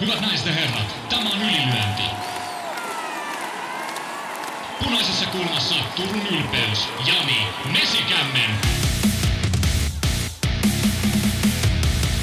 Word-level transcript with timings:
Hyvät 0.00 0.20
naiset 0.20 0.46
ja 0.46 0.52
herrat, 0.52 0.96
tämä 1.08 1.30
on 1.30 1.42
ylilyönti. 1.42 2.02
Punaisessa 4.84 5.26
kulmassa 5.26 5.74
Turun 5.96 6.26
ylpeys, 6.26 6.88
Jani 7.06 7.38
Mesikämmen. 7.72 8.50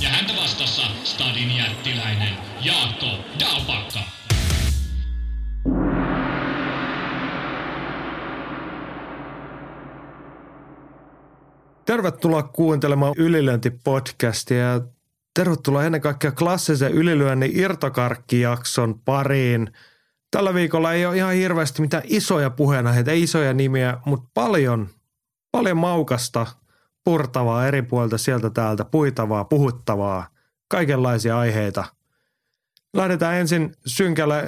Ja 0.02 0.10
häntä 0.10 0.34
vastassa 0.42 0.82
Stadin 1.04 1.58
jättiläinen 1.58 2.34
Jaakko 2.62 3.08
Dalpakka. 3.40 4.00
Tervetuloa 11.86 12.44
kuuntelemaan 12.44 13.14
Ylilöinti-podcastia 13.18 14.95
tervetuloa 15.36 15.84
ennen 15.84 16.02
kaikkea 16.02 16.32
klassisen 16.32 16.92
ylilyönnin 16.92 17.52
irtokarkkijakson 17.60 19.00
pariin. 19.06 19.72
Tällä 20.32 20.54
viikolla 20.54 20.94
ei 20.94 21.06
ole 21.06 21.18
ihan 21.18 21.34
hirveästi 21.34 21.82
mitään 21.82 22.04
isoja 22.06 22.50
puheenaiheita, 22.50 23.12
ei 23.12 23.24
isoja 23.24 23.54
nimiä, 23.54 23.98
mutta 24.06 24.30
paljon, 24.34 24.90
paljon 25.52 25.78
maukasta, 25.78 26.48
purtavaa 27.04 27.68
eri 27.68 27.82
puolta 27.82 28.18
sieltä 28.18 28.50
täältä, 28.50 28.86
puitavaa, 28.86 29.46
puhuttavaa, 29.46 30.28
kaikenlaisia 30.68 31.40
aiheita. 31.40 31.84
Lähdetään 32.94 33.36
ensin 33.36 33.76
synkällä 33.86 34.44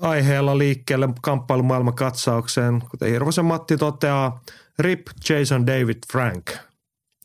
aiheella 0.00 0.58
liikkeelle 0.58 1.08
kamppailumaailman 1.22 1.94
katsaukseen. 1.94 2.82
Kuten 2.90 3.10
Hirvosen 3.10 3.44
Matti 3.44 3.76
toteaa, 3.76 4.40
RIP 4.78 5.06
Jason 5.28 5.66
David 5.66 5.98
Frank– 6.12 6.50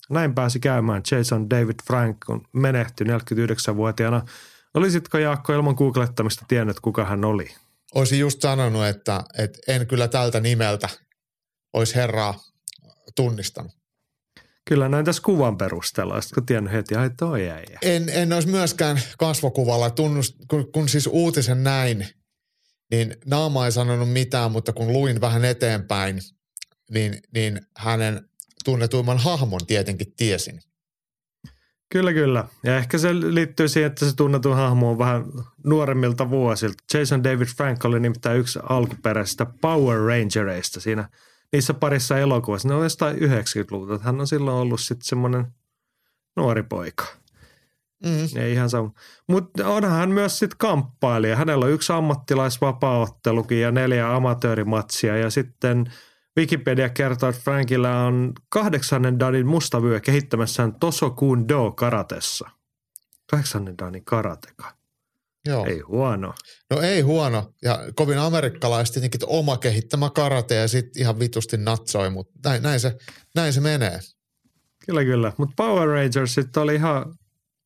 näin 0.10 0.36
pääsi 0.36 0.60
käymään. 0.60 1.02
Jason 1.12 1.50
David 1.50 1.76
Frank 1.88 2.18
on 2.30 2.42
menehtyi 2.54 3.08
49-vuotiaana. 3.08 4.26
Olisitko 4.74 5.18
Jaakko 5.18 5.54
ilman 5.54 5.76
googlettamista 5.76 6.46
tiennyt, 6.48 6.80
kuka 6.80 7.06
hän 7.06 7.26
oli? 7.26 7.56
Olisin 7.96 8.20
just 8.20 8.42
sanonut, 8.42 8.86
että, 8.86 9.24
että 9.38 9.60
en 9.68 9.88
kyllä 9.88 10.08
tältä 10.08 10.40
nimeltä 10.40 10.90
olisi 11.74 11.96
herraa 11.96 12.40
tunnistanut. 13.16 13.72
Kyllä 14.66 14.90
näin 14.90 15.06
tässä 15.06 15.22
kuvan 15.22 15.58
perusteella, 15.58 16.20
kun 16.34 16.46
tiennyt 16.46 16.74
heti, 16.74 16.96
että 16.96 17.16
toi 17.18 17.48
jäi. 17.48 17.64
En, 17.82 18.10
en 18.10 18.34
olisi 18.34 18.48
myöskään 18.48 19.02
kasvokuvalla, 19.18 19.90
tunnust, 19.90 20.36
kun, 20.48 20.72
kun 20.72 20.90
siis 20.90 21.08
uutisen 21.08 21.64
näin, 21.64 22.08
niin 22.92 23.16
naama 23.26 23.66
ei 23.66 23.72
sanonut 23.72 24.12
mitään, 24.12 24.52
mutta 24.52 24.74
kun 24.74 24.94
luin 24.94 25.22
vähän 25.22 25.46
eteenpäin, 25.46 26.20
niin, 26.92 27.20
niin 27.34 27.62
hänen 27.78 28.30
tunnetuimman 28.64 29.18
hahmon 29.18 29.66
tietenkin 29.68 30.14
tiesin. 30.18 30.60
Kyllä, 31.94 32.14
kyllä. 32.14 32.48
Ja 32.64 32.78
ehkä 32.78 32.98
se 32.98 33.14
liittyy 33.14 33.68
siihen, 33.68 33.92
että 33.92 34.06
se 34.10 34.16
tunnetun 34.16 34.56
hahmo 34.56 34.92
on 34.92 34.98
vähän 34.98 35.26
nuoremmilta 35.66 36.30
vuosilta. 36.30 36.84
Jason 36.94 37.24
David 37.24 37.48
Frank 37.48 37.86
oli 37.86 38.00
nimittäin 38.00 38.40
yksi 38.40 38.60
alkuperäisistä 38.70 39.46
Power 39.62 40.00
Rangereista 40.00 40.80
siinä 40.80 41.10
niissä 41.52 41.74
parissa 41.74 42.18
elokuvassa. 42.18 42.68
Ne 42.68 42.76
on 42.76 42.84
jostain 42.84 43.18
90-luvulta. 43.18 44.04
Hän 44.04 44.20
on 44.20 44.28
silloin 44.28 44.58
ollut 44.58 44.82
sitten 44.82 45.06
semmoinen 45.06 45.46
nuori 46.36 46.64
poika. 46.64 47.06
Mm. 48.06 48.42
Ei 48.42 48.54
ihan 48.54 48.70
sama. 48.70 48.92
Mutta 49.28 49.68
onhan 49.68 49.92
hän 49.92 50.10
myös 50.10 50.40
sitten 50.40 50.58
kamppailija. 50.58 51.36
Hänellä 51.36 51.66
on 51.66 51.72
yksi 51.72 51.94
ammattilaisvapaaottelukin 51.94 53.62
ja 53.62 53.72
neljä 53.72 54.16
amatöörimatsia 54.16 55.18
ja 55.18 55.30
sitten– 55.30 55.86
Wikipedia 56.38 56.90
kertoo, 56.90 57.30
että 57.30 57.42
Frankilla 57.42 58.00
on 58.06 58.34
kahdeksannen 58.50 59.20
danin 59.20 59.48
mustavyö 59.48 60.00
kehittämässään 60.00 60.80
Tosokun 60.80 61.48
Do 61.48 61.72
karatessa. 61.72 62.50
Kahdeksannen 63.30 63.78
danin 63.78 64.06
karateka. 64.06 64.76
Joo. 65.46 65.66
Ei 65.66 65.80
huono. 65.80 66.34
No 66.70 66.82
ei 66.82 67.02
huono. 67.02 67.54
Ja 67.62 67.80
kovin 67.96 68.20
amerikkalaisesti 68.20 69.00
tietenkin 69.00 69.30
oma 69.30 69.58
kehittämä 69.58 70.10
karate 70.10 70.56
ja 70.56 70.68
sitten 70.68 71.02
ihan 71.02 71.20
vitusti 71.20 71.58
natsoi, 71.58 72.10
mutta 72.10 72.50
näin, 72.50 72.64
näin, 72.64 72.80
se, 72.80 72.98
näin 73.36 73.54
se 73.54 73.62
menee. 73.62 74.00
Kyllä, 74.86 75.04
kyllä. 75.04 75.34
Mutta 75.38 75.54
Power 75.58 75.88
Rangers 75.88 76.34
sitten 76.34 76.64
oli 76.64 76.76
ihan 76.76 77.16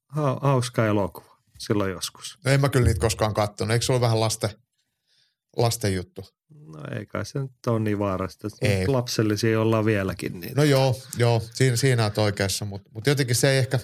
ha, 0.07 0.39
hauska 0.41 0.85
elokuva 0.85 1.37
silloin 1.59 1.91
joskus. 1.91 2.39
No 2.45 2.51
en 2.51 2.61
mä 2.61 2.69
kyllä 2.69 2.85
niitä 2.85 2.99
koskaan 2.99 3.33
katsonut. 3.33 3.73
Eikö 3.73 3.85
se 3.85 3.91
ole 3.91 4.01
vähän 4.01 4.19
lasten, 4.19 4.49
lasten 5.57 5.93
juttu? 5.93 6.25
No 6.67 6.83
ei 6.99 7.05
kai 7.05 7.25
se 7.25 7.39
nyt 7.39 7.51
ole 7.67 7.79
niin 7.79 7.99
vaarasta. 7.99 8.47
Ei. 8.61 8.87
Lapsellisia 8.87 9.61
ollaan 9.61 9.85
vieläkin. 9.85 10.39
Niin 10.39 10.53
no 10.55 10.63
joo, 10.63 10.95
joo 11.17 11.41
siinä, 11.53 11.75
siinä 11.75 12.03
olet 12.03 12.17
oikeassa, 12.17 12.65
mutta 12.65 12.89
mut 12.93 13.07
jotenkin 13.07 13.35
se 13.35 13.49
ei 13.49 13.57
ehkä, 13.57 13.79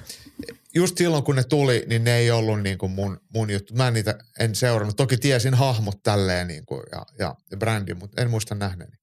just 0.75 0.97
silloin 0.97 1.23
kun 1.23 1.35
ne 1.35 1.43
tuli, 1.43 1.83
niin 1.87 2.03
ne 2.03 2.17
ei 2.17 2.31
ollut 2.31 2.61
niin 2.61 2.77
kuin 2.77 2.91
mun, 2.91 3.21
mun 3.33 3.49
juttu. 3.49 3.73
Mä 3.73 3.91
niitä 3.91 4.17
en 4.39 4.55
seurannut. 4.55 4.95
Toki 4.95 5.17
tiesin 5.17 5.53
hahmot 5.53 6.03
tälleen 6.03 6.47
niin 6.47 6.65
kuin, 6.65 6.83
ja, 6.91 7.05
ja, 7.19 7.35
ja 7.51 7.57
brändi, 7.57 7.93
mutta 7.93 8.21
en 8.21 8.29
muista 8.29 8.55
nähneeni. 8.55 8.97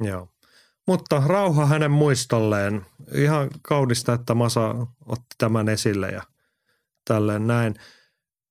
Joo. 0.00 0.28
Mutta 0.86 1.22
rauha 1.26 1.66
hänen 1.66 1.90
muistolleen. 1.90 2.86
Ihan 3.14 3.50
kaudista, 3.62 4.12
että 4.12 4.34
Masa 4.34 4.74
otti 5.06 5.34
tämän 5.38 5.68
esille 5.68 6.08
ja 6.08 6.22
tälleen 7.04 7.46
näin. 7.46 7.74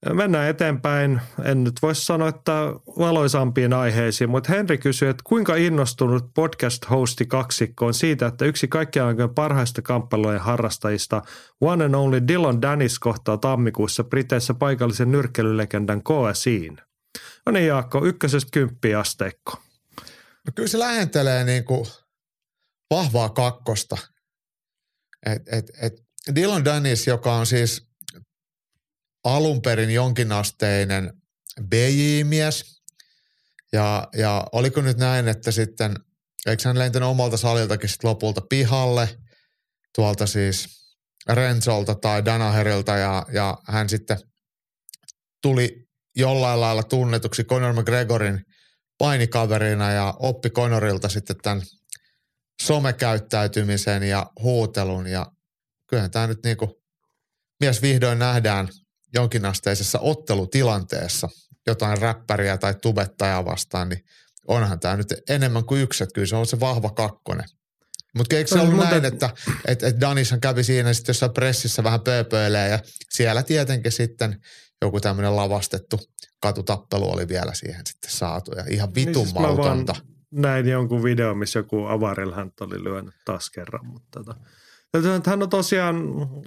Mennään 0.05 0.49
eteenpäin. 0.49 1.21
En 1.43 1.63
nyt 1.63 1.73
voisi 1.81 2.05
sanoa, 2.05 2.27
että 2.27 2.53
valoisampiin 2.97 3.73
aiheisiin, 3.73 4.29
mutta 4.29 4.53
Henri 4.53 4.77
kysyi, 4.77 5.09
että 5.09 5.23
kuinka 5.23 5.55
innostunut 5.55 6.33
podcast-hosti 6.33 7.25
kaksikko 7.25 7.85
on 7.85 7.93
siitä, 7.93 8.27
että 8.27 8.45
yksi 8.45 8.67
kaikkien 8.67 9.05
aikojen 9.05 9.33
parhaista 9.33 9.81
kamppailujen 9.81 10.41
harrastajista 10.41 11.21
One 11.61 11.85
and 11.85 11.93
Only 11.93 12.27
Dylan 12.27 12.61
Dennis 12.61 12.99
kohtaa 12.99 13.37
tammikuussa 13.37 14.03
Briteissä 14.03 14.53
paikallisen 14.53 15.11
nyrkkelylegendan 15.11 16.01
KSIin. 16.03 16.77
No 17.45 17.51
niin 17.51 17.67
Jaakko, 17.67 18.05
ykkösestä 18.05 18.49
kymppiä 18.51 18.99
asteikko. 18.99 19.51
No 20.47 20.51
kyllä 20.55 20.67
se 20.67 20.79
lähentelee 20.79 21.43
niin 21.43 21.63
kuin 21.63 21.85
vahvaa 22.89 23.29
kakkosta. 23.29 23.97
Et, 25.25 25.41
et, 25.51 25.71
et 25.81 25.93
Dylan 26.35 26.65
Dennis, 26.65 27.07
joka 27.07 27.33
on 27.33 27.45
siis 27.45 27.86
alun 29.35 29.61
perin 29.61 29.89
jonkinasteinen 29.89 31.13
BJ-mies. 31.61 32.81
Ja, 33.73 34.07
ja 34.17 34.47
oliko 34.51 34.81
nyt 34.81 34.97
näin, 34.97 35.27
että 35.27 35.51
sitten, 35.51 35.95
eikö 36.45 36.63
hän 36.65 36.79
lentänyt 36.79 37.09
omalta 37.09 37.38
saliltakin 37.38 37.89
sitten 37.89 38.09
lopulta 38.09 38.41
pihalle, 38.49 39.09
tuolta 39.95 40.25
siis 40.25 40.67
Renzolta 41.29 41.95
tai 41.95 42.25
Danaherilta 42.25 42.97
ja, 42.97 43.25
ja 43.33 43.57
hän 43.67 43.89
sitten 43.89 44.17
tuli 45.41 45.88
jollain 46.15 46.61
lailla 46.61 46.83
tunnetuksi 46.83 47.44
Conor 47.44 47.73
McGregorin 47.73 48.45
painikaverina 48.97 49.91
ja 49.91 50.13
oppi 50.19 50.49
Conorilta 50.49 51.09
sitten 51.09 51.35
tämän 51.44 51.61
somekäyttäytymisen 52.61 54.03
ja 54.03 54.31
huutelun 54.41 55.07
ja 55.07 55.31
kyllähän 55.89 56.11
tämä 56.11 56.27
nyt 56.27 56.44
niin 56.44 56.57
kuin 56.57 56.71
mies 57.59 57.81
vihdoin 57.81 58.19
nähdään 58.19 58.69
jonkinasteisessa 59.13 60.00
ottelutilanteessa 60.00 61.29
jotain 61.68 61.97
räppäriä 61.97 62.57
tai 62.57 62.75
tubettajaa 62.81 63.45
vastaan, 63.45 63.90
niin 63.90 64.03
onhan 64.47 64.79
tämä 64.79 64.95
nyt 64.95 65.13
enemmän 65.29 65.66
kuin 65.66 65.81
yksi, 65.81 66.03
että 66.03 66.13
kyllä 66.13 66.28
se 66.28 66.35
on 66.35 66.45
se 66.45 66.59
vahva 66.59 66.90
kakkonen. 66.90 67.45
Mutta 68.18 68.35
eikö 68.35 68.50
se 68.50 68.59
ollut 68.59 68.75
mutta... 68.75 68.90
näin, 68.90 69.06
että 69.06 69.29
et, 69.68 69.84
et 69.84 70.01
Danishan 70.01 70.41
kävi 70.41 70.63
siinä 70.63 70.94
sitten 70.94 71.09
jossain 71.09 71.34
pressissä 71.34 71.84
vähän 71.84 72.01
pööpöilee 72.01 72.69
ja 72.69 72.79
siellä 73.09 73.44
tietenkin 73.44 73.91
sitten 73.91 74.41
joku 74.81 75.00
tämmöinen 75.00 75.35
lavastettu 75.35 76.00
katutappelu 76.41 77.12
oli 77.12 77.28
vielä 77.28 77.53
siihen 77.53 77.81
sitten 77.88 78.12
saatu 78.12 78.51
ja 78.51 78.63
ihan 78.69 78.95
vitun 78.95 79.13
niin 79.13 79.25
siis 79.25 79.34
mautonta. 79.34 79.95
näin 80.31 80.68
jonkun 80.68 81.03
video, 81.03 81.35
missä 81.35 81.59
joku 81.59 81.85
avarilla 81.85 82.35
hän 82.35 82.51
oli 82.62 82.84
lyönyt 82.84 83.13
taas 83.25 83.50
kerran, 83.50 83.85
mutta 83.85 84.24
tota, 84.24 85.29
hän 85.29 85.44
on 85.44 85.50
tosiaan 85.50 85.95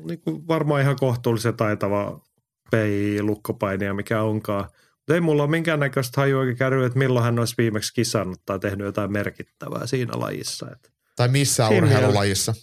niin 0.06 0.21
kuin 0.21 0.49
varmaan 0.49 0.83
ihan 0.83 0.97
kohtuullisen 0.97 1.56
taitava 1.56 2.21
PI-lukkopainia, 2.70 3.94
mikä 3.94 4.22
onkaan. 4.22 4.64
Mutta 4.64 5.14
ei 5.14 5.20
mulla 5.20 5.43
ole 5.43 5.50
minkäännäköistä 5.50 6.20
hajua 6.20 6.55
käydä, 6.58 6.87
että 6.87 6.99
milloin 6.99 7.25
hän 7.25 7.38
olisi 7.38 7.55
viimeksi 7.58 7.94
kisannut 7.94 8.40
tai 8.46 8.58
tehnyt 8.58 8.87
jotain 8.87 9.12
merkittävää 9.12 9.87
siinä 9.87 10.12
lajissa. 10.17 10.67
Että 10.72 10.90
tai 11.17 11.28
missä 11.28 11.69
urheilulajissa. 11.69 12.55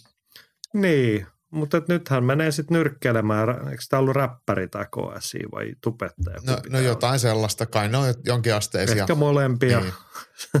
Niin, 0.74 1.26
mutta 1.50 1.82
nyt 1.88 2.08
hän 2.08 2.24
menee 2.24 2.52
sitten 2.52 2.74
nyrkkeilemään. 2.74 3.48
Eikö 3.48 3.82
tämä 3.88 4.00
ollut 4.00 4.16
räppäri 4.16 4.68
tai 4.68 4.84
KSI 4.84 5.38
vai 5.52 5.72
tubettaja? 5.80 6.38
No, 6.46 6.56
no 6.70 6.78
jotain 6.78 7.10
olla. 7.10 7.18
sellaista 7.18 7.66
kai, 7.66 7.88
ne 7.88 7.96
on 7.96 8.14
jonkin 8.24 8.54
asteisia. 8.54 9.02
Ehkä 9.02 9.14
molempia 9.14 9.80
niin. 9.80 9.94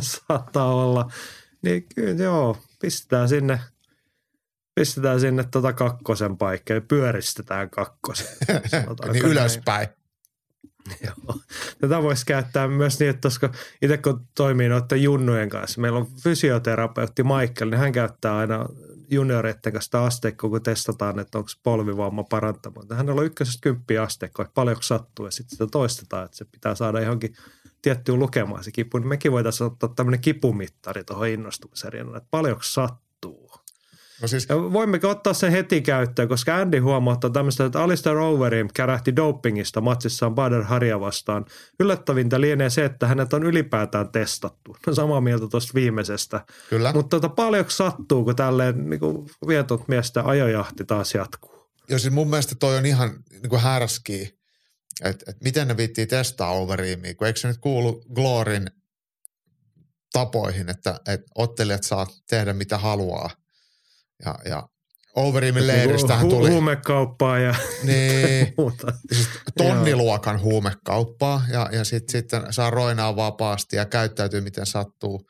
saattaa 0.28 0.74
olla. 0.74 1.10
Niin 1.62 1.86
kyllä 1.94 2.22
joo, 2.22 2.56
pistetään 2.80 3.28
sinne 3.28 3.60
pistetään 4.78 5.20
sinne 5.20 5.44
tota 5.50 5.72
kakkosen 5.72 6.36
paikkaa 6.36 6.74
ja 6.74 6.80
pyöristetään 6.80 7.70
kakkosen. 7.70 8.26
niin 9.12 9.24
ylöspäin. 9.24 9.88
Joo. 11.06 11.38
Tätä 11.80 12.02
voisi 12.02 12.26
käyttää 12.26 12.68
myös 12.68 13.00
niin, 13.00 13.10
että 13.10 13.26
koska 13.26 13.52
itse 13.82 13.96
kun 13.96 14.26
toimii 14.34 14.68
noiden 14.68 15.02
junnujen 15.02 15.48
kanssa, 15.48 15.80
meillä 15.80 15.98
on 15.98 16.06
fysioterapeutti 16.22 17.22
Michael, 17.22 17.70
niin 17.70 17.78
hän 17.78 17.92
käyttää 17.92 18.36
aina 18.36 18.66
junioreiden 19.10 19.72
kanssa 19.72 19.86
sitä 19.86 20.02
asteikkoa, 20.02 20.50
kun 20.50 20.62
testataan, 20.62 21.18
että 21.18 21.38
onko 21.38 21.50
polvivamma 21.62 22.24
parantamaan. 22.24 22.86
Hänellä 22.96 23.20
on 23.20 23.26
ykkösestä 23.26 23.60
kymppiä 23.62 24.02
asteikkoa, 24.02 24.44
että 24.44 24.54
paljonko 24.54 24.82
sattuu 24.82 25.24
ja 25.24 25.30
sitten 25.30 25.50
sitä 25.50 25.66
toistetaan, 25.66 26.24
että 26.24 26.36
se 26.36 26.44
pitää 26.44 26.74
saada 26.74 27.00
johonkin 27.00 27.34
tiettyyn 27.82 28.18
lukemaan 28.18 28.64
se 28.64 28.70
kipu. 28.70 28.98
Niin 28.98 29.08
mekin 29.08 29.32
voitaisiin 29.32 29.66
ottaa 29.66 29.92
tämmöinen 29.96 30.20
kipumittari 30.20 31.04
tuohon 31.04 31.28
innostumisen 31.28 31.92
rinnalla, 31.92 32.16
että 32.16 32.28
paljonko 32.30 32.62
sattuu. 32.62 33.07
No 34.22 34.28
siis, 34.28 34.46
Ja 34.48 34.56
voimmeko 34.56 35.08
ottaa 35.08 35.34
sen 35.34 35.52
heti 35.52 35.80
käyttöön, 35.80 36.28
koska 36.28 36.56
Andy 36.56 36.78
huomauttaa 36.78 37.30
tämmöistä, 37.30 37.64
että 37.64 37.82
Alistair 37.82 38.16
Overeem 38.16 38.68
kärähti 38.74 39.16
dopingista 39.16 39.80
matsissaan 39.80 40.34
Bader 40.34 40.62
Harja 40.62 41.00
vastaan. 41.00 41.44
Yllättävintä 41.80 42.40
lienee 42.40 42.70
se, 42.70 42.84
että 42.84 43.06
hänet 43.06 43.32
on 43.32 43.42
ylipäätään 43.42 44.08
testattu. 44.12 44.76
No 44.86 44.94
samaa 45.02 45.20
mieltä 45.20 45.46
tuosta 45.50 45.74
viimeisestä. 45.74 46.40
kyllä. 46.70 46.92
Mutta 46.92 47.20
tota, 47.20 47.28
paljonko 47.28 47.70
sattuu, 47.70 48.24
kun 48.24 48.36
tälleen 48.36 48.90
niin 48.90 49.00
kuin 49.00 49.26
vietot 49.48 49.88
miestä 49.88 50.22
ajojahti 50.24 50.84
taas 50.84 51.14
jatkuu? 51.14 51.58
Ja 51.88 51.98
siis 51.98 52.14
mun 52.14 52.30
mielestä 52.30 52.54
toi 52.54 52.78
on 52.78 52.86
ihan 52.86 53.10
niin 53.30 53.50
kuin 53.50 53.62
härski, 53.62 54.38
että 55.04 55.24
et 55.30 55.36
miten 55.44 55.68
ne 55.68 55.76
viittii 55.76 56.06
testaa 56.06 56.52
overiimia, 56.52 57.14
kun 57.14 57.26
eikö 57.26 57.40
se 57.40 57.48
nyt 57.48 57.58
kuulu 57.58 58.04
Glorin 58.14 58.70
tapoihin, 60.12 60.68
että 60.68 61.00
et 61.06 61.20
ottelijat 61.34 61.82
saa 61.82 62.06
tehdä 62.28 62.52
mitä 62.52 62.78
haluaa. 62.78 63.30
Ja, 64.24 64.34
ja 64.44 64.68
overiimin 65.16 65.66
leiristähän 65.66 66.28
tuli 66.28 66.50
Huumekauppaa 66.50 67.38
ja 67.38 67.54
niin, 67.82 68.54
muuta. 68.58 68.92
siis 69.12 69.28
tonniluokan 69.58 70.40
huumekauppaa 70.40 71.42
ja, 71.52 71.68
ja 71.72 71.84
sit, 71.84 72.08
sitten 72.08 72.52
saa 72.52 72.70
roinaa 72.70 73.16
vapaasti 73.16 73.76
ja 73.76 73.84
käyttäytyy 73.84 74.40
miten 74.40 74.66
sattuu. 74.66 75.28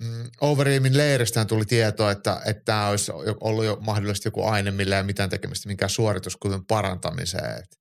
Mm, 0.00 0.30
Overeemin 0.40 0.96
leiristähän 0.96 1.46
tuli 1.46 1.64
tieto, 1.64 2.10
että, 2.10 2.40
että 2.46 2.62
tämä 2.64 2.88
olisi 2.88 3.12
ollut 3.40 3.64
jo 3.64 3.78
mahdollisesti 3.80 4.26
joku 4.26 4.44
aine, 4.44 4.70
millä 4.70 4.94
ei 4.96 5.00
ole 5.00 5.06
mitään 5.06 5.30
tekemistä 5.30 5.68
minkään 5.68 5.90
suorituskyvyn 5.90 6.64
parantamiseen. 6.64 7.58
Et 7.58 7.78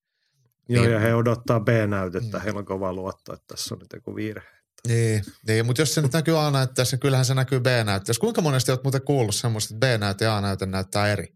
Joo, 0.70 0.84
Niin. 0.84 0.94
ja 0.94 1.00
he 1.00 1.16
odottaa 1.16 1.60
B-näytettä. 1.60 2.40
Heillä 2.40 2.60
on 2.60 2.66
kova 2.66 2.94
luotto, 2.94 3.34
että 3.34 3.46
tässä 3.48 3.76
on 3.76 3.80
nyt 3.80 3.88
joku 3.94 4.16
virhe. 4.16 4.48
Niin, 4.88 5.24
niin 5.48 5.66
mutta 5.66 5.82
jos 5.82 5.94
se 5.94 6.02
nyt 6.02 6.14
näkyy 6.14 6.40
A-näytteessä, 6.40 6.96
niin 6.96 7.02
kyllähän 7.02 7.26
se 7.26 7.34
näkyy 7.34 7.60
B-näytteessä. 7.60 8.22
Kuinka 8.22 8.42
monesti 8.42 8.72
olet 8.72 8.84
muuten 8.84 9.02
kuullut 9.02 9.36
semmoista, 9.36 9.76
että 9.76 9.88
B-näyte 9.88 10.26
ja 10.26 10.38
A-näyte 10.38 10.66
näyttää 10.66 11.08
eri? 11.08 11.34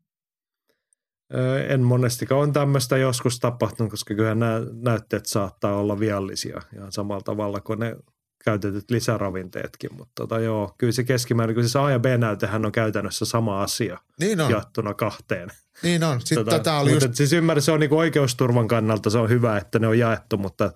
En 1.69 1.81
monestikaan. 1.81 2.41
On 2.41 2.53
tämmöistä 2.53 2.97
joskus 2.97 3.39
tapahtunut, 3.39 3.91
koska 3.91 4.15
kyllä 4.15 4.35
nämä 4.35 4.61
näytteet 4.81 5.25
saattaa 5.25 5.75
olla 5.75 5.99
viallisia 5.99 6.61
ihan 6.75 6.91
samalla 6.91 7.21
tavalla 7.21 7.61
kuin 7.61 7.79
ne 7.79 7.95
käytetyt 8.43 8.91
lisäravinteetkin. 8.91 9.93
Mutta 9.93 10.11
tota, 10.15 10.39
joo, 10.39 10.75
kyllä 10.77 10.93
se 10.93 11.03
keskimäärin, 11.03 11.55
kun 11.55 11.69
se 11.69 11.79
A- 11.79 11.91
ja 11.91 11.99
B-näytehän 11.99 12.65
on 12.65 12.71
käytännössä 12.71 13.25
sama 13.25 13.63
asia 13.63 13.97
Niin 14.19 14.41
on, 14.41 14.51
jaettuna 14.51 14.93
kahteen. 14.93 15.49
niin 15.83 16.03
on. 16.03 16.21
Sitten 16.21 16.45
Tota, 16.45 16.57
tätä 16.57 16.77
oli 16.77 16.91
mutta 16.91 17.05
just, 17.05 17.15
Siis 17.15 17.33
ymmärrän, 17.33 17.61
se 17.61 17.71
on 17.71 17.79
niinku 17.79 17.97
oikeusturvan 17.97 18.67
kannalta, 18.67 19.09
se 19.09 19.17
on 19.17 19.29
hyvä, 19.29 19.57
että 19.57 19.79
ne 19.79 19.87
on 19.87 19.99
jaettu, 19.99 20.37
mutta 20.37 20.71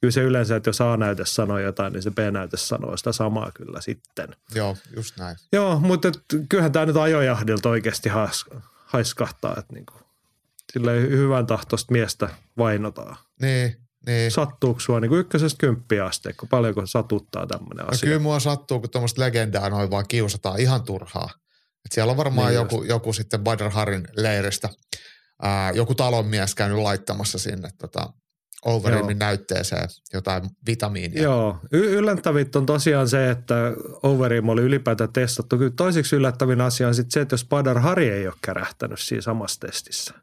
kyllä 0.00 0.12
se 0.12 0.20
yleensä, 0.22 0.56
että 0.56 0.68
jos 0.68 0.80
A-näyte 0.80 1.24
sanoo 1.26 1.58
jotain, 1.58 1.92
niin 1.92 2.02
se 2.02 2.10
B-näyte 2.10 2.56
sanoo 2.56 2.96
sitä 2.96 3.12
samaa 3.12 3.50
kyllä 3.54 3.80
sitten. 3.80 4.28
joo, 4.54 4.76
just 4.96 5.16
näin. 5.18 5.36
Joo, 5.52 5.80
mutta 5.80 6.08
et, 6.08 6.18
kyllähän 6.48 6.72
tämä 6.72 6.86
nyt 6.86 6.96
ajojahdilta 6.96 7.68
oikeasti 7.68 8.08
hais, 8.08 8.44
haiskahtaa, 8.86 9.54
että 9.58 9.72
niinku, 9.74 9.94
silleen 10.72 11.10
hyvän 11.10 11.46
tahtoista 11.46 11.92
miestä 11.92 12.28
vainotaan. 12.58 13.16
Niin, 13.42 13.76
niin. 14.06 14.30
Sattuuko 14.30 14.80
sua 14.80 15.00
niinku 15.00 15.16
ykkösestä 15.16 15.58
kymppiä 15.58 16.04
asteikko, 16.04 16.46
paljonko 16.46 16.86
satuttaa 16.86 17.46
tämmöinen 17.46 17.84
No 17.84 17.90
asia? 17.92 18.06
kyllä 18.06 18.18
mua 18.22 18.40
sattuu, 18.40 18.80
kun 18.80 18.90
tuommoista 18.90 19.20
legendaa 19.20 19.70
noin 19.70 19.90
vaan 19.90 20.04
kiusataan 20.08 20.60
ihan 20.60 20.82
turhaa. 20.82 21.30
Et 21.84 21.92
siellä 21.92 22.10
on 22.10 22.16
varmaan 22.16 22.48
Niin 22.48 22.54
joku, 22.54 22.82
joku 22.82 23.12
sitten 23.12 23.44
Badr 23.44 23.70
Harin 23.70 24.08
leiristä, 24.16 24.68
ää, 25.42 25.70
joku 25.70 25.94
talonmies 25.94 26.54
käynyt 26.54 26.78
laittamassa 26.78 27.38
sinne 27.38 27.70
tota, 27.78 28.12
Overeemin 28.64 29.18
näytteeseen 29.18 29.88
jotain 30.12 30.42
vitamiinia. 30.66 31.22
Joo, 31.22 31.58
y- 31.72 31.90
yllättävintä 31.90 32.58
on 32.58 32.66
tosiaan 32.66 33.08
se, 33.08 33.30
että 33.30 33.54
Overeem 34.02 34.48
oli 34.48 34.62
ylipäätään 34.62 35.12
testattu. 35.12 35.58
Kyllä 35.58 35.72
toiseksi 35.76 36.16
yllättävin 36.16 36.60
asia 36.60 36.88
on 36.88 36.94
sitten 36.94 37.10
se, 37.10 37.20
että 37.20 37.34
jos 37.34 37.44
Badar 37.44 37.78
Hari 37.78 38.10
ei 38.10 38.26
ole 38.26 38.34
kärähtänyt 38.42 39.00
siinä 39.00 39.22
samassa 39.22 39.60
testissä. 39.60 40.14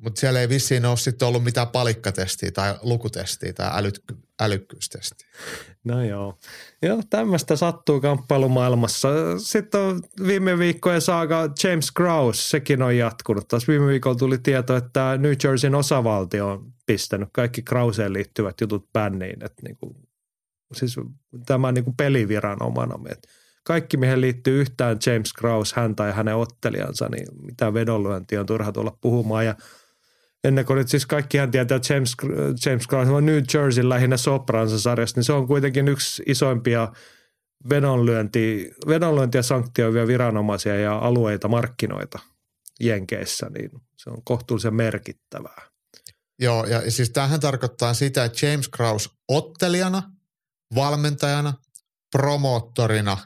Mutta 0.00 0.20
siellä 0.20 0.40
ei 0.40 0.48
vissiin 0.48 0.86
ole 0.86 0.96
sitten 0.96 1.28
ollut 1.28 1.44
mitään 1.44 1.68
palikkatestiä 1.68 2.50
tai 2.50 2.74
lukutestiä 2.82 3.52
tai 3.52 3.82
älyk- 3.82 4.16
älykkyystestiä. 4.40 5.28
No 5.84 6.04
joo. 6.04 6.38
Joo, 6.82 7.02
tämmöistä 7.10 7.56
sattuu 7.56 8.00
kamppailumaailmassa. 8.00 9.08
Sitten 9.38 9.80
on 9.80 10.02
viime 10.26 10.58
viikkojen 10.58 11.00
saaga 11.00 11.48
James 11.64 11.92
Krause, 11.92 12.42
sekin 12.42 12.82
on 12.82 12.96
jatkunut. 12.96 13.48
Taas 13.48 13.68
viime 13.68 13.86
viikolla 13.86 14.18
tuli 14.18 14.38
tieto, 14.38 14.76
että 14.76 15.18
New 15.18 15.32
Jerseyn 15.44 15.74
osavaltio 15.74 16.48
on 16.48 16.72
pistänyt 16.86 17.28
kaikki 17.32 17.62
Krauseen 17.62 18.12
liittyvät 18.12 18.60
jutut 18.60 18.92
bänniin. 18.92 19.44
Että 19.44 19.62
niinku, 19.62 19.96
siis 20.72 20.96
tämä 21.46 21.72
niinku 21.72 21.94
peliviranomainen. 21.96 23.12
että 23.12 23.28
kaikki, 23.64 23.96
mihin 23.96 24.20
liittyy 24.20 24.60
yhtään 24.60 24.98
James 25.06 25.32
Krause, 25.32 25.76
hän 25.76 25.96
tai 25.96 26.12
hänen 26.12 26.36
ottelijansa, 26.36 27.08
niin 27.08 27.26
mitä 27.42 27.74
vedonlyöntiä 27.74 28.40
on 28.40 28.46
turha 28.46 28.72
tulla 28.72 28.98
puhumaan. 29.00 29.46
Ja 29.46 29.54
ennen 30.44 30.64
kuin 30.64 30.76
nyt 30.76 30.88
siis 30.88 31.06
kaikkihan 31.06 31.50
tietää, 31.50 31.80
James, 31.90 32.16
James 32.66 32.86
Krause 32.86 33.12
on 33.12 33.26
New 33.26 33.42
Jersey 33.54 33.88
lähinnä 33.88 34.16
Sopransa 34.16 34.80
sarjasta, 34.80 35.18
niin 35.18 35.24
se 35.24 35.32
on 35.32 35.46
kuitenkin 35.46 35.88
yksi 35.88 36.22
isoimpia 36.26 36.92
vedonlyönti, 37.70 38.70
vedonlyöntiä 38.88 39.42
sanktioivia 39.42 40.06
viranomaisia 40.06 40.76
ja 40.76 40.98
alueita, 40.98 41.48
markkinoita 41.48 42.18
Jenkeissä, 42.80 43.50
niin 43.50 43.70
se 43.96 44.10
on 44.10 44.24
kohtuullisen 44.24 44.74
merkittävää. 44.74 45.75
Joo, 46.38 46.64
ja 46.64 46.90
siis 46.90 47.10
tämähän 47.10 47.40
tarkoittaa 47.40 47.94
sitä, 47.94 48.24
että 48.24 48.46
James 48.46 48.68
Kraus 48.68 49.10
ottelijana, 49.28 50.02
valmentajana, 50.74 51.54
promoottorina 52.12 53.16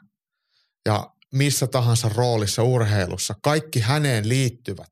ja 0.86 1.14
missä 1.34 1.66
tahansa 1.66 2.08
roolissa 2.08 2.62
urheilussa, 2.62 3.34
kaikki 3.42 3.80
häneen 3.80 4.28
liittyvät 4.28 4.88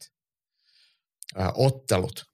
ää, 1.36 1.52
ottelut 1.54 2.28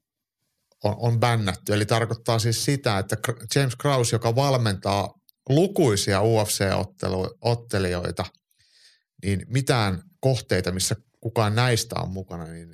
on, 0.85 0.97
on 0.99 1.21
bännätty. 1.21 1.75
Eli 1.75 1.87
tarkoittaa 1.87 2.39
siis 2.39 2.65
sitä, 2.65 2.99
että 2.99 3.17
James 3.55 3.77
Kraus, 3.77 4.13
joka 4.13 4.37
valmentaa 4.37 5.15
lukuisia 5.49 6.21
UFC-ottelijoita, 6.21 8.25
niin 9.23 9.47
mitään 9.49 10.03
kohteita, 10.21 10.73
missä 10.73 10.97
kukaan 11.21 11.55
näistä 11.55 11.95
on 12.01 12.11
mukana, 12.11 12.45
niin 12.45 12.73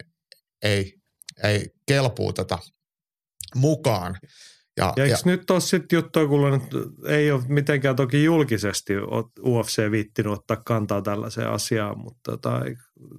ei, 0.62 0.94
ei 1.42 1.70
kelpuu 1.86 2.32
tätä 2.32 2.58
mukaan. 3.54 4.18
Ja, 4.76 4.92
Ja 4.96 5.04
eikö 5.04 5.16
ja, 5.16 5.18
nyt 5.24 5.50
ole 5.50 5.60
sitten 5.60 5.96
juttua 5.96 6.22
että 6.56 6.76
ei 7.12 7.30
ole 7.30 7.42
mitenkään 7.48 7.96
toki 7.96 8.24
julkisesti 8.24 8.92
UFC 9.44 9.90
viittinyt 9.90 10.32
ottaa 10.32 10.56
kantaa 10.56 11.02
tällaiseen 11.02 11.50
asiaan, 11.50 11.98
mutta 11.98 12.30
tota, 12.30 12.60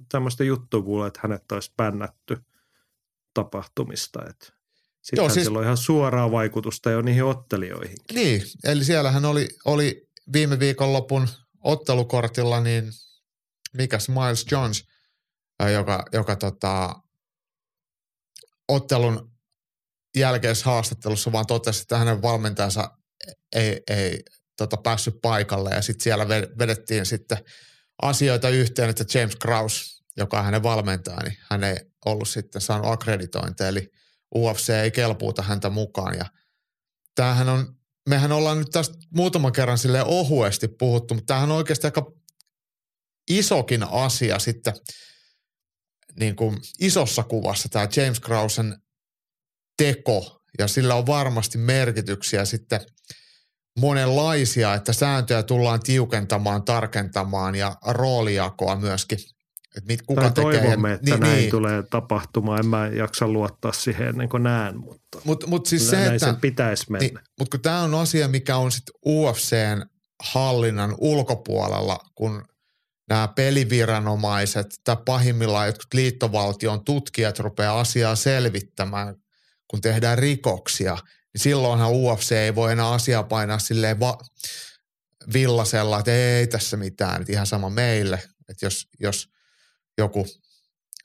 tämmöistä 0.08 0.44
juttua 0.44 0.82
kuulee, 0.82 1.08
että 1.08 1.20
hänet 1.22 1.52
olisi 1.52 1.72
bännätty 1.76 2.38
tapahtumista. 3.34 4.20
Sitten 5.02 5.30
siis... 5.30 5.44
sillä 5.44 5.58
on 5.58 5.64
ihan 5.64 5.76
suoraa 5.76 6.30
vaikutusta 6.30 6.90
jo 6.90 7.02
niihin 7.02 7.24
ottelijoihin. 7.24 7.96
niin, 8.14 8.42
eli 8.64 8.84
siellähän 8.84 9.24
oli, 9.24 9.48
oli 9.64 10.08
viime 10.32 10.58
viikonlopun 10.58 11.28
ottelukortilla 11.60 12.60
niin 12.60 12.84
mikäs 13.72 14.08
Miles 14.08 14.46
Jones, 14.50 14.84
joka, 15.72 16.04
joka 16.12 16.36
tota, 16.36 16.94
ottelun 18.68 19.31
jälkeisessä 20.16 20.70
haastattelussa 20.70 21.32
vaan 21.32 21.46
totesi, 21.46 21.82
että 21.82 21.98
hänen 21.98 22.22
valmentajansa 22.22 22.90
ei, 23.54 23.80
ei 23.90 24.22
tota, 24.56 24.76
päässyt 24.76 25.14
paikalle. 25.22 25.70
Ja 25.70 25.82
sitten 25.82 26.02
siellä 26.02 26.24
ve- 26.24 26.58
vedettiin 26.58 27.06
sitten 27.06 27.38
asioita 28.02 28.48
yhteen, 28.48 28.90
että 28.90 29.18
James 29.18 29.36
Kraus, 29.36 30.04
joka 30.16 30.38
on 30.38 30.44
hänen 30.44 30.62
valmentaja, 30.62 31.22
niin 31.22 31.36
hän 31.50 31.64
ei 31.64 31.76
ollut 32.04 32.28
sitten 32.28 32.62
saanut 32.62 32.92
akkreditointia, 32.92 33.68
eli 33.68 33.90
UFC 34.34 34.68
ei 34.70 34.90
kelpuuta 34.90 35.42
häntä 35.42 35.70
mukaan. 35.70 36.18
Ja 36.18 36.26
tämähän 37.14 37.48
on, 37.48 37.76
mehän 38.08 38.32
ollaan 38.32 38.58
nyt 38.58 38.70
tästä 38.70 38.94
muutaman 39.16 39.52
kerran 39.52 39.78
sille 39.78 40.02
ohuesti 40.02 40.68
puhuttu, 40.68 41.14
mutta 41.14 41.26
tämähän 41.26 41.50
on 41.50 41.56
oikeasti 41.56 41.86
aika 41.86 42.12
isokin 43.30 43.82
asia 43.82 44.38
sitten 44.38 44.74
niin 46.18 46.36
kuin 46.36 46.58
isossa 46.80 47.22
kuvassa 47.22 47.68
tämä 47.68 47.88
James 47.96 48.20
Krausen 48.20 48.82
teko 49.76 50.42
ja 50.58 50.68
sillä 50.68 50.94
on 50.94 51.06
varmasti 51.06 51.58
merkityksiä 51.58 52.44
sitten 52.44 52.80
monenlaisia, 53.78 54.74
että 54.74 54.92
sääntöjä 54.92 55.42
tullaan 55.42 55.80
tiukentamaan, 55.80 56.62
tarkentamaan 56.62 57.54
ja 57.54 57.76
roolijakoa 57.86 58.76
myöskin. 58.76 59.18
Että 59.76 59.88
mit, 59.88 60.02
kuka 60.02 60.20
tai 60.20 60.30
tekee. 60.30 60.60
toivomme, 60.60 60.88
ja, 60.88 60.94
että 60.94 61.10
niin, 61.10 61.20
näin 61.20 61.36
niin. 61.36 61.50
tulee 61.50 61.82
tapahtumaan. 61.82 62.58
En 62.60 62.66
mä 62.66 62.86
jaksa 62.86 63.28
luottaa 63.28 63.72
siihen 63.72 64.08
ennen 64.08 64.28
kuin 64.28 64.42
näen, 64.42 64.78
mutta 64.78 65.18
Mutta 65.24 65.46
mut 65.46 65.66
siis 65.66 65.92
näin 65.92 66.04
se, 66.04 66.14
että, 66.14 66.26
sen 66.26 66.36
pitäisi 66.36 66.90
mennä. 66.90 67.06
niin, 67.08 67.18
mutta 67.38 67.56
kun 67.56 67.62
tämä 67.62 67.82
on 67.82 67.94
asia, 67.94 68.28
mikä 68.28 68.56
on 68.56 68.72
sitten 68.72 68.94
UFCn 69.06 69.86
hallinnan 70.22 70.94
ulkopuolella, 70.98 71.98
kun 72.14 72.44
nämä 73.08 73.28
peliviranomaiset 73.28 74.66
tai 74.84 74.96
pahimmillaan 75.04 75.66
jotkut 75.66 75.94
liittovaltion 75.94 76.84
tutkijat 76.84 77.38
rupeaa 77.38 77.80
asiaa 77.80 78.16
selvittämään, 78.16 79.16
kun 79.72 79.80
tehdään 79.80 80.18
rikoksia, 80.18 80.98
niin 81.34 81.42
silloinhan 81.42 81.92
UFC 81.92 82.32
ei 82.32 82.54
voi 82.54 82.72
enää 82.72 82.90
asiaa 82.90 83.22
painaa 83.22 83.58
silleen 83.58 84.00
va- 84.00 84.18
villasella, 85.32 85.98
että 85.98 86.12
ei 86.12 86.46
tässä 86.46 86.76
mitään, 86.76 87.20
että 87.20 87.32
ihan 87.32 87.46
sama 87.46 87.70
meille. 87.70 88.22
Että 88.48 88.66
jos, 88.66 88.88
jos 89.00 89.28
joku 89.98 90.26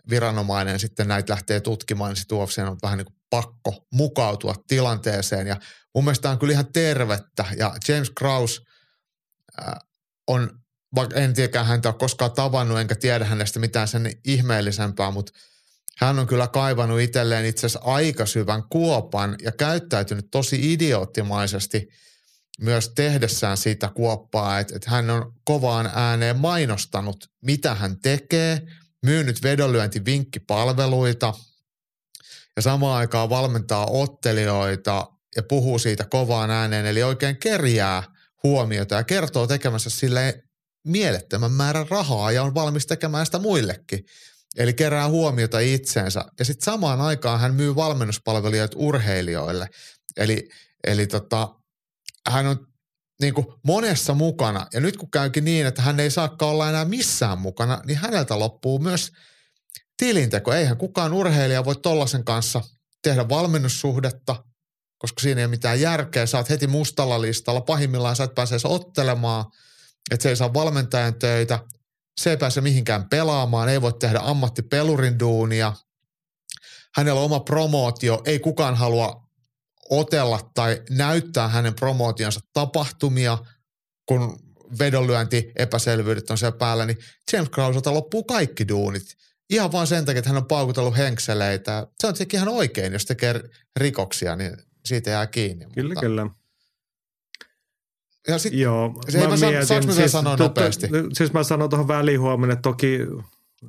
viranomainen 0.09 0.79
sitten 0.79 1.07
näitä 1.07 1.33
lähtee 1.33 1.59
tutkimaan, 1.59 2.09
niin 2.09 2.17
sitten 2.17 2.37
UFC 2.37 2.57
on 2.57 2.77
vähän 2.81 2.97
niin 2.97 3.05
kuin 3.05 3.17
pakko 3.29 3.87
mukautua 3.93 4.55
tilanteeseen. 4.67 5.47
Ja 5.47 5.57
mun 5.95 6.03
mielestä 6.03 6.29
on 6.29 6.39
kyllä 6.39 6.53
ihan 6.53 6.73
tervettä. 6.73 7.45
Ja 7.57 7.75
James 7.87 8.09
Kraus 8.09 8.61
äh, 9.61 9.73
on, 10.27 10.59
en 11.15 11.33
tiedäkään 11.33 11.65
häntä 11.65 11.89
ole 11.89 11.95
koskaan 11.99 12.31
tavannut, 12.31 12.79
enkä 12.79 12.95
tiedä 12.95 13.25
hänestä 13.25 13.59
mitään 13.59 13.87
sen 13.87 14.11
ihmeellisempää, 14.25 15.11
mutta 15.11 15.31
hän 15.97 16.19
on 16.19 16.27
kyllä 16.27 16.47
kaivannut 16.47 16.99
itselleen 16.99 17.45
itse 17.45 17.65
asiassa 17.65 17.89
aika 17.89 18.25
syvän 18.25 18.63
kuopan 18.69 19.35
ja 19.41 19.51
käyttäytynyt 19.51 20.27
tosi 20.31 20.73
idioottimaisesti 20.73 21.87
myös 22.61 22.91
tehdessään 22.95 23.57
siitä 23.57 23.89
kuoppaa, 23.95 24.59
että, 24.59 24.75
että 24.75 24.89
hän 24.89 25.09
on 25.09 25.33
kovaan 25.43 25.91
ääneen 25.95 26.39
mainostanut, 26.39 27.29
mitä 27.41 27.75
hän 27.75 27.99
tekee, 28.01 28.61
myynyt 29.05 29.43
vedonlyöntivinkkipalveluita 29.43 31.33
ja 32.55 32.61
samaan 32.61 32.97
aikaan 32.97 33.29
valmentaa 33.29 33.85
ottelijoita 33.85 35.07
ja 35.35 35.43
puhuu 35.43 35.79
siitä 35.79 36.05
kovaan 36.05 36.49
ääneen, 36.49 36.85
eli 36.85 37.03
oikein 37.03 37.37
kerjää 37.37 38.03
huomiota 38.43 38.95
ja 38.95 39.03
kertoo 39.03 39.47
tekemässä 39.47 39.89
sille 39.89 40.43
mielettömän 40.83 41.51
määrän 41.51 41.89
rahaa 41.89 42.31
ja 42.31 42.43
on 42.43 42.55
valmis 42.55 42.87
tekemään 42.87 43.25
sitä 43.25 43.39
muillekin. 43.39 44.05
Eli 44.57 44.73
kerää 44.73 45.07
huomiota 45.07 45.59
itseensä. 45.59 46.25
Ja 46.39 46.45
sitten 46.45 46.65
samaan 46.65 47.01
aikaan 47.01 47.39
hän 47.39 47.55
myy 47.55 47.75
valmennuspalveluja 47.75 48.67
urheilijoille. 48.75 49.69
Eli, 50.17 50.49
eli 50.87 51.07
tota, 51.07 51.55
hän 52.29 52.47
on 52.47 52.67
niin 53.21 53.33
kuin 53.33 53.47
monessa 53.63 54.13
mukana. 54.13 54.67
Ja 54.73 54.79
nyt 54.79 54.97
kun 54.97 55.11
käykin 55.11 55.45
niin, 55.45 55.65
että 55.65 55.81
hän 55.81 55.99
ei 55.99 56.11
saakaan 56.11 56.51
olla 56.51 56.69
enää 56.69 56.85
missään 56.85 57.39
mukana, 57.39 57.81
niin 57.85 57.97
häneltä 57.97 58.39
loppuu 58.39 58.79
myös 58.79 59.11
tilinteko. 59.97 60.53
Eihän 60.53 60.77
kukaan 60.77 61.13
urheilija 61.13 61.65
voi 61.65 61.75
tollasen 61.75 62.23
kanssa 62.23 62.61
tehdä 63.03 63.29
valmennussuhdetta, 63.29 64.43
koska 64.97 65.21
siinä 65.21 65.41
ei 65.41 65.45
ole 65.45 65.51
mitään 65.51 65.81
järkeä. 65.81 66.25
Sä 66.25 66.37
oot 66.37 66.49
heti 66.49 66.67
mustalla 66.67 67.21
listalla. 67.21 67.61
Pahimmillaan 67.61 68.15
sä 68.15 68.23
et 68.23 68.35
pääse 68.35 68.55
ottelemaan, 68.63 69.45
että 70.11 70.23
se 70.23 70.29
ei 70.29 70.35
saa 70.35 70.53
valmentajan 70.53 71.19
töitä. 71.19 71.59
Se 72.21 72.29
ei 72.29 72.37
pääse 72.37 72.61
mihinkään 72.61 73.09
pelaamaan, 73.09 73.69
ei 73.69 73.81
voi 73.81 73.93
tehdä 73.93 74.19
ammattipelurin 74.23 75.19
duunia. 75.19 75.73
Hänellä 76.95 77.19
on 77.19 77.25
oma 77.25 77.39
promootio, 77.39 78.21
ei 78.25 78.39
kukaan 78.39 78.75
halua 78.75 79.27
otella 79.89 80.51
tai 80.53 80.81
näyttää 80.89 81.47
hänen 81.47 81.73
promootionsa 81.73 82.39
tapahtumia, 82.53 83.37
kun 84.05 84.39
vedonlyönti 84.79 85.51
epäselvyydet 85.55 86.29
on 86.29 86.37
siellä 86.37 86.57
päällä, 86.57 86.85
niin 86.85 86.97
James 87.33 87.49
Krauselta 87.49 87.93
loppuu 87.93 88.23
kaikki 88.23 88.67
duunit. 88.67 89.03
Ihan 89.49 89.71
vain 89.71 89.87
sen 89.87 90.05
takia, 90.05 90.19
että 90.19 90.29
hän 90.29 90.37
on 90.37 90.47
paukutellut 90.47 90.97
henkseleitä. 90.97 91.87
Se 91.99 92.07
on 92.07 92.13
tietenkin 92.13 92.37
ihan 92.37 92.49
oikein, 92.49 92.93
jos 92.93 93.05
tekee 93.05 93.41
rikoksia, 93.75 94.35
niin 94.35 94.57
siitä 94.85 95.09
jää 95.09 95.27
kiinni. 95.27 95.65
Kyllä, 95.65 95.89
mutta, 95.89 96.01
kyllä. 96.01 96.29
Ja 98.27 98.39
sit, 98.39 98.53
Joo, 98.53 98.93
se 99.09 99.19
ei 99.21 99.27
mä 99.27 99.37
san- 99.37 99.65
saanko 99.65 99.87
mä 99.87 99.93
sen 99.93 100.09
sanoa 100.09 100.35
nopeasti? 100.35 100.87
Siis 101.13 101.33
mä 101.33 101.43
sanon 101.43 101.69
tuohon 101.69 101.87
välihuomenna, 101.87 102.53
että 102.53 102.61
toki 102.61 102.99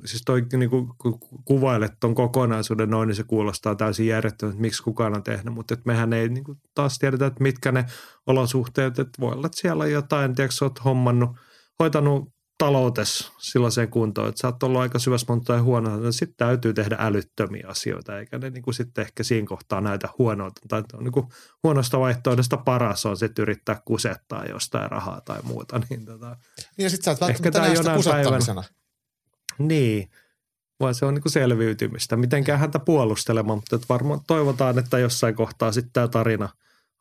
siis 0.05 0.21
toi 0.25 0.45
niin 0.53 0.69
kuin, 0.69 0.87
kun 0.97 1.19
kuvailet 1.45 1.91
tuon 1.99 2.15
kokonaisuuden 2.15 2.89
noin, 2.89 3.07
niin 3.07 3.15
se 3.15 3.23
kuulostaa 3.23 3.75
täysin 3.75 4.07
järjettömältä, 4.07 4.55
että 4.55 4.61
miksi 4.61 4.83
kukaan 4.83 5.15
on 5.15 5.23
tehnyt, 5.23 5.53
mutta 5.53 5.73
että 5.73 5.83
mehän 5.85 6.13
ei 6.13 6.29
niin 6.29 6.43
kuin, 6.43 6.57
taas 6.75 6.99
tiedetä, 6.99 7.25
että 7.25 7.43
mitkä 7.43 7.71
ne 7.71 7.85
olosuhteet, 8.27 8.99
että 8.99 9.21
voi 9.21 9.33
olla, 9.33 9.45
että 9.45 9.61
siellä 9.61 9.83
on 9.83 9.91
jotain, 9.91 10.35
tiedätkö, 10.35 10.55
sä 10.55 10.65
oot 10.65 10.85
hommannut, 10.85 11.29
hoitanut 11.79 12.33
taloutes 12.59 13.31
sellaiseen 13.37 13.89
kuntoon, 13.89 14.29
että 14.29 14.41
sä 14.41 14.47
oot 14.47 14.63
ollut 14.63 14.81
aika 14.81 14.99
syvässä 14.99 15.25
monta 15.29 15.61
huonoa, 15.61 15.97
niin 15.97 16.13
sitten 16.13 16.37
täytyy 16.37 16.73
tehdä 16.73 16.95
älyttömiä 16.99 17.67
asioita, 17.67 18.19
eikä 18.19 18.37
ne 18.37 18.49
niin 18.49 18.63
kuin 18.63 18.73
sitten 18.73 19.01
ehkä 19.01 19.23
siinä 19.23 19.47
kohtaa 19.47 19.81
näytä 19.81 20.09
huonolta. 20.17 20.61
Tai 20.67 20.83
on 20.93 21.03
niin 21.03 21.11
kuin 21.11 21.25
huonosta 21.63 21.99
vaihtoehdosta 21.99 22.57
paras 22.57 23.05
on 23.05 23.17
sitten 23.17 23.43
yrittää 23.43 23.81
kusettaa 23.85 24.45
jostain 24.45 24.91
rahaa 24.91 25.21
tai 25.21 25.39
muuta. 25.43 25.81
Niin 25.89 26.05
tota, 26.05 26.37
ja 26.77 26.89
sit 26.89 27.03
sä 27.03 27.11
et 27.11 27.21
välttämättä 27.21 27.59
näe 27.59 27.75
sitä 27.75 27.95
kusettamisena. 27.95 28.63
niin, 29.57 30.09
vaan 30.79 30.95
se 30.95 31.05
on 31.05 31.13
niin 31.13 31.21
kuin 31.21 31.31
selviytymistä. 31.31 32.17
Mitenkään 32.17 32.59
häntä 32.59 32.79
puolustelemaan, 32.79 33.57
mutta 33.57 33.79
varmaan 33.89 34.19
toivotaan, 34.27 34.79
että 34.79 34.99
jossain 34.99 35.35
kohtaa 35.35 35.71
sitten 35.71 35.93
tämä 35.93 36.07
tarina 36.07 36.49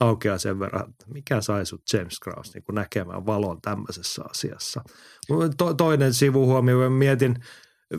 aukeaa 0.01 0.39
sen 0.39 0.59
verran, 0.59 0.91
että 0.91 1.05
mikä 1.09 1.41
sai 1.41 1.67
sut 1.67 1.93
James 1.93 2.21
Kraus 2.21 2.55
niin 2.55 2.65
näkemään 2.73 3.27
valon 3.27 3.61
tämmöisessä 3.63 4.23
asiassa. 4.31 4.85
To, 5.57 5.75
toinen 5.75 6.15
sivuhuomio, 6.15 6.91
mietin 6.91 7.37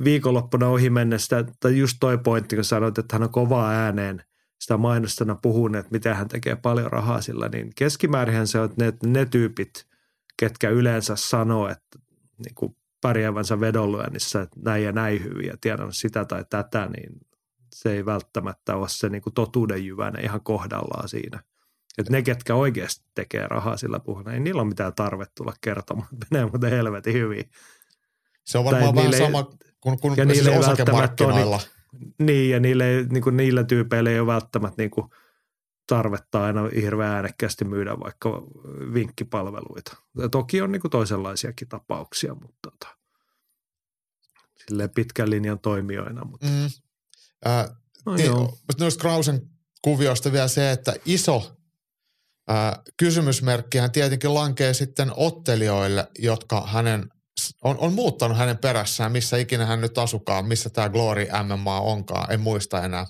viikonloppuna 0.04 0.68
ohi 0.68 0.90
mennessä, 0.90 1.40
että 1.40 1.70
just 1.70 1.98
toi 2.00 2.18
pointti, 2.18 2.56
kun 2.56 2.66
sanoit, 2.66 2.98
että 2.98 3.16
hän 3.16 3.24
on 3.24 3.32
kovaa 3.32 3.70
ääneen 3.70 4.24
sitä 4.60 4.78
mainostana 4.78 5.36
puhunut, 5.36 5.80
että 5.80 5.92
miten 5.92 6.16
hän 6.16 6.28
tekee 6.28 6.56
paljon 6.56 6.92
rahaa 6.92 7.22
sillä, 7.22 7.50
niin 7.50 7.72
keskimäärin 7.76 8.48
se 8.48 8.60
on, 8.60 8.70
ne, 8.78 8.94
ne 9.04 9.26
tyypit, 9.26 9.88
ketkä 10.38 10.70
yleensä 10.70 11.16
sanoo, 11.16 11.70
että 11.70 12.00
niin 12.46 12.56
kuin 12.56 12.76
pärjäävänsä 13.02 13.60
vedonlyönnissä, 13.60 14.42
että 14.42 14.60
näin 14.66 14.84
ja 14.84 14.92
näin 14.92 15.24
hyvin 15.24 15.48
ja 15.48 15.58
tiedän 15.62 15.94
sitä 15.94 16.26
tai 16.26 16.46
tätä, 16.50 16.90
niin 16.98 17.20
se 17.76 17.92
ei 17.92 18.06
välttämättä 18.06 18.76
ole 18.76 18.90
se 18.90 19.10
niin 19.10 19.22
kuin 19.22 19.34
totuuden 19.34 19.86
jyväinen 19.86 20.24
ihan 20.24 20.42
kohdallaan 20.42 21.10
siinä. 21.10 21.44
Että 22.00 22.12
ne, 22.12 22.22
ketkä 22.22 22.56
oikeasti 22.56 23.06
tekee 23.16 23.48
rahaa 23.48 23.78
sillä 23.78 24.00
puhuna, 24.00 24.34
ei 24.34 24.40
niillä 24.40 24.62
ole 24.62 24.70
mitään 24.70 24.94
tarvetta 24.96 25.34
tulla 25.36 25.54
kertomaan, 25.62 26.08
että 26.14 26.26
menee 26.32 26.46
muuten 26.46 26.70
helvetin 26.72 27.14
hyvin. 27.14 27.52
Se 28.44 28.58
on 28.58 28.66
varmaan 28.66 28.96
vähän 28.96 29.12
niille- 29.12 29.26
sama 29.26 29.50
kuin, 29.82 30.00
kuin 30.00 30.18
ja 30.18 30.26
niille 30.26 30.52
ei 30.52 30.56
välttämättä 30.56 30.82
osakemarkkinoilla. 30.82 31.60
Niin, 32.20 32.50
ja 32.50 32.60
niille, 32.60 32.86
niin 33.10 33.24
kuin 33.24 33.38
niillä 33.38 33.64
tyypeillä 33.64 34.10
ei 34.10 34.20
ole 34.20 34.28
välttämättä 34.28 34.82
niin 34.82 34.90
kuin 34.92 35.10
tarvetta 35.88 36.44
aina 36.44 36.70
hirveän 36.76 37.12
äänekkäästi 37.12 37.66
myydä 37.66 38.00
vaikka 38.00 38.30
vinkkipalveluita. 38.94 39.98
Ja 40.18 40.30
toki 40.30 40.62
on 40.62 40.72
niin 40.72 40.82
kuin 40.82 40.92
toisenlaisiakin 40.92 41.68
tapauksia, 41.68 42.36
mutta 42.36 42.58
tota, 42.72 42.96
silleen 44.68 44.90
pitkän 44.90 45.30
linjan 45.30 45.60
toimijoina. 45.60 46.26
Mutta, 46.26 46.48
Mm. 46.48 46.70
Äh, 47.48 47.70
no 48.06 48.16
niin, 48.16 48.32
noista 48.80 49.02
Krausen 49.02 49.42
kuvioista 49.82 50.32
vielä 50.32 50.48
se, 50.48 50.72
että 50.72 50.94
iso 51.06 51.59
äh, 52.50 52.80
kysymysmerkkihän 52.98 53.92
tietenkin 53.92 54.34
lankee 54.34 54.74
sitten 54.74 55.12
ottelijoille, 55.16 56.08
jotka 56.20 56.68
hänen 56.68 57.10
on, 57.64 57.78
on 57.78 57.94
muuttanut 57.94 58.38
hänen 58.38 58.58
perässään, 58.58 59.12
missä 59.12 59.38
ikinä 59.38 59.66
hän 59.66 59.82
nyt 59.82 59.98
asukaan, 59.98 60.46
missä 60.46 60.70
tämä 60.70 60.90
Glory 60.90 61.28
MMA 61.44 61.82
onkaan, 61.82 62.34
en 62.34 62.40
muista 62.40 62.86
enää. 62.86 63.06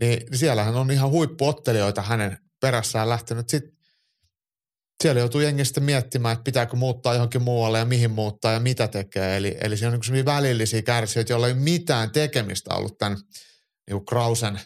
Niin, 0.00 0.26
siellähän 0.36 0.76
on 0.76 0.90
ihan 0.90 1.10
huippuottelijoita 1.10 2.02
hänen 2.02 2.38
perässään 2.60 3.08
lähtenyt. 3.08 3.48
Sitten 3.48 3.72
siellä 5.02 5.20
joutuu 5.20 5.40
jengi 5.40 5.64
sitten 5.64 5.82
miettimään, 5.82 6.32
että 6.32 6.44
pitääkö 6.44 6.76
muuttaa 6.76 7.14
johonkin 7.14 7.42
muualle 7.42 7.78
ja 7.78 7.84
mihin 7.84 8.10
muuttaa 8.10 8.52
ja 8.52 8.60
mitä 8.60 8.88
tekee. 8.88 9.36
Eli, 9.36 9.56
eli 9.60 9.76
siinä 9.76 9.92
on 9.94 10.00
niin 10.10 10.24
välillisiä 10.24 10.82
kärsijöitä, 10.82 11.32
joilla 11.32 11.48
ei 11.48 11.54
mitään 11.54 12.10
tekemistä 12.10 12.74
ollut 12.74 12.98
tämän 12.98 13.18
niin 13.90 14.06
Krausen 14.06 14.60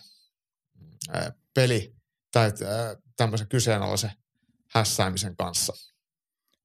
peli 1.54 1.93
tai 2.34 2.52
ää, 2.66 2.96
tämmöisen 3.16 3.48
kyseenalaisen 3.48 4.10
hässäämisen 4.74 5.36
kanssa. 5.36 5.72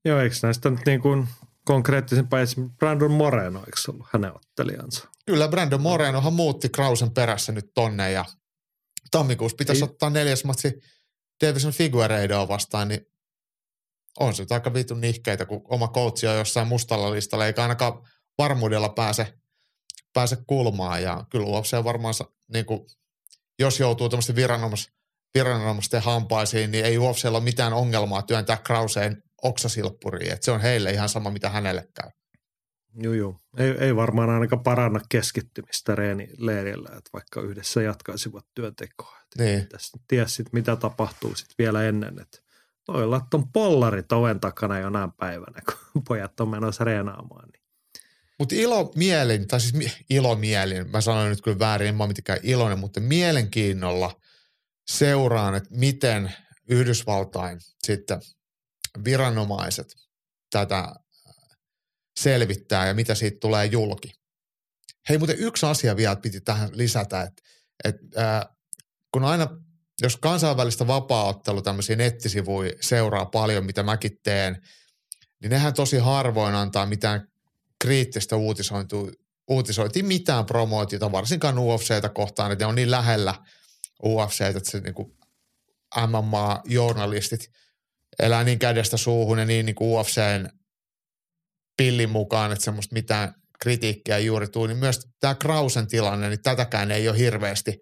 joo, 0.06 0.20
eikö 0.20 0.36
näistä 0.44 0.70
nyt 0.70 0.86
niin 0.86 1.02
kuin 1.02 1.28
konkreettisempaa, 1.66 2.40
esimerkiksi 2.40 2.78
Brandon 2.78 3.12
Moreno, 3.12 3.60
eikö 3.60 3.78
ollut 3.88 4.08
hänen 4.14 4.36
ottelijansa? 4.36 5.08
Kyllä 5.26 5.48
Brandon 5.48 5.82
Morenohan 5.82 6.34
muutti 6.34 6.70
Krausen 6.70 7.12
perässä 7.12 7.52
nyt 7.52 7.72
tonne 7.74 8.12
ja 8.12 8.26
tammikuussa 9.12 9.56
pitäisi 9.56 9.84
Ei. 9.84 9.90
ottaa 9.90 10.10
neljäs 10.10 10.44
matsi 10.44 10.80
Davison 11.46 11.72
Figueiredoa 11.72 12.48
vastaan, 12.48 12.88
niin 12.88 13.06
on 14.20 14.36
se 14.36 14.46
aika 14.50 14.74
vitun 14.74 15.02
nihkeitä, 15.02 15.46
kun 15.46 15.62
oma 15.64 15.88
coachi 15.88 16.28
on 16.28 16.38
jossain 16.38 16.68
mustalla 16.68 17.12
listalla, 17.12 17.46
eikä 17.46 17.62
ainakaan 17.62 17.94
varmuudella 18.38 18.90
pääse, 18.90 19.34
pääse 20.14 20.38
kulmaan. 20.48 21.04
Ja 21.04 21.26
kyllä 21.30 21.46
UFC 21.46 21.84
varmaan, 21.84 22.14
niin 22.54 22.66
kuin, 22.66 22.80
jos 23.60 23.80
joutuu 23.80 24.10
tämmöisten 24.10 24.36
viranomais, 24.36 24.92
viranomaisten 25.34 26.02
hampaisiin, 26.02 26.72
niin 26.72 26.86
ei 26.86 26.98
UFClla 26.98 27.38
ole 27.38 27.44
mitään 27.44 27.74
ongelmaa 27.74 28.22
työntää 28.22 28.58
Krauseen 28.58 29.24
oksasilppuriin. 29.44 30.34
Et 30.34 30.44
se 30.44 30.52
on 30.52 30.62
heille 30.62 30.92
ihan 30.92 31.10
sama, 31.10 31.32
mitä 31.32 31.50
hänelle 31.50 31.88
käy. 32.02 32.10
Joo, 32.96 33.14
joo. 33.14 33.36
Ei, 33.58 33.70
ei 33.80 33.96
varmaan 33.96 34.30
ainakaan 34.30 34.64
paranna 34.64 35.00
keskittymistä 35.10 35.96
reenileirillä, 35.96 36.90
että 36.90 37.10
vaikka 37.14 37.42
yhdessä 37.42 37.82
jatkaisivat 37.82 38.46
työntekoa. 38.56 39.18
Et 39.22 39.42
Niin. 39.46 39.68
Tässä 39.70 39.98
sit, 40.36 40.54
mitä 40.54 40.76
tapahtuu 40.76 41.36
sit 41.36 41.50
vielä 41.58 41.84
ennen. 41.84 42.22
Että 42.22 42.38
että 43.18 43.38
on 43.38 43.52
pollarit 43.52 44.12
oven 44.12 44.40
takana 44.40 44.80
jonain 44.80 45.12
päivänä, 45.12 45.62
kun 45.66 46.04
pojat 46.08 46.40
on 46.40 46.50
menossa 46.50 46.84
reenaamaan. 46.84 47.50
Niin 47.50 47.64
Mutta 48.40 48.56
ilomielin, 48.56 49.48
tai 49.48 49.60
siis 49.60 49.74
mi- 49.74 50.06
ilomielin, 50.10 50.92
mä 50.92 51.02
sanoin 51.02 51.30
nyt 51.30 51.42
kyllä 51.42 51.60
väärin, 51.60 51.88
en 51.88 51.96
mä 51.96 52.04
ole 52.04 52.08
mitenkään 52.08 52.40
iloinen, 52.44 52.80
mutta 52.80 53.00
mielenkiinnolla 53.00 54.22
seuraan, 54.90 55.56
että 55.56 55.70
miten 55.72 56.34
Yhdysvaltain 56.70 57.60
sitten 57.84 58.22
viranomaiset 59.06 59.96
tätä 60.52 60.96
selvittää 62.20 62.88
ja 62.88 62.94
mitä 62.94 63.16
siitä 63.16 63.38
tulee 63.42 63.66
julki. 63.66 64.12
Hei, 65.10 65.18
muuten 65.18 65.40
yksi 65.40 65.66
asia 65.66 65.96
vielä 65.96 66.16
piti 66.16 66.42
tähän 66.42 66.70
lisätä, 66.74 67.22
että, 67.22 67.42
että 67.84 68.38
äh, 68.38 68.56
kun 69.12 69.24
aina, 69.24 69.48
jos 70.02 70.18
kansainvälistä 70.18 70.88
vapaaottelu 70.88 71.62
tämmöisiä 71.62 71.96
nettisivuja 71.96 72.72
seuraa 72.82 73.26
paljon, 73.26 73.66
mitä 73.66 73.84
mäkin 73.84 74.18
teen, 74.24 74.62
niin 75.42 75.50
nehän 75.50 75.74
tosi 75.74 75.98
harvoin 75.98 76.56
antaa 76.56 76.86
mitään 76.86 77.28
kriittistä 77.82 78.36
uutisointia, 78.36 79.00
uutisointia 79.48 80.04
mitään 80.04 80.46
promootiota, 80.46 81.12
varsinkaan 81.12 81.60
UFCtä 81.60 82.10
kohtaan, 82.10 82.52
että 82.52 82.66
ne 82.66 82.70
on 82.70 82.76
niin 82.76 82.92
lähellä 82.92 83.36
UFCtä, 84.06 84.48
että 84.48 84.72
se 84.72 84.80
niin 84.80 84.94
kuin 84.94 85.18
MMA-journalistit 86.08 87.52
elää 88.20 88.44
niin 88.44 88.60
kädestä 88.60 88.98
suuhun 88.98 89.40
ja 89.40 89.46
niin, 89.46 89.66
niin 89.66 89.76
kuin 89.76 90.00
UFCn 90.00 90.50
pillin 91.78 92.10
mukaan, 92.10 92.52
että 92.52 92.66
semmoista 92.66 92.94
mitään 92.94 93.34
kritiikkiä 93.60 94.18
juuri 94.18 94.48
tuu, 94.48 94.68
niin 94.68 94.78
myös 94.78 95.08
tämä 95.20 95.36
Krausen 95.36 95.88
tilanne, 95.88 96.30
niin 96.30 96.42
tätäkään 96.42 96.92
ei 96.92 97.10
ole 97.10 97.18
hirveästi 97.18 97.82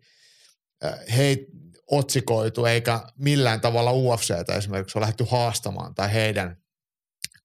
hei, 1.17 1.47
otsikoitu, 1.91 2.65
eikä 2.65 2.99
millään 3.17 3.61
tavalla 3.61 3.91
UFCtä 3.91 4.55
esimerkiksi 4.55 4.97
ole 4.97 5.01
lähdetty 5.01 5.25
haastamaan 5.31 5.95
tai 5.95 6.13
heidän 6.13 6.57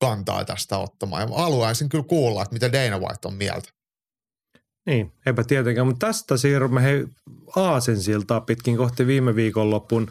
kantaa 0.00 0.44
tästä 0.44 0.78
ottamaan. 0.78 1.22
Ja 1.22 1.36
haluaisin 1.36 1.88
kyllä 1.88 2.04
kuulla, 2.04 2.42
että 2.42 2.52
mitä 2.52 2.72
Dana 2.72 2.98
White 2.98 3.28
on 3.28 3.34
mieltä. 3.34 3.70
Niin, 4.86 5.12
eipä 5.26 5.44
tietenkään, 5.44 5.86
mutta 5.86 6.06
tästä 6.06 6.36
siirrymme 6.36 6.82
hei 6.82 7.06
Aasensiltaa 7.56 8.40
pitkin 8.40 8.76
kohti 8.76 9.06
viime 9.06 9.36
viikonlopun 9.36 10.08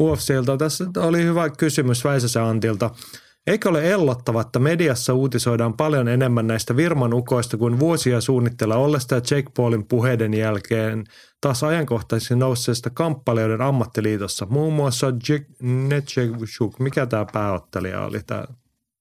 UFCilta. 0.00 0.56
Tässä 0.56 0.84
oli 0.96 1.24
hyvä 1.24 1.50
kysymys 1.50 2.04
Väisäsen 2.04 2.42
Antilta. 2.42 2.90
Eikö 3.46 3.68
ole 3.68 3.90
ellottava, 3.90 4.40
että 4.40 4.58
mediassa 4.58 5.14
uutisoidaan 5.14 5.76
paljon 5.76 6.08
enemmän 6.08 6.46
näistä 6.46 6.76
Virman 6.76 7.14
ukoista 7.14 7.56
kuin 7.56 7.78
vuosia 7.78 8.20
suunnitella 8.20 8.76
ollesta 8.76 9.14
ja 9.14 9.20
Jake 9.30 9.50
Paulin 9.56 9.86
puheiden 9.86 10.34
jälkeen 10.34 11.04
taas 11.40 11.64
ajankohtaisesti 11.64 12.36
nousseesta 12.36 12.90
kamppailijoiden 12.90 13.60
ammattiliitossa. 13.60 14.46
Muun 14.50 14.72
muassa 14.72 15.06
Netchevchuk, 15.62 16.78
mikä 16.78 17.06
tämä 17.06 17.26
pääottelija 17.32 18.04
oli, 18.04 18.20
tämä 18.26 18.44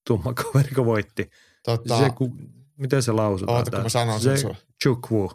tumma 0.08 0.34
kaveri, 0.34 0.72
voitti. 0.86 1.30
Tota, 1.66 1.98
Zeku, 1.98 2.32
miten 2.78 3.04
se 3.04 3.12
lausutaan? 3.12 3.58
Oota, 3.58 3.72
kun 3.72 3.82
mä 3.82 3.90
sanon 3.90 4.20
sen. 4.20 4.38
Chukwu. 4.84 5.32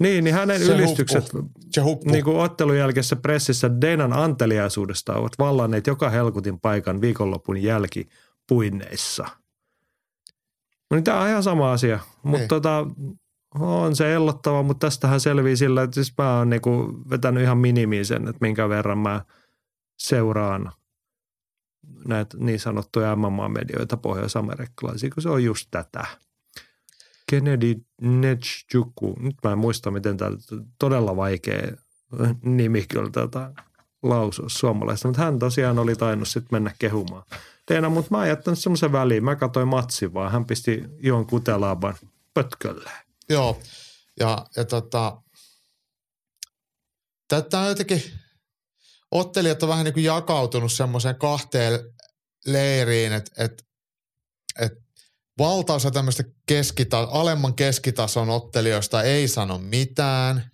Niin, 0.00 0.24
niin 0.24 0.34
hänen 0.34 0.66
Se 0.66 0.72
ylistykset 0.74 1.34
huppu. 1.34 1.50
Se 1.70 1.80
huppu. 1.80 2.10
niin 2.10 2.24
kuin 2.24 2.36
ottelun 2.36 2.78
jälkeisessä 2.78 3.16
pressissä 3.16 3.80
Denan 3.80 4.12
anteliaisuudesta 4.12 5.14
ovat 5.14 5.32
vallanneet 5.38 5.86
joka 5.86 6.10
helkutin 6.10 6.60
paikan 6.60 7.00
viikonlopun 7.00 7.62
jälkipuinneissa. 7.62 9.24
No 10.90 10.94
niin 10.94 11.04
tämä 11.04 11.20
on 11.20 11.28
ihan 11.28 11.42
sama 11.42 11.72
asia, 11.72 11.98
mutta 12.22 12.38
Niin. 12.38 12.48
tota, 12.48 12.86
on 13.58 13.96
se 13.96 14.14
ellottava, 14.14 14.62
mutta 14.62 14.86
tästähän 14.86 15.20
selvii 15.20 15.56
sillä, 15.56 15.82
että 15.82 15.94
siis 15.94 16.14
mä 16.18 16.38
oon 16.38 16.50
niinku 16.50 17.00
vetänyt 17.10 17.42
ihan 17.42 17.58
minimiin 17.58 18.06
sen, 18.06 18.22
että 18.28 18.38
minkä 18.40 18.68
verran 18.68 18.98
mä 18.98 19.24
seuraan 19.98 20.72
näitä 22.08 22.36
niin 22.40 22.60
sanottuja 22.60 23.16
MMA-medioita 23.16 23.96
pohjois-amerikkalaisia, 23.96 25.10
kun 25.14 25.22
se 25.22 25.28
on 25.28 25.44
just 25.44 25.68
tätä. 25.70 26.06
Kennedy 27.30 27.74
Netchjuku, 28.00 29.16
nyt 29.20 29.36
mä 29.44 29.52
en 29.52 29.58
muista, 29.58 29.90
miten 29.90 30.16
tämä 30.16 30.30
todella 30.78 31.16
vaikea 31.16 31.62
nimi 32.42 32.86
kyllä 32.88 33.10
tätä 33.10 33.52
lausua 34.02 34.48
suomalaista, 34.48 35.08
mutta 35.08 35.22
hän 35.22 35.38
tosiaan 35.38 35.78
oli 35.78 35.96
tainnut 35.96 36.28
sitten 36.28 36.48
mennä 36.50 36.72
kehumaan. 36.78 37.22
Teena, 37.66 37.88
mutta 37.88 38.10
mä 38.10 38.18
oon 38.18 38.28
jättänyt 38.28 38.58
semmoisen 38.58 38.92
väliin. 38.92 39.24
Mä 39.24 39.36
katsoin 39.36 39.68
matsin 39.68 40.14
vaan. 40.14 40.32
Hän 40.32 40.44
pisti 40.44 40.82
Joon 40.98 41.26
Kutelaaban 41.26 41.94
pötkölle. 42.34 42.90
Joo, 43.28 43.60
ja, 44.20 44.46
ja 44.56 44.64
tota, 44.64 45.22
tätä 47.28 47.58
on 47.58 47.68
jotenkin, 47.68 48.02
ottelijat 49.10 49.62
on 49.62 49.68
vähän 49.68 49.84
niin 49.84 49.94
kuin 49.94 50.04
jakautunut 50.04 50.72
semmoiseen 50.72 51.16
kahteen 51.16 51.80
leiriin, 52.46 53.12
että 53.12 53.44
et, 53.44 53.66
et 54.60 54.72
valtaosa 55.40 55.90
tämmöistä 55.90 56.24
keskita, 56.46 57.08
alemman 57.10 57.54
keskitason 57.54 58.30
ottelijoista 58.30 59.02
ei 59.02 59.28
sano 59.28 59.58
mitään, 59.58 60.50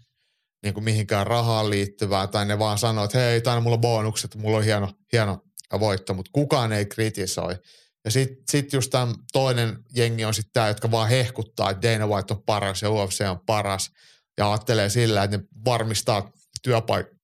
niin 0.63 0.75
kuin 0.75 0.85
mihinkään 0.85 1.27
rahaan 1.27 1.71
liittyvää, 1.71 2.27
tai 2.27 2.47
ne 2.47 2.59
vaan 2.59 2.79
sanoo, 2.79 3.05
että 3.05 3.19
hei, 3.19 3.43
on 3.57 3.63
mulla 3.63 3.79
bonukset, 3.79 4.35
mulla 4.35 4.57
on 4.57 4.65
hieno, 4.65 4.93
hieno 5.13 5.43
voitto, 5.81 6.15
mutta 6.15 6.31
kukaan 6.33 6.73
ei 6.73 6.87
kritisoi. 6.87 7.59
Ja 8.05 8.11
sitten 8.11 8.45
sit 8.51 8.73
just 8.73 8.91
tämä 8.91 9.15
toinen 9.33 9.79
jengi 9.95 10.25
on 10.25 10.35
sitten 10.35 10.53
tämä, 10.53 10.69
jotka 10.69 10.91
vaan 10.91 11.09
hehkuttaa, 11.09 11.71
että 11.71 11.89
Dana 11.93 12.07
White 12.07 12.35
on 12.35 12.43
paras 12.43 12.83
ja 12.83 12.91
UFC 12.91 13.21
on 13.31 13.41
paras. 13.47 13.91
Ja 14.39 14.51
ajattelee 14.51 14.89
sillä, 14.89 15.25
että 15.25 15.37
ne 15.37 15.45
varmistaa 15.65 16.31
työpaik- 16.69 17.17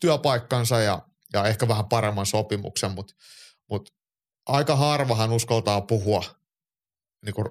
työpaikkansa 0.00 0.80
ja, 0.80 1.02
ja 1.32 1.44
ehkä 1.44 1.68
vähän 1.68 1.88
paremman 1.88 2.26
sopimuksen, 2.26 2.90
mutta 2.90 3.14
mut 3.70 3.90
aika 4.46 4.76
harvahan 4.76 5.32
uskaltaa 5.32 5.80
puhua 5.80 6.24
niin 7.24 7.34
kuin 7.34 7.46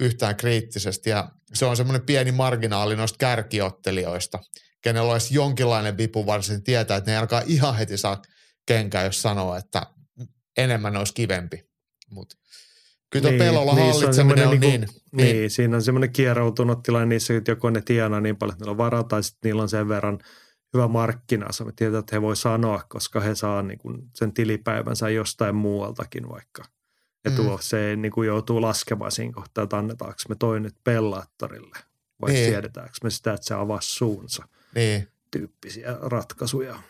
yhtään 0.00 0.36
kriittisesti. 0.36 1.10
Ja 1.10 1.30
se 1.54 1.66
on 1.66 1.76
semmoinen 1.76 2.06
pieni 2.06 2.32
marginaali 2.32 2.96
noista 2.96 3.16
kärkiottelijoista, 3.18 4.38
kenellä 4.82 5.12
olisi 5.12 5.34
jonkinlainen 5.34 5.96
vipu 5.96 6.26
varsin 6.26 6.62
tietää, 6.62 6.96
että 6.96 7.10
ne 7.10 7.14
ei 7.14 7.20
alkaa 7.20 7.42
ihan 7.46 7.76
heti 7.76 7.96
saa 7.96 8.22
kenkää, 8.66 9.04
jos 9.04 9.22
sanoo, 9.22 9.56
että 9.56 9.82
enemmän 10.56 10.96
olisi 10.96 11.14
kivempi. 11.14 11.64
Mutta 12.10 12.36
kyllä 13.10 13.30
niin, 13.30 13.38
pelolla 13.38 13.74
se 13.74 13.80
hallitseminen 13.80 14.08
on 14.08 14.14
semmoinen 14.14 14.60
niin, 14.60 14.80
niinku- 14.80 15.00
niin, 15.12 15.50
siinä 15.50 15.76
on 15.76 15.82
semmoinen 15.82 16.12
kieroutunut 16.12 16.82
tilanne 16.82 17.06
niissä, 17.06 17.36
että 17.36 17.50
joko 17.50 17.70
ne 17.70 17.82
tienaa 17.82 18.20
niin 18.20 18.36
paljon, 18.36 18.54
että 18.54 18.64
niillä 18.64 18.70
on 18.70 18.78
varaa, 18.78 19.04
tai 19.04 19.22
sitten 19.22 19.48
niillä 19.48 19.62
on 19.62 19.68
sen 19.68 19.88
verran 19.88 20.18
hyvä 20.74 20.88
markkinaansa. 20.88 21.64
Me 21.64 21.72
tiedetään, 21.76 22.00
että 22.00 22.16
he 22.16 22.22
voi 22.22 22.36
sanoa, 22.36 22.82
koska 22.88 23.20
he 23.20 23.34
saa 23.34 23.62
niin 23.62 23.78
kuin 23.78 24.02
sen 24.14 24.34
tilipäivänsä 24.34 25.08
jostain 25.08 25.54
muualtakin 25.54 26.28
vaikka. 26.28 26.64
Ja 27.26 27.32
Mm. 27.94 28.02
niin 28.02 28.12
kuin 28.12 28.26
joutuu 28.26 28.62
laskemaan 28.62 29.12
siinä 29.12 29.32
kohtaa, 29.32 29.64
että 29.64 29.78
annetaanko 29.78 30.18
me 30.28 30.34
toi 30.34 30.60
nyt 30.60 30.74
pellaattorille 30.84 31.78
vai 32.20 32.32
Niin. 32.32 32.50
tiedetäänkö 32.50 32.92
me 33.04 33.10
sitä, 33.10 33.32
että 33.32 33.46
se 33.46 33.54
avasi 33.54 33.88
suunsa 33.94 34.48
niin. 34.74 35.08
tyyppisiä 35.30 35.96
ratkaisuja. 36.00 36.82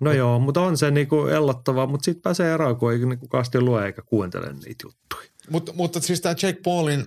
No 0.00 0.12
joo, 0.12 0.38
mutta 0.38 0.60
on 0.60 0.76
se 0.78 0.90
niinku 0.90 1.26
ellottavaa, 1.26 1.86
mutta 1.86 2.04
sitten 2.04 2.22
pääsee 2.22 2.54
eroon, 2.54 2.76
kun 2.76 2.92
ei 2.92 2.98
niinku 2.98 3.28
kasti 3.28 3.60
lue 3.60 3.86
eikä 3.86 4.02
kuuntele 4.02 4.52
niitä 4.52 4.84
juttuja. 4.84 5.28
Mut, 5.50 5.70
mutta 5.74 6.00
siis 6.00 6.20
tämä 6.20 6.34
Jake 6.42 6.60
Paulin 6.64 7.06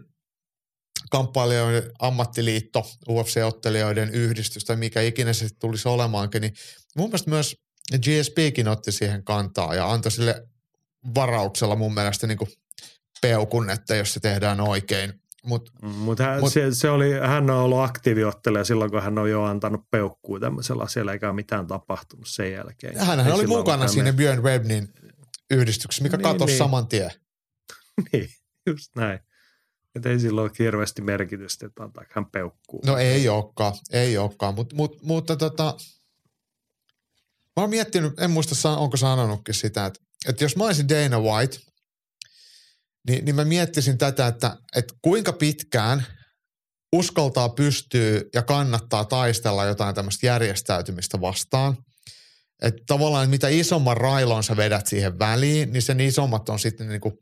kamppailijoiden 1.12 1.92
ammattiliitto, 2.00 2.84
UFC-ottelijoiden 3.10 4.10
yhdistys 4.14 4.66
tai 4.66 4.76
mikä 4.76 5.02
ikinä 5.02 5.34
se 5.34 5.48
tulisi 5.60 5.88
olemaankin, 5.90 6.42
niin 6.42 6.54
mun 6.98 7.10
mielestä 7.10 7.30
myös 7.30 7.56
GSPkin 7.98 8.68
otti 8.68 8.92
siihen 8.92 9.24
kantaa 9.24 9.76
ja 9.76 9.92
antoi 9.92 10.12
sille 10.12 10.48
varauksella 11.16 11.76
mun 11.76 11.94
mielestä 11.94 12.28
niin 12.28 12.38
peukun, 13.22 13.70
että 13.70 13.96
jos 13.96 14.14
se 14.14 14.20
tehdään 14.20 14.62
oikein. 14.62 15.22
Mutta 15.44 15.72
Mutta 15.82 16.24
hän, 16.24 16.40
Mut- 16.40 16.54
se, 16.54 16.76
se 16.76 16.90
oli, 16.90 17.12
hän 17.28 17.50
on 17.50 17.58
ollut 17.58 17.80
aktiiviottelija 17.80 18.64
silloin, 18.64 18.92
kun 18.92 19.04
hän 19.04 19.18
on 19.18 19.30
jo 19.30 19.44
antanut 19.44 19.82
peukkuu 19.92 20.40
tämmöisellä 20.40 20.84
asialla, 20.84 21.14
eikä 21.14 21.28
ole 21.28 21.36
mitään 21.36 21.68
tapahtunut 21.68 22.28
sen 22.28 22.52
jälkeen. 22.52 22.98
hänhän 22.98 23.28
Ei 23.28 23.34
oli 23.34 23.42
silloin 23.42 23.60
mukana 23.60 23.88
siinä 23.88 24.14
Björn 24.14 24.44
Webnin 24.44 24.94
yhdistyksessä, 25.52 26.04
mikä 26.04 26.18
Niin, 26.18 26.24
katosi 26.24 26.52
niin. 26.52 26.58
saman 26.58 26.88
tien. 26.88 27.12
Niin, 28.14 28.30
just 28.68 28.96
näin. 28.96 29.20
Että 29.96 30.10
ei 30.10 30.20
sillä 30.20 30.42
ole 30.42 30.52
hirveästi 30.60 31.02
merkitystä, 31.02 31.66
että 31.66 31.84
antaako 31.84 32.12
hän 32.16 32.26
peukkuu. 32.26 32.82
No 32.86 32.98
ei 32.98 33.30
olekaan, 33.30 33.74
ei 33.92 34.18
olekaan, 34.18 34.56
Mut, 34.56 34.74
mut, 34.74 35.02
mutta 35.02 35.36
tota, 35.36 35.78
mä 37.58 37.64
oon 37.64 37.70
miettinyt, 37.70 38.20
en 38.20 38.32
muista 38.32 38.78
onko 38.78 38.98
sanonutkin 38.98 39.54
sitä, 39.56 39.86
että, 39.86 40.00
että 40.28 40.44
jos 40.44 40.56
mä 40.56 40.64
olisin 40.64 40.90
Dana 40.90 41.20
White, 41.20 41.58
niin, 43.08 43.26
niin 43.26 43.36
mä 43.36 43.46
miettisin 43.46 43.98
tätä, 43.98 44.28
että, 44.28 44.58
että 44.76 44.94
kuinka 45.02 45.34
pitkään 45.34 46.06
uskaltaa 46.94 47.50
pystyy 47.50 48.30
ja 48.34 48.42
kannattaa 48.42 49.06
taistella 49.06 49.66
jotain 49.66 49.96
tämmöistä 49.96 50.26
järjestäytymistä 50.26 51.22
vastaan. 51.22 51.78
Että 52.62 52.82
tavallaan 52.88 53.30
mitä 53.30 53.48
isomman 53.48 53.98
railon 53.98 54.44
sä 54.44 54.58
vedät 54.58 54.88
siihen 54.88 55.20
väliin, 55.20 55.74
niin 55.74 55.82
sen 55.82 56.00
isommat 56.00 56.50
on 56.50 56.60
sitten 56.60 56.90
niin 56.90 57.02
kuin, 57.02 57.14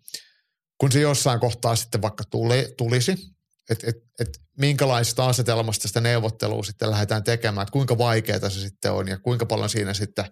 kun 0.77 0.91
se 0.91 0.99
jossain 0.99 1.39
kohtaa 1.39 1.75
sitten 1.75 2.01
vaikka 2.01 2.23
tuli, 2.23 2.73
tulisi, 2.77 3.15
että 3.69 3.87
et, 3.89 3.95
et 4.19 4.29
minkälaisesta 4.57 5.25
asetelmasta 5.25 5.87
sitä 5.87 6.01
neuvottelua 6.01 6.63
sitten 6.63 6.91
lähdetään 6.91 7.23
tekemään, 7.23 7.63
että 7.63 7.71
kuinka 7.71 7.97
vaikeaa 7.97 8.49
se 8.49 8.59
sitten 8.59 8.91
on 8.91 9.07
ja 9.07 9.19
kuinka 9.19 9.45
paljon 9.45 9.69
siinä 9.69 9.93
sitten 9.93 10.25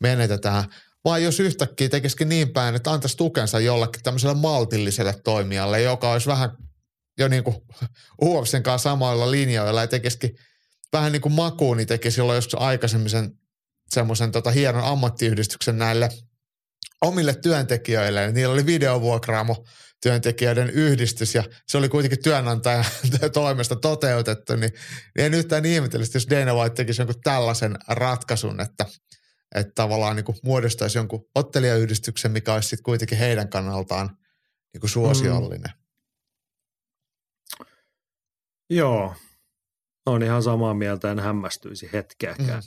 menetetään. 0.00 0.64
Vai 1.04 1.24
jos 1.24 1.40
yhtäkkiä 1.40 1.88
tekisikin 1.88 2.28
niin 2.28 2.52
päin, 2.52 2.74
että 2.74 2.92
antaisi 2.92 3.16
tukensa 3.16 3.60
jollekin 3.60 4.02
tämmöiselle 4.02 4.34
maltilliselle 4.34 5.14
toimijalle, 5.24 5.82
joka 5.82 6.12
olisi 6.12 6.26
vähän 6.26 6.50
jo 7.18 7.28
niin 7.28 7.44
kuin 7.44 7.56
UFCn 8.22 8.62
kanssa 8.62 8.90
samoilla 8.90 9.30
linjoilla 9.30 9.80
ja 9.80 9.86
tekisikin 9.86 10.36
vähän 10.92 11.12
niin 11.12 11.22
kuin 11.22 11.32
makuun, 11.32 11.76
niin 11.76 11.86
teki 11.86 12.10
silloin 12.10 12.36
joskus 12.36 12.60
aikaisemmin 12.60 13.10
sen 13.10 13.30
semmoisen 13.90 14.32
tota 14.32 14.50
hienon 14.50 14.84
ammattiyhdistyksen 14.84 15.78
näille 15.78 16.08
omille 17.00 17.34
työntekijöille. 17.34 18.32
Niillä 18.32 18.52
oli 18.52 18.66
videovuokraamo 18.66 19.64
työntekijöiden 20.02 20.70
yhdistys 20.70 21.34
ja 21.34 21.44
se 21.68 21.78
oli 21.78 21.88
kuitenkin 21.88 22.22
työnantajan 22.22 22.84
toimesta 23.32 23.76
toteutettu, 23.76 24.56
niin 24.56 24.72
en 25.18 25.34
yhtään 25.34 25.64
ihmetellä, 25.64 26.06
jos 26.14 26.26
Dana 26.30 26.54
White 26.54 26.74
tekisi 26.74 27.00
jonkun 27.00 27.20
tällaisen 27.24 27.76
ratkaisun, 27.88 28.60
että, 28.60 28.86
että 29.54 29.72
tavallaan 29.74 30.16
niin 30.16 30.24
kuin 30.24 30.38
muodostaisi 30.42 30.98
jonkun 30.98 31.28
ottelijayhdistyksen, 31.34 32.32
mikä 32.32 32.54
olisi 32.54 32.68
sitten 32.68 32.84
kuitenkin 32.84 33.18
heidän 33.18 33.48
kannaltaan 33.48 34.18
niin 34.72 34.80
kuin 34.80 34.90
suosiollinen. 34.90 35.72
Mm. 37.60 37.66
Joo, 38.70 39.14
on 40.06 40.22
ihan 40.22 40.42
samaa 40.42 40.74
mieltä, 40.74 41.10
en 41.10 41.18
hämmästyisi 41.18 41.90
hetkeäkään, 41.92 42.62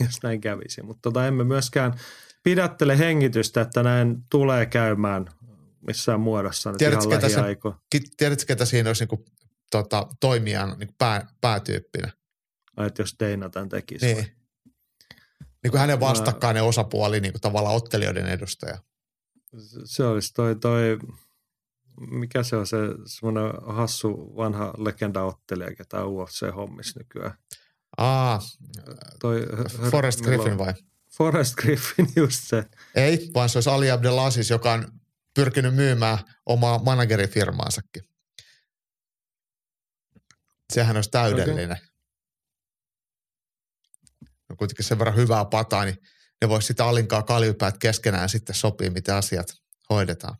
mm. 0.00 0.06
jos 0.06 0.22
näin 0.22 0.40
kävisi. 0.40 0.82
Mutta 0.82 1.02
tota, 1.02 1.26
emme 1.26 1.44
myöskään 1.44 2.00
pidättele 2.42 2.98
hengitystä, 2.98 3.60
että 3.60 3.82
näin 3.82 4.24
tulee 4.30 4.66
käymään 4.66 5.26
missään 5.86 6.20
muodossa 6.20 6.70
nyt 6.70 6.78
tiedätkö, 6.78 7.08
ihan 7.08 7.20
ketä, 7.20 7.28
se, 7.28 8.00
tiedätkö, 8.16 8.44
ketä 8.46 8.64
siinä 8.64 8.88
olisi 8.88 9.02
niin 9.02 9.08
kuin, 9.08 9.24
tota, 9.70 10.06
toimijan 10.20 10.76
niin 10.78 10.94
pää, 10.98 11.26
päätyyppinen? 11.40 12.12
Ai, 12.76 12.86
että 12.86 13.02
jos 13.02 13.16
Deina 13.20 13.50
tämän 13.50 13.68
tekisi. 13.68 14.06
Niin. 14.06 14.37
Niin 15.62 15.70
kuin 15.70 15.80
hänen 15.80 16.00
vastakkainen 16.00 16.62
osapuoli, 16.62 17.20
niin 17.20 17.32
kuin 17.32 17.40
tavallaan 17.40 17.76
ottelijoiden 17.76 18.26
edustaja. 18.26 18.78
Se 19.84 20.04
olisi 20.04 20.34
toi, 20.34 20.56
toi 20.56 20.98
mikä 22.00 22.42
se 22.42 22.56
on 22.56 22.66
se 22.66 22.76
semmoinen 23.06 23.52
hassu 23.66 24.36
vanha 24.36 24.74
legendaottelija, 24.78 25.74
ketä 25.74 25.96
UFC-hommissa 25.96 26.98
nykyään? 26.98 27.34
Aa, 27.96 28.40
toi, 29.20 29.46
Forrest 29.90 30.20
Griffin 30.20 30.58
vai? 30.58 30.74
Forrest 31.16 31.54
Griffin, 31.54 32.08
just 32.16 32.42
se. 32.42 32.64
Ei, 32.94 33.30
vaan 33.34 33.48
se 33.48 33.58
olisi 33.58 33.70
Ali 33.70 33.90
Abdelaziz, 33.90 34.50
joka 34.50 34.72
on 34.72 34.88
pyrkinyt 35.34 35.74
myymään 35.74 36.18
omaa 36.46 36.78
managerifirmaansakin. 36.78 38.02
Sehän 40.72 40.96
olisi 40.96 41.10
täydellinen. 41.10 41.70
Okay. 41.70 41.86
No 44.48 44.56
kuitenkin 44.56 44.84
sen 44.84 44.98
verran 44.98 45.16
hyvää 45.16 45.44
pataa, 45.44 45.84
niin 45.84 45.98
ne 46.42 46.48
voisi 46.48 46.66
sitä 46.66 46.84
alinkaa 46.84 47.22
kaljupäät 47.22 47.78
keskenään 47.78 48.28
sitten 48.28 48.54
sopii, 48.54 48.90
miten 48.90 49.14
asiat 49.14 49.54
hoidetaan. 49.90 50.36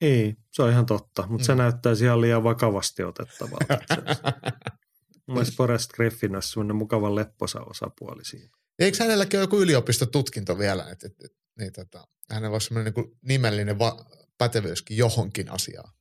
Ei, 0.00 0.36
se 0.52 0.62
on 0.62 0.70
ihan 0.70 0.86
totta, 0.86 1.26
mutta 1.26 1.42
mm. 1.42 1.46
se 1.46 1.54
näyttäisi 1.54 2.04
ihan 2.04 2.20
liian 2.20 2.44
vakavasti 2.44 3.02
otettavalta. 3.02 3.78
Mielestäni 5.26 5.56
Forrest 5.56 5.92
Griffin 5.92 6.34
olisi 6.34 6.48
semmoinen 6.48 6.76
mukava 6.76 7.14
lepposa 7.14 7.60
osapuoli 7.60 8.24
siinä. 8.24 8.56
Eikö 8.78 8.98
hänelläkin 9.00 9.38
ole 9.38 9.44
joku 9.44 9.60
yliopistotutkinto 9.60 10.58
vielä, 10.58 10.90
että, 10.90 11.06
että, 11.06 11.24
että 11.24 11.38
niin, 11.58 11.72
tota, 11.72 12.08
hänellä 12.30 12.54
olisi 12.54 12.66
semmoinen 12.66 12.92
niin 12.96 13.18
nimellinen 13.22 13.78
va- 13.78 14.04
pätevyyskin 14.38 14.96
johonkin 14.96 15.50
asiaan? 15.50 15.92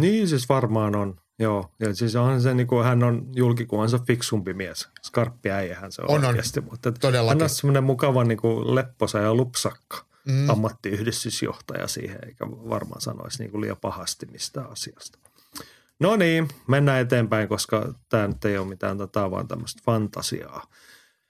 Niin 0.00 0.28
siis 0.28 0.48
varmaan 0.48 0.96
on, 0.96 1.20
joo. 1.38 1.70
Ja 1.80 1.94
siis 1.94 2.16
onhan 2.16 2.40
se, 2.40 2.54
niin 2.54 2.66
kuin, 2.66 2.84
hän 2.84 3.02
on 3.02 3.26
julkikuvansa 3.34 3.98
fiksumpi 3.98 4.54
mies. 4.54 4.88
Skarppi 5.02 5.50
äijähän 5.50 5.92
se 5.92 6.02
on, 6.02 6.10
on 6.10 6.24
oikeasti. 6.24 6.60
On, 6.60 6.66
mutta 6.70 6.92
todellakin. 6.92 7.38
Hän 7.38 7.42
on 7.42 7.50
semmoinen 7.50 7.84
mukava 7.84 8.24
niin 8.24 8.38
kuin 8.38 8.74
lepposa 8.74 9.18
ja 9.18 9.34
lupsakka 9.34 10.04
mm. 10.28 10.50
ammattiyhdistysjohtaja 10.50 11.88
siihen, 11.88 12.18
eikä 12.26 12.46
varmaan 12.50 13.00
sanoisi 13.00 13.42
niin 13.42 13.50
kuin 13.50 13.60
liian 13.60 13.76
pahasti 13.80 14.26
mistään 14.26 14.70
asiasta. 14.70 15.18
No 16.00 16.16
niin, 16.16 16.48
mennään 16.68 17.00
eteenpäin, 17.00 17.48
koska 17.48 17.94
tämä 18.08 18.28
nyt 18.28 18.44
ei 18.44 18.58
ole 18.58 18.68
mitään 18.68 18.98
tätä, 18.98 19.30
vaan 19.30 19.48
tämmöistä 19.48 19.82
fantasiaa. 19.86 20.66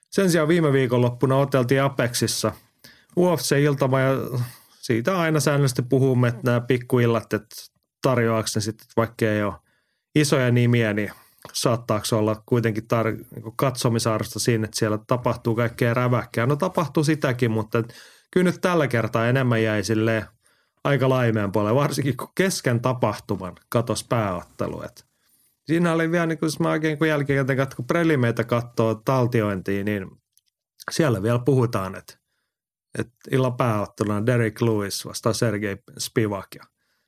Sen 0.09 0.31
sijaan 0.31 0.47
viime 0.47 0.73
viikonloppuna 0.73 1.35
oteltiin 1.35 1.83
Apexissa 1.83 2.51
UFC-iltama 3.19 3.99
ja 3.99 4.39
siitä 4.81 5.19
aina 5.19 5.39
säännöllisesti 5.39 5.81
puhumme, 5.81 6.27
että 6.27 6.41
nämä 6.43 6.61
pikkuillat, 6.61 7.33
että 7.33 7.55
tarjoaako 8.01 8.47
ne 8.55 8.61
sitten, 8.61 8.87
vaikka 8.97 9.25
ei 9.25 9.43
ole 9.43 9.53
isoja 10.15 10.51
nimiä, 10.51 10.93
niin 10.93 11.11
saattaako 11.53 12.05
olla 12.11 12.43
kuitenkin 12.45 12.83
tar- 12.83 13.25
niin 13.35 13.53
katsomisarvosta 13.55 14.39
siinä, 14.39 14.65
että 14.65 14.79
siellä 14.79 14.99
tapahtuu 15.07 15.55
kaikkea 15.55 15.93
räväkkää. 15.93 16.45
No 16.45 16.55
tapahtuu 16.55 17.03
sitäkin, 17.03 17.51
mutta 17.51 17.83
kyllä 18.31 18.43
nyt 18.43 18.61
tällä 18.61 18.87
kertaa 18.87 19.27
enemmän 19.27 19.63
jäi 19.63 19.83
silleen 19.83 20.25
aika 20.83 21.09
laimeen 21.09 21.51
puolelle, 21.51 21.75
varsinkin 21.75 22.17
kun 22.17 22.31
kesken 22.35 22.81
tapahtuman 22.81 23.55
katos 23.69 24.03
pääottelu. 24.03 24.81
Et 24.81 25.05
siinä 25.65 25.93
oli 25.93 26.11
vielä, 26.11 26.25
niin 26.25 26.37
kun 26.37 26.49
mä 26.59 26.69
oikein 26.69 26.97
kun 26.97 27.07
jälkikäteen 27.07 27.67
kun 27.75 27.87
prelimeitä 27.87 28.43
katsoo 28.43 28.95
taltiointiin, 28.95 29.85
niin 29.85 30.11
siellä 30.91 31.23
vielä 31.23 31.39
puhutaan, 31.39 31.95
että, 31.95 32.17
että 32.99 33.15
illan 33.31 33.57
pääotteluna 33.57 34.25
Derek 34.25 34.61
Lewis 34.61 35.05
vastaa 35.05 35.33
Sergei 35.33 35.77
Spivak 35.97 36.47
ja 36.55 36.63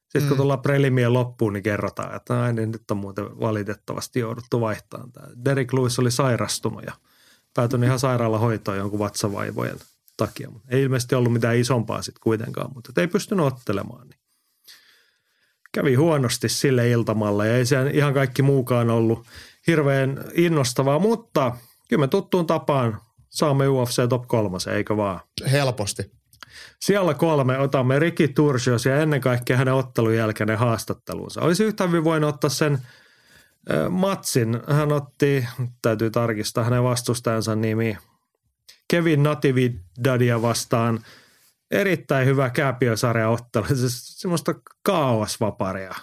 sitten 0.08 0.24
mm. 0.24 0.28
kun 0.28 0.38
tullaan 0.38 0.62
prelimien 0.62 1.13
loppuun, 1.13 1.54
niin 1.54 1.63
kerrotaan, 1.63 2.15
että 2.15 2.34
näin, 2.34 2.56
niin 2.56 2.72
nyt 2.72 2.91
on 2.91 2.98
muuten 2.98 3.39
valitettavasti 3.39 4.20
jouduttu 4.20 4.62
vaihtamaan. 4.62 5.12
Tämä 5.12 5.28
Derek 5.46 5.74
Lewis 5.74 6.00
oli 6.00 6.12
sairastunut 6.12 6.84
ja 6.86 6.93
päätyi 7.54 7.86
ihan 7.86 8.00
sairaalahoitoon 8.00 8.78
jonkun 8.78 9.00
vatsavaivojen 9.00 9.78
takia. 10.17 10.52
Ei 10.70 10.84
ilmeisesti 10.84 11.15
ollut 11.15 11.34
mitään 11.34 11.58
isompaa 11.58 12.02
sitten 12.02 12.22
kuitenkaan, 12.24 12.72
mutta 12.74 13.02
ei 13.02 13.08
pystynyt 13.08 13.46
ottelemaan. 13.46 14.08
Niin 14.08 14.20
kävi 15.74 15.96
huonosti 15.96 16.50
sille 16.50 16.89
iltamalle 16.89 17.48
ja 17.48 17.58
ei 17.58 17.65
se 17.65 17.89
ihan 17.93 18.13
kaikki 18.13 18.41
muukaan 18.41 18.89
ollut 18.89 19.28
hirveän 19.67 20.26
innostavaa, 20.34 21.00
mutta 21.00 21.58
kyllä 21.89 22.02
me 22.02 22.08
tuttuun 22.08 22.48
tapaan 22.48 23.02
saamme 23.30 23.67
UFC 23.67 24.10
Top 24.10 24.28
3, 24.28 24.58
eikö 24.74 24.98
vaan? 24.98 25.20
Helposti. 25.52 26.16
Siellä 26.81 27.13
kolme 27.13 27.59
otamme 27.59 27.99
Riki 27.99 28.27
Tursios 28.27 28.85
ja 28.85 29.01
ennen 29.01 29.21
kaikkea 29.21 29.57
hänen 29.57 29.73
ottelun 29.73 30.15
jälkeinen 30.15 30.57
haastattelunsa. 30.57 31.41
Olisi 31.41 31.63
yhtä 31.63 31.87
hyvin 31.87 32.03
voinut 32.03 32.29
ottaa 32.29 32.49
sen 32.49 32.77
matsin. 33.89 34.59
Hän 34.67 34.91
otti, 34.91 35.47
täytyy 35.81 36.11
tarkistaa 36.11 36.63
hänen 36.63 36.83
vastustajansa 36.83 37.55
nimi, 37.55 37.97
Kevin 38.87 39.23
Natividadia 39.23 40.41
vastaan 40.41 40.99
erittäin 41.71 42.27
hyvä 42.27 42.49
kääpiösarja 42.49 43.29
ottelu. 43.29 43.65
Se 43.65 43.75
semmoista 43.89 44.55
kaosvaparia. 44.83 45.95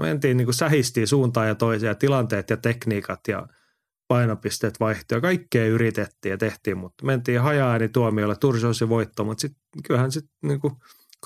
Mentiin 0.00 0.36
niin 0.36 0.46
kuin 0.46 0.54
sähistiin 0.54 1.06
suuntaan 1.06 1.48
ja 1.48 1.54
toiseen 1.54 1.96
tilanteet 1.96 2.50
ja 2.50 2.56
tekniikat 2.56 3.28
ja 3.28 3.46
painopisteet 4.10 4.80
vaihtui 4.80 5.20
kaikkea 5.20 5.66
yritettiin 5.66 6.30
ja 6.30 6.38
tehtiin, 6.38 6.78
mutta 6.78 7.06
mentiin 7.06 7.40
hajaani 7.40 7.88
tuomiolle, 7.88 8.36
Tursiosi 8.36 8.88
voitto, 8.88 9.24
mutta 9.24 9.40
sitten 9.40 9.82
kyllähän 9.86 10.12
sitten 10.12 10.32
niin 10.42 10.60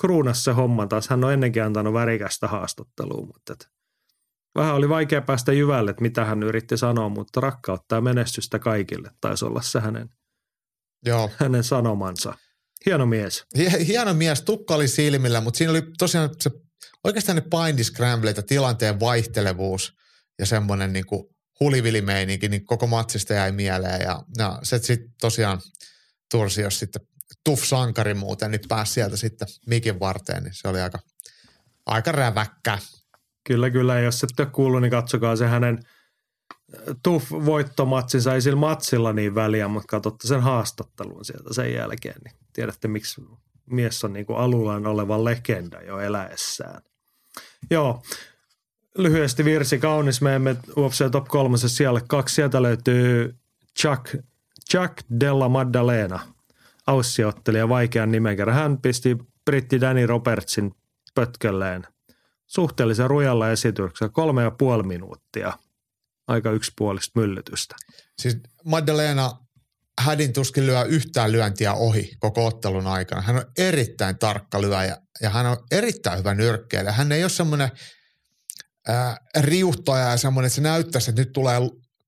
kruunas 0.01 0.43
se 0.43 0.51
homma 0.51 0.87
taas. 0.87 1.09
Hän 1.09 1.23
on 1.23 1.33
ennenkin 1.33 1.63
antanut 1.63 1.93
värikästä 1.93 2.47
haastattelua, 2.47 3.25
mutta 3.25 3.53
et 3.53 3.69
vähän 4.55 4.75
oli 4.75 4.89
vaikea 4.89 5.21
päästä 5.21 5.53
jyvälle, 5.53 5.91
että 5.91 6.01
mitä 6.01 6.25
hän 6.25 6.43
yritti 6.43 6.77
sanoa, 6.77 7.09
mutta 7.09 7.41
rakkautta 7.41 7.95
ja 7.95 8.01
menestystä 8.01 8.59
kaikille 8.59 9.11
taisi 9.21 9.45
olla 9.45 9.61
se 9.61 9.79
hänen– 9.79 10.09
Joo. 11.05 11.31
hänen 11.37 11.63
sanomansa. 11.63 12.33
Hieno 12.85 13.05
mies. 13.05 13.43
Hieno 13.87 14.13
mies, 14.13 14.41
tukka 14.41 14.75
oli 14.75 14.87
silmillä, 14.87 15.41
mutta 15.41 15.57
siinä 15.57 15.71
oli 15.71 15.83
tosiaan 15.97 16.29
se, 16.39 16.51
oikeastaan 17.03 17.35
ne 17.35 17.41
paindiscramblet 17.49 18.37
ja 18.37 18.43
tilanteen 18.43 18.99
vaihtelevuus 18.99 19.93
ja 20.39 20.45
semmoinen 20.45 20.93
niin 20.93 21.05
kuin 21.05 21.34
hulivilimeininki, 21.59 22.49
niin 22.49 22.65
koko 22.65 22.87
matsista 22.87 23.33
jäi 23.33 23.51
mieleen. 23.51 24.01
Ja, 24.01 24.23
ja 24.37 24.59
se 24.63 24.77
sitten 24.77 25.13
tosiaan 25.21 25.61
tursi, 26.31 26.61
jos 26.61 26.79
sitten 26.79 27.01
tuff 27.43 27.63
sankari 27.63 28.13
muuten, 28.13 28.51
niin 28.51 28.61
pääsi 28.67 28.93
sieltä 28.93 29.17
sitten 29.17 29.47
mikin 29.67 29.99
varteen, 29.99 30.43
niin 30.43 30.53
se 30.53 30.67
oli 30.67 30.81
aika, 30.81 30.99
aika 31.85 32.11
räväkkä. 32.11 32.77
Kyllä, 33.43 33.69
kyllä. 33.69 33.99
Jos 33.99 34.23
ette 34.23 34.43
ole 34.43 34.51
kuullut, 34.51 34.81
niin 34.81 34.91
katsokaa 34.91 35.35
se 35.35 35.47
hänen– 35.47 35.79
tuff 37.03 37.31
voittomatsinsa 37.31 38.33
ei 38.33 38.41
sillä 38.41 38.59
matsilla 38.59 39.13
niin 39.13 39.35
väliä, 39.35 39.67
mutta 39.67 39.87
katsotte 39.87 40.27
sen 40.27 40.41
haastattelun 40.41 41.25
sieltä 41.25 41.53
sen 41.53 41.73
jälkeen, 41.73 42.21
niin 42.23 42.35
tiedätte 42.53 42.87
miksi 42.87 43.21
mies 43.65 44.03
on 44.03 44.13
niin 44.13 44.25
kuin 44.25 44.39
alullaan 44.39 44.87
oleva 44.87 45.23
legenda 45.23 45.81
jo 45.81 45.99
eläessään. 45.99 46.81
Joo, 47.71 48.03
lyhyesti 48.97 49.45
virsi 49.45 49.79
kaunis. 49.79 50.21
Me 50.21 50.35
emme 50.35 50.55
UFC 50.77 51.11
Top 51.11 51.27
3 51.27 51.57
siellä 51.57 52.01
kaksi. 52.07 52.35
Sieltä 52.35 52.61
löytyy 52.61 53.35
Chuck, 53.79 54.15
Chuck 54.71 54.93
Della 55.19 55.49
Maddalena, 55.49 56.19
aussiottelija 56.87 57.69
vaikean 57.69 58.11
nimen 58.11 58.37
kerran. 58.37 58.55
Hän 58.55 58.77
pisti 58.77 59.17
britti 59.45 59.81
Danny 59.81 60.05
Robertsin 60.05 60.71
pötkölleen 61.15 61.87
suhteellisen 62.47 63.09
rujalla 63.09 63.51
esityksellä 63.51 64.11
kolme 64.13 64.43
ja 64.43 64.51
puoli 64.51 64.83
minuuttia– 64.83 65.53
aika 66.27 66.51
yksipuolista 66.51 67.19
myllytystä. 67.19 67.75
Siis 68.19 68.37
Magdalena 68.65 69.31
hädin 70.01 70.33
tuskin 70.33 70.65
lyö 70.65 70.83
yhtään 70.83 71.31
lyöntiä 71.31 71.73
ohi 71.73 72.11
koko 72.19 72.45
ottelun 72.45 72.87
aikana. 72.87 73.21
Hän 73.21 73.35
on 73.35 73.45
erittäin 73.57 74.17
tarkka 74.17 74.61
lyöjä 74.61 74.97
ja 75.21 75.29
hän 75.29 75.45
on 75.45 75.57
erittäin 75.71 76.19
hyvä 76.19 76.33
nyrkkeilijä. 76.33 76.91
Hän 76.91 77.11
ei 77.11 77.23
ole 77.23 77.29
semmoinen 77.29 77.71
riuhtaja 79.39 80.09
ja 80.09 80.17
semmoinen, 80.17 80.47
että 80.47 80.55
se 80.55 80.61
näyttäisi, 80.61 81.09
että 81.09 81.21
nyt 81.21 81.33
tulee 81.33 81.59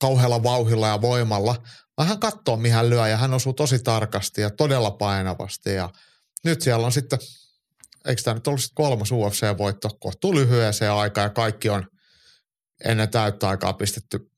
kauhealla 0.02 0.44
vauhilla 0.44 0.88
ja 0.88 1.02
voimalla, 1.02 1.56
vaan 1.98 2.08
hän 2.10 2.20
katsoo, 2.20 2.58
mihin 2.58 2.76
hän 2.76 2.90
lyö 2.90 3.08
ja 3.08 3.18
hän 3.18 3.34
osuu 3.34 3.54
tosi 3.54 3.80
tarkasti 3.80 4.42
ja 4.42 4.50
todella 4.50 4.92
painavasti 4.92 5.74
ja 5.74 5.90
nyt 6.44 6.62
siellä 6.62 6.86
on 6.86 6.92
sitten, 6.92 7.20
eikö 8.06 8.22
tämä 8.22 8.34
nyt 8.34 8.48
ollut 8.48 8.62
sitten 8.62 8.76
kolmas 8.76 9.12
UFC-voitto 9.12 9.90
kohtuu 10.00 10.36
lyhyeseen 10.36 10.92
aikaan 10.92 11.26
ja 11.26 11.30
kaikki 11.30 11.70
on 11.70 11.88
ennen 12.86 13.10
täyttä 13.10 13.50
aikaa 13.50 13.74
pistetty 13.74 14.32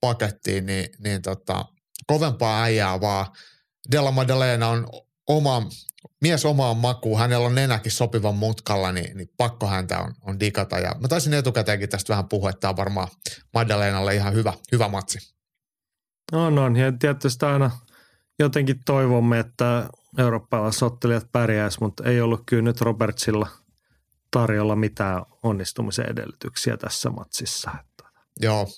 pakettiin, 0.00 0.66
niin, 0.66 0.88
niin 0.98 1.22
tota, 1.22 1.64
kovempaa 2.06 2.62
äijää 2.62 3.00
vaan. 3.00 3.26
Della 3.92 4.10
Maddalena 4.10 4.68
on 4.68 4.88
oma, 5.36 5.62
mies 6.20 6.44
omaan 6.44 6.76
makuun, 6.76 7.18
hänellä 7.18 7.46
on 7.46 7.54
nenäkin 7.54 7.92
sopivan 7.92 8.34
mutkalla, 8.34 8.92
niin, 8.92 9.16
niin 9.16 9.30
pakko 9.36 9.66
häntä 9.66 9.98
on, 9.98 10.14
on 10.22 10.40
digata. 10.40 10.78
Ja 10.78 10.94
mä 11.00 11.08
taisin 11.08 11.34
etukäteenkin 11.34 11.88
tästä 11.88 12.10
vähän 12.12 12.28
puhua, 12.28 12.50
että 12.50 12.60
tämä 12.60 12.70
on 12.70 12.76
varmaan 12.76 13.08
Maddalenalle 13.54 14.14
ihan 14.14 14.34
hyvä, 14.34 14.52
hyvä 14.72 14.88
matsi. 14.88 15.18
On, 16.32 16.58
on. 16.58 16.76
Ja 16.76 16.92
tietysti 16.92 17.46
aina 17.46 17.70
jotenkin 18.38 18.80
toivomme, 18.86 19.38
että 19.38 19.88
eurooppalaiset 20.18 20.82
ottelijat 20.82 21.32
pärjäis, 21.32 21.80
mutta 21.80 22.04
ei 22.04 22.20
ollut 22.20 22.42
kyllä 22.46 22.62
nyt 22.62 22.80
Robertsilla 22.80 23.48
tarjolla 24.30 24.76
mitään 24.76 25.22
onnistumisen 25.42 26.10
edellytyksiä 26.10 26.76
tässä 26.76 27.10
matsissa. 27.10 27.70
Joo, 28.40 28.68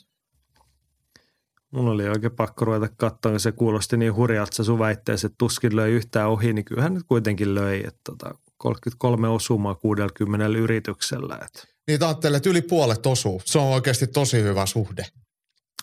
Mun 1.73 1.89
oli 1.89 2.09
oikein 2.09 2.33
pakko 2.33 2.65
ruveta 2.65 2.95
katsoa, 2.97 3.39
se 3.39 3.53
kuulosti 3.53 3.97
niin 3.97 4.15
hurjalta 4.15 4.57
se 4.57 4.65
sun 4.65 4.79
väitteessä, 4.79 5.27
että 5.27 5.37
tuskin 5.39 5.77
löi 5.77 5.91
yhtään 5.91 6.29
ohi, 6.29 6.53
niin 6.53 6.65
kyllähän 6.65 6.95
nyt 6.95 7.03
kuitenkin 7.09 7.55
löi, 7.55 7.83
että 7.87 8.01
tota, 8.05 8.35
33 8.57 9.29
osumaa 9.29 9.75
60 9.75 10.47
yrityksellä. 10.47 11.39
Että. 11.47 11.65
Niin 11.87 12.05
ajattelee, 12.05 12.37
että 12.37 12.51
yli 12.51 12.63
puolet 12.63 13.07
osuu. 13.07 13.43
Se 13.45 13.59
on 13.59 13.67
oikeasti 13.67 14.07
tosi 14.07 14.43
hyvä 14.43 14.67
suhde. 14.67 15.07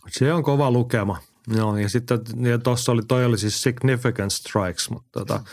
Se 0.09 0.33
on 0.33 0.43
kova 0.43 0.71
lukema. 0.71 1.17
Joo, 1.55 1.77
ja 1.77 1.89
sitten 1.89 2.19
tuossa 2.63 2.91
oli, 2.91 3.01
toi 3.07 3.25
oli 3.25 3.37
siis 3.37 3.63
significant 3.63 4.33
strikes, 4.33 4.89
mutta 4.89 5.19
tota, 5.19 5.43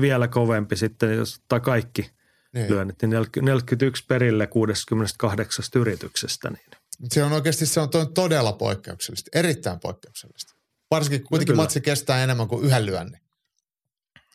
vielä 0.00 0.28
kovempi 0.28 0.76
sitten, 0.76 1.16
jos 1.16 1.36
ottaa 1.36 1.60
kaikki 1.60 2.10
niin. 2.54 2.70
lyönnit, 2.70 2.96
niin 3.02 3.10
41 3.42 4.04
perille 4.08 4.46
68 4.46 5.64
yrityksestä. 5.74 6.50
Niin 6.50 6.83
se 7.08 7.24
on 7.24 7.32
oikeasti 7.32 7.66
se 7.66 7.80
on 7.80 7.88
todella 8.14 8.52
poikkeuksellista, 8.52 9.38
erittäin 9.38 9.80
poikkeuksellista. 9.80 10.54
Varsinkin 10.90 11.24
kuitenkin 11.24 11.56
matsi 11.56 11.80
kestää 11.80 12.24
enemmän 12.24 12.48
kuin 12.48 12.64
yhden 12.64 12.86
lyönnin. 12.86 13.20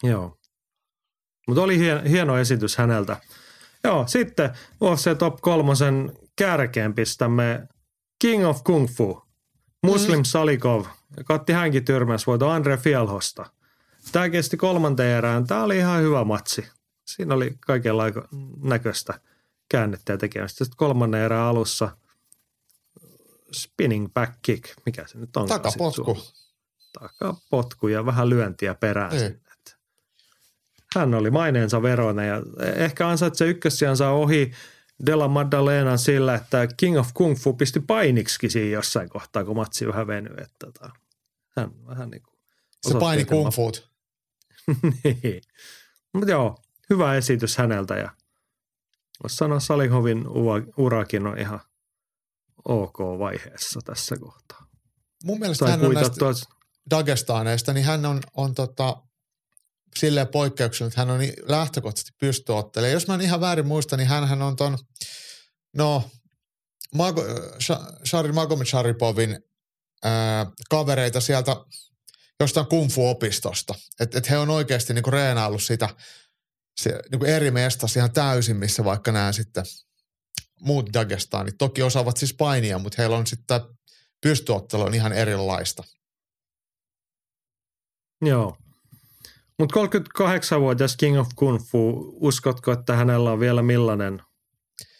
Joo. 0.03 0.37
Mutta 1.47 1.61
oli 1.61 1.77
hieno, 1.77 2.01
hieno 2.09 2.37
esitys 2.37 2.77
häneltä. 2.77 3.17
Joo, 3.83 4.07
sitten 4.07 4.49
UFC 4.81 5.17
Top 5.17 5.41
kolmosen 5.41 6.11
kärkeen 6.35 6.93
pistämme 6.93 7.67
King 8.19 8.47
of 8.47 8.63
Kung 8.63 8.87
Fu, 8.87 9.21
Muslim 9.83 10.19
mm. 10.19 10.23
Salikov. 10.23 10.85
Katti 11.25 11.53
hänkin 11.53 11.85
voito 12.27 12.49
Andre 12.49 12.77
Fialhosta. 12.77 13.45
Tämä 14.11 14.29
kesti 14.29 14.57
kolmanteen 14.57 15.17
erään. 15.17 15.47
Tämä 15.47 15.63
oli 15.63 15.77
ihan 15.77 16.01
hyvä 16.01 16.23
matsi. 16.23 16.67
Siinä 17.05 17.35
oli 17.35 17.57
kaikenlaista 17.59 18.21
näköistä 18.63 19.19
käännettä 19.69 20.13
ja 20.13 20.17
tekemistä. 20.17 20.65
Sitten 20.65 20.77
kolmannen 20.77 21.21
erään 21.21 21.45
alussa– 21.45 21.91
spinning 23.53 24.13
back 24.13 24.33
kick, 24.41 24.63
mikä 24.85 25.07
se 25.07 25.17
nyt 25.17 25.37
on? 25.37 25.47
Takapotku. 25.47 26.17
Takapotku 26.99 27.87
ja 27.87 28.05
vähän 28.05 28.29
lyöntiä 28.29 28.75
perään 28.75 29.11
niin. 29.11 29.41
Hän 30.95 31.13
oli 31.13 31.31
maineensa 31.31 31.81
veronen 31.81 32.27
ja 32.27 32.41
ehkä 32.75 33.07
ansaitsee 33.07 33.47
ykkössijansa 33.47 34.09
ohi 34.09 34.51
Della 35.05 35.27
Maddalena 35.27 35.97
sillä, 35.97 36.35
että 36.35 36.67
King 36.77 36.99
of 36.99 37.09
Kung 37.13 37.37
Fu 37.37 37.53
pisti 37.53 37.79
painiksi 37.79 38.49
siinä 38.49 38.69
jossain 38.69 39.09
kohtaa, 39.09 39.43
kun 39.43 39.55
matsi 39.55 39.87
vähän 39.87 40.07
venyi. 40.07 40.29
Että 40.29 40.65
tota, 40.65 40.89
hän 41.57 41.71
vähän 41.87 42.09
niin 42.11 42.21
kuin 42.23 42.39
Se 42.87 42.99
paini 42.99 43.25
Kung 43.25 43.51
Fu. 43.51 43.71
niin. 45.03 45.41
Mutta 46.13 46.31
joo, 46.31 46.57
hyvä 46.89 47.15
esitys 47.15 47.57
häneltä 47.57 47.95
ja 47.95 48.09
voisi 49.23 49.35
sanoa 49.35 49.59
Salihovin 49.59 50.25
urakin 50.77 51.27
on 51.27 51.37
ihan 51.37 51.59
ok-vaiheessa 52.69 53.79
tässä 53.85 54.15
kohtaa. 54.15 54.65
Mun 55.23 55.39
mielestä 55.39 55.65
tai 55.65 55.71
hän 55.71 55.85
on 55.85 55.93
näistä 55.93 56.15
tuossa... 56.19 56.49
Dagestaneista, 56.89 57.73
niin 57.73 57.85
hän 57.85 58.05
on, 58.05 58.21
on 58.33 58.55
tota, 58.55 59.03
silleen 59.97 60.27
poikkeuksellinen, 60.27 60.91
että 60.91 61.01
hän 61.01 61.09
on 61.09 61.21
lähtökohtaisesti 61.47 62.11
pystyottelemaan. 62.19 62.93
Jos 62.93 63.07
mä 63.07 63.13
en 63.13 63.21
ihan 63.21 63.41
väärin 63.41 63.67
muista, 63.67 63.97
niin 63.97 64.07
hän 64.07 64.41
on 64.41 64.55
ton, 64.55 64.77
no, 65.75 66.09
Mago, 66.95 67.23
Shari 68.05 68.31
Magomed 68.31 68.65
Sharipovin 68.65 69.39
ää, 70.03 70.51
kavereita 70.69 71.21
sieltä 71.21 71.55
jostain 72.39 72.65
kungfu-opistosta. 72.65 73.75
Että 73.99 74.17
et 74.17 74.29
he 74.29 74.37
on 74.37 74.49
oikeasti 74.49 74.93
niinku 74.93 75.11
reenaillut 75.11 75.63
sitä 75.63 75.89
se, 76.81 76.99
niinku 77.11 77.25
eri 77.25 77.51
mestassa 77.51 77.99
ihan 77.99 78.11
täysin, 78.11 78.57
missä 78.57 78.83
vaikka 78.83 79.11
nämä 79.11 79.31
sitten– 79.31 79.65
muut 80.61 80.93
Dagestanit. 80.93 81.55
Toki 81.57 81.83
osaavat 81.83 82.17
siis 82.17 82.33
painia, 82.33 82.79
mutta 82.79 82.95
heillä 83.01 83.17
on 83.17 83.27
sitten 83.27 83.61
pystyottelu 84.21 84.83
on 84.83 84.93
ihan 84.93 85.13
erilaista. 85.13 85.83
Joo. 88.21 88.57
Mutta 89.59 89.79
38-vuotias 89.79 90.95
King 90.97 91.19
of 91.19 91.27
Kung 91.35 91.59
Fu, 91.71 92.13
uskotko, 92.21 92.71
että 92.71 92.95
hänellä 92.95 93.31
on 93.31 93.39
vielä 93.39 93.61
millainen 93.61 94.21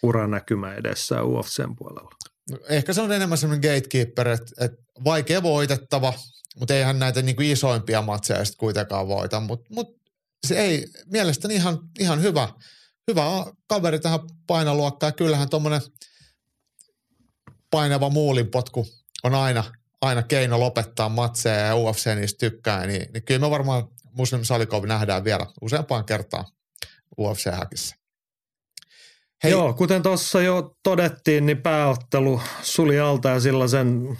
uranäkymä 0.03 0.73
edessä 0.73 1.23
UFCn 1.23 1.75
puolella? 1.77 2.09
No, 2.51 2.57
ehkä 2.69 2.93
se 2.93 3.01
on 3.01 3.11
enemmän 3.11 3.37
semmoinen 3.37 3.71
gatekeeper, 3.71 4.27
että, 4.27 4.65
että 4.65 4.77
vaikea 5.03 5.43
voitettava, 5.43 6.13
mutta 6.59 6.73
eihän 6.73 6.99
näitä 6.99 7.21
niinku 7.21 7.41
isoimpia 7.41 8.01
matseja 8.01 8.45
sitten 8.45 8.59
kuitenkaan 8.59 9.07
voita, 9.07 9.39
mutta 9.39 9.65
mut 9.73 9.87
se 10.47 10.59
ei, 10.59 10.85
mielestäni 11.05 11.55
ihan, 11.55 11.79
ihan 11.99 12.21
hyvä– 12.21 12.49
hyvä 13.09 13.45
kaveri 13.67 13.99
tähän 13.99 14.19
painoluokkaan. 14.47 15.13
Kyllähän 15.13 15.49
tuommoinen 15.49 15.81
painava 17.71 18.09
muulinpotku 18.09 18.87
on 19.23 19.35
aina, 19.35 19.63
aina 20.01 20.23
keino 20.23 20.59
lopettaa 20.59 21.09
matseja 21.09 21.55
ja 21.55 21.75
UFC 21.75 22.15
niistä 22.15 22.39
tykkää, 22.39 22.85
niin, 22.85 23.13
niin 23.13 23.23
kyllä 23.23 23.39
me 23.39 23.49
varmaan 23.49 23.87
Muslim 24.11 24.43
Salikov 24.43 24.85
nähdään 24.85 25.23
vielä 25.23 25.47
useampaan 25.61 26.05
kertaan 26.05 26.45
UFC-häkissä. 27.19 27.95
Hei. 29.43 29.51
Joo, 29.51 29.73
kuten 29.73 30.03
tuossa 30.03 30.41
jo 30.41 30.75
todettiin, 30.83 31.45
niin 31.45 31.61
pääottelu 31.61 32.41
suli 32.61 32.99
alta 32.99 33.29
ja 33.29 33.39
sellaisen 33.39 34.17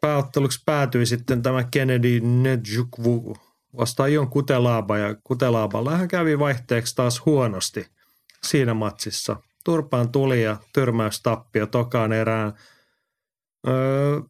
pääotteluksi 0.00 0.62
päätyi 0.66 1.06
sitten 1.06 1.42
tämä 1.42 1.64
Kennedy 1.64 2.20
Nedjukvu 2.20 3.36
vastaan 3.76 4.12
Jon 4.12 4.30
Kutelaaba 4.30 4.98
ja 4.98 5.16
Kutelaaballa 5.24 5.96
hän 5.96 6.08
kävi 6.08 6.38
vaihteeksi 6.38 6.96
taas 6.96 7.26
huonosti– 7.26 7.86
siinä. 8.46 8.76
Turpaan 9.64 10.12
tuli 10.12 10.42
ja 10.42 10.56
tyrmäystappio 10.72 11.66
tokaan 11.66 12.12
erään. 12.12 12.52
Öö, 13.68 14.20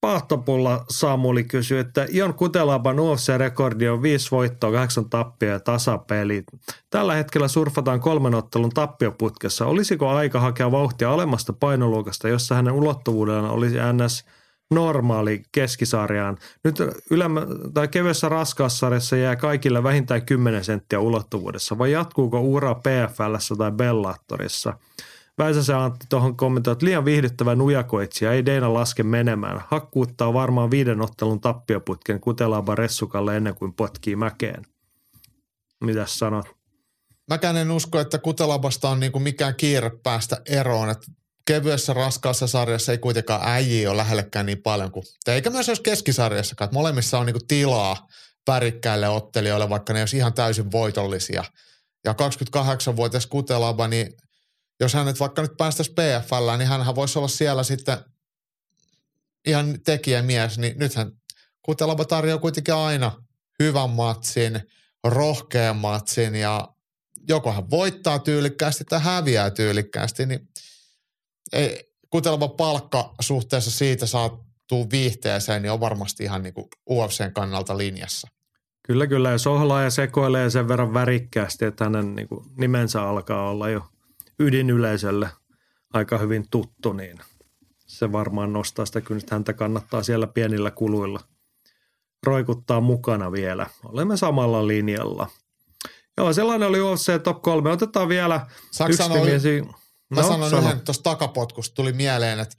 Pahtopulla 0.00 0.84
Samuli 0.90 1.44
kysyi, 1.44 1.78
että 1.78 2.06
Jon 2.10 2.34
Kutelaban 2.34 2.96
UFC-rekordi 2.96 3.88
on 3.88 4.02
5 4.02 4.30
voittoa, 4.30 4.72
8 4.72 5.10
tappia 5.10 5.48
ja 5.48 5.60
tasapeli. 5.60 6.44
Tällä 6.90 7.14
hetkellä 7.14 7.48
surfataan 7.48 8.00
kolmen 8.00 8.34
ottelun 8.34 8.70
tappioputkessa. 8.70 9.66
Olisiko 9.66 10.08
aika 10.08 10.40
hakea 10.40 10.70
vauhtia 10.70 11.12
alemmasta 11.12 11.52
painoluokasta, 11.52 12.28
jossa 12.28 12.54
hänen 12.54 12.72
ulottuvuudellaan 12.72 13.54
olisi 13.54 13.76
ns 13.92 14.24
normaali 14.70 15.42
keskisarjaan. 15.52 16.38
Nyt 16.64 16.78
ylemmä, 17.10 17.46
tai 17.74 17.88
kevyessä 17.88 18.28
raskaassarjassa 18.28 19.16
jää 19.16 19.36
kaikille 19.36 19.82
vähintään 19.82 20.26
10 20.26 20.64
senttiä 20.64 21.00
ulottuvuudessa, 21.00 21.78
vai 21.78 21.92
jatkuuko 21.92 22.40
ura 22.40 22.74
PFLssä 22.74 23.56
tai 23.56 23.72
Bellatorissa? 23.72 24.78
se 25.62 25.74
Antti 25.74 26.06
tuohon 26.08 26.36
kommentoi, 26.36 26.72
että 26.72 26.86
liian 26.86 27.04
viihdyttävä 27.04 27.54
nujakoitsija 27.54 28.32
ei 28.32 28.46
Deina 28.46 28.74
laske 28.74 29.02
menemään. 29.02 29.64
Hakkuuttaa 29.68 30.32
varmaan 30.32 30.70
viiden 30.70 31.00
ottelun 31.00 31.40
tappioputken 31.40 32.20
kutelaaba 32.20 32.74
ressukalle 32.74 33.36
ennen 33.36 33.54
kuin 33.54 33.72
potkii 33.72 34.16
mäkeen. 34.16 34.62
Mitäs 35.84 36.18
sanot? 36.18 36.56
Mäkään 37.28 37.56
en 37.56 37.70
usko, 37.70 38.00
että 38.00 38.18
Kutelabasta 38.18 38.88
on 38.88 39.00
niinku 39.00 39.18
mikään 39.18 39.54
kiire 39.54 39.90
päästä 40.02 40.40
eroon. 40.46 40.90
Että 40.90 41.06
kevyessä 41.46 41.92
raskaassa 41.92 42.46
sarjassa 42.46 42.92
ei 42.92 42.98
kuitenkaan 42.98 43.40
äijiä 43.44 43.90
ole 43.90 43.96
lähellekään 43.96 44.46
niin 44.46 44.62
paljon 44.62 44.92
kuin, 44.92 45.06
eikä 45.26 45.50
myös 45.50 45.68
jos 45.68 45.80
keskisarjassakaan, 45.80 46.66
että 46.66 46.74
molemmissa 46.74 47.18
on 47.18 47.26
niinku 47.26 47.44
tilaa 47.48 48.08
värikkäille 48.46 49.08
ottelijoille, 49.08 49.68
vaikka 49.68 49.92
ne 49.92 50.00
olisi 50.00 50.16
ihan 50.16 50.34
täysin 50.34 50.72
voitollisia. 50.72 51.44
Ja 52.04 52.12
28-vuotias 52.12 53.26
Kutelaba, 53.26 53.88
niin 53.88 54.12
jos 54.80 54.94
hänet 54.94 55.20
vaikka 55.20 55.42
nyt 55.42 55.56
päästäisi 55.56 55.92
PFL, 55.92 56.56
niin 56.58 56.68
hän 56.68 56.94
voisi 56.94 57.18
olla 57.18 57.28
siellä 57.28 57.62
sitten 57.62 57.98
ihan 59.46 59.78
tekijämies, 59.84 60.58
niin 60.58 60.78
nythän 60.78 61.12
Kutelaba 61.62 62.04
tarjoaa 62.04 62.38
kuitenkin 62.38 62.74
aina 62.74 63.12
hyvän 63.58 63.90
matsin, 63.90 64.60
rohkean 65.04 65.76
matsin 65.76 66.34
ja 66.34 66.68
joko 67.28 67.52
hän 67.52 67.70
voittaa 67.70 68.18
tyylikkäästi 68.18 68.84
tai 68.84 69.00
häviää 69.00 69.50
tyylikkäästi, 69.50 70.26
niin 70.26 70.48
ei, 71.52 71.92
kuteleva 72.10 72.48
palkka 72.48 73.14
suhteessa 73.20 73.70
siitä 73.70 74.06
saattuu 74.06 74.90
viihteeseen, 74.90 75.62
niin 75.62 75.72
on 75.72 75.80
varmasti 75.80 76.24
ihan 76.24 76.42
niin 76.42 76.54
kuin 76.54 76.68
UFCn 76.90 77.32
kannalta 77.32 77.78
linjassa. 77.78 78.28
Kyllä, 78.86 79.06
kyllä. 79.06 79.30
Ja 79.30 79.38
sohlaa 79.38 79.82
ja 79.82 79.90
sekoilee 79.90 80.50
sen 80.50 80.68
verran 80.68 80.94
värikkäästi, 80.94 81.64
että 81.64 81.84
hänen 81.84 82.14
niin 82.14 82.28
kuin, 82.28 82.44
nimensä 82.56 83.02
alkaa 83.02 83.50
olla 83.50 83.68
jo 83.68 83.82
ydinyleisölle 84.38 85.28
aika 85.92 86.18
hyvin 86.18 86.50
tuttu, 86.50 86.92
niin 86.92 87.18
se 87.86 88.12
varmaan 88.12 88.52
nostaa 88.52 88.86
sitä 88.86 89.00
kynnystä. 89.00 89.34
Häntä 89.34 89.52
kannattaa 89.52 90.02
siellä 90.02 90.26
pienillä 90.26 90.70
kuluilla 90.70 91.20
roikuttaa 92.26 92.80
mukana 92.80 93.32
vielä. 93.32 93.66
Olemme 93.84 94.16
samalla 94.16 94.66
linjalla. 94.66 95.28
Joo, 96.18 96.32
sellainen 96.32 96.68
oli 96.68 96.80
UFC 96.80 97.22
Top 97.22 97.42
3. 97.42 97.70
Otetaan 97.70 98.08
vielä 98.08 98.46
Saanko 98.70 98.96
sanoa, 98.96 99.26
yksi 99.26 99.62
Mä 100.10 100.20
no, 100.20 100.28
sanon 100.28 100.50
sano. 100.50 100.62
yhden 100.62 100.80
tuosta 100.80 101.02
takapotkusta, 101.02 101.74
tuli 101.74 101.92
mieleen, 101.92 102.40
että, 102.40 102.56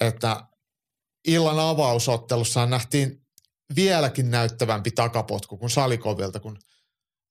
että 0.00 0.46
illan 1.26 1.58
avausottelussa 1.58 2.66
nähtiin 2.66 3.26
vieläkin 3.76 4.30
näyttävämpi 4.30 4.90
takapotku 4.90 5.56
kuin 5.56 5.70
salikovilta, 5.70 6.40
kun 6.40 6.58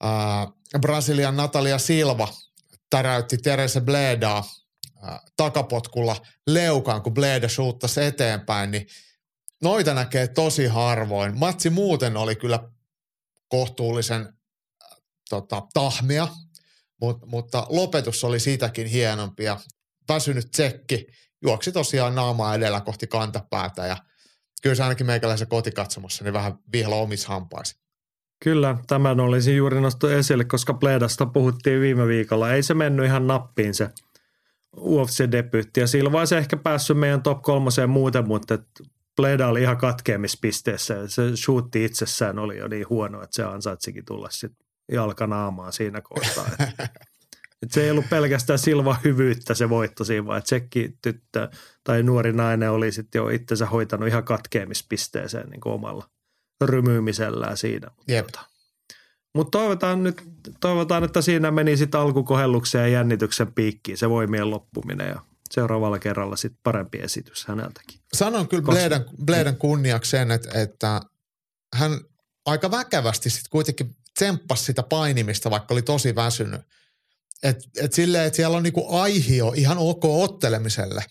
ää, 0.04 0.48
Brasilian 0.82 1.38
Natalia 1.38 1.78
Silva 1.78 2.28
täräytti 2.90 3.38
Terese 3.38 3.82
Bledaa 3.82 4.44
takapotkulla 5.38 6.16
leukaan, 6.48 7.02
kun 7.02 7.14
Bleda 7.14 7.50
suuttasi 7.50 8.04
eteenpäin, 8.04 8.72
niin 8.72 8.88
noita 9.62 9.94
näkee 9.94 10.28
tosi 10.28 10.66
harvoin. 10.66 11.38
Matsi 11.38 11.70
muuten 11.70 12.18
oli 12.18 12.36
kyllä 12.36 12.70
kohtuullisen 13.48 14.34
tota, 15.30 15.62
tahmia, 15.74 16.28
mutta, 17.04 17.26
mutta 17.26 17.66
lopetus 17.70 18.24
oli 18.24 18.40
siitäkin 18.40 18.88
hienompi 18.88 19.44
ja 19.44 19.60
väsynyt 20.10 20.52
tsekki 20.52 21.08
juoksi 21.42 21.72
tosiaan 21.72 22.16
naamaa 22.16 22.56
edellä 22.56 22.82
kohti 22.82 23.08
kantapäätä 23.08 23.86
ja 23.86 23.98
kyllä 24.62 24.76
se 24.76 24.84
ainakin 24.84 25.06
meikäläisen 25.06 25.48
kotikatsomossa 25.48 26.24
niin 26.24 26.34
vähän 26.34 26.54
vihla 26.72 26.96
omissa 26.96 27.28
hampaisi. 27.28 27.76
Kyllä, 28.44 28.78
tämän 28.88 29.20
olisin 29.20 29.58
juuri 29.58 29.82
nostettu 29.82 30.08
esille, 30.08 30.44
koska 30.44 30.74
Pledasta 30.74 31.26
puhuttiin 31.26 31.82
viime 31.82 32.08
viikolla. 32.08 32.54
Ei 32.54 32.64
se 32.64 32.74
mennyt 32.74 33.06
ihan 33.06 33.28
nappiin 33.28 33.74
se 33.74 33.90
UFC-debyytti 34.78 35.80
ja 35.80 35.88
silloin 35.88 36.28
se 36.28 36.38
ehkä 36.38 36.58
päässyt 36.58 36.98
meidän 36.98 37.22
top 37.24 37.42
kolmoseen 37.42 37.90
muuten, 37.90 38.28
mutta 38.28 38.58
Pleda 39.16 39.48
oli 39.48 39.62
ihan 39.62 39.78
katkeamispisteessä. 39.78 41.08
Se 41.08 41.36
shootti 41.36 41.86
itsessään 41.86 42.40
oli 42.40 42.58
jo 42.58 42.68
niin 42.68 42.90
huono, 42.90 43.24
että 43.24 43.36
se 43.36 43.44
ansaitsikin 43.44 44.06
tulla 44.06 44.28
sitten 44.32 44.63
jalkanaamaan 44.92 45.74
siinä 45.74 46.02
kohtaa. 46.02 46.48
Et, 46.60 46.90
et 47.64 47.72
se 47.72 47.84
ei 47.84 47.92
ollut 47.92 48.10
pelkästään 48.10 48.60
Silva 48.60 48.98
hyvyyttä 49.04 49.54
se 49.54 49.70
voitto 49.70 50.04
siinä, 50.04 50.26
vaan 50.26 50.44
tsekki 50.44 50.98
tyttö 51.02 51.50
tai 51.84 52.04
nuori 52.04 52.34
nainen 52.34 52.72
oli 52.72 52.92
sitten 52.92 53.20
jo 53.20 53.30
itsensä 53.30 53.66
hoitanut 53.66 54.08
ihan 54.08 54.24
katkeamispisteeseen 54.24 55.50
niin 55.50 55.62
omalla 55.66 56.10
rymyymisellään 56.62 57.58
siinä. 57.58 57.92
Jep. 58.08 58.28
Mutta 59.36 59.58
toivotaan 59.58 60.04
nyt, 60.04 60.24
toivotaan, 60.60 61.04
että 61.04 61.22
siinä 61.22 61.52
meni 61.52 61.78
sitten 61.78 62.00
alkukohelluksen 62.00 62.82
ja 62.82 62.88
jännityksen 62.88 63.54
piikkiin 63.54 63.98
se 63.98 64.10
voimien 64.10 64.50
loppuminen 64.50 65.08
ja 65.08 65.20
seuraavalla 65.52 66.00
kerralla 66.00 66.36
sitten 66.36 66.60
parempi 66.64 66.98
esitys 66.98 67.46
häneltäkin. 67.48 68.00
Sanon 68.14 68.48
kyllä 68.48 68.64
Bledan, 68.64 69.06
Bledan 69.26 69.56
kunniaksi 69.56 70.12
sen, 70.12 70.32
että, 70.32 70.62
että 70.62 71.02
hän 71.76 72.00
aika 72.46 72.72
väkevästi 72.72 73.30
sitten 73.30 73.50
kuitenkin 73.50 73.96
tsemppasi 74.16 74.64
sitä 74.64 74.84
painimista, 74.84 75.52
vaikka 75.52 75.74
oli 75.74 75.82
tosi 75.82 76.16
väsynyt. 76.16 76.62
Et, 77.44 77.58
et 77.82 77.94
silleen, 77.94 78.26
että 78.26 78.38
siellä 78.38 78.58
on 78.58 78.64
niinku 78.64 78.96
aihio 78.96 79.54
ihan 79.56 79.78
ok 79.78 80.06
ottelemiselle. 80.06 81.06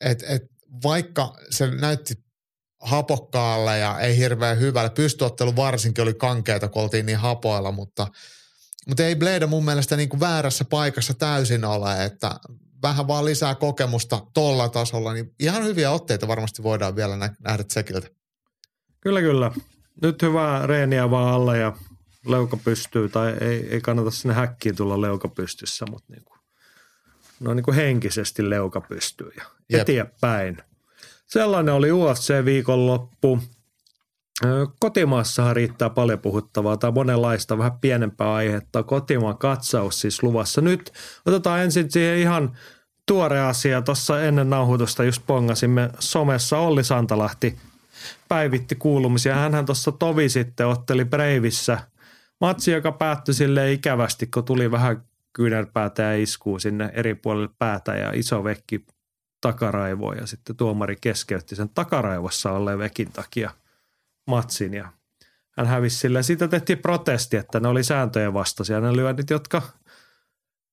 Et, 0.00 0.24
et 0.28 0.42
vaikka 0.82 1.36
se 1.50 1.70
näytti 1.70 2.14
hapokkaalle 2.80 3.78
ja 3.78 4.00
ei 4.00 4.16
hirveän 4.16 4.60
hyvälle. 4.60 4.90
Pystyottelu 4.90 5.56
varsinkin 5.56 6.02
oli 6.02 6.14
kankeita, 6.14 6.68
kun 6.68 6.82
oltiin 6.82 7.06
niin 7.06 7.18
hapoilla, 7.18 7.72
mutta, 7.72 8.06
mutta 8.88 9.04
ei 9.04 9.16
Blade 9.16 9.46
mun 9.46 9.64
mielestä 9.64 9.96
niin 9.96 10.08
kuin 10.08 10.20
väärässä 10.20 10.64
paikassa 10.64 11.14
täysin 11.14 11.64
ole, 11.64 12.04
että 12.04 12.40
vähän 12.82 13.08
vaan 13.08 13.24
lisää 13.24 13.54
kokemusta 13.54 14.26
tolla 14.34 14.68
tasolla, 14.68 15.12
niin 15.12 15.34
ihan 15.40 15.64
hyviä 15.64 15.90
otteita 15.90 16.28
varmasti 16.28 16.62
voidaan 16.62 16.96
vielä 16.96 17.16
nähdä 17.16 17.64
Tsekiltä. 17.64 18.08
Kyllä, 19.00 19.20
kyllä. 19.20 19.50
Nyt 20.02 20.22
hyvää 20.22 20.66
reeniä 20.66 21.10
vaan 21.10 21.34
alle 21.34 21.58
ja 21.58 21.76
leuka 22.24 22.56
pystyy, 22.56 23.08
tai 23.08 23.36
ei, 23.40 23.68
ei 23.70 23.80
kannata 23.80 24.10
sinne 24.10 24.34
häkkiin 24.34 24.76
tulla 24.76 25.00
leuka 25.00 25.28
pystyssä, 25.28 25.84
mutta 25.90 26.12
niin 26.12 26.24
kuin, 26.24 26.38
no 27.40 27.54
niin 27.54 27.64
kuin 27.64 27.74
henkisesti 27.74 28.50
leuka 28.50 28.80
pystyy 28.80 29.30
ja 29.36 29.44
Jep. 29.68 29.80
eteenpäin. 29.80 30.56
Sellainen 31.26 31.74
oli 31.74 31.88
UFC-viikonloppu. 31.90 33.38
Kotimaassahan 34.80 35.56
riittää 35.56 35.90
paljon 35.90 36.18
puhuttavaa 36.18 36.76
tai 36.76 36.92
monenlaista 36.92 37.58
vähän 37.58 37.78
pienempää 37.80 38.34
aihetta. 38.34 38.82
Kotimaan 38.82 39.38
katsaus 39.38 40.00
siis 40.00 40.22
luvassa. 40.22 40.60
Nyt 40.60 40.92
otetaan 41.26 41.60
ensin 41.60 41.90
siihen 41.90 42.18
ihan 42.18 42.56
tuore 43.06 43.40
asia. 43.40 43.82
Tuossa 43.82 44.22
ennen 44.22 44.50
nauhoitusta 44.50 45.04
just 45.04 45.22
pongasimme 45.26 45.90
somessa 45.98 46.58
Olli 46.58 46.84
Santalahti 46.84 47.56
päivitti 48.28 48.74
kuulumisia. 48.74 49.34
Hänhän 49.34 49.66
tuossa 49.66 49.92
tovi 49.92 50.28
sitten 50.28 50.66
otteli 50.66 51.04
Breivissä 51.04 51.78
matsi, 52.40 52.70
joka 52.70 52.92
päättyi 52.92 53.34
sille 53.34 53.72
ikävästi, 53.72 54.26
kun 54.26 54.44
tuli 54.44 54.70
vähän 54.70 55.04
kyynärpäätä 55.32 56.02
ja 56.02 56.22
iskuu 56.22 56.58
sinne 56.58 56.90
eri 56.94 57.14
puolille 57.14 57.54
päätä 57.58 57.96
ja 57.96 58.12
iso 58.12 58.44
vekki 58.44 58.86
takaraivoon 59.40 60.16
ja 60.16 60.26
sitten 60.26 60.56
tuomari 60.56 60.96
keskeytti 61.00 61.56
sen 61.56 61.68
takaraivossa 61.68 62.52
olleen 62.52 62.78
vekin 62.78 63.12
takia 63.12 63.50
matsin 64.26 64.74
ja 64.74 64.88
hän 65.56 65.66
hävisi 65.66 65.98
sille. 65.98 66.22
Siitä 66.22 66.48
tehtiin 66.48 66.78
protesti, 66.78 67.36
että 67.36 67.60
ne 67.60 67.68
oli 67.68 67.84
sääntöjen 67.84 68.34
vastaisia 68.34 68.80
ne 68.80 68.96
lyönnit, 68.96 69.30
jotka, 69.30 69.62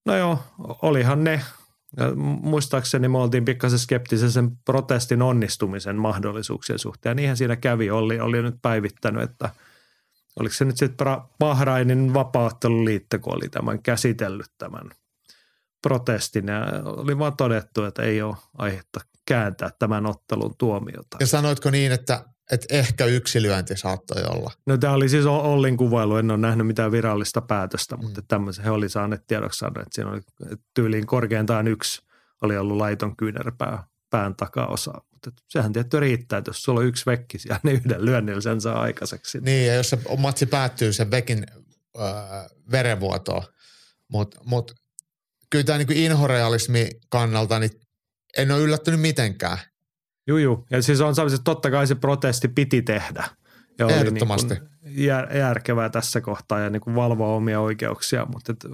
no 0.05 0.15
joo, 0.15 0.39
olihan 0.81 1.23
ne. 1.23 1.41
Ja 1.97 2.15
muistaakseni 2.41 3.07
me 3.07 3.17
oltiin 3.17 3.45
pikkasen 3.45 3.79
skeptisen 3.79 4.31
sen 4.31 4.57
protestin 4.65 5.21
onnistumisen 5.21 5.95
mahdollisuuksien 5.95 6.79
suhteen. 6.79 7.11
Ja 7.11 7.15
niinhän 7.15 7.37
siinä 7.37 7.55
kävi. 7.55 7.89
Oli, 7.89 8.19
oli 8.19 8.41
nyt 8.41 8.55
päivittänyt, 8.61 9.23
että 9.23 9.49
oliko 10.39 10.55
se 10.55 10.65
nyt 10.65 10.77
sitten 10.77 11.07
Bahrainin 11.39 12.13
vapautteluliitto, 12.13 13.19
kun 13.19 13.35
oli 13.35 13.49
tämän 13.49 13.83
käsitellyt 13.83 14.51
tämän 14.57 14.89
protestin 15.81 16.47
ja 16.47 16.65
oli 16.83 17.19
vaan 17.19 17.37
todettu, 17.37 17.83
että 17.83 18.01
ei 18.01 18.21
ole 18.21 18.35
aihetta 18.57 18.99
kääntää 19.25 19.69
tämän 19.79 20.05
ottelun 20.05 20.53
tuomiota. 20.57 21.17
Ja 21.19 21.27
sanoitko 21.27 21.69
niin, 21.69 21.91
että, 21.91 22.25
että 22.51 22.67
ehkä 22.69 23.05
yksi 23.05 23.41
lyönti 23.41 23.77
saattoi 23.77 24.23
olla? 24.23 24.51
No 24.65 24.77
tämä 24.77 24.93
oli 24.93 25.09
siis 25.09 25.25
Ollin 25.25 25.77
kuvailu, 25.77 26.15
en 26.15 26.31
ole 26.31 26.37
nähnyt 26.37 26.67
mitään 26.67 26.91
virallista 26.91 27.41
päätöstä, 27.41 27.95
mm. 27.95 28.03
mutta 28.03 28.21
tämmöisen 28.27 28.65
he 28.65 28.71
oli 28.71 28.89
saaneet 28.89 29.27
tiedoksi 29.27 29.65
että 29.65 29.83
siinä 29.91 30.11
oli 30.11 30.21
tyyliin 30.73 31.05
korkeintaan 31.05 31.67
yksi 31.67 32.01
oli 32.41 32.57
ollut 32.57 32.77
laiton 32.77 33.15
kyynärpää 33.17 33.83
pään 34.09 34.35
takaosa. 34.35 34.93
Mutta 35.25 35.43
sehän 35.49 35.73
tietty 35.73 35.99
riittää, 35.99 36.39
että 36.39 36.49
jos 36.49 36.63
sulla 36.63 36.79
on 36.79 36.85
yksi 36.85 37.05
vekki 37.05 37.39
siellä, 37.39 37.59
niin 37.63 37.81
yhden 37.85 38.05
lyönnillä 38.05 38.41
sen 38.41 38.61
saa 38.61 38.81
aikaiseksi. 38.81 39.41
Niin, 39.41 39.67
ja 39.67 39.73
jos 39.73 39.89
se 39.89 39.97
matsi 40.17 40.45
päättyy 40.45 40.93
sen 40.93 41.11
vekin 41.11 41.45
äh, 41.99 42.45
verenvuotoon, 42.71 43.43
mutta 44.07 44.39
mut 44.45 44.75
kyllä 45.49 45.63
tämä 45.63 45.77
niin 45.77 45.91
inhorealismi 45.91 46.89
kannalta, 47.09 47.59
niin 47.59 47.71
en 48.37 48.51
ole 48.51 48.61
yllättynyt 48.61 49.01
mitenkään. 49.01 49.57
Juu, 50.27 50.37
juu. 50.37 50.65
Ja 50.71 50.81
siis 50.81 51.01
on 51.01 51.13
että 51.27 51.37
totta 51.43 51.71
kai 51.71 51.87
se 51.87 51.95
protesti 51.95 52.47
piti 52.47 52.81
tehdä. 52.81 53.23
Ja 53.79 53.87
Ehdottomasti. 53.87 54.53
Oli 54.53 54.61
niin 54.81 55.05
jär, 55.05 55.37
järkevää 55.37 55.89
tässä 55.89 56.21
kohtaa 56.21 56.59
ja 56.59 56.69
niin 56.69 56.81
kuin 56.81 56.95
valvoa 56.95 57.35
omia 57.35 57.59
oikeuksia, 57.59 58.25
mutta 58.25 58.51
et, 58.51 58.65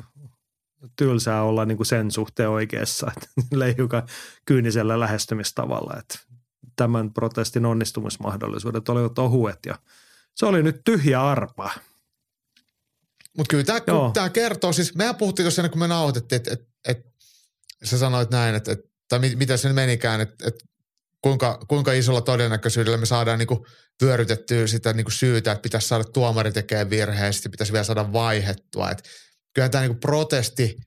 tylsää 0.96 1.44
olla 1.44 1.66
niin 1.66 1.78
kuin 1.78 1.88
sen 1.88 2.12
suhteen 2.12 2.50
oikeassa, 2.50 3.12
että 3.18 3.28
leijuka 3.60 4.06
kyynisellä 4.46 5.00
lähestymistavalla, 5.00 6.00
että 6.00 6.20
tämän 6.78 7.14
protestin 7.14 7.66
onnistumismahdollisuudet 7.66 8.90
olivat 8.90 9.20
ohuet 9.20 9.60
ja 9.66 9.80
se 10.36 10.46
oli 10.46 10.64
nyt 10.64 10.82
tyhjä 10.84 11.22
arpa. 11.22 11.72
Mutta 13.38 13.50
kyllä 13.50 13.64
tämä, 13.64 13.80
tämä 14.14 14.30
kertoo, 14.30 14.74
siis 14.74 14.96
mehän 14.96 15.16
puhuttiin 15.16 15.44
tuossa 15.44 15.62
ennen 15.62 15.72
kuin 15.72 15.80
me 15.80 15.88
nauhoitettiin, 15.88 16.38
että, 16.38 16.54
että, 16.54 16.66
että 16.84 17.10
sä 17.84 17.98
sanoit 17.98 18.32
näin, 18.32 18.56
että, 18.56 18.72
että 18.72 18.90
tai 19.10 19.20
mit, 19.20 19.38
mitä 19.38 19.58
se 19.58 19.74
menikään, 19.74 20.22
että, 20.22 20.48
että 20.48 20.66
kuinka, 21.22 21.60
kuinka 21.68 21.92
isolla 21.92 22.22
todennäköisyydellä 22.22 22.98
me 22.98 23.06
saadaan 23.06 23.40
niin 23.40 23.48
kuin 23.48 23.66
vyörytettyä 24.04 24.68
sitä 24.68 24.94
niin 24.94 25.06
kuin 25.06 25.14
syytä, 25.14 25.52
että 25.52 25.62
pitäisi 25.62 25.88
saada 25.88 26.04
tuomari 26.04 26.52
tekemään 26.52 26.90
virheen, 26.90 27.34
sitten 27.34 27.52
pitäisi 27.52 27.74
vielä 27.74 27.84
saada 27.84 28.14
vaihettua. 28.14 28.92
Että 28.92 29.04
kyllä 29.54 29.70
tämä 29.70 29.82
niin 29.82 29.92
kuin 29.92 30.00
protesti 30.00 30.78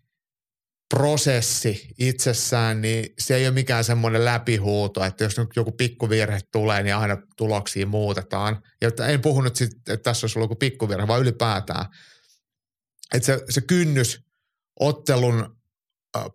prosessi 0.90 1.88
itsessään, 1.98 2.80
niin 2.80 3.14
se 3.18 3.36
ei 3.36 3.46
ole 3.46 3.54
mikään 3.54 3.84
semmoinen 3.84 4.24
läpihuuto, 4.24 5.04
että 5.04 5.24
jos 5.24 5.38
nyt 5.38 5.48
joku 5.56 5.72
pikkuvirhe 5.72 6.40
tulee, 6.52 6.82
niin 6.82 6.96
aina 6.96 7.16
tuloksia 7.36 7.86
muutetaan. 7.86 8.62
Ja 8.80 9.06
en 9.06 9.20
puhu 9.20 9.40
nyt 9.40 9.60
että 9.60 9.96
tässä 9.96 10.24
olisi 10.24 10.38
ollut 10.38 10.50
joku 10.50 10.58
pikkuvirhe, 10.58 11.08
vaan 11.08 11.20
ylipäätään. 11.20 11.86
Että 13.14 13.26
se, 13.26 13.44
se 13.50 13.60
kynnys 13.60 14.20
ottelun 14.80 15.60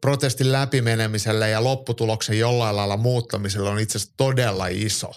protestin 0.01 0.51
läpimenemiselle 0.51 1.49
ja 1.49 1.63
lopputuloksen 1.63 2.39
jollain 2.39 2.75
lailla 2.75 2.97
muuttamiselle 2.97 3.69
on 3.69 3.79
itse 3.79 3.97
asiassa 3.97 4.13
todella 4.17 4.67
iso. 4.67 5.11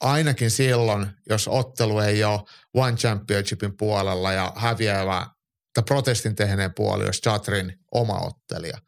Ainakin 0.00 0.50
silloin, 0.50 1.06
jos 1.28 1.48
ottelu 1.48 1.98
ei 1.98 2.24
ole 2.24 2.40
One 2.74 2.96
Championshipin 2.96 3.76
puolella 3.76 4.32
ja 4.32 4.52
häviävä 4.56 5.26
tai 5.74 5.84
protestin 5.84 6.36
tehneen 6.36 6.74
puoli 6.74 7.04
olisi 7.04 7.20
Chatrin 7.20 7.78
oma 7.92 8.18
ottelija. 8.18 8.78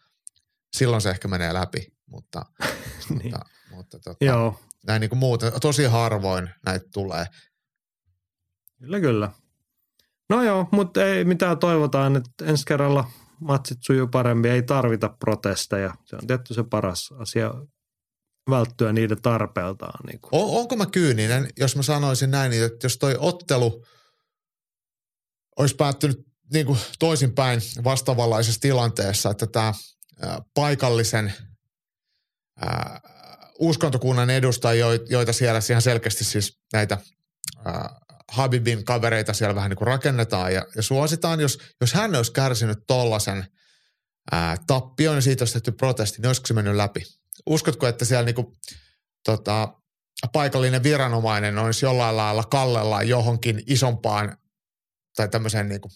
Silloin 0.77 1.03
se 1.03 1.11
ehkä 1.11 1.29
menee 1.29 1.53
läpi, 1.53 1.93
mutta, 2.07 2.45
niin. 3.09 3.23
mutta, 3.25 3.41
mutta 3.71 3.99
tota, 3.99 4.25
Joo. 4.25 4.61
näin 4.87 5.01
niin 5.01 5.09
kuin 5.09 5.19
muuten, 5.19 5.53
tosi 5.61 5.85
harvoin 5.85 6.51
näitä 6.67 6.87
tulee. 6.93 7.27
Kyllä, 8.79 9.01
kyllä. 9.01 9.31
No 10.31 10.43
joo, 10.43 10.69
mutta 10.73 11.05
ei 11.05 11.25
mitään 11.25 11.59
toivotaan, 11.59 12.17
että 12.17 12.45
ensi 12.45 12.65
kerralla 12.67 13.11
matsit 13.41 13.79
sujuu 13.81 14.09
paremmin, 14.09 14.51
ei 14.51 14.63
tarvita 14.63 15.09
protesteja. 15.09 15.95
Se 16.05 16.17
on 16.17 16.27
tietty 16.27 16.55
se 16.55 16.63
paras 16.63 17.13
asia 17.19 17.55
välttyä 18.51 18.93
niiden 18.93 19.23
tarpeeltaan. 19.23 20.07
Niin 20.07 20.21
kuin. 20.21 20.31
On, 20.33 20.61
onko 20.61 20.77
mä 20.77 20.87
kyyninen, 20.87 21.49
jos 21.57 21.77
mä 21.77 21.83
sanoisin 21.83 22.31
näin, 22.31 22.53
että 22.53 22.85
jos 22.85 22.99
toi 22.99 23.17
ottelu 23.19 23.85
olisi 25.57 25.77
päättynyt 25.77 26.26
niin 26.53 26.67
kuin 26.67 26.79
toisinpäin 26.99 27.61
vastaavanlaisessa 27.85 28.61
tilanteessa, 28.61 29.31
että 29.31 29.47
tämä 29.47 29.75
paikallisen 30.55 31.35
ää, 32.61 33.01
uskontokunnan 33.59 34.31
edustajia, 34.31 34.87
joita 35.09 35.33
siellä 35.33 35.61
ihan 35.71 35.83
selkeästi 35.83 36.25
siis 36.25 36.59
näitä 36.73 36.99
ää, 37.65 38.01
Habibin 38.29 38.85
kavereita 38.85 39.33
siellä 39.33 39.55
vähän 39.55 39.71
niin 39.71 39.77
kuin 39.77 39.87
rakennetaan 39.87 40.55
ja, 40.55 40.67
ja 40.77 40.83
suositaan, 40.83 41.41
jos, 41.41 41.59
jos 41.81 41.95
hän 41.95 42.15
olisi 42.15 42.33
kärsinyt 42.33 42.79
tollaisen 42.87 43.47
tappion 44.67 45.15
ja 45.15 45.21
siitä 45.21 45.43
olisi 45.43 45.53
tehty 45.53 45.73
protesti, 45.73 46.19
niin 46.19 46.27
olisiko 46.27 46.47
se 46.47 46.55
mennyt 46.55 46.77
läpi? 46.77 47.03
Uskotko, 47.47 47.87
että 47.87 48.05
siellä 48.05 48.25
niin 48.25 48.35
kuin, 48.35 48.47
tota, 49.25 49.75
paikallinen 50.33 50.83
viranomainen 50.83 51.59
olisi 51.59 51.87
jollain 51.87 52.17
lailla 52.17 52.45
kallellaan 52.45 53.09
johonkin 53.09 53.63
isompaan 53.67 54.37
tai 55.17 55.29
tämmöiseen 55.29 55.69
niin 55.69 55.81
kuin 55.81 55.93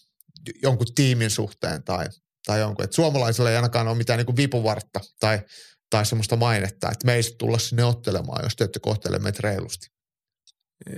jonkun 0.62 0.86
tiimin 0.94 1.30
suhteen 1.30 1.84
tai, 1.84 2.06
tai 2.46 2.60
jonkun. 2.60 2.84
Että 2.84 2.94
suomalaisilla 2.94 3.50
ei 3.50 3.56
ainakaan 3.56 3.88
ole 3.88 3.96
mitään 3.96 4.18
niin 4.18 4.36
vipuvartta 4.36 5.00
tai, 5.20 5.40
tai 5.90 6.06
semmoista 6.06 6.36
mainetta, 6.36 6.90
että 6.90 7.06
me 7.06 7.14
ei 7.14 7.22
tulla 7.38 7.58
sinne 7.58 7.84
ottelemaan, 7.84 8.44
jos 8.44 8.56
te 8.56 8.64
ette 8.64 8.80
kohtele 8.80 9.18
meitä 9.18 9.38
reilusti. 9.42 9.90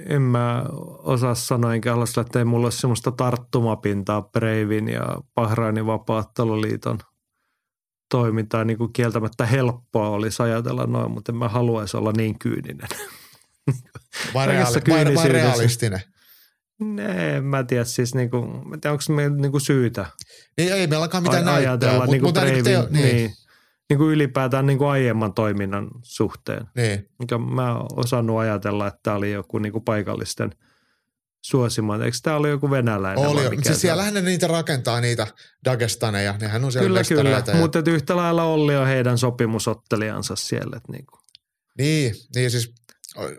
En 0.06 0.22
mä 0.22 0.64
osaa 0.98 1.34
sanoa, 1.34 1.74
enkä 1.74 1.90
halua 1.90 2.04
että 2.20 2.38
ei 2.38 2.44
mulla 2.44 2.66
ole 2.66 2.72
semmoista 2.72 3.12
tarttumapintaa 3.12 4.22
Breivin 4.22 4.88
ja 4.88 5.16
Bahrainin 5.34 5.86
vapaatteluliiton 5.86 6.98
toimintaa. 8.10 8.64
Niin 8.64 8.78
kuin 8.78 8.92
kieltämättä 8.92 9.46
helppoa 9.46 10.08
olisi 10.08 10.42
ajatella 10.42 10.86
noin, 10.86 11.10
mutta 11.10 11.32
en 11.32 11.36
mä 11.36 11.48
haluaisi 11.48 11.96
olla 11.96 12.12
niin 12.16 12.38
kyyninen. 12.38 12.88
Vai, 14.34 14.46
reaali- 14.46 14.80
vai, 14.88 15.14
vai 15.14 15.28
realistinen? 15.28 16.02
Ne, 16.80 17.40
mä 17.40 17.64
tiedä 17.64 17.84
siis 17.84 18.14
niinku, 18.14 18.46
mä 18.46 18.76
tiedä, 18.80 18.92
onko 18.92 19.04
meillä 19.08 19.36
niinku 19.36 19.60
syytä. 19.60 20.06
Ei 20.58 20.86
meillä 20.86 21.02
alkaa 21.02 21.20
mitään 21.20 21.44
näyttää. 21.44 21.70
Ajatella 21.70 22.06
niinku 22.06 22.26
mutta 22.26 22.40
Breivin, 22.40 22.64
teo, 22.64 22.86
niin. 22.90 23.16
niin. 23.16 23.32
Niinku 23.90 24.10
ylipäätään 24.10 24.66
niinku 24.66 24.84
aiemman 24.84 25.34
toiminnan 25.34 25.88
suhteen. 26.02 26.66
Niin. 26.76 27.08
Mikä 27.18 27.38
mä 27.38 27.78
osannut 27.96 28.38
ajatella, 28.38 28.86
että 28.86 29.00
tämä 29.02 29.16
oli 29.16 29.32
joku 29.32 29.58
niinku 29.58 29.80
paikallisten 29.80 30.50
suosima. 31.42 32.04
Eikö 32.04 32.16
tämä 32.22 32.36
oli 32.36 32.48
joku 32.48 32.70
venäläinen? 32.70 33.26
Oli, 33.26 33.50
mutta 33.50 33.66
siis 33.66 33.80
siellähän 33.80 34.14
ne 34.14 34.20
niitä 34.20 34.46
rakentaa, 34.46 35.00
niitä 35.00 35.26
Dagestaneja. 35.64 36.34
Nehän 36.40 36.64
on 36.64 36.72
siellä 36.72 36.88
Kyllä, 36.88 37.04
kyllä. 37.04 37.42
Ja... 37.46 37.54
Mutta 37.54 37.82
yhtä 37.86 38.16
lailla 38.16 38.44
Olli 38.44 38.76
on 38.76 38.86
heidän 38.86 39.18
sopimusottelijansa 39.18 40.36
siellä. 40.36 40.76
Että 40.76 40.92
niinku. 40.92 41.18
Niin, 41.78 42.14
niin 42.34 42.50
siis 42.50 42.74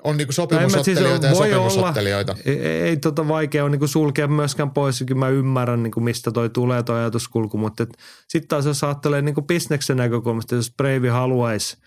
on 0.03 0.17
niinku 0.17 0.33
sopimusottelijoita 0.33 1.27
siis, 1.27 1.29
ja 1.29 1.35
sopimusottelijoita. 1.35 2.31
Olla, 2.31 2.41
ei, 2.45 2.59
ei 2.59 2.97
tota 2.97 3.27
vaikea 3.27 3.65
on 3.65 3.71
niinku 3.71 3.87
sulkea 3.87 4.27
myöskään 4.27 4.71
pois, 4.71 5.03
kyllä 5.07 5.19
mä 5.19 5.29
ymmärrän 5.29 5.83
niinku 5.83 5.99
mistä 5.99 6.31
toi 6.31 6.49
tulee 6.49 6.83
toi 6.83 6.99
ajatuskulku, 6.99 7.57
mutta 7.57 7.85
sitten 8.27 8.47
taas 8.47 8.65
jos 8.65 8.83
ajattelee 8.83 9.21
niinku 9.21 9.41
bisneksen 9.41 9.97
näkökulmasta, 9.97 10.55
jos 10.55 10.73
Breivi 10.77 11.07
haluaisi 11.07 11.77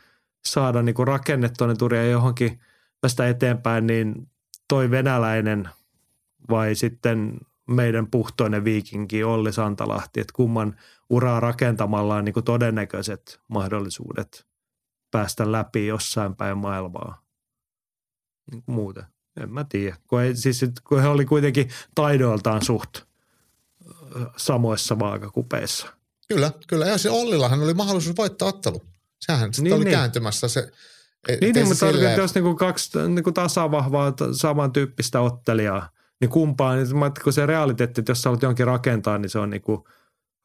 saada 0.45 0.82
niinku 0.82 1.05
rakennettua 1.05 1.66
ne 1.66 1.74
turia 1.74 2.07
johonkin 2.07 2.61
tästä 3.01 3.28
eteenpäin, 3.28 3.87
niin 3.87 4.28
toi 4.68 4.91
venäläinen 4.91 5.68
vai 6.51 6.74
sitten 6.74 7.39
meidän 7.70 8.07
puhtoinen 8.07 8.64
viikinki 8.64 9.24
Olli 9.24 9.53
Santalahti, 9.53 10.20
että 10.20 10.32
kumman 10.37 10.76
uraa 11.11 11.41
rakentamalla 11.41 12.16
on 12.16 12.24
niinku 12.24 12.43
todennäköiset 12.43 13.41
mahdollisuudet 13.49 14.47
päästä 15.11 15.53
läpi 15.53 15.87
jossain 15.87 16.37
päin 16.37 16.59
maailmaa 16.59 17.26
niin 18.51 18.62
kuin 18.62 18.74
muuten. 18.74 19.05
En 19.40 19.53
mä 19.53 19.64
tiedä. 19.64 19.97
Kun, 20.07 20.22
ei, 20.22 20.36
siis, 20.36 20.64
kun 20.88 21.03
he 21.03 21.09
oli 21.09 21.24
kuitenkin 21.24 21.68
taidoiltaan 21.94 22.64
suht 22.64 23.01
samoissa 24.36 24.99
vaakakupeissa. 24.99 25.86
Kyllä, 26.28 26.53
kyllä. 26.66 26.86
Ja 26.86 26.99
se 26.99 27.11
Ollillahan 27.11 27.62
oli 27.62 27.74
mahdollisuus 27.74 28.16
voittaa 28.16 28.49
ottelu. 28.49 28.82
Sehän 29.20 29.51
niin, 29.61 29.74
oli 29.74 29.84
niin. 29.84 29.94
kääntymässä 29.94 30.49
se 30.49 30.72
e, 31.28 31.36
niin, 31.40 31.55
niin 31.55 31.68
mutta 31.68 31.86
silleen... 31.86 32.18
jos 32.18 32.34
niinku 32.34 32.55
kaksi 32.55 32.99
niinku 33.09 33.32
tasavahvaa 33.32 34.12
samantyyppistä 34.32 35.20
ottelijaa, 35.20 35.90
niin 36.20 36.30
kumpaan, 36.30 36.78
niin 36.78 37.12
kun 37.24 37.32
se 37.32 37.47
realiteetti, 37.47 38.01
että 38.01 38.11
jos 38.11 38.22
sä 38.22 38.28
haluat 38.28 38.42
jonkin 38.42 38.66
rakentaa, 38.66 39.18
niin 39.18 39.30
se 39.30 39.38
on 39.38 39.51
niinku 39.51 39.88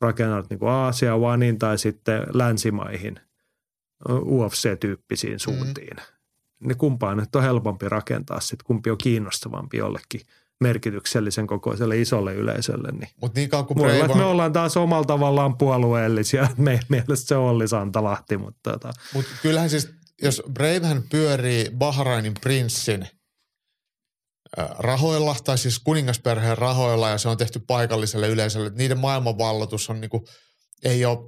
rakennat 0.01 0.49
niinku 0.49 0.65
Aasia, 0.65 1.15
Onein 1.15 1.59
tai 1.59 1.77
sitten 1.77 2.23
länsimaihin 2.33 3.19
UFC-tyyppisiin 4.09 5.39
suuntiin. 5.39 5.97
Mm 5.97 6.20
niin 6.61 6.77
kumpaa 6.77 7.15
nyt 7.15 7.35
on 7.35 7.43
helpompi 7.43 7.89
rakentaa 7.89 8.39
sitten, 8.39 8.65
kumpi 8.65 8.89
on 8.89 8.97
kiinnostavampi 8.97 9.77
jollekin 9.77 10.21
merkityksellisen 10.61 11.47
kokoiselle 11.47 11.99
isolle 11.99 12.33
yleisölle. 12.33 12.91
Niin 12.91 13.09
Mut 13.21 13.35
niin 13.35 13.49
kauan 13.49 13.65
kuin 13.65 13.77
Brave 13.77 14.03
on... 14.03 14.17
me 14.17 14.23
ollaan 14.23 14.53
taas 14.53 14.77
omalla 14.77 15.05
tavallaan 15.05 15.57
puolueellisia. 15.57 16.47
Meidän 16.57 16.85
mielestä 16.89 17.27
se 17.27 17.35
on 17.35 17.49
Olli 17.49 17.67
Santalahti. 17.67 18.37
Mutta 18.37 18.71
tota. 18.71 18.93
Mut 19.13 19.25
kyllähän 19.41 19.69
siis, 19.69 19.89
jos 20.21 20.43
Bravehän 20.53 21.03
pyörii 21.09 21.71
Bahrainin 21.77 22.33
prinssin 22.41 23.07
rahoilla, 24.79 25.35
tai 25.43 25.57
siis 25.57 25.79
kuningasperheen 25.79 26.57
rahoilla, 26.57 27.09
ja 27.09 27.17
se 27.17 27.29
on 27.29 27.37
tehty 27.37 27.59
paikalliselle 27.59 28.27
yleisölle. 28.27 28.71
Niiden 28.75 28.99
maailmanvalloitus 28.99 29.89
on 29.89 30.01
niinku, 30.01 30.25
ei 30.83 31.05
ole 31.05 31.19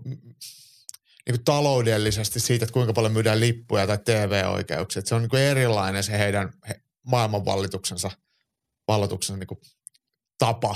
niin 1.25 1.35
kuin 1.37 1.45
taloudellisesti 1.45 2.39
siitä, 2.39 2.65
että 2.65 2.73
kuinka 2.73 2.93
paljon 2.93 3.13
myydään 3.13 3.39
lippuja 3.39 3.87
tai 3.87 3.97
TV-oikeuksia. 3.97 4.99
Että 4.99 5.09
se 5.09 5.15
on 5.15 5.21
niin 5.21 5.29
kuin 5.29 5.41
erilainen 5.41 6.03
se 6.03 6.17
heidän 6.17 6.53
he, 6.69 6.81
maailmanvallituksensa 7.07 8.11
vallotuksen 8.87 9.39
niin 9.39 9.47
kuin 9.47 9.59
tapa 10.37 10.75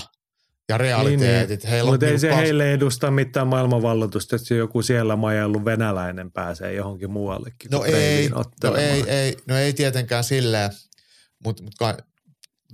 ja 0.69 0.77
realiteetit. 0.77 1.63
Niin, 1.63 1.71
niin. 1.71 1.85
Mutta 1.85 2.05
ei 2.05 2.11
niin 2.11 2.19
se 2.19 2.29
kas... 2.29 2.37
heille 2.37 2.73
edusta 2.73 3.11
mitään 3.11 3.47
maailmanvalloitusta, 3.47 4.35
että 4.35 4.53
joku 4.53 4.81
siellä 4.81 5.15
majaillut 5.15 5.65
venäläinen 5.65 6.31
pääsee 6.31 6.73
johonkin 6.73 7.11
muuallekin. 7.11 7.71
No 7.71 7.83
ei, 7.83 8.29
no 8.63 8.75
ei, 8.75 9.03
ei, 9.09 9.37
no 9.47 9.57
ei 9.57 9.73
tietenkään 9.73 10.23
silleen, 10.23 10.71
mutta 11.43 11.63
mut 11.63 11.73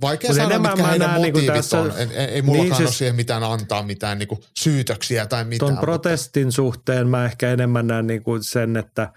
Vaikea 0.00 0.30
Mut 0.30 0.36
sanoa, 0.36 0.58
mitkä 0.58 0.86
heidän 0.86 1.08
niinku 1.08 1.20
motiivit 1.20 1.34
niinku 1.34 1.52
tässä, 1.52 1.80
on. 1.80 1.92
Ei, 1.96 2.06
ei 2.16 2.42
mullakaan 2.42 2.68
niin 2.68 2.76
siis, 2.76 2.88
ole 2.88 2.94
siihen 2.94 3.16
mitään 3.16 3.42
antaa, 3.42 3.82
mitään 3.82 4.18
niinku 4.18 4.44
syytöksiä 4.56 5.26
tai 5.26 5.44
mitään. 5.44 5.72
Tuon 5.72 5.80
protestin 5.80 6.46
mutta. 6.46 6.56
suhteen 6.56 7.08
mä 7.08 7.24
ehkä 7.24 7.50
enemmän 7.50 7.86
näen 7.86 8.06
niinku 8.06 8.38
sen, 8.42 8.76
että 8.76 9.12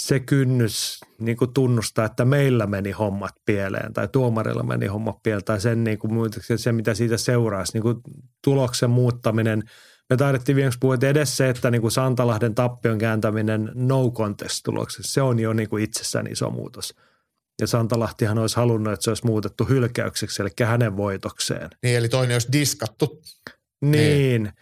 se 0.00 0.20
kynnys 0.20 1.00
niinku 1.18 1.46
tunnustaa, 1.46 2.04
että 2.04 2.24
meillä 2.24 2.66
meni 2.66 2.90
hommat 2.90 3.34
pieleen 3.46 3.92
tai 3.92 4.08
tuomarilla 4.08 4.62
meni 4.62 4.86
hommat 4.86 5.22
pieleen 5.22 5.44
tai 5.44 5.60
sen, 5.60 5.84
niinku, 5.84 6.08
se, 6.56 6.72
mitä 6.72 6.94
siitä 6.94 7.16
seuraisi, 7.16 7.72
niinku 7.72 8.00
tuloksen 8.44 8.90
muuttaminen. 8.90 9.62
Me 10.10 10.16
taidettiin 10.16 10.56
viimeksi 10.56 10.78
puhua, 10.78 10.94
että 10.94 11.08
edes 11.08 11.36
se, 11.36 11.48
että 11.48 11.70
niinku 11.70 11.90
Santalahden 11.90 12.54
tappion 12.54 12.98
kääntäminen 12.98 13.70
no 13.74 14.10
contest 14.10 14.60
tuloksessa, 14.64 15.12
se 15.12 15.22
on 15.22 15.38
jo 15.38 15.52
niinku 15.52 15.76
itsessään 15.76 16.26
iso 16.26 16.50
muutos– 16.50 16.94
ja 17.60 17.66
Santalahtihan 17.66 18.38
olisi 18.38 18.56
halunnut, 18.56 18.92
että 18.92 19.04
se 19.04 19.10
olisi 19.10 19.26
muutettu 19.26 19.64
hylkäykseksi, 19.64 20.42
eli 20.42 20.50
hänen 20.64 20.96
voitokseen. 20.96 21.70
Niin, 21.82 21.96
eli 21.96 22.08
toinen 22.08 22.34
olisi 22.34 22.52
diskattu. 22.52 23.22
Niin, 23.80 23.92
niin, 23.92 24.52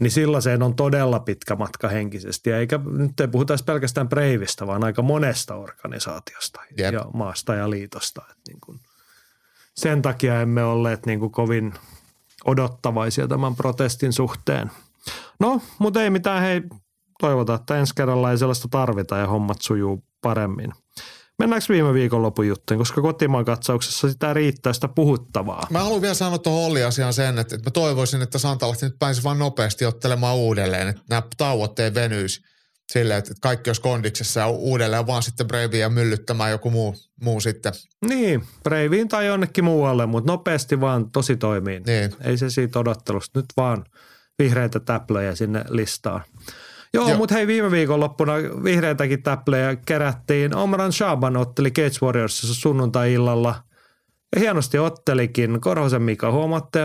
niin 0.00 0.10
sellaiseen 0.10 0.62
on 0.62 0.76
todella 0.76 1.20
pitkä 1.20 1.56
matka 1.56 1.88
henkisesti. 1.88 2.52
Eikä 2.52 2.80
nyt 2.86 3.20
ei 3.20 3.28
puhuta 3.28 3.56
pelkästään 3.66 4.08
Breivistä, 4.08 4.66
vaan 4.66 4.84
aika 4.84 5.02
monesta 5.02 5.54
organisaatiosta 5.54 6.60
Jep. 6.78 6.94
ja 6.94 7.04
maasta 7.14 7.54
ja 7.54 7.70
liitosta. 7.70 8.22
Että 8.30 8.42
niin 8.48 8.60
kuin, 8.60 8.80
sen 9.76 10.02
takia 10.02 10.40
emme 10.40 10.64
olleet 10.64 11.06
niin 11.06 11.20
kuin 11.20 11.32
kovin 11.32 11.74
odottavaisia 12.44 13.28
tämän 13.28 13.56
protestin 13.56 14.12
suhteen. 14.12 14.70
No, 15.40 15.62
mutta 15.78 16.02
ei 16.02 16.10
mitään, 16.10 16.42
hei, 16.42 16.62
toivotaan, 17.20 17.60
että 17.60 17.78
ensi 17.78 17.94
kerralla 17.94 18.30
ei 18.30 18.38
sellaista 18.38 18.68
tarvita 18.70 19.16
ja 19.16 19.26
hommat 19.26 19.62
sujuu 19.62 20.04
paremmin. 20.20 20.72
Mennäänkö 21.40 21.66
viime 21.68 21.94
viikonlopun 21.94 22.46
juttuun, 22.46 22.78
koska 22.78 23.02
kotimaan 23.02 23.44
katsauksessa 23.44 24.10
sitä 24.10 24.34
riittää 24.34 24.72
sitä 24.72 24.88
puhuttavaa. 24.88 25.66
Mä 25.70 25.78
haluan 25.78 26.02
vielä 26.02 26.14
sanoa 26.14 26.38
tuohon 26.38 26.64
Olli-asiaan 26.64 27.12
sen, 27.12 27.38
että, 27.38 27.54
että 27.56 27.70
mä 27.70 27.72
toivoisin, 27.72 28.22
että 28.22 28.38
Santalahti 28.38 28.86
nyt 28.86 28.98
pääsisi 28.98 29.24
vaan 29.24 29.38
nopeasti 29.38 29.86
ottelemaan 29.86 30.36
uudelleen, 30.36 30.88
että 30.88 31.02
nämä 31.08 31.22
tauot 31.36 31.78
ei 31.78 31.94
venyisi 31.94 32.40
silleen, 32.92 33.18
että 33.18 33.34
kaikki 33.40 33.70
olisi 33.70 33.80
kondiksessa 33.80 34.40
ja 34.40 34.48
uudelleen 34.48 35.06
vaan 35.06 35.22
sitten 35.22 35.46
Breiviä 35.46 35.88
myllyttämään 35.88 36.50
joku 36.50 36.70
muu, 36.70 36.94
muu 37.20 37.40
sitten. 37.40 37.72
Niin, 38.08 38.44
Breiviin 38.62 39.08
tai 39.08 39.26
jonnekin 39.26 39.64
muualle, 39.64 40.06
mutta 40.06 40.32
nopeasti 40.32 40.80
vaan 40.80 41.10
tosi 41.10 41.36
toimii. 41.36 41.80
Niin. 41.80 42.14
Ei 42.24 42.38
se 42.38 42.50
siitä 42.50 42.78
odottelusta, 42.78 43.38
nyt 43.38 43.46
vaan 43.56 43.84
vihreitä 44.38 44.80
täplöjä 44.80 45.34
sinne 45.34 45.64
listaan. 45.68 46.20
Joo, 46.94 47.08
Joo. 47.08 47.16
mutta 47.16 47.34
hei 47.34 47.46
viime 47.46 47.70
viikonloppuna 47.70 48.32
vihreitäkin 48.64 49.22
täplejä 49.22 49.76
kerättiin. 49.76 50.56
Omran 50.56 50.92
Shaban 50.92 51.36
otteli 51.36 51.70
Cage 51.70 51.98
Warriorsissa 52.02 52.54
sunnuntai-illalla. 52.54 53.54
Ja 54.34 54.40
hienosti 54.40 54.78
ottelikin. 54.78 55.60
Korhosen 55.60 56.02
Mika 56.02 56.32
huomaatte, 56.32 56.80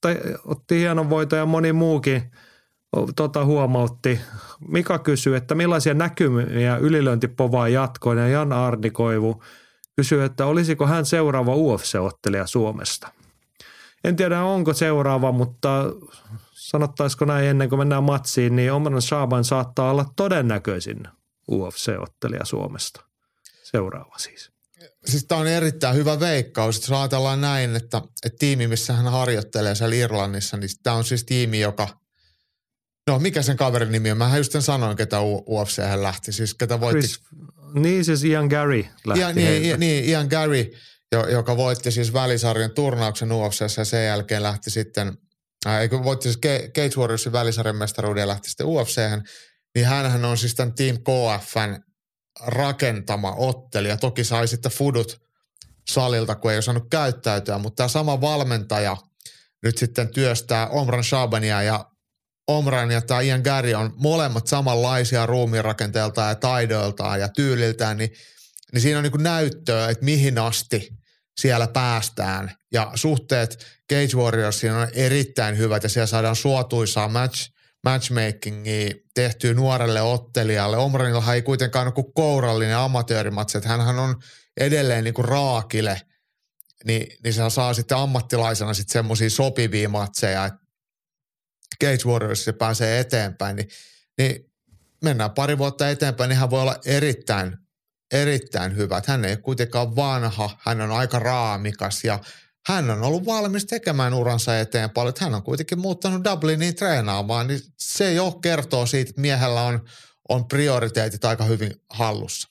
tai 0.00 0.20
otti 0.44 0.78
hienon 0.78 1.10
voiton 1.10 1.38
ja 1.38 1.46
moni 1.46 1.72
muukin 1.72 2.22
tota, 3.16 3.44
huomautti. 3.44 4.20
Mika 4.68 4.98
kysyi, 4.98 5.36
että 5.36 5.54
millaisia 5.54 5.94
näkymiä 5.94 6.76
ylilöintipovaa 6.76 7.68
jatkoon 7.68 8.18
ja 8.18 8.28
Jan 8.28 8.52
Arnikoivu 8.52 9.42
kysyi, 9.96 10.24
että 10.24 10.46
olisiko 10.46 10.86
hän 10.86 11.06
seuraava 11.06 11.54
UFC-ottelija 11.54 12.46
Suomesta. 12.46 13.08
En 14.04 14.16
tiedä 14.16 14.42
onko 14.42 14.72
seuraava, 14.72 15.32
mutta 15.32 15.84
sanottaisiko 16.72 17.24
näin 17.24 17.46
ennen 17.46 17.68
kuin 17.68 17.78
mennään 17.78 18.04
matsiin, 18.04 18.56
niin 18.56 18.72
Omran 18.72 19.02
Shaban 19.02 19.44
saattaa 19.44 19.90
olla 19.90 20.12
todennäköisin 20.16 21.02
UFC-ottelija 21.50 22.44
Suomesta. 22.44 23.00
Seuraava 23.62 24.18
siis. 24.18 24.50
Siis 25.04 25.24
tämä 25.24 25.40
on 25.40 25.46
erittäin 25.46 25.96
hyvä 25.96 26.20
veikkaus. 26.20 26.76
Jos 26.76 26.92
ajatellaan 26.92 27.40
näin, 27.40 27.76
että, 27.76 28.02
että 28.26 28.38
tiimi, 28.38 28.66
missä 28.66 28.92
hän 28.92 29.12
harjoittelee 29.12 29.74
siellä 29.74 29.94
Irlannissa, 29.96 30.56
niin 30.56 30.70
tämä 30.82 30.96
on 30.96 31.04
siis 31.04 31.24
tiimi, 31.24 31.60
joka– 31.60 31.88
No 33.06 33.18
mikä 33.18 33.42
sen 33.42 33.56
kaverin 33.56 33.92
nimi 33.92 34.10
on? 34.10 34.18
Mä 34.18 34.36
just 34.36 34.52
sen 34.52 34.62
sanoin, 34.62 34.96
ketä 34.96 35.20
UFC 35.20 35.82
hän 35.82 36.02
lähti. 36.02 36.32
Siis 36.32 36.54
ketä 36.54 36.80
voitti. 36.80 37.00
Chris, 37.00 37.20
niin 37.74 38.04
siis 38.04 38.24
Ian 38.24 38.46
Gary 38.46 38.84
lähti 39.06 39.20
Ian, 39.20 39.34
niin, 39.34 39.80
niin, 39.80 40.04
Ian 40.04 40.26
Gary, 40.26 40.70
jo- 41.12 41.28
joka 41.28 41.56
voitti 41.56 41.90
siis 41.90 42.12
välisarjan 42.12 42.70
turnauksen 42.70 43.32
UFCssä 43.32 43.80
ja 43.80 43.84
sen 43.84 44.06
jälkeen 44.06 44.42
lähti 44.42 44.70
sitten, 44.70 45.12
eikö 45.80 46.02
voitti 46.02 46.22
siis 46.22 46.38
Ca- 46.38 46.68
Cage 46.68 47.00
Warriorsin 47.00 47.32
välisarjan 47.32 47.76
mestaruuden 47.76 48.20
ja 48.20 48.28
lähti 48.28 48.50
sitten 48.50 48.66
UFChän, 48.66 49.22
niin 49.74 49.86
hänhän 49.86 50.24
on 50.24 50.38
siis 50.38 50.54
tämän 50.54 50.74
Team 50.74 50.96
KFn 50.98 51.76
rakentama 52.40 53.34
ottelija. 53.36 53.96
Toki 53.96 54.24
sai 54.24 54.48
sitten 54.48 54.72
fudut 54.72 55.22
salilta, 55.90 56.34
kun 56.34 56.52
ei 56.52 56.58
osannut 56.58 56.90
käyttäytyä, 56.90 57.58
mutta 57.58 57.76
tämä 57.76 57.88
sama 57.88 58.20
valmentaja 58.20 58.96
nyt 59.62 59.78
sitten 59.78 60.08
työstää 60.08 60.68
Omran 60.68 61.04
Shabania 61.04 61.62
ja 61.62 61.84
Omran 62.48 62.90
ja 62.90 63.00
tämä 63.00 63.20
Ian 63.20 63.40
Gary 63.40 63.74
on 63.74 63.92
molemmat 63.96 64.46
samanlaisia 64.46 65.26
ruumiinrakenteelta 65.26 66.20
ja 66.20 66.34
taidoiltaan 66.34 67.20
ja 67.20 67.28
tyyliltään, 67.28 67.96
niin, 67.96 68.10
niin 68.72 68.80
siinä 68.80 68.98
on 68.98 69.04
niin 69.04 69.22
näyttöä, 69.22 69.90
että 69.90 70.04
mihin 70.04 70.38
asti 70.38 70.88
siellä 71.40 71.66
päästään. 71.66 72.52
Ja 72.72 72.92
suhteet 72.94 73.66
Cage 73.92 74.16
Warriorsiin 74.16 74.72
on 74.72 74.88
erittäin 74.92 75.58
hyvät 75.58 75.82
ja 75.82 75.88
siellä 75.88 76.06
saadaan 76.06 76.36
suotuisaa 76.36 77.08
match, 77.08 77.50
matchmakingia 77.84 78.90
tehtyä 79.14 79.54
nuorelle 79.54 80.02
ottelijalle. 80.02 80.76
Omranilla 80.76 81.34
ei 81.34 81.42
kuitenkaan 81.42 81.86
ole 81.86 81.94
kuin 81.94 82.12
kourallinen 82.14 82.76
amatöörimatsi, 82.76 83.58
että 83.58 83.68
hänhän 83.68 83.98
on 83.98 84.22
edelleen 84.60 85.04
niin 85.04 85.14
kuin 85.14 85.28
raakile, 85.28 86.00
niin, 86.84 87.16
niin 87.24 87.34
se 87.34 87.42
saa 87.48 87.74
sitten 87.74 87.98
ammattilaisena 87.98 88.74
sitten 88.74 88.92
semmoisia 88.92 89.30
sopivia 89.30 89.88
matseja, 89.88 90.44
että 90.44 90.58
Cage 91.84 92.04
Warriors 92.06 92.44
se 92.44 92.52
pääsee 92.52 93.00
eteenpäin, 93.00 93.56
niin, 93.56 93.68
niin 94.18 94.52
mennään 95.04 95.30
pari 95.30 95.58
vuotta 95.58 95.90
eteenpäin, 95.90 96.28
niin 96.28 96.38
hän 96.38 96.50
voi 96.50 96.60
olla 96.60 96.76
erittäin, 96.86 97.56
erittäin 98.12 98.76
hyvä. 98.76 98.98
Että 98.98 99.12
hän 99.12 99.24
ei 99.24 99.36
kuitenkaan 99.36 99.96
vanha, 99.96 100.50
hän 100.58 100.80
on 100.80 100.90
aika 100.90 101.18
raamikas 101.18 102.04
ja 102.04 102.18
hän 102.68 102.90
on 102.90 103.02
ollut 103.02 103.26
valmis 103.26 103.66
tekemään 103.66 104.14
uransa 104.14 104.58
eteen 104.58 104.90
paljon. 104.90 105.14
Hän 105.20 105.34
on 105.34 105.42
kuitenkin 105.42 105.78
muuttanut 105.80 106.24
Dubliniin 106.24 106.74
treenaamaan, 106.74 107.46
niin 107.46 107.60
se 107.76 108.12
jo 108.12 108.30
kertoo 108.30 108.86
siitä, 108.86 109.10
että 109.10 109.20
miehellä 109.20 109.62
on, 109.62 109.80
on 110.28 110.48
prioriteetit 110.48 111.24
aika 111.24 111.44
hyvin 111.44 111.72
hallussa. 111.90 112.48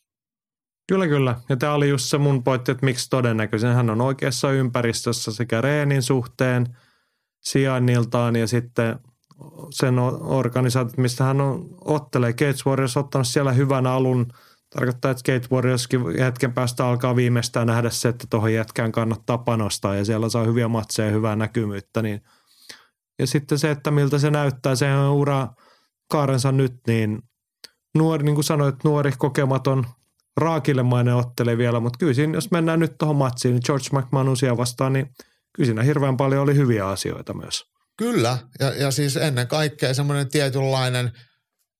Kyllä, 0.87 1.07
kyllä. 1.07 1.35
Ja 1.49 1.57
tämä 1.57 1.73
oli 1.73 1.89
just 1.89 2.05
se 2.05 2.17
mun 2.17 2.43
pointti, 2.43 2.71
että 2.71 2.85
miksi 2.85 3.09
todennäköisen 3.09 3.73
hän 3.73 3.89
on 3.89 4.01
oikeassa 4.01 4.51
ympäristössä 4.51 5.31
sekä 5.31 5.61
reenin 5.61 6.03
suhteen, 6.03 6.77
sijainniltaan 7.39 8.35
ja 8.35 8.47
sitten 8.47 8.99
sen 9.71 9.99
organisaatiot, 10.21 10.97
mistä 10.97 11.23
hän 11.23 11.41
on, 11.41 11.69
ottelee. 11.85 12.33
Cage 12.33 12.63
Warriors 12.65 12.97
ottanut 12.97 13.27
siellä 13.27 13.51
hyvän 13.51 13.87
alun. 13.87 14.33
Tarkoittaa, 14.75 15.11
että 15.11 15.23
Cage 15.23 15.47
Warriorskin 15.51 16.19
hetken 16.19 16.53
päästä 16.53 16.85
alkaa 16.85 17.15
viimeistään 17.15 17.67
nähdä 17.67 17.89
se, 17.89 18.09
että 18.09 18.27
tuohon 18.29 18.53
jätkään 18.53 18.91
kannattaa 18.91 19.37
panostaa 19.37 19.95
ja 19.95 20.05
siellä 20.05 20.29
saa 20.29 20.43
hyviä 20.43 20.67
matseja 20.67 21.07
ja 21.07 21.13
hyvää 21.13 21.35
näkymyyttä. 21.35 22.01
Niin. 22.01 22.21
Ja 23.19 23.27
sitten 23.27 23.59
se, 23.59 23.71
että 23.71 23.91
miltä 23.91 24.19
se 24.19 24.31
näyttää, 24.31 24.75
se 24.75 24.93
on 24.93 25.13
ura 25.13 25.47
kaarensa 26.11 26.51
nyt, 26.51 26.73
niin 26.87 27.21
nuori, 27.97 28.23
niin 28.23 28.35
kuin 28.35 28.45
sanoit, 28.45 28.75
nuori 28.83 29.11
kokematon 29.17 29.85
raakillemainen 30.37 31.15
ottelee 31.15 31.57
vielä, 31.57 31.79
mutta 31.79 31.97
kyllä 31.99 32.13
siinä, 32.13 32.33
jos 32.33 32.51
mennään 32.51 32.79
nyt 32.79 32.97
tuohon 32.97 33.15
matsiin, 33.15 33.53
niin 33.53 33.61
George 33.65 33.87
McManusia 33.91 34.57
vastaan, 34.57 34.93
niin 34.93 35.09
kyllä 35.55 35.67
siinä 35.67 35.83
hirveän 35.83 36.17
paljon 36.17 36.43
oli 36.43 36.55
hyviä 36.55 36.87
asioita 36.87 37.33
myös. 37.33 37.63
Kyllä, 37.97 38.37
ja, 38.59 38.69
ja 38.75 38.91
siis 38.91 39.17
ennen 39.17 39.47
kaikkea 39.47 39.93
semmoinen 39.93 40.29
tietynlainen 40.29 41.11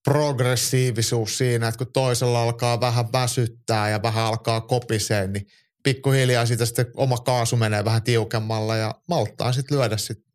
progressiivisuus 0.04 1.38
siinä, 1.38 1.68
että 1.68 1.78
kun 1.78 1.92
toisella 1.92 2.42
alkaa 2.42 2.80
vähän 2.80 3.12
väsyttää 3.12 3.88
ja 3.88 4.02
vähän 4.02 4.24
alkaa 4.24 4.60
kopiseen, 4.60 5.32
niin 5.32 5.46
pikkuhiljaa 5.82 6.46
siitä 6.46 6.66
sitten 6.66 6.86
oma 6.96 7.18
kaasu 7.18 7.56
menee 7.56 7.84
vähän 7.84 8.02
tiukemmalla 8.02 8.76
ja 8.76 8.94
malttaa 9.08 9.52
sitten 9.52 9.78
lyödä 9.78 9.96
sitten 9.96 10.32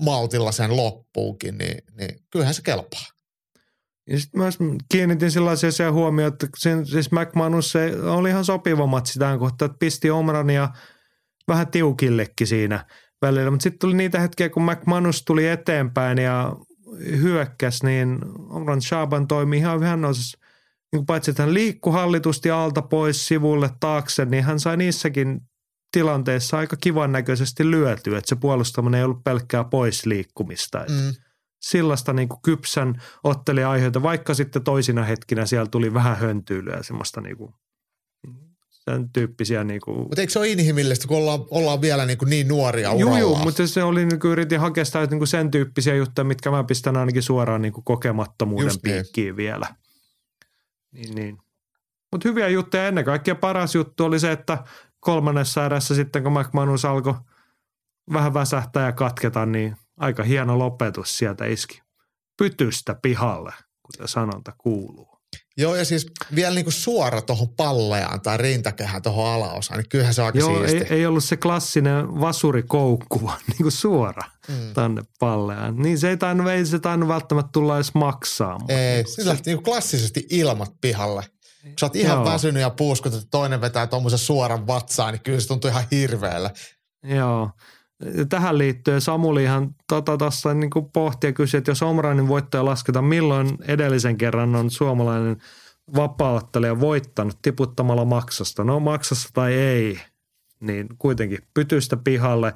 maltilla 0.00 0.52
sen 0.52 0.76
loppuukin, 0.76 1.58
niin, 1.58 1.78
niin 1.98 2.20
kyllähän 2.30 2.54
se 2.54 2.62
kelpaa. 2.62 3.06
Ja 4.10 4.20
sitten 4.20 4.40
myös 4.40 4.58
kiinnitin 4.92 5.30
sellaisia 5.30 5.72
se 5.72 5.86
huomioon, 5.86 6.32
että 6.32 6.46
sen, 6.58 6.86
siis 6.86 7.10
McManus 7.12 7.72
se 7.72 8.02
oli 8.02 8.28
ihan 8.28 8.44
sopiva 8.44 8.86
matsi 8.86 9.18
tähän 9.18 9.38
että 9.48 9.68
pisti 9.78 10.10
Omrania 10.10 10.68
vähän 11.48 11.66
tiukillekin 11.66 12.46
siinä 12.46 12.86
välillä. 13.22 13.50
Mutta 13.50 13.62
sitten 13.62 13.78
tuli 13.78 13.94
niitä 13.94 14.20
hetkiä, 14.20 14.48
kun 14.48 14.62
McManus 14.62 15.22
tuli 15.24 15.46
eteenpäin 15.46 16.18
ja 16.18 16.56
hyökkäs, 16.98 17.82
niin 17.82 18.18
Omran 18.48 18.82
Shaban 18.82 19.28
toimi 19.28 19.56
ihan 19.56 19.82
ihan 19.82 20.00
noissa, 20.00 20.38
niin 20.92 20.98
kuin 20.98 21.06
paitsi 21.06 21.30
että 21.30 21.42
hän 21.42 21.54
liikkui 21.54 21.92
hallitusti 21.92 22.50
alta 22.50 22.82
pois 22.82 23.28
sivulle 23.28 23.70
taakse, 23.80 24.24
niin 24.24 24.44
hän 24.44 24.60
sai 24.60 24.76
niissäkin 24.76 25.40
tilanteissa 25.92 26.58
aika 26.58 26.76
kivan 26.76 27.12
näköisesti 27.12 27.70
lyötyä, 27.70 28.18
että 28.18 28.28
se 28.28 28.36
puolustaminen 28.36 28.98
ei 28.98 29.04
ollut 29.04 29.24
pelkkää 29.24 29.64
pois 29.64 30.06
liikkumista. 30.06 30.78
Mm. 30.78 31.14
Sellaista 31.60 32.12
niin 32.12 32.28
kuin 32.28 32.42
kypsän 32.42 33.02
otteli 33.24 33.64
aiheita, 33.64 34.02
vaikka 34.02 34.34
sitten 34.34 34.64
toisina 34.64 35.04
hetkinä 35.04 35.46
siellä 35.46 35.66
tuli 35.66 35.94
vähän 35.94 36.16
höntyylyä 36.16 36.76
ja 36.76 36.82
semmoista 36.82 37.20
niin 37.20 37.36
kuin, 37.36 37.54
sen 38.90 39.10
tyyppisiä 39.12 39.64
niin 39.64 39.80
kuin... 39.80 39.98
Mutta 39.98 40.20
eikö 40.20 40.32
se 40.32 40.38
ole 40.38 40.48
inhimillistä, 40.48 41.08
kun 41.08 41.16
ollaan, 41.16 41.40
ollaan 41.50 41.80
vielä 41.80 42.06
niin, 42.06 42.18
kuin 42.18 42.30
niin 42.30 42.48
nuoria 42.48 42.88
Joo, 42.88 42.96
uralla? 42.96 43.18
joo, 43.18 43.38
mutta 43.44 43.66
se 43.66 43.82
oli, 43.82 44.06
niin 44.06 44.20
kuin 44.20 44.32
yritin 44.32 44.60
hakea 44.60 44.84
sitä 44.84 45.06
niin 45.06 45.18
kuin 45.18 45.28
sen 45.28 45.50
tyyppisiä 45.50 45.94
juttuja, 45.94 46.24
mitkä 46.24 46.50
mä 46.50 46.64
pistän 46.64 46.96
ainakin 46.96 47.22
suoraan 47.22 47.62
niin 47.62 47.72
kuin 47.72 47.84
kokemattomuuden 47.84 48.66
Just 48.66 48.82
niin. 48.82 48.94
piikkiin 48.94 49.36
vielä. 49.36 49.66
Niin, 50.92 51.14
niin. 51.14 51.38
Mutta 52.12 52.28
hyviä 52.28 52.48
juttuja. 52.48 52.88
Ennen 52.88 53.04
kaikkea 53.04 53.34
paras 53.34 53.74
juttu 53.74 54.04
oli 54.04 54.18
se, 54.20 54.32
että 54.32 54.64
kolmannessa 55.00 55.66
erässä 55.66 55.94
sitten, 55.94 56.22
kun 56.22 56.32
McManus 56.32 56.84
alkoi 56.84 57.14
vähän 58.12 58.34
väsähtää 58.34 58.86
ja 58.86 58.92
katketa, 58.92 59.46
niin 59.46 59.76
aika 59.96 60.22
hieno 60.22 60.58
lopetus 60.58 61.18
sieltä 61.18 61.44
iski. 61.44 61.82
Pytystä 62.38 62.96
pihalle, 63.02 63.52
kuten 63.82 64.08
sanonta 64.08 64.52
kuuluu. 64.58 65.15
Joo, 65.58 65.74
ja 65.74 65.84
siis 65.84 66.06
vielä 66.34 66.54
niinku 66.54 66.70
suora 66.70 67.22
tuohon 67.22 67.48
palleaan 67.48 68.20
tai 68.20 68.36
rintakehään 68.36 69.02
tuohon 69.02 69.32
alaosaan, 69.32 69.78
niin 69.78 69.88
kyllähän 69.88 70.14
se 70.14 70.22
on 70.22 70.26
aika 70.26 70.38
Joo, 70.38 70.62
ei, 70.62 70.70
siisti. 70.70 70.94
ei 70.94 71.06
ollut 71.06 71.24
se 71.24 71.36
klassinen 71.36 72.20
vasurikoukku, 72.20 73.24
vaan 73.24 73.40
niin 73.48 73.62
kuin 73.62 73.72
suora 73.72 74.22
mm. 74.48 74.74
tänne 74.74 75.02
palleaan. 75.18 75.76
Niin 75.76 75.98
se 75.98 76.08
ei 76.08 76.16
tainnut, 76.16 76.48
ei 76.48 76.66
se 76.66 76.78
tainnut 76.78 77.08
välttämättä 77.08 77.50
tulla 77.52 77.76
edes 77.76 77.94
maksaa. 77.94 78.58
Ei, 78.68 79.02
niin 79.02 79.14
se 79.14 79.26
lähti 79.26 79.50
niinku 79.50 79.62
klassisesti 79.62 80.26
ilmat 80.30 80.72
pihalle. 80.80 81.24
Kun 81.62 81.72
sä 81.80 81.86
oot 81.86 81.96
ihan 81.96 82.16
Joo. 82.16 82.32
väsynyt 82.32 82.60
ja 82.60 82.70
puuskut, 82.70 83.14
että 83.14 83.26
toinen 83.30 83.60
vetää 83.60 83.86
tuommoisen 83.86 84.18
suoran 84.18 84.66
vatsaan, 84.66 85.12
niin 85.12 85.22
kyllä 85.22 85.40
se 85.40 85.48
tuntuu 85.48 85.70
ihan 85.70 85.84
hirveällä. 85.90 86.50
Joo. 87.02 87.50
Tähän 88.28 88.58
liittyen 88.58 89.00
Samulihan 89.00 89.74
tota 89.88 90.16
tuossa 90.16 90.54
niin 90.54 90.70
pohti 90.92 91.26
ja 91.26 91.32
kysyi, 91.32 91.58
että 91.58 91.70
jos 91.70 91.82
Omranin 91.82 92.28
voittaja 92.28 92.64
lasketaan, 92.64 93.04
milloin 93.04 93.48
edellisen 93.68 94.18
kerran 94.18 94.54
on 94.54 94.70
suomalainen 94.70 95.36
vapauttelija 95.96 96.80
voittanut 96.80 97.38
tiputtamalla 97.42 98.04
maksasta. 98.04 98.64
No 98.64 98.80
maksassa 98.80 99.28
tai 99.32 99.54
ei, 99.54 100.00
niin 100.60 100.86
kuitenkin 100.98 101.38
pytystä 101.54 101.96
pihalle. 101.96 102.54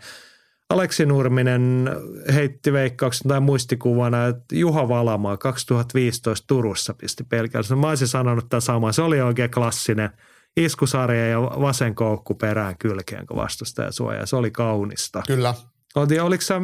Aleksi 0.70 1.06
Nurminen 1.06 1.90
heitti 2.34 2.72
veikkauksen 2.72 3.28
tai 3.28 3.40
muistikuvana, 3.40 4.26
että 4.26 4.56
Juha 4.56 4.88
Valamaa 4.88 5.36
2015 5.36 6.46
Turussa 6.46 6.94
pisti 6.94 7.24
pelkästään. 7.24 7.80
Mä 7.80 7.88
olisin 7.88 8.08
sanonut 8.08 8.48
tämän 8.48 8.62
samaa. 8.62 8.92
Se 8.92 9.02
oli 9.02 9.20
oikein 9.20 9.50
klassinen 9.50 10.10
iskusarja 10.56 11.28
ja 11.28 11.40
vasen 11.42 11.94
koukku 11.94 12.34
perään 12.34 12.78
kylkeen, 12.78 13.26
kun 13.26 13.36
vastustaja 13.36 13.92
suojaa. 13.92 14.26
Se 14.26 14.36
oli 14.36 14.50
kaunista. 14.50 15.22
Kyllä. 15.26 15.54
Oltiin, 15.94 16.22
oliko 16.22 16.42
sä, 16.42 16.60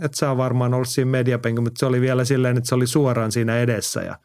et 0.00 0.14
sä 0.14 0.36
varmaan 0.36 0.74
ollut 0.74 0.88
siinä 0.88 1.10
mediapenkin, 1.10 1.64
mutta 1.64 1.78
se 1.78 1.86
oli 1.86 2.00
vielä 2.00 2.24
silleen, 2.24 2.56
että 2.56 2.68
se 2.68 2.74
oli 2.74 2.86
suoraan 2.86 3.32
siinä 3.32 3.58
edessä 3.58 4.00
ja 4.00 4.18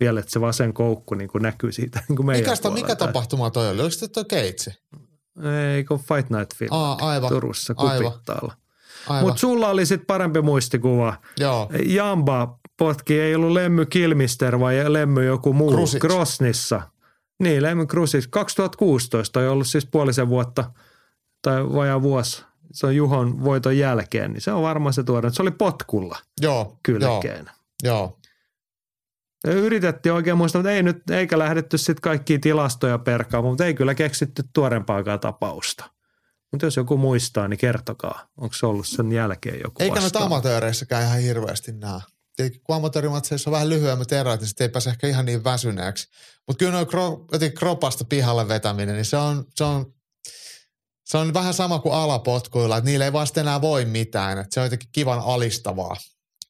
vielä, 0.00 0.20
että 0.20 0.32
se 0.32 0.40
vasen 0.40 0.72
koukku 0.74 1.14
niin 1.14 1.28
kuin 1.28 1.42
näkyy 1.42 1.72
siitä 1.72 2.02
niin 2.08 2.16
kuin 2.16 2.26
meidän 2.26 2.42
mikä, 2.42 2.56
sitä, 2.56 2.70
mikä 2.70 2.96
tapahtuma 2.96 3.50
toi 3.50 3.68
oli? 3.68 3.80
Oliko 3.80 3.90
se 3.90 4.08
toi 4.08 4.24
keitsi? 4.24 4.70
Ei, 5.74 5.84
kun 5.84 5.98
Fight 5.98 6.30
Night 6.30 6.56
Film 6.56 6.68
Aa, 6.72 7.08
aivan. 7.08 7.28
Turussa 7.28 7.74
kupittaalla. 7.74 8.54
Mutta 9.20 9.40
sulla 9.40 9.68
oli 9.68 9.86
sitten 9.86 10.06
parempi 10.06 10.42
muistikuva. 10.42 11.14
Joo. 11.38 11.70
Jamba 11.86 12.58
potki, 12.78 13.20
ei 13.20 13.34
ollut 13.34 13.52
Lemmy 13.52 13.86
Kilmister 13.86 14.60
vai 14.60 14.92
Lemmy 14.92 15.24
joku 15.24 15.52
muu. 15.52 15.72
Krusic. 15.72 16.00
Krosnissa. 16.00 16.82
Niin, 17.42 17.62
Lemmy 17.62 17.86
Krusic. 17.86 18.26
2016 18.30 19.40
on 19.40 19.48
ollut 19.48 19.66
siis 19.66 19.86
puolisen 19.86 20.28
vuotta 20.28 20.70
tai 21.42 21.64
vajaa 21.72 22.02
vuosi. 22.02 22.44
Se 22.72 22.86
on 22.86 22.96
Juhon 22.96 23.44
voiton 23.44 23.78
jälkeen, 23.78 24.32
niin 24.32 24.40
se 24.40 24.52
on 24.52 24.62
varmaan 24.62 24.92
se 24.92 25.02
tuore. 25.04 25.30
Se 25.32 25.42
oli 25.42 25.50
potkulla 25.50 26.18
Joo. 26.40 26.54
Joo. 26.54 26.78
kylkeen. 26.82 27.50
Joo. 27.82 28.18
Ja 29.46 29.52
Yritettiin 29.52 30.12
oikein 30.12 30.36
muistaa, 30.36 30.60
mutta 30.60 30.72
ei 30.72 30.82
nyt, 30.82 31.10
eikä 31.10 31.38
lähdetty 31.38 31.78
sitten 31.78 32.00
kaikkia 32.00 32.38
tilastoja 32.38 32.98
perkaamaan, 32.98 33.52
mutta 33.52 33.64
ei 33.64 33.74
kyllä 33.74 33.94
keksitty 33.94 34.42
tuorempaakaan 34.52 35.20
tapausta. 35.20 35.90
Mutta 36.52 36.66
jos 36.66 36.76
joku 36.76 36.96
muistaa, 36.96 37.48
niin 37.48 37.58
kertokaa, 37.58 38.28
onko 38.36 38.54
se 38.54 38.66
ollut 38.66 38.86
sen 38.86 39.12
jälkeen 39.12 39.60
joku 39.64 39.82
Eikä 39.82 39.94
noita 39.94 40.02
vastaava? 40.04 40.26
amatööreissäkään 40.26 41.04
ihan 41.04 41.18
hirveästi 41.18 41.72
näe. 41.72 42.00
Kun 42.64 42.76
amatöörimatseissa 42.76 43.50
on 43.50 43.52
vähän 43.52 43.68
lyhyemmät 43.68 44.12
erot, 44.12 44.40
niin 44.40 44.48
sitten 44.48 44.64
ei 44.64 44.68
pääse 44.68 44.90
ehkä 44.90 45.06
ihan 45.06 45.24
niin 45.24 45.44
väsyneeksi. 45.44 46.08
Mutta 46.46 46.58
kyllä 46.58 46.72
noin 46.72 46.86
kro, 46.86 47.26
kropasta 47.58 48.04
pihalle 48.04 48.48
vetäminen, 48.48 48.94
niin 48.94 49.04
se 49.04 49.16
on, 49.16 49.44
se 49.54 49.64
on, 49.64 49.86
se 51.04 51.18
on 51.18 51.34
vähän 51.34 51.54
sama 51.54 51.78
kuin 51.78 51.94
alapotkuilla, 51.94 52.76
että 52.76 52.90
niillä 52.90 53.04
ei 53.04 53.12
vaan 53.12 53.26
sitten 53.26 53.40
enää 53.40 53.60
voi 53.60 53.84
mitään. 53.84 54.38
Että 54.38 54.54
se 54.54 54.60
on 54.60 54.66
jotenkin 54.66 54.88
kivan 54.92 55.22
alistavaa. 55.24 55.96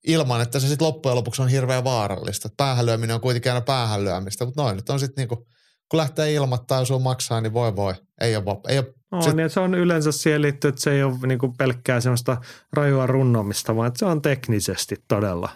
Ilman, 0.07 0.41
että 0.41 0.61
se 0.61 0.68
sitten 0.68 0.86
loppujen 0.86 1.16
lopuksi 1.16 1.43
on 1.43 1.49
hirveän 1.49 1.84
vaarallista. 1.84 2.49
Päähän 2.57 2.86
lyöminen 2.86 3.14
on 3.14 3.20
kuitenkin 3.20 3.53
aina 3.53 3.64
päähän 3.64 4.05
lyömistä, 4.05 4.45
mutta 4.45 4.62
noin 4.62 4.76
nyt 4.76 4.91
on 4.91 5.01
sitten 5.01 5.22
niinku, 5.22 5.47
kun 5.91 5.99
lähtee 5.99 6.32
ilmoittaa 6.32 6.78
ja 6.78 6.84
sun 6.84 7.03
maksaa, 7.03 7.41
niin 7.41 7.53
voi 7.53 7.76
voi. 7.76 7.95
Ei 8.20 8.36
ole, 8.36 8.45
ei 8.68 8.78
ole 8.78 8.95
On, 9.12 9.22
se- 9.22 9.32
niin 9.32 9.51
se 9.51 9.61
on 9.61 9.74
yleensä 9.74 10.12
siihen 10.12 10.43
liittyy, 10.43 10.68
että 10.68 10.80
se 10.80 10.93
ei 10.93 11.03
ole 11.03 11.26
niinku 11.26 11.55
pelkkää 11.59 12.01
semmoista 12.01 12.36
rajua 12.72 13.07
runnomista, 13.07 13.76
vaan 13.76 13.89
että 13.89 13.99
se 13.99 14.05
on 14.05 14.22
teknisesti 14.22 14.97
todella 15.09 15.49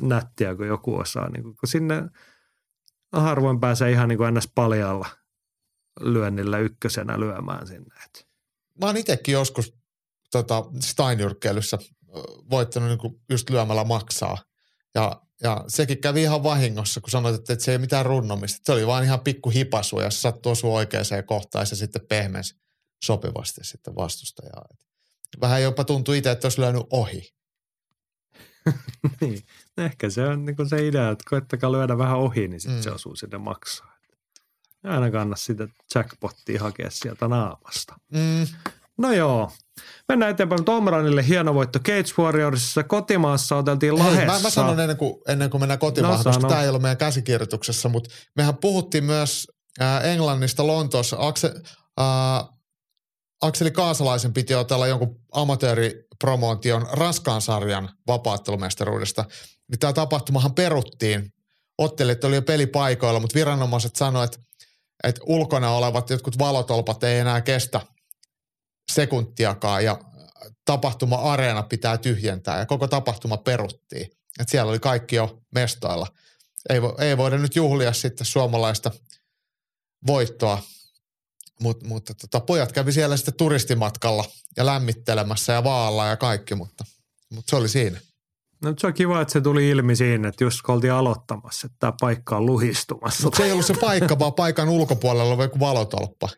nättiä, 0.00 0.54
kun 0.54 0.66
joku 0.66 0.96
osaa. 0.96 1.28
Niinku, 1.28 1.54
kun 1.54 1.68
sinne 1.68 2.02
harvoin 3.12 3.60
pääsee 3.60 3.90
ihan 3.90 4.08
niin 4.08 4.16
kuin 4.16 4.28
ennäs 4.28 4.48
paljalla 4.54 5.08
lyönnillä 6.00 6.58
ykkösenä 6.58 7.20
lyömään 7.20 7.66
sinne. 7.66 7.94
Mä 8.80 8.86
oon 8.86 8.96
itsekin 8.96 9.32
joskus 9.32 9.74
tota, 10.30 10.64
steinyrkkeilyssä 10.80 11.78
voittanut 12.50 12.88
niin 12.88 12.98
kuin 12.98 13.20
just 13.30 13.50
lyömällä 13.50 13.84
maksaa. 13.84 14.38
Ja, 14.94 15.22
ja 15.42 15.64
sekin 15.68 16.00
kävi 16.00 16.22
ihan 16.22 16.42
vahingossa, 16.42 17.00
kun 17.00 17.10
sanoit, 17.10 17.34
että, 17.34 17.52
että 17.52 17.64
se 17.64 17.70
ei 17.70 17.76
ole 17.76 17.80
mitään 17.80 18.06
runnomista. 18.06 18.60
Se 18.64 18.72
oli 18.72 18.86
vaan 18.86 19.04
ihan 19.04 19.20
pikku 19.20 19.50
hipasu 19.50 20.00
ja 20.00 20.10
se 20.10 20.20
sattui 20.20 20.52
osua 20.52 20.74
oikeaan 20.74 21.04
kohtaan 21.26 21.62
ja 21.62 21.66
se 21.66 21.76
sitten 21.76 22.06
pehmensi 22.08 22.54
sopivasti 23.04 23.64
sitten 23.64 23.96
vastustajaa. 23.96 24.64
Et 24.70 25.40
Vähän 25.40 25.62
jopa 25.62 25.84
tuntui 25.84 26.18
itse, 26.18 26.30
että 26.30 26.46
olisi 26.46 26.60
lyönyt 26.60 26.82
ohi. 26.90 27.34
niin. 29.20 29.42
Ehkä 29.78 30.10
se 30.10 30.26
on 30.26 30.44
niin 30.44 30.68
se 30.68 30.86
idea, 30.86 31.10
että 31.10 31.24
koettakaa 31.30 31.72
lyödä 31.72 31.98
vähän 31.98 32.18
ohi, 32.18 32.48
niin 32.48 32.60
sitten 32.60 32.78
Mm. 32.78 32.82
se 32.82 32.90
osuu 32.90 33.16
sinne 33.16 33.38
maksaa. 33.38 33.96
Aina 34.84 35.10
kanna 35.10 35.36
sitä 35.36 35.68
jackpottia 35.94 36.60
hakea 36.60 36.90
sieltä 36.90 37.28
naamasta. 37.28 37.94
Mm, 38.12 38.46
No 38.98 39.12
joo. 39.12 39.52
Mennään 40.08 40.30
eteenpäin. 40.30 40.64
Tom 40.64 40.84
Ranille 40.88 41.26
hieno 41.26 41.54
voitto 41.54 41.78
Cage 41.78 42.10
Warriorsissa. 42.18 42.82
Kotimaassa 42.84 43.56
oteltiin 43.56 43.92
Hei, 43.98 44.04
Lahdessa. 44.06 44.26
mä, 44.32 44.38
mä 44.42 44.50
sanon 44.50 44.80
ennen 44.80 44.96
kuin, 44.96 45.14
ennen 45.28 45.50
kuin 45.50 45.60
mennään 45.60 45.78
kotimaahan, 45.78 46.18
No, 46.18 46.30
no, 46.30 46.34
koska 46.34 46.48
tämä 46.48 46.62
ei 46.62 46.68
ollut 46.68 46.82
meidän 46.82 46.96
käsikirjoituksessa, 46.96 47.88
mutta 47.88 48.10
mehän 48.36 48.56
puhuttiin 48.56 49.04
myös 49.04 49.46
ää, 49.80 50.00
Englannista 50.00 50.66
Lontoossa. 50.66 51.16
Akse, 51.20 51.54
ää, 51.98 52.44
Akseli 53.42 53.70
Kaasalaisen 53.70 54.32
piti 54.32 54.54
otella 54.54 54.86
jonkun 54.86 55.20
amatööripromotion 55.32 56.86
raskaan 56.92 57.40
sarjan 57.42 57.88
vapaattelumestaruudesta. 58.06 59.24
Niin 59.70 59.78
tämä 59.78 59.92
tapahtumahan 59.92 60.54
peruttiin. 60.54 61.32
Ottelijat 61.78 62.24
oli 62.24 62.34
jo 62.34 62.42
pelipaikoilla, 62.42 63.20
mutta 63.20 63.34
viranomaiset 63.34 63.96
sanoivat, 63.96 64.34
että, 64.34 64.46
että 65.04 65.20
ulkona 65.26 65.70
olevat 65.70 66.10
jotkut 66.10 66.38
valotolpat 66.38 67.04
ei 67.04 67.18
enää 67.18 67.40
kestä 67.40 67.80
sekuntiakaan 68.92 69.84
ja 69.84 69.98
tapahtuma-areena 70.64 71.62
pitää 71.62 71.98
tyhjentää 71.98 72.58
ja 72.58 72.66
koko 72.66 72.88
tapahtuma 72.88 73.36
peruttiin. 73.36 74.10
Et 74.40 74.48
siellä 74.48 74.70
oli 74.70 74.78
kaikki 74.78 75.16
jo 75.16 75.42
mestoilla. 75.54 76.06
Ei, 76.68 76.82
vo, 76.82 76.96
ei 76.98 77.16
voida 77.16 77.38
nyt 77.38 77.56
juhlia 77.56 77.92
sitten 77.92 78.26
suomalaista 78.26 78.90
voittoa, 80.06 80.62
Mut, 81.60 81.82
mutta 81.82 82.14
tota, 82.14 82.40
pojat 82.40 82.72
kävi 82.72 82.92
siellä 82.92 83.16
sitten 83.16 83.34
turistimatkalla 83.34 84.24
ja 84.56 84.66
lämmittelemässä 84.66 85.52
ja 85.52 85.64
vaalla 85.64 86.06
ja 86.06 86.16
kaikki, 86.16 86.54
mutta, 86.54 86.84
mutta 87.30 87.50
se 87.50 87.56
oli 87.56 87.68
siinä. 87.68 88.00
No, 88.64 88.74
se 88.78 88.86
on 88.86 88.94
kiva, 88.94 89.20
että 89.20 89.32
se 89.32 89.40
tuli 89.40 89.68
ilmi 89.68 89.96
siinä, 89.96 90.28
että 90.28 90.44
just 90.44 90.62
kun 90.62 90.74
oltiin 90.74 90.92
aloittamassa, 90.92 91.66
että 91.66 91.76
tämä 91.78 91.92
paikka 92.00 92.36
on 92.36 92.46
luhistumassa. 92.46 93.22
Mutta 93.24 93.36
se 93.36 93.44
ei 93.44 93.52
ollut 93.52 93.66
se 93.66 93.74
paikka, 93.80 94.18
vaan 94.18 94.34
paikan 94.34 94.68
ulkopuolella 94.68 95.34
oli 95.34 95.42
joku 95.42 95.60
valotolppa. 95.60 96.28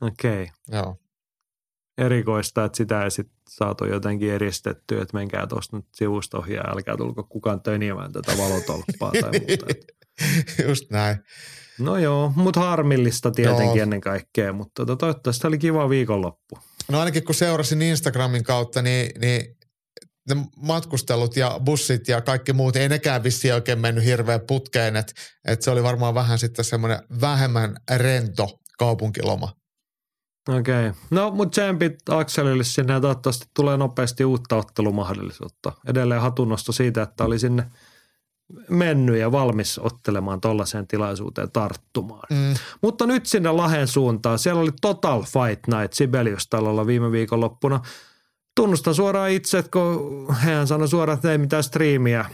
Okei. 0.00 0.42
Okay. 0.42 0.46
Joo. 0.72 0.96
Erikoista, 1.98 2.64
että 2.64 2.76
sitä 2.76 3.04
ei 3.04 3.10
sitten 3.10 3.36
saatu 3.48 3.84
jotenkin 3.84 4.32
eristettyä, 4.32 5.02
että 5.02 5.16
menkää 5.16 5.46
tuosta 5.46 5.76
nyt 5.76 5.86
sivusta 5.94 6.38
ohi 6.38 6.54
ja 6.54 6.62
älkää 6.68 6.96
tulko 6.96 7.22
kukaan 7.22 7.60
tönimään 7.60 8.12
tätä 8.12 8.32
valotolppaa 8.38 9.12
tai 9.20 9.30
muuta. 9.40 9.66
Just 10.68 10.90
näin. 10.90 11.16
No 11.78 11.98
joo, 11.98 12.32
mutta 12.36 12.60
harmillista 12.60 13.30
tietenkin 13.30 13.66
Joo. 13.66 13.74
joo. 13.74 13.82
ennen 13.82 14.00
kaikkea, 14.00 14.52
mutta 14.52 14.86
tota, 14.86 14.96
toivottavasti 14.96 15.46
oli 15.46 15.58
kiva 15.58 15.88
viikonloppu. 15.88 16.58
No 16.88 16.98
ainakin 16.98 17.24
kun 17.24 17.34
seurasin 17.34 17.82
Instagramin 17.82 18.44
kautta, 18.44 18.82
niin, 18.82 19.20
niin 19.20 19.56
ne 20.28 20.36
matkustelut 20.56 21.36
ja 21.36 21.60
bussit 21.64 22.08
ja 22.08 22.20
kaikki 22.20 22.52
muut, 22.52 22.76
ei 22.76 22.88
nekään 22.88 23.22
vissiin 23.22 23.54
oikein 23.54 23.78
mennyt 23.78 24.04
hirveän 24.04 24.40
putkeen, 24.40 24.96
että 24.96 25.12
et 25.44 25.62
se 25.62 25.70
oli 25.70 25.82
varmaan 25.82 26.14
vähän 26.14 26.38
sitten 26.38 26.64
semmoinen 26.64 26.98
vähemmän 27.20 27.76
rento 27.96 28.60
kaupunkiloma. 28.78 29.52
Okei. 30.48 30.88
Okay. 30.88 31.00
No, 31.10 31.30
mutta 31.30 31.50
tsempit 31.50 31.94
Akselille 32.08 32.64
sinne 32.64 32.92
ja 32.92 33.00
toivottavasti 33.00 33.46
tulee 33.54 33.76
nopeasti 33.76 34.24
uutta 34.24 34.56
ottelumahdollisuutta. 34.56 35.72
Edelleen 35.86 36.20
hatunnosto 36.20 36.72
siitä, 36.72 37.02
että 37.02 37.24
oli 37.24 37.38
sinne 37.38 37.66
mennyt 38.70 39.16
ja 39.16 39.32
valmis 39.32 39.78
ottelemaan 39.78 40.40
tuollaiseen 40.40 40.86
tilaisuuteen 40.86 41.52
tarttumaan. 41.52 42.26
Mm. 42.30 42.54
Mutta 42.82 43.06
nyt 43.06 43.26
sinne 43.26 43.50
Lahen 43.50 43.88
suuntaan. 43.88 44.38
Siellä 44.38 44.60
oli 44.60 44.70
Total 44.80 45.22
Fight 45.22 45.66
Night 45.66 45.92
Sibelius-talolla 45.92 46.86
viime 46.86 47.12
viikonloppuna. 47.12 47.80
Tunnustan 48.56 48.94
suoraan 48.94 49.30
itse, 49.30 49.58
että 49.58 49.70
kun 49.70 50.26
hän 50.34 50.66
sanoi 50.66 50.88
suoraan, 50.88 51.16
että 51.16 51.32
ei 51.32 51.38
mitään 51.38 51.62
striimiä 51.62 52.24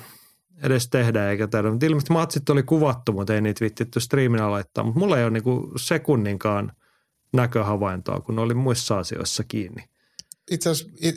edes 0.63 0.89
tehdä 0.89 1.31
eikä 1.31 1.49
tehdä. 1.49 1.71
Mutta 1.71 1.87
ilmeisesti 1.87 2.13
matsit 2.13 2.51
oli 2.51 2.63
kuvattu, 2.63 3.13
mutta 3.13 3.35
ei 3.35 3.41
niitä 3.41 3.65
vittitty 3.65 4.01
striiminä 4.01 4.51
laittaa. 4.51 4.85
Mutta 4.85 5.01
mulla 5.01 5.19
ei 5.19 5.25
ole 5.25 5.31
niinku 5.31 5.73
sekunninkaan 5.77 6.73
näköhavaintoa, 7.33 8.21
kun 8.21 8.39
oli 8.39 8.55
muissa 8.55 8.99
asioissa 8.99 9.45
kiinni. 9.45 9.85
Itse 10.51 10.71
asiassa 10.71 10.95
it, 11.01 11.17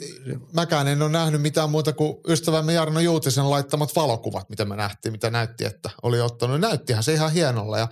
mäkään 0.54 0.88
en 0.88 1.02
ole 1.02 1.10
nähnyt 1.10 1.42
mitään 1.42 1.70
muuta 1.70 1.94
kuin 1.94 2.18
ystävämme 2.28 2.74
Jarno 2.74 3.00
Juutisen 3.00 3.50
laittamat 3.50 3.96
valokuvat, 3.96 4.50
mitä 4.50 4.66
me 4.66 4.76
nähtiin, 4.76 5.12
mitä 5.12 5.30
näytti, 5.30 5.66
että 5.66 5.90
oli 6.04 6.22
ottanut. 6.22 6.62
Näyttihän 6.62 7.04
se 7.04 7.14
ihan 7.14 7.32
hienolla 7.32 7.78
ja 7.78 7.88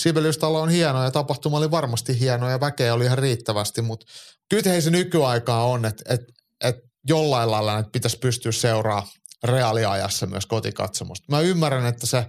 Sibeliustalo 0.00 0.60
on 0.60 0.68
hieno 0.68 1.04
ja 1.04 1.10
tapahtuma 1.10 1.58
oli 1.58 1.70
varmasti 1.70 2.20
hieno 2.20 2.50
ja 2.50 2.60
väkeä 2.60 2.94
oli 2.94 3.04
ihan 3.04 3.18
riittävästi, 3.18 3.82
mutta 3.82 4.06
kyllä 4.48 4.80
se 4.80 4.90
nykyaikaa 4.90 5.66
on, 5.66 5.84
että, 5.84 6.14
että, 6.14 6.32
että 6.62 6.82
jollain 7.08 7.50
lailla 7.50 7.76
nyt 7.76 7.92
pitäisi 7.92 8.18
pystyä 8.18 8.52
seuraamaan 8.52 9.08
reaaliajassa 9.44 10.26
myös 10.26 10.46
kotikatsomusta. 10.46 11.26
Mä 11.30 11.40
ymmärrän, 11.40 11.86
että 11.86 12.06
se 12.06 12.26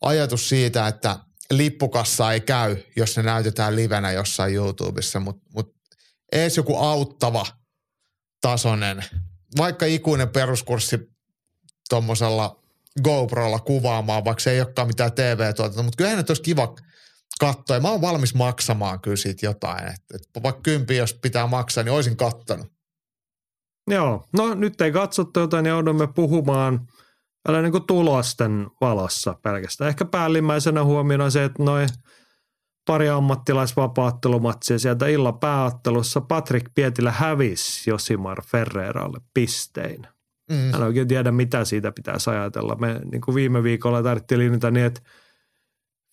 ajatus 0.00 0.48
siitä, 0.48 0.88
että 0.88 1.16
lippukassa 1.50 2.32
ei 2.32 2.40
käy, 2.40 2.76
jos 2.96 3.16
ne 3.16 3.22
näytetään 3.22 3.76
livenä 3.76 4.12
jossain 4.12 4.54
YouTubessa, 4.54 5.20
mutta 5.20 5.46
mut 5.54 5.74
ees 6.32 6.56
joku 6.56 6.76
auttava 6.76 7.46
tasonen, 8.40 9.04
vaikka 9.56 9.86
ikuinen 9.86 10.28
peruskurssi 10.28 10.98
tuommoisella 11.88 12.62
GoProlla 13.02 13.58
kuvaamaan, 13.58 14.24
vaikka 14.24 14.42
se 14.42 14.50
ei 14.50 14.60
olekaan 14.60 14.88
mitään 14.88 15.12
TV-tuotantoa, 15.12 15.82
mutta 15.82 15.96
kyllähän 15.96 16.18
nyt 16.18 16.30
olisi 16.30 16.42
kiva 16.42 16.74
katsoa. 17.40 17.76
Ja 17.76 17.80
mä 17.80 17.90
oon 17.90 18.00
valmis 18.00 18.34
maksamaan 18.34 19.00
kyllä 19.00 19.16
siitä 19.16 19.46
jotain. 19.46 19.86
Et, 19.86 20.02
et 20.14 20.42
vaikka 20.42 20.62
kympi, 20.62 20.96
jos 20.96 21.14
pitää 21.14 21.46
maksaa, 21.46 21.84
niin 21.84 21.92
olisin 21.92 22.16
kattonut. 22.16 22.66
Joo, 23.88 24.24
no 24.32 24.54
nyt 24.54 24.80
ei 24.80 24.92
katsottu 24.92 25.40
jotain, 25.40 25.62
niin 25.62 25.70
joudumme 25.70 26.06
puhumaan 26.06 26.80
älä 27.48 27.62
niin 27.62 27.72
kuin 27.72 27.86
tulosten 27.86 28.66
valossa 28.80 29.34
pelkästään. 29.42 29.88
Ehkä 29.88 30.04
päällimmäisenä 30.04 30.84
huomiona 30.84 31.30
se, 31.30 31.44
että 31.44 31.62
noin 31.62 31.88
pari 32.86 33.08
ammattilaisvapaattelumatsia 33.08 34.78
sieltä 34.78 35.06
illan 35.06 35.38
pääottelussa 35.38 36.20
Patrick 36.20 36.66
Pietilä 36.74 37.10
hävisi 37.10 37.90
Josimar 37.90 38.42
Ferreiralle 38.42 39.20
pistein. 39.34 40.06
Mm. 40.50 40.56
Hän 40.56 40.74
en 40.74 40.82
oikein 40.82 41.08
tiedä, 41.08 41.32
mitä 41.32 41.64
siitä 41.64 41.92
pitäisi 41.92 42.30
ajatella. 42.30 42.74
Me 42.74 43.00
niin 43.12 43.20
kuin 43.20 43.34
viime 43.34 43.62
viikolla 43.62 44.02
tarvittiin 44.02 44.38
linjata 44.38 44.70
niin, 44.70 44.86
että 44.86 45.00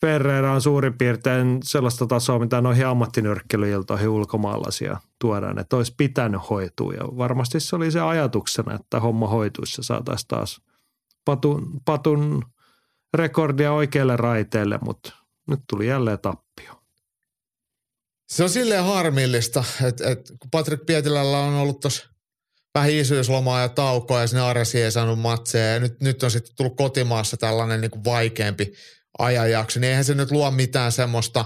Ferreira 0.01 0.53
on 0.53 0.61
suurin 0.61 0.97
piirtein 0.97 1.59
sellaista 1.63 2.07
tasoa, 2.07 2.39
mitä 2.39 2.61
noihin 2.61 2.87
ammattinyrkkelyiltoihin 2.87 4.09
ulkomaalaisia 4.09 4.97
tuodaan, 5.21 5.59
että 5.59 5.75
olisi 5.75 5.93
pitänyt 5.97 6.49
hoitua. 6.49 6.93
Ja 6.93 7.03
varmasti 7.17 7.59
se 7.59 7.75
oli 7.75 7.91
se 7.91 7.99
ajatuksena, 8.01 8.75
että 8.75 8.99
homma 8.99 9.27
hoituisi 9.27 9.79
ja 9.79 9.83
saataisiin 9.83 10.27
taas 10.27 10.61
patun, 11.25 11.81
patun 11.85 12.43
rekordia 13.13 13.71
oikealle 13.71 14.17
raiteelle, 14.17 14.79
mutta 14.81 15.13
nyt 15.47 15.59
tuli 15.69 15.87
jälleen 15.87 16.19
tappio. 16.19 16.83
Se 18.29 18.43
on 18.43 18.49
silleen 18.49 18.83
harmillista, 18.83 19.63
että, 19.83 20.09
että 20.09 20.33
kun 20.39 20.49
Patrick 20.51 20.85
Pietilällä 20.85 21.39
on 21.39 21.53
ollut 21.53 21.79
tuossa 21.79 22.09
vähän 22.75 22.91
isyyslomaa 22.91 23.61
ja 23.61 23.69
taukoa 23.69 24.21
ja 24.21 24.27
sinne 24.27 24.41
Aresi 24.41 24.81
ei 24.81 24.91
saanut 24.91 25.19
matseja 25.19 25.73
ja 25.73 25.79
nyt, 25.79 26.01
nyt 26.01 26.23
on 26.23 26.31
sitten 26.31 26.55
tullut 26.55 26.77
kotimaassa 26.77 27.37
tällainen 27.37 27.81
niin 27.81 27.91
kuin 27.91 28.03
vaikeampi 28.03 28.73
ajanjakso, 29.19 29.79
niin 29.79 29.89
eihän 29.89 30.05
se 30.05 30.13
nyt 30.13 30.31
luo 30.31 30.51
mitään 30.51 30.91
semmoista 30.91 31.45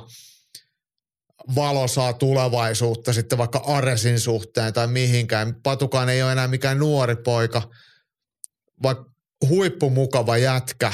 valosaa 1.56 2.14
tulevaisuutta 2.14 3.14
sitten 3.14 3.38
vaikka 3.38 3.64
Aresin 3.66 4.20
suhteen 4.20 4.74
tai 4.74 4.88
mihinkään. 4.88 5.56
Patukaan 5.64 6.10
ei 6.10 6.24
ole 6.24 6.32
enää 6.32 6.48
mikään 6.48 6.80
nuori 6.80 7.16
poika, 7.16 7.62
vaikka 8.84 9.06
huippumukava 9.50 10.38
jätkä 10.38 10.94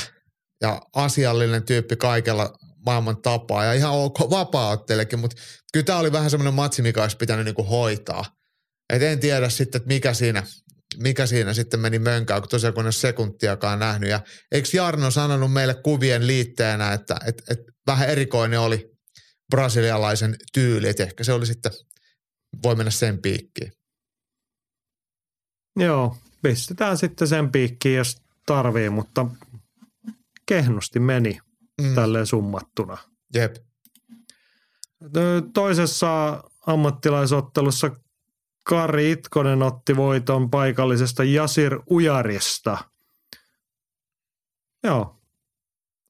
ja 0.62 0.82
asiallinen 0.96 1.64
tyyppi 1.64 1.96
kaikella 1.96 2.54
maailman 2.86 3.22
tapaa 3.22 3.66
ja 3.66 3.74
ihan 3.74 3.94
ok 3.94 4.20
vapaattelekin, 4.20 5.20
mutta 5.20 5.42
kyllä 5.74 5.84
tämä 5.84 6.00
oli 6.00 6.12
vähän 6.12 6.30
semmoinen 6.30 6.54
matsi, 6.54 6.82
mikä 6.82 7.02
olisi 7.02 7.18
pitänyt 7.18 7.46
niinku 7.46 7.64
hoitaa. 7.64 8.26
Et 8.94 9.02
en 9.02 9.20
tiedä 9.20 9.50
sitten, 9.50 9.80
että 9.80 9.88
mikä 9.88 10.14
siinä, 10.14 10.44
mikä 10.98 11.26
siinä 11.26 11.54
sitten 11.54 11.80
meni 11.80 12.00
mönkään, 12.00 12.42
kun 12.42 12.50
tosiaan 12.50 12.74
kun 12.74 12.86
en 12.86 12.94
sekuntiakaan 12.94 13.80
nähnyt. 13.80 14.10
Ja 14.10 14.22
eikö 14.52 14.70
Jarno 14.74 15.12
sanonut 15.12 15.54
meille 15.54 15.74
kuvien 15.74 16.28
liitteenä, 16.28 16.94
että, 16.94 17.16
että, 17.26 17.44
että 17.50 17.72
vähän 17.88 18.10
erikoinen 18.10 18.60
oli 18.60 18.92
brasilialaisen 19.50 20.36
tyyli, 20.54 20.90
että 20.90 21.04
ehkä 21.04 21.24
se 21.24 21.34
oli 21.34 21.46
sitten, 21.46 21.72
voi 22.64 22.76
mennä 22.76 22.92
sen 22.92 23.22
piikkiin. 23.22 23.72
Joo, 25.80 26.18
pistetään 26.42 26.98
sitten 26.98 27.28
sen 27.28 27.52
piikkiin, 27.52 27.98
jos 27.98 28.18
tarvii, 28.46 28.90
mutta 28.90 29.26
kehnosti 30.46 31.00
meni 31.00 31.40
mm. 31.82 31.96
tälleen 31.96 32.26
summattuna. 32.26 32.98
Jep. 33.34 33.56
Toisessa 35.54 36.44
ammattilaisottelussa 36.68 37.92
Kari 38.68 39.12
Itkonen 39.12 39.64
otti 39.64 39.96
voiton 39.96 40.50
paikallisesta 40.50 41.24
Jasir 41.24 41.80
Ujarista. 41.92 42.78
Joo, 44.84 45.22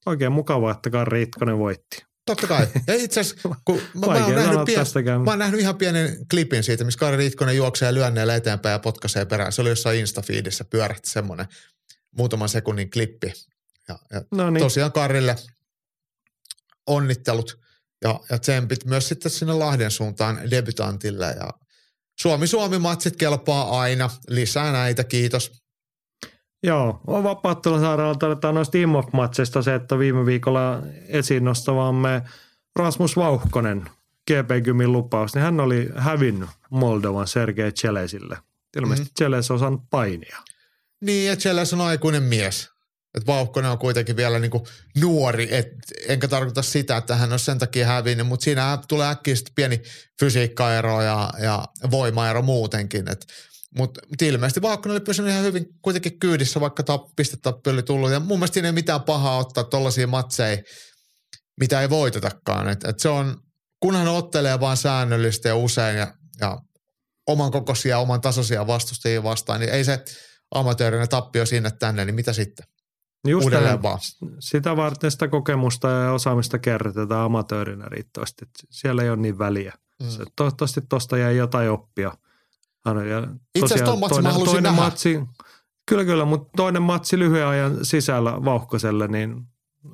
oikein 0.06 0.32
mukavaa, 0.32 0.72
että 0.72 0.90
Kari 0.90 1.22
Itkonen 1.22 1.58
voitti. 1.58 2.04
Totta 2.26 2.46
kai. 2.46 2.66
Ja 2.86 2.94
itse 2.94 3.20
asiassa, 3.20 3.48
kun 3.64 3.80
mä, 3.94 4.06
mä, 4.06 4.24
oon 4.24 4.34
nähnyt 4.34 4.64
pien, 4.66 5.20
mä 5.24 5.30
oon 5.30 5.38
nähnyt 5.38 5.60
ihan 5.60 5.76
pienen 5.76 6.26
klipin 6.30 6.62
siitä, 6.62 6.84
missä 6.84 6.98
Kari 6.98 7.26
Itkonen 7.26 7.56
juoksee 7.56 7.94
lyönneellä 7.94 8.36
eteenpäin 8.36 8.72
ja 8.72 8.78
potkaisee 8.78 9.24
perään. 9.24 9.52
Se 9.52 9.60
oli 9.60 9.68
jossain 9.68 9.98
Instafeedissä 9.98 10.64
pyörähti 10.64 11.10
semmoinen 11.10 11.46
muutaman 12.16 12.48
sekunnin 12.48 12.90
klippi. 12.90 13.32
Ja, 13.88 13.98
ja 14.12 14.22
no 14.30 14.50
niin. 14.50 14.62
tosiaan 14.62 14.92
Karille 14.92 15.36
onnittelut 16.86 17.58
ja, 18.02 18.20
ja 18.30 18.38
tsempit 18.38 18.84
myös 18.84 19.08
sitten 19.08 19.30
sinne 19.30 19.52
Lahden 19.52 19.90
suuntaan 19.90 20.50
debutantille. 20.50 21.26
Ja 21.26 21.50
Suomi-Suomi-matsit 22.20 23.16
kelpaa 23.16 23.80
aina. 23.80 24.10
Lisää 24.28 24.72
näitä, 24.72 25.04
kiitos. 25.04 25.52
Joo, 26.62 27.00
on 27.06 27.24
vapaattelusairaalta 27.24 28.18
todetaan 28.18 28.54
noista 28.54 28.78
IMOF-matseista 28.78 29.62
se, 29.62 29.74
että 29.74 29.98
viime 29.98 30.26
viikolla 30.26 30.82
esiin 31.08 31.44
nostavamme 31.44 32.22
Rasmus 32.76 33.16
Vauhkonen, 33.16 33.90
GP 34.30 34.50
lupaus, 34.86 35.34
niin 35.34 35.42
hän 35.42 35.60
oli 35.60 35.88
hävinnyt 35.96 36.48
Moldovan 36.70 37.26
Sergei 37.26 37.72
Chelesille. 37.72 38.38
Ilmeisesti 38.76 39.10
mm-hmm. 39.10 39.24
Cheles 39.24 39.50
osannut 39.50 39.82
painia. 39.90 40.38
Niin, 41.00 41.28
ja 41.28 41.36
Cheles 41.36 41.72
on 41.72 41.80
aikuinen 41.80 42.22
mies. 42.22 42.70
Et 43.14 43.26
Vauhkonen 43.26 43.70
on 43.70 43.78
kuitenkin 43.78 44.16
vielä 44.16 44.38
niinku 44.38 44.66
nuori, 45.00 45.48
et, 45.50 45.66
enkä 46.08 46.28
tarkoita 46.28 46.62
sitä, 46.62 46.96
että 46.96 47.16
hän 47.16 47.32
on 47.32 47.38
sen 47.38 47.58
takia 47.58 47.86
hävinnyt, 47.86 48.26
mutta 48.26 48.44
siinä 48.44 48.78
tulee 48.88 49.08
äkkiä 49.08 49.34
pieni 49.54 49.82
fysiikkaero 50.20 51.02
ja, 51.02 51.30
ja 51.42 51.64
voimaero 51.90 52.42
muutenkin. 52.42 53.04
Mutta 53.74 54.00
mut 54.08 54.22
ilmeisesti 54.22 54.62
Vauhkonen 54.62 54.94
oli 54.94 55.00
pysynyt 55.00 55.30
ihan 55.30 55.44
hyvin 55.44 55.66
kuitenkin 55.82 56.18
kyydissä, 56.18 56.60
vaikka 56.60 56.82
ta, 56.82 56.98
oli 57.66 57.82
tullut. 57.82 58.10
Ja 58.10 58.20
mun 58.20 58.38
mielestä 58.38 58.54
siinä 58.54 58.68
ei 58.68 58.72
mitään 58.72 59.02
pahaa 59.02 59.38
ottaa 59.38 59.64
tollaisia 59.64 60.06
matseja, 60.06 60.62
mitä 61.60 61.80
ei 61.80 61.90
voitetakaan. 61.90 62.68
Et, 62.68 62.84
et 62.84 63.00
se 63.00 63.08
on, 63.08 63.36
kunhan 63.80 64.08
ottelee 64.08 64.60
vaan 64.60 64.76
säännöllisesti 64.76 65.48
ja 65.48 65.56
usein 65.56 65.98
ja, 65.98 66.14
ja 66.40 66.58
oman 67.26 67.50
kokoisia, 67.50 67.98
oman 67.98 68.20
tasoisia 68.20 68.66
vastustajia 68.66 69.22
vastaan, 69.22 69.60
niin 69.60 69.72
ei 69.72 69.84
se 69.84 70.04
amatöörinen 70.54 71.08
tappio 71.08 71.46
sinne 71.46 71.70
tänne, 71.70 72.04
niin 72.04 72.14
mitä 72.14 72.32
sitten? 72.32 72.66
Just 73.26 73.48
vaan. 73.82 73.98
Sitä 74.38 74.76
varten 74.76 75.10
sitä 75.10 75.28
kokemusta 75.28 75.88
ja 75.88 76.12
osaamista 76.12 76.58
kerrotetaan 76.58 77.24
amatöörinä 77.24 77.84
riittävästi. 77.84 78.44
Siellä 78.70 79.02
ei 79.02 79.10
ole 79.10 79.16
niin 79.16 79.38
väliä. 79.38 79.72
Mm. 80.02 80.08
Se, 80.08 80.24
toivottavasti 80.36 80.80
tuosta 80.88 81.18
jäi 81.18 81.36
jotain 81.36 81.70
oppia. 81.70 82.12
Ja 82.86 83.28
Itse 83.54 83.64
asiassa 83.64 83.84
tuon 83.84 83.98
matsin 83.98 84.24
toinen, 84.24 84.44
toinen 84.44 84.62
nähdä. 84.62 84.82
matsi, 84.82 85.20
Kyllä, 85.88 86.04
kyllä, 86.04 86.24
mutta 86.24 86.48
toinen 86.56 86.82
matsi 86.82 87.18
lyhyen 87.18 87.46
ajan 87.46 87.84
sisällä 87.84 88.44
Vauhkoselle, 88.44 89.08
niin 89.08 89.46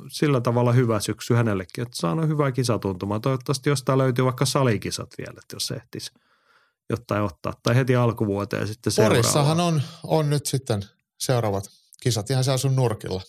sillä 0.09 0.41
tavalla 0.41 0.73
hyvä 0.73 1.01
syksy 1.01 1.35
hänellekin, 1.35 1.83
että 1.83 1.97
saanut 1.97 2.29
hyvää 2.29 2.53
kisatuntumaa. 2.53 3.21
Toivottavasti 3.21 3.71
jostain 3.71 3.99
löytyy 3.99 4.25
vaikka 4.25 4.45
salikisat 4.45 5.15
vielä, 5.19 5.39
että 5.43 5.57
jos 5.57 5.71
ehtisi 5.71 6.13
jotain 6.91 7.23
ottaa. 7.23 7.53
Tai 7.63 7.77
heti 7.77 7.97
alkuvuoteen 7.97 8.67
sitten 8.69 8.93
seuraava. 8.93 9.15
Porissahan 9.15 9.61
on, 9.61 9.83
on 10.05 10.31
nyt 10.31 10.47
sitten 10.47 10.83
seuraavat 11.19 11.65
kisat 12.05 12.31
ihan 12.31 12.45
siellä 12.45 12.59
sun 12.59 12.77
nurkilla. 12.77 13.23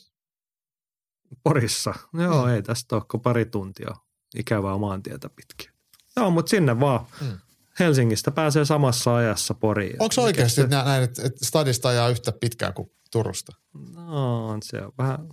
Porissa? 1.43 1.93
Joo, 2.13 2.45
mm. 2.45 2.51
ei 2.51 2.63
tästä 2.63 2.95
ole 2.95 3.21
pari 3.23 3.45
tuntia 3.45 3.95
ikävää 4.35 4.77
maantietä 4.77 5.29
pitkin. 5.29 5.69
Joo, 6.15 6.31
mutta 6.31 6.49
sinne 6.49 6.79
vaan. 6.79 7.05
Mm. 7.21 7.37
Helsingistä 7.79 8.31
pääsee 8.31 8.65
samassa 8.65 9.15
ajassa 9.15 9.53
Poriin. 9.53 9.95
Onko 9.99 10.15
oikeasti 10.17 10.61
se... 10.61 10.67
näin, 10.67 11.03
että 11.03 11.21
stadista 11.45 11.89
ajaa 11.89 12.09
yhtä 12.09 12.31
pitkään 12.31 12.73
kuin 12.73 12.91
Turusta? 13.11 13.51
No, 13.93 14.57
se 14.63 14.81
on 14.81 14.91
vähän 14.97 15.29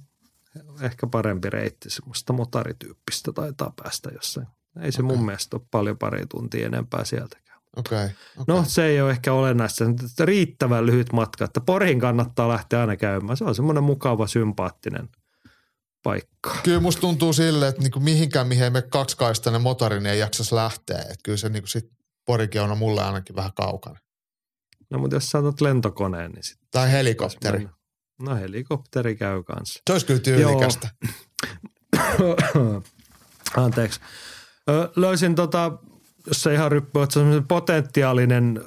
ehkä 0.80 1.06
parempi 1.06 1.50
reitti, 1.50 1.90
semmoista 1.90 2.32
motarityyppistä 2.32 3.32
taitaa 3.32 3.72
päästä 3.82 4.10
jossain. 4.14 4.46
Ei 4.80 4.92
se 4.92 5.02
okay. 5.02 5.16
mun 5.16 5.26
mielestä 5.26 5.56
ole 5.56 5.66
paljon 5.70 5.98
pari 5.98 6.26
tuntia 6.26 6.66
enempää 6.66 7.04
sieltä. 7.04 7.38
Okay, 7.76 8.04
okay. 8.04 8.44
No 8.46 8.64
se 8.66 8.84
ei 8.84 9.00
ole 9.00 9.10
ehkä 9.10 9.32
olennaista. 9.32 9.84
Riittävän 10.20 10.86
lyhyt 10.86 11.12
matka, 11.12 11.44
että 11.44 11.60
Poriin 11.60 12.00
kannattaa 12.00 12.48
lähteä 12.48 12.80
aina 12.80 12.96
käymään. 12.96 13.36
Se 13.36 13.44
on 13.44 13.54
semmoinen 13.54 13.84
mukava, 13.84 14.26
sympaattinen 14.26 15.08
paikka. 16.02 16.56
Kyllä 16.62 16.80
musta 16.80 17.00
tuntuu 17.00 17.32
sille, 17.32 17.68
että 17.68 17.82
niinku 17.82 18.00
mihinkään 18.00 18.48
mihin 18.48 18.72
me 18.72 18.82
kaksikaistainen 18.82 19.62
motori, 19.62 19.96
niin 19.96 20.06
ei 20.06 20.18
jaksas 20.18 20.52
lähteä. 20.52 20.98
Että 20.98 21.16
kyllä 21.24 21.38
se 21.38 21.48
niinku 21.48 21.66
sit 21.66 21.90
Porikin 22.24 22.60
on 22.60 22.78
mulle 22.78 23.02
ainakin 23.02 23.36
vähän 23.36 23.52
kaukana. 23.54 23.98
No 24.90 24.98
mutta 24.98 25.16
jos 25.16 25.30
saatat 25.30 25.60
lentokoneen, 25.60 26.30
niin 26.30 26.44
sitten. 26.44 26.68
Tai 26.70 26.92
helikopteri. 26.92 27.68
No 28.22 28.36
helikopteri 28.36 29.16
käy 29.16 29.42
kanssa. 29.42 29.82
Se 29.86 29.92
olisi 29.92 30.06
kyllä 30.06 30.20
tyylikästä. 30.20 30.88
Anteeksi. 33.56 34.00
löysin 34.96 35.34
tota 35.34 35.72
jos 36.26 36.42
se 36.42 36.54
ihan 36.54 36.72
ryppy, 36.72 37.02
että 37.02 37.14
se 37.14 37.20
potentiaalinen 37.48 38.60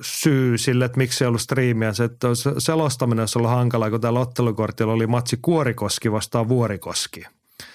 syy 0.00 0.58
sille, 0.58 0.84
että 0.84 0.98
miksi 0.98 1.24
ei 1.24 1.28
ollut 1.28 1.40
striimiä, 1.40 1.92
se, 1.92 2.04
että 2.04 2.28
selostaminen 2.58 3.22
olisi 3.22 3.38
ollut 3.38 3.50
hankalaa, 3.50 3.90
kun 3.90 4.00
täällä 4.00 4.20
ottelukortilla 4.20 4.92
oli 4.92 5.06
matsi 5.06 5.38
Kuorikoski 5.42 6.12
vastaan 6.12 6.48
Vuorikoski. 6.48 7.24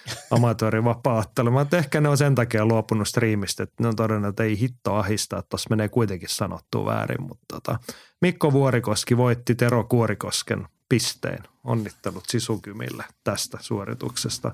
amatööri 0.32 0.84
vapaa 0.84 1.24
Mä 1.52 1.78
ehkä 1.78 2.02
ne 2.02 2.10
on 2.10 2.18
sen 2.18 2.36
takia 2.36 2.66
luopunut 2.66 3.08
striimistä, 3.08 3.64
että 3.64 3.84
ne 3.84 3.88
on 3.88 3.96
todennut, 3.96 4.30
että 4.30 4.44
ei 4.44 4.60
hitto 4.60 4.96
ahistaa, 4.96 5.40
että 5.40 5.50
tuossa 5.50 5.70
menee 5.70 5.90
kuitenkin 5.90 6.30
sanottua 6.30 6.86
väärin. 6.86 7.22
Mutta 7.22 7.46
tota, 7.48 7.80
Mikko 8.22 8.54
Vuorikoski 8.54 9.18
voitti 9.18 9.56
Tero 9.56 9.84
Kuorikosken 9.84 10.68
pisteen. 10.90 11.44
Onnittelut 11.64 12.24
Sisukymille 12.28 13.06
tästä 13.24 13.58
suorituksesta. 13.62 14.52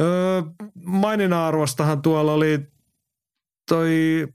Öö, 0.00 0.42
maininnan 0.84 1.40
arvostahan 1.40 2.02
tuolla 2.02 2.32
oli 2.32 2.68
toi 3.68 4.28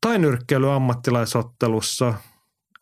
tainyrkkeily 0.00 0.72
ammattilaisottelussa 0.72 2.14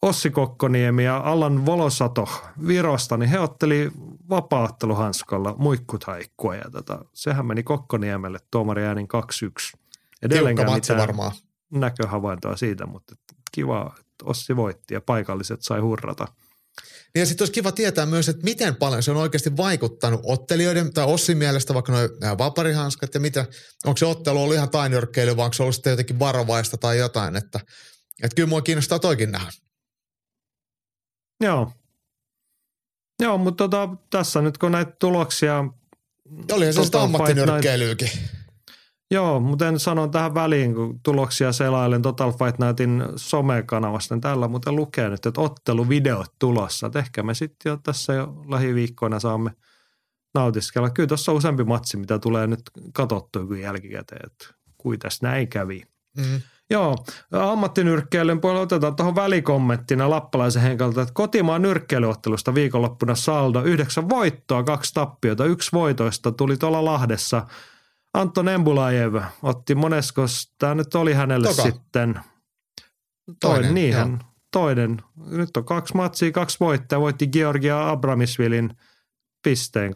Ossi 0.03 0.31
Kokkoniemi 0.31 1.05
ja 1.05 1.17
Allan 1.17 1.67
Volosato 1.67 2.29
Virosta, 2.67 3.17
niin 3.17 3.31
he 3.31 3.41
otteli 3.41 3.91
vapaatteluhanskalla 4.29 5.55
muikkutaikkua 5.59 6.57
ja 6.57 6.71
tota, 6.73 7.05
sehän 7.15 7.47
meni 7.47 7.63
Kokkoniemelle 7.63 8.39
tuomari 8.51 8.85
äänin 8.85 9.09
2-1. 9.77 9.79
Edelleenkään 10.23 10.73
mitään 10.73 11.01
varmaan. 11.01 11.33
näköhavaintoa 11.73 12.57
siitä, 12.57 12.87
mutta 12.87 13.15
kiva, 13.53 13.95
että 13.99 14.25
Ossi 14.25 14.57
voitti 14.57 14.95
ja 14.95 15.01
paikalliset 15.01 15.63
sai 15.63 15.81
hurrata. 15.81 16.29
Niin 17.15 17.21
ja 17.21 17.27
sitten 17.27 17.43
olisi 17.43 17.53
kiva 17.53 17.73
tietää 17.73 18.07
myös, 18.07 18.29
että 18.29 18.45
miten 18.45 18.77
paljon 18.77 19.03
se 19.03 19.11
on 19.11 19.17
oikeasti 19.17 19.57
vaikuttanut 19.57 20.21
ottelijoiden 20.25 20.93
tai 20.95 21.05
Ossin 21.05 21.39
mielestä 21.39 21.75
vaikka 21.75 21.93
nuo 21.93 22.39
vaparihanskat 22.39 23.15
ja 23.15 23.21
mitä, 23.21 23.47
onko 23.85 23.97
se 23.97 24.07
ottelu 24.07 24.43
ollut 24.43 24.57
ihan 24.57 24.71
tainyrkkeily 24.71 25.37
vai 25.37 25.45
onko 25.45 25.55
se 25.55 25.63
ollut 25.63 25.75
sitten 25.75 25.91
jotenkin 25.91 26.19
varovaista 26.19 26.77
tai 26.77 26.99
jotain, 26.99 27.37
että, 27.37 27.61
että 28.23 28.35
kyllä 28.35 28.49
mua 28.49 28.63
kiinnostaa 28.63 28.99
toikin 28.99 29.33
nähdä. 29.33 29.51
Joo. 31.41 31.73
Joo, 33.23 33.39
mutta 33.39 33.65
tota, 33.65 33.89
tässä 34.11 34.41
nyt 34.41 34.59
kun 34.59 34.73
näitä 34.73 34.93
tuloksia... 34.99 35.65
Olihan 36.53 36.75
se 36.75 36.85
sitä 36.85 37.03
ammattinyrkkeilyäkin. 37.03 38.11
Joo, 39.11 39.41
mutta 39.41 39.69
en 39.69 39.79
sano 39.79 40.09
tähän 40.09 40.35
väliin, 40.35 40.75
kun 40.75 41.01
tuloksia 41.03 41.53
selailen 41.53 42.03
Total 42.03 42.33
Fight 42.33 42.59
Nightin 42.59 43.05
somekanavasta, 43.17 44.15
niin 44.15 44.21
täällä 44.21 44.49
muuten 44.49 44.77
lukee 44.77 45.09
nyt, 45.09 45.27
että 45.27 45.41
otteluvideot 45.41 46.33
tulossa. 46.39 46.87
Et 46.87 46.97
ehkä 46.97 47.23
me 47.23 47.35
sitten 47.35 47.71
jo 47.71 47.77
tässä 47.77 48.13
jo 48.13 48.45
lähiviikkoina 48.49 49.21
saamme 49.21 49.51
nautiskella. 50.35 50.91
Kyllä 50.91 51.07
tuossa 51.07 51.33
on 51.33 51.39
useampi 51.39 51.65
matsi, 51.65 51.97
mitä 51.97 52.19
tulee 52.19 52.47
nyt 52.47 52.61
katsottua 52.93 53.47
kuin 53.47 53.61
jälkikäteen, 53.61 54.27
että 54.27 54.55
kuitas 54.79 55.23
näin 55.23 55.49
kävi. 55.49 55.83
Mm. 56.17 56.41
Joo, 56.71 56.97
ammattinyrkkeilyn 57.33 58.41
puolella 58.41 58.63
otetaan 58.63 58.97
tuohon 58.97 59.15
välikommenttina 59.15 60.11
Lappalaisen 60.11 60.63
henkalta, 60.63 61.03
että 61.03 61.15
kotimaan 61.15 61.63
nyrkkeilyottelusta 61.63 62.55
viikonloppuna 62.55 63.15
saldo 63.15 63.63
yhdeksän 63.63 64.09
voittoa, 64.09 64.63
kaksi 64.63 64.95
tappiota. 64.95 65.45
Yksi 65.45 65.73
voitoista 65.73 66.33
tuli 66.33 66.57
tuolla 66.57 66.85
Lahdessa. 66.85 67.47
Anton 68.15 68.49
Embulajev 68.49 69.15
otti 69.43 69.75
moneskos, 69.75 70.55
tämä 70.59 70.75
nyt 70.75 70.95
oli 70.95 71.15
hänelle 71.15 71.49
Toka. 71.49 71.63
sitten. 71.63 72.15
Toinen, 72.15 73.39
toinen 73.41 73.75
niinhän, 73.75 74.19
toinen. 74.53 75.03
Nyt 75.27 75.57
on 75.57 75.65
kaksi 75.65 75.95
matsia, 75.95 76.33
kaksi 76.33 76.57
voittaa. 76.61 77.01
Voitti 77.01 77.27
Georgia 77.27 77.91
Abramisvilin 77.91 78.71
pisteen 79.43 79.93
39-37 79.93 79.95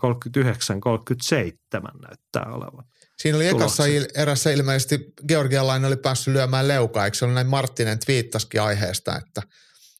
näyttää 2.08 2.52
olevan. 2.52 2.84
Siinä 3.18 3.36
oli 3.36 3.46
ekassa 3.46 3.86
il, 3.86 4.06
erässä 4.14 4.50
ilmeisesti 4.50 5.12
Georgialainen 5.28 5.88
oli 5.88 5.96
päässyt 5.96 6.34
lyömään 6.34 6.68
leukaa, 6.68 7.04
eikö 7.04 7.16
se 7.16 7.24
oli 7.24 7.34
näin 7.34 7.46
Marttinen 7.46 7.98
twiittaskin 7.98 8.62
aiheesta, 8.62 9.16
että 9.16 9.42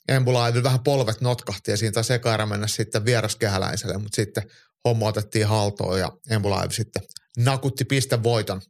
Embulaivi 0.08 0.62
vähän 0.62 0.80
polvet 0.80 1.20
notkahti 1.20 1.70
ja 1.70 1.76
siitä 1.76 1.94
taisi 1.94 2.12
mennä 2.48 2.66
sitten 2.66 3.04
vieraskehäläiselle, 3.04 3.98
mutta 3.98 4.16
sitten 4.16 4.42
homma 4.84 5.06
otettiin 5.06 5.46
haltoon 5.46 5.98
ja 5.98 6.12
Embulaivi 6.30 6.72
sitten 6.72 7.02
nakutti 7.36 7.84
voiton. 8.22 8.60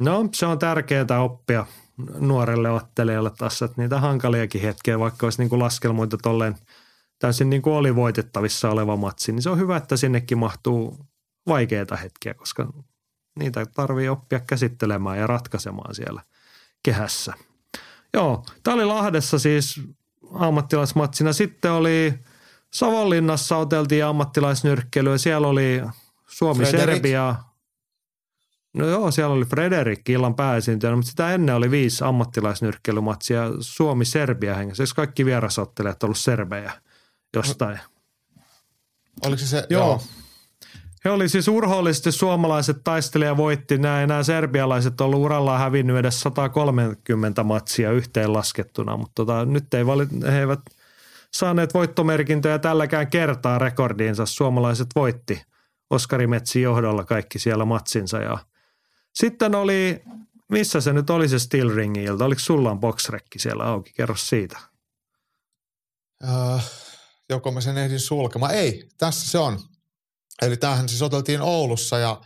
No 0.00 0.28
se 0.34 0.46
on 0.46 0.58
tärkeää 0.58 1.20
oppia 1.20 1.66
nuorelle 2.18 2.70
ottelijalle 2.70 3.30
tässä, 3.38 3.64
että 3.64 3.82
niitä 3.82 4.00
hankaliakin 4.00 4.62
hetkiä, 4.62 4.98
vaikka 4.98 5.26
olisi 5.26 5.42
niin 5.42 5.48
kuin 5.48 5.58
laskelmoita 5.58 6.18
tolleen 6.18 6.56
täysin 7.18 7.50
niin 7.50 7.62
kuin 7.62 7.74
oli 7.74 7.96
voitettavissa 7.96 8.70
oleva 8.70 8.96
matsi, 8.96 9.32
niin 9.32 9.42
se 9.42 9.50
on 9.50 9.58
hyvä, 9.58 9.76
että 9.76 9.96
sinnekin 9.96 10.38
mahtuu 10.38 11.06
vaikeita 11.46 11.96
hetkiä, 11.96 12.34
koska 12.34 12.72
niitä 13.38 13.66
tarvii 13.66 14.08
oppia 14.08 14.40
käsittelemään 14.40 15.18
ja 15.18 15.26
ratkaisemaan 15.26 15.94
siellä 15.94 16.22
kehässä. 16.82 17.32
Joo, 18.14 18.44
tämä 18.62 18.74
oli 18.74 18.84
Lahdessa 18.84 19.38
siis 19.38 19.80
ammattilaismatsina. 20.34 21.32
Sitten 21.32 21.72
oli 21.72 22.14
Savonlinnassa 22.72 23.56
oteltiin 23.56 24.04
ammattilaisnyrkkeilyä. 24.04 25.18
Siellä 25.18 25.48
oli 25.48 25.82
Suomi-Serbia. 26.26 27.34
No 28.74 28.86
joo, 28.86 29.10
siellä 29.10 29.34
oli 29.34 29.44
Frederik 29.44 30.08
illan 30.08 30.34
pääesiintyjänä, 30.34 30.96
mutta 30.96 31.10
sitä 31.10 31.34
ennen 31.34 31.54
oli 31.54 31.70
viisi 31.70 32.04
ammattilaisnyrkkeilymatsia 32.04 33.42
Suomi-Serbia 33.60 34.54
hengessä. 34.54 34.82
Eikö 34.82 34.92
kaikki 34.96 35.24
vierasottelijat 35.24 36.02
ollut 36.02 36.18
serbejä 36.18 36.72
jostain? 37.36 37.78
Oliko 39.26 39.40
se 39.40 39.46
se? 39.46 39.66
Joo. 39.70 39.86
joo. 39.86 40.02
He 41.04 41.10
oli 41.10 41.28
siis 41.28 41.48
urhoollisesti 41.48 42.12
suomalaiset 42.12 42.76
taistelija 42.84 43.36
voitti. 43.36 43.78
Nämä, 43.78 44.06
nämä 44.06 44.22
serbialaiset 44.22 45.00
on 45.00 45.04
ollut 45.04 45.20
urallaan 45.20 45.60
hävinnyt 45.60 45.96
edes 45.96 46.20
130 46.20 47.42
matsia 47.44 47.92
yhteenlaskettuna, 47.92 48.96
mutta 48.96 49.12
tota, 49.14 49.44
nyt 49.44 49.74
ei 49.74 49.86
valit, 49.86 50.08
he 50.22 50.40
eivät 50.40 50.60
saaneet 51.32 51.74
voittomerkintöjä 51.74 52.58
tälläkään 52.58 53.10
kertaa 53.10 53.58
rekordiinsa. 53.58 54.26
Suomalaiset 54.26 54.86
voitti 54.94 55.42
Oskari 55.90 56.26
Metsin 56.26 56.62
johdolla 56.62 57.04
kaikki 57.04 57.38
siellä 57.38 57.64
matsinsa. 57.64 58.18
Ja 58.18 58.38
sitten 59.14 59.54
oli, 59.54 60.02
missä 60.50 60.80
se 60.80 60.92
nyt 60.92 61.10
oli 61.10 61.28
se 61.28 61.38
Steel 61.38 61.74
Ringin 61.74 62.04
ilta? 62.04 62.24
Oliko 62.24 62.38
sulla 62.38 62.70
on 62.70 62.80
boxrekki 62.80 63.38
siellä 63.38 63.64
auki? 63.64 63.92
Kerro 63.92 64.16
siitä. 64.16 64.58
Uh, 66.24 66.62
joko 67.28 67.52
mä 67.52 67.60
sen 67.60 67.78
ehdin 67.78 68.00
sulkemaan? 68.00 68.54
Ei, 68.54 68.88
tässä 68.98 69.30
se 69.30 69.38
on. 69.38 69.60
Eli 70.42 70.56
tämähän 70.56 70.88
siis 70.88 71.02
oteltiin 71.02 71.40
Oulussa 71.40 71.98
ja, 71.98 72.20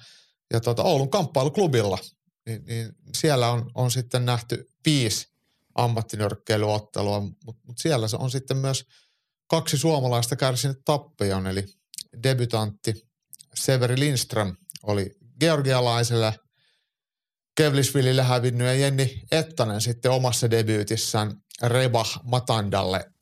ja 0.53 0.61
tuota, 0.61 0.83
Oulun 0.83 1.11
kamppailuklubilla. 1.11 1.99
Niin, 2.47 2.65
niin 2.65 2.93
siellä 3.15 3.51
on, 3.51 3.71
on 3.75 3.91
sitten 3.91 4.25
nähty 4.25 4.69
viisi 4.87 5.29
ammattinyrkkeilyottelua, 5.75 7.21
mutta 7.21 7.63
mut 7.67 7.79
siellä 7.79 8.09
se 8.09 8.17
on 8.17 8.31
sitten 8.31 8.57
myös 8.57 8.85
kaksi 9.47 9.79
suomalaista 9.79 10.37
kärsinyt 10.37 10.79
tappion, 10.85 11.47
eli 11.47 11.65
debutantti 12.23 12.95
Severi 13.55 13.99
Lindström 13.99 14.57
oli 14.83 15.11
georgialaiselle 15.41 16.39
Kevlisvillille 17.55 18.23
hävinnyt 18.23 18.67
ja 18.67 18.75
Jenni 18.75 19.23
Ettanen 19.31 19.81
sitten 19.81 20.11
omassa 20.11 20.51
debyytissään 20.51 21.43
Reba 21.63 22.05
Matandalle 22.23 23.13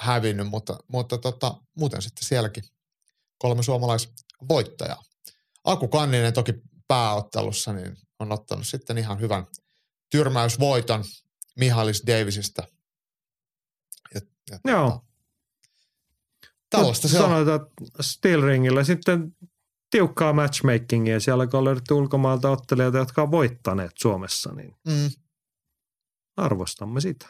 hävinnyt, 0.00 0.46
mutta, 0.46 0.78
mutta 0.88 1.18
tota, 1.18 1.54
muuten 1.76 2.02
sitten 2.02 2.24
sielläkin 2.24 2.64
kolme 3.38 3.62
suomalais 3.62 4.08
voittajaa. 4.48 5.02
Aku 5.64 5.88
Kanninen 5.88 6.32
toki 6.32 6.54
pääottelussa 6.88 7.72
niin 7.72 7.96
on 8.18 8.32
ottanut 8.32 8.66
sitten 8.66 8.98
ihan 8.98 9.20
hyvän 9.20 9.46
tyrmäysvoiton 10.10 11.04
Mihalis 11.56 12.02
Davisista. 12.06 12.62
Ja, 14.14 14.20
ja 14.50 14.58
Joo. 14.64 14.90
Tota, 14.90 15.02
tällaista 16.70 17.08
se 17.08 17.20
on. 17.20 17.40
että 17.40 17.68
Steel 18.00 18.40
Ringillä 18.40 18.84
sitten 18.84 19.36
tiukkaa 19.96 20.32
matchmakingia. 20.32 21.20
Siellä 21.20 21.48
on 21.52 21.64
löydetty 21.64 21.94
ulkomailta 21.94 22.50
ottelijoita, 22.50 22.98
jotka 22.98 23.22
on 23.22 23.30
voittaneet 23.30 23.90
Suomessa, 23.98 24.52
niin 24.52 24.74
mm. 24.86 25.10
arvostamme 26.36 27.00
sitä. 27.00 27.26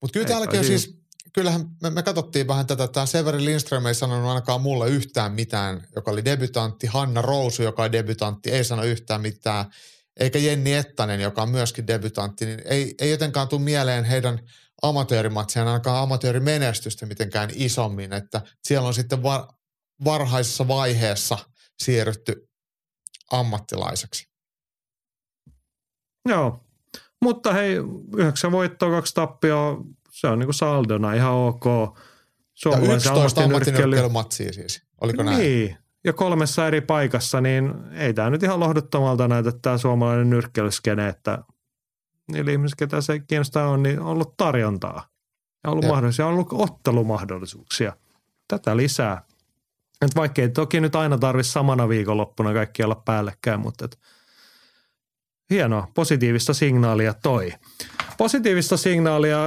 Mutta 0.00 0.12
kyllä 0.12 0.28
täälläkin 0.28 0.58
on 0.58 0.64
siis 0.64 1.02
kyllähän 1.32 1.66
me, 1.82 1.90
me 1.90 2.02
katsottiin 2.02 2.48
vähän 2.48 2.66
tätä, 2.66 2.88
tämä 2.88 3.06
Severi 3.06 3.44
Lindström 3.44 3.86
ei 3.86 3.94
sanonut 3.94 4.28
ainakaan 4.28 4.60
mulle 4.60 4.88
yhtään 4.88 5.32
mitään, 5.32 5.86
joka 5.96 6.10
oli 6.10 6.24
debutantti. 6.24 6.86
Hanna 6.86 7.22
Rousu, 7.22 7.62
joka 7.62 7.82
on 7.82 7.92
debutantti, 7.92 8.50
ei 8.50 8.64
sano 8.64 8.84
yhtään 8.84 9.20
mitään. 9.20 9.64
Eikä 10.20 10.38
Jenni 10.38 10.74
Ettanen, 10.74 11.20
joka 11.20 11.42
on 11.42 11.50
myöskin 11.50 11.86
debutantti, 11.86 12.46
niin 12.46 12.62
ei, 12.64 12.94
ei 12.98 13.10
jotenkaan 13.10 13.48
tule 13.48 13.60
mieleen 13.60 14.04
heidän 14.04 14.40
amatöörimatsien, 14.82 15.66
ainakaan 15.66 16.02
amatöörimenestystä 16.02 17.06
mitenkään 17.06 17.50
isommin. 17.54 18.12
Että 18.12 18.40
siellä 18.64 18.88
on 18.88 18.94
sitten 18.94 19.22
var, 19.22 19.46
varhaisessa 20.04 20.68
vaiheessa 20.68 21.38
siirrytty 21.78 22.48
ammattilaiseksi. 23.30 24.28
Joo, 26.28 26.64
mutta 27.22 27.52
hei, 27.52 27.76
yhdeksän 28.16 28.52
voittoa, 28.52 28.90
kaksi 28.90 29.14
tappioa, 29.14 29.84
se 30.10 30.26
on 30.26 30.38
niinku 30.38 30.52
saldona 30.52 31.14
ihan 31.14 31.32
ok. 31.32 31.64
Suomalaisen 32.54 32.96
11 32.96 33.44
ammattinyrkkeilymatsia 33.44 34.52
siis, 34.52 34.82
oliko 35.00 35.22
näin? 35.22 35.38
Niin, 35.38 35.76
ja 36.04 36.12
kolmessa 36.12 36.66
eri 36.66 36.80
paikassa, 36.80 37.40
niin 37.40 37.74
ei 37.92 38.14
tämä 38.14 38.30
nyt 38.30 38.42
ihan 38.42 38.60
lohduttomalta 38.60 39.28
näytä 39.28 39.52
tämä 39.62 39.78
suomalainen 39.78 40.30
nyrkkeilyskene, 40.30 41.08
että 41.08 41.38
niillä 42.32 42.50
ihmisillä, 42.50 42.76
ketä 42.78 43.00
se 43.00 43.18
kiinnostaa 43.18 43.68
on, 43.68 43.82
niin 43.82 44.00
on 44.00 44.06
ollut 44.06 44.36
tarjontaa. 44.36 45.08
Ja 45.64 45.70
ollut, 45.70 45.84
mahdollisia, 45.84 46.26
on 46.26 46.32
ollut 46.32 46.48
ottelumahdollisuuksia. 46.52 47.96
Tätä 48.48 48.76
lisää. 48.76 49.24
Et 50.02 50.16
vaikka 50.16 50.42
ei 50.42 50.48
toki 50.48 50.80
nyt 50.80 50.96
aina 50.96 51.18
tarvitse 51.18 51.52
samana 51.52 51.88
viikonloppuna 51.88 52.52
kaikki 52.52 52.82
olla 52.82 53.02
päällekkäin, 53.04 53.60
mutta 53.60 53.84
et 53.84 53.98
hienoa, 55.50 55.88
positiivista 55.94 56.54
signaalia 56.54 57.14
toi. 57.14 57.52
Positiivista 58.22 58.76
signaalia 58.76 59.38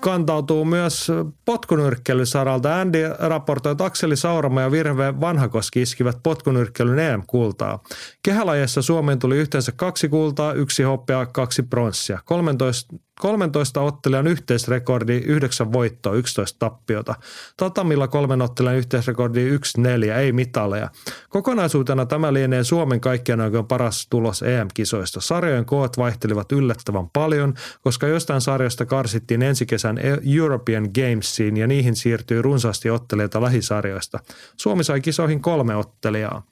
kantautuu 0.00 0.64
myös 0.64 1.12
potkunyrkkeilysaralta. 1.44 2.80
Andy 2.80 2.98
raportoi, 3.18 3.72
että 3.72 3.84
Akseli 3.84 4.16
Saurama 4.16 4.60
ja 4.60 4.70
Virve 4.70 5.20
Vanhakoski 5.20 5.82
iskivät 5.82 6.16
potkunyrkkeilyn 6.22 6.98
EM-kultaa. 6.98 7.82
Kehälajassa 8.22 8.82
Suomeen 8.82 9.18
tuli 9.18 9.36
yhteensä 9.36 9.72
kaksi 9.76 10.08
kultaa, 10.08 10.52
yksi 10.52 10.82
hoppea, 10.82 11.26
kaksi 11.26 11.62
pronssia. 11.62 12.18
13, 12.24 12.96
13 13.20 13.80
ottelijan 13.80 14.26
yhteisrekordi 14.26 15.16
9 15.16 15.72
voittoa, 15.72 16.12
11 16.12 16.58
tappiota. 16.58 17.14
Tatamilla 17.56 18.08
kolmen 18.08 18.42
ottelijan 18.42 18.76
yhteisrekordi 18.76 19.58
1-4, 19.58 20.12
ei 20.18 20.32
mitaleja. 20.32 20.88
Kokonaisuutena 21.28 22.06
tämä 22.06 22.32
lienee 22.32 22.64
Suomen 22.64 23.00
kaikkien 23.00 23.40
aikojen 23.40 23.66
paras 23.66 24.06
tulos 24.10 24.42
EM-kisoista. 24.42 25.20
Sarjojen 25.20 25.64
koot 25.64 25.98
vaihtelivat 25.98 26.52
yllättävän 26.52 27.10
paljon, 27.12 27.54
koska 27.80 28.06
jostain 28.10 28.40
sarjasta 28.40 28.86
karsittiin 28.86 29.42
ensi 29.42 29.66
kesän 29.66 30.00
European 30.36 30.88
Gamesiin 30.94 31.56
ja 31.56 31.66
niihin 31.66 31.96
siirtyi 31.96 32.42
runsaasti 32.42 32.90
ottelijoita 32.90 33.42
lähisarjoista. 33.42 34.18
Suomi 34.56 34.84
sai 34.84 35.00
kisoihin 35.00 35.42
kolme 35.42 35.76
ottelijaa. 35.76 36.42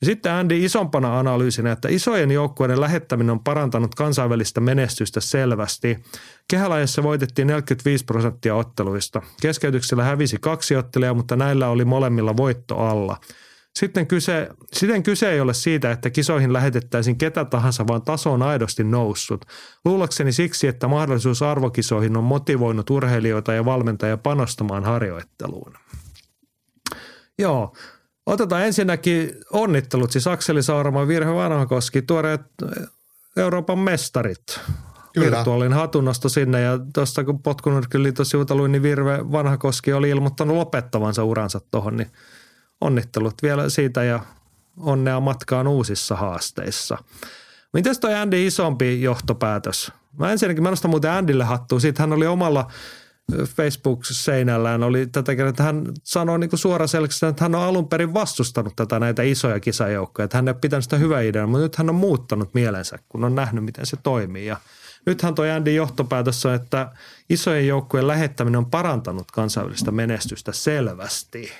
Ja 0.00 0.06
sitten 0.06 0.32
Andy 0.32 0.64
isompana 0.64 1.18
analyysinä, 1.18 1.72
että 1.72 1.88
isojen 1.88 2.30
joukkueiden 2.30 2.80
lähettäminen 2.80 3.30
on 3.30 3.40
parantanut 3.40 3.94
kansainvälistä 3.94 4.60
menestystä 4.60 5.20
selvästi. 5.20 5.98
Kehälajassa 6.48 7.02
voitettiin 7.02 7.46
45 7.46 8.04
prosenttia 8.04 8.54
otteluista. 8.54 9.22
Keskeytyksellä 9.42 10.04
hävisi 10.04 10.36
kaksi 10.40 10.76
ottelijaa, 10.76 11.14
mutta 11.14 11.36
näillä 11.36 11.68
oli 11.68 11.84
molemmilla 11.84 12.36
voitto 12.36 12.78
alla. 12.78 13.16
Sitten 13.78 14.06
kyse, 14.06 14.48
siten 14.72 15.02
kyse 15.02 15.30
ei 15.30 15.40
ole 15.40 15.54
siitä, 15.54 15.90
että 15.90 16.10
kisoihin 16.10 16.52
lähetettäisiin 16.52 17.18
ketä 17.18 17.44
tahansa, 17.44 17.86
vaan 17.86 18.02
taso 18.02 18.32
on 18.32 18.42
aidosti 18.42 18.84
noussut. 18.84 19.44
Luulakseni 19.84 20.32
siksi, 20.32 20.66
että 20.66 20.88
mahdollisuus 20.88 21.42
arvokisoihin 21.42 22.16
on 22.16 22.24
motivoinut 22.24 22.90
urheilijoita 22.90 23.52
ja 23.52 23.64
valmentajia 23.64 24.16
panostamaan 24.16 24.84
harjoitteluun. 24.84 25.74
Joo, 27.38 27.72
Otetaan 28.26 28.62
ensinnäkin 28.62 29.34
onnittelut, 29.52 30.10
siis 30.10 30.26
Akseli 30.26 30.62
Saarama, 30.62 31.08
Virhe 31.08 31.34
Vanhakoski, 31.34 32.02
tuoreet 32.02 32.40
Euroopan 33.36 33.78
mestarit. 33.78 34.60
Kyllä. 35.14 35.36
Virtuaalinen 35.36 35.78
hatunnosto 35.78 36.28
sinne 36.28 36.60
ja 36.60 36.78
tuosta 36.94 37.24
kun 37.24 37.42
Potkunyrkkiliiton 37.42 38.26
sivulta 38.26 38.54
luin, 38.54 38.72
niin 38.72 38.82
Virve 38.82 39.18
Vanhakoski 39.32 39.92
oli 39.92 40.10
ilmoittanut 40.10 40.56
lopettavansa 40.56 41.24
uransa 41.24 41.60
tuohon, 41.70 41.96
niin 41.96 42.10
onnittelut 42.80 43.34
vielä 43.42 43.68
siitä 43.68 44.04
ja 44.04 44.20
onnea 44.76 45.20
matkaan 45.20 45.66
uusissa 45.66 46.16
haasteissa. 46.16 46.98
Mites 47.72 47.98
toi 47.98 48.14
Andy 48.14 48.46
isompi 48.46 49.02
johtopäätös? 49.02 49.92
Mä 50.18 50.32
ensinnäkin 50.32 50.62
mä 50.62 50.70
nostan 50.70 50.90
muuten 50.90 51.10
Andylle 51.10 51.44
hattua. 51.44 51.80
Siitä 51.80 52.02
hän 52.02 52.12
oli 52.12 52.26
omalla 52.26 52.70
Facebook-seinällään 53.30 54.82
oli 54.82 55.06
tätä 55.06 55.32
että 55.48 55.62
hän 55.62 55.84
sanoi 56.04 56.38
niin 56.38 56.50
suoraselkäisesti, 56.54 57.26
että 57.26 57.44
hän 57.44 57.54
on 57.54 57.62
alun 57.62 57.88
perin 57.88 58.14
vastustanut 58.14 58.76
tätä 58.76 58.98
näitä 58.98 59.22
isoja 59.22 59.60
kisajoukkoja, 59.60 60.24
että 60.24 60.38
hän 60.38 60.48
ei 60.48 60.54
pitänyt 60.54 60.84
sitä 60.84 60.96
hyvää 60.96 61.20
ideaa, 61.20 61.46
mutta 61.46 61.62
nyt 61.62 61.76
hän 61.76 61.88
on 61.88 61.94
muuttanut 61.94 62.54
mielensä, 62.54 62.98
kun 63.08 63.24
on 63.24 63.34
nähnyt, 63.34 63.64
miten 63.64 63.86
se 63.86 63.96
toimii. 64.02 64.46
Ja 64.46 64.56
nythän 65.06 65.34
toi 65.34 65.50
Andy 65.50 65.72
johtopäätös 65.72 66.46
on, 66.46 66.54
että 66.54 66.92
isojen 67.30 67.66
joukkojen 67.66 68.06
lähettäminen 68.06 68.58
on 68.58 68.70
parantanut 68.70 69.30
kansainvälistä 69.30 69.90
menestystä 69.90 70.52
selvästi. 70.52 71.52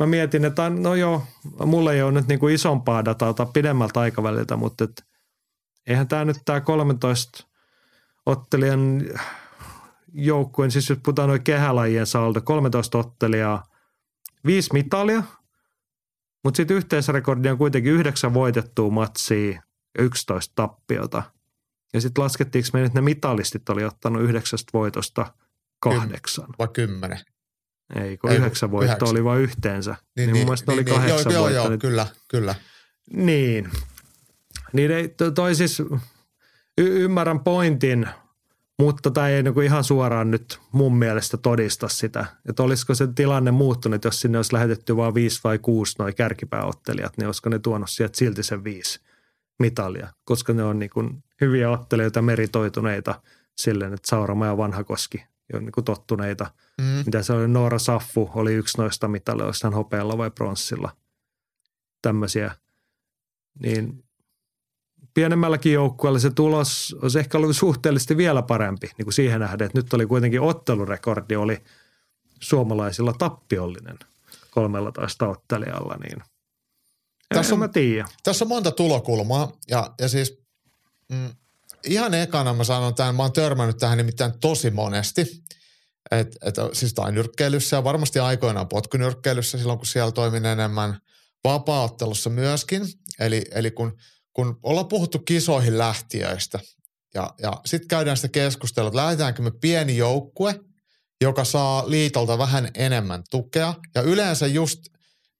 Mä 0.00 0.06
mietin, 0.06 0.44
että 0.44 0.70
no 0.70 0.94
joo, 0.94 1.24
mulle 1.66 1.94
ei 1.94 2.02
ole 2.02 2.12
nyt 2.12 2.28
niin 2.28 2.38
kuin 2.38 2.54
isompaa 2.54 3.04
dataa 3.04 3.46
pidemmältä 3.46 4.00
aikaväliltä, 4.00 4.56
mutta 4.56 4.84
et, 4.84 5.04
eihän 5.86 6.08
tämä 6.08 6.24
nyt 6.24 6.36
tämä 6.44 6.60
13 6.60 7.46
ottelijan 8.26 9.02
joukkueen, 10.12 10.70
siis 10.70 10.88
jos 10.88 10.98
puhutaan 11.02 11.28
noin 11.28 11.42
kehälajien 11.42 12.06
saldo, 12.06 12.40
13 12.40 12.98
ottelijaa, 12.98 13.66
viisi 14.46 14.72
mitalia, 14.72 15.22
mutta 16.44 16.56
sitten 16.56 16.76
yhteisrekordi 16.76 17.48
on 17.48 17.58
kuitenkin 17.58 17.92
yhdeksän 17.92 18.34
voitettua 18.34 18.90
matsia 18.90 19.50
ja 19.50 19.62
11 19.98 20.52
tappiota. 20.54 21.22
Ja 21.92 22.00
sitten 22.00 22.24
laskettiinko 22.24 22.68
me 22.72 22.84
että 22.84 22.98
ne 22.98 23.04
mitalistit 23.04 23.68
oli 23.68 23.84
ottanut 23.84 24.22
yhdeksästä 24.22 24.70
voitosta 24.72 25.34
kahdeksan. 25.80 26.48
Vai 26.58 26.68
kymmenen? 26.68 27.18
Ei, 27.94 28.16
kun 28.16 28.30
Ei, 28.30 28.36
yhdeksän 28.36 28.70
voittoa 28.70 28.94
yhdeksän. 28.94 29.08
oli 29.08 29.24
vain 29.24 29.42
yhteensä. 29.42 29.90
Niin, 29.90 30.00
niin, 30.16 30.26
niin 30.26 30.36
mun 30.36 30.46
mielestä 30.46 30.72
niin, 30.72 30.78
oli 30.78 30.84
niin, 30.84 30.94
kahdeksan 30.94 31.32
joo, 31.32 31.48
joo, 31.48 31.68
joo, 31.68 31.78
kyllä, 31.78 32.06
kyllä. 32.28 32.54
Niin. 33.12 33.70
Niin 34.72 34.90
ei, 34.90 35.14
toi 35.34 35.54
siis, 35.54 35.80
y- 35.80 37.04
ymmärrän 37.04 37.40
pointin– 37.40 38.08
mutta 38.80 39.10
tämä 39.10 39.28
ei 39.28 39.42
niinku 39.42 39.60
ihan 39.60 39.84
suoraan 39.84 40.30
nyt 40.30 40.60
mun 40.72 40.96
mielestä 40.96 41.36
todista 41.36 41.88
sitä, 41.88 42.26
että 42.48 42.62
olisiko 42.62 42.94
se 42.94 43.06
tilanne 43.06 43.50
muuttunut, 43.50 44.04
jos 44.04 44.20
sinne 44.20 44.38
olisi 44.38 44.52
lähetetty 44.52 44.96
vain 44.96 45.14
viisi 45.14 45.40
vai 45.44 45.58
kuusi 45.58 45.96
noin 45.98 46.14
kärkipääottelijat, 46.14 47.12
niin 47.16 47.26
olisiko 47.26 47.48
ne 47.48 47.58
tuonut 47.58 47.90
sieltä 47.90 48.18
silti 48.18 48.42
sen 48.42 48.64
viisi 48.64 49.00
mitalia, 49.58 50.08
koska 50.24 50.52
ne 50.52 50.64
on 50.64 50.78
niinku 50.78 51.10
hyviä 51.40 51.70
ottelijoita, 51.70 52.22
meritoituneita 52.22 53.20
silleen, 53.56 53.94
että 53.94 54.08
Saurama 54.08 54.46
ja 54.46 54.56
Vanhakoski 54.56 55.24
on 55.56 55.64
niinku 55.64 55.82
tottuneita. 55.82 56.50
Mm. 56.80 57.02
Mitä 57.06 57.22
se 57.22 57.32
oli, 57.32 57.48
Noora 57.48 57.78
Saffu 57.78 58.30
oli 58.34 58.54
yksi 58.54 58.78
noista 58.78 59.08
mitalia, 59.08 59.46
olisi 59.46 59.64
hän 59.64 59.72
hopealla 59.72 60.18
vai 60.18 60.30
pronssilla. 60.30 60.96
Tämmöisiä. 62.02 62.54
Niin 63.62 64.04
pienemmälläkin 65.14 65.72
joukkueella 65.72 66.18
se 66.18 66.30
tulos 66.30 66.96
olisi 67.02 67.18
ehkä 67.18 67.38
ollut 67.38 67.56
suhteellisesti 67.56 68.16
vielä 68.16 68.42
parempi 68.42 68.90
niin 68.98 69.06
kuin 69.06 69.14
siihen 69.14 69.40
nähden, 69.40 69.66
että 69.66 69.78
nyt 69.78 69.92
oli 69.92 70.06
kuitenkin 70.06 70.40
ottelurekordi 70.40 71.36
oli 71.36 71.62
suomalaisilla 72.40 73.12
tappiollinen 73.12 73.98
13 74.50 75.28
ottelijalla, 75.28 75.96
niin 75.96 76.22
tässä 77.34 77.54
on, 77.54 77.58
mä 77.58 77.68
tiedä. 77.68 78.08
Tässä 78.22 78.44
on 78.44 78.48
monta 78.48 78.70
tulokulmaa 78.70 79.52
ja, 79.68 79.94
ja 80.00 80.08
siis 80.08 80.42
mm, 81.08 81.30
ihan 81.84 82.14
ekana 82.14 82.54
mä 82.54 82.64
sanon 82.64 82.94
tämän, 82.94 83.14
mä 83.14 83.22
oon 83.22 83.32
törmännyt 83.32 83.76
tähän 83.76 83.98
nimittäin 83.98 84.40
tosi 84.40 84.70
monesti, 84.70 85.44
että 86.10 86.38
et, 86.42 86.54
siis 86.72 86.94
nyrkkeilyssä 87.10 87.76
ja 87.76 87.84
varmasti 87.84 88.18
aikoinaan 88.18 88.68
potkunyrkkeilyssä 88.68 89.58
silloin, 89.58 89.78
kun 89.78 89.86
siellä 89.86 90.12
toimin 90.12 90.46
enemmän. 90.46 90.98
Vapaaottelussa 91.44 92.30
myöskin. 92.30 92.82
Eli, 93.20 93.44
eli 93.50 93.70
kun 93.70 93.98
kun 94.32 94.58
ollaan 94.62 94.88
puhuttu 94.88 95.18
kisoihin 95.18 95.78
lähtiöistä 95.78 96.60
ja, 97.14 97.34
ja 97.42 97.52
sitten 97.66 97.88
käydään 97.88 98.16
sitä 98.16 98.28
keskustelua, 98.28 98.88
että 98.88 98.96
lähdetäänkö 98.96 99.42
me 99.42 99.50
pieni 99.50 99.96
joukkue, 99.96 100.60
joka 101.20 101.44
saa 101.44 101.90
liitolta 101.90 102.38
vähän 102.38 102.68
enemmän 102.74 103.22
tukea. 103.30 103.74
Ja 103.94 104.02
yleensä 104.02 104.46
just 104.46 104.80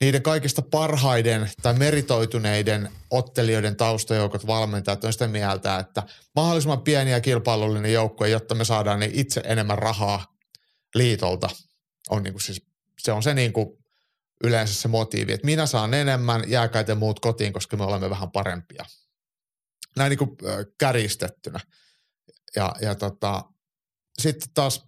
niiden 0.01 0.23
kaikista 0.23 0.63
parhaiden 0.63 1.51
tai 1.63 1.75
meritoituneiden 1.75 2.93
ottelijoiden 3.11 3.77
taustajoukot 3.77 4.47
valmentajat 4.47 5.05
on 5.05 5.13
sitä 5.13 5.29
mieltä, 5.29 5.79
että 5.79 6.03
mahdollisimman 6.37 6.83
pieni 6.83 7.11
ja 7.11 7.21
kilpailullinen 7.21 7.93
joukkue, 7.93 8.29
jotta 8.29 8.55
me 8.55 8.65
saadaan 8.65 9.01
niin 9.01 9.15
itse 9.15 9.43
enemmän 9.45 9.79
rahaa 9.79 10.37
liitolta. 10.95 11.49
On 12.11 12.23
niin 12.23 12.33
kuin 12.33 12.43
siis, 12.43 12.67
se 12.99 13.13
on 13.13 13.23
se 13.23 13.35
niin 13.35 13.53
kuin 13.53 13.69
yleensä 14.45 14.75
se 14.75 14.89
motiivi, 14.89 15.33
että 15.33 15.47
minä 15.47 15.67
saan 15.67 15.95
enemmän, 15.95 16.45
jääkäitä 16.47 16.95
muut 16.95 17.21
kotiin, 17.21 17.53
koska 17.53 17.77
me 17.77 17.85
olemme 17.85 18.11
vähän 18.11 18.31
parempia. 18.31 18.85
Näin 19.97 20.11
niin 20.11 20.19
kuin 20.19 20.37
käristettynä. 20.79 21.61
Ja, 22.57 22.73
ja 22.81 22.95
tota, 22.95 23.45
sitten 24.19 24.49
taas 24.55 24.87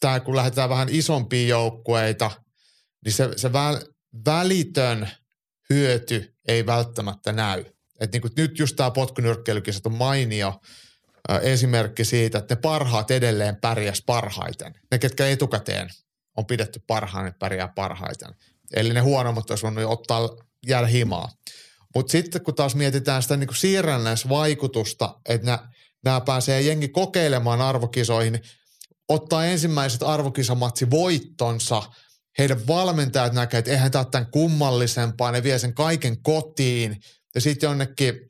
tämä, 0.00 0.20
kun 0.20 0.36
lähdetään 0.36 0.70
vähän 0.70 0.88
isompiin 0.90 1.48
joukkueita, 1.48 2.30
niin 3.04 3.12
se, 3.12 3.28
se 3.36 3.52
väl, 3.52 3.80
välitön 4.26 5.10
hyöty 5.70 6.34
ei 6.48 6.66
välttämättä 6.66 7.32
näy. 7.32 7.64
Et 8.00 8.12
niin 8.12 8.22
kuin 8.22 8.32
nyt 8.36 8.58
just 8.58 8.76
tämä 8.76 8.90
potkunyrkkeilykisat 8.90 9.86
on 9.86 9.94
mainio 9.94 10.60
esimerkki 11.42 12.04
siitä, 12.04 12.38
että 12.38 12.54
ne 12.54 12.60
parhaat 12.60 13.10
edelleen 13.10 13.56
pärjäs 13.56 14.02
parhaiten. 14.06 14.74
Ne, 14.90 14.98
ketkä 14.98 15.28
etukäteen 15.28 15.90
on 16.36 16.46
pidetty 16.46 16.80
parhaana, 16.86 17.28
että 17.28 17.38
pärjää 17.38 17.68
parhaiten. 17.68 18.34
Eli 18.74 18.92
ne 18.92 19.00
huonommat 19.00 19.50
olisi 19.50 19.62
voinut 19.62 19.84
ottaa 19.84 20.28
jäädä 20.66 20.86
himaa. 20.86 21.28
Mutta 21.94 22.12
sitten 22.12 22.42
kun 22.42 22.54
taas 22.54 22.74
mietitään 22.74 23.22
sitä 23.22 23.36
niin 23.36 23.56
siirrännäisvaikutusta, 23.56 25.20
että 25.28 25.58
nämä 26.04 26.20
pääsee 26.20 26.60
jengi 26.60 26.88
kokeilemaan 26.88 27.60
arvokisoihin, 27.60 28.40
ottaa 29.08 29.44
ensimmäiset 29.44 30.02
arvokisamatsi 30.02 30.90
voittonsa, 30.90 31.82
heidän 32.38 32.66
valmentajat 32.66 33.32
näkee, 33.32 33.58
että 33.58 33.70
eihän 33.70 33.90
tämä 33.90 34.04
tämän 34.04 34.30
kummallisempaa, 34.30 35.32
ne 35.32 35.42
vie 35.42 35.58
sen 35.58 35.74
kaiken 35.74 36.22
kotiin 36.22 37.00
ja 37.34 37.40
sitten 37.40 37.66
jonnekin 37.66 38.20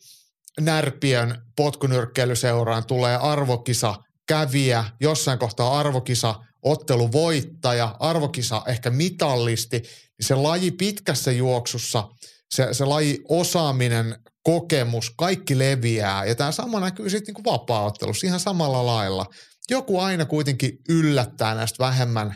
Närpiön 0.61 1.43
potkunyrkkeilyseuraan 1.57 2.87
tulee 2.87 3.17
arvokisa 3.17 3.95
käviä, 4.29 4.85
jossain 5.01 5.39
kohtaa 5.39 5.79
arvokisa 5.79 6.35
otteluvoittaja, 6.63 7.97
arvokisa 8.01 8.63
ehkä 8.67 8.91
mitallisti, 8.91 9.79
niin 9.79 10.27
se 10.27 10.35
laji 10.35 10.71
pitkässä 10.71 11.33
juoksussa, 11.33 12.09
se, 12.51 12.69
se 12.73 12.85
laji 12.85 13.21
osaaminen, 13.29 14.19
kokemus, 14.43 15.11
kaikki 15.17 15.59
leviää. 15.59 16.25
Ja 16.25 16.35
tämä 16.35 16.53
sama 16.53 16.81
näkyy 16.81 17.11
sitten 17.11 17.35
niinku 17.35 17.51
vapaa-ottelussa 17.51 18.27
ihan 18.27 18.41
samalla 18.41 18.87
lailla. 18.87 19.27
Joku 19.71 20.01
aina 20.01 20.25
kuitenkin 20.25 20.79
yllättää 20.89 21.55
näistä 21.55 21.85
vähemmän 21.85 22.35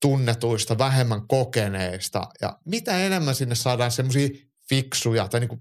tunnetuista, 0.00 0.78
vähemmän 0.78 1.28
kokeneista. 1.28 2.28
Ja 2.40 2.58
mitä 2.64 2.98
enemmän 2.98 3.34
sinne 3.34 3.54
saadaan 3.54 3.90
semmoisia 3.90 4.28
fiksuja 4.68 5.28
tai 5.28 5.40
niinku 5.40 5.58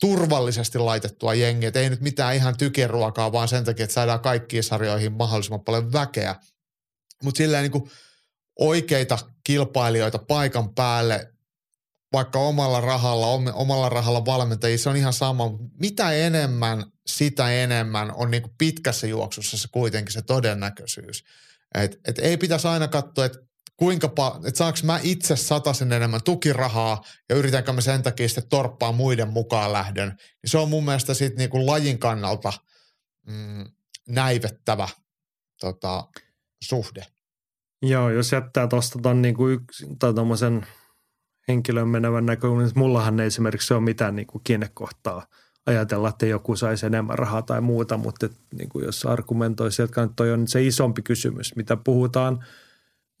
turvallisesti 0.00 0.78
laitettua 0.78 1.34
jengiä. 1.34 1.68
Et 1.68 1.76
ei 1.76 1.90
nyt 1.90 2.00
mitään 2.00 2.34
ihan 2.34 2.56
tykiruokaa, 2.56 3.32
vaan 3.32 3.48
sen 3.48 3.64
takia, 3.64 3.84
että 3.84 3.94
saadaan 3.94 4.20
kaikkiin 4.20 4.62
sarjoihin 4.62 5.12
mahdollisimman 5.12 5.64
paljon 5.64 5.92
väkeä. 5.92 6.36
Mutta 7.22 7.38
silleen 7.38 7.62
niin 7.62 7.72
kuin 7.72 7.90
oikeita 8.58 9.18
kilpailijoita 9.44 10.18
paikan 10.18 10.74
päälle, 10.74 11.32
vaikka 12.12 12.38
omalla 12.38 12.80
rahalla, 12.80 13.26
omalla 13.52 13.88
rahalla 13.88 14.24
valmentajia, 14.24 14.78
se 14.78 14.88
on 14.88 14.96
ihan 14.96 15.12
sama. 15.12 15.44
Mitä 15.80 16.12
enemmän, 16.12 16.84
sitä 17.06 17.50
enemmän 17.50 18.12
on 18.14 18.30
niin 18.30 18.42
kuin 18.42 18.54
pitkässä 18.58 19.06
juoksussa 19.06 19.58
se 19.58 19.68
kuitenkin 19.72 20.12
se 20.12 20.22
todennäköisyys. 20.22 21.24
Et, 21.74 22.00
et 22.04 22.18
ei 22.18 22.36
pitäisi 22.36 22.68
aina 22.68 22.88
katsoa, 22.88 23.24
että 23.24 23.38
kuinka 23.76 24.06
pa- 24.06 24.48
että 24.48 24.58
saanko 24.58 24.78
mä 24.82 25.00
itse 25.02 25.34
sen 25.72 25.92
enemmän 25.92 26.22
tukirahaa 26.24 27.02
ja 27.28 27.36
yritänkö 27.36 27.72
mä 27.72 27.80
sen 27.80 28.02
takia 28.02 28.28
sitten 28.28 28.48
torppaa 28.48 28.92
muiden 28.92 29.28
mukaan 29.28 29.72
lähdön. 29.72 30.08
Niin 30.08 30.50
se 30.50 30.58
on 30.58 30.68
mun 30.68 30.84
mielestä 30.84 31.14
sitten 31.14 31.38
niinku 31.38 31.66
lajin 31.66 31.98
kannalta 31.98 32.52
mm, 33.26 33.64
näivettävä 34.08 34.88
tota, 35.60 36.08
suhde. 36.64 37.06
Joo, 37.82 38.10
jos 38.10 38.32
jättää 38.32 38.66
tuosta 38.66 38.98
ton 39.02 39.22
niinku 39.22 39.44
tommosen 39.98 40.66
henkilön 41.48 41.88
menevän 41.88 42.26
näkökulman, 42.26 42.64
niin 42.64 42.78
mullahan 42.78 43.20
ei 43.20 43.26
esimerkiksi 43.26 43.74
ole 43.74 43.82
mitään 43.82 44.16
niinku 44.16 44.40
kiinnekohtaa 44.44 45.26
ajatella, 45.66 46.08
että 46.08 46.26
joku 46.26 46.56
saisi 46.56 46.86
enemmän 46.86 47.18
rahaa 47.18 47.42
tai 47.42 47.60
muuta, 47.60 47.96
mutta 47.96 48.26
et, 48.26 48.32
niinku 48.54 48.80
jos 48.80 49.06
argumentoisi, 49.06 49.82
että 49.82 50.08
toi 50.16 50.32
on 50.32 50.48
se 50.48 50.62
isompi 50.62 51.02
kysymys, 51.02 51.56
mitä 51.56 51.76
puhutaan– 51.76 52.38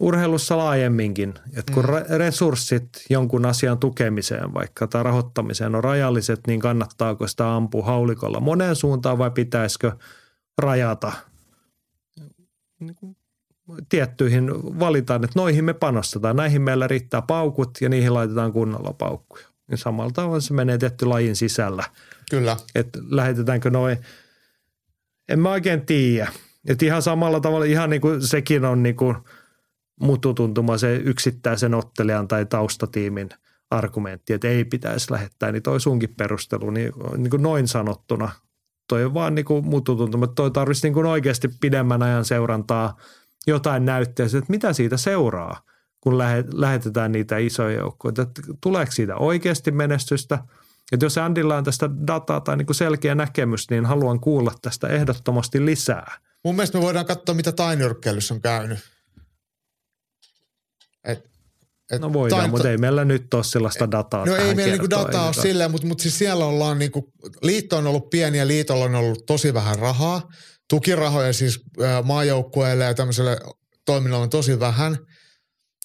urheilussa 0.00 0.58
laajemminkin, 0.58 1.34
että 1.56 1.72
kun 1.72 1.84
mm. 1.84 2.16
resurssit 2.18 2.88
jonkun 3.10 3.46
asian 3.46 3.78
tukemiseen 3.78 4.54
vaikka 4.54 4.86
tai 4.86 5.02
rahoittamiseen 5.02 5.74
on 5.74 5.84
rajalliset, 5.84 6.40
niin 6.46 6.60
kannattaako 6.60 7.26
sitä 7.26 7.54
ampua 7.54 7.84
haulikolla 7.84 8.40
moneen 8.40 8.76
suuntaan 8.76 9.18
vai 9.18 9.30
pitäisikö 9.30 9.92
rajata 10.58 11.12
niin 12.80 13.16
tiettyihin 13.88 14.50
valitaan, 14.80 15.24
että 15.24 15.38
noihin 15.38 15.64
me 15.64 15.74
panostetaan, 15.74 16.36
näihin 16.36 16.62
meillä 16.62 16.88
riittää 16.88 17.22
paukut 17.22 17.78
ja 17.80 17.88
niihin 17.88 18.14
laitetaan 18.14 18.52
kunnolla 18.52 18.92
paukkuja. 18.92 19.46
Niin 19.70 19.78
samalla 19.78 20.10
tavalla 20.12 20.40
se 20.40 20.54
menee 20.54 20.78
tietty 20.78 21.06
lajin 21.06 21.36
sisällä. 21.36 21.84
Kyllä. 22.30 22.56
Että 22.74 22.98
lähetetäänkö 23.08 23.70
noin, 23.70 23.98
en 25.28 25.38
mä 25.38 25.50
oikein 25.50 25.86
tiedä. 25.86 26.32
Että 26.68 26.84
ihan 26.84 27.02
samalla 27.02 27.40
tavalla, 27.40 27.64
ihan 27.64 27.90
niin 27.90 28.00
kuin 28.00 28.22
sekin 28.22 28.64
on 28.64 28.82
niin 28.82 28.96
kuin– 28.96 29.16
mututuntuma 30.00 30.78
se 30.78 30.96
yksittäisen 30.96 31.74
ottelijan 31.74 32.28
tai 32.28 32.46
taustatiimin 32.46 33.28
argumentti, 33.70 34.32
että 34.32 34.48
ei 34.48 34.64
pitäisi 34.64 35.12
lähettää, 35.12 35.52
niin 35.52 35.62
toi 35.62 35.80
sunkin 35.80 36.14
perustelu, 36.14 36.70
niin, 36.70 36.92
niin 37.16 37.30
kuin 37.30 37.42
noin 37.42 37.68
sanottuna, 37.68 38.30
toi 38.88 39.04
on 39.04 39.14
vaan 39.14 39.34
niin 39.34 39.44
kuin 39.44 39.64
mututuntuma, 39.64 40.26
toi 40.26 40.50
tarvitsisi 40.50 40.86
niin 40.86 40.94
kuin 40.94 41.06
oikeasti 41.06 41.48
pidemmän 41.60 42.02
ajan 42.02 42.24
seurantaa, 42.24 42.96
jotain 43.46 43.84
näyttöä, 43.84 44.26
että 44.26 44.44
mitä 44.48 44.72
siitä 44.72 44.96
seuraa, 44.96 45.60
kun 46.00 46.18
lähetetään 46.54 47.12
niitä 47.12 47.38
isoja 47.38 47.78
joukkoja, 47.78 48.10
että 48.10 48.42
tuleeko 48.60 48.92
siitä 48.92 49.16
oikeasti 49.16 49.70
menestystä, 49.70 50.38
että 50.92 51.06
jos 51.06 51.18
Andilla 51.18 51.56
on 51.56 51.64
tästä 51.64 51.90
dataa 52.06 52.40
tai 52.40 52.56
niin 52.56 52.66
kuin 52.66 52.76
selkeä 52.76 53.14
näkemys, 53.14 53.70
niin 53.70 53.86
haluan 53.86 54.20
kuulla 54.20 54.52
tästä 54.62 54.88
ehdottomasti 54.88 55.66
lisää. 55.66 56.18
Mun 56.44 56.54
mielestä 56.54 56.78
me 56.78 56.84
voidaan 56.84 57.06
katsoa, 57.06 57.34
mitä 57.34 57.52
tainyrkkeilyssä 57.52 58.34
on 58.34 58.40
käynyt. 58.40 58.93
Et, 61.04 61.24
et 61.92 62.00
no 62.00 62.12
voidaan, 62.12 62.40
taito... 62.40 62.50
mutta 62.50 62.70
ei 62.70 62.78
meillä 62.78 63.04
nyt 63.04 63.34
ole 63.34 63.44
sellaista 63.44 63.90
dataa. 63.90 64.26
No 64.26 64.36
ei 64.36 64.54
meillä 64.54 64.72
niinku 64.72 64.90
dataa 64.90 65.26
ole 65.26 65.34
silleen, 65.34 65.70
mutta, 65.70 65.86
mutta 65.86 66.02
siis 66.02 66.18
siellä 66.18 66.46
ollaan 66.46 66.78
niinku, 66.78 67.12
liitto 67.42 67.76
on 67.76 67.86
ollut 67.86 68.10
pieni 68.10 68.38
ja 68.38 68.46
liitolla 68.46 68.84
on 68.84 68.94
ollut 68.94 69.26
tosi 69.26 69.54
vähän 69.54 69.78
rahaa. 69.78 70.28
Tukirahoja 70.70 71.32
siis 71.32 71.60
maajoukkueelle 72.04 72.84
ja 72.84 72.94
tämmöiselle 72.94 73.38
toiminnalle 73.86 74.22
on 74.22 74.30
tosi 74.30 74.60
vähän. 74.60 74.98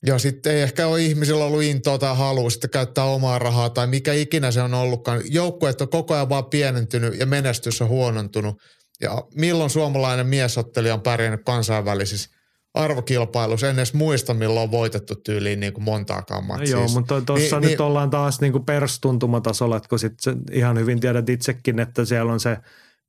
Ja 0.05 0.19
sitten 0.19 0.53
ei 0.53 0.61
ehkä 0.61 0.87
ole 0.87 1.03
ihmisillä 1.03 1.45
ollut 1.45 1.63
intoa 1.63 1.97
tai 1.97 2.15
halua 2.17 2.49
sitten 2.49 2.69
käyttää 2.69 3.03
omaa 3.03 3.39
rahaa 3.39 3.69
tai 3.69 3.87
mikä 3.87 4.13
ikinä 4.13 4.51
se 4.51 4.61
on 4.61 4.73
ollutkaan. 4.73 5.21
Joukkueet 5.25 5.81
on 5.81 5.89
koko 5.89 6.13
ajan 6.13 6.29
vaan 6.29 6.45
pienentynyt 6.45 7.19
ja 7.19 7.25
menestys 7.25 7.81
on 7.81 7.87
huonontunut. 7.87 8.55
Ja 9.01 9.23
milloin 9.35 9.69
suomalainen 9.69 10.27
miesottelija 10.27 10.93
on 10.93 11.01
pärjännyt 11.01 11.41
kansainvälisissä 11.45 12.29
arvokilpailussa. 12.73 13.69
En 13.69 13.75
edes 13.75 13.93
muista, 13.93 14.33
milloin 14.33 14.63
on 14.63 14.71
voitettu 14.71 15.15
tyyliin 15.15 15.59
niin 15.59 15.73
kuin 15.73 15.83
montaakaan 15.83 16.45
matsia. 16.45 16.77
Joo, 16.77 16.87
mutta 16.87 17.21
tuossa 17.21 17.59
niin, 17.59 17.69
nyt 17.69 17.79
niin, 17.79 17.81
ollaan 17.81 18.09
taas 18.09 18.41
niin 18.41 18.51
kuin 18.51 18.65
perstuntumatasolla, 18.65 19.77
että 19.77 19.89
kun 19.89 19.99
sit 19.99 20.13
ihan 20.51 20.77
hyvin 20.77 20.99
tiedät 20.99 21.29
itsekin, 21.29 21.79
että 21.79 22.05
siellä 22.05 22.33
on 22.33 22.39
se 22.39 22.57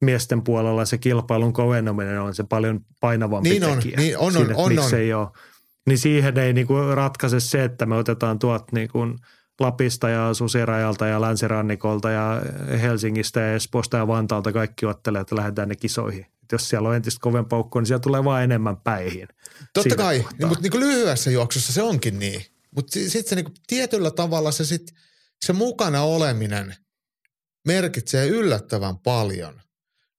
miesten 0.01 0.43
puolella 0.43 0.85
se 0.85 0.99
kilpailun 0.99 1.53
kovennominen 1.53 2.21
on 2.21 2.35
se 2.35 2.45
paljon 2.45 2.81
painavampi 3.01 3.49
niin 3.49 3.65
on, 3.65 3.77
tekijä. 3.77 3.97
Niin 3.97 4.19
on, 4.19 4.33
siinä, 4.33 4.55
on, 4.57 4.79
on, 4.79 4.79
on. 4.79 4.95
Ei 4.95 5.13
ole. 5.13 5.29
Niin 5.87 5.99
siihen 5.99 6.39
ei 6.39 6.53
niin 6.53 6.67
kuin 6.67 6.97
ratkaise 6.97 7.41
se, 7.41 7.65
että 7.65 7.87
me 7.87 7.97
otetaan 7.97 8.39
tuot 8.39 8.73
niin 8.73 8.89
kuin 8.89 9.19
Lapista 9.61 10.09
ja 10.09 10.35
Susirajalta 10.35 11.07
ja 11.07 11.21
Länsirannikolta 11.21 12.11
ja 12.11 12.43
Helsingistä 12.83 13.41
ja 13.41 13.55
Espoosta 13.55 13.97
ja 13.97 14.07
Vantaalta 14.07 14.53
kaikki 14.53 14.87
ottelee, 14.87 15.21
että 15.21 15.37
lähdetään 15.37 15.69
ne 15.69 15.77
kisoihin 15.77 16.27
jos 16.53 16.69
siellä 16.69 16.89
on 16.89 16.97
entistä 16.97 17.19
kovempaa 17.21 17.59
ukkoa, 17.59 17.83
niin 17.83 17.87
siellä 17.87 18.01
tulee 18.01 18.25
vaan 18.25 18.43
enemmän 18.43 18.77
päihin. 18.77 19.29
Totta 19.75 19.97
kai, 19.97 20.25
niin, 20.39 20.49
mutta 20.49 20.63
niin 20.63 20.71
kuin 20.71 20.81
lyhyessä 20.81 21.31
juoksussa 21.31 21.73
se 21.73 21.83
onkin 21.83 22.19
niin. 22.19 22.45
Mutta 22.75 22.93
sitten 22.93 23.29
se 23.29 23.35
niin 23.35 23.55
tietyllä 23.67 24.11
tavalla 24.11 24.53
se, 24.53 24.65
sit, 24.65 24.95
se 25.45 25.53
mukana 25.53 26.03
oleminen 26.03 26.75
merkitsee 27.67 28.29
yllättävän 28.29 28.99
paljon. 28.99 29.61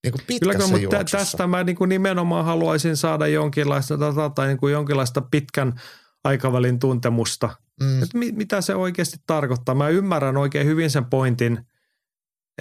Niin 0.03 0.11
kuin 0.11 0.39
Kyllä, 0.39 0.67
mutta 0.67 0.77
juoksussa. 0.77 1.17
tästä 1.17 1.47
mä 1.47 1.63
niin 1.63 1.75
kuin 1.75 1.89
nimenomaan 1.89 2.45
haluaisin 2.45 2.97
saada 2.97 3.27
jonkinlaista, 3.27 3.97
tai 4.35 4.47
niin 4.47 4.57
kuin 4.57 4.73
jonkinlaista 4.73 5.21
pitkän 5.21 5.81
aikavälin 6.23 6.79
tuntemusta. 6.79 7.49
Mm. 7.81 8.03
Että 8.03 8.17
mit, 8.17 8.35
mitä 8.35 8.61
se 8.61 8.75
oikeasti 8.75 9.17
tarkoittaa. 9.27 9.75
Mä 9.75 9.89
ymmärrän 9.89 10.37
oikein 10.37 10.67
hyvin 10.67 10.89
sen 10.89 11.05
pointin, 11.05 11.59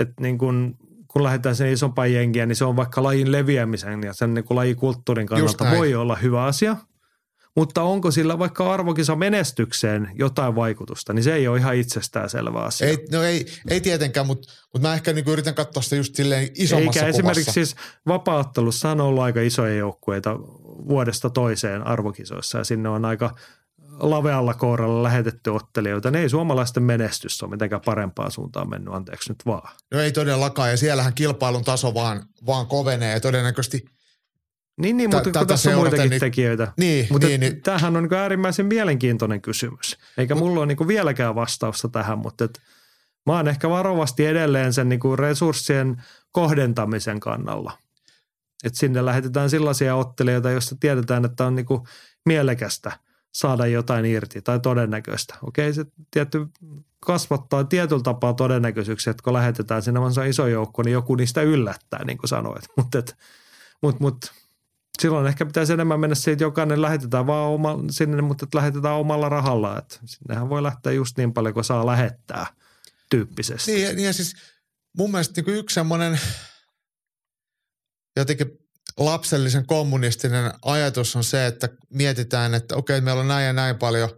että 0.01 0.15
niin 0.21 0.39
kuin 0.39 0.75
kun 1.09 1.23
lähdetään 1.23 1.57
sen 1.57 1.73
isompaan 1.73 2.13
jengiä, 2.13 2.47
niin 2.47 2.57
se 2.57 2.65
on 2.65 2.77
vaikka 2.77 3.03
lajin 3.03 3.33
leviämisen 3.33 4.03
ja 4.03 4.13
sen 4.13 4.35
niin 4.35 4.45
lajikulttuurin 4.51 5.27
kannalta 5.27 5.71
voi 5.71 5.95
olla 5.95 6.17
hyvä 6.17 6.45
asia. 6.45 6.77
Mutta 7.57 7.83
onko 7.83 8.11
sillä 8.11 8.39
vaikka 8.39 8.75
arvokisa 8.75 9.17
menestykseen 9.17 10.11
jotain 10.15 10.55
vaikutusta, 10.55 11.13
niin 11.13 11.23
se 11.23 11.35
ei 11.35 11.49
ole 11.49 11.59
ihan 11.59 11.77
itsestään 11.77 12.31
selvä 12.31 12.59
asia. 12.59 12.89
Ei, 12.89 13.07
no 13.13 13.23
ei, 13.23 13.47
ei 13.69 13.81
tietenkään, 13.81 14.27
mutta, 14.27 14.53
mutta 14.73 14.89
mä 14.89 14.95
ehkä 14.95 15.13
niin 15.13 15.29
yritän 15.29 15.55
katsoa 15.55 15.83
sitä 15.83 15.97
just 15.97 16.15
silleen 16.15 16.49
isommassa 16.55 17.01
Eikä 17.01 17.01
kuvassa. 17.01 17.07
esimerkiksi 17.07 17.53
siis 17.53 17.77
vapaattelussa 18.07 18.91
on 18.91 19.01
ollut 19.01 19.23
aika 19.23 19.41
isoja 19.41 19.75
joukkueita 19.75 20.39
vuodesta 20.89 21.31
toiseen 21.31 21.87
arvokisoissa 21.87 22.59
ja 22.59 22.65
sinne 22.65 22.89
on 22.89 23.05
aika 23.05 23.35
lavealla 24.01 24.55
kouralla 24.55 25.03
lähetetty 25.03 25.51
ottelijoita. 25.51 26.11
Ne 26.11 26.21
ei 26.21 26.29
suomalaisten 26.29 26.83
menestys 26.83 27.43
ole 27.43 27.51
mitenkään 27.51 27.83
parempaan 27.85 28.31
suuntaan 28.31 28.71
mennyt, 28.71 28.95
anteeksi 28.95 29.31
nyt 29.31 29.47
vaan. 29.47 29.73
No 29.91 30.01
ei 30.01 30.13
todellakaan, 30.13 30.71
ja 30.71 30.77
siellähän 30.77 31.15
kilpailun 31.15 31.65
taso 31.65 31.95
vaan, 31.95 32.23
vaan 32.47 32.67
kovenee, 32.67 33.13
ja 33.13 33.21
todennäköisesti 33.21 33.85
niin, 34.81 34.97
niin 34.97 35.11
mutta 35.11 35.39
kun 35.39 35.47
tässä 35.47 35.71
on 35.71 35.77
muitakin 35.77 36.11
niin, 36.11 36.21
tekijöitä. 36.21 36.73
Niin, 36.77 37.07
mutta 37.11 37.27
niin, 37.27 37.41
niin. 37.41 37.63
tämähän 37.63 37.97
on 37.97 38.03
niin 38.03 38.21
äärimmäisen 38.21 38.67
mielenkiintoinen 38.67 39.43
kysymys. 39.43 39.99
Eikä 40.19 40.35
Mut, 40.35 40.45
mulla 40.45 40.61
ole 40.61 40.67
niin 40.67 40.89
vieläkään 40.89 41.35
vastausta 41.35 41.89
tähän, 41.89 42.19
mutta 42.19 42.45
et, 42.45 42.61
mä 43.27 43.37
oon 43.37 43.49
ehkä 43.49 43.71
varovasti 43.71 44.27
edelleen 44.27 44.73
sen 44.73 44.89
niin 44.89 45.01
resurssien 45.19 46.03
kohdentamisen 46.33 47.21
kannalla. 47.21 47.73
Että 48.65 48.79
sinne 48.79 49.05
lähetetään 49.05 49.51
sellaisia 49.51 49.97
ottelijoita, 49.97 50.51
joista 50.51 50.77
tiedetään, 50.81 51.25
että 51.25 51.47
on 51.47 51.55
niin 51.55 51.67
mielekästä– 52.27 52.93
saada 53.33 53.67
jotain 53.67 54.05
irti 54.05 54.43
tai 54.43 54.61
todennäköistä. 54.61 55.35
Okei, 55.43 55.75
se 55.75 55.85
tietty 56.11 56.47
kasvattaa 57.01 57.65
tietyllä 57.65 58.03
tapaa 58.03 58.35
todennäköisyyksiä, 58.35 59.11
että 59.11 59.23
kun 59.23 59.33
lähetetään 59.33 59.83
sinne 59.83 60.01
vaan 60.01 60.27
iso 60.29 60.47
joukko, 60.47 60.83
niin 60.83 60.93
joku 60.93 61.15
niistä 61.15 61.43
yllättää, 61.43 62.05
niin 62.05 62.19
kuin 62.19 62.29
sanoit. 62.29 62.65
Mutta 62.77 63.03
mut, 63.83 64.01
mut, 64.01 64.33
silloin 64.99 65.27
ehkä 65.27 65.47
pitäisi 65.47 65.73
enemmän 65.73 66.01
mennä 66.01 66.15
siihen, 66.15 66.33
että 66.33 66.45
jokainen 66.45 66.83
lähetetään 66.83 67.27
vaan 67.27 67.49
oma, 67.49 67.79
sinne, 67.91 68.23
mutta 68.23 68.45
että 68.45 68.59
lähetetään 68.59 68.95
omalla 68.95 69.29
rahalla. 69.29 69.79
Että 69.79 69.99
sinnehän 70.05 70.49
voi 70.49 70.63
lähteä 70.63 70.93
just 70.93 71.17
niin 71.17 71.33
paljon 71.33 71.55
kuin 71.55 71.65
saa 71.65 71.87
lähettää 71.87 72.47
tyyppisesti. 73.11 73.73
Niin, 73.73 73.97
niin 73.97 74.07
ja 74.07 74.13
siis 74.13 74.35
mun 74.97 75.11
mielestä 75.11 75.43
niin 75.43 75.57
yksi 75.57 75.75
semmoinen 75.75 76.21
jotenkin 78.17 78.60
lapsellisen 78.97 79.67
kommunistinen 79.67 80.53
ajatus 80.63 81.17
on 81.17 81.25
se, 81.25 81.47
että 81.47 81.69
mietitään, 81.91 82.55
että 82.55 82.77
okei, 82.77 83.01
meillä 83.01 83.21
on 83.21 83.29
näin 83.29 83.47
ja 83.47 83.53
näin 83.53 83.79
paljon 83.79 84.09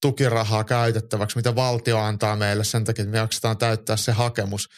tukirahaa 0.00 0.64
käytettäväksi, 0.64 1.36
mitä 1.36 1.54
valtio 1.54 1.98
antaa 1.98 2.36
meille 2.36 2.64
sen 2.64 2.84
takia, 2.84 3.02
että 3.02 3.12
me 3.12 3.18
jaksetaan 3.18 3.58
täyttää 3.58 3.96
se 3.96 4.12
hakemus. 4.12 4.68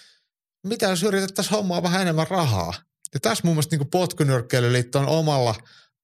Mitä 0.67 0.87
jos 0.87 1.03
yritettäisiin 1.03 1.57
hommaa 1.57 1.83
vähän 1.83 2.03
enemmän 2.03 2.27
rahaa? 2.31 2.75
Ja 3.15 3.21
tässä 3.21 3.43
mun 3.45 3.55
mielestä 3.55 3.77
niin 3.77 3.91
potkunyrkkeilyliitto 3.91 4.99
on 4.99 5.09
omalla 5.09 5.55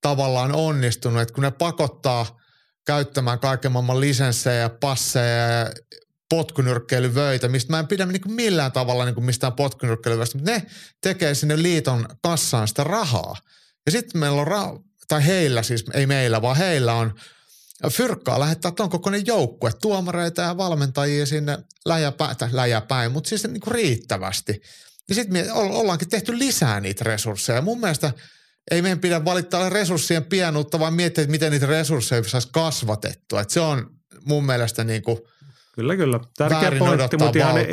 tavallaan 0.01 0.55
onnistunut, 0.55 1.21
että 1.21 1.33
kun 1.33 1.43
ne 1.43 1.51
pakottaa 1.51 2.39
käyttämään 2.85 3.39
kaiken 3.39 3.71
maailman 3.71 3.99
lisenssejä 3.99 4.61
ja 4.61 4.69
passeja 4.69 5.47
ja 5.47 5.71
potkunyrkkeilyvöitä, 6.33 7.47
mistä 7.47 7.73
mä 7.73 7.79
en 7.79 7.87
pidä 7.87 8.05
niin 8.05 8.21
millään 8.27 8.71
tavalla 8.71 9.05
niin 9.05 9.25
mistään 9.25 9.53
potkunyrkkeilyvöistä, 9.53 10.37
mutta 10.37 10.51
ne 10.51 10.65
tekee 11.01 11.35
sinne 11.35 11.61
liiton 11.61 12.05
kassaan 12.21 12.67
sitä 12.67 12.83
rahaa. 12.83 13.35
Ja 13.85 13.91
sitten 13.91 14.19
meillä 14.19 14.41
on, 14.41 14.47
ra- 14.47 14.83
tai 15.07 15.25
heillä 15.25 15.63
siis, 15.63 15.85
ei 15.93 16.07
meillä, 16.07 16.41
vaan 16.41 16.57
heillä 16.57 16.93
on 16.93 17.13
fyrkkaa 17.89 18.39
lähettää 18.39 18.71
tuon 18.71 18.89
kokoinen 18.89 19.25
joukkue, 19.25 19.71
tuomareita 19.81 20.41
ja 20.41 20.57
valmentajia 20.57 21.25
sinne 21.25 21.57
läjäpäin, 21.85 22.37
tai 22.37 22.49
läjäpäin 22.51 23.11
mutta 23.11 23.29
siis 23.29 23.43
niin 23.43 23.61
kuin 23.61 23.75
riittävästi. 23.75 24.61
Ja 25.09 25.15
sitten 25.15 25.33
me 25.33 25.51
ollaankin 25.51 26.09
tehty 26.09 26.39
lisää 26.39 26.79
niitä 26.79 27.03
resursseja. 27.03 27.61
Mun 27.61 27.79
mielestä 27.79 28.13
ei 28.71 28.81
meidän 28.81 28.99
pidä 28.99 29.25
valittaa 29.25 29.69
resurssien 29.69 30.25
pienuutta, 30.25 30.79
vaan 30.79 30.93
miettiä, 30.93 31.21
että 31.21 31.31
miten 31.31 31.51
niitä 31.51 31.65
resursseja 31.65 32.23
saisi 32.23 32.49
kasvatettua. 32.51 33.41
Et 33.41 33.49
se 33.49 33.59
on 33.59 33.89
mun 34.25 34.45
mielestä 34.45 34.83
niin 34.83 35.03
kuin 35.03 35.19
Kyllä, 35.75 35.95
kyllä. 35.95 36.19
Tärkeä 36.37 36.71
pointti, 36.79 37.17
mutta 37.17 37.39
ihan 37.39 37.57
e-, 37.57 37.67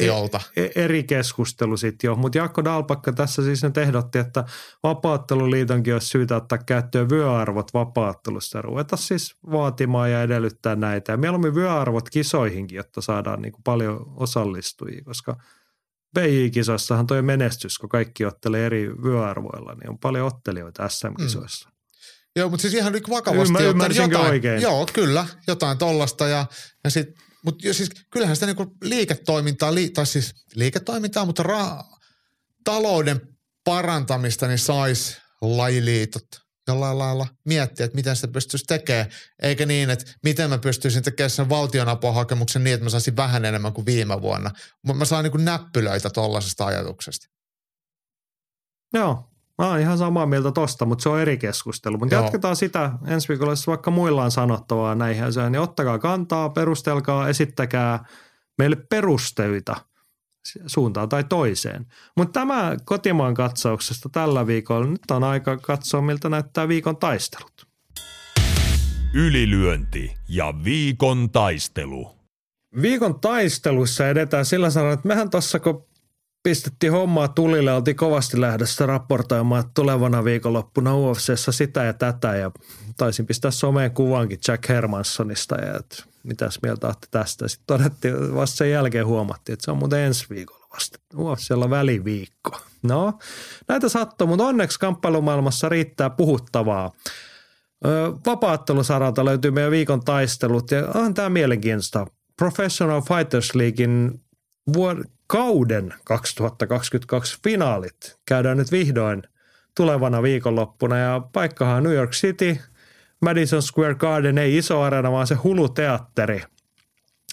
e- 0.57 0.71
eri 0.75 1.05
keskustelu 1.05 1.77
sitten 1.77 2.09
jo. 2.09 2.15
Mutta 2.15 2.39
Jaakko 2.39 2.65
Dalpakka 2.65 3.13
tässä 3.13 3.43
siis 3.43 3.63
nyt 3.63 3.79
ehdotti, 3.79 4.19
että 4.19 4.45
vapaatteluliitonkin 4.83 5.93
olisi 5.93 6.07
syytä 6.07 6.37
ottaa 6.37 6.59
käyttöön 6.59 7.11
vyöarvot 7.11 7.75
vapaattelussa 7.75 8.59
ja 8.59 8.63
ruveta 8.63 8.97
siis 8.97 9.37
vaatimaan 9.51 10.11
ja 10.11 10.23
edellyttää 10.23 10.77
näitä. 10.77 11.13
Ja 11.13 11.17
mieluummin 11.17 11.55
vyöarvot 11.55 12.11
kisoihinkin, 12.11 12.77
jotta 12.77 13.01
saadaan 13.01 13.43
niin 13.43 13.53
kuin 13.53 13.63
paljon 13.63 14.13
osallistujia, 14.17 15.03
koska 15.05 15.37
PJ-kisossahan 16.19 17.07
toi 17.07 17.23
menestys, 17.23 17.79
kun 17.79 17.89
kaikki 17.89 18.25
ottelee 18.25 18.67
eri 18.67 18.91
vyöarvoilla, 19.03 19.75
niin 19.75 19.91
on 19.91 19.99
paljon 19.99 20.27
ottelijoita 20.27 20.89
SM-kisoissa. 20.89 21.69
Mm. 21.69 21.75
Joo, 22.37 22.49
mutta 22.49 22.63
siis 22.63 22.75
ihan 22.75 22.93
vakavasti. 23.11 23.65
Ymmär, 23.65 23.93
jotain, 23.93 24.31
oikein? 24.31 24.63
Joo, 24.63 24.87
kyllä, 24.93 25.27
jotain 25.47 25.79
tollasta 25.79 26.29
ja, 26.29 26.47
ja 26.85 26.91
sitten 26.91 27.30
mutta 27.45 27.73
siis 27.73 27.91
kyllähän 28.11 28.37
sitä 28.37 28.47
niinku 28.47 28.77
liiketoimintaa, 28.83 29.75
li, 29.75 29.91
tai 29.91 30.07
siis 30.07 30.35
liiketoimintaa, 30.55 31.25
mutta 31.25 31.43
ra, 31.43 31.85
talouden 32.65 33.21
parantamista 33.65 34.47
niin 34.47 34.59
saisi 34.59 35.17
lajiliitot 35.41 36.27
jollain 36.69 36.99
lailla 36.99 37.27
miettiä, 37.45 37.87
että 37.87 37.97
miten 37.97 38.17
sitä 38.17 38.29
pystyisi 38.29 38.65
tekemään, 38.65 39.11
eikä 39.43 39.67
niin, 39.67 39.91
että 39.91 40.13
miten 40.25 40.51
mä 40.51 40.59
pystyisin 40.59 41.03
tekemään 41.03 41.31
sen 41.31 41.49
valtionapuhakemuksen 41.49 42.65
niin, 42.65 42.75
että 42.75 42.85
mä 42.85 42.91
saisin 42.91 43.17
vähän 43.17 43.45
enemmän 43.45 43.73
kuin 43.73 43.87
viime 43.87 44.23
vuonna. 44.23 44.51
Mä 44.95 45.05
saan 45.05 45.25
niin 45.25 45.45
näppylöitä 45.45 46.11
tuollaisesta 46.11 46.67
ajatuksesta. 46.67 47.27
Joo, 48.95 49.30
Mä 49.61 49.69
oon 49.69 49.81
ihan 49.81 49.99
samaa 49.99 50.27
mieltä 50.27 50.53
tosta, 50.53 50.85
mutta 50.85 51.03
se 51.03 51.09
on 51.09 51.21
eri 51.21 51.39
keskustelu. 51.39 51.99
Mutta 51.99 52.15
jatketaan 52.15 52.57
sitä 52.57 52.91
ensi 53.07 53.29
viikolla, 53.29 53.53
jos 53.53 53.67
vaikka 53.67 53.91
muilla 53.91 54.25
on 54.25 54.31
sanottavaa 54.31 54.95
näihin 54.95 55.25
asioihin, 55.25 55.53
niin 55.53 55.61
ottakaa 55.61 55.99
kantaa, 55.99 56.49
perustelkaa, 56.49 57.29
esittäkää 57.29 58.05
meille 58.59 58.77
perusteita 58.77 59.77
suuntaan 60.67 61.09
tai 61.09 61.25
toiseen. 61.25 61.87
Mutta 62.17 62.41
tämä 62.41 62.77
kotimaan 62.85 63.35
katsauksesta 63.35 64.09
tällä 64.09 64.47
viikolla, 64.47 64.87
nyt 64.87 65.11
on 65.11 65.25
aika 65.25 65.57
katsoa, 65.57 66.03
miltä 66.03 66.29
näyttää 66.29 66.69
viikon 66.69 66.97
taistelut. 66.97 67.67
Ylilyönti 69.15 70.15
ja 70.29 70.55
viikon 70.65 71.31
taistelu. 71.31 72.17
Viikon 72.83 73.21
taistelussa 73.21 74.09
edetään 74.09 74.45
sillä 74.45 74.71
sanoa, 74.71 74.93
että 74.93 75.09
mehän 75.09 75.31
tuossa 75.31 75.61
kun 75.61 75.90
pistettiin 76.43 76.93
hommaa 76.93 77.29
tulille, 77.29 77.73
oltiin 77.73 77.97
kovasti 77.97 78.41
lähdössä 78.41 78.87
raportoimaan 78.87 79.65
tulevana 79.75 80.25
viikonloppuna 80.25 80.97
UFCssä 80.97 81.53
sitä 81.53 81.85
ja 81.85 81.93
tätä 81.93 82.37
ja 82.37 82.51
taisin 82.97 83.27
pistää 83.27 83.51
someen 83.51 83.91
kuvankin 83.91 84.39
Jack 84.49 84.69
Hermanssonista 84.69 85.55
ja 85.57 85.77
että 85.77 86.05
mitäs 86.23 86.59
mieltä 86.63 86.87
olette 86.87 87.07
tästä. 87.11 87.49
Sitten 87.49 87.67
todettiin, 87.67 88.35
vasta 88.35 88.57
sen 88.57 88.71
jälkeen 88.71 89.07
huomattiin, 89.07 89.53
että 89.53 89.65
se 89.65 89.71
on 89.71 89.79
muuten 89.79 90.01
ensi 90.01 90.27
viikolla 90.31 90.67
vasta. 90.73 90.99
UFCllä 91.17 91.71
väliviikko. 91.71 92.61
No, 92.83 93.19
näitä 93.69 93.89
sattuu, 93.89 94.27
mutta 94.27 94.45
onneksi 94.45 94.79
kamppailumaailmassa 94.79 95.69
riittää 95.69 96.11
puhuttavaa. 96.11 96.91
Vapaattelusaralta 98.27 99.25
löytyy 99.25 99.51
meidän 99.51 99.71
viikon 99.71 100.05
taistelut 100.05 100.71
ja 100.71 100.89
on 100.95 101.15
tämä 101.15 101.29
mielenkiintoista. 101.29 102.07
Professional 102.37 103.03
Fighters 103.03 103.55
Leaguein 103.55 104.21
kauden 105.31 105.95
2022 106.05 107.39
finaalit 107.45 108.19
käydään 108.27 108.57
nyt 108.57 108.73
vihdoin 108.73 109.23
tulevana 109.77 110.23
viikonloppuna 110.23 110.99
ja 110.99 111.21
paikkahan 111.33 111.77
on 111.77 111.83
New 111.83 111.95
York 111.95 112.11
City, 112.11 112.57
Madison 113.23 113.63
Square 113.63 113.95
Garden, 113.95 114.39
ei 114.39 114.57
iso 114.57 114.81
areena, 114.81 115.13
vaan 115.13 115.27
se 115.27 115.35
huluteatteri 115.35 116.43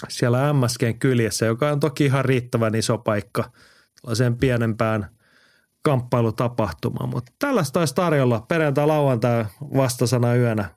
siellä 0.10 0.54
MSGn 0.54 1.00
kyljessä, 1.00 1.46
joka 1.46 1.72
on 1.72 1.80
toki 1.80 2.06
ihan 2.06 2.26
riittävän 2.26 2.76
iso 2.76 2.98
paikka 2.98 3.52
tällaiseen 4.02 4.38
pienempään 4.38 5.10
kamppailutapahtumaan. 5.84 7.10
Mutta 7.10 7.32
tällaista 7.40 7.80
olisi 7.80 7.96
tarjolla 7.96 8.46
perjantai, 8.48 8.88
lauantai, 8.88 9.46
vastasana 9.62 10.36
yönä. 10.36 10.70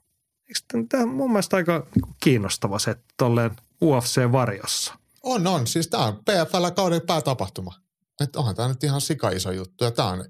Tämä 0.89 1.05
mun 1.05 1.31
mielestä 1.31 1.57
aika 1.57 1.87
kiinnostava 2.23 2.79
se 2.79 2.95
tolleen 3.17 3.51
UFC-varjossa? 3.83 5.00
On, 5.23 5.47
on. 5.47 5.67
Siis 5.67 5.87
tämä 5.87 6.05
on 6.05 6.15
PFL 6.15 6.69
kauden 6.75 7.01
päätapahtuma. 7.01 7.73
Et 8.19 8.35
onhan 8.35 8.55
tämä 8.55 8.67
nyt 8.67 8.83
ihan 8.83 9.01
sika 9.01 9.29
iso 9.29 9.51
juttu. 9.51 9.83
Ja 9.83 9.91
tämä 9.91 10.09
on 10.09 10.25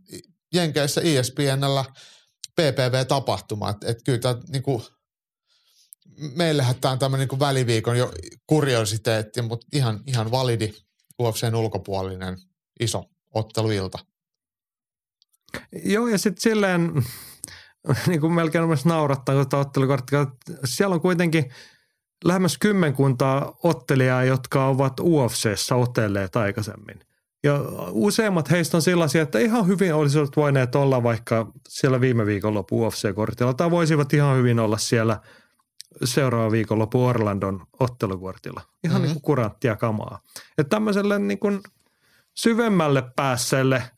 Jenkeissä 0.53 1.01
ESPNllä 1.01 1.85
PPV-tapahtuma. 2.55 3.69
Että 3.69 3.87
et 3.87 3.97
kyllä 4.05 4.19
tämä 4.19 4.35
niinku, 4.49 4.83
meillähän 6.35 6.75
tämä 6.75 6.91
on 6.91 6.99
tämmöinen 6.99 7.23
niinku 7.23 7.39
väliviikon 7.39 7.97
jo 7.97 8.11
kuriositeetti, 8.47 9.41
mutta 9.41 9.67
ihan, 9.73 9.99
ihan 10.07 10.31
validi 10.31 10.73
UFCn 11.21 11.55
ulkopuolinen 11.55 12.37
iso 12.79 13.03
otteluilta. 13.33 13.99
Joo, 15.83 16.07
ja 16.07 16.17
sitten 16.17 16.41
silleen, 16.41 16.91
niin 18.07 18.21
kuin 18.21 18.33
melkein 18.33 18.67
myös 18.67 18.85
naurattaa, 18.85 19.45
kun 19.45 19.59
ottelukorttia, 19.59 20.25
siellä 20.65 20.93
on 20.93 21.01
kuitenkin– 21.01 21.45
lähemmäs 22.23 22.57
kymmenkuntaa 22.57 23.57
ottelijaa, 23.63 24.23
jotka 24.23 24.67
ovat 24.67 24.99
UFCssä 24.99 25.75
otelleet 25.75 26.35
aikaisemmin. 26.35 26.99
Ja 27.43 27.61
useimmat 27.91 28.51
heistä 28.51 28.77
on 28.77 28.81
sellaisia, 28.81 29.21
että 29.21 29.39
ihan 29.39 29.67
hyvin 29.67 29.93
olisivat 29.93 30.35
voineet 30.35 30.75
olla 30.75 31.03
vaikka 31.03 31.51
siellä 31.67 32.01
viime 32.01 32.25
viikonloppu 32.25 32.87
UFC-kortilla, 32.87 33.53
tai 33.53 33.71
voisivat 33.71 34.13
ihan 34.13 34.37
hyvin 34.37 34.59
olla 34.59 34.77
siellä 34.77 35.19
seuraava 36.03 36.51
viikonloppu 36.51 37.05
Orlandon 37.05 37.65
ottelukortilla. 37.79 38.61
Ihan 38.83 38.95
mm-hmm. 38.95 39.03
niin 39.03 39.13
kuin 39.13 39.21
kuranttia 39.21 39.75
kamaa. 39.75 40.19
Että 40.57 40.69
tämmöiselle 40.69 41.19
niin 41.19 41.39
kuin 41.39 41.59
syvemmälle 42.33 43.03
päässeelle– 43.15 43.83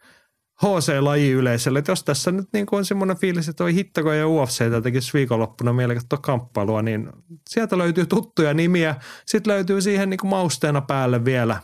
HC-laji-yleisölle. 0.62 1.80
Että 1.80 1.92
jos 1.92 2.04
tässä 2.04 2.32
nyt 2.32 2.48
niin 2.54 2.66
kuin 2.66 2.78
on 2.78 2.86
semmoinen 2.86 3.18
fiilis, 3.18 3.50
että 3.50 3.64
oi 3.64 3.74
hittako 3.74 4.14
ja 4.14 4.28
UFC 4.28 4.84
tekisi 4.84 5.14
viikonloppuna 5.14 5.74
katsoa 5.94 6.20
kamppailua, 6.22 6.82
niin 6.82 7.10
sieltä 7.50 7.78
löytyy 7.78 8.06
tuttuja 8.06 8.54
nimiä. 8.54 8.96
Sitten 9.26 9.54
löytyy 9.54 9.82
siihen 9.82 10.10
niin 10.10 10.18
kuin 10.18 10.30
mausteena 10.30 10.82
päälle 10.82 11.26
vielä. 11.26 11.60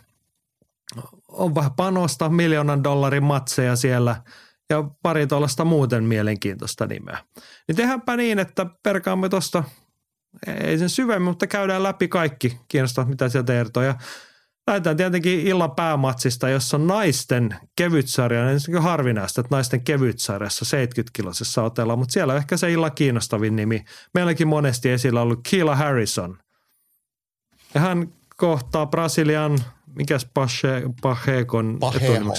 On 1.27 1.55
vähän 1.55 1.73
panosta, 1.73 2.29
miljoonan 2.29 2.83
dollarin 2.83 3.23
matseja 3.23 3.75
siellä 3.75 4.21
ja 4.69 4.83
pari 5.01 5.27
tuollaista 5.27 5.65
muuten 5.65 6.03
mielenkiintoista 6.03 6.85
nimeä. 6.85 7.17
Niin 7.67 7.75
tehdäänpä 7.75 8.17
niin, 8.17 8.39
että 8.39 8.65
perkaamme 8.83 9.29
tuosta, 9.29 9.63
ei 10.47 10.77
sen 10.77 10.89
syvemmin, 10.89 11.29
mutta 11.29 11.47
käydään 11.47 11.83
läpi 11.83 12.07
kaikki 12.07 12.59
kiinnostavat, 12.67 13.09
mitä 13.09 13.29
sieltä 13.29 13.59
ertoja. 13.59 13.95
Lähdetään 14.69 14.97
tietenkin 14.97 15.39
illan 15.39 15.71
päämatsista, 15.71 16.49
jossa 16.49 16.77
on 16.77 16.87
naisten 16.87 17.55
kevytsarja, 17.75 18.45
niin 18.45 18.81
harvinaista, 18.81 19.41
että 19.41 19.55
naisten 19.55 19.81
kevytsarjassa 19.81 20.77
70-kilosessa 20.77 21.61
otellaan, 21.61 21.99
mutta 21.99 22.13
siellä 22.13 22.33
on 22.33 22.37
ehkä 22.37 22.57
se 22.57 22.71
illan 22.71 22.91
kiinnostavin 22.91 23.55
nimi. 23.55 23.85
Meilläkin 24.13 24.47
monesti 24.47 24.89
esillä 24.89 25.21
ollut 25.21 25.39
Keila 25.51 25.75
Harrison. 25.75 26.37
Ja 27.73 27.81
hän 27.81 28.13
kohtaa 28.37 28.85
Brasilian, 28.85 29.59
mikäs 29.95 30.27
Pache, 30.33 30.83
Pahekon 31.01 31.77
Paheho. 31.79 32.33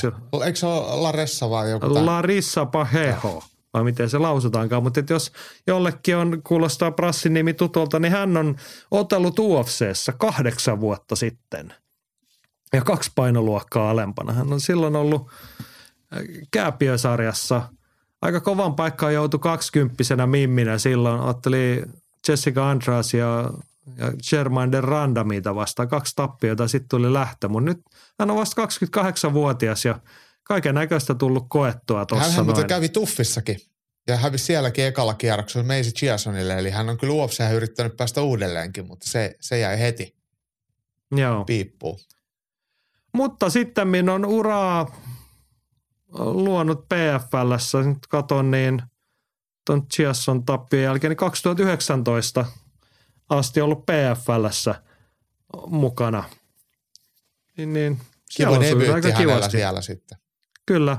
Eikö 0.45 0.59
se 0.59 0.67
ole 0.67 1.03
Larissa 1.03 1.51
vai 1.51 1.71
joku? 1.71 1.89
Tämän? 1.89 2.07
Larissa 2.07 2.67
Paheho 2.67 3.43
vai 3.75 3.85
miten 3.85 4.11
se 4.11 4.19
lausutaankaan, 4.19 4.83
mutta 4.83 5.03
jos 5.11 5.33
jollekin 5.67 6.17
on, 6.17 6.43
kuulostaa 6.47 6.91
Brassin 6.91 7.35
nimi 7.35 7.55
tutulta, 7.55 7.99
niin 7.99 8.13
hän 8.13 8.37
on 8.37 8.57
otellut 8.91 9.39
UFCssä 9.39 10.13
kahdeksan 10.19 10.81
vuotta 10.81 11.17
sitten– 11.17 11.75
ja 12.73 12.83
kaksi 12.83 13.11
painoluokkaa 13.15 13.91
alempana. 13.91 14.33
Hän 14.33 14.53
on 14.53 14.61
silloin 14.61 14.97
ollut 14.97 15.31
äh, 16.13 16.19
kääpiösarjassa. 16.51 17.63
Aika 18.23 18.41
kovan 18.41 18.75
paikkaan 18.75 19.15
joutui 19.15 19.41
kaksikymppisenä 19.41 20.27
mimminä 20.27 20.79
silloin. 20.79 21.21
Otteli 21.21 21.83
Jessica 22.29 22.71
Andras 22.71 23.15
ja 23.15 23.51
ja 23.97 24.13
Germain 24.31 24.85
Randamita 24.85 25.55
vastaan. 25.55 25.89
Kaksi 25.89 26.13
tappiota, 26.17 26.69
sitten 26.69 26.89
tuli 26.89 27.13
lähtö. 27.13 27.49
Mutta 27.49 27.71
nyt 27.71 27.81
hän 28.19 28.31
on 28.31 28.37
vasta 28.37 28.65
28-vuotias 28.65 29.85
ja 29.85 30.01
kaiken 30.43 30.75
näköistä 30.75 31.15
tullut 31.15 31.47
koettua 31.49 32.07
tuossa 32.07 32.31
Hän 32.31 32.47
noin. 32.47 32.67
kävi 32.67 32.89
tuffissakin 32.89 33.57
ja 34.07 34.17
hävisi 34.17 34.45
sielläkin 34.45 34.85
ekalla 34.85 35.15
kierroksella 35.15 35.67
Macy 35.67 35.91
Chiasonille, 35.91 36.59
eli 36.59 36.71
hän 36.71 36.89
on 36.89 36.99
kyllä 36.99 37.15
UFChän 37.15 37.55
yrittänyt 37.55 37.97
päästä 37.97 38.23
uudelleenkin, 38.23 38.87
mutta 38.87 39.11
se, 39.11 39.37
se 39.41 39.59
jäi 39.59 39.81
heti 39.81 40.15
Joo. 41.17 41.45
piippuun. 41.45 41.99
Mutta 43.13 43.51
sitten 43.51 44.09
on 44.11 44.25
uraa 44.25 44.87
luonut 46.19 46.87
PFLssä, 46.89 47.83
nyt 47.83 48.07
katon 48.09 48.51
niin 48.51 48.83
tuon 49.67 49.89
Chiasson 49.89 50.45
tappion 50.45 50.83
jälkeen, 50.83 51.11
niin 51.11 51.17
2019 51.17 52.45
asti 53.29 53.61
ollut 53.61 53.85
PFLssä 53.87 54.83
mukana. 55.67 56.25
Niin, 57.57 57.73
niin 57.73 58.01
Kiva 58.37 58.61
debyytti 58.61 58.87
hänellä 58.87 59.19
kivasti. 59.19 59.51
siellä 59.51 59.83
sitten. 59.83 60.19
Kyllä. 60.67 60.99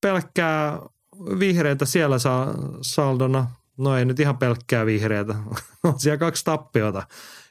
Pelkkää 0.00 0.78
vihreitä 1.38 1.84
siellä 1.84 2.18
saa 2.18 2.54
saldona. 2.82 3.50
No 3.76 3.96
ei 3.96 4.04
nyt 4.04 4.20
ihan 4.20 4.38
pelkkää 4.38 4.86
vihreitä. 4.86 5.34
On 5.84 6.00
siellä 6.00 6.18
kaksi 6.18 6.44
tappiota, 6.44 7.06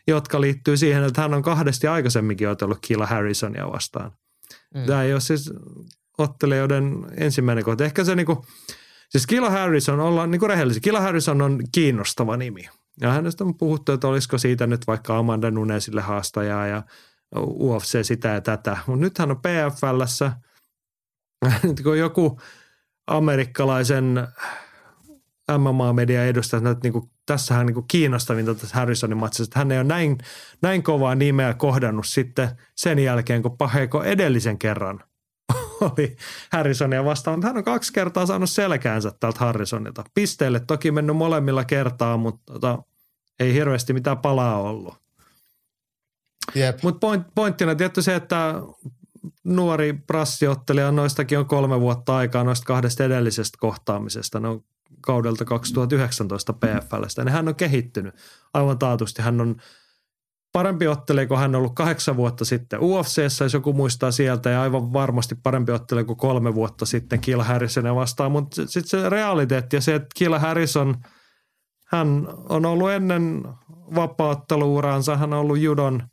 jotka 0.08 0.42
liittyy 0.42 0.78
siihen, 0.78 1.04
että 1.04 1.22
hän 1.22 1.34
on 1.34 1.42
kahdesti 1.42 1.88
aikaisemminkin 1.88 2.50
otellut 2.50 2.78
Killa 2.82 3.06
Harrisonia 3.06 3.72
vastaan. 3.72 4.12
Mm. 4.76 4.86
Tämä 4.86 5.04
ei 5.04 5.14
ole 5.14 5.22
siis 5.22 5.54
ottelijoiden 6.18 7.06
ensimmäinen 7.18 7.64
kohta. 7.64 7.86
Ehkä 7.86 8.04
se 8.04 8.16
niinku, 8.16 8.46
siis 9.10 9.28
Killa 9.28 9.50
Harrison, 9.50 10.00
ollaan 10.00 10.32
niinku 10.32 10.48
rehellisiä. 10.48 10.82
Killa 10.82 11.02
Harrison 11.02 11.42
on 11.42 11.60
kiinnostava 11.72 12.38
nimi. 12.38 12.70
Ja 13.02 13.12
hänestä 13.12 13.44
on 13.44 13.58
puhuttu, 13.58 13.92
että 13.92 14.08
olisiko 14.08 14.38
siitä 14.38 14.68
nyt 14.68 14.88
vaikka 14.88 15.18
Amanda 15.18 15.52
Nunesille 15.52 16.02
haastajaa 16.02 16.68
ja 16.68 16.84
UFC 17.36 18.06
sitä 18.06 18.28
ja 18.28 18.42
tätä. 18.42 18.78
Mutta 18.88 19.02
nyt 19.02 19.18
hän 19.18 19.32
on 19.32 19.38
PFLssä. 19.38 20.32
Nyt 21.64 21.82
kun 21.84 22.00
joku 22.00 22.40
amerikkalaisen 23.08 24.28
MMA-median 25.58 26.26
edustaja, 26.26 26.72
että 26.72 26.90
niin 26.90 27.10
tässähän 27.26 27.66
niin 27.66 27.88
kiinnostavinta 27.88 28.56
tässä 28.56 28.76
Harrisonin 28.76 29.18
matsissa, 29.18 29.44
että 29.44 29.60
hän 29.60 29.72
ei 29.72 29.78
ole 29.78 29.88
näin, 29.88 30.18
näin 30.62 30.84
kovaa 30.84 31.16
nimeä 31.16 31.54
kohdannut 31.54 32.08
sitten 32.08 32.50
sen 32.76 33.00
jälkeen, 33.00 33.42
kun 33.42 33.58
Paheko 33.58 34.04
edellisen 34.04 34.58
kerran 34.60 35.04
oli 35.82 36.16
Harrisonia 36.52 37.06
vastaan. 37.06 37.38
Mutta 37.38 37.48
hän 37.48 37.58
on 37.58 37.64
kaksi 37.64 37.94
kertaa 37.94 38.26
saanut 38.26 38.50
selkäänsä 38.50 39.12
tältä 39.20 39.40
Harrisonilta. 39.40 40.04
Pisteille 40.14 40.60
toki 40.60 40.92
mennyt 40.92 41.16
molemmilla 41.16 41.66
kertaa, 41.66 42.18
mutta 42.18 42.54
tota, 42.54 42.84
ei 43.40 43.54
hirveästi 43.54 43.94
mitään 43.94 44.18
palaa 44.18 44.62
ollut. 44.62 44.96
Jep. 46.56 46.84
Mutta 46.84 47.00
point, 47.00 47.28
pointtina 47.36 47.76
tietty 47.76 48.02
se, 48.02 48.16
että 48.16 48.62
nuori 49.44 49.94
prassiottelija, 49.94 50.92
noistakin 50.92 51.40
on 51.40 51.46
kolme 51.46 51.80
vuotta 51.80 52.16
aikaa 52.16 52.44
noista 52.44 52.66
kahdesta 52.66 53.04
edellisestä 53.04 53.58
kohtaamisesta. 53.60 54.40
Ne 54.40 54.48
on 54.48 54.64
kaudelta 55.02 55.46
2019 55.46 56.54
PFLstä. 56.54 57.24
Niin 57.24 57.34
hän 57.34 57.48
on 57.48 57.56
kehittynyt 57.56 58.16
aivan 58.54 58.80
taatusti. 58.80 59.22
Hän 59.22 59.42
on 59.42 59.56
parempi 60.54 60.88
ottelija 60.88 61.28
kuin 61.28 61.40
hän 61.40 61.56
on 61.56 61.60
ollut 61.60 61.76
kahdeksan 61.76 62.18
vuotta 62.18 62.46
sitten 62.46 62.80
UFCssä, 62.80 63.46
jos 63.46 63.54
joku 63.54 63.74
muistaa 63.74 64.12
sieltä, 64.12 64.50
ja 64.50 64.62
aivan 64.62 64.94
varmasti 64.94 65.36
parempi 65.44 65.72
ottelija 65.72 66.06
kuin 66.06 66.18
kolme 66.18 66.56
vuotta 66.56 66.86
sitten 66.86 67.22
Kill 67.22 67.42
Harrisonia 67.42 67.96
vastaan. 67.96 68.32
Mutta 68.32 68.56
sitten 68.56 69.02
se 69.02 69.10
realiteetti 69.10 69.76
ja 69.76 69.82
se, 69.82 69.96
että 69.96 70.08
Kill 70.16 70.38
Harrison, 70.38 70.96
hän 71.88 72.28
on 72.50 72.66
ollut 72.66 72.92
ennen 72.92 73.44
vapaatteluuraansa, 73.96 75.18
hän 75.18 75.34
on 75.34 75.40
ollut 75.40 75.60
judon 75.60 76.04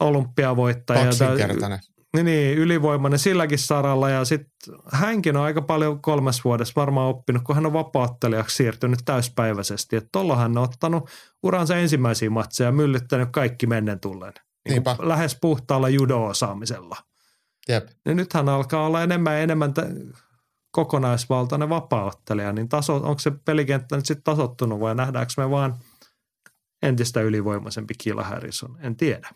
olympiavoittaja. 0.00 1.04
Kaksinkertainen. 1.04 1.78
Niin, 2.14 2.26
niin, 2.26 2.58
ylivoimainen 2.58 3.18
silläkin 3.18 3.58
saralla 3.58 4.10
ja 4.10 4.24
sitten 4.24 4.74
hänkin 4.92 5.36
on 5.36 5.42
aika 5.42 5.62
paljon 5.62 6.02
kolmes 6.02 6.44
vuodessa 6.44 6.72
varmaan 6.76 7.08
oppinut, 7.08 7.42
kun 7.44 7.54
hän 7.54 7.66
on 7.66 7.72
vapaattelijaksi 7.72 8.56
siirtynyt 8.56 9.00
täyspäiväisesti. 9.04 9.96
Että 9.96 10.08
tuolla 10.12 10.36
hän 10.36 10.58
on 10.58 10.64
ottanut 10.64 11.10
uransa 11.42 11.76
ensimmäisiä 11.76 12.30
matseja 12.30 12.68
ja 12.68 12.72
myllyttänyt 12.72 13.28
kaikki 13.32 13.66
mennen 13.66 14.00
tullen. 14.00 14.32
Niin 14.68 14.82
lähes 14.98 15.38
puhtaalla 15.40 15.88
judo-osaamisella. 15.88 16.96
Jep. 17.68 17.88
Ja 18.04 18.14
nyt 18.14 18.32
hän 18.32 18.48
alkaa 18.48 18.86
olla 18.86 19.02
enemmän 19.02 19.32
ja 19.32 19.40
enemmän 19.40 19.74
t- 19.74 19.78
kokonaisvaltainen 20.70 21.68
vapaaottelija, 21.68 22.52
niin 22.52 22.68
taso, 22.68 22.94
onko 22.96 23.18
se 23.18 23.30
pelikenttä 23.30 23.96
nyt 23.96 24.06
sitten 24.06 24.24
tasottunut 24.24 24.80
vai 24.80 24.94
nähdäänkö 24.94 25.32
me 25.36 25.50
vaan 25.50 25.78
entistä 26.82 27.20
ylivoimaisempi 27.20 27.94
Killa 27.98 28.24
Harrison? 28.24 28.78
En 28.80 28.96
tiedä. 28.96 29.28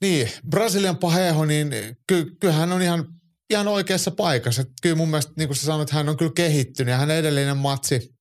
Niin, 0.00 0.32
Brasilian 0.50 0.98
Paheho, 0.98 1.44
niin 1.44 1.70
ky, 2.06 2.36
kyllähän 2.40 2.60
hän 2.60 2.72
on 2.72 2.82
ihan, 2.82 3.06
ihan 3.50 3.68
oikeassa 3.68 4.10
paikassa. 4.10 4.62
Et 4.62 4.68
kyllä 4.82 4.96
mun 4.96 5.08
mielestä, 5.08 5.32
niin 5.36 5.48
kuin 5.48 5.56
sä 5.56 5.66
sanoit, 5.66 5.90
hän 5.90 6.08
on 6.08 6.16
kyllä 6.16 6.32
kehittynyt 6.34 6.92
ja 6.92 6.98
hän 6.98 7.10
edellinen 7.10 7.56
matsi, 7.56 8.14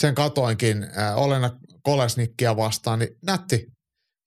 sen 0.00 0.14
katoinkin 0.14 0.82
äh, 0.98 1.18
Olena 1.18 1.50
Kolesnikkia 1.82 2.56
vastaan, 2.56 2.98
niin 2.98 3.16
nätti. 3.22 3.66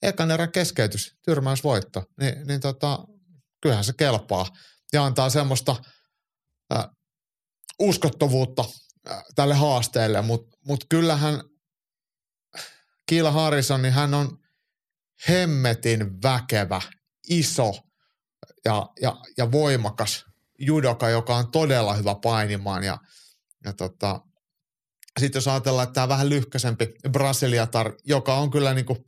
Ekan 0.01 0.31
erän 0.31 0.51
keskeytys, 0.51 1.13
tyrmäysvoitto. 1.25 2.03
Ni, 2.21 2.35
niin 2.45 2.59
tota, 2.59 2.99
kyllähän 3.61 3.83
se 3.83 3.93
kelpaa 3.97 4.45
ja 4.93 5.05
antaa 5.05 5.29
semmoista 5.29 5.75
äh, 6.75 6.85
uskottavuutta 7.79 8.65
äh, 9.09 9.23
tälle 9.35 9.55
haasteelle, 9.55 10.21
mutta 10.21 10.57
mut 10.67 10.85
kyllähän 10.89 11.41
Kiila 13.09 13.31
Harrison, 13.31 13.81
niin 13.81 13.93
hän 13.93 14.13
on 14.13 14.37
hemmetin 15.29 16.21
väkevä, 16.23 16.81
iso 17.29 17.73
ja, 18.65 18.89
ja, 19.01 19.15
ja 19.37 19.51
voimakas 19.51 20.25
judoka, 20.59 21.09
joka 21.09 21.35
on 21.35 21.51
todella 21.51 21.93
hyvä 21.93 22.15
painimaan. 22.15 22.83
Ja, 22.83 22.97
ja 23.65 23.73
tota, 23.73 24.21
sitten 25.19 25.37
jos 25.37 25.47
ajatellaan, 25.47 25.83
että 25.83 25.93
tämä 25.93 26.07
vähän 26.07 26.29
lyhkäisempi 26.29 26.93
Brasiliatar, 27.11 27.93
joka 28.05 28.35
on 28.35 28.51
kyllä 28.51 28.73
niin 28.73 28.85
kuin 28.85 29.05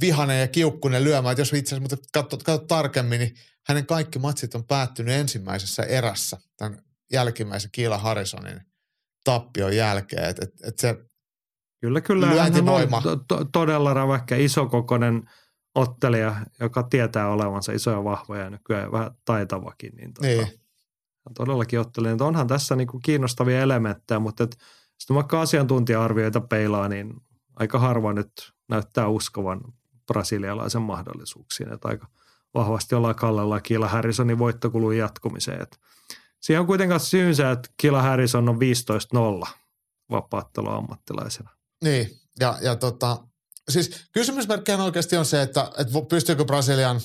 vihanen 0.00 0.40
ja 0.40 0.48
kiukkunen 0.48 1.04
lyömään, 1.04 1.32
että 1.32 1.40
jos 1.40 1.52
itse 1.52 1.74
asiassa, 1.74 1.96
mutta 1.96 2.08
katso, 2.12 2.38
katso 2.38 2.66
tarkemmin, 2.66 3.20
niin 3.20 3.34
hänen 3.68 3.86
kaikki 3.86 4.18
matsit 4.18 4.54
on 4.54 4.66
päättynyt 4.66 5.14
ensimmäisessä 5.14 5.82
erässä 5.82 6.38
tämän 6.56 6.82
jälkimmäisen 7.12 7.70
Kiila 7.72 7.98
Harrisonin 7.98 8.60
tappion 9.24 9.76
jälkeen. 9.76 10.24
Et, 10.24 10.38
et, 10.38 10.50
et 10.64 10.78
se 10.78 10.96
Kyllä, 11.84 12.00
kyllä. 12.00 12.26
Hän 12.26 12.36
on 12.36 12.42
Lyöntivoima. 12.42 13.00
to- 13.00 13.16
to- 13.16 13.44
todella 13.52 13.94
räväkkä, 13.94 14.36
isokokoinen 14.36 15.30
ottelija, 15.74 16.36
joka 16.60 16.82
tietää 16.82 17.28
olevansa 17.30 17.72
isoja 17.72 18.04
vahvoja 18.04 18.42
ja 18.42 18.50
nykyään 18.50 18.92
vähän 18.92 19.10
taitavakin. 19.24 19.92
Niin, 19.96 20.14
tota, 20.14 20.26
niin, 20.26 20.48
todellakin 21.34 21.80
ottelija. 21.80 22.12
Että 22.12 22.24
Onhan 22.24 22.46
tässä 22.46 22.76
niinku 22.76 22.98
kiinnostavia 22.98 23.60
elementtejä, 23.60 24.18
mutta 24.18 24.44
et, 24.44 24.56
sitten 24.98 25.14
vaikka 25.14 25.40
asiantuntija-arvioita 25.40 26.40
peilaa, 26.40 26.88
niin 26.88 27.14
aika 27.56 27.78
harva 27.78 28.12
nyt 28.12 28.52
näyttää 28.68 29.08
uskovan 29.08 29.60
brasilialaisen 30.06 30.82
mahdollisuuksiin. 30.82 31.72
Että 31.72 31.88
aika 31.88 32.06
vahvasti 32.54 32.94
ollaan 32.94 33.14
kallella 33.14 33.60
Killa 33.60 33.88
Harrisonin 33.88 34.38
voittokulun 34.38 34.96
jatkumiseen. 34.96 35.62
Et 35.62 35.80
siihen 36.40 36.60
on 36.60 36.66
kuitenkaan 36.66 37.00
syynsä, 37.00 37.50
että 37.50 37.68
Killa 37.76 38.02
Harrison 38.02 38.48
on 38.48 38.56
15-0 38.56 39.48
vapaattelua 40.10 40.76
ammattilaisena. 40.76 41.53
Niin, 41.84 42.10
ja, 42.40 42.58
ja 42.62 42.76
tota, 42.76 43.18
siis 43.68 43.90
kysymysmerkkihän 44.12 44.80
oikeasti 44.80 45.16
on 45.16 45.26
se, 45.26 45.42
että, 45.42 45.70
että 45.78 45.92
pystyykö 46.08 46.44
Brasilian 46.44 47.00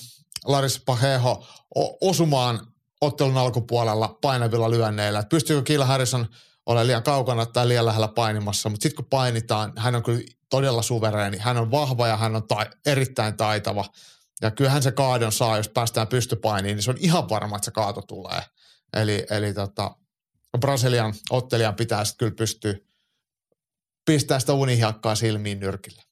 Laris 0.46 0.80
Pajejo 0.86 1.48
o- 1.76 2.10
osumaan 2.10 2.68
ottelun 3.02 3.38
alkupuolella 3.38 4.18
painavilla 4.22 4.72
lyönneillä. 4.72 5.20
Että 5.20 5.30
pystyykö 5.30 5.64
Kiila 5.64 5.86
Harrison 5.86 6.28
olemaan 6.66 6.88
liian 6.88 7.04
kaukana 7.04 7.46
tai 7.46 7.68
liian 7.68 7.86
lähellä 7.86 8.08
painimassa, 8.08 8.70
mutta 8.70 8.84
sitten 8.84 8.96
kun 8.96 9.10
painitaan, 9.10 9.74
hän 9.76 9.96
on 9.96 10.04
kyllä 10.04 10.22
todella 10.50 10.82
suvereeni. 10.82 11.38
Hän 11.38 11.58
on 11.58 11.72
vahva 11.72 12.08
ja 12.08 12.18
hän 12.18 12.36
on 12.36 12.48
ta- 12.48 12.66
erittäin 12.86 13.38
taitava. 13.38 13.86
Ja 14.42 14.52
kyllähän 14.52 14.84
se 14.84 14.92
kaadon 14.92 15.32
saa, 15.32 15.58
jos 15.58 15.70
päästään 15.70 16.08
pystypainiin, 16.08 16.76
niin 16.76 16.84
se 16.84 16.92
on 16.92 16.98
ihan 17.00 17.30
varma, 17.30 17.56
että 17.56 17.66
se 17.66 17.72
kaato 17.72 18.02
tulee. 18.02 18.42
Eli, 18.94 19.26
eli 19.30 19.54
tota, 19.54 19.96
Brasilian 20.60 21.14
ottelijan 21.30 21.76
pitää 21.76 22.06
sitten 22.06 22.26
kyllä 22.26 22.38
pystyä 22.38 22.89
pistää 24.10 24.40
sitä 24.40 24.54
unihiakkaa 24.54 25.16
silmiin 25.16 25.60
nyrkillä. 25.60 26.04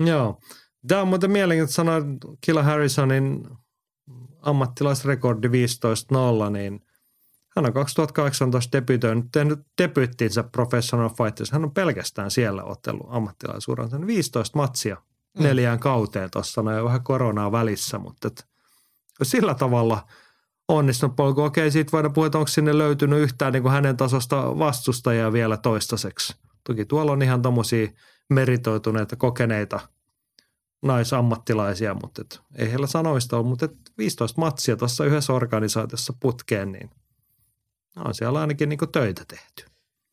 Joo. 0.00 0.40
Tämä 0.86 1.02
on 1.02 1.08
muuten 1.08 1.30
mielenkiintoista 1.30 1.74
sanoa, 1.74 1.96
että 1.96 2.28
Killa 2.40 2.62
Harrisonin 2.62 3.48
ammattilaisrekordi 4.42 5.48
15-0, 5.48 5.50
niin 6.50 6.80
hän 7.56 7.66
on 7.66 7.72
2018 7.72 8.76
debytoinut, 8.76 9.26
tehnyt 9.32 9.60
debyyttinsä 9.82 10.42
Professional 10.42 11.08
Fighters. 11.08 11.50
Hän 11.50 11.64
on 11.64 11.74
pelkästään 11.74 12.30
siellä 12.30 12.64
otellut 12.64 13.06
ammattilaisuransa. 13.08 14.06
15 14.06 14.58
matsia 14.58 14.96
neljään 15.38 15.78
kauteen 15.78 16.30
tuossa, 16.30 16.62
no 16.62 16.84
vähän 16.84 17.04
koronaa 17.04 17.52
välissä, 17.52 17.98
mutta 17.98 18.28
et, 18.28 18.46
sillä 19.22 19.54
tavalla 19.54 20.06
onnistunut 20.68 21.16
polku. 21.16 21.42
Okei, 21.42 21.70
siitä 21.70 21.92
voidaan 21.92 22.12
puhua, 22.12 22.26
että 22.26 22.38
onko 22.38 22.48
sinne 22.48 22.78
löytynyt 22.78 23.20
yhtään 23.20 23.52
niin 23.52 23.62
kuin 23.62 23.72
hänen 23.72 23.96
tasosta 23.96 24.58
vastustajaa 24.58 25.32
vielä 25.32 25.56
toistaiseksi. 25.56 26.43
Toki 26.64 26.84
tuolla 26.84 27.12
on 27.12 27.22
ihan 27.22 27.42
tommosia 27.42 27.88
meritoituneita, 28.30 29.16
kokeneita 29.16 29.80
naisammattilaisia, 30.82 31.94
mutta 32.02 32.22
et, 32.22 32.40
ei 32.56 32.70
heillä 32.70 32.86
sanoista 32.86 33.36
ole, 33.36 33.46
mutta 33.46 33.64
et 33.64 33.72
15 33.98 34.40
matsia 34.40 34.76
tuossa 34.76 35.04
yhdessä 35.04 35.32
organisaatiossa 35.32 36.12
putkeen, 36.20 36.72
niin 36.72 36.90
on 37.96 38.14
siellä 38.14 38.40
ainakin 38.40 38.68
niinku 38.68 38.86
töitä 38.86 39.24
tehty. 39.28 39.64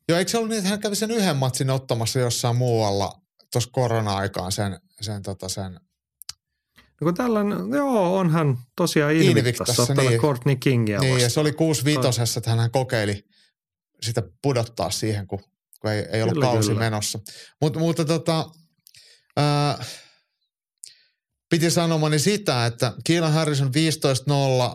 Joo, 0.08 0.18
eikö 0.18 0.30
se 0.30 0.38
ollut 0.38 0.50
niin, 0.50 0.58
että 0.58 0.70
hän 0.70 0.80
kävi 0.80 0.96
sen 0.96 1.10
yhden 1.10 1.36
matsin 1.36 1.70
ottamassa 1.70 2.18
jossain 2.18 2.56
muualla 2.56 3.20
tuossa 3.52 3.70
korona-aikaan 3.72 4.52
sen, 4.52 4.80
sen, 5.00 5.22
tota 5.22 5.48
sen 5.48 5.80
No 7.02 7.04
kun 7.04 7.14
tällainen, 7.14 7.58
joo, 7.70 8.18
onhan 8.18 8.58
tosiaan 8.76 9.12
Invictassa 9.12 9.94
niin. 9.94 10.20
Courtney 10.20 10.56
Kingia 10.56 11.00
Niin, 11.00 11.20
ja 11.20 11.30
se 11.30 11.40
oli 11.40 11.52
6 11.52 11.84
vitosessa, 11.84 12.38
että 12.38 12.54
hän 12.54 12.70
kokeili 12.70 13.24
sitä 14.02 14.22
pudottaa 14.42 14.90
siihen, 14.90 15.26
kun, 15.26 15.40
kun 15.82 15.90
ei, 15.90 16.06
ei 16.12 16.22
ollut 16.22 16.34
kyllä, 16.34 16.46
kausi 16.46 16.68
kyllä. 16.68 16.80
menossa. 16.80 17.18
Mut, 17.60 17.76
mutta 17.76 18.04
tota, 18.04 18.50
ää, 19.36 19.84
piti 21.50 21.70
sanomani 21.70 22.18
sitä, 22.18 22.66
että 22.66 22.92
Keelan 23.04 23.32
Harrison 23.32 23.70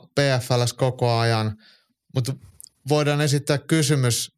15-0 0.03 0.07
PFLS 0.07 0.73
koko 0.73 1.17
ajan, 1.17 1.57
mutta 2.15 2.33
voidaan 2.89 3.21
esittää 3.21 3.57
kysymys, 3.57 4.31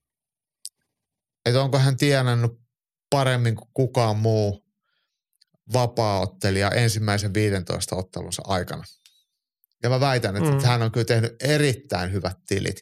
että 1.46 1.62
onko 1.62 1.80
hän 1.80 1.98
tienannut 1.98 2.62
paremmin 3.10 3.56
kuin 3.56 3.70
kukaan 3.74 4.18
muu 4.18 4.66
vapaaottelija 5.74 6.72
ensimmäisen 6.72 7.34
15 7.34 7.96
ottelunsa 7.96 8.42
aikana. 8.48 8.84
Ja 9.84 9.90
mä 9.90 10.00
väitän, 10.00 10.36
että 10.36 10.52
mm. 10.52 10.64
hän 10.64 10.82
on 10.82 10.92
kyllä 10.92 11.06
tehnyt 11.06 11.36
erittäin 11.44 12.12
hyvät 12.12 12.38
tilit. 12.48 12.82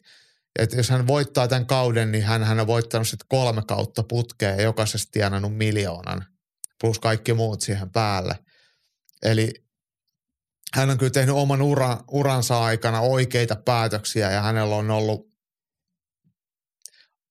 Että 0.58 0.76
jos 0.76 0.90
hän 0.90 1.06
voittaa 1.06 1.48
tämän 1.48 1.66
kauden, 1.66 2.12
niin 2.12 2.24
hän, 2.24 2.44
hän 2.44 2.60
on 2.60 2.66
voittanut 2.66 3.08
sitten 3.08 3.26
kolme 3.28 3.62
kautta 3.68 4.02
putkea 4.02 4.50
ja 4.50 4.62
jokaisesta 4.62 5.10
tienannut 5.12 5.56
miljoonan 5.56 6.24
plus 6.80 6.98
kaikki 6.98 7.34
muut 7.34 7.60
siihen 7.60 7.90
päälle. 7.90 8.38
Eli 9.22 9.52
hän 10.74 10.90
on 10.90 10.98
kyllä 10.98 11.10
tehnyt 11.10 11.34
oman 11.34 11.62
ura, 11.62 11.98
uransa 12.10 12.64
aikana 12.64 13.00
oikeita 13.00 13.56
päätöksiä 13.56 14.30
ja 14.30 14.42
hänellä 14.42 14.76
on 14.76 14.90
ollut 14.90 15.28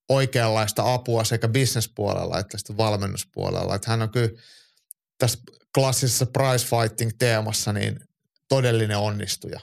oikeanlaista 0.09 0.93
apua 0.93 1.23
sekä 1.23 1.47
bisnespuolella 1.47 2.39
että 2.39 2.57
sitten 2.57 2.77
valmennuspuolella. 2.77 3.75
Että 3.75 3.91
hän 3.91 4.01
on 4.01 4.09
kyllä 4.09 4.41
tässä 5.17 5.39
klassisessa 5.75 6.25
price 6.25 6.65
fighting 6.65 7.11
teemassa 7.19 7.73
niin 7.73 7.99
todellinen 8.49 8.97
onnistuja. 8.97 9.59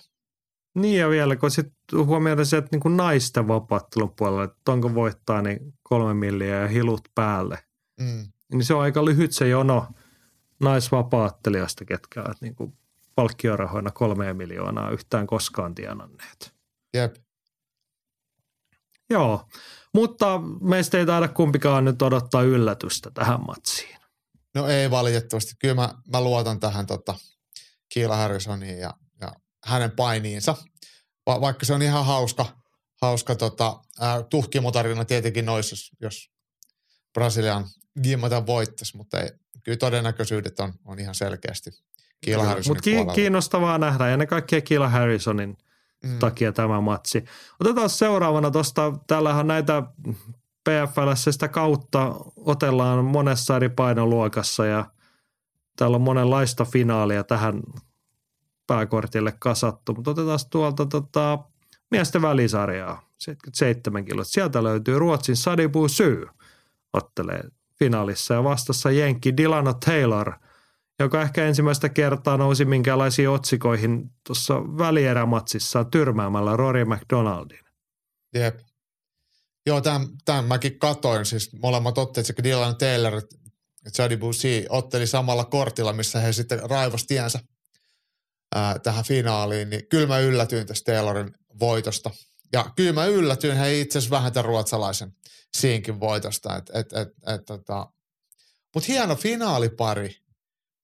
Niin 0.75 1.01
ja 1.01 1.11
vielä, 1.11 1.37
kun 1.37 1.51
sitten 1.51 2.07
huomioida 2.07 2.45
se, 2.45 2.57
että 2.57 2.69
niin 2.73 2.81
kuin 2.81 2.97
naisten 2.97 3.49
vapaattelun 3.49 4.15
puolella, 4.17 4.45
että 4.45 4.73
onko 4.73 4.95
voittaa 4.95 5.43
niin 5.43 5.75
kolme 5.83 6.15
milliä 6.15 6.61
ja 6.61 6.69
hilut 6.69 7.09
päälle. 7.15 7.59
Mm. 8.01 8.27
Niin 8.53 8.65
se 8.65 8.75
on 8.75 8.83
aika 8.83 9.05
lyhyt 9.05 9.33
se 9.33 9.49
jono 9.49 9.87
naisvapaattelijasta, 10.61 11.85
ketkä 11.85 12.23
ovat 12.23 12.41
niin 12.41 12.55
kuin 12.55 12.79
palkkiorahoina 13.15 13.91
kolme 13.91 14.33
miljoonaa 14.33 14.91
yhtään 14.91 15.27
koskaan 15.27 15.75
tienanneet. 15.75 16.55
Jep. 16.95 17.15
Joo, 19.11 19.49
mutta 19.95 20.41
meistä 20.61 20.99
ei 20.99 21.07
taida 21.07 21.29
kumpikaan 21.29 21.85
nyt 21.85 22.03
odottaa 22.03 22.43
yllätystä 22.43 23.11
tähän 23.11 23.47
matsiin. 23.47 23.97
No 24.55 24.67
ei 24.67 24.91
valitettavasti. 24.91 25.55
Kyllä 25.59 25.75
mä, 25.75 25.95
mä 26.13 26.21
luotan 26.21 26.61
tähän 26.61 26.87
tota, 26.87 27.15
Kiila 27.89 28.17
Harrisoniin 28.17 28.79
ja 28.79 28.95
hänen 29.65 29.91
painiinsa. 29.91 30.57
Va, 31.27 31.41
vaikka 31.41 31.67
se 31.67 31.75
on 31.75 31.83
ihan 31.83 32.05
hauska, 32.05 32.47
hauska 33.03 33.35
tota, 33.35 33.81
äh, 34.03 34.25
tuhkimotarina 34.31 35.05
tietenkin 35.05 35.47
noissa, 35.47 35.73
jos, 35.73 35.91
jos 36.01 36.31
Brasilian 37.13 37.67
Gimmata 38.03 38.47
voittaisi, 38.47 38.97
mutta 38.97 39.21
ei, 39.21 39.31
kyllä 39.65 39.79
todennäköisyydet 39.79 40.61
on, 40.61 40.73
on 40.85 40.99
ihan 40.99 41.15
selkeästi 41.15 41.71
Kiila 42.25 42.45
Harrisonin 42.45 42.77
Mutta 42.77 42.83
ki- 42.83 43.15
kiinnostavaa 43.15 43.79
nähdä 43.79 44.09
ja 44.09 44.17
ne 44.17 44.27
kaikkia 44.27 44.61
Kiila 44.61 44.89
Harrisonin 44.89 45.57
mm. 46.05 46.19
takia 46.19 46.53
tämä 46.53 46.81
matsi. 46.81 47.25
Otetaan 47.61 47.91
seuraavana 47.91 48.51
tuosta, 48.51 48.93
täällähän 49.07 49.47
näitä 49.47 49.83
PFLssä 50.65 51.33
sitä 51.33 51.49
kautta 51.49 52.15
otellaan 52.37 53.05
monessa 53.05 53.57
eri 53.57 53.69
painoluokassa 53.69 54.67
ja 54.67 54.87
täällä 55.77 55.95
on 55.95 56.01
monenlaista 56.01 56.65
finaalia 56.65 57.25
tähän 57.25 57.63
pääkortille 58.67 59.33
kasattu. 59.39 59.95
Mutta 59.95 60.11
otetaan 60.11 60.39
tuolta 60.51 60.87
tota, 60.87 61.39
miesten 61.91 62.23
välisarjaa, 62.23 63.09
77 63.19 64.05
kilot. 64.05 64.27
Sieltä 64.27 64.63
löytyy 64.63 64.99
Ruotsin 64.99 65.37
Sadibu 65.37 65.89
Syy 65.89 66.27
ottelee 66.93 67.43
finaalissa 67.79 68.35
ja 68.35 68.45
vastassa 68.45 68.91
Jenkki 68.91 69.37
Dilano 69.37 69.75
Taylor, 69.75 70.33
joka 70.99 71.23
ehkä 71.23 71.47
ensimmäistä 71.47 71.89
kertaa 71.89 72.37
nousi 72.37 72.65
minkälaisiin 72.65 73.29
otsikoihin 73.29 74.11
tuossa 74.27 74.55
välierämatsissa 74.55 75.85
tyrmäämällä 75.85 76.57
Rory 76.57 76.85
McDonaldin. 76.85 77.65
Jep. 78.35 78.61
Joo, 79.67 79.81
tämän, 79.81 80.09
tämän 80.25 80.45
mäkin 80.45 80.79
katoin. 80.79 81.27
Siis 81.27 81.53
molemmat 81.63 81.99
otteet 81.99 82.27
sekä 82.27 82.45
Dylan 82.45 82.77
Taylor 82.77 83.23
että 83.87 84.17
Busi 84.21 84.67
otteli 84.69 85.07
samalla 85.07 85.45
kortilla, 85.45 85.93
missä 85.93 86.21
he 86.21 86.33
sitten 86.33 86.71
raivos 86.71 87.07
tiensä 87.07 87.41
tähän 88.83 89.05
finaaliin. 89.05 89.71
Niin 89.71 89.89
kyllä 89.89 90.07
mä 90.07 90.19
yllätyin 90.19 90.67
tästä 90.67 90.93
Taylorin 90.93 91.35
voitosta. 91.61 92.11
Ja 92.53 92.71
kyllä 92.77 92.93
mä 92.93 93.07
yllätyin 93.07 93.57
he 93.57 93.81
itse 93.81 93.99
asiassa 93.99 94.17
vähän 94.17 94.33
tämän 94.33 94.45
ruotsalaisen 94.45 95.13
siinkin 95.57 96.01
voitosta. 96.01 96.57
Et, 96.57 96.71
et, 96.75 96.93
et, 96.93 97.09
et, 97.35 97.45
tota. 97.47 97.87
Mutta 98.75 98.93
hieno 98.93 99.17
finaalipari. 99.17 100.17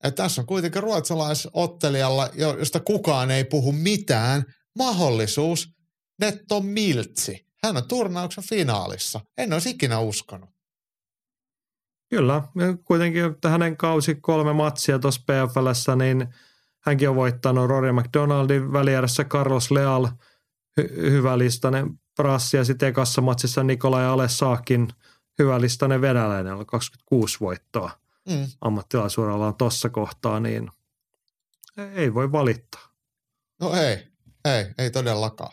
että 0.05 0.23
tässä 0.23 0.41
on 0.41 0.47
kuitenkin 0.47 0.83
ruotsalaisottelijalla, 0.83 2.31
josta 2.35 2.81
kukaan 2.81 3.31
ei 3.31 3.45
puhu 3.45 3.73
mitään, 3.73 4.45
mahdollisuus 4.79 5.69
netto 6.21 6.61
miltsi 6.61 7.51
hän 7.65 7.77
on 7.77 7.89
turnauksen 7.89 8.45
finaalissa. 8.45 9.21
En 9.39 9.53
olisi 9.53 9.71
ikinä 9.71 10.01
uskonut. 10.01 10.51
Kyllä, 12.11 12.43
kuitenkin 12.85 13.23
hänen 13.49 13.77
kausi 13.77 14.15
kolme 14.15 14.53
matsia 14.53 14.99
tuossa 14.99 15.21
PFLssä, 15.23 15.97
niin 15.97 16.29
hänkin 16.81 17.09
on 17.09 17.17
voittanut 17.17 17.69
Rory 17.69 17.93
McDonaldin 17.93 18.73
välierässä 18.73 19.25
Carlos 19.25 19.71
Leal, 19.71 20.09
hy- 20.81 21.11
hyvä 21.11 21.39
listainen 21.39 22.01
prassi, 22.17 22.57
ja 22.57 22.65
sitten 22.65 22.89
ekassa 22.89 23.21
matsissa 23.21 23.63
Nikolai 23.63 24.07
Alessaakin 24.07 24.89
hyvä 25.39 25.61
listainen 25.61 26.01
venäläinen, 26.01 26.67
26 26.67 27.41
voittoa 27.41 27.91
mm. 28.29 28.47
ammattilaisuurallaan 28.61 29.55
tuossa 29.55 29.89
kohtaa, 29.89 30.41
niin 30.41 30.71
ei 31.95 32.15
voi 32.15 32.33
valittaa. 32.33 32.89
No 33.61 33.73
ei, 33.75 34.07
ei, 34.45 34.67
ei 34.79 34.91
todellakaan. 34.91 35.53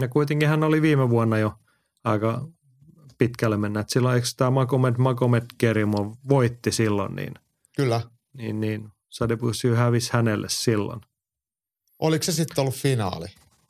Ja 0.00 0.08
kuitenkin 0.08 0.48
hän 0.48 0.64
oli 0.64 0.82
viime 0.82 1.10
vuonna 1.10 1.38
jo 1.38 1.52
aika 2.04 2.48
pitkälle 3.18 3.56
mennä. 3.56 3.80
Et 3.80 3.90
silloin 3.90 4.14
eikö 4.14 4.26
tämä 4.36 4.50
Magomed 4.50 4.94
Magomed 4.98 5.46
Kerimo 5.58 6.16
voitti 6.28 6.72
silloin, 6.72 7.16
niin, 7.16 7.34
Kyllä. 7.76 8.00
niin, 8.32 8.60
niin 8.60 8.92
Sadebusy 9.14 9.74
hävisi 9.74 10.12
hänelle 10.12 10.48
silloin. 10.48 11.00
Oliko 11.98 12.22
se 12.24 12.32
sitten 12.32 12.62
ollut 12.62 12.74
finaali 12.74 13.26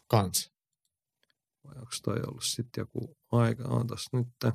kans? 0.06 0.52
Vai 1.64 1.74
onko 1.74 1.92
toi 2.02 2.16
ollut 2.26 2.44
sitten 2.44 2.82
joku 2.82 3.16
aika? 3.32 3.64
On 3.68 3.86
tässä 3.86 4.10
nyt. 4.12 4.54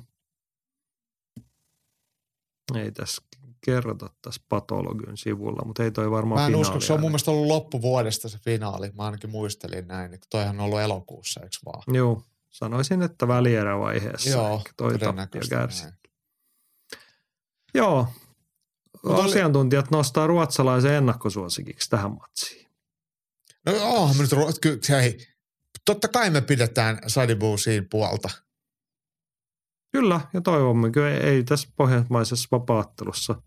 Ei 2.74 2.92
tässä 2.92 3.22
kerrota 3.64 4.10
tässä 4.22 4.42
patologin 4.48 5.16
sivulla, 5.16 5.64
mutta 5.64 5.84
ei 5.84 5.90
toi 5.90 6.10
varmaan 6.10 6.40
Mä 6.40 6.46
en 6.46 6.56
usko, 6.56 6.80
se 6.80 6.92
on 6.92 7.00
mun 7.00 7.10
mielestä 7.10 7.30
ollut 7.30 7.46
loppuvuodesta 7.46 8.28
se 8.28 8.38
finaali. 8.38 8.90
Mä 8.94 9.04
ainakin 9.04 9.30
muistelin 9.30 9.88
näin, 9.88 10.14
että 10.14 10.26
toihan 10.30 10.60
on 10.60 10.64
ollut 10.64 10.80
elokuussa, 10.80 11.40
eikö 11.40 11.56
vaan? 11.64 11.82
Joo, 11.86 12.22
sanoisin, 12.50 13.02
että 13.02 13.28
välierävaiheessa 13.28 14.30
Joo, 14.30 14.62
toi 14.76 14.98
tappio 14.98 15.42
kärsi. 15.50 15.84
Joo, 17.74 18.08
asiantuntijat 19.04 19.86
oli... 19.86 19.98
nostaa 19.98 20.26
ruotsalaisen 20.26 20.94
ennakkosuosikiksi 20.94 21.90
tähän 21.90 22.12
matsiin. 22.12 22.70
No 23.66 23.72
oh, 23.82 24.16
me 24.16 24.22
nyt, 24.22 24.30
kyllä, 24.60 25.00
hei, 25.00 25.26
totta 25.84 26.08
kai 26.08 26.30
me 26.30 26.40
pidetään 26.40 26.98
Sadibuusiin 27.06 27.88
puolta. 27.88 28.30
Kyllä, 29.92 30.20
ja 30.32 30.40
toivomme. 30.40 30.90
Kyllä 30.90 31.10
ei 31.10 31.44
tässä 31.44 31.68
pohjoismaisessa 31.76 32.48
vapaattelussa 32.52 33.42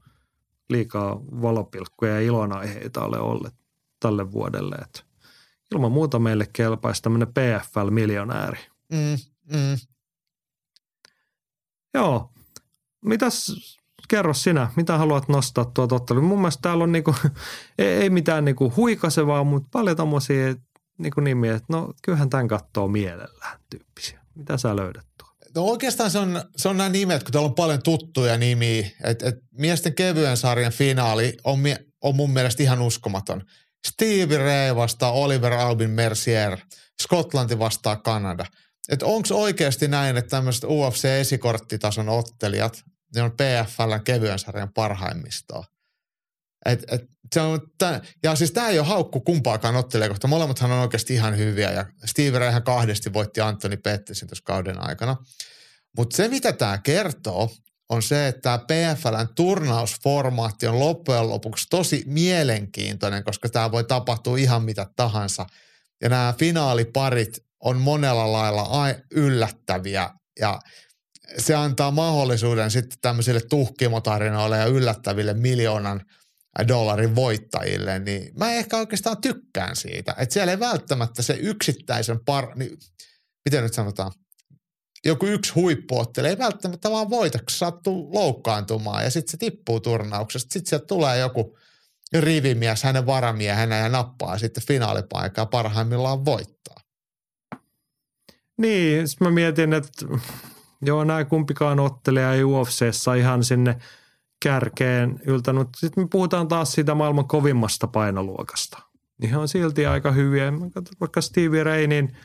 liikaa 0.69 1.21
valopilkkuja 1.41 2.13
ja 2.13 2.21
ilonaiheita 2.21 3.05
ole 3.05 3.19
olleet 3.19 3.53
tälle 3.99 4.31
vuodelle. 4.31 4.75
Että 4.75 4.99
ilman 5.71 5.91
muuta 5.91 6.19
meille 6.19 6.47
kelpaisi 6.53 7.01
tämmöinen 7.01 7.27
PFL-miljonääri. 7.27 8.59
Mm, 8.91 9.17
mm. 9.57 9.77
Joo. 11.93 12.33
Mitäs, 13.05 13.51
kerro 14.07 14.33
sinä, 14.33 14.67
mitä 14.75 14.97
haluat 14.97 15.27
nostaa 15.27 15.65
tuota 15.65 15.95
ottelua? 15.95 16.21
Mun 16.21 16.39
mielestä 16.39 16.61
täällä 16.61 16.83
on 16.83 16.91
niinku, 16.91 17.15
ei, 17.77 18.09
mitään 18.09 18.45
niinku 18.45 18.73
huikasevaa, 18.75 19.43
mutta 19.43 19.69
paljon 19.71 19.97
tommosia 19.97 20.55
niinku 20.97 21.21
nimiä, 21.21 21.55
että 21.55 21.73
no 21.73 21.93
kyllähän 22.01 22.29
tämän 22.29 22.47
katsoo 22.47 22.87
mielellään 22.87 23.59
tyyppisiä. 23.69 24.19
Mitä 24.35 24.57
sä 24.57 24.75
löydät 24.75 25.05
tuo? 25.17 25.27
No 25.55 25.63
oikeastaan 25.63 26.11
se 26.11 26.19
on, 26.19 26.43
se 26.55 26.69
on 26.69 26.77
nämä 26.77 26.89
nimet, 26.89 27.23
kun 27.23 27.31
täällä 27.31 27.47
on 27.47 27.55
paljon 27.55 27.83
tuttuja 27.83 28.37
nimiä. 28.37 28.89
Et, 29.03 29.21
et 29.21 29.35
miesten 29.51 29.95
kevyen 29.95 30.37
sarjan 30.37 30.71
finaali 30.71 31.37
on, 31.43 31.59
on 32.01 32.15
mun 32.15 32.31
mielestä 32.31 32.63
ihan 32.63 32.81
uskomaton. 32.81 33.43
Stevie 33.87 34.37
Ray 34.37 34.75
vastaa 34.75 35.11
Oliver 35.11 35.53
Albin 35.53 35.89
Mercier. 35.89 36.57
Skotlanti 37.01 37.59
vastaa 37.59 37.95
Kanada. 37.95 38.45
Et 38.89 39.03
onko 39.03 39.27
oikeasti 39.31 39.87
näin, 39.87 40.17
että 40.17 40.29
tämmöiset 40.29 40.63
UFC-esikorttitason 40.63 42.09
ottelijat, 42.09 42.83
ne 43.15 43.21
on 43.21 43.31
PFLn 43.31 44.03
kevyen 44.03 44.39
sarjan 44.39 44.73
parhaimmistoa? 44.73 45.65
Et, 46.65 46.83
et, 46.91 47.01
se 47.33 47.41
on, 47.41 47.61
tää, 47.77 48.01
ja 48.23 48.35
siis 48.35 48.51
tämä 48.51 48.69
ei 48.69 48.79
ole 48.79 48.87
haukku 48.87 49.21
kumpaakaan 49.21 49.75
ottelijaa, 49.75 50.09
koska 50.09 50.27
molemmathan 50.27 50.71
on 50.71 50.79
oikeasti 50.79 51.13
ihan 51.13 51.37
hyviä. 51.37 51.71
Ja 51.71 51.85
Steve 52.05 52.39
Rayhan 52.39 52.63
kahdesti 52.63 53.13
voitti 53.13 53.41
Antoni 53.41 53.77
Pettesin 53.77 54.27
tuossa 54.27 54.43
kauden 54.43 54.87
aikana. 54.87 55.17
Mutta 55.97 56.17
se, 56.17 56.27
mitä 56.27 56.53
tämä 56.53 56.77
kertoo, 56.77 57.49
on 57.89 58.01
se, 58.01 58.27
että 58.27 58.41
tämä 58.41 58.57
PFLn 58.57 59.27
turnausformaatti 59.35 60.67
on 60.67 60.79
loppujen 60.79 61.29
lopuksi 61.29 61.67
tosi 61.69 62.03
mielenkiintoinen, 62.05 63.23
koska 63.23 63.49
tämä 63.49 63.71
voi 63.71 63.83
tapahtua 63.83 64.37
ihan 64.37 64.63
mitä 64.63 64.87
tahansa. 64.95 65.45
Ja 66.01 66.09
nämä 66.09 66.33
finaaliparit 66.39 67.39
on 67.59 67.77
monella 67.77 68.31
lailla 68.31 68.95
yllättäviä 69.11 70.09
ja 70.39 70.59
se 71.37 71.55
antaa 71.55 71.91
mahdollisuuden 71.91 72.71
sitten 72.71 72.97
tämmöisille 73.01 73.41
tuhkimotarinoille 73.49 74.57
ja 74.57 74.65
yllättäville 74.65 75.33
miljoonan– 75.33 76.01
dollarin 76.67 77.15
voittajille, 77.15 77.99
niin 77.99 78.31
mä 78.37 78.53
ehkä 78.53 78.77
oikeastaan 78.77 79.21
tykkään 79.21 79.75
siitä. 79.75 80.15
Että 80.17 80.33
siellä 80.33 80.51
ei 80.51 80.59
välttämättä 80.59 81.21
se 81.21 81.33
yksittäisen 81.33 82.19
par... 82.25 82.55
Niin, 82.55 82.77
miten 83.45 83.63
nyt 83.63 83.73
sanotaan? 83.73 84.11
Joku 85.05 85.25
yksi 85.25 85.53
huippuottelu 85.53 86.27
ei 86.27 86.37
välttämättä 86.37 86.91
vaan 86.91 87.09
voita, 87.09 87.37
kun 87.37 87.49
sattuu 87.49 88.13
loukkaantumaan 88.13 89.03
ja 89.03 89.09
sitten 89.09 89.31
se 89.31 89.37
tippuu 89.37 89.79
turnauksesta. 89.79 90.53
Sitten 90.53 90.69
sieltä 90.69 90.85
tulee 90.85 91.17
joku 91.17 91.57
rivimies 92.13 92.83
hänen 92.83 93.05
varamiehenä 93.05 93.77
ja 93.77 93.89
nappaa 93.89 94.37
sitten 94.37 94.63
finaalipaikkaa 94.67 95.45
parhaimmillaan 95.45 96.25
voittaa. 96.25 96.77
Niin, 98.57 99.07
mä 99.19 99.31
mietin, 99.31 99.73
että 99.73 100.05
joo, 100.85 101.03
nämä 101.03 101.25
kumpikaan 101.25 101.79
ottelee 101.79 102.35
ei 102.35 102.43
UFCssä 102.43 103.15
ihan 103.15 103.43
sinne– 103.43 103.77
kärkeen 104.43 105.19
yltänyt. 105.25 105.67
Sitten 105.77 106.03
me 106.03 106.07
puhutaan 106.11 106.47
taas 106.47 106.71
siitä 106.71 106.95
maailman 106.95 107.27
kovimmasta 107.27 107.87
painoluokasta. 107.87 108.79
Niin 109.21 109.35
on 109.37 109.47
silti 109.47 109.85
aika 109.85 110.11
hyviä. 110.11 110.53
Vaikka 110.99 111.21
Stevie 111.21 111.63
Ray, 111.63 111.87
niin 111.87 112.17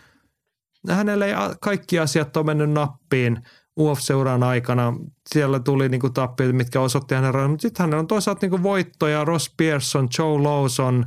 hänelle 0.89 1.27
ei 1.27 1.35
kaikki 1.61 1.99
asiat 1.99 2.37
ole 2.37 2.47
mennyt 2.47 2.71
nappiin 2.71 3.43
UFC-uran 3.81 4.43
aikana. 4.43 4.95
Siellä 5.29 5.61
tuli 5.61 5.89
niin 5.89 6.13
tappioita, 6.15 6.57
mitkä 6.57 6.81
osoitti 6.81 7.15
hänen 7.15 7.35
rajan. 7.35 7.51
Mutta 7.51 7.63
sitten 7.63 7.85
hänellä 7.85 8.01
on 8.01 8.07
toisaalta 8.07 8.47
niin 8.47 8.63
voittoja 8.63 9.25
Ross 9.25 9.55
Pearson, 9.57 10.09
Joe 10.19 10.43
Lawson, 10.43 11.07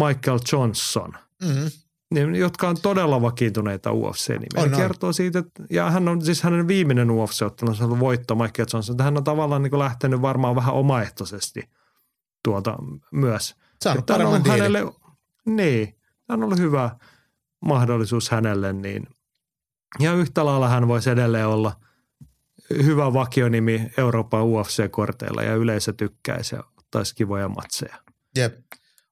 Michael 0.00 0.38
Johnson. 0.52 1.12
Mm-hmm 1.42 1.70
jotka 2.38 2.68
on 2.68 2.76
todella 2.82 3.22
vakiintuneita 3.22 3.90
UFC-nimiä. 3.92 4.64
On, 4.64 4.70
kertoo 4.70 5.12
siitä, 5.12 5.38
että, 5.38 5.62
ja 5.70 5.90
hän 5.90 6.08
on 6.08 6.24
siis 6.24 6.42
hänen 6.42 6.68
viimeinen 6.68 7.10
UFC-ottelu, 7.10 7.74
se 7.74 7.82
on 7.84 7.86
ollut 7.86 8.00
voitto 8.00 8.34
Michael 8.34 8.66
Johnson. 8.72 8.94
Että 8.94 9.04
hän 9.04 9.16
on 9.16 9.24
tavallaan 9.24 9.62
niin 9.62 9.78
lähtenyt 9.78 10.22
varmaan 10.22 10.56
vähän 10.56 10.74
omaehtoisesti 10.74 11.70
tuota 12.44 12.76
myös. 13.12 13.56
Se 13.82 13.88
on 13.88 14.02
paremman 14.04 14.46
hänelle, 14.46 14.92
Niin, 15.46 15.94
tämä 16.26 16.34
on 16.34 16.44
ollut 16.44 16.58
hyvä 16.58 16.90
mahdollisuus 17.60 18.30
hänelle, 18.30 18.72
niin 18.72 19.06
ja 19.98 20.12
yhtä 20.12 20.44
lailla 20.44 20.68
hän 20.68 20.88
voisi 20.88 21.10
edelleen 21.10 21.46
olla 21.46 21.72
hyvä 22.70 23.12
vakionimi 23.12 23.90
Euroopan 23.96 24.42
UFC-korteilla 24.42 25.42
ja 25.42 25.54
yleisö 25.54 25.92
tykkäisi 25.92 26.54
ja 26.54 26.64
ottaisi 26.78 27.14
kivoja 27.14 27.48
matseja. 27.48 27.96
Jep. 28.36 28.58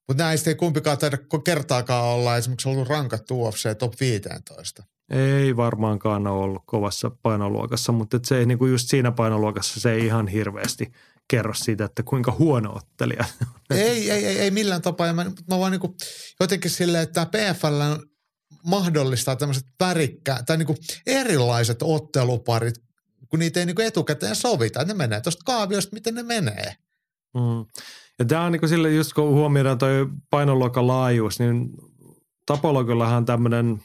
Mutta 0.08 0.22
näistä 0.22 0.50
ei 0.50 0.54
kumpikaan 0.54 0.98
taida 0.98 1.18
kertaakaan 1.44 2.04
olla 2.04 2.36
esimerkiksi 2.36 2.68
ollut 2.68 2.88
rankattu 2.88 3.44
UFC 3.44 3.78
top 3.78 3.92
15. 4.00 4.82
Ei 5.10 5.56
varmaankaan 5.56 6.26
ole 6.26 6.44
ollut 6.44 6.62
kovassa 6.66 7.10
painoluokassa, 7.22 7.92
mutta 7.92 8.20
se 8.24 8.38
ei 8.38 8.46
niinku 8.46 8.66
just 8.66 8.88
siinä 8.88 9.12
painoluokassa 9.12 9.80
se 9.80 9.92
ei 9.92 10.06
ihan 10.06 10.28
hirveästi 10.28 10.92
kerro 11.28 11.54
siitä, 11.54 11.84
että 11.84 12.02
kuinka 12.02 12.36
huono 12.38 12.76
ottelija. 12.76 13.24
Ei, 13.70 14.10
ei, 14.10 14.26
ei, 14.26 14.38
ei 14.38 14.50
millään 14.50 14.82
tapaa. 14.82 15.12
Mä, 15.12 15.24
mä 15.24 15.58
vaan 15.58 15.72
niinku, 15.72 15.96
jotenkin 16.40 16.70
silleen, 16.70 17.02
että 17.02 17.26
PFL 17.26 18.02
mahdollistaa 18.62 19.36
tämmöiset 19.36 19.66
värikkä 19.80 20.42
tai 20.46 20.56
niinku 20.56 20.76
erilaiset 21.06 21.82
otteluparit, 21.82 22.74
kun 23.28 23.38
niitä 23.38 23.60
ei 23.60 23.66
niinku 23.66 23.82
etukäteen 23.82 24.36
sovita. 24.36 24.84
Ne 24.84 24.94
menee 24.94 25.20
tuosta 25.20 25.42
kaaviosta, 25.44 25.94
miten 25.94 26.14
ne 26.14 26.22
menee. 26.22 26.76
Mm. 27.34 27.82
Ja 28.18 28.24
tämä 28.24 28.44
on 28.44 28.52
niin 28.52 28.68
sille, 28.68 28.90
just 28.90 29.12
kun 29.12 29.28
huomioidaan 29.28 29.78
toi 29.78 30.09
painoluokan 30.30 30.86
laajuus, 30.86 31.38
niin 31.38 31.70
Tapologillahan 32.47 33.24
tämmöinen 33.24 33.82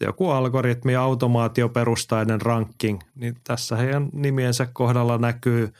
joku 0.00 0.30
algoritmi, 0.30 0.96
automaatioperustainen 0.96 2.40
ranking, 2.40 3.00
niin 3.14 3.36
tässä 3.44 3.76
heidän 3.76 4.08
nimiensä 4.12 4.68
kohdalla 4.72 5.18
näkyy 5.18 5.72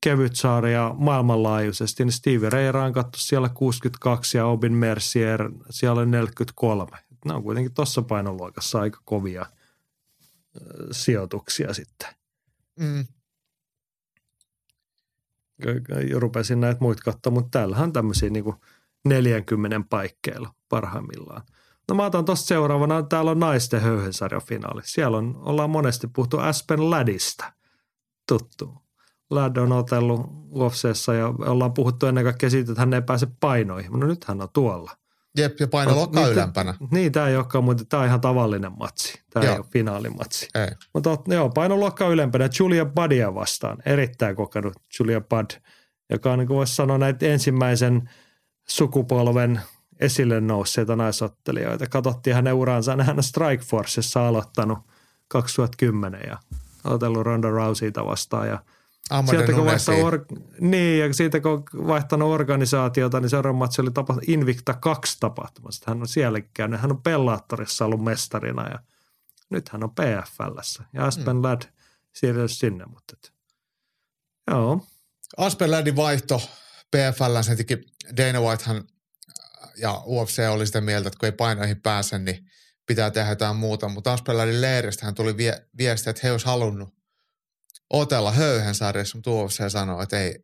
kevyt 0.00 0.36
sarja 0.36 0.94
maailmanlaajuisesti, 0.98 2.04
niin 2.04 2.12
Steve 2.12 2.50
Ray 2.50 2.72
rankattu 2.72 3.18
siellä 3.18 3.48
62 3.48 4.36
ja 4.36 4.46
Obin 4.46 4.72
Mercier 4.72 5.50
siellä 5.70 6.04
43. 6.04 6.90
Nämä 7.24 7.36
on 7.36 7.42
kuitenkin 7.42 7.74
tuossa 7.74 8.02
painoluokassa 8.02 8.80
aika 8.80 9.00
kovia 9.04 9.46
sijoituksia 10.90 11.74
sitten. 11.74 12.08
Mm 12.80 13.06
rupesin 16.14 16.60
näitä 16.60 16.80
muita 16.80 17.02
katsoa, 17.04 17.32
mutta 17.32 17.58
täällähän 17.58 17.84
on 17.84 17.92
tämmöisiä 17.92 18.30
niin 18.30 18.54
40 19.04 19.80
paikkeilla 19.90 20.54
parhaimmillaan. 20.68 21.42
No 21.88 21.94
mä 21.94 22.06
otan 22.06 22.24
tuosta 22.24 22.46
seuraavana, 22.46 23.02
täällä 23.02 23.30
on 23.30 23.40
naisten 23.40 23.80
höyhensarjan 23.80 24.42
finaali. 24.42 24.82
Siellä 24.84 25.16
on, 25.16 25.36
ollaan 25.42 25.70
monesti 25.70 26.06
puhuttu 26.06 26.38
Aspen 26.38 26.90
Ladista, 26.90 27.52
tuttu. 28.28 28.74
Lad 29.30 29.56
on 29.56 29.72
otellut 29.72 30.20
UFCssä 30.54 31.14
ja 31.14 31.26
ollaan 31.26 31.72
puhuttu 31.72 32.06
ennen 32.06 32.24
kaikkea 32.24 32.50
siitä, 32.50 32.72
että 32.72 32.82
hän 32.82 32.94
ei 32.94 33.02
pääse 33.02 33.26
painoihin. 33.40 33.92
No 33.92 34.06
nyt 34.06 34.24
hän 34.24 34.42
on 34.42 34.48
tuolla. 34.52 34.90
Jep, 35.38 35.60
ja 35.60 35.68
painoluokka 35.68 36.20
niin, 36.20 36.32
ylempänä. 36.32 36.74
Niin, 36.90 37.12
tämä 37.12 37.28
ei 37.28 37.36
olekaan, 37.36 37.64
mutta 37.64 37.84
tämä 37.84 38.00
on 38.00 38.06
ihan 38.06 38.20
tavallinen 38.20 38.72
matsi. 38.78 39.20
Tämä 39.30 39.44
joo. 39.44 39.54
ei 39.54 39.58
ole 39.58 39.66
finaalimatsi. 39.72 40.48
Ei. 40.54 40.68
Mutta 40.94 41.18
joo, 41.26 41.50
painoluokka 41.50 42.08
ylempänä. 42.08 42.48
Julia 42.58 42.84
Budia 42.84 43.34
vastaan. 43.34 43.78
Erittäin 43.86 44.36
kokenut 44.36 44.72
Julia 44.98 45.20
Bud, 45.20 45.50
joka 46.10 46.32
on 46.32 46.38
niin 46.38 46.46
kuin 46.46 46.56
voisi 46.56 46.74
sanoa 46.74 46.98
näitä 46.98 47.26
ensimmäisen 47.26 48.10
sukupolven 48.68 49.60
esille 50.00 50.40
nousseita 50.40 50.96
naisottelijoita. 50.96 51.86
Katsottiin 51.86 52.36
hänen 52.36 52.54
uransa, 52.54 52.96
hän 52.96 53.22
Strike 53.22 53.64
Forcessa 53.64 54.28
aloittanut 54.28 54.78
2010 55.28 56.20
ja 56.26 56.36
otellut 56.84 57.22
Ronda 57.22 57.50
Rouseyta 57.50 58.06
vastaan 58.06 58.48
ja– 58.48 58.58
Sieltä 59.30 59.52
kun 59.52 59.64
vaihtaa 59.64 59.94
or- 59.94 60.26
niin, 60.60 61.00
ja 61.00 61.14
siitä 61.14 61.40
kun 61.40 61.52
on 61.52 61.86
vaihtanut 61.86 62.28
organisaatiota, 62.28 63.20
niin 63.20 63.30
seuraava 63.30 63.58
matsi 63.58 63.80
oli 63.80 63.90
tapa- 63.90 64.20
Invicta 64.26 64.74
2 64.74 65.16
tapahtumassa. 65.20 65.84
Hän 65.88 66.00
on 66.00 66.08
sielläkin 66.08 66.50
käynyt. 66.54 66.80
Hän 66.80 66.90
on 66.92 67.02
Bellatorissa 67.02 67.84
ollut 67.84 68.04
mestarina 68.04 68.68
ja 68.68 68.78
nyt 69.50 69.68
hän 69.68 69.84
on 69.84 69.90
PFLssä. 69.90 70.84
Ja 70.92 71.04
Aspen 71.06 71.36
mm. 71.36 71.42
Ladd 71.42 71.62
siirrytty 72.12 72.54
sinne, 72.54 72.84
mutta 72.86 73.14
et, 73.16 73.32
joo. 74.50 74.86
Aspen 75.36 75.70
Laddin 75.70 75.96
vaihto 75.96 76.42
PFL, 76.90 77.42
sen 77.42 77.56
teki 77.56 77.78
Dana 78.16 78.40
Whitehan 78.40 78.84
ja 79.76 80.02
UFC 80.06 80.38
oli 80.50 80.66
sitä 80.66 80.80
mieltä, 80.80 81.08
että 81.08 81.18
kun 81.18 81.26
ei 81.26 81.32
painoihin 81.32 81.82
pääse, 81.82 82.18
niin 82.18 82.44
pitää 82.86 83.10
tehdä 83.10 83.30
jotain 83.30 83.56
muuta. 83.56 83.88
Mutta 83.88 84.12
Aspen 84.12 84.38
Laddin 84.38 84.60
leiristä 84.60 85.04
hän 85.04 85.14
tuli 85.14 85.36
vie- 85.36 85.66
viesti, 85.78 86.10
että 86.10 86.20
he 86.24 86.32
olisi 86.32 86.46
halunnut 86.46 86.97
otella 87.90 88.32
höyhen 88.32 88.74
sarjassa, 88.74 89.18
mutta 89.18 89.30
UFC 89.30 89.70
sanoo, 89.70 90.02
että 90.02 90.20
ei, 90.20 90.38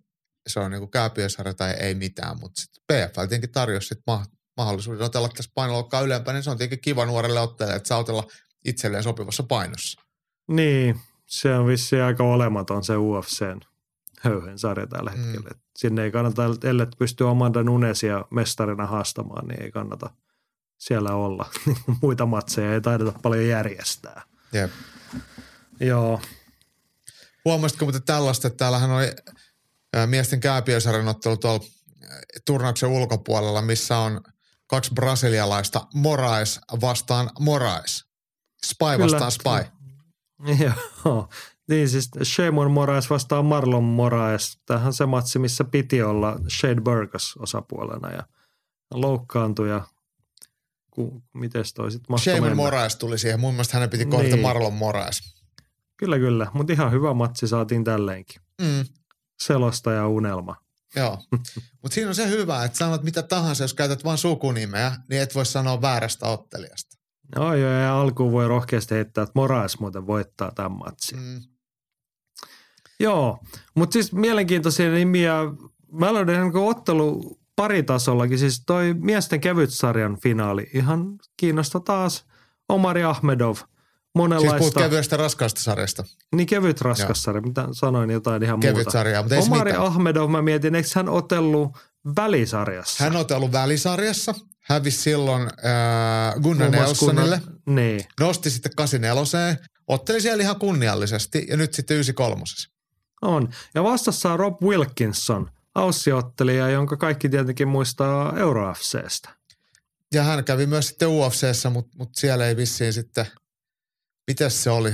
se 0.46 0.60
on 0.60 0.70
niinku 0.70 0.86
kääpiösarja 0.86 1.54
tai 1.54 1.70
ei 1.70 1.94
mitään, 1.94 2.38
mutta 2.40 2.60
sitten 2.60 2.82
PFL 2.86 3.20
tietenkin 3.20 3.52
tarjosi 3.52 3.88
sit 3.88 3.98
ma- 4.06 4.26
mahdollisuuden 4.56 5.02
otella 5.02 5.28
tässä 5.28 5.50
painoluokkaa 5.54 6.00
ylempää, 6.00 6.34
niin 6.34 6.42
se 6.42 6.50
on 6.50 6.58
tietenkin 6.58 6.82
kiva 6.82 7.06
nuorelle 7.06 7.40
ottelijalle, 7.40 7.76
että 7.76 7.88
saa 7.88 7.98
otella 7.98 8.26
itselleen 8.64 9.02
sopivassa 9.02 9.42
painossa. 9.42 10.00
Niin, 10.48 11.00
se 11.26 11.54
on 11.54 11.66
vissi 11.66 12.00
aika 12.00 12.24
olematon 12.24 12.84
se 12.84 12.96
UFCn 12.96 13.60
höyhen 14.20 14.58
sarja 14.58 14.86
tällä 14.86 15.10
mm. 15.10 15.16
hetkellä. 15.16 15.50
Mm. 15.50 15.60
Sinne 15.76 16.04
ei 16.04 16.10
kannata, 16.10 16.42
ellei 16.64 16.86
pystyy 16.98 17.30
Amanda 17.30 17.62
Nunesia 17.62 18.24
mestarina 18.30 18.86
haastamaan, 18.86 19.48
niin 19.48 19.62
ei 19.62 19.70
kannata 19.70 20.10
siellä 20.78 21.14
olla. 21.14 21.50
Muita 22.02 22.26
matseja 22.26 22.74
ei 22.74 22.80
taideta 22.80 23.12
paljon 23.22 23.46
järjestää. 23.46 24.22
Jep. 24.52 24.70
Joo, 25.80 26.20
Huomasitko 27.44 27.84
mutta 27.84 28.00
tällaista, 28.00 28.48
että 28.48 28.56
täällähän 28.56 28.90
oli 28.90 29.12
miesten 30.06 30.40
kääpiösarjan 30.40 31.08
ottelu 31.08 31.36
tuolla 31.36 31.64
turnauksen 32.46 32.88
ulkopuolella, 32.88 33.62
missä 33.62 33.98
on 33.98 34.20
kaksi 34.66 34.90
brasilialaista 34.94 35.86
Morais 35.94 36.60
vastaan 36.80 37.30
Morais. 37.40 38.04
Spy 38.66 39.02
vastaan 39.02 39.32
Spy. 39.32 39.84
Joo. 41.04 41.28
Niin 41.68 41.88
siis 41.88 42.10
Shemon 42.22 42.70
Moraes 42.70 43.10
vastaa 43.10 43.42
Marlon 43.42 43.84
Moraes. 43.84 44.58
Tämähän 44.66 44.92
se 44.92 45.06
matsi, 45.06 45.38
missä 45.38 45.64
piti 45.64 46.02
olla 46.02 46.36
Shade 46.48 46.80
Burgos 46.80 47.34
osapuolena 47.38 48.10
ja 48.10 48.22
loukkaantui 48.94 49.68
ja 49.68 49.84
ku, 50.90 51.22
miten 51.34 51.64
toi 51.74 51.90
sitten 51.90 52.18
Shemon 52.18 52.56
Moraes 52.56 52.96
tuli 52.96 53.18
siihen. 53.18 53.40
Mun 53.40 53.54
mielestä 53.54 53.76
hänen 53.76 53.90
piti 53.90 54.06
kohdata 54.06 54.34
niin. 54.34 54.40
Marlon 54.40 54.72
Moraes. 54.72 55.33
Kyllä, 55.96 56.18
kyllä. 56.18 56.46
Mutta 56.52 56.72
ihan 56.72 56.92
hyvä 56.92 57.14
matsi 57.14 57.48
saatiin 57.48 57.84
tälleenkin. 57.84 58.42
Mm. 58.62 58.84
Selosta 59.42 59.92
ja 59.92 60.08
unelma. 60.08 60.56
Joo, 60.96 61.18
mutta 61.82 61.94
siinä 61.94 62.08
on 62.08 62.14
se 62.14 62.28
hyvä, 62.28 62.64
että 62.64 62.78
sanot 62.78 63.02
mitä 63.02 63.22
tahansa, 63.22 63.64
jos 63.64 63.74
käytät 63.74 64.04
vain 64.04 64.18
sukunimeä, 64.18 64.96
niin 65.10 65.22
et 65.22 65.34
voi 65.34 65.46
sanoa 65.46 65.82
väärästä 65.82 66.26
ottelijasta. 66.26 66.96
Joo, 67.36 67.54
joo, 67.54 67.70
ja 67.70 68.00
alkuun 68.00 68.32
voi 68.32 68.48
rohkeasti 68.48 68.94
heittää, 68.94 69.22
että 69.22 69.32
Moraes 69.34 69.80
muuten 69.80 70.06
voittaa 70.06 70.52
tämän 70.54 70.72
matsin. 70.72 71.18
Mm. 71.18 71.40
Joo, 73.00 73.38
mutta 73.74 73.92
siis 73.92 74.12
mielenkiintoisia 74.12 74.90
nimiä. 74.90 75.34
Mä 75.92 76.14
löydän 76.14 76.56
ottelu 76.56 77.38
paritasollakin, 77.56 78.38
siis 78.38 78.62
toi 78.66 78.94
miesten 78.94 79.40
kevytsarjan 79.40 80.20
finaali, 80.20 80.70
ihan 80.74 81.18
kiinnosta 81.36 81.80
taas. 81.80 82.24
Omari 82.68 83.04
Ahmedov– 83.04 83.56
monenlaista. 84.14 84.58
Siis 84.58 84.74
puhut 84.74 84.84
kevyestä 84.84 85.16
raskaasta 85.16 85.60
sarjasta. 85.60 86.04
Niin 86.36 86.46
kevyt 86.46 86.80
raskas 86.80 87.22
sarja, 87.22 87.42
mitä 87.42 87.68
sanoin 87.72 88.10
jotain 88.10 88.42
ihan 88.42 88.60
kevyt 88.60 88.76
muuta. 88.76 88.90
sarja, 88.90 89.22
mutta 89.22 89.38
Omari 89.38 89.72
mitään. 89.72 89.86
Ahmedov, 89.86 90.30
mä 90.30 90.42
mietin, 90.42 90.74
eikö 90.74 90.88
hän 90.94 91.08
otellut 91.08 91.78
välisarjassa? 92.16 93.04
Hän 93.04 93.16
otellut 93.16 93.52
välisarjassa, 93.52 94.34
hävisi 94.60 95.02
silloin 95.02 95.42
äh, 95.42 96.42
Gunnar 96.42 96.70
Nelsonille. 96.70 97.40
Kunnan, 97.44 97.60
niin. 97.66 98.00
Nosti 98.20 98.50
sitten 98.50 98.72
84 98.76 99.56
otteli 99.86 100.20
siellä 100.20 100.42
ihan 100.42 100.58
kunniallisesti 100.58 101.46
ja 101.48 101.56
nyt 101.56 101.74
sitten 101.74 101.94
93 101.94 102.42
On. 103.22 103.48
Ja 103.74 103.82
vastassa 103.82 104.32
on 104.32 104.38
Rob 104.38 104.62
Wilkinson, 104.62 105.50
aussiottelija, 105.74 106.68
jonka 106.68 106.96
kaikki 106.96 107.28
tietenkin 107.28 107.68
muistaa 107.68 108.38
EuroFCstä. 108.38 109.28
Ja 110.14 110.22
hän 110.22 110.44
kävi 110.44 110.66
myös 110.66 110.88
sitten 110.88 111.08
UFCssä, 111.08 111.70
mutta, 111.70 111.96
mutta 111.98 112.20
siellä 112.20 112.46
ei 112.46 112.56
vissiin 112.56 112.92
sitten– 112.92 113.26
Mitäs 114.26 114.62
se 114.62 114.70
oli? 114.70 114.92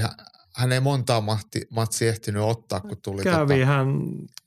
Hän 0.56 0.72
ei 0.72 0.80
montaa 0.80 1.20
mahti, 1.20 1.66
matsi 1.70 2.08
ehtinyt 2.08 2.42
ottaa, 2.42 2.80
kun 2.80 2.96
tuli. 3.02 3.22
Kävi 3.22 3.54
tota... 3.54 3.66
hän 3.66 3.88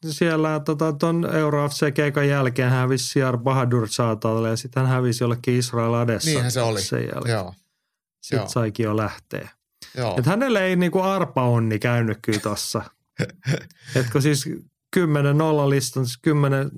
siellä 0.10 0.60
tota, 0.60 0.93
ton 0.93 1.35
Euro 1.35 1.69
FC-keikan 1.69 2.27
jälkeen 2.27 2.69
hän 2.69 2.80
hävisi 2.80 3.07
Siar 3.07 3.38
Bahadur 3.38 3.88
saatalle 3.89 4.49
ja 4.49 4.55
sitten 4.55 4.84
hän 4.84 4.91
hävisi 4.91 5.23
jollekin 5.23 5.55
Israel 5.55 5.93
Adessa. 5.93 6.30
Niinhän 6.30 6.51
se 6.51 6.61
oli. 6.61 6.81
Sen 6.81 6.99
jälkeen. 6.99 7.34
Joo. 7.34 7.53
Sitten 8.22 8.38
Joo. 8.38 8.49
saikin 8.49 8.84
jo 8.84 8.97
lähteä. 8.97 9.49
Joo. 9.97 10.15
Et 10.19 10.26
hänelle 10.26 10.65
ei 10.65 10.76
niinku 10.76 11.01
arpa 11.01 11.43
onni 11.43 11.80
käynyt 11.80 12.18
kyllä 12.22 12.39
tossa. 12.39 12.84
Etkö 13.95 14.22
siis 14.22 14.49
10 14.91 15.38
nollalista, 15.38 16.05
siis 16.05 16.18
10 16.22 16.72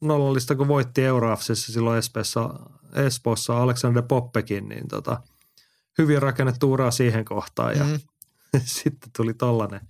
nollalista 0.00 0.54
kun 0.54 0.68
voitti 0.68 1.04
Euroafsissa 1.04 1.72
silloin 1.72 1.98
Espoossa, 1.98 2.50
Espoossa 2.94 3.62
Alexander 3.62 4.02
Poppekin, 4.02 4.68
niin 4.68 4.88
tota– 4.88 5.20
hyvin 5.98 6.22
rakennettu 6.22 6.72
ura 6.72 6.90
siihen 6.90 7.24
kohtaan 7.24 7.78
ja 7.78 7.84
mm. 7.84 8.00
sitten 8.64 9.10
tuli 9.16 9.34
tollanen 9.34 9.80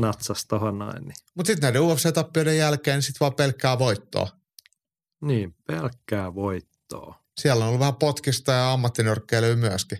natsas 0.00 0.46
tohon 0.46 0.78
noin. 0.78 1.02
Niin. 1.02 1.14
Mutta 1.34 1.46
sitten 1.46 1.66
näiden 1.66 1.82
UFC-tappioiden 1.82 2.56
jälkeen 2.56 2.94
niin 2.94 3.02
sitten 3.02 3.20
vaan 3.20 3.34
pelkkää 3.34 3.78
voittoa. 3.78 4.28
Niin, 5.20 5.54
pelkkää 5.66 6.34
voittoa. 6.34 7.22
Siellä 7.40 7.64
on 7.64 7.68
ollut 7.68 7.80
vähän 7.80 7.96
potkista 7.96 8.52
ja 8.52 8.72
ammattinyrkkeilyä 8.72 9.56
myöskin. 9.56 9.98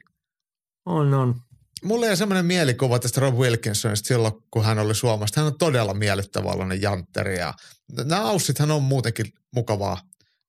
On, 0.86 1.14
on. 1.14 1.40
Mulla 1.84 2.06
ei 2.06 2.16
semmoinen 2.16 2.46
mielikuva 2.46 2.98
tästä 2.98 3.20
Rob 3.20 3.34
Wilkinsonista 3.34 4.08
silloin, 4.08 4.34
kun 4.50 4.64
hän 4.64 4.78
oli 4.78 4.94
Suomesta. 4.94 5.40
Hän 5.40 5.46
on 5.46 5.58
todella 5.58 5.94
miellyttävällainen 5.94 6.82
jantteri 6.82 7.38
ja 7.38 7.54
nämä 8.04 8.22
aussithan 8.22 8.70
on 8.70 8.82
muutenkin 8.82 9.26
mukavaa, 9.54 10.00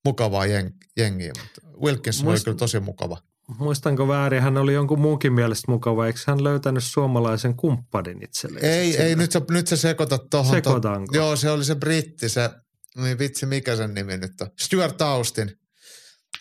mukavaa 0.06 0.46
jeng, 0.46 0.70
jengiä, 0.98 1.32
mutta 1.44 1.78
Wilkinson 1.82 2.26
Muist... 2.26 2.40
oli 2.40 2.44
kyllä 2.46 2.58
tosi 2.58 2.80
mukava 2.80 3.18
muistanko 3.58 4.08
väärin, 4.08 4.42
hän 4.42 4.58
oli 4.58 4.74
jonkun 4.74 5.00
muunkin 5.00 5.34
mielestä 5.34 5.72
mukava. 5.72 6.08
Eikö 6.08 6.20
hän 6.28 6.44
löytänyt 6.44 6.84
suomalaisen 6.84 7.56
kumppanin 7.56 8.24
itselleen? 8.24 8.66
Ei, 8.66 8.98
ei 8.98 9.16
nyt, 9.16 9.32
sä, 9.32 9.42
nyt 9.52 9.68
sä 9.68 9.76
sekoitat 9.76 10.30
tuohon. 10.30 10.56
Sekotanko? 10.56 11.12
To, 11.12 11.18
joo, 11.18 11.36
se 11.36 11.50
oli 11.50 11.66
se 11.66 11.76
britti, 11.76 12.30
se, 12.30 12.50
niin 12.96 13.20
vitsi, 13.20 13.46
mikä 13.46 13.76
sen 13.76 13.94
nimi 13.94 14.18
nyt 14.18 14.42
on? 14.42 14.48
Stuart 14.60 15.02
Austin. 15.02 15.60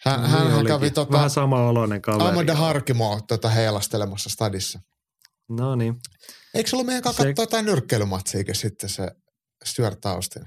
Hän, 0.04 0.22
no, 0.22 0.28
hän, 0.28 0.50
hän 0.50 0.66
kävi 0.66 0.90
tota, 0.90 1.12
Vähän 1.12 1.30
sama 1.30 1.68
oloinen 1.68 2.02
kaveri. 2.02 2.30
Amanda 2.30 2.54
Harkimo 2.54 3.20
tota, 3.28 3.48
heilastelemassa 3.48 4.30
stadissa. 4.30 4.80
No 5.48 5.76
niin. 5.76 5.94
Eikö 6.54 6.70
se 6.70 6.76
ollut 6.76 6.86
meidän 6.86 7.02
kanssa 7.02 7.22
se... 7.22 7.28
katsoa 7.28 7.42
jotain 7.42 7.64
nyrkkeilymatsiikin 7.64 8.54
sitten 8.54 8.88
se 8.88 9.10
Stuart 9.64 10.06
Austin? 10.06 10.42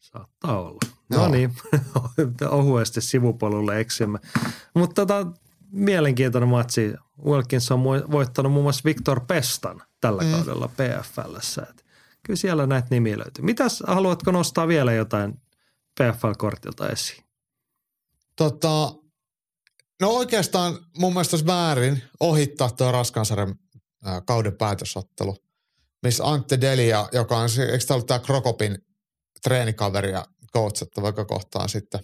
Saattaa 0.00 0.60
olla. 0.60 0.93
No, 1.14 1.28
niin, 1.28 1.56
ohuesti 2.50 3.00
sivupolulle 3.00 3.80
eksymme. 3.80 4.18
Mutta 4.74 5.06
tota, 5.06 5.26
mielenkiintoinen 5.70 6.48
matsi. 6.48 6.94
Wilkins 7.24 7.70
on 7.70 7.84
voittanut 7.84 8.52
muun 8.52 8.64
muassa 8.64 8.82
Victor 8.84 9.20
Pestan 9.20 9.82
tällä 10.00 10.22
mm. 10.22 10.30
kaudella 10.30 10.68
PFLssä. 10.68 11.66
Et 11.70 11.84
kyllä 12.22 12.36
siellä 12.36 12.66
näitä 12.66 12.88
nimiä 12.90 13.18
löytyy. 13.18 13.44
Mitäs, 13.44 13.82
haluatko 13.86 14.30
nostaa 14.30 14.68
vielä 14.68 14.92
jotain 14.92 15.40
PFL-kortilta 16.00 16.88
esiin? 16.88 17.24
Tota, 18.36 18.94
no 20.00 20.10
oikeastaan 20.10 20.78
mun 20.98 21.12
mielestä 21.12 21.34
olisi 21.34 21.46
väärin 21.46 22.02
ohittaa 22.20 22.70
tuo 22.70 22.92
Raskansarjan 22.92 23.54
kauden 24.26 24.56
päätösottelu, 24.56 25.36
missä 26.02 26.24
Antti 26.24 26.60
Delia, 26.60 27.08
joka 27.12 27.36
on, 27.36 27.48
eikö 27.72 27.84
tämä 27.86 27.94
ollut 27.94 28.06
tämä 28.06 28.18
Krokopin 28.18 28.78
treenikaveri 29.42 30.10
ja 30.10 30.26
coachattava, 30.54 31.08
joka 31.08 31.24
kohtaa 31.24 31.68
sitten 31.68 32.00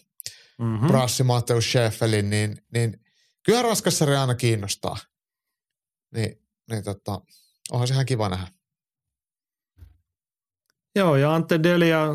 mm-hmm. 0.59 0.89
Brassi 0.89 1.23
Mateus 1.23 1.65
Schäfelin, 1.65 2.31
niin, 2.31 2.63
niin 2.75 3.05
kyllä 3.43 3.63
raskassarja 3.63 4.21
aina 4.21 4.35
kiinnostaa. 4.35 4.97
Niin, 6.15 6.43
niin 6.71 6.85
tota, 6.85 7.21
onhan 7.71 7.89
se 7.89 7.95
ihan 7.95 8.07
kiva 8.07 8.29
nähdä. 8.29 8.49
Joo, 10.97 11.17
ja 11.17 11.35
Ante 11.35 11.63
Delia, 11.63 12.07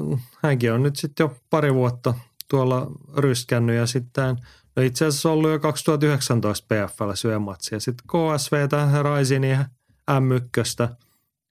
hänkin 0.44 0.72
on 0.72 0.84
nyt 0.84 0.96
sitten 0.96 1.24
jo 1.24 1.38
pari 1.50 1.74
vuotta 1.74 2.14
tuolla 2.50 2.92
ryskännyt 3.18 3.76
ja 3.76 3.88
sitten 3.88 4.36
no 4.76 4.84
itse 4.84 5.06
asiassa 5.06 5.32
ollut 5.32 5.52
jo 5.52 5.60
2019 5.60 6.68
PFL 6.68 7.12
syömatsi 7.14 7.76
ja 7.76 7.80
sitten 7.80 8.08
KSVtä, 8.08 9.02
Raisinia, 9.02 9.66
M1, 10.12 10.96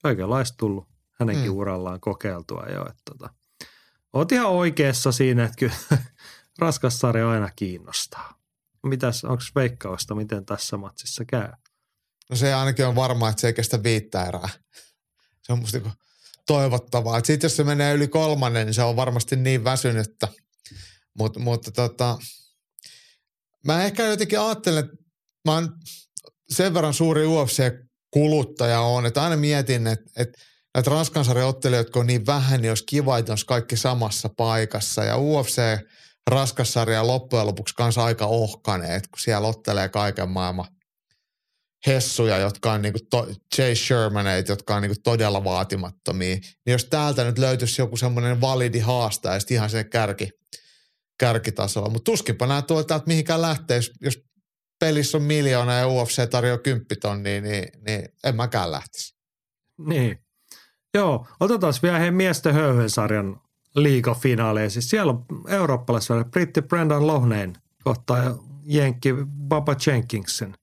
kaikenlaista 0.02 0.56
tullut 0.56 0.88
hänenkin 1.20 1.50
mm. 1.50 1.56
urallaan 1.56 2.00
kokeiltua 2.00 2.66
jo. 2.72 2.80
Että 2.80 3.02
tota, 3.04 3.30
Oot 4.14 4.32
ihan 4.32 4.50
oikeassa 4.50 5.12
siinä, 5.12 5.44
että 5.44 5.56
kyllä 5.56 5.74
raskas 6.58 6.98
sarja 6.98 7.30
aina 7.30 7.50
kiinnostaa. 7.56 8.40
Mitäs, 8.86 9.24
onko 9.24 9.42
veikkausta, 9.54 10.14
miten 10.14 10.46
tässä 10.46 10.76
matsissa 10.76 11.24
käy? 11.24 11.48
No 12.30 12.36
se 12.36 12.54
ainakin 12.54 12.86
on 12.86 12.94
varma, 12.94 13.28
että 13.28 13.40
se 13.40 13.46
ei 13.46 13.52
kestä 13.52 13.82
viittä 13.82 14.24
erää. 14.24 14.48
Se 15.42 15.52
on 15.52 15.58
musta 15.58 15.78
niinku 15.78 15.92
toivottavaa. 16.46 17.20
Sitten 17.24 17.48
jos 17.48 17.56
se 17.56 17.64
menee 17.64 17.94
yli 17.94 18.08
kolmannen, 18.08 18.66
niin 18.66 18.74
se 18.74 18.82
on 18.82 18.96
varmasti 18.96 19.36
niin 19.36 19.64
väsynyttä. 19.64 20.28
Mut, 21.18 21.36
mutta 21.36 21.70
tota, 21.70 22.18
mä 23.66 23.84
ehkä 23.84 24.06
jotenkin 24.06 24.40
ajattelen, 24.40 24.84
että 24.84 24.96
mä 25.44 25.54
oon 25.54 25.72
sen 26.48 26.74
verran 26.74 26.94
suuri 26.94 27.24
UFC-kuluttaja 27.24 28.80
on, 28.80 29.06
että 29.06 29.22
aina 29.22 29.36
mietin, 29.36 29.86
että, 29.86 30.10
että 30.16 30.38
näitä 30.74 30.90
Ranskan 30.90 31.24
ottelijoita, 31.44 31.86
jotka 31.86 32.00
on 32.00 32.06
niin 32.06 32.26
vähän, 32.26 32.62
niin 32.62 32.70
olisi 32.70 32.84
kiva, 32.86 33.18
että 33.18 33.32
olisi 33.32 33.46
kaikki 33.46 33.76
samassa 33.76 34.28
paikassa. 34.36 35.04
Ja 35.04 35.18
UFC 35.18 35.62
raskassarja 36.30 37.06
loppujen 37.06 37.46
lopuksi 37.46 37.74
kanssa 37.74 38.04
aika 38.04 38.26
ohkaneet, 38.26 39.06
kun 39.06 39.18
siellä 39.18 39.48
ottelee 39.48 39.88
kaiken 39.88 40.28
maailman 40.28 40.66
hessuja, 41.86 42.38
jotka 42.38 42.72
on 42.72 42.82
niinku 42.82 42.98
to, 43.10 43.28
Jay 43.58 43.74
Shermaneit, 43.74 44.48
jotka 44.48 44.76
on 44.76 44.82
niinku 44.82 45.00
todella 45.04 45.44
vaatimattomia. 45.44 46.34
Niin 46.34 46.72
jos 46.72 46.84
täältä 46.84 47.24
nyt 47.24 47.38
löytyisi 47.38 47.82
joku 47.82 47.96
semmoinen 47.96 48.40
validi 48.40 48.78
haastaja, 48.78 49.40
ihan 49.50 49.70
se 49.70 49.84
kärki, 49.84 50.30
kärkitasolla. 51.18 51.90
Mutta 51.90 52.10
tuskinpa 52.10 52.46
nämä 52.46 52.62
tuo 52.62 52.84
täältä 52.84 53.06
mihinkään 53.06 53.42
lähtee, 53.42 53.80
jos 54.00 54.18
pelissä 54.80 55.18
on 55.18 55.22
miljoona 55.22 55.74
ja 55.74 55.88
UFC 55.88 56.30
tarjoaa 56.30 56.58
kymppitonnia, 56.58 57.40
niin, 57.40 57.68
niin 57.86 58.08
en 58.24 58.36
mäkään 58.36 58.70
lähtisi. 58.70 59.14
Niin. 59.78 60.23
Joo, 60.94 61.26
otetaan 61.40 61.74
vielä 61.82 61.98
he 61.98 62.10
miesten 62.10 62.54
höyhensarjan 62.54 63.40
liigafinaaleja. 63.74 64.70
Siis 64.70 64.90
siellä 64.90 65.12
on 65.12 65.24
eurooppalaisella 65.48 66.24
britti 66.24 66.62
Brendan 66.62 67.06
Lohnein 67.06 67.56
kohtaa 67.84 68.18
Jenkki 68.64 69.14
Baba 69.48 69.76
Jenkinson. 69.86 70.54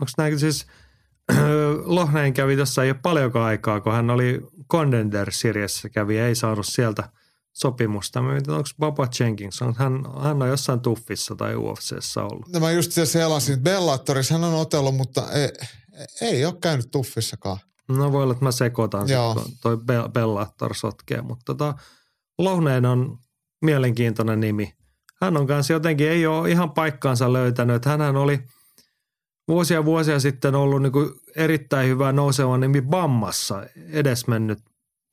Onko 0.00 0.12
näin 0.18 0.38
siis 0.38 0.66
Lohnein 1.84 2.34
kävi 2.34 2.52
ei 2.52 2.90
ole 2.90 2.98
paljonkaan 3.02 3.46
aikaa, 3.46 3.80
kun 3.80 3.92
hän 3.92 4.10
oli 4.10 4.40
Contender 4.70 5.32
Seriessä 5.32 5.88
kävi, 5.88 6.18
ei 6.18 6.34
saanut 6.34 6.66
sieltä 6.66 7.08
sopimusta. 7.52 8.22
Mä 8.22 8.32
mietin, 8.32 8.52
onko 8.52 8.68
Baba 8.78 9.08
Jenkins, 9.20 9.60
hän, 9.60 10.04
hän 10.22 10.42
on 10.42 10.48
jossain 10.48 10.80
tuffissa 10.80 11.36
tai 11.36 11.56
UFCssä 11.56 12.22
ollut. 12.22 12.48
No 12.48 12.60
mä 12.60 12.70
just 12.70 12.92
selasin, 13.04 13.60
Bellatorissa 13.60 14.34
hän 14.34 14.44
on 14.44 14.54
otellut, 14.54 14.96
mutta 14.96 15.30
ei, 15.32 15.48
Ei 16.20 16.44
ole 16.44 16.54
käynyt 16.60 16.90
tuffissakaan. 16.90 17.58
No 17.88 18.12
voi 18.12 18.22
olla, 18.22 18.32
että 18.32 18.44
mä 18.44 18.52
sekoitan 18.52 19.08
Joo. 19.08 19.34
sit, 19.34 19.42
kun 19.42 19.52
toi 19.62 19.76
Be- 19.76 20.08
Bellator 20.12 20.74
sotkee, 20.74 21.22
mutta 21.22 21.44
tota, 21.44 21.74
Lohneen 22.38 22.86
on 22.86 23.18
mielenkiintoinen 23.62 24.40
nimi. 24.40 24.74
Hän 25.22 25.36
on 25.36 25.46
kanssa 25.46 25.72
jotenkin, 25.72 26.08
ei 26.08 26.26
ole 26.26 26.50
ihan 26.50 26.70
paikkaansa 26.70 27.32
löytänyt. 27.32 27.84
Hänhän 27.84 28.16
oli 28.16 28.40
vuosia 29.48 29.84
vuosia 29.84 30.20
sitten 30.20 30.54
ollut 30.54 30.82
niin 30.82 30.92
kuin 30.92 31.10
erittäin 31.36 31.88
hyvä 31.88 32.12
nouseva 32.12 32.58
nimi 32.58 32.82
Bammassa, 32.82 33.66
edesmennyt 33.90 34.58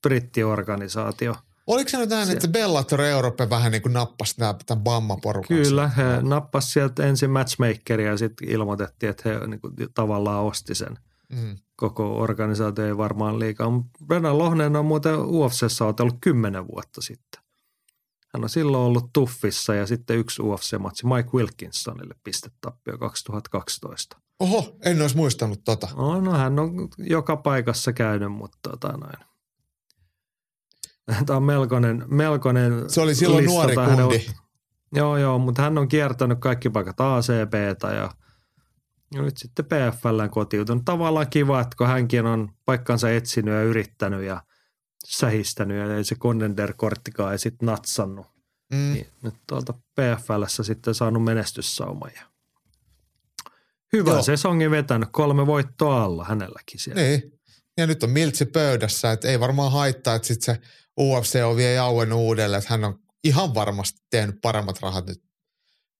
brittiorganisaatio. 0.03 1.35
Oliko 1.67 1.89
se 1.89 1.97
nyt 1.97 2.09
näin, 2.09 2.27
Se- 2.27 2.33
että 2.33 2.47
Bellator 2.47 3.01
Europe 3.01 3.49
vähän 3.49 3.71
niin 3.71 3.81
kuin 3.81 3.93
nappasi 3.93 4.35
tämän, 4.35 4.83
Bamma-porukan? 4.83 5.47
Kyllä, 5.47 5.87
he 5.87 6.03
nappasi 6.21 6.71
sieltä 6.71 7.05
ensin 7.05 7.29
matchmakeria 7.29 8.07
ja 8.07 8.17
sitten 8.17 8.49
ilmoitettiin, 8.49 9.09
että 9.09 9.29
he 9.29 9.47
niin 9.47 9.61
kuin, 9.61 9.73
tavallaan 9.93 10.43
osti 10.43 10.75
sen. 10.75 10.97
Mm. 11.31 11.57
koko 11.75 12.17
organisaatio 12.17 12.85
ei 12.85 12.97
varmaan 12.97 13.39
liikaa. 13.39 13.67
Brennan 14.05 14.37
Lohnen 14.37 14.75
on 14.75 14.85
muuten 14.85 15.19
UFCssä 15.19 15.85
otellut 15.85 16.17
kymmenen 16.21 16.67
vuotta 16.67 17.01
sitten. 17.01 17.43
Hän 18.33 18.43
on 18.43 18.49
silloin 18.49 18.83
ollut 18.83 19.09
tuffissa 19.13 19.75
ja 19.75 19.85
sitten 19.85 20.17
yksi 20.17 20.41
UFC-matsi 20.41 21.15
Mike 21.15 21.29
Wilkinsonille 21.33 22.15
pistetappio 22.23 22.97
2012. 22.97 24.17
Oho, 24.39 24.77
en 24.85 25.01
olisi 25.01 25.15
muistanut 25.15 25.63
tota. 25.63 25.87
No, 25.95 26.21
no 26.21 26.31
hän 26.31 26.59
on 26.59 26.89
joka 26.97 27.37
paikassa 27.37 27.93
käynyt, 27.93 28.31
mutta 28.31 28.57
tota 28.69 28.97
noin. 28.97 29.31
Tämä 31.25 31.37
on 31.37 31.43
melkoinen, 31.43 32.05
melkoinen 32.07 32.89
Se 32.89 33.01
oli 33.01 33.15
silloin 33.15 33.45
nuori 33.45 33.75
kundi. 33.75 34.25
Joo, 34.95 35.17
joo, 35.17 35.39
mutta 35.39 35.61
hän 35.61 35.77
on 35.77 35.87
kiertänyt 35.87 36.39
kaikki 36.39 36.69
paikat 36.69 37.01
ACPtä 37.01 37.87
ja 37.87 38.11
ja 39.15 39.21
nyt 39.21 39.37
sitten 39.37 39.65
PFLn 39.65 40.29
kotiutunut. 40.31 40.85
Tavallaan 40.85 41.29
kiva, 41.29 41.61
että 41.61 41.75
kun 41.77 41.87
hänkin 41.87 42.25
on 42.25 42.49
paikkansa 42.65 43.11
etsinyt 43.11 43.53
ja 43.53 43.63
yrittänyt 43.63 44.23
ja 44.23 44.43
sähistänyt 45.05 45.77
ja 45.77 45.95
ei 45.95 46.03
se 46.03 46.15
Contender-korttikaan 46.15 47.31
ei 47.31 47.39
sitten 47.39 47.65
natsannut. 47.65 48.25
Mm. 48.73 48.93
Niin 48.93 49.07
nyt 49.23 49.35
tuolta 49.47 49.73
PFLssä 49.73 50.63
sitten 50.63 50.95
saanut 50.95 51.23
menestyssauman. 51.23 52.11
Ja 52.15 52.31
hyvä 53.93 54.11
Joo. 54.11 54.23
sesongi 54.23 54.71
vetänyt, 54.71 55.09
kolme 55.11 55.47
voittoa 55.47 56.03
alla 56.03 56.25
hänelläkin 56.25 56.79
siellä. 56.79 57.01
Niin. 57.01 57.39
Ja 57.77 57.87
nyt 57.87 58.03
on 58.03 58.09
miltsi 58.09 58.45
pöydässä, 58.45 59.11
että 59.11 59.27
ei 59.27 59.39
varmaan 59.39 59.71
haittaa, 59.71 60.15
että 60.15 60.27
sitten 60.27 60.55
se 60.55 60.61
UFC 60.99 61.39
on 61.45 61.55
vielä 61.55 61.71
jauennut 61.71 62.19
uudelleen, 62.19 62.59
että 62.59 62.73
hän 62.73 62.83
on 62.83 62.99
ihan 63.23 63.53
varmasti 63.53 64.01
tehnyt 64.09 64.35
paremmat 64.41 64.81
rahat 64.81 65.07
nyt 65.07 65.23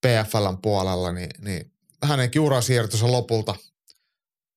PFLn 0.06 0.58
puolella, 0.62 1.12
niin, 1.12 1.30
niin 1.40 1.74
hänenkin 2.04 2.42
urasiirtonsa 2.42 3.12
lopulta 3.12 3.56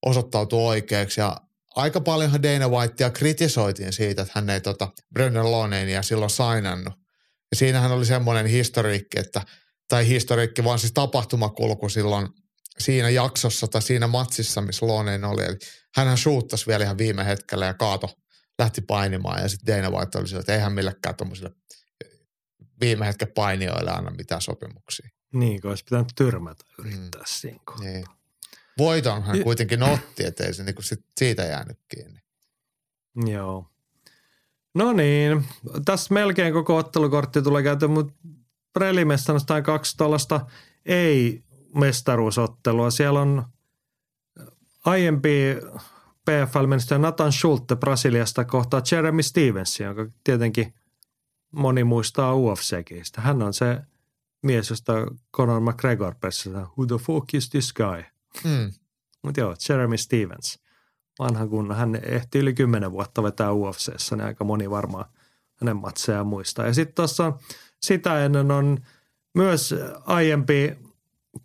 osoittautui 0.07 0.63
oikeaksi 0.63 1.21
ja 1.21 1.37
aika 1.77 2.01
paljonhan 2.01 2.43
Dana 2.43 2.69
Whitea 2.69 3.11
kritisoitiin 3.11 3.93
siitä, 3.93 4.23
että 4.23 4.33
hän 4.35 4.51
ei 4.51 4.61
tota 4.61 4.89
Brendan 5.15 5.51
Loneinia 5.51 6.03
silloin 6.03 6.31
sainannut. 6.31 6.95
Ja 7.51 7.57
siinähän 7.57 7.93
oli 7.93 8.07
semmoinen 8.07 8.47
historiikki, 8.47 9.21
että, 9.21 9.43
tai 9.89 10.09
historiikki, 10.09 10.65
vaan 10.65 10.79
siis 10.79 10.93
tapahtumakulku 10.93 11.89
silloin 11.89 12.29
siinä 12.79 13.11
jaksossa 13.11 13.67
tai 13.69 13.83
siinä 13.83 14.07
matsissa, 14.07 14.61
missä 14.61 14.87
Lonein 14.87 15.25
oli. 15.25 15.45
Eli 15.45 15.57
hänhän 15.97 16.19
suuttasi 16.19 16.67
vielä 16.67 16.85
ihan 16.85 16.99
viime 16.99 17.25
hetkellä 17.25 17.67
ja 17.67 17.75
kaato 17.75 18.11
lähti 18.59 18.81
painimaan 18.81 19.43
ja 19.43 19.49
sitten 19.49 19.77
Dana 19.77 19.91
White 19.91 20.19
oli 20.19 20.29
sillä, 20.29 20.41
että 20.41 20.55
eihän 20.55 20.73
millekään 20.73 21.17
tuommoisille 21.17 21.51
viime 22.81 23.07
hetken 23.07 23.29
painijoille 23.35 23.91
anna 23.91 24.11
mitään 24.11 24.41
sopimuksia. 24.41 25.09
Niin, 25.35 25.61
kun 25.61 25.71
olisi 25.71 25.85
pitänyt 25.85 26.13
tyrmätä 26.17 26.65
yrittää 26.79 27.21
mm. 27.21 27.25
siinä 27.27 27.59
kohtaa. 27.65 27.87
Niin. 27.87 28.07
Voiton 28.79 29.23
hän 29.23 29.39
Ja- 29.39 29.45
kuitenkin 29.45 29.83
otti, 29.83 30.27
ettei 30.27 30.55
se 30.55 30.65
niinku 30.65 30.83
sit 30.83 31.05
siitä 31.19 31.43
jäänyt 31.43 31.79
kiinni. 31.89 32.21
Joo. 33.27 33.67
No 34.75 34.93
niin, 34.93 35.45
tässä 35.85 36.15
melkein 36.15 36.53
koko 36.53 36.77
ottelukortti 36.77 37.43
tulee 37.43 37.63
käyty, 37.63 37.87
mutta 37.87 38.15
prelimessä 38.73 39.33
nostaa 39.33 39.63
kaksi 39.63 39.97
tuollaista 39.97 40.47
ei-mestaruusottelua. 40.87 42.91
Siellä 42.91 43.21
on 43.21 43.45
aiempi 44.85 45.31
PFL-menestyjä 46.31 46.99
Nathan 46.99 47.33
Schulte 47.33 47.77
Brasiliasta 47.77 48.45
kohtaa 48.45 48.83
Jeremy 48.93 49.23
Stevens, 49.23 49.81
jonka 49.81 50.07
tietenkin 50.25 50.75
moni 51.51 51.85
muistaa 51.85 52.35
UFC-kistä. 52.35 53.21
Hän 53.21 53.43
on 53.43 53.55
se 53.55 53.79
mies, 54.45 54.71
josta 54.71 54.93
Conor 55.37 55.61
McGregor 55.61 56.15
pessää, 56.21 56.53
who 56.53 56.87
the 56.87 56.97
fuck 56.97 57.35
is 57.35 57.51
this 57.51 57.73
guy? 57.73 58.03
Mm. 58.45 58.73
Mutta 59.23 59.41
joo, 59.41 59.55
Jeremy 59.69 59.99
Stevens, 59.99 60.59
vanha 61.19 61.47
kunnon. 61.47 61.77
Hän 61.77 61.99
ehti 62.03 62.39
yli 62.39 62.55
kymmenen 62.55 62.93
vuotta 62.93 63.23
vetää 63.23 63.53
UFCssä, 63.53 64.17
niin 64.17 64.27
aika 64.27 64.45
moni 64.45 64.71
varmaan 64.71 65.05
hänen 65.55 65.77
matseja 65.77 66.25
muistaa. 66.25 66.67
Ja 66.67 66.75
sitten 66.75 66.95
tuossa 66.95 67.33
sitä 67.83 68.25
ennen 68.25 68.51
on 68.51 68.79
myös 69.35 69.75
aiempi 70.07 70.77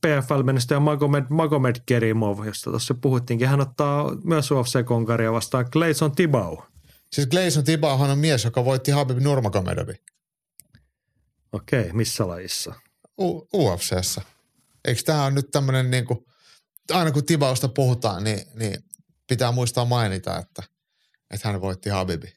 PFL-menestyjä 0.05 0.79
Magomed, 0.79 1.25
Magomed 1.29 1.75
Kerimov, 1.85 2.45
josta 2.45 2.69
tuossa 2.69 2.93
puhuttiinkin. 2.93 3.47
Hän 3.47 3.61
ottaa 3.61 4.15
myös 4.23 4.51
UFC-konkaria 4.51 5.31
vastaan 5.31 5.65
Gleison 5.71 6.15
Tibau. 6.15 6.57
Siis 7.13 7.27
Gleison 7.27 7.63
Tibauhan 7.63 8.09
on 8.09 8.17
mies, 8.19 8.45
joka 8.45 8.65
voitti 8.65 8.91
Habib 8.91 9.19
Nurmagomedovin 9.19 9.97
Okei, 11.51 11.93
missä 11.93 12.27
lajissa? 12.27 12.73
U- 13.19 13.47
UFCssä. 13.53 14.21
Eikö 14.85 15.01
tämä 15.05 15.25
on 15.25 15.35
nyt 15.35 15.51
tämmöinen 15.51 15.91
niin 15.91 16.05
kuin, 16.05 16.19
aina 16.91 17.11
kun 17.11 17.25
Tibausta 17.25 17.67
puhutaan, 17.67 18.23
niin, 18.23 18.41
niin 18.53 18.83
pitää 19.27 19.51
muistaa 19.51 19.85
mainita, 19.85 20.37
että, 20.37 20.63
että 21.33 21.51
hän 21.51 21.61
voitti 21.61 21.89
Habibi. 21.89 22.33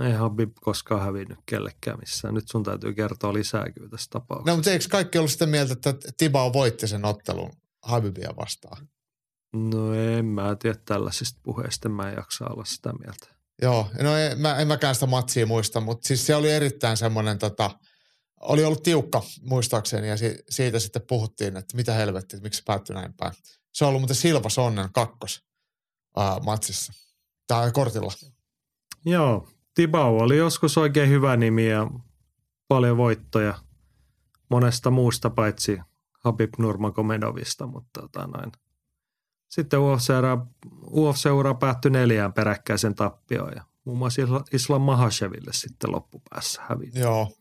Ei 0.00 0.12
Habib 0.12 0.52
koskaan 0.60 1.02
hävinnyt 1.02 1.38
kellekään 1.46 1.98
missään. 1.98 2.34
Nyt 2.34 2.48
sun 2.48 2.62
täytyy 2.62 2.94
kertoa 2.94 3.32
lisää 3.32 3.70
kyllä 3.70 3.88
tästä 3.88 4.12
tapauksesta. 4.12 4.50
No 4.50 4.56
mutta 4.56 4.70
eikö 4.70 4.84
kaikki 4.90 5.18
ollut 5.18 5.30
sitä 5.30 5.46
mieltä, 5.46 5.72
että 5.72 5.94
Tibau 6.16 6.52
voitti 6.52 6.88
sen 6.88 7.04
ottelun 7.04 7.52
Habibia 7.82 8.30
vastaan? 8.36 8.88
No 9.52 9.94
en 9.94 10.24
mä 10.24 10.56
tiedä 10.56 10.78
tällaisista 10.84 11.40
puheista, 11.42 11.88
mä 11.88 12.10
en 12.10 12.16
jaksa 12.16 12.44
olla 12.44 12.64
sitä 12.64 12.92
mieltä. 12.92 13.26
Joo, 13.62 13.90
no 14.02 14.16
en, 14.16 14.40
mä, 14.40 14.56
en 14.56 14.68
mäkään 14.68 14.94
sitä 14.94 15.06
matsia 15.06 15.46
muista, 15.46 15.80
mutta 15.80 16.08
siis 16.08 16.26
se 16.26 16.34
oli 16.34 16.50
erittäin 16.50 16.96
semmoinen 16.96 17.38
tota, 17.38 17.70
oli 18.40 18.64
ollut 18.64 18.82
tiukka 18.82 19.22
muistaakseni 19.42 20.08
ja 20.08 20.16
si, 20.16 20.38
siitä 20.50 20.78
sitten 20.78 21.02
puhuttiin, 21.08 21.56
että 21.56 21.76
mitä 21.76 21.94
helvettiä, 21.94 22.36
että 22.36 22.42
miksi 22.46 22.58
se 22.58 22.64
päättyi 22.66 22.94
näin 22.94 23.14
päin. 23.14 23.32
Se 23.72 23.84
on 23.84 23.88
ollut 23.88 24.00
muuten 24.00 24.16
Silva 24.16 24.48
Sonnen 24.48 24.92
kakkos 24.92 25.44
ää, 26.16 26.40
matsissa, 26.40 26.92
tai 27.46 27.72
kortilla. 27.72 28.12
Joo, 29.04 29.48
Tibau 29.74 30.18
oli 30.18 30.36
joskus 30.36 30.78
oikein 30.78 31.08
hyvä 31.08 31.36
nimi 31.36 31.68
ja 31.68 31.90
paljon 32.68 32.96
voittoja 32.96 33.54
monesta 34.50 34.90
muusta 34.90 35.30
paitsi 35.30 35.78
Habib 36.24 36.54
Nurmagomedovista, 36.58 37.66
mutta 37.66 38.00
tota 38.00 38.26
noin. 38.26 38.52
Sitten 39.48 39.80
UFC-ura, 39.80 40.46
UFC-ura 40.90 41.54
päättyi 41.54 41.90
neljään 41.90 42.32
peräkkäisen 42.32 42.94
tappioon 42.94 43.52
ja 43.56 43.64
muun 43.84 43.98
muassa 43.98 44.22
Isla- 44.22 44.44
Islam 44.52 44.82
Mahasheville 44.82 45.52
sitten 45.52 45.92
loppupäässä 45.92 46.62
hävisi. 46.68 46.98
Joo. 46.98 47.32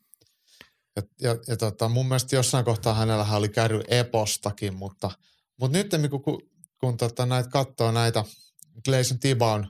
Ja, 0.99 1.29
ja, 1.29 1.37
ja 1.47 1.57
tota, 1.57 1.89
mun 1.89 2.07
mielestä 2.07 2.35
jossain 2.35 2.65
kohtaa 2.65 2.93
hänellä 2.93 3.25
oli 3.31 3.49
käynyt 3.49 3.85
epostakin, 3.87 4.73
mutta, 4.73 5.11
mutta 5.59 5.77
nyt 5.77 5.91
kun, 6.09 6.21
kun, 6.21 6.41
kun 6.79 6.97
tota, 6.97 7.25
näitä 7.25 7.49
katsoo 7.49 7.91
näitä 7.91 8.23
Gleison 8.85 9.19
Tibaun 9.19 9.67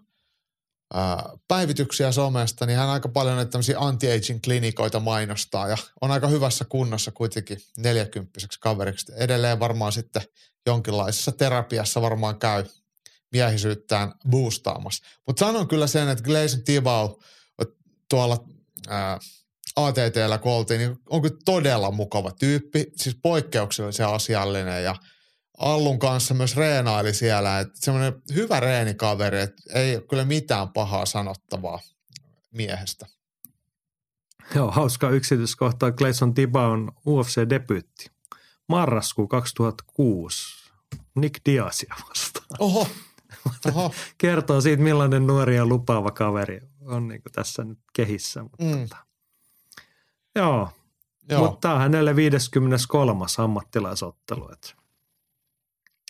päivityksiä 1.47 2.11
somesta, 2.11 2.65
niin 2.65 2.77
hän 2.79 2.89
aika 2.89 3.09
paljon 3.09 3.35
näitä 3.35 3.51
tämmöisiä 3.51 3.79
anti-aging 3.79 4.39
klinikoita 4.43 4.99
mainostaa 4.99 5.67
ja 5.67 5.77
on 6.01 6.11
aika 6.11 6.27
hyvässä 6.27 6.65
kunnossa 6.65 7.11
kuitenkin 7.11 7.57
neljäkymppiseksi 7.77 8.59
kaveriksi. 8.59 9.11
Edelleen 9.15 9.59
varmaan 9.59 9.91
sitten 9.91 10.21
jonkinlaisessa 10.65 11.31
terapiassa 11.31 12.01
varmaan 12.01 12.39
käy 12.39 12.63
miehisyyttään 13.31 14.13
boostaamassa. 14.29 15.03
Mutta 15.27 15.45
sanon 15.45 15.67
kyllä 15.67 15.87
sen, 15.87 16.09
että 16.09 16.23
Gleison 16.23 16.63
Tibau 16.63 17.19
tuolla 18.09 18.43
ää, 18.87 19.19
ATTllä 19.85 20.37
kun 20.37 20.51
oltiin, 20.51 20.77
niin 20.79 20.97
on 21.09 21.21
kyllä 21.21 21.37
todella 21.45 21.91
mukava 21.91 22.31
tyyppi, 22.31 22.91
siis 22.95 23.17
poikkeuksellisen 23.21 24.07
asiallinen 24.07 24.83
ja 24.83 24.95
Allun 25.57 25.99
kanssa 25.99 26.33
myös 26.33 26.55
reenaili 26.55 27.13
siellä, 27.13 27.59
että 27.59 27.73
semmoinen 27.79 28.13
hyvä 28.33 28.59
reenikaveri, 28.59 29.39
että 29.41 29.63
ei 29.73 29.95
ole 29.95 30.03
kyllä 30.09 30.25
mitään 30.25 30.69
pahaa 30.69 31.05
sanottavaa 31.05 31.79
miehestä. 32.51 33.05
Joo, 34.55 34.71
hauska 34.71 35.09
yksityiskohta. 35.09 35.91
Clayson 35.91 36.33
Tibaun 36.33 36.91
UFC-debyytti. 37.07 38.09
Marraskuu 38.69 39.27
2006. 39.27 40.37
Nick 41.15 41.35
Diazia 41.45 41.95
vastaan. 42.09 42.45
Oho, 42.59 42.87
oho, 43.67 43.93
Kertoo 44.17 44.61
siitä, 44.61 44.83
millainen 44.83 45.27
nuori 45.27 45.55
ja 45.55 45.65
lupaava 45.65 46.11
kaveri 46.11 46.61
on 46.81 47.07
niin 47.07 47.21
tässä 47.31 47.63
nyt 47.63 47.79
kehissä. 47.93 48.43
Mutta 48.43 48.63
Mm. 48.63 48.81
tota. 48.81 48.97
Joo, 50.35 50.69
joo. 51.29 51.41
mutta 51.41 51.59
tämä 51.61 51.73
on 51.73 51.81
hänelle 51.81 52.15
53. 52.15 53.25
ammattilaisottelu. 53.37 54.49
Että 54.51 54.73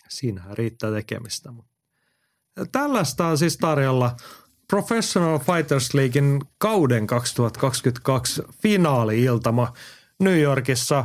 siinähän 0.08 0.56
riittää 0.56 0.90
tekemistä. 0.90 1.52
Tällaista 2.72 3.26
on 3.26 3.38
siis 3.38 3.56
tarjolla 3.56 4.16
Professional 4.70 5.38
Fighters 5.38 5.94
Leaguein 5.94 6.40
kauden 6.58 7.06
2022 7.06 8.42
finaali-iltama 8.62 9.72
New 10.20 10.40
Yorkissa 10.40 11.04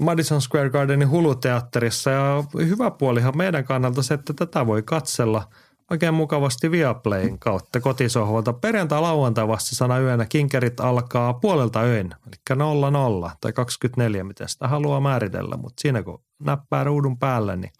Madison 0.00 0.42
Square 0.42 0.70
Gardenin 0.70 1.10
huluteatterissa. 1.10 2.10
Ja 2.10 2.44
hyvä 2.54 2.90
puolihan 2.90 3.36
meidän 3.36 3.64
kannalta 3.64 4.02
se, 4.02 4.14
että 4.14 4.32
tätä 4.32 4.66
voi 4.66 4.82
katsella 4.82 5.48
oikein 5.92 6.14
mukavasti 6.14 6.70
Viaplayn 6.70 7.38
kautta 7.38 7.80
kotisohvalta. 7.80 8.52
Perjantai-lauantai 8.52 9.48
vasta 9.48 9.76
sana 9.76 9.98
yönä 9.98 10.26
kinkerit 10.26 10.80
alkaa 10.80 11.34
puolelta 11.34 11.80
öin, 11.80 12.14
eli 12.26 12.56
00 12.90 13.36
tai 13.40 13.52
24, 13.52 14.24
miten 14.24 14.48
sitä 14.48 14.68
haluaa 14.68 15.00
määritellä. 15.00 15.56
Mutta 15.56 15.80
siinä 15.80 16.02
kun 16.02 16.22
näppää 16.38 16.84
ruudun 16.84 17.18
päälle, 17.18 17.56
niin 17.56 17.72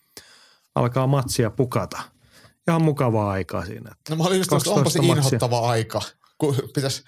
alkaa 0.74 1.06
matsia 1.06 1.50
pukata. 1.50 2.02
Ihan 2.68 2.82
mukavaa 2.82 3.30
aikaa 3.30 3.64
siinä. 3.64 3.94
No 4.10 4.16
mä 4.16 4.24
olin 4.24 4.38
just, 4.38 4.66
onpa 4.66 4.90
se 4.90 4.98
inhottava 5.02 5.70
aika, 5.70 6.00
kun 6.38 6.56
pitäisi 6.74 7.02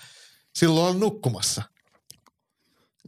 silloin 0.54 0.86
olla 0.86 0.98
nukkumassa. 0.98 1.62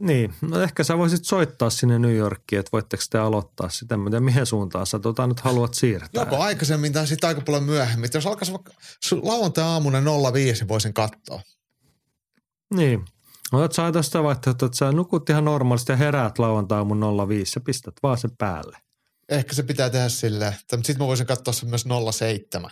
Niin, 0.01 0.33
no 0.41 0.61
ehkä 0.61 0.83
sä 0.83 0.97
voisit 0.97 1.25
soittaa 1.25 1.69
sinne 1.69 1.99
New 1.99 2.15
Yorkiin, 2.15 2.59
että 2.59 2.69
voitteko 2.71 3.03
te 3.09 3.17
aloittaa 3.17 3.69
sitä, 3.69 3.97
mitä 3.97 4.19
mihin 4.19 4.45
suuntaan 4.45 4.87
sä 4.87 4.99
tota 4.99 5.27
nyt 5.27 5.39
haluat 5.39 5.73
siirtää. 5.73 6.21
Joko 6.21 6.37
aikaisemmin 6.37 6.93
tai 6.93 7.07
sitten 7.07 7.27
aika 7.27 7.41
paljon 7.41 7.63
myöhemmin. 7.63 8.09
Jos 8.13 8.27
alkaisi 8.27 8.51
vaikka 8.51 8.73
lauantai-aamuna 9.21 10.01
05, 10.33 10.67
voisin 10.67 10.93
katsoa. 10.93 11.41
Niin. 12.73 13.05
Olet 13.51 13.71
sä 13.71 13.91
tästä 13.91 14.23
vaihtoehtoa, 14.23 14.65
että 14.65 14.77
sä 14.77 14.91
nukut 14.91 15.29
ihan 15.29 15.45
normaalisti 15.45 15.91
ja 15.91 15.95
heräät 15.95 16.39
lauantai-aamun 16.39 17.29
05 17.29 17.57
ja 17.57 17.61
pistät 17.61 17.93
vaan 18.03 18.17
sen 18.17 18.31
päälle. 18.37 18.77
Ehkä 19.29 19.55
se 19.55 19.63
pitää 19.63 19.89
tehdä 19.89 20.09
silleen, 20.09 20.53
mutta 20.53 20.75
sitten 20.75 20.97
mä 20.99 21.07
voisin 21.07 21.27
katsoa 21.27 21.53
sen 21.53 21.69
myös 21.69 21.85
07. 22.11 22.71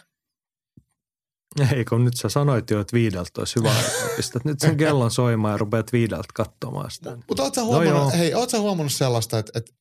Ei, 1.59 1.85
kun 1.85 2.05
nyt 2.05 2.17
sä 2.17 2.29
sanoit 2.29 2.69
jo, 2.69 2.79
että 2.79 2.93
viideltä 2.93 3.31
olisi 3.41 3.55
hyvä 3.55 3.69
aika. 3.69 3.89
Pistät 4.17 4.45
nyt 4.45 4.59
sen 4.59 4.77
kellon 4.77 5.11
soimaan 5.11 5.51
ja 5.51 5.57
rupeat 5.57 5.93
viideltä 5.93 6.27
katsomaan 6.33 6.91
sitä. 6.91 7.17
Mutta 7.27 7.43
ootko 7.43 7.61
no 7.61 7.67
huomannut, 7.67 8.03
no 8.03 8.09
hei, 8.17 8.33
ootko 8.33 8.59
huomannut 8.59 8.93
sellaista, 8.93 9.39
että, 9.39 9.51
että, 9.55 9.71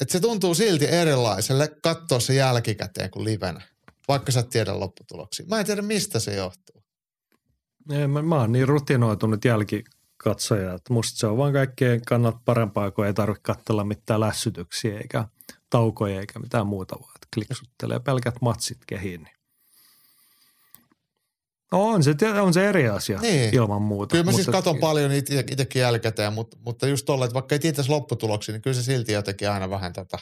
että 0.00 0.12
se 0.12 0.20
tuntuu 0.20 0.54
silti 0.54 0.86
erilaiselle 0.86 1.68
katsoa 1.82 2.20
se 2.20 2.34
jälkikäteen 2.34 3.10
kuin 3.10 3.24
livenä, 3.24 3.60
vaikka 4.08 4.32
sä 4.32 4.40
et 4.40 4.48
tiedä 4.48 4.80
lopputuloksia. 4.80 5.46
Mä 5.48 5.60
en 5.60 5.66
tiedä, 5.66 5.82
mistä 5.82 6.18
se 6.18 6.34
johtuu. 6.34 6.84
Ei, 7.90 8.06
mä, 8.06 8.22
mä 8.22 8.36
oon 8.36 8.52
niin 8.52 8.68
rutinoitunut 8.68 9.44
jälkikatsoja, 9.44 10.74
että 10.74 10.92
musta 10.92 11.18
se 11.18 11.26
on 11.26 11.36
vaan 11.36 11.52
kaikkien 11.52 12.02
kannalta 12.02 12.40
parempaa, 12.44 12.90
kun 12.90 13.06
ei 13.06 13.14
tarvitse 13.14 13.42
katsella 13.42 13.84
mitään 13.84 14.20
lässytyksiä 14.20 14.98
eikä 14.98 15.24
taukoja 15.70 16.20
eikä 16.20 16.38
mitään 16.38 16.66
muuta, 16.66 16.96
vaan 17.00 17.12
kliksuttelee 17.34 18.00
pelkät 18.00 18.34
matsit 18.40 18.78
kehiin. 18.86 19.22
Niin 19.22 19.41
No 21.72 21.88
on 21.88 22.02
se, 22.02 22.14
on 22.42 22.54
se 22.54 22.68
eri 22.68 22.88
asia 22.88 23.20
niin. 23.20 23.54
ilman 23.54 23.82
muuta. 23.82 24.12
Kyllä 24.12 24.24
mä 24.24 24.32
siis 24.32 24.46
katon 24.46 24.78
paljon 24.78 25.12
itsekin 25.12 25.80
jälkikäteen, 25.80 26.32
mutta, 26.32 26.56
mutta 26.64 26.86
just 26.86 27.06
tolle, 27.06 27.24
että 27.24 27.34
vaikka 27.34 27.54
ei 27.54 27.58
tietäisi 27.58 27.90
lopputuloksia, 27.90 28.52
niin 28.52 28.62
kyllä 28.62 28.74
se 28.74 28.82
silti 28.82 29.12
jotenkin 29.12 29.50
aina 29.50 29.70
vähän 29.70 29.92
tätä 29.92 30.18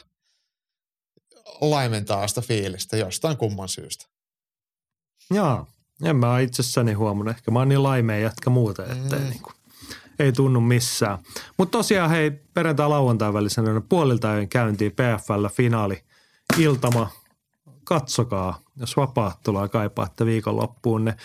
laimentaa 1.61 2.27
sitä 2.27 2.41
fiilistä 2.41 2.97
jostain 2.97 3.37
kumman 3.37 3.69
syystä. 3.69 4.05
Joo, 5.31 5.67
en 6.03 6.15
mä 6.15 6.39
itsessäni 6.39 6.93
huomannut. 6.93 7.35
Ehkä 7.35 7.51
mä 7.51 7.59
oon 7.59 7.69
niin 7.69 7.83
laimeen 7.83 8.23
jatka 8.23 8.49
muuta, 8.49 8.83
että 8.83 9.15
mm. 9.15 9.23
niin 9.23 9.41
kuin, 9.41 9.53
ei 10.19 10.31
tunnu 10.31 10.61
missään. 10.61 11.19
Mutta 11.57 11.77
tosiaan 11.77 12.09
hei, 12.09 12.31
perjantai 12.31 12.89
lauantai 12.89 13.33
välisenä 13.33 13.81
puolilta 13.89 14.31
ajoin 14.31 14.49
käyntiin 14.49 14.91
PFL 14.91 15.47
finaali 15.47 16.03
iltama. 16.57 17.09
Katsokaa, 17.83 18.59
jos 18.75 18.97
vapaat 18.97 19.39
tulee 19.43 19.69
kaipaatte 19.69 20.25
viikonloppuun. 20.25 21.05
Ne. 21.05 21.15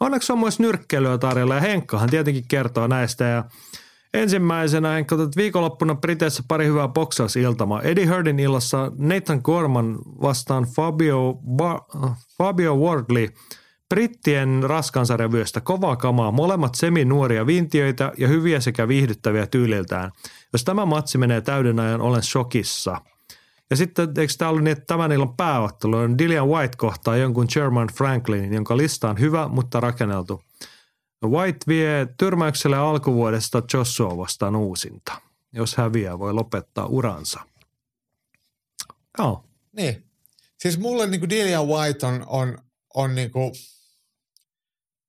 Onneksi 0.00 0.32
on 0.32 0.38
myös 0.38 0.58
nyrkkeilyä 0.58 1.18
tarjolla 1.18 1.54
ja 1.54 1.60
Henkkahan 1.60 2.10
tietenkin 2.10 2.44
kertoo 2.48 2.86
näistä 2.86 3.24
ja 3.24 3.44
Ensimmäisenä 4.14 4.90
Henkka, 4.90 5.14
että 5.14 5.36
viikonloppuna 5.36 5.94
Briteissä 5.94 6.42
pari 6.48 6.66
hyvää 6.66 6.88
boksausiltamaa. 6.88 7.82
Eddie 7.82 8.06
Hurdin 8.06 8.38
illassa 8.38 8.92
Nathan 8.98 9.40
Gorman 9.44 9.98
vastaan 10.22 10.64
Fabio, 10.64 11.38
ba- 11.46 12.16
Fabio 12.38 12.76
Wardley– 12.76 13.28
Brittien 13.88 14.60
raskansarjavyöstä 14.62 15.60
kovaa 15.60 15.96
kamaa, 15.96 16.30
molemmat 16.30 16.74
semi-nuoria 16.74 17.46
vintiöitä 17.46 18.12
ja 18.18 18.28
hyviä 18.28 18.60
sekä 18.60 18.88
viihdyttäviä 18.88 19.46
tyyliltään. 19.46 20.12
Jos 20.52 20.64
tämä 20.64 20.86
matsi 20.86 21.18
menee 21.18 21.40
täyden 21.40 21.80
ajan, 21.80 22.00
olen 22.00 22.22
shokissa. 22.22 23.00
Ja 23.74 23.78
sitten 23.78 24.08
eikö 24.18 24.32
tämä 24.38 24.48
ollut 24.48 24.64
niin, 24.64 24.72
että 24.72 24.84
tämän 24.86 25.12
illan 25.12 25.36
pääottelu 25.36 25.96
on 25.96 26.18
Dillian 26.18 26.48
White 26.48 26.76
kohtaa 26.76 27.16
jonkun 27.16 27.50
Sherman 27.50 27.88
Franklinin, 27.96 28.52
jonka 28.52 28.76
lista 28.76 29.10
on 29.10 29.20
hyvä, 29.20 29.48
mutta 29.48 29.80
rakenneltu. 29.80 30.44
White 31.24 31.58
vie 31.68 32.06
tyrmäykselle 32.18 32.76
alkuvuodesta 32.76 33.62
Joshua 33.72 34.16
vastaan 34.16 34.56
uusinta. 34.56 35.20
Jos 35.52 35.76
häviää, 35.76 36.18
voi 36.18 36.32
lopettaa 36.32 36.86
uransa. 36.86 37.40
Joo. 39.18 39.44
Niin. 39.76 40.04
Siis 40.58 40.78
mulle 40.78 41.06
niin 41.06 41.30
Dillian 41.30 41.66
White 41.68 42.06
on, 42.06 42.24
on, 42.26 42.58
on 42.94 43.14
niin 43.14 43.30
kuin– 43.30 43.52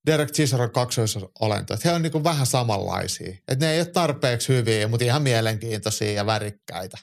Derek 0.06 0.32
Chisor 0.32 0.70
kaksoisolento. 0.70 1.74
Että 1.74 1.90
he 1.90 1.96
on 1.96 2.02
niin 2.02 2.24
vähän 2.24 2.46
samanlaisia. 2.46 3.38
Että 3.48 3.66
ne 3.66 3.72
ei 3.72 3.80
ole 3.80 3.86
tarpeeksi 3.86 4.54
hyviä, 4.54 4.88
mutta 4.88 5.06
ihan 5.06 5.22
mielenkiintoisia 5.22 6.12
ja 6.12 6.26
värikkäitä. 6.26 6.98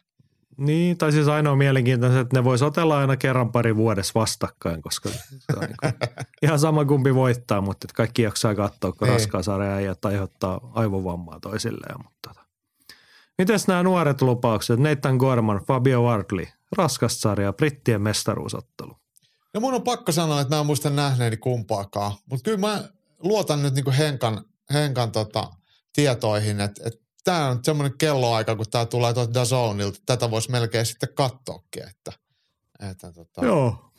Niin, 0.56 0.98
tai 0.98 1.12
siis 1.12 1.28
ainoa 1.28 1.56
mielenkiintoista, 1.56 2.20
että 2.20 2.36
ne 2.36 2.44
voisi 2.44 2.64
otella 2.64 2.98
aina 2.98 3.16
kerran 3.16 3.52
pari 3.52 3.76
vuodessa 3.76 4.12
vastakkain, 4.14 4.82
koska 4.82 5.08
se 5.08 5.56
on 5.56 5.60
niin 5.60 5.76
kuin 5.80 5.92
ihan 6.42 6.58
sama 6.58 6.84
kumpi 6.84 7.14
voittaa, 7.14 7.60
mutta 7.60 7.84
että 7.84 7.96
kaikki 7.96 8.22
jaksaa 8.22 8.54
katsoa, 8.54 8.92
kun 8.92 9.08
raskaa 9.08 9.42
sarjaa 9.42 9.80
ja 9.80 9.94
aiheuttaa 10.04 10.70
aivovammaa 10.74 11.40
toisilleen. 11.40 11.94
Mutta 11.98 12.28
tota. 12.28 12.42
Mites 13.38 13.68
nämä 13.68 13.82
nuoret 13.82 14.22
lupaukset? 14.22 14.80
Nathan 14.80 15.16
Gorman, 15.16 15.60
Fabio 15.66 16.02
Wardley, 16.02 16.46
raskas 16.76 17.20
sarja, 17.20 17.52
brittien 17.52 18.02
mestaruusottelu. 18.02 18.96
No 19.54 19.60
mun 19.60 19.74
on 19.74 19.82
pakko 19.82 20.12
sanoa, 20.12 20.40
että 20.40 20.54
mä 20.54 20.60
en 20.60 20.66
muista 20.66 20.90
nähneeni 20.90 21.36
kumpaakaan, 21.36 22.12
mutta 22.30 22.44
kyllä 22.44 22.58
mä 22.58 22.88
luotan 23.22 23.62
nyt 23.62 23.74
niinku 23.74 23.92
Henkan, 23.98 24.44
Henkan 24.72 25.12
tota, 25.12 25.50
tietoihin, 25.92 26.60
että, 26.60 26.82
että 26.86 27.01
tämä 27.24 27.48
on 27.48 27.60
semmoinen 27.62 27.98
kelloaika, 27.98 28.56
kun 28.56 28.66
tämä 28.70 28.86
tulee 28.86 29.14
tuolta 29.14 29.34
Dazonilta. 29.34 29.98
Tätä 30.06 30.30
voisi 30.30 30.50
melkein 30.50 30.86
sitten 30.86 31.08
katsoakin, 31.14 31.88
että, 31.88 32.12
että 32.90 33.12
tota, 33.12 33.44
Joo. 33.44 33.92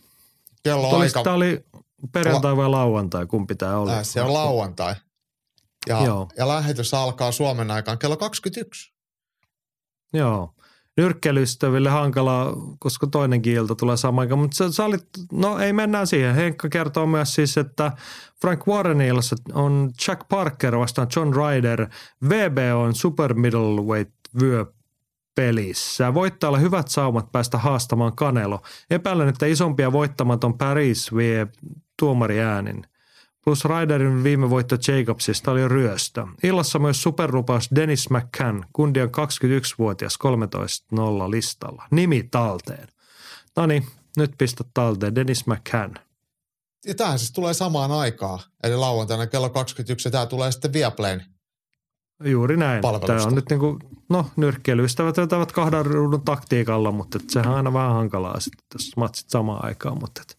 Kelloaika. 0.63 1.23
Tämä 1.23 1.35
oli 1.35 1.65
perjantai 2.11 2.57
vai 2.57 2.69
lauantai, 2.69 3.25
kumpi 3.25 3.55
tämä 3.55 3.77
oli? 3.77 3.91
Äh, 3.91 4.03
se 4.03 4.21
on 4.21 4.33
lauantai. 4.33 4.95
Ja, 5.87 6.05
Joo. 6.05 6.29
ja 6.37 6.47
lähetys 6.47 6.93
alkaa 6.93 7.31
Suomen 7.31 7.71
aikaan 7.71 7.99
kello 7.99 8.17
21. 8.17 8.93
Joo 10.13 10.53
nyrkkeilystäville 10.97 11.89
hankalaa, 11.89 12.53
koska 12.79 13.07
toinenkin 13.07 13.53
ilta 13.53 13.75
tulee 13.75 13.97
samaan 13.97 14.25
aikaan. 14.25 14.39
Mutta 14.39 14.57
sä, 14.57 14.71
sä 14.71 14.85
olit, 14.85 15.07
no 15.31 15.59
ei 15.59 15.73
mennään 15.73 16.07
siihen. 16.07 16.35
Henkka 16.35 16.69
kertoo 16.69 17.05
myös 17.05 17.35
siis, 17.35 17.57
että 17.57 17.91
Frank 18.41 18.67
Warrenilla 18.67 19.21
on 19.53 19.91
Jack 20.07 20.27
Parker 20.29 20.77
vastaan 20.77 21.07
John 21.15 21.33
Ryder. 21.35 21.87
VB 22.29 22.57
on 22.75 22.95
super 22.95 23.33
middleweight 23.33 24.13
vyö 24.41 24.65
pelissä. 25.35 26.13
Voittaa 26.13 26.47
olla 26.47 26.57
hyvät 26.57 26.87
saumat 26.87 27.31
päästä 27.31 27.57
haastamaan 27.57 28.15
Kanelo. 28.15 28.61
Epäilen, 28.89 29.29
että 29.29 29.45
isompia 29.45 29.91
voittamaton 29.91 30.57
Paris 30.57 31.15
vie 31.15 31.47
tuomari 31.99 32.41
äänin. 32.41 32.85
Plus 33.43 33.65
Ryderin 33.65 34.23
viime 34.23 34.49
voitto 34.49 34.75
Jacobsista 34.87 35.51
oli 35.51 35.67
ryöstö. 35.67 36.25
Illassa 36.43 36.79
myös 36.79 37.03
superlupaus 37.03 37.69
Dennis 37.75 38.09
McCann, 38.09 38.63
kundi 38.73 39.01
on 39.01 39.09
21-vuotias 39.09 40.17
13-0 40.95 41.31
listalla. 41.31 41.87
Nimi 41.91 42.27
talteen. 42.31 42.87
No 43.55 43.65
niin, 43.65 43.87
nyt 44.17 44.31
pistä 44.37 44.63
talteen 44.73 45.15
Dennis 45.15 45.47
McCann. 45.47 45.93
Ja 46.85 46.95
tämähän 46.95 47.19
siis 47.19 47.31
tulee 47.31 47.53
samaan 47.53 47.91
aikaan, 47.91 48.39
eli 48.63 48.75
lauantaina 48.75 49.27
kello 49.27 49.49
21, 49.49 50.07
ja 50.07 50.11
tämä 50.11 50.25
tulee 50.25 50.51
sitten 50.51 50.73
Viaplayn 50.73 51.23
Juuri 52.23 52.57
näin. 52.57 52.81
Tämä 53.07 53.23
on 53.23 53.35
nyt 53.35 53.49
niin 53.49 53.59
kuin, 53.59 53.79
no 54.09 54.25
nyrkkeilyystävät 54.35 55.17
vetävät 55.17 55.51
kahden 55.51 55.85
ruudun 55.85 56.25
taktiikalla, 56.25 56.91
mutta 56.91 57.19
sehän 57.29 57.51
on 57.51 57.57
aina 57.57 57.73
vähän 57.73 57.93
hankalaa 57.93 58.39
sitten, 58.39 58.65
jos 58.73 58.97
matsit 58.97 59.29
samaan 59.29 59.65
aikaan, 59.65 59.99
mutta 59.99 60.21
et 60.21 60.37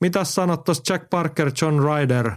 mitä 0.00 0.24
sanot 0.24 0.64
tuosta 0.64 0.92
Jack 0.92 1.10
Parker, 1.10 1.52
John 1.62 1.78
Ryder, 1.78 2.30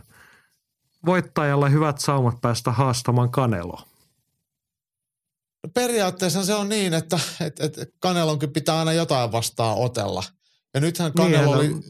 voittajalle 1.05 1.71
hyvät 1.71 1.99
saumat 1.99 2.41
päästä 2.41 2.71
haastamaan 2.71 3.31
Kanelo? 3.31 3.81
No 5.63 5.71
periaatteessa 5.73 6.45
se 6.45 6.53
on 6.53 6.69
niin, 6.69 6.93
että, 6.93 7.19
että, 7.41 7.65
että 7.65 7.85
Kanelonkin 7.99 8.53
pitää 8.53 8.79
aina 8.79 8.93
jotain 8.93 9.31
vastaan 9.31 9.77
otella. 9.77 10.23
Ja 10.73 10.79
nythän 10.79 11.13
Kanelo 11.13 11.61
niin, 11.61 11.73
oli 11.73 11.83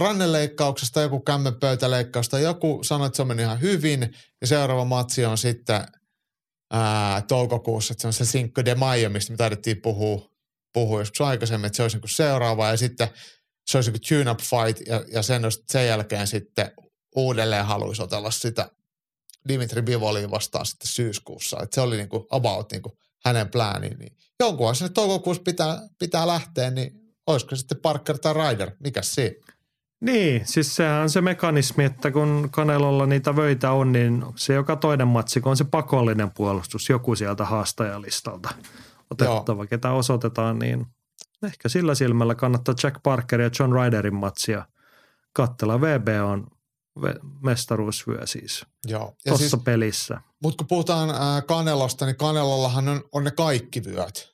ranneleikkauksesta, 0.00 1.00
joku 1.00 1.20
kämmenpöytäleikkausta, 1.20 2.38
joku 2.38 2.80
sanoi, 2.84 3.06
että 3.06 3.16
se 3.16 3.24
meni 3.24 3.42
ihan 3.42 3.60
hyvin, 3.60 4.14
ja 4.40 4.46
seuraava 4.46 4.84
matsi 4.84 5.24
on 5.24 5.38
sitten 5.38 5.86
ää, 6.70 7.22
toukokuussa, 7.22 7.92
että 7.92 8.02
se 8.02 8.06
on 8.06 8.12
se 8.12 8.24
Cinco 8.24 8.64
de 8.64 8.74
Mayo, 8.74 9.10
mistä 9.10 9.32
me 9.32 9.36
taidettiin 9.36 9.82
puhua, 9.82 10.30
puhua 10.72 11.00
joskus 11.00 11.20
aikaisemmin, 11.20 11.66
että 11.66 11.76
se 11.76 11.82
olisi 11.82 11.98
niin 11.98 12.08
seuraava, 12.08 12.68
ja 12.68 12.76
sitten 12.76 13.08
se 13.72 13.78
olisi 13.78 13.90
joku 13.90 13.98
tune-up 14.08 14.38
fight 14.40 14.86
ja, 14.86 15.04
ja 15.12 15.22
sen, 15.22 15.42
sen 15.66 15.86
jälkeen 15.86 16.26
sitten 16.26 16.70
uudelleen 17.16 17.66
haluaisi 17.66 18.02
otella 18.02 18.30
sitä 18.30 18.70
Dimitri 19.48 19.82
Bivoliin 19.82 20.30
vastaan 20.30 20.66
sitten 20.66 20.88
syyskuussa. 20.88 21.60
Et 21.62 21.72
se 21.72 21.80
oli 21.80 21.96
niinku 21.96 22.26
about 22.30 22.72
niinku 22.72 22.98
hänen 23.24 23.48
plääniin. 23.48 23.98
Niin 23.98 24.16
jonkun 24.40 24.76
sinne 24.76 24.92
toukokuussa 24.94 25.42
pitää, 25.42 25.88
pitää 25.98 26.26
lähteä, 26.26 26.70
niin 26.70 26.92
olisiko 27.26 27.56
sitten 27.56 27.78
Parker 27.82 28.18
tai 28.18 28.34
Ryder, 28.34 28.70
mikä 28.80 29.02
siinä? 29.02 29.36
Niin, 30.00 30.46
siis 30.46 30.76
sehän 30.76 31.02
on 31.02 31.10
se 31.10 31.20
mekanismi, 31.20 31.84
että 31.84 32.10
kun 32.10 32.48
Kanelolla 32.50 33.06
niitä 33.06 33.36
vöitä 33.36 33.70
on, 33.72 33.92
niin 33.92 34.24
se 34.36 34.54
joka 34.54 34.76
toinen 34.76 35.08
matsi, 35.08 35.40
kun 35.40 35.50
on 35.50 35.56
se 35.56 35.64
pakollinen 35.64 36.30
puolustus, 36.30 36.88
joku 36.88 37.14
sieltä 37.14 37.44
haastajalistalta 37.44 38.48
otettava, 39.10 39.62
Joo. 39.62 39.66
ketä 39.66 39.92
osoitetaan, 39.92 40.58
niin 40.58 40.86
ehkä 41.46 41.68
sillä 41.68 41.94
silmällä 41.94 42.34
kannattaa 42.34 42.74
Jack 42.82 43.02
Parker 43.02 43.40
ja 43.40 43.50
John 43.58 43.72
Ryderin 43.72 44.14
matsia 44.14 44.66
katsella. 45.32 45.80
VB 45.80 46.08
on 46.24 46.46
mestaruusvyö 47.42 48.26
siis 48.26 48.66
Joo. 48.86 49.16
tuossa 49.26 49.48
siis, 49.48 49.62
pelissä. 49.64 50.20
Mutta 50.42 50.56
kun 50.56 50.66
puhutaan 50.66 51.10
äh, 51.10 51.46
Kanelosta, 51.46 52.06
niin 52.06 52.16
Kanelollahan 52.16 52.88
on, 52.88 53.04
on 53.12 53.24
ne 53.24 53.30
kaikki 53.30 53.84
vyöt. 53.84 54.32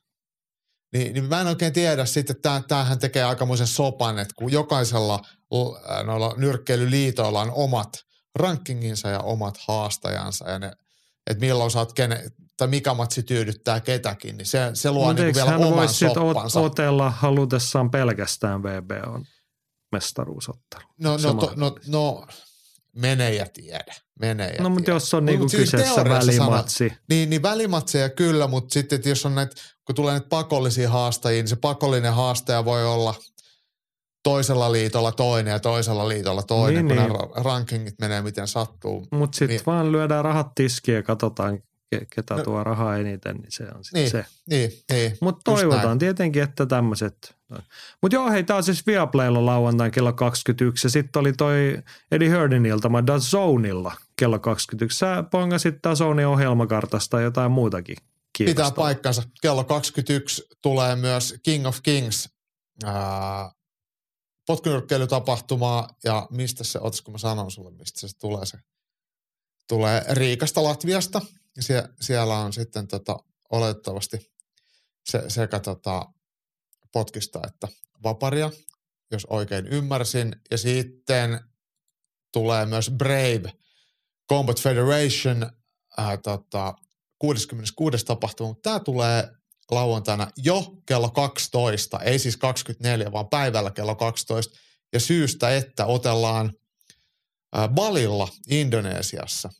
Niin, 0.93 1.13
niin 1.13 1.25
mä 1.25 1.41
en 1.41 1.47
oikein 1.47 1.73
tiedä 1.73 2.05
sitten, 2.05 2.37
että 2.37 2.63
tämähän 2.69 2.99
tekee 2.99 3.25
aikamoisen 3.25 3.67
sopan, 3.67 4.19
että 4.19 4.35
kun 4.37 4.53
jokaisella 4.53 5.21
noilla 6.05 6.35
nyrkkeilyliitoilla 6.37 7.41
on 7.41 7.51
omat 7.55 8.05
rankinginsa 8.35 9.09
ja 9.09 9.21
omat 9.21 9.59
haastajansa 9.69 10.51
ja 10.51 10.59
ne, 10.59 10.73
että 11.27 11.41
milloin 11.41 11.71
saat 11.71 11.93
kene, 11.93 12.31
tai 12.59 12.69
mikä 12.69 12.95
matsi 12.95 13.23
tyydyttää 13.23 13.81
ketäkin, 13.81 14.37
niin 14.37 14.47
se, 14.47 14.71
se 14.75 14.91
luo 14.91 15.13
niin 15.13 15.35
vielä 15.35 15.51
hän 15.51 15.65
oman 15.65 15.89
soppansa. 15.89 16.61
otella 16.61 17.11
halutessaan 17.11 17.91
pelkästään 17.91 18.63
VB 18.63 18.91
on 19.07 19.25
mestaruusottelu. 19.93 20.83
No, 21.01 21.17
no, 21.17 21.35
to, 21.35 21.53
no, 21.57 21.77
no, 21.87 22.27
mene 22.97 23.35
ja 23.35 23.47
tiedä. 23.53 23.95
Mene 24.21 24.49
ja 24.49 24.63
no, 24.63 24.71
mutta 24.71 24.91
jos 24.91 25.15
on 25.15 25.25
niinku 25.25 25.49
siis 25.49 25.71
kyseessä 25.71 26.05
välimatsi. 26.05 26.89
Sana, 26.89 27.01
niin, 27.09 27.31
niin 27.31 27.43
välimatseja 27.43 28.09
kyllä, 28.09 28.47
mutta 28.47 28.73
sitten 28.73 29.01
jos 29.05 29.27
on 29.27 29.35
näitä, 29.35 29.57
kun 29.85 29.95
tulee 29.95 30.13
näitä 30.13 30.29
pakollisia 30.29 30.91
haastajia, 30.91 31.43
niin 31.43 31.49
se 31.49 31.57
pakollinen 31.57 32.15
haastaja 32.15 32.65
voi 32.65 32.87
olla 32.87 33.15
toisella 34.23 34.73
liitolla 34.73 35.13
toinen 35.13 35.53
ja 35.53 35.61
toisella 35.61 36.09
liitolla 36.09 36.43
toinen, 36.43 36.89
niin, 36.89 36.99
kun 36.99 37.19
niin. 37.19 37.45
rankingit 37.45 37.95
menee 38.01 38.23
miten 38.23 38.49
sattuu. 38.49 39.07
Mutta 39.13 39.37
sitten 39.37 39.57
niin. 39.57 39.67
vaan 39.67 39.93
lyödään 39.93 40.25
rahat 40.25 40.55
tiskiin 40.55 40.97
ja 40.97 41.03
katsotaan, 41.03 41.59
ketä 42.11 42.35
no, 42.35 42.43
tuo 42.43 42.65
rahaa 42.65 42.97
eniten, 42.97 43.37
niin 43.37 43.53
se 43.53 43.65
on 43.75 43.85
sitten 43.85 44.01
niin, 44.01 44.11
se. 44.11 44.25
Niin, 44.51 44.73
niin. 44.93 45.19
Mutta 45.21 45.41
toivotaan 45.45 45.87
näin. 45.87 45.99
tietenkin, 45.99 46.43
että 46.43 46.67
tämmöiset. 46.67 47.37
Mutta 48.03 48.17
joo, 48.17 48.31
hei, 48.31 48.45
tämä 48.45 48.57
on 48.57 48.65
siis 48.65 48.87
Viaplaylla 48.87 49.47
lauantain 49.47 49.91
kello 49.91 50.13
21 50.13 50.87
ja 50.87 50.91
sitten 50.91 51.21
oli 51.21 51.33
toi 51.33 51.83
Eddie 52.13 52.39
Hurdin 52.39 52.67
iltama 52.67 53.03
Zoneilla 53.19 53.97
kello 54.17 54.39
21. 54.39 54.99
Sä 54.99 55.25
pongasit 55.31 55.75
Zonein 55.95 56.29
ohjelmakartasta 56.29 57.21
jotain 57.21 57.51
muutakin 57.51 57.97
Pitää 58.39 58.71
paikkansa. 58.71 59.23
Kello 59.43 59.65
21 59.65 60.43
tulee 60.63 60.97
myös 60.97 61.35
King 61.43 61.67
of 61.67 61.79
Kings 61.83 62.29
ää, 62.85 63.51
potkunyrkkeilytapahtumaa 64.47 65.89
ja 66.05 66.27
mistä 66.31 66.65
se, 66.65 66.79
otas 66.83 67.01
kun 67.01 67.15
mä 67.15 67.19
sanon 67.19 67.51
sulle, 67.51 67.71
mistä 67.71 68.01
se 68.01 68.19
tulee 68.19 68.47
se, 68.47 68.59
tulee 69.69 70.05
Riikasta 70.11 70.63
Latviasta 70.63 71.21
sie, 71.61 71.89
siellä 72.01 72.39
on 72.39 72.53
sitten 72.53 72.89
tota, 72.89 73.17
oletettavasti 73.51 74.33
se, 75.11 75.25
sekä 75.29 75.61
tota, 75.61 76.07
potkista 76.93 77.41
että 77.47 77.69
vaparia, 78.03 78.51
jos 79.11 79.25
oikein 79.25 79.67
ymmärsin. 79.67 80.37
Ja 80.51 80.59
sitten 80.59 81.41
tulee 82.33 82.67
myös 82.67 82.91
Brave 82.91 83.53
Combat 84.31 84.61
Federation 84.61 85.51
ää, 85.97 86.17
tota, 86.17 86.75
66. 87.19 88.05
tapahtuma, 88.07 88.49
mutta 88.49 88.71
tämä 88.71 88.81
tulee 88.81 89.29
lauantaina 89.71 90.31
jo 90.37 90.73
kello 90.87 91.11
12, 91.11 91.99
ei 91.99 92.19
siis 92.19 92.37
24, 92.37 93.13
vaan 93.13 93.29
päivällä 93.29 93.71
kello 93.71 93.95
12. 93.95 94.59
Ja 94.93 95.01
syystä, 95.01 95.57
että 95.57 95.87
otellaan 95.87 96.53
äh, 97.57 97.69
Balilla 97.69 98.29
Indonesiassa. 98.51 99.51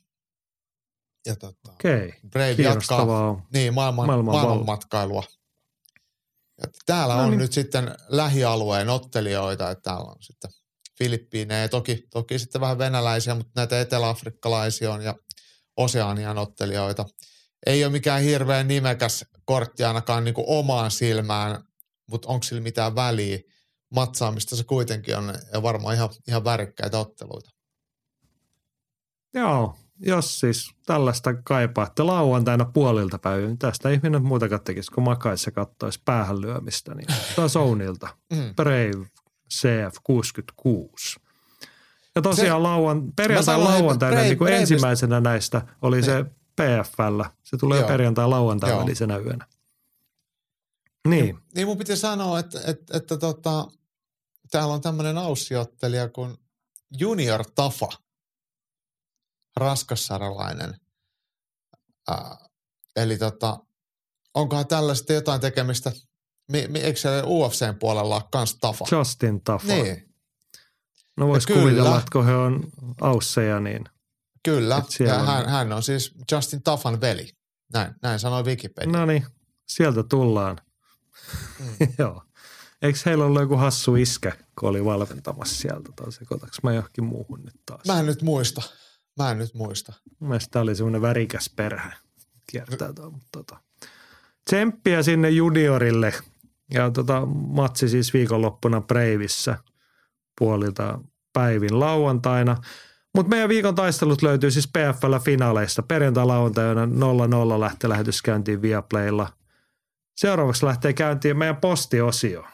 Ja 1.29 1.35
tota, 1.35 1.71
Okei, 1.71 2.13
Brave 2.29 2.55
jatkaa 2.63 3.45
niin, 3.53 3.73
maailman, 3.73 4.05
maailman 4.05 4.35
maailmanmatkailua. 4.35 5.23
Ja 6.61 6.67
täällä 6.85 7.15
no 7.15 7.23
on 7.23 7.29
niin. 7.29 7.39
nyt 7.39 7.53
sitten 7.53 7.95
lähialueen 8.07 8.89
ottelijoita, 8.89 9.71
että 9.71 9.81
täällä 9.81 10.11
on 10.11 10.15
sitten 10.19 10.51
Filippiinejä, 10.97 11.67
toki, 11.67 12.07
toki 12.11 12.39
sitten 12.39 12.61
vähän 12.61 12.77
venäläisiä, 12.77 13.35
mutta 13.35 13.51
näitä 13.55 13.81
eteläafrikkalaisia 13.81 14.93
on 14.93 15.01
ja 15.01 15.15
Oseanian 15.77 16.37
ottelijoita– 16.37 17.05
ei 17.65 17.85
ole 17.85 17.91
mikään 17.91 18.21
hirveän 18.21 18.67
nimekäs 18.67 19.25
kortti 19.45 19.83
ainakaan 19.83 20.23
niin 20.23 20.33
kuin 20.33 20.45
omaan 20.47 20.91
silmään, 20.91 21.63
mutta 22.09 22.27
onko 22.27 22.43
sillä 22.43 22.61
mitään 22.61 22.95
väliä? 22.95 23.39
Matsaamista 23.89 24.55
se 24.55 24.63
kuitenkin 24.63 25.17
on 25.17 25.33
ja 25.53 25.63
varmaan 25.63 25.95
ihan, 25.95 26.09
ihan 26.27 26.43
värikkäitä 26.43 26.99
otteluita. 26.99 27.49
Joo, 29.33 29.75
jos 29.99 30.39
siis 30.39 30.71
tällaista 30.85 31.33
kaipaatte 31.33 32.03
lauantaina 32.03 32.65
puolilta 32.65 33.19
päivin, 33.19 33.47
niin 33.47 33.57
tästä 33.57 33.89
minä 34.03 34.19
muutakaan 34.19 34.61
tekisi, 34.61 34.91
kun 34.91 35.03
makaisi 35.03 35.51
ja 35.55 35.65
päähän 36.05 36.41
lyömistä, 36.41 36.95
niin 36.95 37.07
taas 37.35 37.55
Ounilta. 37.55 38.07
Mm. 38.33 38.55
Brave 38.55 39.05
CF66. 39.53 41.21
Ja 42.15 42.21
tosiaan 42.21 42.63
lauan, 42.63 43.11
perjantai 43.15 43.59
lauantaina 43.59 44.21
niin 44.21 44.37
kuin 44.37 44.53
ensimmäisenä 44.53 45.19
näistä 45.19 45.61
oli 45.81 45.97
ne. 45.97 46.03
se 46.03 46.15
niin. 46.15 46.25
PFL. 46.55 47.21
Se 47.43 47.57
tulee 47.57 47.83
perjantai-lauantai 47.83 48.77
välisenä 48.77 49.17
yönä. 49.17 49.45
Niin. 51.07 51.37
Niin 51.55 51.67
mun 51.67 51.77
piti 51.77 51.95
sanoa, 51.97 52.39
että, 52.39 52.59
että, 52.59 52.71
että, 52.71 52.97
että 52.97 53.17
tota, 53.17 53.67
täällä 54.51 54.73
on 54.73 54.81
tämmöinen 54.81 55.17
aussiottelija 55.17 56.09
kuin 56.09 56.37
Junior 56.99 57.43
Tafa, 57.55 57.87
raskassaralainen. 59.59 60.75
Äh, 62.11 62.17
eli 62.95 63.17
tota, 63.17 63.59
onkohan 64.33 64.67
tällaista 64.67 65.13
jotain 65.13 65.41
tekemistä, 65.41 65.91
mi, 66.51 66.67
mi, 66.67 66.79
eikö 66.79 66.99
se 66.99 67.09
UFCn 67.25 67.75
puolella 67.79 68.15
ole 68.15 68.23
kans 68.31 68.57
Tafa? 68.61 68.85
Justin 68.91 69.41
Tafa. 69.43 69.67
Niin. 69.67 70.13
No 71.17 71.27
vois 71.27 71.45
kuvitella, 71.45 71.97
että 71.97 72.11
kun 72.11 72.25
he 72.25 72.35
on 72.35 72.63
ausseja, 73.01 73.59
niin– 73.59 73.83
Kyllä, 74.43 74.81
ja 74.99 75.19
hän, 75.19 75.49
hän 75.49 75.73
on 75.73 75.83
siis 75.83 76.13
Justin 76.31 76.63
Taffan 76.63 77.01
veli. 77.01 77.29
Näin, 77.73 77.95
näin 78.01 78.19
sanoi 78.19 78.43
Wikipedia. 78.43 78.91
No 78.91 79.05
niin, 79.05 79.25
sieltä 79.67 80.03
tullaan. 80.03 80.57
Mm. 81.59 81.87
Joo. 81.99 82.23
Eikö 82.81 82.99
heillä 83.05 83.25
ollut 83.25 83.41
joku 83.41 83.55
hassu 83.55 83.95
iskä, 83.95 84.31
kun 84.59 84.69
oli 84.69 84.85
valmentamassa 84.85 85.55
sieltä, 85.55 85.89
tai 85.95 86.11
sekoitaks 86.11 86.57
mä 86.63 86.73
johonkin 86.73 87.03
muuhun 87.03 87.41
nyt 87.45 87.55
taas? 87.65 87.81
Mä 87.87 87.99
en 87.99 88.05
nyt 88.05 88.21
muista. 88.21 88.61
Mä 89.19 89.31
en 89.31 89.37
nyt 89.37 89.53
muista. 89.53 89.93
Mielestäni 90.19 90.63
oli 90.63 90.75
semmoinen 90.75 91.01
värikäs 91.01 91.53
perhe. 91.55 91.89
Kiertää 92.51 92.93
tuo, 92.93 93.11
mutta 93.11 93.27
tota. 93.31 93.57
Tsemppiä 94.45 95.03
sinne 95.03 95.29
juniorille. 95.29 96.13
Ja 96.73 96.91
tota, 96.91 97.25
matsi 97.25 97.89
siis 97.89 98.13
viikonloppuna 98.13 98.81
Breivissä 98.81 99.57
puolilta 100.39 100.99
päivin 101.33 101.79
lauantaina. 101.79 102.57
Mutta 103.15 103.29
meidän 103.29 103.49
viikon 103.49 103.75
taistelut 103.75 104.21
löytyy 104.21 104.51
siis 104.51 104.67
PFL-finaaleista. 104.67 105.83
Perjantai 105.87 106.25
lauantaina 106.25 106.85
0-0 106.85 106.89
lähtee 107.59 107.89
lähetys 107.89 108.21
käyntiin 108.21 108.61
Viaplaylla. 108.61 109.29
Seuraavaksi 110.17 110.65
lähtee 110.65 110.93
käyntiin 110.93 111.37
meidän 111.37 111.57
postiosio. 111.57 112.45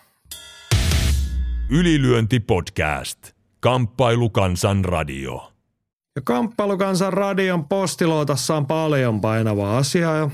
Ylilyönti 1.70 2.40
podcast. 2.40 3.32
Kamppailukansan 3.60 4.86
radio. 4.86 5.55
Ja 6.16 6.22
Kamppailukansan 6.24 7.14
radion 7.14 7.68
postilootassa 7.68 8.56
on 8.56 8.68
paljon 8.68 9.22
painavaa 9.22 9.78
asiaa, 9.78 10.32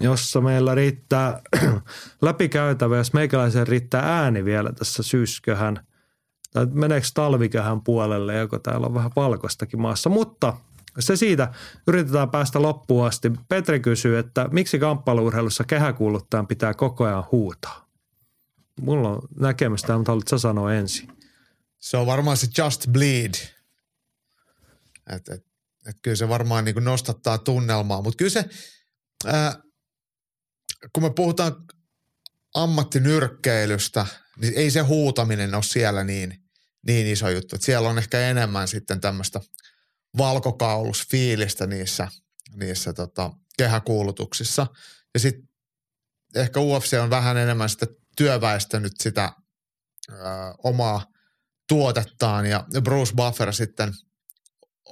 jossa 0.00 0.40
meillä 0.40 0.74
riittää 0.74 1.42
läpikäytävä, 2.22 2.96
jos 2.96 3.12
meikäläisen 3.12 3.66
riittää 3.66 4.20
ääni 4.20 4.44
vielä 4.44 4.72
tässä 4.72 5.02
syysköhän– 5.02 5.80
tai 6.56 6.66
meneekö 6.72 7.06
talvikähän 7.14 7.82
puolelle, 7.82 8.34
joko 8.34 8.58
täällä 8.58 8.86
on 8.86 8.94
vähän 8.94 9.10
valkoistakin 9.16 9.80
maassa. 9.80 10.10
Mutta 10.10 10.56
se 10.98 11.16
siitä 11.16 11.52
yritetään 11.86 12.30
päästä 12.30 12.62
loppuun 12.62 13.06
asti. 13.06 13.32
Petri 13.48 13.80
kysyy, 13.80 14.18
että 14.18 14.48
miksi 14.52 14.78
kamppailuurheilussa 14.78 15.64
kehäkuuluttajan 15.64 16.46
pitää 16.46 16.74
koko 16.74 17.04
ajan 17.04 17.24
huutaa? 17.32 17.86
Mulla 18.80 19.08
on 19.08 19.22
näkemystä, 19.40 19.96
mutta 19.96 20.12
haluatko 20.12 20.28
sä 20.28 20.38
sanoa 20.38 20.74
ensin? 20.74 21.08
Se 21.78 21.96
on 21.96 22.06
varmaan 22.06 22.36
se 22.36 22.46
just 22.58 22.86
bleed. 22.92 23.34
Et, 25.12 25.28
et, 25.28 25.46
et 25.88 25.96
kyllä 26.02 26.16
se 26.16 26.28
varmaan 26.28 26.64
niin 26.64 26.84
nostattaa 26.84 27.38
tunnelmaa, 27.38 28.02
mutta 28.02 28.16
kyllä 28.16 28.30
se, 28.30 28.44
ää, 29.26 29.62
kun 30.92 31.02
me 31.02 31.10
puhutaan 31.10 31.52
ammattinyrkkeilystä, 32.54 34.06
niin 34.40 34.54
ei 34.56 34.70
se 34.70 34.80
huutaminen 34.80 35.54
ole 35.54 35.62
siellä 35.62 36.04
niin, 36.04 36.42
niin 36.86 37.06
iso 37.06 37.28
juttu. 37.28 37.56
Et 37.56 37.62
siellä 37.62 37.88
on 37.88 37.98
ehkä 37.98 38.20
enemmän 38.20 38.68
sitten 38.68 39.00
tämmöistä 39.00 39.40
valkokaulusfiilistä 40.18 41.66
niissä, 41.66 42.08
niissä 42.54 42.92
tota, 42.92 43.30
kehäkuulutuksissa. 43.58 44.66
Ja 45.14 45.20
sitten 45.20 45.48
ehkä 46.34 46.60
UFC 46.60 46.98
on 47.02 47.10
vähän 47.10 47.36
enemmän 47.36 47.68
sitä 47.68 47.86
työväestänyt 48.16 48.92
sitä 49.02 49.32
ö, 50.10 50.14
omaa 50.64 51.06
tuotettaan 51.68 52.46
ja 52.46 52.66
Bruce 52.84 53.12
Buffer 53.14 53.52
sitten 53.52 53.92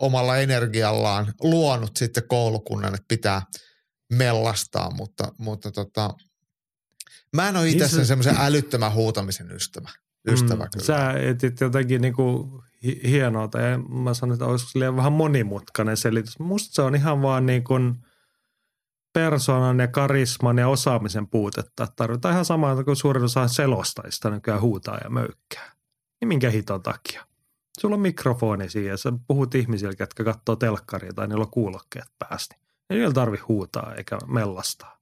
omalla 0.01 0.37
energiallaan 0.37 1.33
luonut 1.41 1.97
sitten 1.97 2.29
koulukunnan, 2.29 2.95
että 2.95 3.05
pitää 3.09 3.43
mellastaa, 4.13 4.91
mutta, 4.91 5.33
mutta 5.39 5.71
tota, 5.71 6.11
mä 7.37 7.49
en 7.49 7.57
ole 7.57 7.69
itse 7.69 7.85
Niin 7.85 7.91
se- 7.91 8.05
semmoisen 8.05 8.37
älyttömän 8.39 8.93
huutamisen 8.95 9.51
ystävä. 9.53 9.91
Ystävä 10.29 10.65
mm, 10.65 10.71
kyllä. 10.73 10.87
Sä 10.87 11.11
etit 11.13 11.61
jotenkin 11.61 12.01
niinku 12.01 12.49
hi- 12.85 13.01
hienoa, 13.05 13.49
tai 13.49 13.63
mä 13.79 14.15
sanoin, 14.15 14.35
että 14.35 14.47
olisiko 14.47 14.71
se 14.71 14.79
liian 14.79 14.97
vähän 14.97 15.13
monimutkainen 15.13 15.97
selitys. 15.97 16.39
Musta 16.39 16.75
se 16.75 16.83
on 16.83 16.95
ihan 16.95 17.23
vaan 17.23 17.47
niin 17.47 17.65
kuin 17.65 17.95
persoonan 19.13 19.79
ja 19.79 19.89
karisman 19.89 20.59
ja 20.59 20.69
osaamisen 20.69 21.29
puutetta. 21.29 21.89
Tarvitaan 21.97 22.33
ihan 22.33 22.45
samaa 22.45 22.85
kuin 22.85 22.97
suurin 22.97 23.25
osa 23.25 23.49
selostajista 23.49 24.31
nykyään 24.31 24.61
huutaa 24.61 24.99
ja 25.05 25.11
möykkää. 25.11 25.73
Niin 26.21 26.29
minkä 26.29 26.51
hiton 26.51 26.83
takia? 26.83 27.27
Sulla 27.81 27.95
on 27.95 28.01
mikrofoni 28.01 28.71
siinä 28.71 28.89
ja 28.89 28.97
sä 28.97 29.13
puhut 29.27 29.55
ihmisille, 29.55 29.95
jotka 29.99 30.25
katsoo 30.25 30.57
telkkaria 30.57 31.13
tai 31.13 31.29
niillä 31.29 31.43
on 31.43 31.51
kuulokkeet 31.51 32.09
päästä. 32.19 32.57
Ei 32.91 32.99
niillä 32.99 33.15
tarvi 33.15 33.37
huutaa 33.49 33.95
eikä 33.95 34.19
mellastaa. 34.27 35.01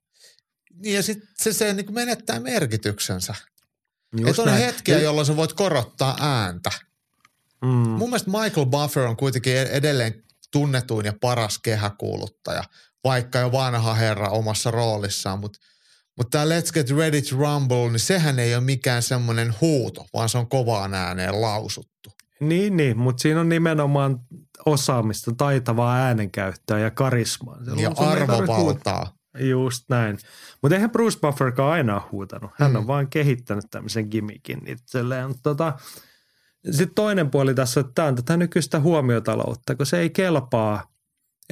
Niin 0.75 0.95
ja 0.95 1.03
sitten 1.03 1.29
se, 1.37 1.53
se 1.53 1.75
niin 1.75 1.95
menettää 1.95 2.41
merkityksensä. 2.41 3.35
Että 4.27 4.43
on 4.43 4.49
näin. 4.49 4.65
hetkiä, 4.65 4.99
jolloin 4.99 5.27
sä 5.27 5.37
voit 5.37 5.53
korottaa 5.53 6.17
ääntä. 6.21 6.71
Mm. 7.63 7.69
Mun 7.69 8.11
mielestä 8.11 8.31
Michael 8.31 8.67
Buffer 8.67 9.03
on 9.03 9.17
kuitenkin 9.17 9.57
e- 9.57 9.63
edelleen 9.63 10.25
tunnetuin 10.53 11.07
ja 11.07 11.13
paras 11.21 11.59
kehäkuuluttaja, 11.59 12.65
vaikka 13.05 13.39
jo 13.39 13.53
vanha 13.53 13.95
herra 13.95 14.29
omassa 14.29 14.71
roolissaan, 14.71 15.39
mutta 15.39 15.59
mutta 16.17 16.39
tämä 16.39 16.45
Let's 16.45 16.73
Get 16.73 16.91
Ready 16.91 17.23
to 17.23 17.37
Rumble, 17.37 17.91
niin 17.91 18.01
sehän 18.01 18.39
ei 18.39 18.55
ole 18.55 18.65
mikään 18.65 19.03
semmoinen 19.03 19.55
huuto, 19.61 20.07
vaan 20.13 20.29
se 20.29 20.39
on 20.39 20.49
kovaan 20.49 20.95
ääneen 20.95 21.41
lausuttu. 21.41 22.13
Niin, 22.43 22.77
niin, 22.77 22.99
mutta 22.99 23.21
siinä 23.23 23.41
on 23.41 23.49
nimenomaan 23.49 24.21
osaamista, 24.67 25.33
taitavaa 25.37 25.95
äänenkäyttöä 25.97 26.79
ja 26.79 26.91
karismaa. 26.91 27.59
Ja 27.77 27.89
huutaa. 27.89 28.11
arvovaltaa. 28.11 29.15
Just 29.39 29.85
näin. 29.89 30.19
Mutta 30.63 30.75
eihän 30.75 30.91
Bruce 30.91 31.19
Bufferkaan 31.21 31.73
aina 31.73 31.95
ole 31.95 32.03
huutanut. 32.13 32.51
Hän 32.59 32.71
Mm. 32.71 32.77
on 32.77 32.87
vaan 32.87 33.09
kehittänyt 33.09 33.65
tämmöisen 33.71 34.07
gimmickin 34.11 34.63
itselleen. 34.67 35.35
Tota, 35.43 35.73
Sitten 36.71 36.95
toinen 36.95 37.31
puoli 37.31 37.55
tässä, 37.55 37.81
että 37.81 37.93
tämä 37.95 38.09
on 38.09 38.15
tätä 38.15 38.37
nykyistä 38.37 38.81
huomiotaloutta, 38.81 39.75
kun 39.75 39.87
se 39.87 39.99
ei 39.99 40.11
kelpaa, 40.11 40.92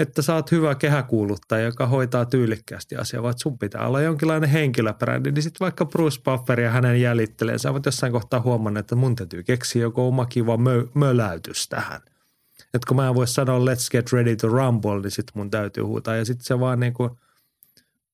että 0.01 0.23
sä 0.23 0.35
oot 0.35 0.51
hyvä 0.51 0.75
kehäkuuluttaja, 0.75 1.65
joka 1.65 1.87
hoitaa 1.87 2.25
tyylikkäästi 2.25 2.97
asiaa, 2.97 3.23
vaan 3.23 3.35
sun 3.37 3.59
pitää 3.59 3.87
olla 3.87 4.01
jonkinlainen 4.01 4.51
henkilöbrändi. 4.51 5.33
Niin 5.33 5.43
sitten 5.43 5.65
vaikka 5.65 5.85
Bruce 5.85 6.21
Buffer 6.25 6.61
ja 6.61 6.71
hänen 6.71 7.01
jäljittelee, 7.01 7.59
sä 7.59 7.73
voit 7.73 7.87
jossain 7.87 8.13
kohtaa 8.13 8.41
huomannut, 8.41 8.81
että 8.81 8.97
mun 8.97 9.17
täytyy 9.17 9.43
keksiä 9.43 9.83
joku 9.83 10.07
oma 10.07 10.27
kiva 10.27 10.57
mö, 10.57 10.87
möläytys 10.95 11.69
tähän. 11.69 12.01
Että 12.75 12.87
kun 12.89 12.97
mä 12.97 13.09
en 13.09 13.15
voi 13.15 13.27
sanoa 13.27 13.59
let's 13.59 13.91
get 13.91 14.13
ready 14.13 14.37
to 14.37 14.49
rumble, 14.49 15.01
niin 15.01 15.11
sitten 15.11 15.33
mun 15.35 15.51
täytyy 15.51 15.83
huutaa. 15.83 16.17
Ja 16.17 16.25
sitten 16.25 16.45
se 16.45 16.61
vaan 16.61 16.81
niin 16.81 16.95
kuin, 16.95 17.11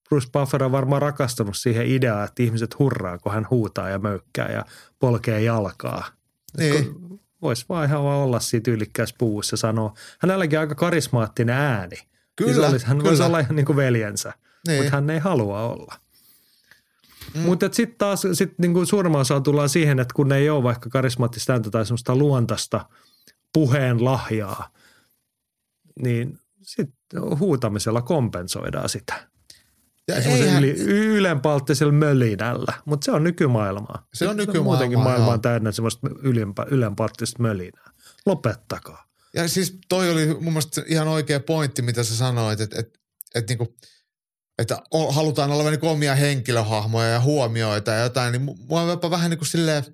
Bruce 0.09 0.29
Buffer 0.33 0.65
on 0.65 0.73
varmaan 0.73 1.03
rakastunut 1.03 1.57
siihen 1.57 1.87
ideaan, 1.87 2.25
että 2.25 2.43
ihmiset 2.43 2.79
hurraa, 2.79 3.19
kun 3.19 3.33
hän 3.33 3.47
huutaa 3.51 3.89
ja 3.89 3.99
möykkää 3.99 4.53
ja 4.53 4.65
polkee 4.99 5.43
jalkaa. 5.43 6.05
Niin. 6.59 6.97
Voisi 7.47 7.65
vaan 7.69 7.89
ihan 7.89 8.05
vaan 8.05 8.19
olla 8.19 8.41
siinä 8.41 8.63
tyylikkäässä 8.63 9.15
puvussa 9.19 9.55
ja 9.55 9.59
sanoa. 9.59 9.95
Hänelläkin 10.19 10.59
on 10.59 10.61
aika 10.61 10.75
karismaattinen 10.75 11.57
ääni. 11.57 11.97
Kyllä, 12.37 12.53
niin 12.53 12.71
olisi, 12.71 12.87
hän 12.87 12.97
kyllä. 12.97 13.09
voisi 13.11 13.23
olla 13.23 13.39
ihan 13.39 13.57
niin 13.57 13.67
kuin 13.67 13.77
veljensä, 13.77 14.33
Niin. 14.69 14.83
mutta 14.83 14.97
hän 14.97 15.11
ei 15.11 15.19
halua 15.19 15.63
olla. 15.63 15.95
Mm. 17.35 17.41
Mutta 17.41 17.69
sitten 17.73 17.99
taas 17.99 18.23
sit 18.33 18.59
niinku 18.59 18.87
suurimman 18.87 19.21
osa 19.21 19.41
tullaan 19.41 19.69
siihen, 19.69 19.99
että 19.99 20.15
kun 20.15 20.33
ei 20.33 20.51
ole 20.51 20.63
vaikka 20.63 20.91
karismaattista 20.91 21.53
ääntä 21.53 21.71
tai 21.71 21.87
semmoista 21.87 22.17
luontaista 22.17 22.87
puheen 23.53 24.05
lahjaa, 24.05 24.69
niin 26.03 26.39
sitten 26.63 27.39
huutamisella 27.39 28.03
kompensoidaan 28.03 28.89
sitä. 28.89 29.29
Ja 30.09 30.23
semmoisen 30.23 30.59
yli, 30.59 30.71
ylenpalttisella 30.89 31.93
mölinällä, 31.93 32.73
mutta 32.85 33.05
se 33.05 33.13
on 33.13 33.25
nykymaailmaa. 33.25 34.09
Se 34.15 34.29
on 34.29 34.37
nykymaailmaa, 34.37 34.73
Muutenkin 34.73 34.99
maailma 34.99 35.33
on 35.33 35.41
täynnä 35.41 35.73
semmoista 35.73 36.09
ylenpalttista 36.71 37.43
mölinää. 37.43 37.91
Lopettakaa. 38.27 39.07
Ja 39.35 39.49
siis 39.49 39.79
toi 39.89 40.11
oli 40.11 40.27
mun 40.27 40.45
mielestä 40.45 40.83
ihan 40.87 41.09
oikea 41.09 41.41
pointti, 41.41 41.83
mitä 41.83 42.05
sä 42.05 42.17
sanoit, 42.17 42.61
että, 42.61 42.79
että, 42.81 42.99
että, 43.35 43.51
niinku, 43.51 43.77
että 44.59 44.79
halutaan 45.11 45.53
olla 45.53 45.71
niinku 45.71 45.89
omia 45.89 46.15
henkilöhahmoja 46.15 47.09
ja 47.09 47.21
huomioita 47.21 47.91
ja 47.91 48.03
jotain, 48.03 48.33
niin 48.33 48.49
mu- 48.49 48.67
mua 48.69 48.83
jopa 48.83 49.11
vähän 49.11 49.31
niin 49.31 49.39
kuin 49.39 49.49
silleen 49.49 49.85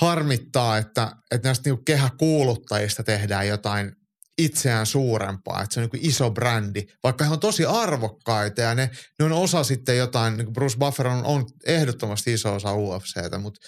harmittaa, 0.00 0.78
että, 0.78 1.16
että 1.30 1.48
näistä 1.48 1.70
niinku 1.70 1.82
kehäkuuluttajista 1.84 3.02
tehdään 3.02 3.48
jotain 3.48 3.96
itseään 4.44 4.86
suurempaa, 4.86 5.62
että 5.62 5.74
se 5.74 5.80
on 5.80 5.88
niin 5.92 6.06
iso 6.06 6.30
brändi, 6.30 6.86
vaikka 7.02 7.24
he 7.24 7.30
on 7.30 7.40
tosi 7.40 7.64
arvokkaita 7.64 8.60
ja 8.60 8.74
ne, 8.74 8.90
ne 9.18 9.24
on 9.24 9.32
osa 9.32 9.64
sitten 9.64 9.96
jotain, 9.96 10.36
niin 10.36 10.52
Bruce 10.52 10.78
Buffer 10.78 11.06
on, 11.06 11.24
on 11.24 11.46
ehdottomasti 11.66 12.32
iso 12.32 12.54
osa 12.54 12.74
UFCtä, 12.74 13.38
mutta, 13.38 13.60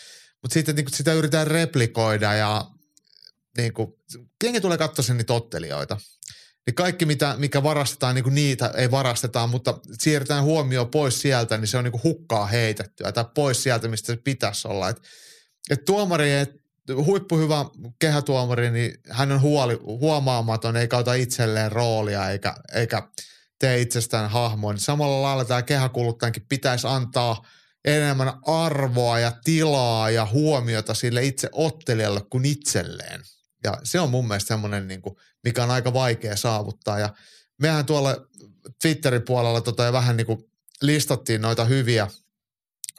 mutta 0.42 0.54
sitten 0.54 0.76
niin 0.76 0.86
sitä 0.92 1.12
yritetään 1.12 1.46
replikoida 1.46 2.34
ja 2.34 2.64
niin 3.56 3.72
kuin, 3.72 3.88
jengi 4.44 4.60
tulee 4.60 4.78
katsoa 4.78 5.02
sen 5.02 5.16
niitä 5.16 5.32
ottelijoita. 5.32 5.96
Niin 6.66 6.74
kaikki, 6.74 7.06
mitä, 7.06 7.34
mikä 7.38 7.62
varastetaan, 7.62 8.14
niin 8.14 8.22
kuin 8.22 8.34
niitä 8.34 8.72
ei 8.76 8.90
varasteta, 8.90 9.46
mutta 9.46 9.78
siirretään 9.92 10.44
huomio 10.44 10.86
pois 10.86 11.20
sieltä, 11.20 11.58
niin 11.58 11.68
se 11.68 11.76
on 11.76 11.84
niin 11.84 11.92
kuin 11.92 12.02
hukkaa 12.02 12.46
heitettyä 12.46 13.12
tai 13.12 13.24
pois 13.34 13.62
sieltä, 13.62 13.88
mistä 13.88 14.06
se 14.06 14.16
pitäisi 14.24 14.68
olla. 14.68 14.88
Et, 14.88 14.96
et 15.70 15.84
tuomari, 15.84 16.32
et 16.32 16.61
huippuhyvä 16.88 17.64
kehätuomari, 17.98 18.70
niin 18.70 18.94
hän 19.10 19.32
on 19.32 19.40
huoli, 19.40 19.74
huomaamaton, 19.74 20.76
eikä 20.76 20.96
ota 20.96 21.14
itselleen 21.14 21.72
roolia 21.72 22.30
eikä, 22.30 22.54
eikä 22.74 23.02
tee 23.58 23.80
itsestään 23.80 24.30
hahmoa. 24.30 24.72
Niin 24.72 24.80
samalla 24.80 25.22
lailla 25.22 25.44
tämä 25.44 25.62
kehäkuluttajankin 25.62 26.46
pitäisi 26.48 26.86
antaa 26.86 27.46
enemmän 27.84 28.32
arvoa 28.46 29.18
ja 29.18 29.32
tilaa 29.44 30.10
ja 30.10 30.26
huomiota 30.26 30.94
sille 30.94 31.24
itse 31.24 31.48
ottelijalle 31.52 32.20
kuin 32.30 32.44
itselleen. 32.44 33.20
Ja 33.64 33.78
se 33.84 34.00
on 34.00 34.10
mun 34.10 34.28
mielestä 34.28 34.48
semmoinen, 34.48 34.88
niin 34.88 35.02
kuin, 35.02 35.16
mikä 35.44 35.64
on 35.64 35.70
aika 35.70 35.92
vaikea 35.92 36.36
saavuttaa. 36.36 36.98
Ja 36.98 37.14
mehän 37.58 37.86
tuolla 37.86 38.16
Twitterin 38.82 39.22
puolella 39.22 39.60
tota, 39.60 39.92
vähän 39.92 40.16
niin 40.16 40.26
kuin 40.26 40.50
listattiin 40.82 41.42
noita 41.42 41.64
hyviä. 41.64 42.08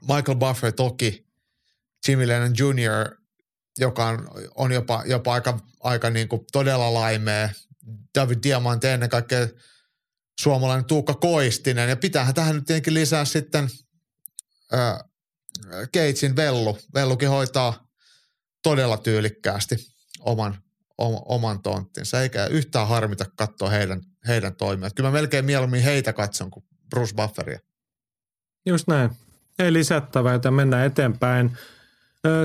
Michael 0.01 0.37
Buffer 0.37 0.71
toki, 0.71 1.27
Jimmy 2.07 2.27
Lennon 2.27 2.53
Jr., 2.57 3.22
joka 3.77 4.05
on, 4.05 4.27
on 4.55 4.71
jopa, 4.71 5.03
jopa 5.05 5.33
aika, 5.33 5.59
aika 5.79 6.09
niin 6.09 6.27
kuin 6.27 6.45
todella 6.51 6.93
laimea. 6.93 7.49
David 8.15 8.37
Diamante 8.43 8.93
ennen 8.93 9.09
kaikkea 9.09 9.47
suomalainen 10.41 10.85
Tuukka 10.85 11.13
Koistinen. 11.13 11.89
Ja 11.89 11.97
pitäähän 11.97 12.33
tähän 12.33 12.55
nyt 12.55 12.65
tietenkin 12.65 12.93
lisää 12.93 13.25
sitten 13.25 13.69
äh, 14.73 14.99
Keitsin 15.91 16.35
Vellu. 16.35 16.77
Vellukin 16.93 17.29
hoitaa 17.29 17.87
todella 18.63 18.97
tyylikkäästi 18.97 19.75
oman, 20.19 20.57
om, 20.97 21.21
oman 21.25 21.61
tonttinsa, 21.61 22.21
eikä 22.21 22.45
yhtään 22.45 22.87
harmita 22.87 23.25
katsoa 23.35 23.69
heidän, 23.69 24.01
heidän 24.27 24.55
toimia. 24.55 24.89
Kyllä 24.89 25.09
mä 25.09 25.13
melkein 25.13 25.45
mieluummin 25.45 25.83
heitä 25.83 26.13
katson 26.13 26.51
kuin 26.51 26.65
Bruce 26.89 27.15
Bufferia. 27.15 27.59
Just 28.65 28.87
näin. 28.87 29.09
Ei 29.59 29.73
lisättävää, 29.73 30.33
joten 30.33 30.53
mennään 30.53 30.85
eteenpäin. 30.85 31.57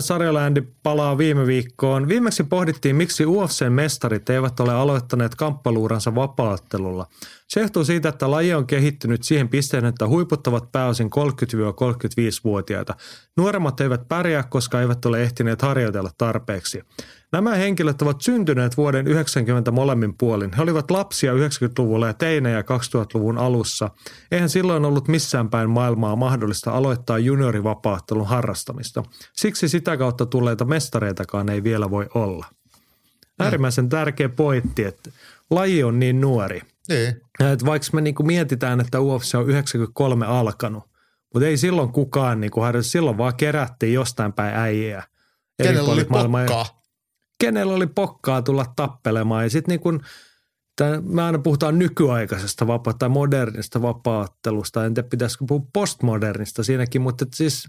Sarjaläändi 0.01 0.63
palaa 0.83 1.19
viime 1.19 1.47
viikkoon. 1.47 2.09
Viimeksi 2.09 2.45
pohdittiin, 2.45 2.97
miksi 2.97 3.25
UFC-mestarit 3.25 4.31
eivät 4.31 4.61
ole 4.61 4.75
aloittaneet 4.75 5.35
kamppailuuransa 5.35 6.15
vapaattelulla. 6.15 7.07
Se 7.49 7.61
johtuu 7.61 7.85
siitä, 7.85 8.09
että 8.09 8.31
laji 8.31 8.55
on 8.55 8.67
kehittynyt 8.67 9.23
siihen 9.23 9.49
pisteen, 9.49 9.85
että 9.85 10.09
huiput 10.09 10.47
ovat 10.47 10.73
pääosin 10.73 11.11
30-35-vuotiaita. 11.11 12.95
Nuoremmat 13.37 13.81
eivät 13.81 14.09
pärjää, 14.09 14.43
koska 14.43 14.81
eivät 14.81 15.05
ole 15.05 15.23
ehtineet 15.23 15.63
harjoitella 15.63 16.11
tarpeeksi. 16.19 16.83
Nämä 17.33 17.55
henkilöt 17.55 18.03
ovat 18.03 18.21
syntyneet 18.21 18.77
vuoden 18.77 19.07
90 19.07 19.71
molemmin 19.71 20.15
puolin. 20.19 20.51
He 20.57 20.63
olivat 20.63 20.91
lapsia 20.91 21.33
90-luvulla 21.33 22.07
ja 22.07 22.15
teinejä 22.15 22.61
2000-luvun 22.61 23.39
alussa. 23.39 23.91
Eihän 24.33 24.49
silloin 24.49 24.85
ollut 24.85 25.09
missään 25.09 25.51
päin 25.51 25.71
maailmaa 25.71 26.17
mahdollista 26.17 26.71
aloittaa 26.71 27.19
juniorivapaattelun 27.19 28.27
harrastamista. 28.27 29.03
Siksi 29.33 29.69
sitä 29.69 29.97
kautta 29.97 30.27
tulleita 30.27 30.65
mestareitakaan 30.65 31.49
ei 31.49 31.63
vielä 31.63 31.91
voi 31.91 32.07
olla. 32.15 32.47
Äärimmäisen 33.41 33.89
tärkeä 33.89 34.29
pointti, 34.29 34.85
että 34.85 35.11
laji 35.51 35.85
on 35.85 35.99
niin 35.99 36.21
nuori. 36.21 36.61
Niin. 36.89 37.09
Että 37.53 37.67
vaikka 37.67 37.89
me 37.93 38.01
niinku 38.01 38.23
mietitään, 38.23 38.81
että 38.81 39.01
UFC 39.01 39.35
on 39.35 39.49
93 39.49 40.27
alkanut, 40.27 40.85
Mutta 41.35 41.47
ei 41.47 41.57
silloin 41.57 41.93
kukaan 41.93 42.41
niin 42.41 42.51
kuin 42.51 42.85
silloin 42.85 43.19
vaan 43.19 43.37
kerättiin 43.37 43.95
jostain 43.95 44.33
päin 44.33 44.57
äijää. 44.57 45.07
Kenellä 45.63 45.93
oli 45.93 46.05
pokkaa? 46.05 46.78
Kenellä 47.41 47.75
oli 47.75 47.87
pokkaa 47.87 48.43
tulla 48.43 48.67
tappelemaan. 48.77 49.45
Ja 49.45 49.51
sitten 49.51 49.73
niin 49.73 49.81
kuin, 49.81 50.01
me 51.03 51.23
aina 51.23 51.39
puhutaan 51.39 51.79
nykyaikaisesta 51.79 52.67
vapaa 52.67 52.93
tai 52.93 53.09
modernista 53.09 53.83
vapaattelusta. 53.83 54.85
En 54.85 54.95
tiedä, 54.95 55.09
pitäisikö 55.09 55.45
puhua 55.49 55.67
postmodernista 55.73 56.63
siinäkin, 56.63 57.03
mutta 57.03 57.27
siis 57.35 57.69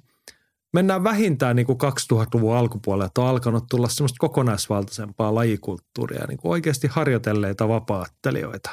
mennään 0.74 1.04
vähintään 1.04 1.56
niin 1.56 1.66
kuin 1.66 1.78
2000-luvun 2.14 2.56
alkupuolella, 2.56 3.06
että 3.06 3.22
on 3.22 3.28
alkanut 3.28 3.66
tulla 3.70 3.90
semmoista 3.90 4.18
kokonaisvaltaisempaa 4.20 5.36
lajikulttuuria, 5.36 6.26
niin 6.28 6.38
kuin 6.38 6.52
oikeasti 6.52 6.88
harjoitelleita 6.88 7.68
vapaattelijoita. 7.68 8.70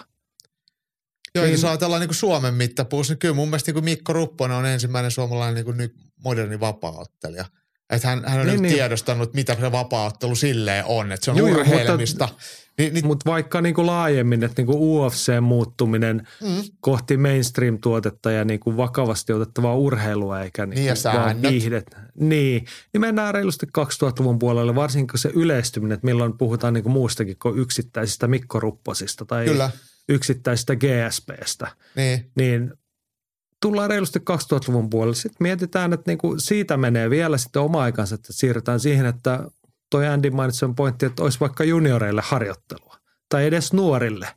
Joo, 1.35 1.45
Niin- 1.45 1.53
jos 1.53 1.65
ajatellaan 1.65 2.01
niin 2.01 2.09
kuin 2.09 2.17
Suomen 2.17 2.55
mittapuussa, 2.55 3.13
niin 3.13 3.19
kyllä 3.19 3.35
mun 3.35 3.49
mielestä 3.49 3.69
niin 3.69 3.75
kuin 3.75 3.85
Mikko 3.85 4.13
Rupponen 4.13 4.57
on 4.57 4.67
ensimmäinen 4.67 5.11
suomalainen 5.11 5.55
niin 5.55 5.65
kuin 5.65 5.91
moderni 6.25 6.61
vapaaottelija. 6.61 7.45
Että 7.91 8.09
hän, 8.09 8.23
hän 8.27 8.41
on 8.41 8.47
Niin, 8.47 8.53
niin, 8.53 8.63
niin. 8.63 8.75
tiedostanut, 8.75 9.35
mitä 9.35 9.57
se 9.61 9.73
vapaaottelu 9.73 10.35
silleen 10.35 10.85
on. 10.85 11.13
Että 11.13 11.25
se 11.25 11.31
on 11.31 11.37
Juu, 11.37 11.49
urheilemista. 11.51 12.29
Niin, 12.79 12.95
niin, 12.95 13.07
Mutta 13.07 13.31
vaikka 13.31 13.61
niin 13.61 13.75
kuin 13.75 13.87
laajemmin, 13.87 14.43
että 14.45 14.63
niin 14.63 14.67
kuin 14.67 14.79
UFC-muuttuminen 14.79 16.27
mm, 16.43 16.63
kohti 16.81 17.17
mainstream-tuotetta 17.17 18.31
ja 18.31 18.45
niin 18.45 18.61
kuin 18.61 18.77
vakavasti 18.77 19.33
otettavaa 19.33 19.75
urheilua 19.77 20.41
eikä 20.41 20.67
niin 20.67 20.75
Niin, 20.85 20.95
kuin 21.03 21.15
vaan 21.15 21.43
viihdet. 21.43 21.97
Niin, 22.21 22.65
niin 22.93 23.01
mennään 23.01 23.35
reilusti 23.35 23.67
2000-luvun 23.79 24.39
puolelle, 24.39 24.75
varsinkin 24.75 25.19
se 25.19 25.31
yleistyminen, 25.35 25.95
että 25.95 26.05
milloin 26.07 26.39
puhutaan 26.39 26.75
niin 26.75 26.83
kuin 26.83 26.93
muustakin 26.93 27.37
kuin 27.43 27.59
yksittäisistä 27.59 28.27
Mikko 28.27 28.61
Rupposista 28.61 29.25
tai 29.25 29.45
kyllä, 29.45 29.71
yksittäisistä 30.09 30.75
GSPstä. 30.77 31.69
niin. 31.97 32.31
Niin 32.37 32.73
tullaan 33.63 33.91
reilusti 33.91 34.19
2000-luvun 34.19 34.91
puolelle. 34.91 35.15
Sitten 35.15 35.37
mietitään, 35.41 35.93
että 35.93 36.11
niin 36.11 36.19
kuin 36.19 36.41
siitä 36.41 36.77
menee 36.77 37.11
vielä 37.11 37.39
sitten 37.39 37.63
oma 37.63 37.83
aikansa, 37.83 38.15
että 38.15 38.33
siirrytään 38.33 38.81
siihen, 38.81 39.07
että 39.07 39.45
toi 39.91 40.07
Andy 40.07 40.31
mainitsi 40.31 40.67
pointti, 40.77 41.07
että 41.07 41.23
olisi 41.23 41.41
vaikka 41.41 41.65
junioreille 41.65 42.23
harjoittelua 42.25 42.97
tai 43.29 43.47
edes 43.47 43.73
nuorille 43.73 44.29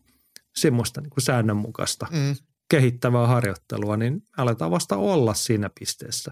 semmoista 0.56 1.02
niin 1.02 1.10
kuin 1.10 1.24
säännönmukaista 1.24 2.08
Mm. 2.12 2.36
kehittävää 2.70 3.28
harjoittelua, 3.28 3.98
niin 3.98 4.24
aletaan 4.38 4.72
vasta 4.72 4.98
olla 4.98 5.34
siinä 5.34 5.70
pisteessä. 5.80 6.32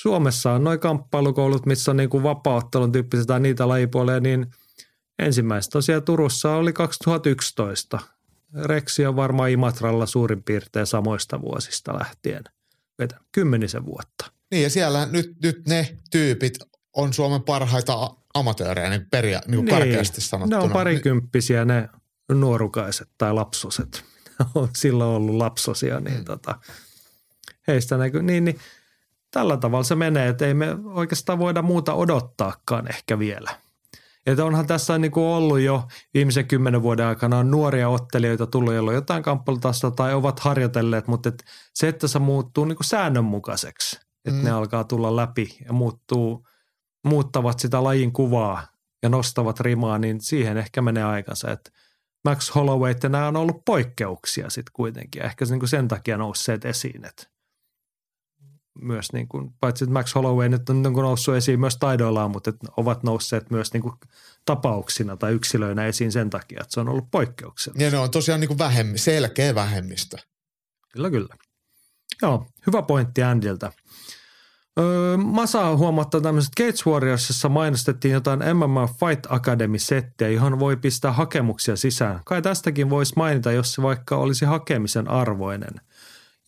Suomessa 0.00 0.52
on 0.52 0.64
noin 0.64 0.80
kamppailukoulut, 0.80 1.66
missä 1.66 1.90
on 1.90 1.96
niin 1.96 2.10
kuin 2.10 2.22
vapauttelun 2.22 2.92
tyyppiset 2.92 3.26
tai 3.26 3.40
niitä 3.40 3.68
lajipuoleja, 3.68 4.20
niin 4.20 4.46
ensimmäiset 5.18 5.70
tosiaan 5.70 6.02
Turussa 6.02 6.52
oli 6.52 6.72
2011. 6.72 7.98
Reksi 8.64 9.06
on 9.06 9.16
varmaan 9.16 9.50
Imatralla 9.50 10.06
suurin 10.06 10.42
piirtein 10.42 10.86
samoista 10.86 11.40
vuosista 11.40 11.98
lähtien. 11.98 12.42
Kymmenisen 13.32 13.86
vuotta. 13.86 14.32
Niin 14.50 14.62
ja 14.62 14.70
siellä 14.70 15.06
nyt, 15.06 15.36
nyt 15.42 15.68
ne 15.68 15.96
tyypit 16.10 16.58
on 16.96 17.12
Suomen 17.12 17.42
parhaita 17.42 18.10
amatöörejä 18.34 18.90
niin, 18.90 19.06
peria, 19.10 19.40
niin 19.46 19.56
kuin 19.56 19.68
karkeasti 19.68 20.20
Ne 20.20 20.24
sanottuna. 20.24 20.60
on 20.62 20.70
parikymppisiä 20.70 21.64
ne 21.64 21.88
nuorukaiset 22.32 23.08
tai 23.18 23.34
lapsoset. 23.34 24.04
On 24.54 24.68
silloin 24.76 25.10
ollut 25.16 25.34
lapsosia, 25.36 26.00
niin 26.00 26.18
Mm. 26.18 26.24
tota, 26.24 26.54
heistä 27.68 27.96
näkyy. 27.96 28.22
Niin, 28.22 28.44
niin 28.44 28.58
tällä 29.30 29.56
tavalla 29.56 29.84
se 29.84 29.94
menee, 29.94 30.28
että 30.28 30.46
ei 30.46 30.54
me 30.54 30.66
oikeastaan 30.84 31.38
voida 31.38 31.62
muuta 31.62 31.94
odottaakaan 31.94 32.88
ehkä 32.88 33.18
vielä. 33.18 33.50
Että 34.26 34.44
onhan 34.44 34.66
tässä 34.66 34.98
niin 34.98 35.12
kuin 35.12 35.24
ollut 35.24 35.60
jo 35.60 35.88
viimeisen 36.14 36.46
kymmenen 36.46 36.82
vuoden 36.82 37.06
aikana 37.06 37.38
on 37.38 37.50
nuoria 37.50 37.88
ottelijoita 37.88 38.46
tullut, 38.46 38.74
joilla 38.74 38.90
on 38.90 38.94
jotain 38.94 39.22
kamppailutasta 39.22 39.90
tai 39.90 40.14
ovat 40.14 40.40
harjoitelleet, 40.40 41.06
mutta 41.08 41.28
et 41.28 41.44
se, 41.74 41.88
että 41.88 42.08
se 42.08 42.18
muuttuu 42.18 42.64
niin 42.64 42.76
kuin 42.76 42.86
säännönmukaiseksi, 42.86 43.96
että 44.24 44.38
Mm. 44.40 44.44
ne 44.44 44.50
alkaa 44.50 44.84
tulla 44.84 45.16
läpi 45.16 45.56
ja 45.66 45.72
muuttuu, 45.72 46.46
muuttavat 47.04 47.58
sitä 47.58 47.84
lajin 47.84 48.12
kuvaa 48.12 48.66
ja 49.02 49.08
nostavat 49.08 49.60
rimaa, 49.60 49.98
niin 49.98 50.20
siihen 50.20 50.56
ehkä 50.56 50.82
menee 50.82 51.04
aikansa. 51.04 51.50
Että 51.50 51.70
Max 52.24 52.54
Holloway, 52.54 52.90
että 52.90 53.08
nämä 53.08 53.28
on 53.28 53.36
ollut 53.36 53.64
poikkeuksia 53.64 54.50
sitten 54.50 54.72
kuitenkin. 54.72 55.22
Ehkä 55.22 55.44
se 55.44 55.54
niin 55.54 55.60
kuin 55.60 55.68
sen 55.68 55.88
takia 55.88 56.16
nousseet 56.16 56.64
esiin, 56.64 57.04
että 57.04 57.26
myös 58.80 59.12
niin 59.12 59.28
kuin, 59.28 59.54
paitsi 59.60 59.84
että 59.84 59.92
Max 59.92 60.14
Holloway 60.14 60.48
nyt 60.48 60.70
on 60.70 60.82
noussut 60.82 61.34
esiin 61.34 61.60
myös 61.60 61.76
taidoillaan, 61.76 62.30
mutta 62.30 62.50
että 62.50 62.66
ovat 62.76 63.02
nousseet 63.02 63.50
myös 63.50 63.72
niin 63.72 63.82
kuin 63.82 63.94
tapauksina 64.44 65.16
tai 65.16 65.32
yksilöinä 65.32 65.86
esiin 65.86 66.12
sen 66.12 66.30
takia, 66.30 66.60
että 66.60 66.74
se 66.74 66.80
on 66.80 66.88
ollut 66.88 67.10
poikkeuksellista. 67.10 67.84
Ja 67.84 67.90
ne 67.90 67.98
on 67.98 68.10
tosiaan 68.10 68.40
niin 68.40 68.48
kuin 68.48 68.58
vähemmi, 68.58 68.98
selkeä 68.98 69.54
vähemmistö. 69.54 70.16
Kyllä, 70.92 71.10
kyllä. 71.10 71.36
Joo, 72.22 72.46
hyvä 72.66 72.82
pointti 72.82 73.22
Andiltä. 73.22 73.72
Öö, 74.78 75.16
Masa 75.16 75.76
huomattaa 75.76 76.20
tämmöiset 76.20 76.52
Gates 76.56 76.86
Warriorsissa 76.86 77.48
mainostettiin 77.48 78.14
jotain 78.14 78.40
MMA 78.56 78.86
Fight 78.86 79.26
Academy-settiä, 79.28 80.28
johon 80.28 80.58
voi 80.58 80.76
pistää 80.76 81.12
hakemuksia 81.12 81.76
sisään. 81.76 82.20
Kai 82.24 82.42
tästäkin 82.42 82.90
voisi 82.90 83.12
mainita, 83.16 83.52
jos 83.52 83.72
se 83.72 83.82
vaikka 83.82 84.16
olisi 84.16 84.44
hakemisen 84.44 85.08
arvoinen. 85.08 85.80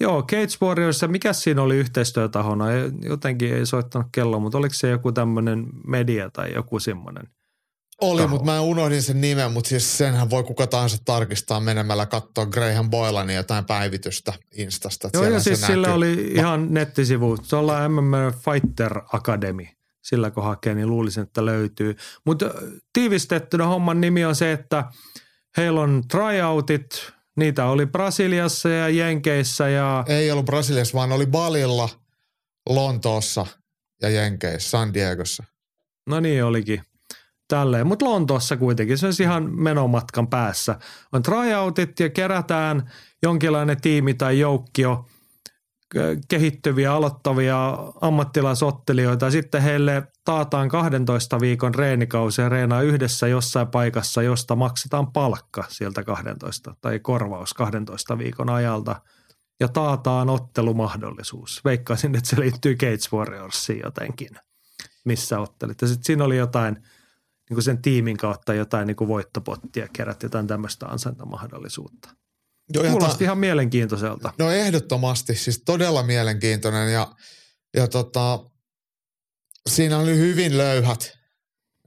Joo, 0.00 0.22
Gates 0.22 0.60
Warriors, 0.62 1.00
mikä 1.08 1.32
siinä 1.32 1.62
oli 1.62 1.76
yhteistyötahona? 1.76 2.72
Ei- 2.72 2.90
Jotenkin 3.02 3.54
ei 3.54 3.66
soittanut 3.66 4.08
kello, 4.12 4.40
mutta 4.40 4.58
oliko 4.58 4.74
se 4.74 4.88
joku 4.90 5.12
tämmöinen 5.12 5.66
media 5.86 6.30
tai 6.30 6.52
joku 6.54 6.78
semmoinen? 6.80 7.28
Oli, 8.00 8.20
Taho. 8.22 8.28
mutta 8.28 8.44
mä 8.44 8.60
unohdin 8.60 9.02
sen 9.02 9.20
nimen, 9.20 9.52
mutta 9.52 9.68
siis 9.68 9.98
senhän 9.98 10.30
voi 10.30 10.44
kuka 10.44 10.66
tahansa 10.66 10.96
tarkistaa 11.04 11.60
menemällä 11.60 12.06
katsoa 12.06 12.46
Graham 12.46 12.90
Boylanin 12.90 13.36
jotain 13.36 13.64
päivitystä 13.64 14.32
Instasta. 14.54 15.10
Joo, 15.14 15.24
ja 15.24 15.40
siis 15.40 15.60
sillä 15.60 15.86
näkyy. 15.88 15.94
oli 15.96 16.32
ihan 16.34 16.66
nettisivu. 16.74 17.36
Se 17.42 17.56
ollaan 17.56 17.92
MMA 17.92 18.32
Fighter 18.44 19.00
Academy. 19.12 19.66
Sillä 20.02 20.30
kun 20.30 20.44
hakee, 20.44 20.74
niin 20.74 20.90
luulisin, 20.90 21.22
että 21.22 21.44
löytyy. 21.46 21.96
Mutta 22.26 22.46
tiivistettynä 22.92 23.66
homman 23.66 24.00
nimi 24.00 24.24
on 24.24 24.34
se, 24.34 24.52
että 24.52 24.84
heillä 25.56 25.80
on 25.80 26.02
tryoutit. 26.10 27.12
Niitä 27.38 27.66
oli 27.66 27.86
Brasiliassa 27.86 28.68
ja 28.68 28.88
Jenkeissä 28.88 29.68
ja 29.68 30.04
Ei 30.08 30.30
ollut 30.30 30.46
Brasiliassa, 30.46 30.98
vaan 30.98 31.12
oli 31.12 31.26
Balilla, 31.26 31.88
Lontoossa 32.68 33.46
ja 34.02 34.10
Jenkeissä, 34.10 34.70
San 34.70 34.94
Diegossa. 34.94 35.44
no 36.06 36.20
niin 36.20 36.44
olikin. 36.44 36.82
Tälleen, 37.48 37.86
mutta 37.86 38.04
Lontoossa 38.04 38.56
kuitenkin, 38.56 38.98
se 38.98 39.06
on 39.06 39.12
ihan 39.20 39.52
menomatkan 39.52 40.28
päässä. 40.28 40.78
On 41.12 41.22
tryoutit 41.22 42.00
ja 42.00 42.10
kerätään 42.10 42.92
jonkinlainen 43.22 43.80
tiimi 43.80 44.14
tai 44.14 44.38
joukkio 44.38 45.06
kehittyviä, 46.28 46.92
aloittavia 46.92 47.78
ammattilaisottelijoita 48.00 49.30
sitten 49.30 49.62
heille 49.62 50.02
taataan 50.28 50.68
12 50.68 51.40
viikon 51.40 51.74
reenikausi 51.74 52.40
ja 52.40 52.48
reenaa 52.48 52.82
yhdessä 52.82 53.28
jossain 53.28 53.68
paikassa, 53.68 54.22
josta 54.22 54.56
maksetaan 54.56 55.12
palkka 55.12 55.64
sieltä 55.68 56.04
12 56.04 56.74
tai 56.80 56.98
korvaus 56.98 57.54
12 57.54 58.18
viikon 58.18 58.50
ajalta 58.50 59.02
ja 59.60 59.68
taataan 59.68 60.30
ottelumahdollisuus. 60.30 61.60
Veikkaisin, 61.64 62.14
että 62.16 62.30
se 62.30 62.40
liittyy 62.40 62.76
Gates 62.76 63.12
Warriorsiin 63.12 63.80
jotenkin, 63.84 64.28
missä 65.04 65.40
ottelit. 65.40 65.82
Ja 65.82 65.88
sitten 65.88 66.04
siinä 66.04 66.24
oli 66.24 66.36
jotain 66.36 66.74
niin 66.74 67.54
kuin 67.54 67.62
sen 67.62 67.82
tiimin 67.82 68.16
kautta 68.16 68.54
jotain 68.54 68.86
niin 68.86 68.96
kuin 68.96 69.08
voittopottia, 69.08 69.88
kerät 69.92 70.22
jotain 70.22 70.46
tämmöistä 70.46 70.86
ansaintamahdollisuutta. 70.86 72.08
Joo, 72.74 72.84
ihan 72.84 72.98
Kuulosti 72.98 73.18
ta- 73.18 73.24
ihan 73.24 73.38
mielenkiintoiselta. 73.38 74.32
No 74.38 74.50
ehdottomasti, 74.50 75.34
siis 75.34 75.62
todella 75.64 76.02
mielenkiintoinen 76.02 76.92
ja, 76.92 77.08
ja 77.76 77.88
tota, 77.88 78.38
siinä 79.70 79.98
oli 79.98 80.16
hyvin 80.16 80.58
löyhät 80.58 81.18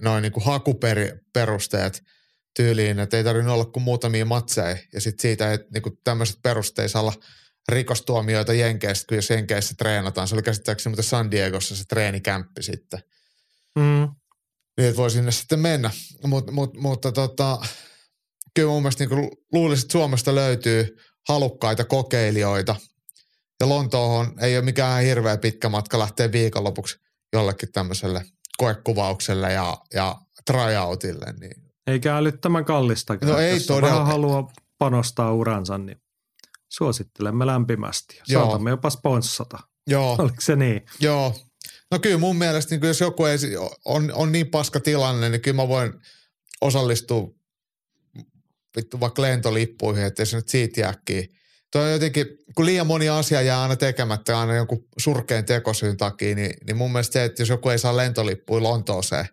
noin 0.02 0.22
niin 0.22 0.32
kuin 0.32 0.46
hakuperusteet 0.46 2.04
tyyliin, 2.56 3.00
että 3.00 3.18
ei 3.18 3.24
tarvinnut 3.24 3.54
olla 3.54 3.66
kuin 3.66 3.84
muutamia 3.84 4.26
matseja 4.26 4.78
ja 4.94 5.02
sitten 5.02 5.22
siitä, 5.22 5.54
että 5.54 5.68
niin 5.74 5.82
kuin 5.82 5.98
tämmöiset 6.04 6.38
perusteet 6.44 6.92
saa 6.92 7.02
olla 7.02 7.14
rikostuomioita 7.70 8.54
Jenkeistä, 8.54 9.06
kun 9.08 9.18
jos 9.18 9.30
Jenkeissä 9.30 9.76
treenataan. 9.78 10.28
Se 10.28 10.36
oli 10.36 10.42
käsittääkseni 10.42 10.92
muuten 10.92 11.04
San 11.04 11.32
Diegossa 11.32 11.76
se 11.76 11.84
treenikämppi 11.90 12.64
sitten. 12.64 13.00
Mm. 13.76 14.10
Niin, 14.78 14.90
että 14.90 14.98
voi 14.98 15.12
sinne 15.12 15.32
sitten 15.32 15.60
mennä. 15.60 15.92
Mut, 16.28 16.52
mut, 16.52 16.78
mutta 16.78 17.12
tota, 17.12 17.58
kyllä 18.56 18.70
mun 18.70 18.82
mielestä 18.82 19.06
niin 19.06 19.30
luulisin, 19.54 19.84
että 19.84 19.92
Suomesta 19.92 20.36
löytyy 20.36 20.98
halukkaita 21.28 21.86
kokeilijoita. 21.86 22.76
Ja 23.60 23.70
Lontoohon 23.70 24.36
ei 24.40 24.58
ole 24.58 24.66
mikään 24.66 25.04
hirveä 25.04 25.38
pitkä 25.38 25.70
matka 25.70 26.00
lähteä 26.00 26.32
viikonlopuksi 26.32 27.00
jollekin 27.34 27.72
tämmöiselle 27.72 28.26
koekuvaukselle 28.58 29.54
ja, 29.54 29.78
ja 29.94 30.16
tryoutille. 30.46 31.34
Niin. 31.40 31.72
Eikä 31.88 32.18
älyttömän 32.18 32.66
kallistakaan. 32.66 33.32
No 33.32 33.38
ei 33.38 33.54
Jos 33.54 33.66
todella. 33.66 33.92
vähän 33.94 34.08
haluaa 34.08 34.52
panostaa 34.78 35.34
uransa, 35.34 35.78
niin 35.78 36.02
suosittelemme 36.70 37.46
lämpimästi. 37.46 38.20
Joo. 38.28 38.44
Saatamme 38.44 38.70
jopa 38.70 38.90
sponssata. 38.90 39.60
Joo, 39.88 40.16
Oliko 40.20 40.42
se 40.42 40.56
niin? 40.56 40.86
joo. 41.00 41.36
No 41.92 42.00
kyllä 42.00 42.18
mun 42.18 42.36
mielestä, 42.36 42.76
niin 42.76 42.88
jos 42.88 43.00
joku 43.00 43.26
ei, 43.26 43.38
on, 43.86 44.12
on 44.16 44.32
niin 44.32 44.48
paska 44.48 44.80
tilanne, 44.80 45.30
niin 45.30 45.42
kyllä 45.42 45.56
mä 45.56 45.68
voin 45.68 45.94
osallistua 46.62 47.28
vittu 48.78 49.00
vaikka 49.00 49.22
lentolippuihin, 49.22 50.06
ettei 50.06 50.26
se 50.26 50.36
nyt 50.36 50.50
siitä 50.50 50.82
jääkkiä 50.82 51.28
Toi 51.72 51.86
on 51.86 51.92
jotenkin, 51.92 52.26
kun 52.56 52.66
liian 52.66 52.88
moni 52.88 53.10
asia 53.10 53.42
jää 53.42 53.62
aina 53.62 53.76
tekemättä 53.76 54.40
aina 54.40 54.56
jonkun 54.56 54.88
surkein 54.98 55.46
tekosyyn 55.46 55.98
takia, 55.98 56.36
niin, 56.36 56.54
niin 56.68 56.78
mun 56.78 56.92
mielestä 56.92 57.14
se, 57.14 57.24
että 57.24 57.42
jos 57.42 57.50
joku 57.50 57.70
ei 57.70 57.80
saa 57.80 57.98
lentolippua 57.98 58.64
Lontooseen, 58.64 59.26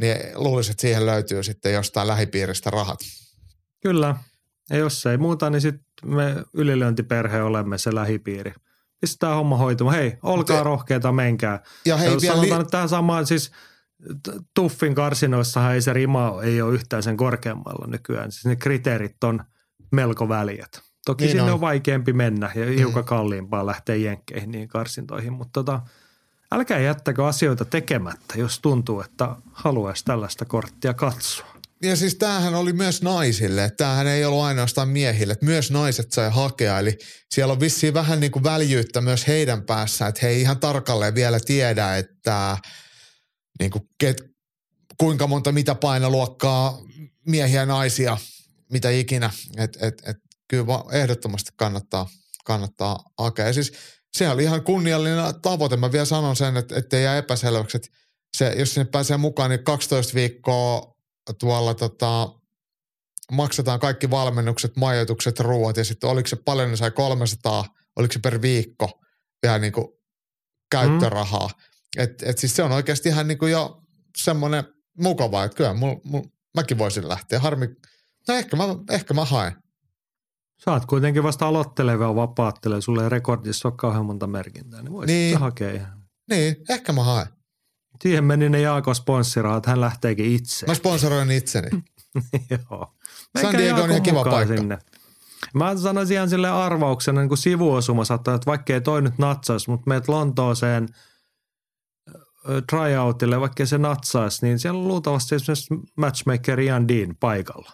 niin 0.00 0.16
luulisin, 0.34 0.70
että 0.70 0.80
siihen 0.80 1.06
löytyy 1.06 1.42
sitten 1.42 1.72
jostain 1.72 2.08
lähipiiristä 2.08 2.70
rahat. 2.70 2.98
Kyllä. 3.82 4.16
Ja 4.70 4.76
jos 4.76 5.06
ei 5.06 5.16
muuta, 5.16 5.50
niin 5.50 5.60
sitten 5.60 5.84
me 6.04 6.36
ylilyöntiperhe 6.54 7.42
olemme 7.42 7.78
se 7.78 7.94
lähipiiri. 7.94 8.52
Pistää 9.00 9.34
homma 9.34 9.56
hoitumaan. 9.56 9.96
Hei, 9.96 10.18
olkaa 10.22 10.60
Mut- 10.60 10.64
rohkeita, 10.64 11.12
menkää. 11.12 11.60
Ja 11.84 11.96
hei, 11.96 12.12
jos 12.12 12.22
vielä 12.22 12.36
sanotaan 12.36 12.62
li- 12.62 12.70
tähän 12.70 12.88
samaan, 12.88 13.26
siis 13.26 13.50
Tuffin 14.54 14.94
karsinoissahan 14.94 15.74
ei 15.74 15.82
se 15.82 15.92
rima 15.92 16.42
ei 16.42 16.62
ole 16.62 16.74
yhtään 16.74 17.02
sen 17.02 17.16
korkeammalla 17.16 17.86
nykyään. 17.86 18.32
Siis 18.32 18.44
ne 18.44 18.56
kriteerit 18.56 19.24
on 19.24 19.44
melko 19.92 20.28
väliät. 20.28 20.85
Toki 21.06 21.24
Niin 21.24 21.30
sinne 21.32 21.42
on. 21.42 21.54
on. 21.54 21.60
vaikeampi 21.60 22.12
mennä 22.12 22.52
ja 22.54 22.66
hiukan 22.66 23.04
kalliimpaa 23.04 23.66
lähteä 23.66 23.94
jenkkeihin 23.96 24.50
niin 24.50 24.68
karsintoihin, 24.68 25.32
mutta 25.32 25.52
tota, 25.52 25.80
älkää 26.52 26.78
jättäkö 26.78 27.26
asioita 27.26 27.64
tekemättä, 27.64 28.34
jos 28.38 28.60
tuntuu, 28.60 29.00
että 29.00 29.36
haluaisi 29.52 30.04
tällaista 30.04 30.44
korttia 30.44 30.94
katsoa. 30.94 31.46
Ja 31.82 31.96
siis 31.96 32.14
tämähän 32.14 32.54
oli 32.54 32.72
myös 32.72 33.02
naisille, 33.02 33.64
että 33.64 33.76
tämähän 33.84 34.06
ei 34.06 34.24
ollut 34.24 34.42
ainoastaan 34.42 34.88
miehille, 34.88 35.32
että 35.32 35.46
myös 35.46 35.70
naiset 35.70 36.12
sai 36.12 36.30
hakea. 36.30 36.78
Eli 36.78 36.98
siellä 37.30 37.52
on 37.52 37.60
vissiin 37.60 37.94
vähän 37.94 38.20
niin 38.20 38.32
kuin 38.32 38.42
väljyyttä 38.44 39.00
myös 39.00 39.26
heidän 39.26 39.62
päässään, 39.62 40.08
että 40.08 40.20
he 40.22 40.28
ei 40.28 40.40
ihan 40.40 40.60
tarkalleen 40.60 41.14
vielä 41.14 41.40
tiedä, 41.40 41.96
että 41.96 42.56
niin 43.58 43.70
kuin 43.70 43.82
ket, 43.98 44.22
kuinka 44.98 45.26
monta 45.26 45.52
mitä 45.52 45.74
painoluokkaa 45.74 46.78
miehiä 47.26 47.60
ja 47.60 47.66
naisia, 47.66 48.18
mitä 48.72 48.90
ikinä. 48.90 49.30
Et, 49.56 49.78
et, 49.80 50.02
et, 50.06 50.16
kyllä 50.48 50.84
ehdottomasti 50.92 51.50
kannattaa, 51.56 52.08
kannattaa 52.44 53.04
hakea. 53.18 53.46
Ja 53.46 53.52
siis 53.52 53.72
se 54.16 54.28
oli 54.28 54.42
ihan 54.42 54.64
kunniallinen 54.64 55.40
tavoite. 55.42 55.76
Mä 55.76 55.92
vielä 55.92 56.04
sanon 56.04 56.36
sen, 56.36 56.56
että 56.56 56.76
ettei 56.76 57.04
jää 57.04 57.16
epäselväksi, 57.16 57.76
että 57.76 57.88
se, 58.36 58.54
jos 58.58 58.74
sinne 58.74 58.90
pääsee 58.92 59.16
mukaan, 59.16 59.50
niin 59.50 59.64
12 59.64 60.14
viikkoa 60.14 60.96
tuolla 61.38 61.74
tota, 61.74 62.28
maksetaan 63.32 63.80
kaikki 63.80 64.10
valmennukset, 64.10 64.76
majoitukset, 64.76 65.40
ruoat 65.40 65.76
ja 65.76 65.84
sitten 65.84 66.10
oliko 66.10 66.28
se 66.28 66.36
paljon, 66.36 66.70
ne 66.70 66.76
sai 66.76 66.90
300, 66.90 67.64
oliko 67.96 68.12
se 68.12 68.18
per 68.18 68.42
viikko 68.42 69.00
vielä 69.42 69.58
niin 69.58 69.72
kuin 69.72 69.86
käyttörahaa. 70.70 71.48
Mm. 71.48 72.02
Et, 72.02 72.22
et 72.22 72.38
siis 72.38 72.56
se 72.56 72.62
on 72.62 72.72
oikeasti 72.72 73.08
ihan 73.08 73.28
niin 73.28 73.38
kuin 73.38 73.52
jo 73.52 73.82
semmoinen 74.16 74.64
mukavaa, 74.98 75.44
että 75.44 75.56
kyllä 75.56 75.74
mul, 75.74 75.96
mul, 76.04 76.22
mäkin 76.54 76.78
voisin 76.78 77.08
lähteä. 77.08 77.40
Harmi, 77.40 77.66
no 78.28 78.34
ehkä 78.34 78.56
mä, 78.56 78.64
ehkä 78.90 79.14
mä 79.14 79.24
haen. 79.24 79.52
Sä 80.64 80.72
oot 80.72 80.86
kuitenkin 80.86 81.22
vasta 81.22 81.46
aloitteleva 81.46 82.14
vapaattelee, 82.14 82.80
sulle 82.80 83.02
ei 83.02 83.08
rekordissa 83.08 83.68
ole 83.68 83.74
kauhean 83.76 84.06
monta 84.06 84.26
merkintää, 84.26 84.82
niin 84.82 84.92
voisit 84.92 85.08
Niin. 85.16 85.38
hakea 85.38 85.72
ihan. 85.72 86.02
Niin, 86.30 86.56
ehkä 86.70 86.92
mä 86.92 87.02
haen. 87.04 87.26
Siihen 88.02 88.24
meni 88.24 88.48
ne 88.48 88.60
Jaako 88.60 88.94
sponssiraat, 88.94 89.66
hän 89.66 89.80
lähteekin 89.80 90.26
itse. 90.26 90.66
Mä 90.66 90.74
sponsoroin 90.74 91.30
itseni. 91.30 91.68
Joo. 92.50 92.94
San 93.38 93.44
Meikä 93.44 93.58
Diego 93.58 93.82
on 93.82 93.90
ihan 93.90 94.02
kiva 94.02 94.24
paikka. 94.24 94.56
Sinne. 94.56 94.78
Mä 95.54 95.76
sanoisin 95.76 96.14
ihan 96.14 96.30
sille 96.30 96.48
arvauksena 96.50 97.20
niin 97.20 97.28
kuin 97.28 97.38
sivuosuma 97.38 98.04
saattaa, 98.04 98.34
että 98.34 98.46
vaikka 98.46 98.72
ei 98.72 98.80
toi 98.80 99.02
nyt 99.02 99.18
natsaisi, 99.18 99.70
mutta 99.70 99.88
meet 99.88 100.08
Lontooseen 100.08 100.88
tryoutille, 102.70 103.40
vaikka 103.40 103.66
se 103.66 103.78
natsaisi, 103.78 104.46
niin 104.46 104.58
siellä 104.58 104.80
on 104.80 104.88
luultavasti 104.88 105.34
esimerkiksi 105.34 105.74
matchmaker 105.96 106.60
Ian 106.60 106.88
Dean 106.88 107.16
paikalla. 107.20 107.72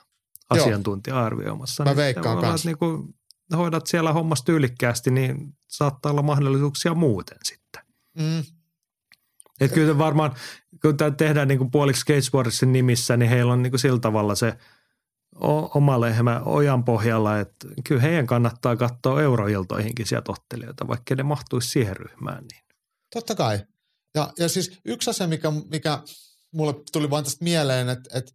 Asiantuntija 0.52 1.24
arvioimassa. 1.24 1.84
Mä 1.84 1.90
Niin 1.90 1.96
veikkaan 1.96 2.24
voi 2.24 2.32
olla, 2.32 2.42
kans. 2.42 2.60
että 2.60 2.68
Niin 2.68 2.78
kuin 2.78 3.14
hoidat 3.56 3.86
siellä 3.86 4.12
hommasta 4.12 4.44
tyylikkäästi, 4.44 5.10
niin 5.10 5.56
saattaa 5.68 6.12
olla 6.12 6.22
mahdollisuuksia 6.22 6.94
muuten 6.94 7.38
sitten. 7.44 7.82
Mm. 8.18 8.44
Että 9.60 9.74
kyllä 9.74 9.98
varmaan, 9.98 10.34
kun 10.82 10.96
tämä 10.96 11.10
tehdään 11.10 11.48
niin 11.48 11.58
kuin 11.58 11.70
puoliksi 11.70 12.00
skateboardsin 12.00 12.72
nimissä, 12.72 13.16
niin 13.16 13.30
heillä 13.30 13.52
on 13.52 13.62
niin 13.62 13.70
kuin 13.70 13.80
sillä 13.80 13.98
tavalla 13.98 14.34
se 14.34 14.56
oma 15.74 16.00
lehmä 16.00 16.40
ojan 16.44 16.84
pohjalla, 16.84 17.38
että 17.38 17.68
kyllä 17.88 18.00
heidän 18.00 18.26
kannattaa 18.26 18.76
katsoa 18.76 19.22
euroiltoihinkin 19.22 20.06
sieltä 20.06 20.32
ottelijoita, 20.32 20.88
vaikka 20.88 21.14
ne 21.14 21.22
mahtuisi 21.22 21.68
siihen 21.68 21.96
ryhmään. 21.96 22.44
Niin. 22.52 22.62
Totta 23.14 23.34
kai. 23.34 23.60
Ja, 24.14 24.32
ja 24.38 24.48
siis 24.48 24.80
yksi 24.84 25.10
asia, 25.10 25.26
mikä, 25.28 25.52
mikä 25.70 25.98
mulle 26.52 26.74
tuli 26.92 27.10
vain 27.10 27.24
tästä 27.24 27.44
mieleen, 27.44 27.88
että, 27.88 28.18
että, 28.18 28.32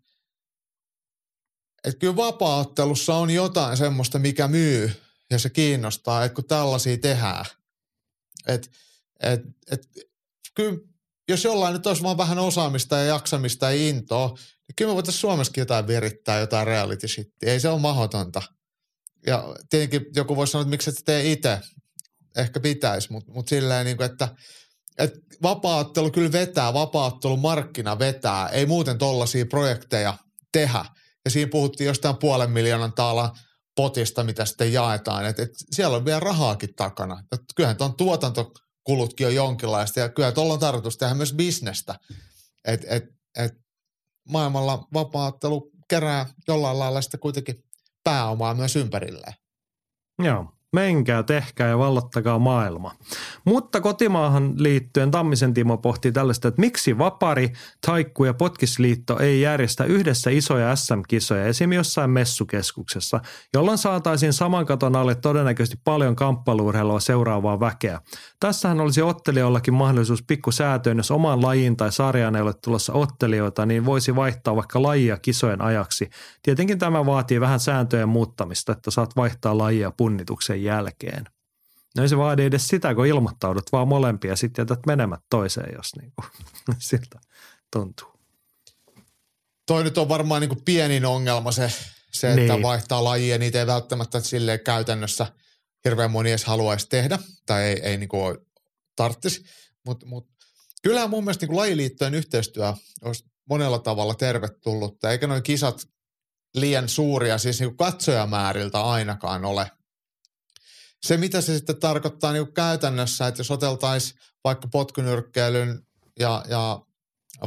että 1.88 2.00
kyllä 2.00 2.16
vapaaottelussa 2.16 3.16
on 3.16 3.30
jotain 3.30 3.78
semmoista, 3.78 4.20
mikä 4.20 4.48
myy 4.48 4.92
ja 5.32 5.40
se 5.40 5.50
kiinnostaa, 5.50 6.26
että 6.26 6.36
kun 6.36 6.46
tällaisia 6.46 6.98
tehdään. 6.98 7.46
Että 8.48 8.68
et, 9.24 9.42
et, 9.72 9.88
kyllä 10.56 10.78
jos 11.30 11.44
jollain 11.44 11.74
nyt 11.74 11.88
olisi 11.88 12.04
vaan 12.04 12.18
vähän 12.18 12.40
osaamista 12.40 12.98
ja 12.98 13.04
jaksamista 13.04 13.72
ja 13.72 13.90
intoa, 13.90 14.28
niin 14.28 14.76
kyllä 14.76 14.92
me 14.92 14.96
voitaisiin 14.96 15.22
Suomessakin 15.22 15.62
jotain 15.62 15.88
virittää, 15.88 16.40
jotain 16.40 16.68
reality 16.68 17.08
shittiä. 17.08 17.52
Ei 17.52 17.60
se 17.60 17.70
ole 17.70 17.82
mahdotonta. 17.82 18.42
Ja 19.26 19.56
tietenkin 19.70 20.06
joku 20.16 20.36
voisi 20.36 20.52
sanoa, 20.52 20.62
että 20.62 20.70
miksi 20.70 20.90
et 20.90 20.96
tee 21.06 21.32
itse. 21.32 21.60
Ehkä 22.36 22.60
pitäisi, 22.60 23.12
mutta 23.12 23.32
mut 23.32 23.48
silleen 23.48 23.86
niin 23.86 23.98
kuin, 23.98 24.12
että 24.12 24.28
et 24.98 25.14
vapaattelu 25.44 26.12
kyllä 26.12 26.32
vetää, 26.32 26.74
vapaattelu 26.74 27.38
markkina 27.38 28.00
vetää. 28.00 28.50
Ei 28.50 28.66
muuten 28.66 28.98
tollaisia 28.98 29.46
projekteja 29.46 30.18
tehdä. 30.52 30.86
Ja 31.28 31.32
siinä 31.32 31.49
puhuttiin 31.52 31.88
jostain 31.88 32.18
puolen 32.18 32.52
miljoonan 32.52 32.94
taalan 32.94 33.32
potista, 33.76 34.24
mitä 34.24 34.45
sitten 34.45 34.74
jaetaan. 34.74 35.26
Et, 35.26 35.40
et 35.40 35.49
siellä 35.72 35.98
on 35.98 36.06
vielä 36.06 36.20
rahaakin 36.20 36.76
takana. 36.76 37.24
Et 37.32 37.41
kyllähän 37.56 37.78
tuon 37.78 37.95
tuotantokulutkin 37.95 39.28
on 39.28 39.36
jonkinlaista 39.36 39.99
ja 39.99 40.10
kyllä 40.10 40.32
tuolla 40.32 40.54
on 40.54 40.60
tarkoitus 40.60 40.98
tehdä 40.98 41.14
myös 41.14 41.34
bisnestä. 41.34 41.95
Et, 42.66 42.86
et, 42.88 43.04
et 43.38 43.54
maailmalla 44.30 44.88
vapaattelu 44.94 45.72
kerää 45.90 46.26
jollain 46.48 46.80
lailla 46.80 47.02
sitten 47.02 47.20
kuitenkin 47.20 47.64
pääomaa 48.04 48.54
myös 48.54 48.76
ympärilleen. 48.76 49.34
Joo, 50.24 50.57
menkää, 50.78 51.24
tehkää 51.24 51.70
ja 51.70 51.78
vallottakaa 51.78 52.40
maailma. 52.40 52.91
Mutta 53.45 53.82
kotimaahan 53.82 54.54
liittyen 54.58 55.12
Tammisen 55.12 55.54
Timo 55.54 55.78
pohtii 55.78 56.12
tällaista, 56.12 56.48
että 56.48 56.62
miksi 56.62 56.98
Vapari, 56.98 57.54
Taikku 57.86 58.26
ja 58.26 58.34
Potkisliitto 58.34 59.20
ei 59.20 59.41
järjestä 59.41 59.84
yhdessä 59.84 60.30
isoja 60.30 60.76
SM-kisoja 60.76 61.45
esim. 61.45 61.74
jossain 61.74 62.10
messukeskuksessa, 62.10 63.20
jolloin 63.54 63.78
saataisiin 63.78 64.34
saman 64.34 64.66
katon 64.66 64.95
alle 64.95 65.16
todennäköisesti 65.16 65.80
paljon 65.84 66.16
kamppailuurheilua 66.16 66.99
seuraavaa 66.99 67.60
väkeä. 67.60 68.02
Tässähän 68.40 68.82
olisi 68.82 69.02
ottelijoillakin 69.02 69.74
mahdollisuus 69.74 70.24
pikku 70.24 70.52
säätöön, 70.52 70.98
jos 70.98 71.12
omaan 71.12 71.41
lajiin 71.41 71.78
tai 71.78 71.91
sarjaan 71.91 72.36
ei 72.36 72.41
ole 72.41 72.54
tulossa 72.54 72.94
ottelijoita, 72.94 73.66
niin 73.66 73.86
voisi 73.86 74.16
vaihtaa 74.16 74.56
vaikka 74.56 74.82
lajia 74.82 75.18
kisojen 75.18 75.62
ajaksi. 75.62 76.10
Tietenkin 76.44 76.80
tämä 76.80 77.06
vaatii 77.06 77.40
vähän 77.41 77.60
sääntöjen 77.60 78.10
muuttamista, 78.10 78.72
että 78.72 78.91
saat 78.91 79.16
vaihtaa 79.16 79.58
lajia 79.58 79.91
punnituksen 79.91 80.64
jälkeen. 80.68 81.26
No 81.98 82.03
ei 82.03 82.10
se 82.10 82.18
vaadi 82.18 82.44
edes 82.44 82.68
sitä, 82.68 82.95
kun 82.95 83.06
ilmoittaudut 83.06 83.72
vaan 83.72 83.88
molempia 83.88 84.31
ja 84.31 84.35
sitten 84.35 84.61
jätät 84.64 84.85
menemät 84.85 85.19
toiseen, 85.30 85.76
jos 85.76 85.95
niin 86.02 86.11
kuin, 86.15 86.27
siltä 86.80 87.19
tuntuu. 87.73 88.07
Toi 89.68 89.84
nyt 89.84 89.98
on 89.98 90.10
varmaan 90.10 90.41
niin 90.41 90.49
kuin 90.49 90.61
pienin 90.65 91.06
ongelma 91.06 91.52
se, 91.52 91.72
se 92.11 92.30
että 92.30 92.53
Niin. 92.53 92.61
vaihtaa 92.61 93.03
lajia. 93.03 93.38
Niitä 93.38 93.60
ei 93.60 93.68
välttämättä 93.68 94.19
silleen 94.19 94.60
käytännössä 94.60 95.27
hirveän 95.85 96.11
moni 96.11 96.30
edes 96.30 96.45
haluaisi 96.45 96.89
tehdä 96.89 97.19
tai 97.45 97.64
ei, 97.64 97.80
ei 97.80 97.98
niin 97.98 98.10
kuin 98.10 98.38
tarttisi. 98.95 99.44
Mutta 99.85 100.06
mut, 100.06 100.27
kyllähän 100.84 101.10
mun 101.10 101.23
mielestä 101.23 101.44
niin 101.44 101.48
kuin 101.48 101.57
lajiliittojen 101.57 102.15
yhteistyö 102.15 102.73
olisi 103.02 103.26
monella 103.49 103.80
tavalla 103.80 104.15
tervetullutta. 104.15 105.11
Eikä 105.11 105.27
noin 105.27 105.44
kisat 105.44 105.88
liian 106.56 106.89
suuria, 106.89 107.38
siis 107.38 107.60
niin 107.60 107.69
kuin 107.69 107.77
katsojamääriltä 107.91 108.81
ainakaan 108.81 109.45
ole. 109.45 109.72
Se, 111.06 111.18
mitä 111.18 111.41
se 111.41 111.57
sitten 111.57 111.80
tarkoittaa 111.80 112.34
niin 112.34 112.53
käytännössä, 112.53 113.28
että 113.28 113.40
jos 113.40 113.52
oteltaisiin 113.52 114.19
vaikka 114.44 114.68
potkunyrkkeilyn 114.68 115.82
ja, 116.19 116.45
ja 116.49 116.82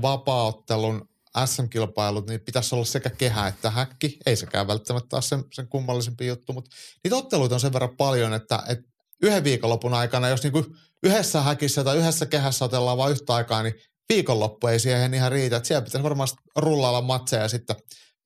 vapaaottelun 0.03 1.09
SM-kilpailut, 1.45 2.27
niin 2.29 2.41
pitäisi 2.41 2.75
olla 2.75 2.85
sekä 2.85 3.11
kehä 3.11 3.47
että 3.47 3.71
häkki. 3.71 4.19
Ei 4.27 4.37
sekään 4.37 4.67
välttämättä 4.67 5.17
ole 5.17 5.23
sen, 5.23 5.45
sen 5.53 5.69
kummallisempi 5.69 6.27
juttu, 6.27 6.53
mutta 6.53 6.71
niitä 7.05 7.17
otteluita 7.17 7.55
on 7.55 7.61
sen 7.61 7.73
verran 7.73 7.97
paljon, 7.97 8.35
että, 8.35 8.63
että 8.69 8.89
yhden 9.23 9.45
viikonlopun 9.45 9.95
aikana, 9.95 10.29
jos 10.29 10.43
niin 10.43 10.53
kuin 10.53 10.67
yhdessä 11.03 11.41
häkissä 11.41 11.85
tai 11.85 11.97
yhdessä 11.97 12.27
kehässä 12.27 12.65
otellaan 12.65 12.99
vain 12.99 13.13
yhtä 13.13 13.35
aikaa, 13.35 13.63
niin 13.63 13.75
viikonloppu 14.09 14.67
ei 14.67 14.81
siihen 14.81 15.15
ihan 15.15 15.33
riitä. 15.33 15.57
Että 15.57 15.67
siellä 15.67 15.85
pitäisi 15.85 16.03
varmaan 16.03 16.29
rullailla 16.57 17.01
matseja 17.01 17.49
sitten 17.49 17.77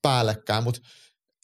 päällekkäin, 0.03 0.65
mutta 0.65 0.81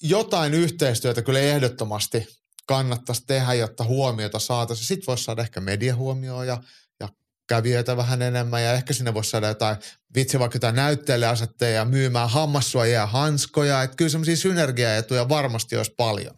jotain 0.03 0.55
yhteistyötä 0.55 1.23
kyllä 1.23 1.41
ehdottomasti 1.41 2.40
kannattaisi 2.71 3.27
tehdä, 3.27 3.55
jotta 3.55 3.85
huomiota 3.85 4.39
saataisiin. 4.39 4.87
Sitten 4.87 5.07
voisi 5.07 5.25
saada 5.25 5.43
ehkä 5.43 5.61
mediahuomioon 5.61 6.47
ja, 6.47 6.63
ja 7.01 7.09
kävijöitä 7.47 7.97
vähän 7.97 8.23
enemmän 8.23 8.63
ja 8.63 8.73
ehkä 8.73 8.93
sinne 8.93 9.15
voisi 9.15 9.31
saada 9.31 9.49
jotain, 9.49 9.77
vitsi 10.15 10.39
vaikka 10.39 10.57
jotain 10.57 10.75
näyttelijäasetteja 10.75 11.77
ja 11.77 11.85
myymään 11.85 12.31
hammassuojia 12.31 12.95
ja 12.95 13.07
hanskoja. 13.07 13.83
Että 13.83 13.97
kyllä 13.97 14.09
semmoisia 14.09 14.37
synergiaetuja 14.37 15.29
varmasti 15.29 15.77
olisi 15.77 15.95
paljon. 15.97 16.35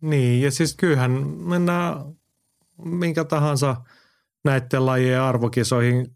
Niin, 0.00 0.42
ja 0.42 0.50
siis 0.50 0.74
kyllähän 0.74 1.10
mennään 1.26 1.96
minkä 2.84 3.24
tahansa 3.24 3.76
näiden 4.44 4.86
lajien 4.86 5.20
arvokisoihin 5.20 6.12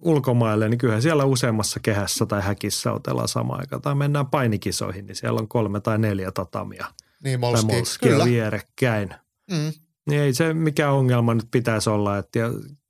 ulkomaille, 0.00 0.68
niin 0.68 0.78
kyllähän 0.78 1.02
siellä 1.02 1.24
useammassa 1.24 1.80
kehässä 1.80 2.26
tai 2.26 2.42
häkissä 2.42 2.92
otellaan 2.92 3.28
sama 3.28 3.54
aika. 3.54 3.80
Tai 3.80 3.94
mennään 3.94 4.26
painikisoihin, 4.26 5.06
niin 5.06 5.16
siellä 5.16 5.40
on 5.40 5.48
kolme 5.48 5.80
tai 5.80 5.98
neljä 5.98 6.32
tatamia 6.32 6.86
Niin, 7.24 7.40
tai 7.40 7.50
molski. 7.50 7.66
molskia 7.66 8.10
Kyllä. 8.10 8.24
vierekkäin. 8.24 9.14
Mm. 9.50 9.72
Niin 10.10 10.20
ei 10.22 10.34
se 10.34 10.54
mikä 10.54 10.90
ongelma 10.90 11.34
nyt 11.34 11.48
pitäisi 11.50 11.90
olla, 11.90 12.18
että 12.18 12.38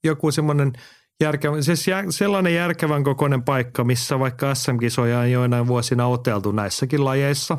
joku 0.05 0.31
semmoinen 0.31 0.73
järkevä, 1.20 1.62
siis 1.62 1.86
sellainen 2.11 2.55
järkevän 2.55 3.05
kokoinen 3.05 3.43
paikka, 3.43 3.85
missä 3.85 4.19
vaikka 4.19 4.55
SM-kisoja 4.55 5.19
on 5.19 5.31
joinain 5.31 5.66
vuosina 5.66 6.07
oteltu 6.07 6.52
näissäkin 6.52 7.05
lajeissa 7.05 7.59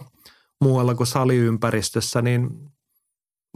muualla 0.61 0.95
kuin 0.95 1.07
saliympäristössä, 1.07 2.21
niin 2.21 2.49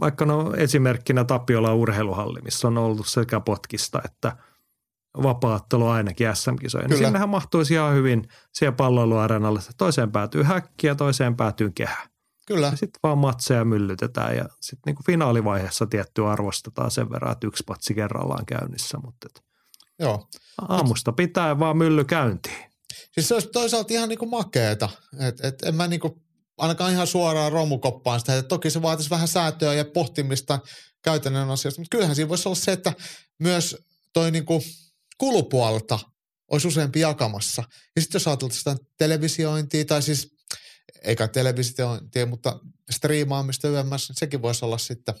vaikka 0.00 0.24
no 0.24 0.54
esimerkkinä 0.56 1.24
Tapiola 1.24 1.74
urheiluhalli, 1.74 2.40
missä 2.40 2.68
on 2.68 2.78
ollut 2.78 3.06
sekä 3.06 3.40
potkista 3.40 4.00
että 4.04 4.36
vapaattelu 5.22 5.86
ainakin 5.86 6.36
SM-kisoja. 6.36 6.88
Niin 6.88 6.98
sinnehän 6.98 7.28
mahtuisi 7.28 7.74
ihan 7.74 7.94
hyvin 7.94 8.28
siellä 8.52 8.76
palloiluareenalle, 8.76 9.60
toiseen 9.78 10.12
päätyy 10.12 10.42
häkki 10.42 10.86
ja 10.86 10.94
toiseen 10.94 11.36
päätyy 11.36 11.70
kehä. 11.74 12.15
Kyllä. 12.46 12.70
Sitten 12.70 13.00
vaan 13.02 13.18
matseja 13.18 13.64
myllytetään 13.64 14.36
ja 14.36 14.44
sitten 14.60 14.82
niinku 14.86 15.02
finaalivaiheessa 15.06 15.86
tietty 15.86 16.26
arvostetaan 16.26 16.90
sen 16.90 17.10
verran, 17.10 17.32
että 17.32 17.46
yksi 17.46 17.64
patsi 17.66 17.94
kerrallaan 17.94 18.46
käynnissä, 18.46 18.98
mutta 19.04 19.28
et 19.30 19.44
Joo. 19.98 20.28
aamusta 20.68 21.12
pitää 21.12 21.58
vaan 21.58 21.76
mylly 21.76 22.04
käyntiin. 22.04 22.70
Siis 23.12 23.28
se 23.28 23.34
olisi 23.34 23.48
toisaalta 23.48 23.94
ihan 23.94 24.08
niinku 24.08 24.26
makeeta. 24.26 24.88
Et, 25.18 25.44
et 25.44 25.62
en 25.62 25.74
mä 25.74 25.88
niinku 25.88 26.22
ainakaan 26.58 26.92
ihan 26.92 27.06
suoraan 27.06 27.52
romukoppaan 27.52 28.20
sitä. 28.20 28.38
Et 28.38 28.48
toki 28.48 28.70
se 28.70 28.82
vaatisi 28.82 29.10
vähän 29.10 29.28
säätöä 29.28 29.74
ja 29.74 29.84
pohtimista 29.84 30.58
käytännön 31.02 31.50
asioista. 31.50 31.80
Mutta 31.80 31.96
kyllähän 31.96 32.16
siinä 32.16 32.28
voisi 32.28 32.48
olla 32.48 32.56
se, 32.56 32.72
että 32.72 32.92
myös 33.38 33.76
toi 34.12 34.30
niinku 34.30 34.62
kulupuolta 35.18 35.98
olisi 36.50 36.68
useampi 36.68 37.00
jakamassa. 37.00 37.62
Ja 37.96 38.02
sitten 38.02 38.18
jos 38.18 38.28
ajatellaan 38.28 38.58
sitä 38.58 38.76
televisiointia 38.98 39.84
tai 39.84 40.02
siis 40.02 40.35
eikä 41.02 41.28
televisiointia, 41.28 42.26
mutta 42.26 42.60
striimaamista 42.90 43.68
niin 43.68 43.84
sekin 44.12 44.42
voisi 44.42 44.64
olla 44.64 44.78
sitten 44.78 45.14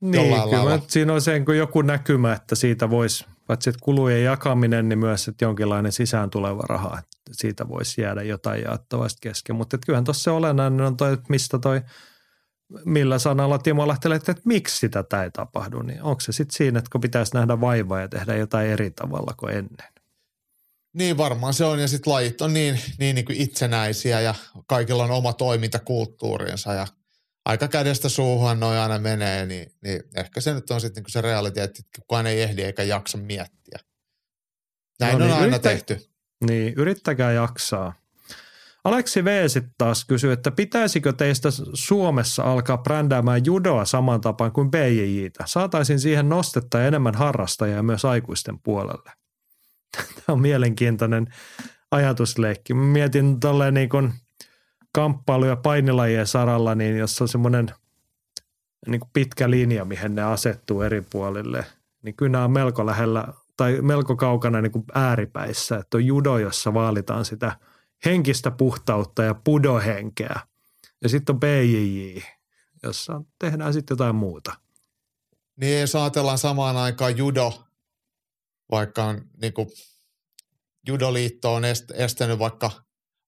Niin, 0.00 0.14
Jollain 0.14 0.50
kyllä 0.50 0.64
lailla. 0.64 0.84
siinä 0.88 1.12
on 1.12 1.20
se 1.20 1.40
kun 1.40 1.56
joku 1.56 1.82
näkymä, 1.82 2.32
että 2.32 2.54
siitä 2.54 2.90
voisi, 2.90 3.24
paitsi 3.46 3.70
että 3.70 3.80
kulujen 3.82 4.24
jakaminen, 4.24 4.88
niin 4.88 4.98
myös 4.98 5.28
että 5.28 5.44
jonkinlainen 5.44 5.92
sisään 5.92 6.30
tuleva 6.30 6.62
raha, 6.68 6.98
että 6.98 7.16
siitä 7.32 7.68
voisi 7.68 8.00
jäädä 8.00 8.22
jotain 8.22 8.62
jaettavasti 8.62 9.18
kesken. 9.20 9.56
Mutta 9.56 9.78
kyllähän 9.78 10.04
tuossa 10.04 10.22
se 10.22 10.30
olennainen 10.30 10.86
on 10.86 10.96
toi, 10.96 11.12
että 11.12 11.26
mistä 11.28 11.58
toi, 11.58 11.80
millä 12.84 13.18
sanalla 13.18 13.58
Timo 13.58 13.88
lähtelee, 13.88 14.16
että 14.16 14.34
miksi 14.44 14.88
tätä 14.88 15.24
ei 15.24 15.30
tapahdu, 15.30 15.82
niin 15.82 16.02
onko 16.02 16.20
se 16.20 16.32
sitten 16.32 16.56
siinä, 16.56 16.78
että 16.78 16.90
kun 16.92 17.00
pitäisi 17.00 17.34
nähdä 17.34 17.60
vaivaa 17.60 18.00
ja 18.00 18.08
tehdä 18.08 18.36
jotain 18.36 18.68
eri 18.68 18.90
tavalla 18.90 19.34
kuin 19.36 19.54
ennen? 19.54 19.95
Niin 20.96 21.16
varmaan 21.16 21.54
se 21.54 21.64
on 21.64 21.78
ja 21.78 21.88
sitten 21.88 22.12
lajit 22.12 22.40
on 22.40 22.52
niin, 22.52 22.80
niin, 22.98 23.14
niin 23.14 23.24
kuin 23.24 23.40
itsenäisiä 23.40 24.20
ja 24.20 24.34
kaikilla 24.66 25.04
on 25.04 25.10
oma 25.10 25.32
toimintakulttuurinsa 25.32 26.74
ja 26.74 26.86
aika 27.44 27.68
kädestä 27.68 28.08
suuhun 28.08 28.60
noin 28.60 28.78
aina 28.78 28.98
menee, 28.98 29.46
niin, 29.46 29.72
niin 29.82 30.02
ehkä 30.16 30.40
se 30.40 30.54
nyt 30.54 30.70
on 30.70 30.80
sitten 30.80 31.02
niin 31.02 31.12
se 31.12 31.20
realiteetti, 31.20 31.80
että 31.80 32.00
kukaan 32.00 32.26
ei 32.26 32.42
ehdi 32.42 32.62
eikä 32.62 32.82
jaksa 32.82 33.18
miettiä. 33.18 33.78
Näin 35.00 35.18
No 35.18 35.24
on 35.24 35.30
niin, 35.30 35.34
aina 35.42 35.46
yritä- 35.46 35.68
tehty. 35.68 36.10
Niin, 36.48 36.74
yrittäkää 36.76 37.32
jaksaa. 37.32 37.92
Aleksi 38.84 39.24
V 39.24 39.48
sitten 39.48 39.74
taas 39.78 40.04
kysyy, 40.04 40.32
että 40.32 40.50
pitäisikö 40.50 41.12
teistä 41.12 41.48
Suomessa 41.74 42.42
alkaa 42.42 42.78
brändäämään 42.78 43.44
judoa 43.44 43.84
saman 43.84 44.20
tapaan 44.20 44.52
kuin 44.52 44.70
BJJtä? 44.70 45.44
Saataisiin 45.46 46.00
siihen 46.00 46.28
nostetta 46.28 46.78
ja 46.78 46.86
enemmän 46.86 47.14
harrastajia 47.14 47.82
myös 47.82 48.04
aikuisten 48.04 48.58
puolelle. 48.58 49.25
Tämä 50.14 50.34
on 50.34 50.40
mielenkiintoinen 50.40 51.26
ajatusleikki. 51.90 52.74
Mietin 52.74 53.40
tolleen 53.40 53.74
niin 53.74 53.88
kuin 53.88 54.12
kamppailu- 54.98 55.46
ja 55.46 55.56
painilajien 55.56 56.26
saralla, 56.26 56.74
niin 56.74 56.96
jos 56.96 57.22
on 57.22 57.28
semmoinen 57.28 57.70
niin 58.86 59.00
kuin 59.00 59.10
pitkä 59.12 59.50
linja, 59.50 59.84
mihin 59.84 60.14
ne 60.14 60.22
asettuu 60.22 60.82
eri 60.82 61.00
puolille, 61.00 61.66
niin 62.02 62.14
kyllä 62.14 62.32
nämä 62.32 62.44
on 62.44 62.50
melko 62.50 62.86
lähellä 62.86 63.28
tai 63.56 63.78
melko 63.82 64.16
kaukana 64.16 64.60
niin 64.60 64.72
kuin 64.72 64.84
ääripäissä, 64.94 65.76
että 65.76 65.96
on 65.96 66.06
judo, 66.06 66.38
jossa 66.38 66.74
vaalitaan 66.74 67.24
sitä 67.24 67.56
henkistä 68.04 68.50
puhtautta 68.50 69.22
ja 69.22 69.34
pudohenkeä. 69.34 70.40
Ja 71.02 71.08
sitten 71.08 71.34
on 71.34 71.40
BJJ, 71.40 72.20
jossa 72.82 73.22
tehdään 73.38 73.72
sitten 73.72 73.94
jotain 73.94 74.16
muuta. 74.16 74.52
Niin 75.56 75.80
jos 75.80 75.94
ajatellaan 75.94 76.38
samaan 76.38 76.76
aikaan 76.76 77.16
judo, 77.16 77.65
vaikka 78.70 79.04
on 79.04 79.22
niin 79.42 79.52
kuin, 79.52 79.68
judoliitto 80.86 81.54
on 81.54 81.64
est, 81.64 81.90
estänyt 81.94 82.38
vaikka 82.38 82.70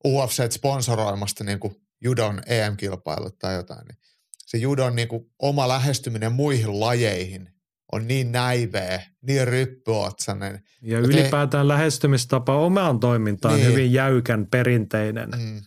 UFC 0.07 0.53
sponsoroimasta 0.53 1.45
niin 1.45 1.61
kuin 1.61 1.75
judon 2.01 2.43
EM-kilpailut 2.47 3.39
tai 3.39 3.55
jotain, 3.55 3.87
niin 3.87 3.99
se 4.47 4.59
judon 4.59 4.97
niin 4.97 5.09
kuin, 5.09 5.25
oma 5.39 5.69
lähestyminen 5.69 6.33
muihin 6.33 6.81
lajeihin 6.81 7.49
on 7.93 8.09
niin 8.09 8.33
näiveä, 8.33 9.03
niin 9.23 9.49
ryppyotsainen. 9.49 10.63
Ja 10.83 10.99
ylipäätään 10.99 11.69
lähestymistapa 11.69 12.57
omaan 12.57 13.01
toimintaan 13.01 13.55
Niin. 13.55 13.67
hyvin 13.67 13.93
jäykän 13.93 14.47
perinteinen. 14.47 15.31
Mm. 15.31 15.61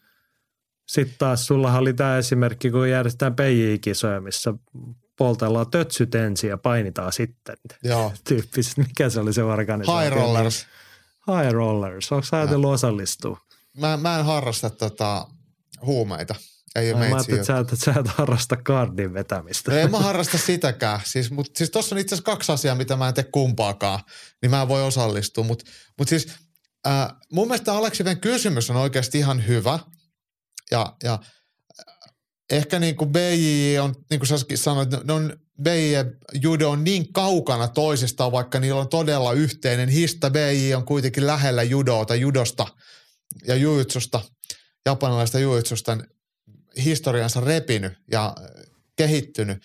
Sitten 0.88 1.15
taas 1.18 1.45
sullahan 1.45 1.81
oli 1.81 1.93
tämä 1.93 2.18
esimerkki, 2.18 2.72
kun 2.72 2.89
järjestetään 2.89 3.35
PJ-kisoja, 3.35 4.22
missä 4.22 4.53
poltellaan 5.22 5.72
tötsyt 5.72 6.15
ensin 6.15 6.49
ja 6.49 6.57
painitaan 6.57 7.14
sitten. 7.14 7.56
Joo. 7.84 8.14
Tyyppisesti. 8.27 8.81
Mikä 8.81 9.10
se 9.10 9.19
oli 9.19 9.34
se 9.34 9.43
organisaatio? 9.43 10.10
High 10.10 10.15
rollers. 10.15 10.68
High 11.27 11.52
rollers. 11.52 12.11
Onko 12.11 12.27
ajatellut 12.31 12.73
osallistua? 12.73 13.38
Mä, 13.77 13.98
mä 13.98 14.19
en 14.19 14.26
harrasta 14.26 14.69
tota, 14.69 15.27
huumeita. 15.85 16.35
Ei 16.76 16.93
ole 16.93 16.99
Mä 16.99 17.15
meitsi 17.15 17.31
ajattelin, 17.31 17.68
että 17.68 17.84
sä, 17.85 17.91
et- 17.91 17.95
sä 17.95 17.99
et 17.99 18.07
harrasta 18.07 18.57
kardin 18.57 19.14
vetämistä. 19.14 19.72
No 19.72 19.77
en 19.77 19.91
mä 19.91 19.99
harrasta 19.99 20.38
sitäkään. 20.38 20.99
Siis, 21.06 21.31
mut, 21.31 21.56
siis 21.56 21.69
tossa 21.69 21.95
on 21.95 21.99
itse 21.99 22.15
asiassa 22.15 22.31
kaksi 22.31 22.52
asiaa, 22.52 22.76
mitä 22.76 22.95
mä 22.95 23.07
en 23.07 23.14
tee 23.14 23.23
kumpaakaan, 23.23 23.99
niin 24.41 24.49
mä 24.49 24.61
en 24.61 24.68
voi 24.68 24.84
osallistua. 24.84 25.43
Mutta 25.43 25.65
mut 25.98 26.07
siis 26.07 26.27
äh, 26.88 27.07
mun 27.31 27.48
mielestä 27.48 27.73
Aleksiven 27.73 28.19
kysymys 28.19 28.69
on 28.69 28.76
oikeasti 28.76 29.18
ihan 29.18 29.48
hyvä. 29.48 29.80
Ja, 30.72 30.95
ja 31.03 31.19
ehkä 32.51 32.79
niin 32.79 32.95
kuin 32.95 33.11
BJ 33.11 33.79
on, 33.79 33.95
niin 34.09 34.19
kuin 34.19 34.27
sä 34.27 34.37
sanoit, 34.55 34.89
ne 35.03 35.13
on 35.13 35.37
BJ 35.61 35.93
ja 35.93 36.05
judo 36.41 36.69
on 36.69 36.83
niin 36.83 37.13
kaukana 37.13 37.67
toisistaan, 37.67 38.31
vaikka 38.31 38.59
niillä 38.59 38.81
on 38.81 38.89
todella 38.89 39.33
yhteinen 39.33 39.89
hista. 39.89 40.29
BJ 40.29 40.73
on 40.73 40.85
kuitenkin 40.85 41.27
lähellä 41.27 41.63
judoa 41.63 42.05
tai 42.05 42.19
judosta 42.19 42.67
ja 43.47 43.55
jujutsusta, 43.55 44.21
japanilaista 44.85 45.39
jujutsusta 45.39 45.97
historiansa 46.83 47.41
repinyt 47.41 47.93
ja 48.11 48.35
kehittynyt. 48.95 49.57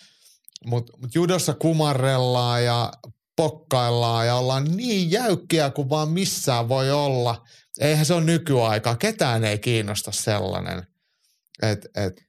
Mutta 0.64 0.92
mut 0.96 1.14
judossa 1.14 1.54
kumarrellaan 1.54 2.64
ja 2.64 2.92
pokkaillaan 3.36 4.26
ja 4.26 4.34
ollaan 4.34 4.76
niin 4.76 5.10
jäykkiä 5.10 5.70
kuin 5.70 5.90
vaan 5.90 6.08
missään 6.08 6.68
voi 6.68 6.90
olla. 6.90 7.46
Eihän 7.80 8.06
se 8.06 8.14
ole 8.14 8.24
nykyaikaa. 8.24 8.96
Ketään 8.96 9.44
ei 9.44 9.58
kiinnosta 9.58 10.12
sellainen. 10.12 10.86
Et, 11.62 11.86
et, 11.94 12.25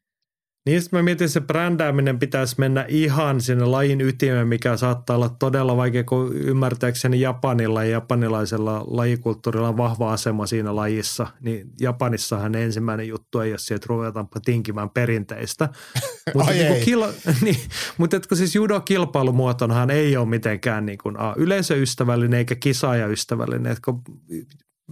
Niin 0.67 0.81
sitten 0.81 0.99
mä 0.99 1.03
mietin, 1.03 1.29
se 1.29 1.41
brändääminen 1.41 2.19
pitäisi 2.19 2.55
mennä 2.57 2.85
ihan 2.87 3.41
sinne 3.41 3.65
lajin 3.65 4.01
ytimeen, 4.01 4.47
mikä 4.47 4.77
saattaa 4.77 5.15
olla 5.15 5.29
todella 5.29 5.77
vaikea, 5.77 6.03
kun 6.03 6.35
ymmärtääkseni 6.35 7.21
Japanilla 7.21 7.83
ja 7.83 7.91
japanilaisella 7.91 8.83
lajikulttuurilla 8.87 9.69
on 9.69 9.77
vahva 9.77 10.13
asema 10.13 10.47
siinä 10.47 10.75
lajissa. 10.75 11.27
Niin 11.41 11.69
Japanissahan 11.81 12.55
ensimmäinen 12.55 13.07
juttu 13.07 13.39
ei 13.39 13.51
ole 13.51 13.57
se, 13.57 13.75
että 13.75 13.85
ruvetaanpa 13.89 14.39
tinkimään 14.39 14.89
perinteistä. 14.89 15.69
Mutta 16.33 16.51
Ai 16.51 16.57
niin 16.59 16.67
ei. 16.67 16.85
kil, 16.85 17.03
niin, 17.41 17.57
mutta 17.97 18.19
kun 18.19 18.37
siis 18.37 18.55
judo-kilpailumuotonahan 18.55 19.89
ei 19.89 20.17
ole 20.17 20.25
mitenkään 20.25 20.85
niin 20.85 20.97
kuin, 20.97 21.19
a, 21.19 21.33
yleisöystävällinen 21.37 22.37
eikä 22.37 22.55
kisaajaystävällinen. 22.55 23.71
Et 23.71 23.79
kun 23.79 24.01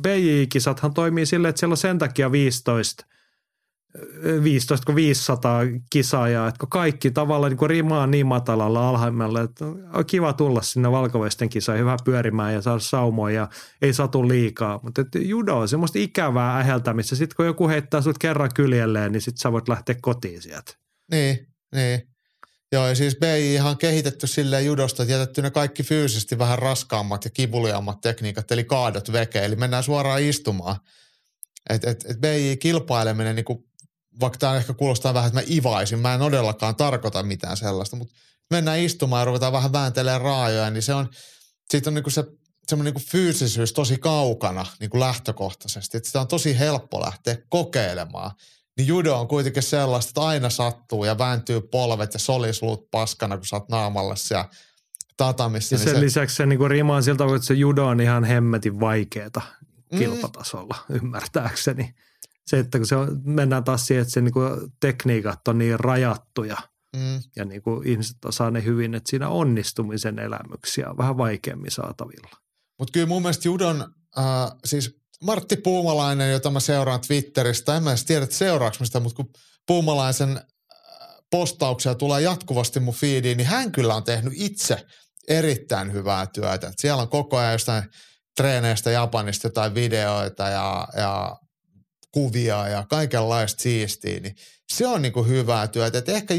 BJ-kisathan 0.01 0.93
toimii 0.93 1.25
silleen, 1.25 1.49
että 1.49 1.59
siellä 1.59 1.73
on 1.73 1.77
sen 1.77 1.97
takia 1.97 2.31
15 2.31 3.05
15 4.43 4.85
kuin 4.85 4.95
500 4.95 5.61
kisaajaa, 5.89 6.47
että 6.47 6.65
kaikki 6.69 7.11
tavallaan 7.11 7.51
niin 7.51 7.69
rima 7.69 8.01
on 8.01 8.11
niin 8.11 8.27
matalalla 8.27 8.89
alhaimmalla, 8.89 9.41
että 9.41 9.65
on 9.65 10.05
kiva 10.07 10.33
tulla 10.33 10.61
sinne 10.61 10.91
valkovesten 10.91 11.49
kisaan, 11.49 11.79
hyvä 11.79 11.97
pyörimään 12.05 12.53
ja 12.53 12.61
saada 12.61 12.79
saumoja 12.79 13.35
ja 13.35 13.49
ei 13.81 13.93
satu 13.93 14.27
liikaa. 14.27 14.79
Mutta 14.83 15.01
että 15.01 15.19
judo 15.19 15.57
on 15.57 15.67
semmoista 15.67 15.99
ikävää 15.99 16.57
äheltämistä. 16.57 17.15
Sitten 17.15 17.35
kun 17.35 17.45
joku 17.45 17.67
heittää 17.67 18.01
sut 18.01 18.17
kerran 18.17 18.53
kyljelleen, 18.53 19.11
niin 19.11 19.21
sitten 19.21 19.41
sä 19.41 19.51
voit 19.51 19.69
lähteä 19.69 19.95
kotiin 20.01 20.41
sieltä. 20.41 20.73
niin, 21.11 21.47
niin. 21.75 22.15
Joo, 22.71 22.87
ja 22.87 22.95
siis 22.95 23.15
BJ 23.15 23.59
on 23.59 23.77
kehitetty 23.77 24.27
silleen 24.27 24.65
judosta, 24.65 25.03
että 25.03 25.13
jätetty 25.13 25.41
ne 25.41 25.51
kaikki 25.51 25.83
fyysisesti 25.83 26.37
vähän 26.37 26.59
raskaammat 26.59 27.25
ja 27.25 27.31
kivuliaammat 27.31 28.01
tekniikat, 28.01 28.51
eli 28.51 28.63
kaadot 28.63 29.11
veke, 29.11 29.45
eli 29.45 29.55
mennään 29.55 29.83
suoraan 29.83 30.21
istumaan. 30.21 30.75
Et, 31.69 31.83
et, 31.83 32.05
et 32.09 32.17
BJ-kilpaileminen 32.17 33.35
niin 33.35 33.64
vaikka 34.19 34.39
tämä 34.39 34.55
ehkä 34.55 34.73
kuulostaa 34.73 35.13
vähän, 35.13 35.27
että 35.27 35.39
mä 35.39 35.47
ivaisin, 35.49 35.99
mä 35.99 36.13
en 36.13 36.19
todellakaan 36.19 36.75
tarkoita 36.75 37.23
mitään 37.23 37.57
sellaista, 37.57 37.95
mutta 37.95 38.13
mennään 38.51 38.79
istumaan 38.79 39.21
ja 39.21 39.25
ruvetaan 39.25 39.53
vähän 39.53 39.73
vääntelemään 39.73 40.21
raajoja, 40.21 40.69
niin 40.69 40.83
se 40.83 40.93
on, 40.93 41.09
siitä 41.69 41.89
on 41.89 41.93
niinku 41.93 42.09
se 42.09 42.23
semmoinen 42.67 42.93
niin 42.93 43.05
fyysisyys 43.05 43.73
tosi 43.73 43.97
kaukana 43.97 44.65
niin 44.79 44.89
kuin 44.89 44.99
lähtökohtaisesti, 44.99 45.97
että 45.97 46.07
sitä 46.07 46.21
on 46.21 46.27
tosi 46.27 46.59
helppo 46.59 47.01
lähteä 47.01 47.37
kokeilemaan. 47.49 48.31
Niin 48.77 48.87
judo 48.87 49.19
on 49.19 49.27
kuitenkin 49.27 49.63
sellaista, 49.63 50.09
että 50.09 50.21
aina 50.21 50.49
sattuu 50.49 51.05
ja 51.05 51.17
vääntyy 51.17 51.61
polvet 51.61 52.13
ja 52.13 52.19
solisluut 52.19 52.91
paskana, 52.91 53.37
kun 53.37 53.45
sä 53.45 53.55
oot 53.55 53.69
naamalla 53.69 54.15
ja 54.29 54.49
tatamissa. 55.17 55.75
Ja 55.75 55.79
niin 55.79 55.85
sen 55.87 55.95
se, 55.95 56.01
lisäksi 56.01 56.35
se 56.35 56.45
niinku 56.45 56.67
rimaa 56.67 57.01
siltä, 57.01 57.23
että 57.23 57.47
se 57.47 57.53
judo 57.53 57.85
on 57.85 58.01
ihan 58.01 58.23
hemmetin 58.23 58.79
vaikeeta 58.79 59.41
kilpatasolla, 59.97 60.75
mm. 60.89 60.95
ymmärtääkseni. 60.95 61.95
Se, 62.47 62.59
että 62.59 62.77
kun 62.77 62.87
se 62.87 62.95
on, 62.95 63.21
mennään 63.23 63.63
taas 63.63 63.85
siihen, 63.85 64.01
että 64.01 64.13
se 64.13 64.21
niinku 64.21 64.39
tekniikat 64.79 65.47
on 65.47 65.57
niin 65.57 65.79
rajattuja 65.79 66.57
mm, 66.95 67.21
ja 67.35 67.45
niinku 67.45 67.81
ihmiset 67.85 68.25
osaa 68.25 68.51
ne 68.51 68.63
hyvin, 68.63 68.95
että 68.95 69.09
siinä 69.09 69.29
onnistumisen 69.29 70.19
elämyksiä 70.19 70.89
on 70.89 70.97
vähän 70.97 71.17
vaikeammin 71.17 71.71
saatavilla. 71.71 72.37
Mutta 72.79 72.91
kyllä 72.91 73.07
mun 73.07 73.21
mielestä 73.21 73.47
judon, 73.47 73.93
äh, 74.17 74.25
siis 74.65 74.97
Martti 75.23 75.57
Puumalainen, 75.57 76.31
jota 76.31 76.49
mä 76.49 76.59
seuraan 76.59 77.01
Twitteristä, 77.07 77.77
en 77.77 77.83
mä 77.83 77.89
edes 77.89 78.05
tiedä, 78.05 78.23
että 78.23 78.35
seuraaks 78.35 78.79
mä 78.79 78.85
sitä, 78.85 78.99
mutta 78.99 79.15
kun 79.15 79.31
Puumalaisen 79.67 80.37
äh, 80.37 80.43
postauksia 81.31 81.95
tulee 81.95 82.21
jatkuvasti 82.21 82.79
mun 82.79 82.93
feediin, 82.93 83.37
niin 83.37 83.47
hän 83.47 83.71
kyllä 83.71 83.95
on 83.95 84.03
tehnyt 84.03 84.33
itse 84.35 84.85
erittäin 85.27 85.93
hyvää 85.93 86.27
työtä. 86.27 86.67
Et 86.67 86.79
siellä 86.79 87.01
on 87.01 87.09
koko 87.09 87.37
ajan 87.37 87.51
jostain 87.51 87.83
treeneistä 88.37 88.91
Japanista 88.91 89.47
jotain 89.47 89.75
videoita 89.75 90.43
ja, 90.43 90.87
ja 90.97 91.37
kuvia 92.15 92.67
ja 92.67 92.83
kaikenlaista 92.89 93.61
siistiä, 93.61 94.19
niin 94.19 94.35
se 94.73 94.87
on 94.87 95.01
niinku 95.01 95.23
hyvää 95.23 95.67
työtä. 95.67 95.97
Et 95.97 96.09
ehkä, 96.09 96.33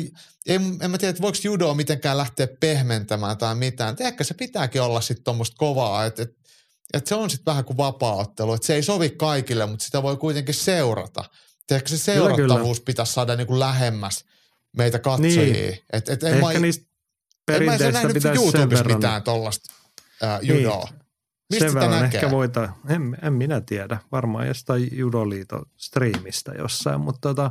en, 0.46 0.78
en 0.80 0.90
mä 0.90 0.98
tiedä, 0.98 1.10
että 1.10 1.22
voiko 1.22 1.38
judoa 1.44 1.74
mitenkään 1.74 2.16
lähteä 2.16 2.48
pehmentämään 2.60 3.38
tai 3.38 3.54
mitään. 3.54 3.92
Et 3.92 4.00
ehkä 4.00 4.24
se 4.24 4.34
pitääkin 4.34 4.82
olla 4.82 5.00
sitten 5.00 5.24
tuommoista 5.24 5.56
kovaa, 5.56 6.04
että 6.04 6.22
et, 6.22 6.30
et 6.94 7.06
se 7.06 7.14
on 7.14 7.30
sitten 7.30 7.52
vähän 7.52 7.64
kuin 7.64 7.76
vapaaottelu. 7.76 8.54
Että 8.54 8.66
se 8.66 8.74
ei 8.74 8.82
sovi 8.82 9.10
kaikille, 9.10 9.66
mutta 9.66 9.84
sitä 9.84 10.02
voi 10.02 10.16
kuitenkin 10.16 10.54
seurata. 10.54 11.24
Et 11.62 11.76
ehkä 11.76 11.88
se 11.88 12.12
Kyllä, 12.12 12.26
kyllä. 12.26 12.36
seurattavuus 12.36 12.80
pitäisi 12.80 13.12
saada 13.12 13.36
niinku 13.36 13.58
lähemmäs 13.58 14.24
meitä 14.76 14.98
katsojia. 14.98 15.52
Niin. 15.52 15.78
Et, 15.92 16.08
et 16.08 16.22
en 16.22 16.34
Ehkä 16.34 16.46
mä, 16.46 16.52
niistä 16.52 16.84
en 17.52 17.64
mä 17.64 17.76
perinteistä 17.76 18.12
pitäisi 18.14 18.42
YouTubessa 18.42 18.84
mitään 18.84 19.22
tuollaista 19.22 19.74
äh, 20.22 20.38
judoa. 20.42 20.88
Niin. 20.90 21.05
Mistä 21.51 21.66
sen 21.66 21.74
verran 21.74 22.02
näkee? 22.02 22.20
ehkä 22.20 22.31
voita, 22.31 22.73
en, 22.89 23.18
en 23.23 23.32
minä 23.32 23.60
tiedä, 23.60 23.98
varmaan 24.12 24.47
jostain 24.47 24.89
Judoliiton 24.93 25.66
striimistä 25.77 26.52
jossain, 26.59 27.01
mutta 27.01 27.20
tota, 27.20 27.51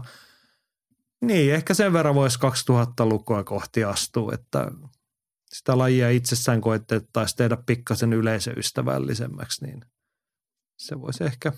niin, 1.22 1.54
ehkä 1.54 1.74
sen 1.74 1.94
verran 1.94 2.16
voisi 2.16 2.40
2000-lukua 2.40 3.44
kohti 3.44 3.84
astua, 3.84 4.34
että 4.34 4.72
sitä 5.54 5.78
lajia 5.78 6.10
itsessään 6.10 6.62
koetettaisiin 6.62 7.38
tehdä 7.38 7.58
pikkasen 7.66 8.14
yleisöystävällisemmäksi, 8.14 9.66
niin 9.66 9.82
se 10.78 11.02
voisi 11.02 11.24
ehkä 11.24 11.52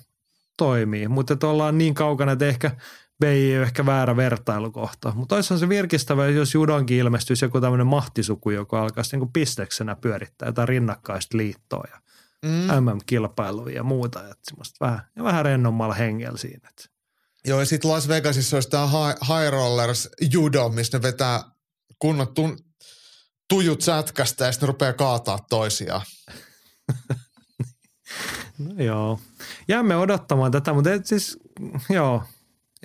toimia. 0.57 1.09
Mutta 1.09 1.33
että 1.33 1.47
ollaan 1.47 1.77
niin 1.77 1.93
kaukana, 1.93 2.31
että 2.31 2.45
ehkä 2.45 2.71
BI 3.19 3.27
ei 3.27 3.57
ole 3.57 3.63
ehkä 3.63 3.85
väärä 3.85 4.15
vertailukohta. 4.15 5.13
Mutta 5.15 5.35
olisihan 5.35 5.59
se 5.59 5.69
virkistävä, 5.69 6.27
jos 6.27 6.53
judonkin 6.53 6.97
ilmestyisi 6.97 7.45
joku 7.45 7.61
tämmöinen 7.61 7.87
mahtisuku, 7.87 8.49
joka 8.49 8.81
alkaisi 8.81 9.17
niin 9.17 9.31
pisteksenä 9.31 9.95
pyörittää 9.95 10.47
jotain 10.47 10.67
rinnakkaista 10.67 11.37
liittoa 11.37 11.83
ja 11.91 12.01
Mm. 12.45 12.83
MM-kilpailuja 12.83 13.75
ja 13.75 13.83
muuta. 13.83 14.19
Että 14.19 14.53
vähän, 14.81 15.01
ja 15.15 15.23
vähän 15.23 15.45
rennommalla 15.45 15.93
hengellä 15.93 16.37
siinä. 16.37 16.69
Että. 16.69 16.85
Joo, 17.45 17.59
ja 17.59 17.65
sitten 17.65 17.91
Las 17.91 18.07
Vegasissa 18.07 18.57
olisi 18.57 18.69
tämä 18.69 18.87
high, 18.87 19.19
high 19.21 19.51
Rollers 19.51 20.09
judo, 20.31 20.69
missä 20.69 20.97
ne 20.97 21.01
vetää 21.01 21.43
kunnon 21.99 22.33
tun, 22.33 22.57
tujut 23.49 23.81
sätkästä 23.81 24.45
ja 24.45 24.51
sitten 24.51 24.67
ne 24.67 24.71
rupeaa 24.71 24.93
kaataa 24.93 25.39
toisiaan. 25.49 26.01
No 28.57 28.83
joo. 28.83 29.19
Jäämme 29.67 29.95
odottamaan 29.95 30.51
tätä, 30.51 30.73
mutta 30.73 30.93
et 30.93 31.05
siis, 31.05 31.37
joo, 31.89 32.23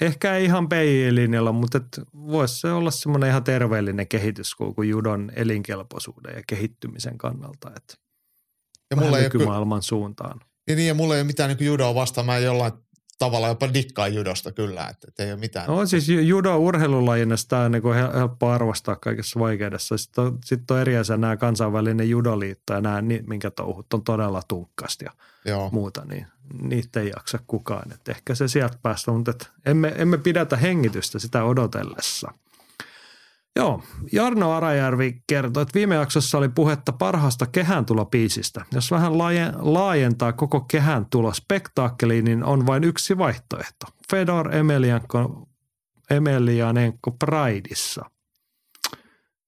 ehkä 0.00 0.34
ei 0.34 0.44
ihan 0.44 0.68
PJ-linjalla, 0.68 1.52
mutta 1.52 1.78
et 1.78 2.00
voisi 2.14 2.60
se 2.60 2.72
olla 2.72 2.90
semmoinen 2.90 3.30
ihan 3.30 3.44
terveellinen 3.44 4.08
kehityskulku 4.08 4.82
judon 4.82 5.32
elinkelpoisuuden 5.36 6.36
ja 6.36 6.42
kehittymisen 6.46 7.18
kannalta. 7.18 7.72
Että 7.76 7.94
Ja 8.92 8.96
mulla 8.96 9.18
ei, 9.18 9.24
ole, 9.24 9.30
ky- 9.30 9.38
nykymaailman 9.38 9.82
suuntaan. 9.82 10.40
ja 10.68 10.76
niin, 10.76 10.88
ja 10.88 10.94
mulla 10.94 11.14
ei 11.14 11.20
ole 11.20 11.26
mitään 11.26 11.56
niin 11.56 11.66
judoa 11.66 11.94
vastaan. 11.94 12.26
Mä 12.26 12.38
jollain 12.38 12.72
tavalla 13.18 13.48
jopa 13.48 13.74
dikkaan 13.74 14.14
judosta 14.14 14.52
kyllä, 14.52 14.86
että, 14.90 15.06
että 15.08 15.22
ei 15.24 15.32
ole 15.32 15.40
mitään. 15.40 15.66
No 15.66 15.86
siis 15.86 16.08
ju- 16.08 16.20
judo 16.20 16.58
urheilulajina 16.58 17.36
sitä 17.36 17.58
on 17.58 17.72
niin 17.72 17.82
hel- 17.82 18.16
helppo 18.16 18.48
arvostaa 18.48 18.96
kaikessa 18.96 19.40
vaikeudessa. 19.40 19.96
Sitten 19.96 20.24
on, 20.24 20.38
sit 20.44 20.70
on 20.70 20.78
eri 20.78 20.96
asia 20.96 21.16
nämä 21.16 21.36
kansainvälinen 21.36 22.10
judoliitto 22.10 22.72
ja 22.72 22.80
nämä, 22.80 23.02
minkä 23.26 23.50
touhut 23.50 23.94
on 23.94 24.04
todella 24.04 24.42
tunkkasti 24.48 25.04
ja 25.04 25.12
Joo. 25.44 25.70
muuta, 25.72 26.04
niin 26.04 26.26
niitä 26.62 27.00
ei 27.00 27.08
jaksa 27.16 27.38
kukaan. 27.46 27.92
Et 27.92 28.08
ehkä 28.08 28.34
se 28.34 28.48
sieltä 28.48 28.78
päästä, 28.82 29.10
mutta 29.12 29.30
et 29.30 29.50
emme, 29.66 29.92
emme 29.96 30.18
pidätä 30.18 30.56
hengitystä 30.56 31.18
sitä 31.18 31.44
odotellessa. 31.44 32.32
Joo, 33.56 33.82
Jarno 34.12 34.52
Arajärvi 34.52 35.22
kertoi, 35.26 35.62
että 35.62 35.74
viime 35.74 35.94
jaksossa 35.94 36.38
oli 36.38 36.48
puhetta 36.48 36.92
parhaasta 36.92 37.46
kehän-tulopiisistä. 37.46 38.64
Jos 38.72 38.90
vähän 38.90 39.12
laaje- 39.12 39.52
laajentaa 39.58 40.32
koko 40.32 40.60
kehän 40.60 41.06
tulo 41.10 41.34
spektaakkeliin, 41.34 42.24
niin 42.24 42.44
on 42.44 42.66
vain 42.66 42.84
yksi 42.84 43.18
vaihtoehto. 43.18 43.86
Fedor 44.10 44.54
Emelianko, 44.54 45.48
Emelianenko 46.10 47.10
Prideissa. 47.10 48.04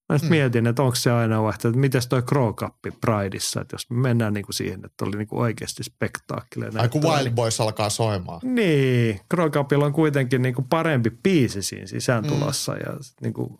Mä 0.09 0.17
hmm. 0.17 0.29
mietin, 0.29 0.67
että 0.67 0.83
onko 0.83 0.95
se 0.95 1.11
aina 1.11 1.43
vaihtoehto, 1.43 1.67
että 1.67 1.79
miten 1.79 2.01
toi 2.09 2.21
Crow 2.21 2.53
Cup 2.53 2.75
Prideissa, 3.01 3.61
että 3.61 3.73
jos 3.73 3.89
me 3.89 3.97
mennään 3.97 4.33
niinku 4.33 4.53
siihen, 4.53 4.85
että 4.85 5.05
oli 5.05 5.17
niinku 5.17 5.39
oikeasti 5.39 5.83
spektaakkeli. 5.83 6.65
Ai 6.75 6.89
kun 6.89 7.03
Wild 7.03 7.31
Boys 7.31 7.61
alkaa 7.61 7.89
soimaan. 7.89 8.39
Niin, 8.43 9.19
Crow 9.33 9.51
Cupilla 9.51 9.85
on 9.85 9.93
kuitenkin 9.93 10.41
niinku 10.41 10.61
parempi 10.61 11.09
biisi 11.23 11.61
siinä 11.61 11.87
sisääntulossa 11.87 12.71
mm. 12.71 12.79
ja 12.85 13.03
sit 13.03 13.21
niinku, 13.21 13.57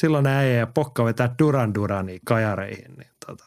silloin 0.00 0.26
äijä 0.26 0.58
ja 0.58 0.66
pokka 0.66 1.04
vetää 1.04 1.34
Duran 1.38 1.74
Durania 1.74 2.18
kajareihin. 2.26 2.94
Niin 2.96 3.10
tota. 3.26 3.44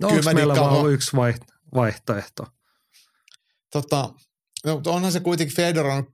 No 0.00 0.08
Kyllä 0.08 0.18
onko 0.18 0.22
mä 0.24 0.32
meillä 0.34 0.54
vaan 0.54 0.82
va- 0.84 0.88
yksi 0.88 1.16
vaiht- 1.16 1.54
vaihtoehto? 1.74 2.46
Tota, 3.72 4.10
no, 4.66 4.82
onhan 4.86 5.12
se 5.12 5.20
kuitenkin 5.20 5.56
Fedor 5.56 5.86
on, 5.86 6.06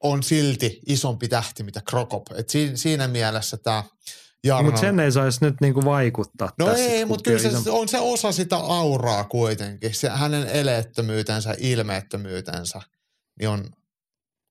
on 0.00 0.22
silti 0.22 0.80
isompi 0.86 1.28
tähti, 1.28 1.62
mitä 1.62 1.82
Krokop. 1.88 2.22
Et 2.34 2.48
siinä, 2.50 2.76
siinä 2.76 3.08
mielessä 3.08 3.56
tämä 3.56 3.84
Jarno... 4.44 4.62
Mutta 4.62 4.80
sen 4.80 5.00
ei 5.00 5.12
saisi 5.12 5.44
nyt 5.44 5.54
niinku 5.60 5.84
vaikuttaa 5.84 6.52
No 6.58 6.66
tässä. 6.66 6.84
ei, 6.84 7.04
mutta 7.04 7.22
kyllä 7.30 7.36
on 7.36 7.42
se, 7.42 7.48
isompi. 7.48 7.70
on 7.70 7.88
se 7.88 7.98
osa 8.00 8.32
sitä 8.32 8.56
auraa 8.56 9.24
kuitenkin. 9.24 9.94
Se, 9.94 10.08
hänen 10.08 10.48
eleettömyytensä, 10.48 11.54
ilmeettömyytensä 11.58 12.80
niin 13.38 13.48
on, 13.48 13.64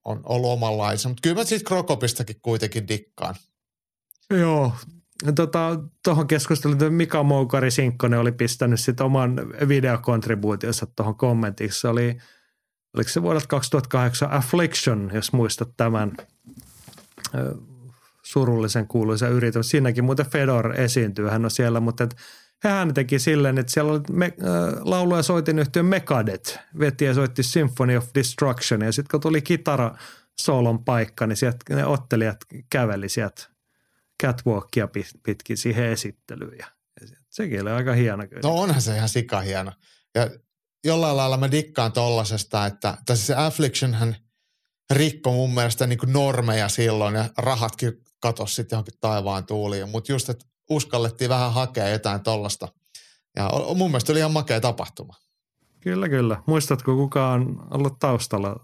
on 0.06 0.22
ollut 0.24 0.52
omanlaisen. 0.52 1.12
Mutta 1.12 1.22
kyllä 1.22 1.36
mä 1.36 1.44
siitä 1.44 1.68
Krokopistakin 1.68 2.42
kuitenkin 2.42 2.88
dikkaan. 2.88 3.36
Joo. 4.30 4.74
Tota, 5.36 5.80
tuohon 6.04 6.28
keskusteluun, 6.28 6.76
että 6.76 6.90
Mika 6.90 7.24
Moukari 7.24 7.72
Sinkkonen 7.72 8.20
oli 8.20 8.32
pistänyt 8.32 8.80
sit 8.80 9.02
oman 9.02 9.36
videokontribuutionsa 9.68 10.86
tuohon 10.86 11.16
kommentiksi. 11.16 11.80
Se 11.80 11.88
oli, 11.88 12.18
oliko 12.94 13.10
se 13.10 13.22
vuodelta 13.22 13.48
2008 13.48 14.32
Affliction, 14.32 15.12
jos 15.14 15.34
muistat 15.34 15.70
tämän 15.78 16.12
surullisen 18.24 18.88
kuuluisen 18.88 19.32
yrityksen. 19.32 19.64
Siinäkin 19.64 20.04
muuten 20.04 20.26
Fedor 20.26 20.80
esiintyy, 20.80 21.28
hän 21.28 21.46
on 21.46 21.52
siellä, 21.52 21.80
mutta 21.80 22.04
et, 22.04 22.16
hän 22.64 22.94
teki 22.94 23.20
silleen, 23.20 23.58
että 23.58 23.74
siellä 23.74 23.92
oli 23.92 24.02
me, 24.12 24.26
äh, 24.26 24.82
laulu- 24.82 25.16
ja 25.16 25.24
soitin 25.24 25.60
yhtiön 25.60 25.86
Megadeth, 25.86 26.60
veti 26.80 27.06
ja 27.06 27.14
soitti 27.14 27.44
Symphony 27.44 27.98
of 27.98 28.08
Destruction, 28.16 28.82
ja 28.82 28.92
sitten 28.92 29.12
kun 29.12 29.22
tuli 29.22 29.42
kitara 29.42 29.96
soolon 30.42 30.86
paikka, 30.86 31.28
niin 31.28 31.38
sieltä 31.38 31.76
ne 31.76 31.86
ottelijat 31.86 32.38
käveli 32.70 33.10
sieltä 33.10 33.44
catwalkia 34.24 34.86
pit- 34.86 35.20
pitkin 35.24 35.58
siihen 35.58 35.86
esittelyyn, 35.86 36.58
ja, 36.60 36.66
se- 37.06 37.16
sekin 37.30 37.62
oli 37.62 37.72
aika 37.72 37.94
hieno 37.94 38.28
kyllä. 38.28 38.42
No 38.44 38.56
onhan 38.56 38.82
se 38.82 38.96
ihan 38.96 39.10
sikahieno. 39.10 39.72
Ja 40.16 40.30
jollain 40.86 41.18
lailla 41.18 41.38
mä 41.38 41.52
dikkaan 41.52 41.92
tollasesta, 41.92 42.66
että 42.66 42.98
tai 43.06 43.16
siis 43.16 43.28
se 43.28 43.36
Affliction 43.36 43.94
hän 43.94 44.16
rikko 44.94 45.32
mun 45.32 45.54
mielestä 45.54 45.88
niin 45.88 46.00
normeja 46.08 46.70
silloin 46.70 47.16
ja 47.16 47.30
rahatkin 47.38 47.94
katosi 48.20 48.56
sitten 48.56 48.76
johonkin 48.78 48.94
taivaan 49.00 49.46
tuuliin. 49.46 49.90
Mutta 49.90 50.12
just, 50.12 50.30
että 50.30 50.46
uskallettiin 50.70 51.30
vähän 51.30 51.54
hakea 51.54 51.90
jotain 51.90 52.24
tollasta. 52.24 52.68
Ja 53.36 53.50
mun 53.76 53.92
mielestä 53.92 54.12
oli 54.12 54.20
ihan 54.20 54.32
makea 54.32 54.62
tapahtuma. 54.62 55.14
Kyllä, 55.80 56.10
kyllä. 56.10 56.44
Muistatko, 56.46 56.96
kuka 56.96 57.30
on 57.30 57.68
ollut 57.72 58.00
taustalla 58.00 58.56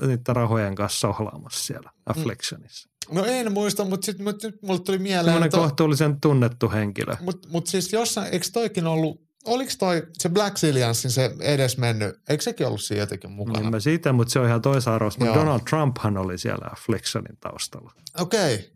niiden 0.00 0.36
rahojen 0.36 0.74
kanssa 0.74 1.00
sohlaamassa 1.00 1.64
siellä 1.64 1.90
Afflictionissa? 2.06 2.88
No 3.10 3.24
en 3.24 3.52
muista, 3.52 3.84
mutta 3.84 4.04
sitten 4.04 4.24
mut, 4.24 4.42
nyt 4.42 4.62
mulle 4.62 4.80
tuli 4.80 4.98
mieleen, 4.98 5.24
Sellainen 5.24 5.46
että 5.46 5.58
kohtuullisen 5.58 6.20
tunnettu 6.20 6.70
henkilö. 6.70 7.16
Mutta 7.20 7.48
mut 7.48 7.66
siis 7.66 7.92
jossain, 7.92 8.32
eikö 8.32 8.46
toikin 8.52 8.86
ollut 8.86 9.22
oliko 9.44 9.72
toi 9.78 10.02
se 10.12 10.28
Black 10.28 10.56
Zilliansin 10.56 11.10
se 11.10 11.34
edes 11.40 11.78
mennyt, 11.78 12.20
eikö 12.28 12.42
sekin 12.42 12.66
ollut 12.66 12.80
siinä 12.82 13.02
jotenkin 13.02 13.30
mukana? 13.30 13.60
Niin 13.60 13.70
mä 13.70 13.80
siitä, 13.80 14.12
mutta 14.12 14.32
se 14.32 14.38
on 14.38 14.46
ihan 14.46 14.62
toisarvoista. 14.62 15.24
Donald 15.24 15.60
Trumphan 15.70 16.16
oli 16.16 16.38
siellä 16.38 16.70
Flexionin 16.86 17.36
taustalla 17.40 17.92
Okei, 18.20 18.54
okay. 18.54 18.66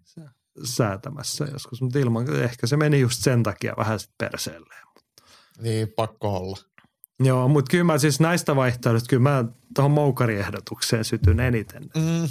Säätämässä 0.65 1.47
joskus, 1.53 1.83
mutta 1.83 1.99
ilman, 1.99 2.37
ehkä 2.37 2.67
se 2.67 2.77
meni 2.77 3.01
just 3.01 3.23
sen 3.23 3.43
takia 3.43 3.75
vähän 3.77 4.01
sitten 4.01 4.29
perseelleen. 4.29 4.87
niin 5.61 5.89
pakko 5.97 6.37
olla. 6.37 6.57
Joo, 7.21 7.49
mutta 7.49 7.71
kyllä 7.71 7.85
mä 7.85 7.99
siis 7.99 8.21
näistä 8.21 8.57
vaihtoehdoista, 8.57 9.09
kyllä 9.09 9.23
mä 9.23 9.45
tuohon 9.75 9.91
moukariehdotukseen 9.91 11.05
sytyn 11.05 11.41
eniten. 11.41 11.83
Mm. 11.83 12.29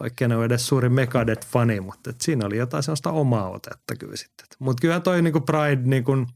Vaikka 0.00 0.24
en 0.24 0.32
ole 0.32 0.44
edes 0.44 0.66
suuri 0.66 0.88
Megadeth-fani, 0.88 1.80
mutta 1.80 2.10
et 2.10 2.20
siinä 2.20 2.46
oli 2.46 2.56
jotain 2.56 2.82
sellaista 2.82 3.10
omaa 3.10 3.50
otetta 3.50 3.96
kyllä 3.96 4.16
sitten. 4.16 4.46
Mutta 4.58 4.80
kyllä 4.80 5.00
toi 5.00 5.22
niinku 5.22 5.40
Pride 5.40 5.82
niinku 5.84 6.26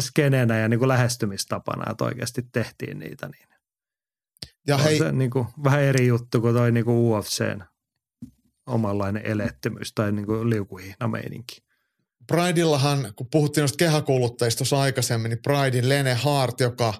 skenenä 0.00 0.58
ja 0.58 0.68
niinku 0.68 0.88
lähestymistapana, 0.88 1.90
että 1.90 2.04
oikeasti 2.04 2.42
tehtiin 2.52 2.98
niitä, 2.98 3.28
niin 3.28 3.48
Ja 4.66 4.78
hei, 4.78 4.98
se 4.98 5.12
niinku 5.12 5.46
vähän 5.64 5.82
eri 5.82 6.06
juttu 6.06 6.40
kuin 6.40 6.54
toi 6.54 6.72
niinku 6.72 7.12
UFCn 7.12 7.64
omanlainen 8.66 9.26
elettymys 9.26 9.92
tai 9.92 10.12
niinku 10.12 10.50
liukuhihna 10.50 11.08
meininki. 11.08 11.56
Prideillahan, 12.26 13.12
kun 13.16 13.26
puhuttiin 13.30 13.62
noista 13.62 13.76
kehäkuluttajista 13.76 14.58
tuossa 14.58 14.80
aikaisemmin, 14.80 15.30
niin 15.30 15.42
Pridein 15.42 15.88
Lene 15.88 16.14
Hart, 16.14 16.60
joka 16.60 16.94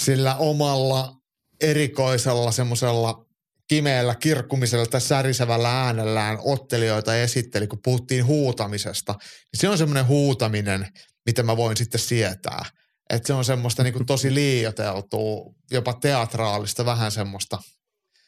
sillä 0.00 0.36
omalla 0.36 1.16
erikoisella 1.60 2.52
semmoisella 2.52 3.26
kimeällä 3.68 4.14
kirkkumisella 4.14 4.86
tai 4.86 5.00
särisevällä 5.00 5.82
äänellään 5.84 6.38
ottelijoita 6.44 7.16
esitteli, 7.16 7.66
kun 7.66 7.82
puhuttiin 7.84 8.26
huutamisesta. 8.26 9.12
Niin 9.18 9.60
se 9.60 9.68
on 9.68 9.78
semmoinen 9.78 10.06
huutaminen, 10.06 10.86
mitä 11.26 11.42
mä 11.42 11.56
voin 11.56 11.76
sitten 11.76 12.00
sietää. 12.00 12.64
Että 13.10 13.26
se 13.26 13.32
on 13.32 13.44
semmoista 13.44 13.82
niin 13.82 14.06
tosi 14.06 14.34
liioteltua, 14.34 15.54
jopa 15.70 15.92
teatraalista, 15.92 16.84
vähän 16.84 17.12
semmoista. 17.12 17.58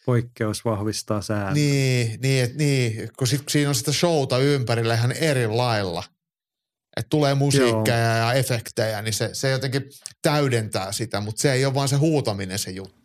Poikkeus 0.07 0.65
vahvistaa 0.65 1.23
sään. 1.23 1.55
Niin, 1.55 2.21
niin, 2.21 2.45
et, 2.45 2.55
niin 2.55 3.09
kun, 3.19 3.27
sit, 3.27 3.43
siinä 3.49 3.69
on 3.69 3.75
sitä 3.75 3.93
showta 3.93 4.39
ympärillä 4.39 4.95
ihan 4.95 5.13
eri 5.13 5.47
lailla. 5.47 6.05
Että 6.97 7.11
tulee 7.11 7.35
musiikkia 7.35 7.99
Joo. 7.99 8.17
ja 8.19 8.33
efektejä, 8.33 9.03
niin 9.03 9.15
se, 9.15 9.31
se 9.33 9.51
jotenkin 9.51 9.83
täydentää 10.23 10.93
sitä, 10.93 11.21
mutta 11.21 11.43
se 11.43 11.53
ei 11.53 11.65
ole 11.65 11.75
vaan 11.75 11.89
se 11.89 11.97
huutaminen 11.97 12.59
se 12.59 12.71
juttu. 12.71 13.01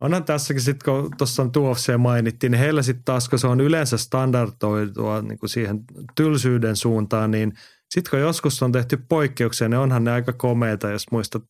Onhan 0.00 0.24
tässäkin 0.24 0.62
sitten, 0.62 0.92
kun 0.92 1.10
tuossa 1.18 1.42
on 1.42 1.50
UFC 1.56 1.96
mainittiin, 1.98 2.50
niin 2.50 2.60
heillä 2.60 2.82
sitten 2.82 3.04
taas, 3.04 3.28
kun 3.28 3.38
se 3.38 3.46
on 3.46 3.60
yleensä 3.60 3.96
standardoitua 3.96 5.22
niin 5.22 5.38
kuin 5.38 5.50
siihen 5.50 5.84
tylsyyden 6.14 6.76
suuntaan, 6.76 7.30
niin 7.30 7.52
sitten 7.90 8.10
kun 8.10 8.20
joskus 8.20 8.62
on 8.62 8.72
tehty 8.72 8.96
poikkeuksia, 8.96 9.68
niin 9.68 9.78
onhan 9.78 10.04
ne 10.04 10.10
aika 10.10 10.32
komeita, 10.32 10.90
jos 10.90 11.10
muistat 11.10 11.42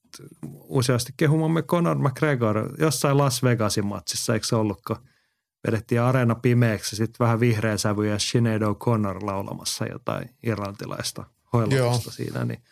useasti 0.64 1.12
kehumamme 1.16 1.62
Conor 1.62 1.98
McGregor 1.98 2.72
jossain 2.78 3.18
Las 3.18 3.42
Vegasin 3.42 3.86
matsissa, 3.86 4.34
eikö 4.34 4.46
se 4.46 4.56
ollut, 4.56 4.80
kun 4.86 4.96
vedettiin 5.66 6.00
areena 6.00 6.34
pimeäksi, 6.34 6.96
sitten 6.96 7.24
vähän 7.24 7.40
vihreä 7.40 7.76
sävy 7.76 8.08
ja 8.08 8.18
Sinead 8.18 8.62
O'Connor 8.62 9.24
laulamassa 9.26 9.86
jotain 9.86 10.30
irlantilaista 10.42 11.24
hoilotusta 11.52 12.10
siinä, 12.12 12.44
niin 12.44 12.62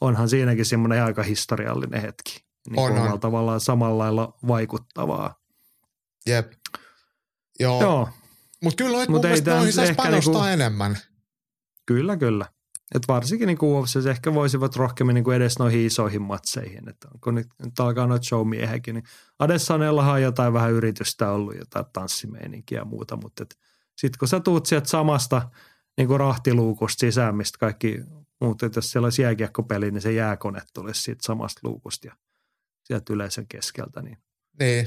onhan 0.00 0.28
siinäkin 0.28 0.64
semmoinen 0.64 1.04
aika 1.04 1.22
historiallinen 1.22 2.00
hetki. 2.02 2.44
Niin 2.70 2.78
On, 2.78 2.98
on, 3.12 3.20
tavallaan 3.20 3.60
samalla 3.60 3.98
lailla 3.98 4.34
vaikuttavaa. 4.48 5.34
Jep. 6.26 6.52
Joo. 7.60 7.82
Joo, 7.82 8.08
Mutta 8.62 8.84
kyllä 8.84 8.96
noit 8.96 9.08
Mut 9.08 9.16
mun 9.22 9.26
ei 9.26 9.30
mielestä 9.30 9.54
noihin 9.54 9.72
saisi 9.72 9.90
ehkä 9.90 10.02
panostaa 10.02 10.32
niinku- 10.32 10.46
enemmän. 10.48 10.98
kyllä, 11.86 12.16
kyllä. 12.16 12.46
Et 12.94 13.02
varsinkin 13.08 13.46
niin 13.46 13.58
UFC 13.62 14.06
ehkä 14.06 14.34
voisivat 14.34 14.76
rohkeammin 14.76 15.14
niin 15.14 15.32
edes 15.32 15.58
noihin 15.58 15.86
isoihin 15.86 16.22
matseihin. 16.22 16.88
Että 16.88 17.08
kun 17.20 17.34
nyt, 17.34 17.46
nyt 17.64 17.80
alkaa 17.80 18.06
noita 18.06 18.26
showmiehekin, 18.26 18.94
niin 18.94 19.04
Adessanellahan 19.38 20.14
on 20.14 20.22
jotain 20.22 20.52
vähän 20.52 20.72
yritystä 20.72 21.30
ollut, 21.30 21.56
jotain 21.56 21.84
tanssimeininkiä 21.92 22.78
ja 22.78 22.84
muuta, 22.84 23.16
mutta 23.16 23.44
sitten 23.96 24.18
kun 24.18 24.28
sä 24.28 24.40
tuut 24.40 24.66
sieltä 24.66 24.88
samasta 24.88 25.50
niin 25.96 26.08
kuin 26.08 26.20
rahtiluukusta 26.20 27.00
sisään, 27.00 27.36
mistä 27.36 27.58
kaikki 27.58 28.00
muut, 28.40 28.62
että 28.62 28.78
jos 28.78 28.90
siellä 28.92 29.06
olisi 29.06 29.22
jääkiekkopeli, 29.22 29.90
niin 29.90 30.02
se 30.02 30.12
jääkone 30.12 30.62
tulisi 30.74 31.02
siitä 31.02 31.26
samasta 31.26 31.60
luukusta 31.64 32.06
ja 32.06 32.16
sieltä 32.84 33.12
yleisön 33.12 33.46
keskeltä. 33.48 34.02
Niin. 34.02 34.18
Niin, 34.60 34.86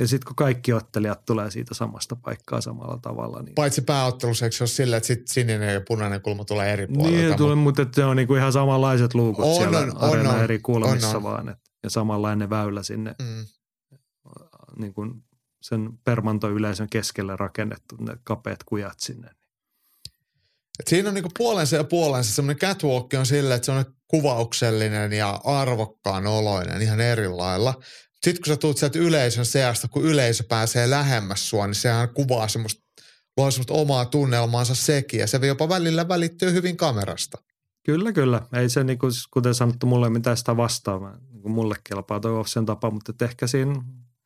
Ja 0.00 0.08
sitten 0.08 0.26
kun 0.26 0.36
kaikki 0.36 0.72
ottelijat 0.72 1.24
tulee 1.24 1.50
siitä 1.50 1.74
samasta 1.74 2.16
paikkaa 2.16 2.60
samalla 2.60 2.98
tavalla, 3.02 3.42
niin 3.42 3.54
paitsi 3.54 3.82
pääottelussa, 3.82 4.44
eikö 4.46 4.56
se 4.56 4.62
ole 4.62 4.68
sillä, 4.68 4.96
että 4.96 5.06
sit 5.06 5.28
sininen 5.28 5.74
ja 5.74 5.80
punainen 5.88 6.20
kulma 6.20 6.44
tulee 6.44 6.72
eri 6.72 6.86
puolelta. 6.86 7.16
Niin, 7.16 7.36
tulee, 7.36 7.54
mutta 7.56 7.86
ne 7.96 8.04
on 8.04 8.16
niinku 8.16 8.34
ihan 8.34 8.52
samanlaiset 8.52 9.14
luukut 9.14 9.44
On, 9.44 9.54
siellä 9.54 9.78
on, 9.78 9.96
on, 9.96 10.26
on. 10.26 10.40
eri 10.44 10.58
kulmissa 10.58 11.08
On, 11.08 11.16
on. 11.16 11.22
vaan. 11.22 11.48
Et, 11.48 11.58
ja 11.82 11.90
samanlainen 11.90 12.50
väylä 12.50 12.82
sinne 12.82 13.14
Mm. 13.22 13.44
niin 14.78 14.94
kuin 14.94 15.24
sen 15.62 15.90
permantoyleisön 16.04 16.88
keskelle 16.90 17.36
rakennettu, 17.36 17.96
ne 17.96 18.16
kapeat 18.24 18.64
kujat 18.64 19.00
sinne. 19.00 19.30
Et 20.80 20.86
siinä 20.88 21.08
on 21.08 21.14
niinku 21.14 21.30
puolensa 21.38 21.76
ja 21.76 21.84
puolensa. 21.84 22.32
Semmoinen 22.34 22.58
catwalk 22.60 23.14
on 23.18 23.26
silleen, 23.26 23.56
että 23.56 23.66
se 23.66 23.72
on 23.72 23.84
kuvauksellinen 24.08 25.12
ja 25.12 25.40
arvokkaan 25.44 26.26
oloinen 26.26 26.82
ihan 26.82 27.00
eri 27.00 27.28
lailla. 27.28 27.74
Sitten 28.24 28.42
kun 28.42 28.52
sä 28.52 28.56
tuut 28.56 28.78
sieltä 28.78 28.98
yleisön 28.98 29.46
seasta, 29.46 29.88
kun 29.88 30.04
yleisö 30.04 30.44
pääsee 30.48 30.90
lähemmäs 30.90 31.50
sua, 31.50 31.66
niin 31.66 31.74
sehän 31.74 32.08
kuvaa 32.08 32.48
semmoista, 32.48 32.82
luo 33.36 33.50
semmoista 33.50 33.74
omaa 33.74 34.04
tunnelmaansa 34.04 34.74
sekin. 34.74 35.20
Ja 35.20 35.26
se 35.26 35.46
jopa 35.46 35.68
välillä 35.68 36.08
välittyy 36.08 36.52
hyvin 36.52 36.76
kamerasta. 36.76 37.38
Kyllä, 37.86 38.12
kyllä. 38.12 38.42
Ei 38.52 38.68
se, 38.68 38.84
niin 38.84 38.98
kuin, 38.98 39.12
kuten 39.30 39.54
sanottu, 39.54 39.86
mulle 39.86 40.10
mitään 40.10 40.36
sitä 40.36 40.56
vastaa. 40.56 41.00
Mä, 41.00 41.18
niin 41.32 41.42
kuin 41.42 41.52
mulle 41.52 41.76
kelpaa 41.84 42.20
toi 42.20 42.48
sen 42.48 42.66
tapa, 42.66 42.90
mutta 42.90 43.24
ehkä 43.24 43.46
siinä 43.46 43.82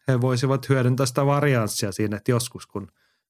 he 0.08 0.20
voisivat 0.20 0.68
hyödyntää 0.68 1.06
sitä 1.06 1.26
varianssia 1.26 1.92
siinä, 1.92 2.16
että 2.16 2.31
joskus 2.31 2.66
kun 2.66 2.89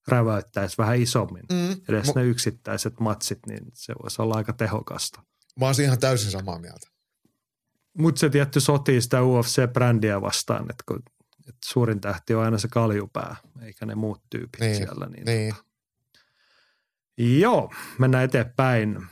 räväyttäisi 0.08 0.78
vähän 0.78 1.00
isommin, 1.02 1.42
Mm. 1.52 1.76
edes 1.88 2.06
Mu- 2.08 2.12
ne 2.14 2.24
yksittäiset 2.24 3.00
matsit, 3.00 3.38
niin 3.46 3.66
se 3.74 3.92
voisi 4.02 4.22
olla 4.22 4.34
aika 4.34 4.52
tehokasta. 4.52 5.22
Mä 5.60 5.66
oon 5.66 5.74
ihan 5.80 5.98
täysin 5.98 6.30
samaa 6.30 6.58
mieltä. 6.58 6.93
Mutta 7.98 8.18
se 8.18 8.30
tietty 8.30 8.60
sotii 8.60 9.00
sitä 9.00 9.20
UFC-brändiä 9.20 10.20
vastaan, 10.20 10.62
että, 10.62 10.84
kun, 10.88 11.02
että 11.38 11.60
suurin 11.64 12.00
tähti 12.00 12.34
on 12.34 12.44
aina 12.44 12.58
se 12.58 12.68
kaljupää, 12.68 13.36
eikä 13.62 13.86
ne 13.86 13.94
muut 13.94 14.22
tyypit 14.30 14.60
Niin, 14.60 14.76
siellä. 14.76 15.06
Niin, 15.06 15.24
Niin. 15.24 15.54
Joo, 17.40 17.70
mennään 17.98 18.24
eteenpäin. 18.24 19.06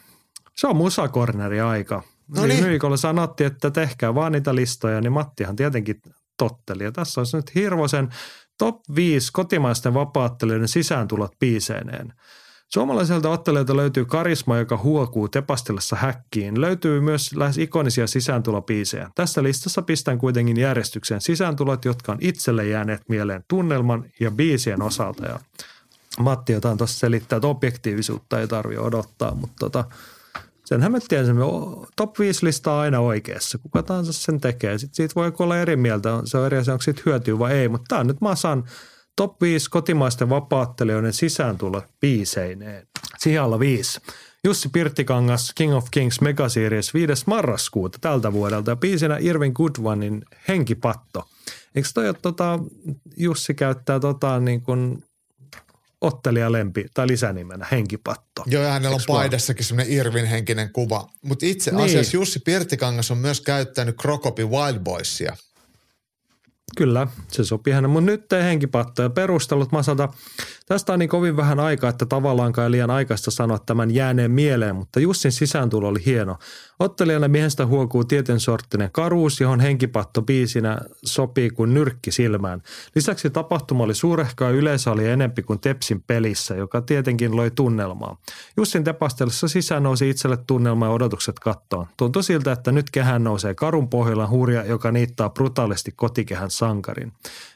Se 0.56 0.66
on 0.66 0.76
musakorneri 0.76 1.60
aika. 1.60 2.02
No 2.36 2.46
niin. 2.46 2.64
Viikolla 2.64 2.96
sanottiin, 2.96 3.46
että 3.46 3.70
tehkää 3.70 4.14
vaan 4.14 4.32
niitä 4.32 4.54
listoja, 4.54 5.00
niin 5.00 5.12
Mattihan 5.12 5.56
tietenkin 5.56 6.02
totteli. 6.38 6.84
Ja 6.84 6.92
tässä 6.92 7.20
on 7.20 7.26
nyt 7.32 7.54
Hirvosen 7.54 8.08
top 8.58 8.80
5 8.94 9.32
kotimaisten 9.32 9.94
vapaattelijoiden 9.94 10.68
sisääntulot 10.68 11.32
biiseineen. 11.40 12.12
Suomalaiselta 12.74 13.30
ottelijoilta 13.30 13.76
löytyy 13.76 14.04
karisma, 14.04 14.58
joka 14.58 14.76
huokuu 14.76 15.28
tepastellessa 15.28 15.96
häkkiin. 15.96 16.60
Löytyy 16.60 17.00
myös 17.00 17.34
lähes 17.36 17.58
ikonisia 17.58 18.06
sisääntulobiisejä. 18.06 19.10
Tässä 19.14 19.42
listassa 19.42 19.82
pistän 19.82 20.18
kuitenkin 20.18 20.60
järjestykseen 20.60 21.20
sisääntulot, 21.20 21.84
jotka 21.84 22.12
on 22.12 22.18
itselle 22.20 22.66
jääneet 22.66 23.08
mieleen 23.08 23.44
tunnelman 23.48 24.04
ja 24.20 24.30
biisien 24.30 24.82
osalta. 24.82 25.26
Ja 25.26 25.40
Matti 26.18 26.52
jotain 26.52 26.78
tuossa 26.78 26.98
selittää, 26.98 27.36
että 27.36 27.48
objektiivisuutta 27.48 28.40
ei 28.40 28.48
tarvitse 28.48 28.80
odottaa, 28.80 29.34
mutta 29.34 29.56
tota, 29.60 29.84
senhän 30.64 30.92
me 30.92 30.98
tiedämme, 31.08 31.44
top 31.96 32.18
5 32.18 32.46
lista 32.46 32.72
on 32.72 32.78
aina 32.78 33.00
oikeassa. 33.00 33.58
Kuka 33.58 33.82
tahansa 33.82 34.12
sen 34.12 34.40
tekee. 34.40 34.78
Sitten 34.78 34.94
siitä 34.94 35.14
voi 35.14 35.32
olla 35.38 35.58
eri 35.58 35.76
mieltä, 35.76 36.20
se 36.24 36.38
on 36.38 36.46
eri 36.46 36.58
asia, 36.58 36.74
onko 36.74 36.82
siitä 36.82 37.02
hyötyä 37.06 37.38
vai 37.38 37.52
ei, 37.52 37.68
mutta 37.68 37.84
tämä 37.88 38.00
on 38.00 38.06
nyt 38.06 38.20
Masan 38.20 38.64
top 39.16 39.42
5 39.42 39.70
kotimaisten 39.70 40.28
vapaattelijoiden 40.28 41.12
sisääntulo 41.12 41.82
biiseineen. 42.00 42.86
Sijalla 43.18 43.58
5. 43.58 44.00
Jussi 44.44 44.68
Pirttikangas, 44.68 45.52
King 45.54 45.74
of 45.74 45.86
Kings 45.90 46.20
Mega 46.20 46.48
Series 46.48 46.94
5. 46.94 47.12
marraskuuta 47.26 47.98
tältä 48.00 48.32
vuodelta 48.32 48.70
ja 48.70 48.76
biisinä 48.76 49.16
Irvin 49.20 49.52
Goodwanin 49.54 50.22
Henkipatto. 50.48 51.28
Eikö 51.74 51.88
toi 51.94 52.08
ole 52.08 52.16
tota, 52.22 52.58
Jussi 53.16 53.54
käyttää 53.54 54.00
tota 54.00 54.40
niin 54.40 54.62
kuin 54.62 55.04
ottelijalempi 56.00 56.86
tai 56.94 57.08
lisänimenä 57.08 57.66
Henkipatto. 57.72 58.42
Joo, 58.46 58.62
ja 58.62 58.72
hänellä 58.72 58.94
on 58.94 59.00
paidassakin 59.06 59.64
semmoinen 59.64 59.92
Irvin 59.92 60.26
henkinen 60.26 60.72
kuva. 60.72 61.08
Mutta 61.22 61.46
itse 61.46 61.70
Niin. 61.70 61.84
asiassa 61.84 62.16
Jussi 62.16 62.38
Pirttikangas 62.38 63.10
on 63.10 63.18
myös 63.18 63.40
käyttänyt 63.40 63.96
Krokopi 64.02 64.44
Wild 64.44 64.78
Boysia. 64.80 65.36
Kyllä, 66.76 67.06
se 67.28 67.44
sopii 67.44 67.72
hänen, 67.72 67.90
mutta 67.90 68.10
nyt 68.10 68.32
ei 68.32 68.42
henkipatto 68.42 69.02
ja 69.02 69.10
perustelut 69.10 69.72
Masalta. 69.72 70.08
Tästä 70.72 70.92
on 70.92 70.98
niin 70.98 71.08
kovin 71.08 71.36
vähän 71.36 71.60
aikaa, 71.60 71.90
että 71.90 72.06
tavallaankaan 72.06 72.70
liian 72.70 72.90
aikaista 72.90 73.30
sanoa 73.30 73.58
tämän 73.58 73.90
jääneen 73.90 74.30
mieleen, 74.30 74.76
mutta 74.76 75.00
Jussin 75.00 75.32
sisääntulo 75.32 75.88
oli 75.88 76.02
hieno. 76.06 76.38
Ottelijalle 76.78 77.28
miehestä 77.28 77.66
huokuu 77.66 78.04
tietyn 78.04 78.40
sorttinen 78.40 78.90
karuus, 78.92 79.40
johon 79.40 79.60
henkipatto 79.60 80.22
biisinä 80.22 80.78
sopii 81.04 81.50
kuin 81.50 81.74
nyrkki 81.74 82.12
silmään. 82.12 82.62
Lisäksi 82.94 83.30
tapahtuma 83.30 83.84
oli 83.84 83.94
suurehkaa 83.94 84.50
yleisö 84.50 84.90
oli 84.90 85.08
enempi 85.08 85.42
kuin 85.42 85.60
Tepsin 85.60 86.02
pelissä, 86.06 86.54
joka 86.54 86.80
tietenkin 86.80 87.36
loi 87.36 87.50
tunnelmaa. 87.50 88.16
Jussin 88.56 88.84
tepastellessa 88.84 89.48
sisään 89.48 89.82
nousi 89.82 90.10
itselle 90.10 90.36
tunnelma 90.46 90.86
ja 90.86 90.92
odotukset 90.92 91.38
kattoon. 91.38 91.86
Tuntui 91.96 92.22
siltä, 92.22 92.52
että 92.52 92.72
nyt 92.72 92.90
kehään 92.90 93.24
nousee 93.24 93.54
karun 93.54 93.88
pohjalla 93.88 94.28
hurja, 94.28 94.64
joka 94.64 94.92
niittaa 94.92 95.30
brutaalisti 95.30 95.92
kotikehän 95.96 96.50
sankarin. 96.50 97.12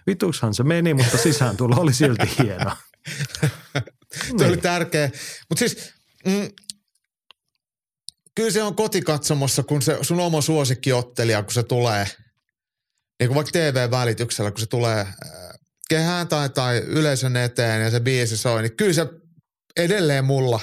Vitukshan 0.07 0.55
se 0.55 0.62
meni, 0.62 0.94
mutta 0.94 1.18
sisääntulo 1.18 1.76
oli 1.76 1.94
silti 1.94 2.31
hieno. 2.39 2.70
Se 4.39 4.47
oli 4.47 4.57
tärkeä. 4.57 5.10
Mutta 5.49 5.59
siis 5.59 5.93
mm, 6.26 6.51
kyllä 8.35 8.51
se 8.51 8.62
on 8.62 8.76
kotikatsomossa, 8.76 9.62
kun 9.62 9.83
se 9.83 9.99
sun 10.02 10.20
oma 10.20 10.41
suosikkiottelija, 10.41 11.43
kun 11.43 11.52
se 11.52 11.62
tulee, 11.62 12.05
niin 13.20 13.28
kuin 13.28 13.35
vaikka 13.35 13.52
TV-välityksellä, 13.52 14.51
kun 14.51 14.60
se 14.60 14.67
tulee 14.67 15.01
äh, 15.01 15.15
kehään 15.89 16.28
tai, 16.28 16.49
tai 16.49 16.78
yleisön 16.78 17.36
eteen 17.36 17.83
ja 17.83 17.91
se 17.91 18.01
biisi 18.01 18.36
soi, 18.36 18.62
niin 18.62 18.76
kyllä 18.76 18.93
se 18.93 19.07
edelleen 19.76 20.25
mulla, 20.25 20.60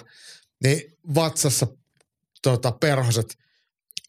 niin 0.63 0.81
vatsassa 1.15 1.67
tota, 2.41 2.72
perhoset 2.72 3.38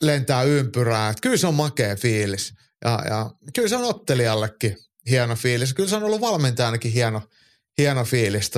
lentää 0.00 0.42
ympyrää. 0.42 1.10
Et 1.10 1.20
kyllä 1.20 1.36
se 1.36 1.46
on 1.46 1.54
makea 1.54 1.96
fiilis. 1.96 2.54
Ja, 2.84 3.02
ja 3.10 3.30
kyllä 3.54 3.68
se 3.68 3.76
on 3.76 3.84
ottelijallekin 3.84 4.76
hieno 5.10 5.34
fiilis. 5.36 5.74
Kyllä 5.74 5.88
se 5.88 5.96
on 5.96 6.04
ollut 6.04 6.20
valmentajanakin 6.20 6.92
hieno, 6.92 7.22
hieno 7.78 8.04
fiilis 8.04 8.50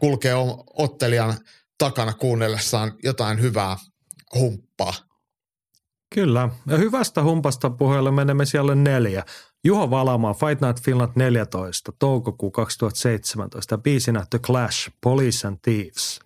kulkee 0.00 0.34
ottelijan 0.74 1.34
takana 1.78 2.12
kuunnellessaan 2.12 2.92
jotain 3.02 3.40
hyvää 3.40 3.76
humppaa. 4.34 4.94
Kyllä. 6.14 6.48
Ja 6.66 6.76
hyvästä 6.76 7.22
humpasta 7.22 7.70
puheelle 7.70 8.10
menemme 8.10 8.46
siellä 8.46 8.74
neljä. 8.74 9.24
Juho 9.64 9.90
Valamaa, 9.90 10.34
Fight 10.34 10.60
Night 10.60 10.84
Finland 10.84 11.12
14, 11.14 11.92
toukokuu 11.98 12.50
2017, 12.50 13.78
biisinä 13.78 14.26
The 14.30 14.38
Clash, 14.38 14.90
Police 15.00 15.48
and 15.48 15.58
Thieves. 15.62 16.20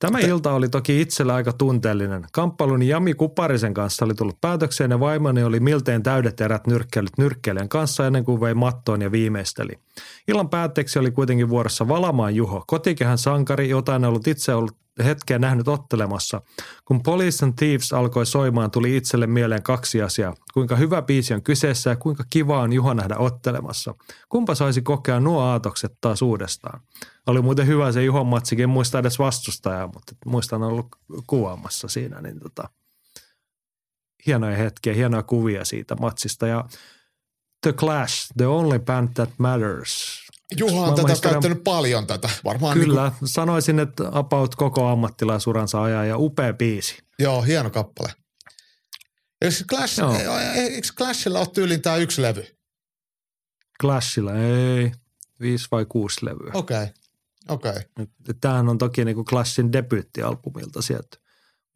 Tämä 0.00 0.18
Te- 0.18 0.26
ilta 0.26 0.52
oli 0.52 0.68
toki 0.68 1.00
itsellä 1.00 1.34
aika 1.34 1.52
tunteellinen. 1.52 2.26
Kamppailuni 2.32 2.88
Jami 2.88 3.14
Kuparisen 3.14 3.74
kanssa 3.74 4.04
oli 4.04 4.14
tullut 4.14 4.40
päätökseen 4.40 4.90
ja 4.90 5.00
vaimoni 5.00 5.44
oli 5.44 5.60
miltein 5.60 6.02
täydet 6.02 6.40
erät 6.40 6.66
nyrkkeilyt 6.66 7.18
nyrkkeilijän 7.18 7.68
kanssa 7.68 8.06
ennen 8.06 8.24
kuin 8.24 8.40
vei 8.40 8.54
mattoon 8.54 9.02
ja 9.02 9.12
viimeisteli. 9.12 9.72
Illan 10.28 10.48
päätteeksi 10.48 10.98
oli 10.98 11.10
kuitenkin 11.10 11.48
vuorossa 11.48 11.88
Valamaan 11.88 12.34
Juho, 12.34 12.64
kotikehän 12.66 13.18
sankari, 13.18 13.68
jota 13.68 13.96
en 13.96 14.04
ollut 14.04 14.26
itse 14.26 14.54
ollut 14.54 14.76
hetkeä 15.04 15.38
nähnyt 15.38 15.68
ottelemassa. 15.68 16.42
Kun 16.84 17.02
Police 17.02 17.44
and 17.44 17.54
Thieves 17.56 17.92
alkoi 17.92 18.26
soimaan, 18.26 18.70
tuli 18.70 18.96
itselle 18.96 19.26
mieleen 19.26 19.62
kaksi 19.62 20.02
asiaa. 20.02 20.34
Kuinka 20.54 20.76
hyvä 20.76 21.02
biisi 21.02 21.34
on 21.34 21.42
kyseessä 21.42 21.90
ja 21.90 21.96
kuinka 21.96 22.24
kiva 22.30 22.60
on 22.60 22.72
Juha 22.72 22.94
nähdä 22.94 23.16
ottelemassa. 23.16 23.94
Kumpa 24.28 24.54
saisi 24.54 24.82
kokea 24.82 25.20
nuo 25.20 25.40
aatokset 25.40 25.92
taas 26.00 26.22
uudestaan. 26.22 26.80
Oli 27.26 27.42
muuten 27.42 27.66
hyvä 27.66 27.92
se 27.92 28.04
Juhon 28.04 28.26
matsikin, 28.26 28.68
muista 28.68 28.98
edes 28.98 29.18
vastustajaa, 29.18 29.86
mutta 29.86 30.12
muistan 30.26 30.62
ollut 30.62 30.88
kuvaamassa 31.26 31.88
siinä. 31.88 32.20
Niin 32.20 32.40
tota, 32.40 32.68
hienoja 34.26 34.56
hetkiä, 34.56 34.94
hienoja 34.94 35.22
kuvia 35.22 35.64
siitä 35.64 35.94
matsista 35.94 36.46
ja 36.46 36.64
The 37.62 37.72
Clash, 37.72 38.32
the 38.36 38.46
only 38.46 38.78
band 38.78 39.08
that 39.14 39.30
matters. 39.38 40.20
Juha 40.56 40.86
on 40.86 40.94
tätä 40.94 41.14
käyttänyt 41.22 41.64
paljon 41.64 42.06
tätä. 42.06 42.30
Varmaan 42.44 42.78
Kyllä, 42.78 43.02
niin 43.02 43.18
kuin... 43.18 43.28
sanoisin, 43.28 43.78
että 43.78 44.04
about 44.12 44.54
koko 44.54 44.88
ammattilaisuransa 44.88 45.82
ajan 45.82 46.08
ja 46.08 46.18
upea 46.18 46.52
biisi. 46.52 46.98
Joo, 47.18 47.42
hieno 47.42 47.70
kappale. 47.70 48.12
Eikö, 49.40 49.56
Clash, 49.68 50.00
eikö 50.54 50.88
Clashilla 50.96 51.38
ole 51.38 51.46
tyyliin 51.46 51.82
tämä 51.82 51.96
yksi 51.96 52.22
levy? 52.22 52.46
Clashilla 53.80 54.34
ei, 54.34 54.92
viisi 55.40 55.68
vai 55.70 55.86
kuusi 55.88 56.26
levyä. 56.26 56.50
Okei, 56.54 56.82
okay. 56.82 56.88
okei. 57.48 57.70
Okay. 57.70 58.06
Tämähän 58.40 58.68
on 58.68 58.78
toki 58.78 59.04
niin 59.04 59.14
kuin 59.14 59.24
Clashin 59.24 59.72
debyyttialbumilta 59.72 60.82
sieltä 60.82 61.16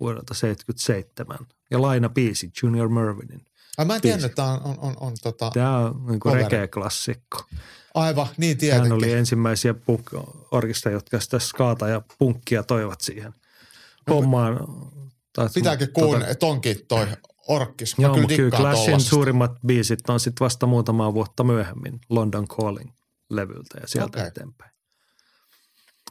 vuodelta 0.01 0.35
77. 0.35 1.39
Ja 1.71 1.83
laina 1.83 2.09
biisi 2.09 2.51
Junior 2.63 2.89
Mervinin. 2.89 3.47
Ai 3.79 3.85
mä 3.85 3.95
en 3.95 4.01
tiennyt, 4.01 4.25
että 4.25 4.37
tämä 4.37 4.53
on, 4.53 4.61
on, 4.65 4.79
on, 4.79 4.97
on 5.01 5.13
tota 5.23 5.51
Tämä 5.55 5.79
on 5.79 6.07
niin 6.07 6.21
kuin 6.21 6.35
reggae-klassikko. 6.35 7.45
Aivan, 7.95 8.27
niin 8.37 8.59
tietenkin. 8.59 8.91
Hän 8.91 8.99
oli 8.99 9.13
ensimmäisiä 9.13 9.73
punk- 9.73 10.91
jotka 10.93 11.21
sitä 11.21 11.39
skaata 11.39 11.89
ja 11.89 12.03
punkkia 12.19 12.63
toivat 12.63 13.01
siihen 13.01 13.35
no, 14.07 14.15
hommaan. 14.15 14.61
Pitääkin 15.55 15.93
kuun, 15.93 16.21
tota, 16.21 16.35
tonkin 16.35 16.77
toi 16.89 17.07
orkkis. 17.49 17.99
Mä 17.99 18.03
joo, 18.03 18.15
kyllä, 18.15 18.29
kyllä 18.29 18.51
Clashin 18.51 19.01
suurimmat 19.01 19.53
biisit 19.67 20.11
on 20.11 20.21
sitten 20.21 20.45
vasta 20.45 20.67
muutamaa 20.67 21.15
vuotta 21.15 21.45
myöhemmin 21.45 22.01
London 22.11 22.49
Calling-levyltä 22.49 23.81
ja 23.81 23.87
sieltä 23.87 24.19
okay. 24.19 24.29
eteenpäin. 24.29 24.71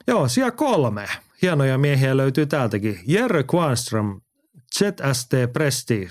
Joo, 0.06 0.28
siellä 0.28 0.50
kolme. 0.50 1.08
Hienoja 1.42 1.78
miehiä 1.78 2.16
löytyy 2.16 2.46
täältäkin. 2.46 3.00
Jerry 3.06 3.44
Quanström, 3.54 4.20
ZST 4.78 5.32
Prestige, 5.52 6.10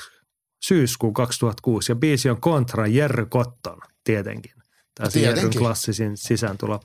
syyskuu 0.64 1.14
2006 1.14 1.92
ja 1.92 1.96
biisi 1.96 2.30
on 2.30 2.42
kontra 2.42 2.88
Jerry 2.88 3.26
Cotton 3.26 3.80
tietenkin. 4.04 4.63
Tämä 4.96 5.10
Jerryn 5.16 5.50
klassisin 5.58 6.18
sisääntulo. 6.18 6.80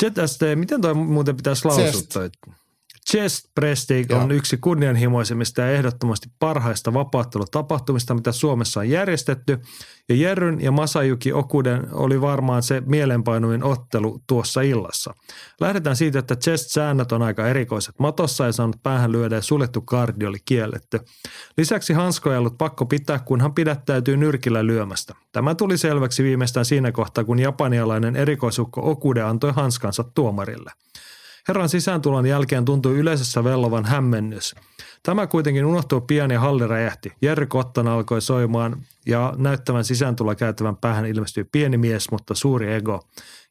ZST, 0.00 0.40
miten 0.54 0.80
toi 0.80 0.94
muuten 0.94 1.36
pitäisi 1.36 1.64
lausua 1.64 2.02
toi? 2.12 2.30
Chest 3.08 3.44
Prestige 3.54 4.14
on 4.14 4.30
yksi 4.30 4.56
kunnianhimoisimmista 4.56 5.60
ja 5.60 5.70
ehdottomasti 5.70 6.28
parhaista 6.38 6.94
vapauttelutapahtumista, 6.94 8.14
mitä 8.14 8.32
Suomessa 8.32 8.80
on 8.80 8.88
järjestetty. 8.88 9.58
Ja 10.08 10.14
Jerryn 10.14 10.60
ja 10.60 10.72
Masayuki 10.72 11.32
Okuden 11.32 11.86
oli 11.92 12.20
varmaan 12.20 12.62
se 12.62 12.82
mielenpainuin 12.86 13.64
ottelu 13.64 14.22
tuossa 14.26 14.60
illassa. 14.60 15.14
Lähdetään 15.60 15.96
siitä, 15.96 16.18
että 16.18 16.36
chest-säännöt 16.36 17.12
on 17.12 17.22
aika 17.22 17.48
erikoiset. 17.48 17.94
Matossa 17.98 18.46
ei 18.46 18.52
saanut 18.52 18.82
päähän 18.82 19.12
lyödä 19.12 19.34
ja 19.34 19.42
suljettu 19.42 19.80
kardi 19.80 20.26
oli 20.26 20.38
kielletty. 20.44 21.00
Lisäksi 21.56 21.92
hanskoja 21.92 22.34
ei 22.34 22.38
ollut 22.38 22.58
pakko 22.58 22.86
pitää, 22.86 23.18
kunhan 23.18 23.54
pidättäytyy 23.54 24.16
nyrkillä 24.16 24.66
lyömästä. 24.66 25.14
Tämä 25.32 25.54
tuli 25.54 25.78
selväksi 25.78 26.22
viimeistään 26.22 26.66
siinä 26.66 26.92
kohtaa, 26.92 27.24
kun 27.24 27.38
japanialainen 27.38 28.16
erikoisukko 28.16 28.90
Okude 28.90 29.22
antoi 29.22 29.52
hanskansa 29.52 30.04
tuomarille. 30.04 30.70
Herran 31.50 31.68
sisääntulon 31.68 32.26
jälkeen 32.26 32.64
tuntui 32.64 32.98
yleisössä 32.98 33.44
vellovan 33.44 33.84
hämmennys. 33.84 34.54
Tämä 35.02 35.26
kuitenkin 35.26 35.64
unohtui 35.64 36.00
pian 36.00 36.30
ja 36.30 36.40
halli 36.40 36.66
räjähti. 36.66 37.12
Jerry 37.22 37.46
Kottan 37.46 37.88
alkoi 37.88 38.22
soimaan 38.22 38.76
ja 39.06 39.34
näyttävän 39.36 39.84
sisääntuloa 39.84 40.34
käyttävän 40.34 40.76
päähän 40.76 41.06
ilmestyi 41.06 41.44
pieni 41.44 41.76
mies, 41.76 42.10
mutta 42.10 42.34
suuri 42.34 42.74
ego. 42.74 43.02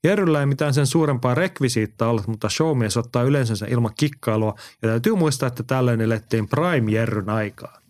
Jerryllä 0.03 0.39
ei 0.39 0.45
mitään 0.45 0.73
sen 0.73 0.87
suurempaa 0.87 1.35
rekvisiittaa 1.35 2.09
ollut, 2.09 2.27
mutta 2.27 2.49
showmies 2.49 2.97
ottaa 2.97 3.23
yleensä 3.23 3.65
ilman 3.69 3.93
kikkailua 3.99 4.55
ja 4.81 4.89
täytyy 4.89 5.15
muistaa, 5.15 5.47
että 5.47 5.63
tällöin 5.63 6.01
elettiin 6.01 6.47
Prime 6.47 6.91
Jerryn 6.91 7.29
aikaa. 7.29 7.81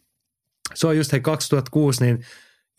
Se 0.74 0.88
on 0.88 0.98
just 0.98 1.12
hei 1.12 1.22
2006, 1.22 2.04
niin 2.04 2.26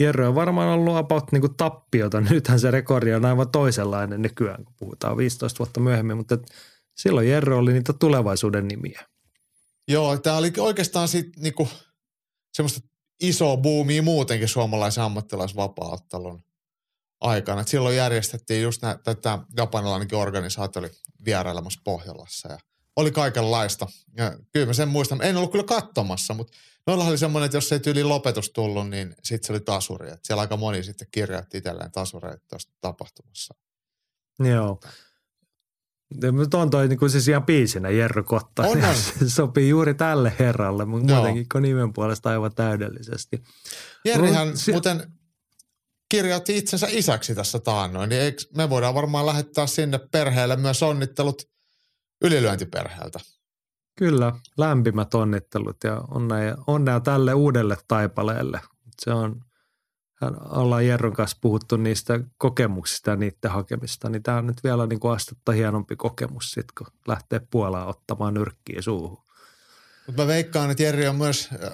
Jerry 0.01 0.25
on 0.25 0.35
varmaan 0.35 0.69
ollut 0.69 0.97
about 0.97 1.33
niin 1.33 1.41
kuin 1.41 1.55
tappiota. 1.57 2.21
Nythän 2.21 2.61
se 2.61 2.71
rekordi 2.71 3.13
on 3.13 3.25
aivan 3.25 3.51
toisenlainen 3.51 4.23
nykyään, 4.23 4.65
kun 4.65 4.75
puhutaan 4.79 5.17
15 5.17 5.59
vuotta 5.59 5.81
myöhemmin, 5.81 6.17
mutta 6.17 6.39
Silloin 7.03 7.29
Jerro 7.29 7.59
oli 7.59 7.73
niitä 7.73 7.93
tulevaisuuden 7.93 8.69
nimiä. 8.69 9.07
Joo, 9.89 10.19
tämä 10.19 10.37
oli 10.37 10.53
oikeastaan 10.59 11.09
sitten 11.09 11.43
niinku 11.43 11.69
semmoista 12.53 12.81
isoa 13.21 13.57
buumia 13.57 14.03
muutenkin 14.03 14.49
suomalaisen 14.49 15.05
ammattilaisvapaattelun 15.05 16.45
aikana. 17.21 17.61
Et 17.61 17.69
silloin 17.69 17.97
järjestettiin 17.97 18.63
just 18.63 18.83
nä, 18.83 18.99
tätä 19.05 19.39
japanilainenkin 19.57 20.19
organisaatio 20.19 20.81
oli 20.81 20.91
vierailemassa 21.25 21.81
Pohjolassa 21.85 22.53
ja 22.53 22.59
oli 22.97 23.11
kaikenlaista. 23.11 23.87
Ja 24.17 24.39
kyllä 24.53 24.67
mä 24.67 24.73
sen 24.73 24.89
muistan. 24.89 25.23
En 25.23 25.37
ollut 25.37 25.53
kyllä 25.53 25.65
katsomassa, 25.65 26.35
mutta 26.35 26.59
noilla 26.87 27.05
oli 27.05 27.19
semmoinen, 27.19 27.45
että 27.45 27.57
jos 27.57 27.73
ei 27.73 27.81
tyyli 27.81 28.05
lopetus 28.05 28.51
tullut, 28.51 28.91
niin 28.91 29.15
sitten 29.25 29.47
se 29.47 29.53
oli 29.53 29.61
tasuri. 29.61 30.11
Et 30.11 30.25
siellä 30.25 30.41
aika 30.41 30.57
moni 30.57 30.83
sitten 30.83 31.09
kirjoitti 31.11 31.59
itselleen 31.59 31.93
tasureita 31.93 32.45
tuosta 32.49 32.73
tapahtumassa. 32.81 33.55
Joo. 34.39 34.81
Mutta 36.33 36.59
on 36.59 36.71
toi 36.71 36.89
niin 36.89 37.11
siis 37.11 37.29
ihan 37.29 37.47
biisinä 37.47 37.91
Jerry 37.91 38.23
Kotta. 38.23 38.63
On, 38.63 38.85
on. 38.85 38.95
Se 39.19 39.31
sopii 39.31 39.69
juuri 39.69 39.95
tälle 39.95 40.33
herralle, 40.39 40.85
mutta 40.85 41.15
muutenkin 41.15 41.47
kun 41.53 41.63
nimen 41.63 41.93
puolesta 41.93 42.31
aivan 42.31 42.55
täydellisesti. 42.55 43.43
Jerrihän 44.05 44.49
no, 44.49 44.57
si- 44.57 44.73
muuten 44.73 45.13
kirjoitti 46.09 46.59
itsensä 46.59 46.87
isäksi 46.91 47.35
tässä 47.35 47.59
taannoin, 47.59 48.09
niin 48.09 48.23
eikö 48.23 48.43
me 48.57 48.71
voidaan 48.71 48.95
varmaan 48.95 49.27
lähettää 49.27 49.67
sinne 49.67 49.99
perheelle 49.99 50.57
myös 50.57 50.83
onnittelut 50.83 51.43
ylilyöntiperheeltä. 52.23 53.21
Kyllä, 53.99 54.33
lämpimät 54.59 55.15
onnittelut 55.15 55.77
ja 55.85 56.05
onnea, 56.11 56.57
onnea 56.67 57.01
tälle 57.01 57.35
uudelle 57.35 57.77
taipaleelle. 57.89 58.61
Se 59.05 59.11
on 59.11 59.45
ollaan 60.51 60.87
Jerron 60.87 61.13
kanssa 61.13 61.37
puhuttu 61.41 61.77
niistä 61.77 62.21
kokemuksista 62.39 63.11
ja 63.11 63.17
niiden 63.17 63.51
hakemista, 63.51 64.09
niin 64.09 64.23
tämä 64.23 64.39
on 64.39 64.47
nyt 64.47 64.65
vielä 64.65 64.87
niin 64.87 65.01
kuin 65.01 65.15
astetta 65.15 65.53
hienompi 65.53 65.97
kokemus 65.97 66.51
sitten, 66.51 66.75
kun 66.79 66.87
lähtee 67.09 67.41
Puolaan 67.51 67.89
ottamaan 67.89 68.35
nyrkkiä 68.35 68.83
suuhun. 68.83 69.25
Mutta 70.07 70.23
mä 70.23 70.27
veikkaan, 70.27 70.71
että 70.71 70.83
Jerry 70.83 71.07
on 71.07 71.17
myös 71.17 71.49
äh, 71.53 71.71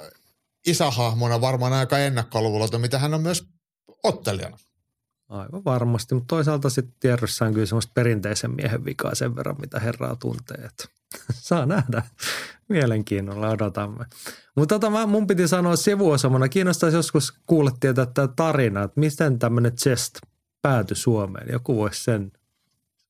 isähahmona 0.67 1.41
varmaan 1.41 1.73
aika 1.73 1.99
ennakkoluuloton, 1.99 2.81
mitä 2.81 2.99
hän 2.99 3.15
on 3.15 3.23
myös 3.23 3.47
ottelijana. 4.03 4.59
Aivan 5.29 5.65
varmasti, 5.65 6.15
mutta 6.15 6.29
toisaalta 6.37 6.71
sitten 6.71 7.09
Jerryssä 7.11 7.45
on 7.45 7.53
kyllä 7.55 7.67
semmoista 7.67 7.93
perinteisen 7.95 8.51
miehen 8.51 8.85
vikaa 8.85 9.15
sen 9.15 9.37
verran, 9.37 9.57
mitä 9.61 9.81
herraa 9.81 10.17
tuntee. 10.17 10.57
Että 10.65 10.85
saa 11.33 11.67
nähdä. 11.67 12.03
Mielenkiinnolla 12.69 13.49
odotamme. 13.51 14.05
Mutta 14.57 14.75
tota, 14.75 14.91
mä- 14.91 15.07
mun 15.07 15.27
piti 15.27 15.49
sanoa 15.49 15.77
sivuosamana, 15.77 16.49
kiinnostaisi 16.49 16.97
joskus 16.97 17.35
kuulla 17.47 17.71
tietää 17.81 18.07
tämä 18.07 18.29
tarina, 18.29 18.83
että 18.83 19.01
miten 19.01 19.39
tämmöinen 19.39 19.77
chest 19.77 20.15
päätyi 20.63 20.97
Suomeen. 20.97 21.53
Joku 21.53 21.77
voisi 21.77 22.05
sen 22.05 22.33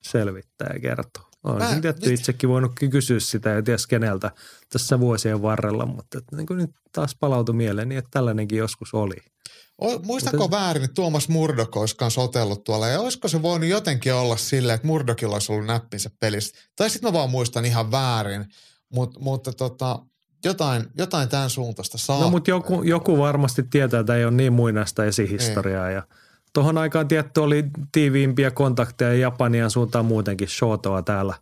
selvittää 0.02 0.70
ja 0.74 0.80
kertoa. 0.80 1.26
Olen 1.44 1.74
Mä- 1.74 1.80
tietty 1.80 2.10
mit- 2.10 2.20
itsekin 2.20 2.48
voinut 2.48 2.72
ky- 2.74 2.88
kysyä 2.88 3.20
sitä 3.20 3.50
ja 3.50 3.62
ties 3.62 3.86
keneltä 3.86 4.30
tässä 4.72 5.00
vuosien 5.00 5.42
varrella, 5.42 5.86
mutta 5.86 6.18
että 6.18 6.36
niin 6.36 6.46
kuin 6.46 6.56
nyt 6.58 6.70
taas 6.92 7.16
palautui 7.20 7.54
mieleen, 7.54 7.88
niin 7.88 7.98
että 7.98 8.10
tällainenkin 8.12 8.58
joskus 8.58 8.94
oli. 8.94 9.16
O, 9.78 9.98
muistanko 9.98 10.50
väärin, 10.50 10.84
että 10.84 10.94
Tuomas 10.94 11.28
Murdok 11.28 11.76
olisi 11.76 11.96
kanssa 11.96 12.20
otellut 12.20 12.64
tuolla 12.64 12.88
ja 12.88 13.00
olisiko 13.00 13.28
se 13.28 13.42
voinut 13.42 13.68
jotenkin 13.68 14.14
olla 14.14 14.36
silleen, 14.36 14.74
että 14.74 14.86
Murdokilla 14.86 15.34
olisi 15.34 15.52
ollut 15.52 15.66
näppinsä 15.66 16.10
pelissä. 16.20 16.56
Tai 16.76 16.90
sitten 16.90 17.08
mä 17.08 17.12
vaan 17.12 17.30
muistan 17.30 17.64
ihan 17.64 17.90
väärin, 17.90 18.46
Mut, 18.92 19.20
mutta 19.20 19.52
tota, 19.52 19.98
jotain, 20.44 20.84
jotain 20.98 21.28
tämän 21.28 21.50
suuntaista 21.50 21.98
saa. 21.98 22.20
No 22.20 22.30
mutta 22.30 22.50
joku, 22.50 22.82
joku 22.82 23.18
varmasti 23.18 23.62
tietää, 23.62 24.00
että 24.00 24.16
ei 24.16 24.24
ole 24.24 24.34
niin 24.34 24.52
muinaista 24.52 25.04
esihistoriaa. 25.04 25.90
Ja 25.90 26.02
tuohon 26.52 26.78
aikaan 26.78 27.08
tietty 27.08 27.40
oli 27.40 27.64
tiiviimpiä 27.92 28.50
kontakteja 28.50 29.14
Japanian 29.14 29.70
suuntaan 29.70 30.04
muutenkin. 30.04 30.48
Shotoa 30.48 31.02
täällä 31.02 31.34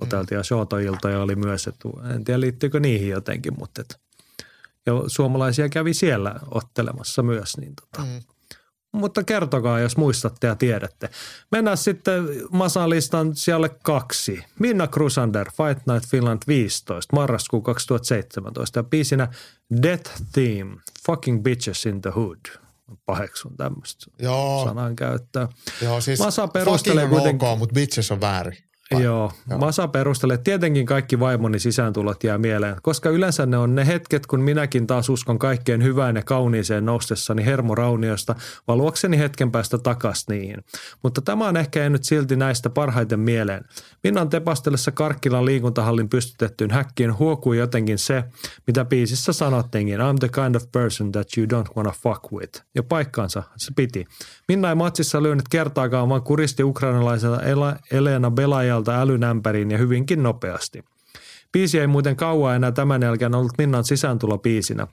oteltiin 0.00 0.36
ja 0.36 0.42
Shoto-iltoja 0.42 1.22
oli 1.22 1.36
myös. 1.36 1.66
Että 1.66 1.88
en 2.14 2.24
tiedä 2.24 2.40
liittyykö 2.40 2.80
niihin 2.80 3.08
jotenkin, 3.08 3.52
mutta 3.58 3.80
et, 3.80 4.00
ja 4.86 4.92
suomalaisia 5.06 5.68
kävi 5.68 5.94
siellä 5.94 6.34
ottelemassa 6.50 7.22
myös. 7.22 7.56
Niin 7.56 7.72
tota. 7.80 8.06
Mm. 8.06 8.20
Mutta 8.92 9.24
kertokaa, 9.24 9.80
jos 9.80 9.96
muistatte 9.96 10.46
ja 10.46 10.54
tiedätte. 10.56 11.10
Mennään 11.52 11.76
sitten 11.76 12.24
Masan-listan 12.50 13.36
siellä 13.36 13.68
kaksi. 13.68 14.44
Minna 14.58 14.86
Krusander, 14.86 15.50
Fight 15.50 15.86
Night 15.86 16.08
Finland 16.10 16.42
15, 16.46 17.16
marraskuu 17.16 17.60
2017. 17.62 18.78
Ja 18.78 18.82
biisinä 18.82 19.28
Death 19.82 20.10
Theme, 20.32 20.76
Fucking 21.06 21.42
Bitches 21.42 21.86
in 21.86 22.00
the 22.02 22.10
Hood. 22.10 22.38
Paheksun 23.06 23.56
tämmöistä 23.56 24.06
sanan 24.64 24.96
käyttöä. 24.96 25.48
joo 25.82 26.00
siis 26.00 26.18
Masa 26.18 26.48
perustelee 26.48 27.04
fucking 27.04 27.14
on 27.14 27.20
kuitenkin- 27.22 27.48
ok, 27.48 27.58
mutta 27.58 27.72
bitches 27.72 28.10
on 28.12 28.20
väärin. 28.20 28.56
Joo. 28.90 29.00
Joo. 29.02 29.32
Joo. 29.50 29.58
Masa 29.58 29.88
perustelee, 29.88 30.34
että 30.34 30.44
tietenkin 30.44 30.86
kaikki 30.86 31.20
vaimoni 31.20 31.58
sisääntulot 31.58 32.24
jää 32.24 32.38
mieleen, 32.38 32.76
koska 32.82 33.10
yleensä 33.10 33.46
ne 33.46 33.58
on 33.58 33.74
ne 33.74 33.86
hetket, 33.86 34.26
kun 34.26 34.40
minäkin 34.40 34.86
taas 34.86 35.08
uskon 35.08 35.38
kaikkeen 35.38 35.82
hyvään 35.82 36.16
ja 36.16 36.22
kauniiseen 36.22 36.84
noustessani 36.84 37.44
hermorauniosta, 37.44 38.34
valuakseni 38.68 39.18
hetken 39.18 39.50
päästä 39.50 39.78
takas 39.78 40.28
niihin. 40.28 40.56
Mutta 41.02 41.20
tämä 41.20 41.48
on 41.48 41.56
ehkä 41.56 41.80
jäänyt 41.80 42.04
silti 42.04 42.36
näistä 42.36 42.70
parhaiten 42.70 43.20
mieleen. 43.20 43.64
Minnan 44.04 44.28
tepastellessa 44.28 44.92
Karkkilan 44.92 45.44
liikuntahallin 45.44 46.08
pystytettyyn 46.08 46.70
häkkiin 46.70 47.18
huokui 47.18 47.58
jotenkin 47.58 47.98
se, 47.98 48.24
mitä 48.66 48.84
biisissä 48.84 49.32
sanottiinkin, 49.32 49.98
I'm 49.98 50.18
the 50.20 50.28
kind 50.28 50.54
of 50.54 50.72
person 50.72 51.12
that 51.12 51.28
you 51.36 51.46
don't 51.46 51.76
wanna 51.76 51.92
fuck 52.02 52.32
with. 52.32 52.62
Ja 52.74 52.82
paikkaansa 52.82 53.42
se 53.56 53.72
piti. 53.76 54.06
Minna 54.48 54.68
ei 54.68 54.74
matsissa 54.74 55.22
lyönyt 55.22 55.48
kertaakaan, 55.50 56.08
vaan 56.08 56.22
kuristi 56.22 56.62
ukrainalaisella 56.62 57.40
Elena 57.90 58.30
Belajalta 58.30 58.79
älynämpäriin 58.88 59.70
ja 59.70 59.78
hyvinkin 59.78 60.22
nopeasti. 60.22 60.84
Biisi 61.52 61.78
ei 61.78 61.86
muuten 61.86 62.16
kauan 62.16 62.56
enää 62.56 62.72
tämän 62.72 63.02
jälkeen 63.02 63.34
ollut 63.34 63.58
Minnan 63.58 63.84
sisääntulo 63.84 64.38
biisinä. 64.38 64.86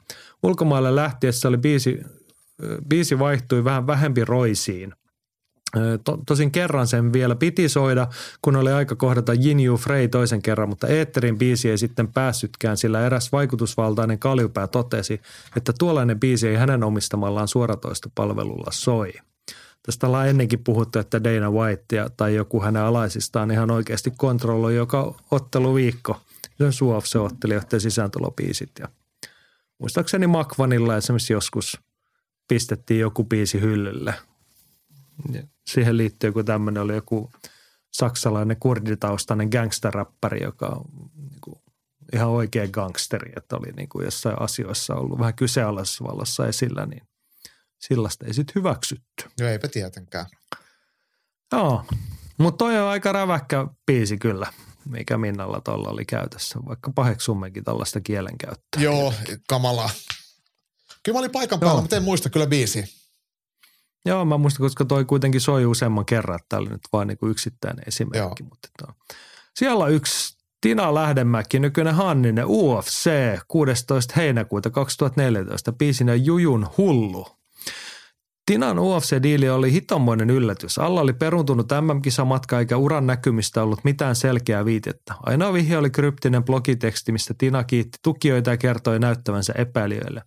Ulkomaille 0.44 0.96
lähtiessä 0.96 1.48
oli 1.48 1.58
biisi, 1.58 2.00
biisi 2.90 3.20
vaihtui 3.20 3.64
vähän 3.64 3.88
vähempi 3.88 4.26
roisiin. 4.26 4.94
Tosin 6.26 6.52
kerran 6.52 6.88
sen 6.88 7.14
vielä 7.14 7.36
piti 7.36 7.70
soida, 7.70 8.08
kun 8.42 8.56
oli 8.56 8.72
aika 8.72 8.96
kohdata 8.96 9.34
Jinju 9.34 9.78
Frey 9.78 10.08
toisen 10.08 10.42
kerran, 10.42 10.70
mutta 10.70 10.88
Eetterin 10.88 11.38
biisi 11.38 11.70
ei 11.70 11.78
sitten 11.78 12.08
päässytkään, 12.14 12.78
sillä 12.78 13.06
eräs 13.06 13.32
vaikutusvaltainen 13.32 14.20
kaljupää 14.20 14.68
totesi, 14.68 15.22
että 15.56 15.74
tuollainen 15.80 16.20
biisi 16.20 16.48
ei 16.48 16.56
hänen 16.56 16.84
omistamallaan 16.84 17.48
suoratoistopalvelulla 17.48 18.72
soi. 18.72 19.14
Tästä 19.88 20.08
ollaan 20.08 20.30
ennenkin 20.30 20.64
puhuttu, 20.64 21.00
että 21.00 21.24
Dana 21.24 21.52
White 21.52 21.96
ja, 21.96 22.10
tai 22.10 22.36
joku 22.36 22.62
hänen 22.62 22.84
alaisistaan 22.84 23.52
ihan 23.52 23.72
oikeasti 23.72 24.12
kontrolloi 24.18 24.76
joka 24.76 25.16
otteluviikko. 25.32 26.22
Se 26.58 26.72
suof 26.72 27.06
se 27.06 27.20
ottelijoiden 27.20 27.82
sisääntulobiisit. 27.82 28.72
Ja 28.80 28.88
muistaakseni 29.80 30.28
Makvanilla 30.28 30.98
esimerkiksi 30.98 31.34
joskus 31.34 31.80
pistettiin 32.48 33.00
joku 33.00 33.24
biisi 33.24 33.62
hyllylle. 33.62 34.14
Ja 35.32 35.44
siihen 35.68 35.98
liittyy 35.98 36.28
joku 36.28 36.44
tämmöinen, 36.44 36.84
oli 36.84 36.96
joku 36.96 37.32
saksalainen 37.94 38.58
kurditaustainen 38.60 39.50
gangsterräppäri, 39.50 40.44
joka 40.44 40.66
on 40.66 40.86
niin 41.16 41.42
kuin 41.42 41.60
ihan 42.14 42.30
oikea 42.30 42.68
gangsteri, 42.68 43.32
että 43.38 43.58
oli 43.58 43.72
niin 43.72 43.90
kuin 43.90 44.06
jossain 44.06 44.42
asioissa 44.42 44.96
ollut 44.96 45.20
vähän 45.20 45.34
kyseenalaisessa 45.34 46.04
vallassa 46.04 46.48
esillä, 46.48 46.86
niin 46.86 47.04
sillasta 47.80 48.26
ei 48.26 48.34
sitten 48.34 48.56
hyväksytty. 48.56 49.24
No 49.40 49.48
eipä 49.48 49.68
tietenkään. 49.68 50.26
Joo, 51.52 51.86
mutta 52.38 52.58
toi 52.58 52.80
on 52.80 52.88
aika 52.88 53.12
räväkkä 53.12 53.68
biisi 53.86 54.18
kyllä, 54.18 54.54
mikä 54.90 55.18
Minnalla 55.18 55.62
tuolla 55.62 55.90
oli 55.90 56.06
käytössä, 56.06 56.60
vaikka 56.68 56.92
paheksummekin 56.96 57.64
tällaista 57.64 58.02
kielenkäyttöä. 58.02 58.82
Joo, 58.82 59.14
kamalaa. 59.50 59.90
Kyllä 61.04 61.16
mä 61.16 61.20
olin 61.20 61.32
paikan 61.32 61.60
päällä, 61.60 61.74
Joo. 61.74 61.82
mutta 61.82 61.96
en 61.96 62.04
muista 62.04 62.30
kyllä 62.30 62.48
biisiä. 62.48 62.88
Joo, 64.06 64.26
mä 64.26 64.38
muistan, 64.38 64.66
koska 64.66 64.86
toi 64.86 65.06
kuitenkin 65.06 65.42
soi 65.42 65.66
useamman 65.66 66.06
kerran, 66.06 66.36
että 66.36 66.46
tämä 66.50 66.60
oli 66.60 66.70
nyt 66.70 66.82
vain 66.94 67.08
niin 67.08 67.36
esittäinen 67.36 67.84
esimerkki. 67.88 68.44
Joo. 68.44 68.50
Mutta 68.50 68.68
on. 68.88 68.94
Siellä 69.56 69.84
on 69.84 69.92
yksi 69.92 70.38
Tina 70.62 70.94
Lähdemäki, 70.94 71.60
nykyinen 71.60 71.96
Hanninen, 71.96 72.46
UFC, 72.48 73.10
16. 73.48 74.14
heinäkuuta 74.18 74.70
2014, 74.70 75.72
biisinä 75.72 76.16
Jujun 76.16 76.70
hullu. 76.78 77.37
Tinan 78.51 78.80
UFC-diili 78.80 79.50
oli 79.50 79.72
hitommoinen 79.72 80.30
yllätys. 80.30 80.77
Alla 80.77 81.01
oli 81.01 81.14
peruntunut 81.14 81.67
MM-kisamatka 81.82 82.59
eikä 82.59 82.77
uran 82.77 83.08
näkymistä 83.08 83.64
ollut 83.64 83.84
mitään 83.84 84.16
selkeää 84.16 84.66
viitettä. 84.66 85.14
Ainoa 85.24 85.53
vihje 85.53 85.77
oli 85.77 85.90
kryptinen 85.90 86.43
blogiteksti, 86.43 87.11
mistä 87.11 87.34
Tina 87.38 87.64
kiitti 87.64 87.98
tukijoita 88.03 88.50
ja 88.50 88.58
kertoi 88.58 89.00
näyttävänsä 89.00 89.53
epäilijöille. 89.58 90.22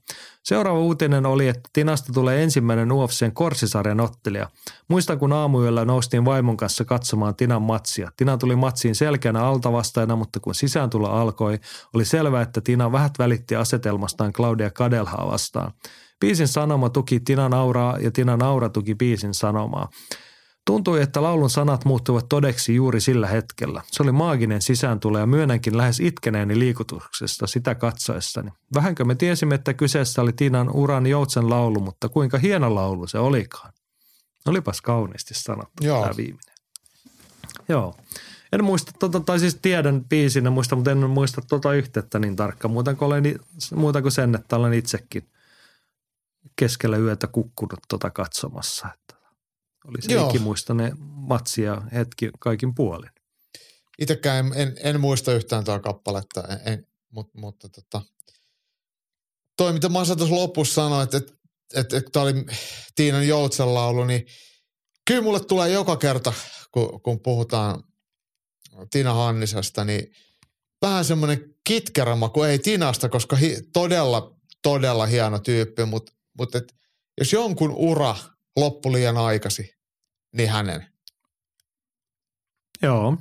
Seuraava 0.44 0.80
uutinen 0.80 1.26
oli, 1.26 1.48
että 1.48 1.70
Tinasta 1.72 2.12
tulee 2.12 2.42
ensimmäinen 2.42 2.92
UFCn 2.92 3.32
korsisarjan 3.32 4.00
ottelija. 4.00 4.50
Muistan, 4.88 5.18
kun 5.18 5.32
aamuyöllä 5.32 5.84
noustiin 5.84 6.24
vaimon 6.24 6.56
kanssa 6.56 6.84
katsomaan 6.84 7.36
Tinan 7.36 7.62
matsia. 7.62 8.10
Tina 8.16 8.36
tuli 8.36 8.56
matsiin 8.56 8.94
selkeänä 8.94 9.44
altavastaajana, 9.44 10.16
mutta 10.16 10.40
kun 10.40 10.54
sisääntulo 10.54 11.10
alkoi, 11.10 11.58
oli 11.94 12.04
selvää, 12.04 12.42
että 12.42 12.60
Tina 12.60 12.92
vähät 12.92 13.12
välitti 13.18 13.56
asetelmastaan 13.56 14.32
Claudia 14.32 14.70
Kadelhaa 14.70 15.30
vastaan. 15.30 15.72
Biisin 16.20 16.48
sanoma 16.48 16.90
tuki 16.90 17.20
Tinan 17.20 17.54
auraa 17.54 17.98
ja 17.98 18.10
Tinan 18.10 18.42
aura 18.42 18.68
tuki 18.68 18.94
biisin 18.94 19.34
sanomaa. 19.34 19.88
Tuntui, 20.66 21.02
että 21.02 21.22
laulun 21.22 21.50
sanat 21.50 21.84
muuttuivat 21.84 22.28
todeksi 22.28 22.74
juuri 22.74 23.00
sillä 23.00 23.26
hetkellä. 23.26 23.82
Se 23.86 24.02
oli 24.02 24.12
maaginen 24.12 24.62
sisääntulo 24.62 25.18
ja 25.18 25.26
myönnänkin 25.26 25.76
lähes 25.76 26.00
itkeneeni 26.00 26.58
liikutuksesta 26.58 27.46
sitä 27.46 27.74
katsoessani. 27.74 28.50
Vähänkö 28.74 29.04
me 29.04 29.14
tiesimme, 29.14 29.54
että 29.54 29.74
kyseessä 29.74 30.22
oli 30.22 30.32
Tinan 30.32 30.70
uran 30.70 31.06
joutsen 31.06 31.50
laulu, 31.50 31.80
mutta 31.80 32.08
kuinka 32.08 32.38
hieno 32.38 32.74
laulu 32.74 33.06
se 33.06 33.18
olikaan. 33.18 33.72
Olipas 34.46 34.80
kauniisti 34.80 35.34
sanottu 35.34 35.84
Joo. 35.84 36.02
tämä 36.02 36.16
viimeinen. 36.16 36.54
Joo. 37.68 37.96
En 38.52 38.64
muista, 38.64 38.92
tota, 38.98 39.20
tai 39.20 39.40
siis 39.40 39.58
tiedän 39.62 40.04
biisin, 40.04 40.46
en 40.46 40.52
muista, 40.52 40.76
mutta 40.76 40.90
en 40.90 41.10
muista 41.10 41.42
tuota 41.48 41.72
yhteyttä 41.72 42.18
niin 42.18 42.36
tarkkaan. 42.36 42.72
Muuta 42.72 42.94
kuin, 42.94 43.06
olen, 43.06 43.40
muuta 43.74 44.02
kuin 44.02 44.12
sen, 44.12 44.34
että 44.34 44.56
olen 44.56 44.72
itsekin 44.72 45.28
keskellä 46.56 46.96
yötä 46.96 47.26
kukkunut 47.26 47.80
tota 47.88 48.10
katsomassa. 48.10 48.88
Että 48.94 49.26
oli 49.84 50.02
se 50.02 50.28
ikimuistainen 50.28 50.92
matsi 51.00 51.62
ja 51.62 51.82
hetki 51.92 52.30
kaikin 52.38 52.74
puolin. 52.74 53.10
Itsekään 53.98 54.46
en, 54.46 54.52
en, 54.56 54.76
en 54.82 55.00
muista 55.00 55.32
yhtään 55.32 55.64
tuota 55.64 55.80
kappaletta, 55.80 56.42
en, 56.48 56.72
en, 56.72 56.86
mutta, 57.10 57.38
mutta 57.38 57.68
tota, 57.68 58.02
toi 59.56 59.72
mitä 59.72 59.88
Masa 59.88 60.16
tuossa 60.16 60.34
lopussa 60.34 60.74
sanoi, 60.74 61.04
että, 61.04 61.16
että, 61.16 61.32
että, 61.74 61.96
että 61.96 62.10
tämä 62.10 62.22
oli 62.22 62.34
Tiinan 62.94 63.28
Joutsen 63.28 63.74
laulu, 63.74 64.04
niin 64.04 64.26
kyllä 65.06 65.22
mulle 65.22 65.40
tulee 65.40 65.70
joka 65.70 65.96
kerta, 65.96 66.32
kun, 66.72 67.00
kun 67.02 67.20
puhutaan 67.20 67.82
Tiina 68.90 69.14
Hannisesta, 69.14 69.84
niin 69.84 70.12
vähän 70.82 71.04
semmoinen 71.04 71.54
kitkerä 71.64 72.16
maku, 72.16 72.42
ei 72.42 72.58
Tinasta, 72.58 73.08
koska 73.08 73.36
hi, 73.36 73.56
todella, 73.72 74.36
todella 74.62 75.06
hieno 75.06 75.38
tyyppi, 75.38 75.84
mutta, 75.84 76.12
mutta 76.40 76.58
et, 76.58 76.74
jos 77.18 77.32
jonkun 77.32 77.70
ura 77.76 78.16
loppui 78.56 78.92
liian 78.92 79.16
aikasi, 79.16 79.74
niin 80.36 80.50
hänen. 80.50 80.86
Joo. 82.82 83.16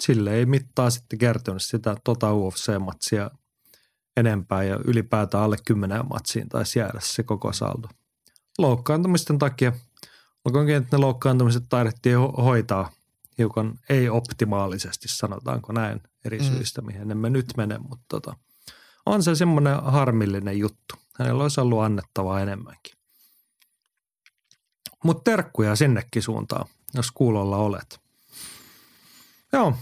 Sille 0.00 0.34
ei 0.34 0.46
mittaa 0.46 0.90
sitten 0.90 1.18
kertonut 1.18 1.62
sitä 1.62 1.96
tota 2.04 2.26
UFC-matsia 2.32 3.30
enempää 4.16 4.62
ja 4.62 4.78
ylipäätään 4.84 5.44
alle 5.44 5.56
kymmeneen 5.66 6.08
matsiin 6.08 6.48
taisi 6.48 6.78
jäädä 6.78 7.00
se 7.02 7.22
koko 7.22 7.52
saldo. 7.52 7.88
Loukkaantumisten 8.58 9.38
takia, 9.38 9.72
olkoonkin, 10.44 10.74
että 10.76 10.96
ne 10.96 11.00
loukkaantumiset 11.00 11.64
taidettiin 11.68 12.16
ho- 12.16 12.42
hoitaa 12.42 12.90
hiukan 13.38 13.78
ei-optimaalisesti, 13.88 15.08
sanotaanko 15.08 15.72
näin 15.72 16.00
eri 16.24 16.38
Mm. 16.38 16.44
syistä, 16.44 16.82
mihin 16.82 17.10
emme 17.10 17.30
nyt 17.30 17.46
mene, 17.56 17.78
mutta 17.78 18.04
tota, 18.08 18.36
on 19.06 19.22
se 19.22 19.34
semmoinen 19.34 19.82
harmillinen 19.82 20.58
juttu. 20.58 20.94
Hänellä 21.18 21.42
olisi 21.42 21.60
ollut 21.60 21.80
annettavaa 21.80 22.40
enemmänkin. 22.40 22.98
Mutta 25.04 25.30
terkkuja 25.30 25.76
sinnekin 25.76 26.22
suuntaan, 26.22 26.68
jos 26.94 27.10
kuulolla 27.10 27.56
olet. 27.56 28.00
Joo, 29.52 29.74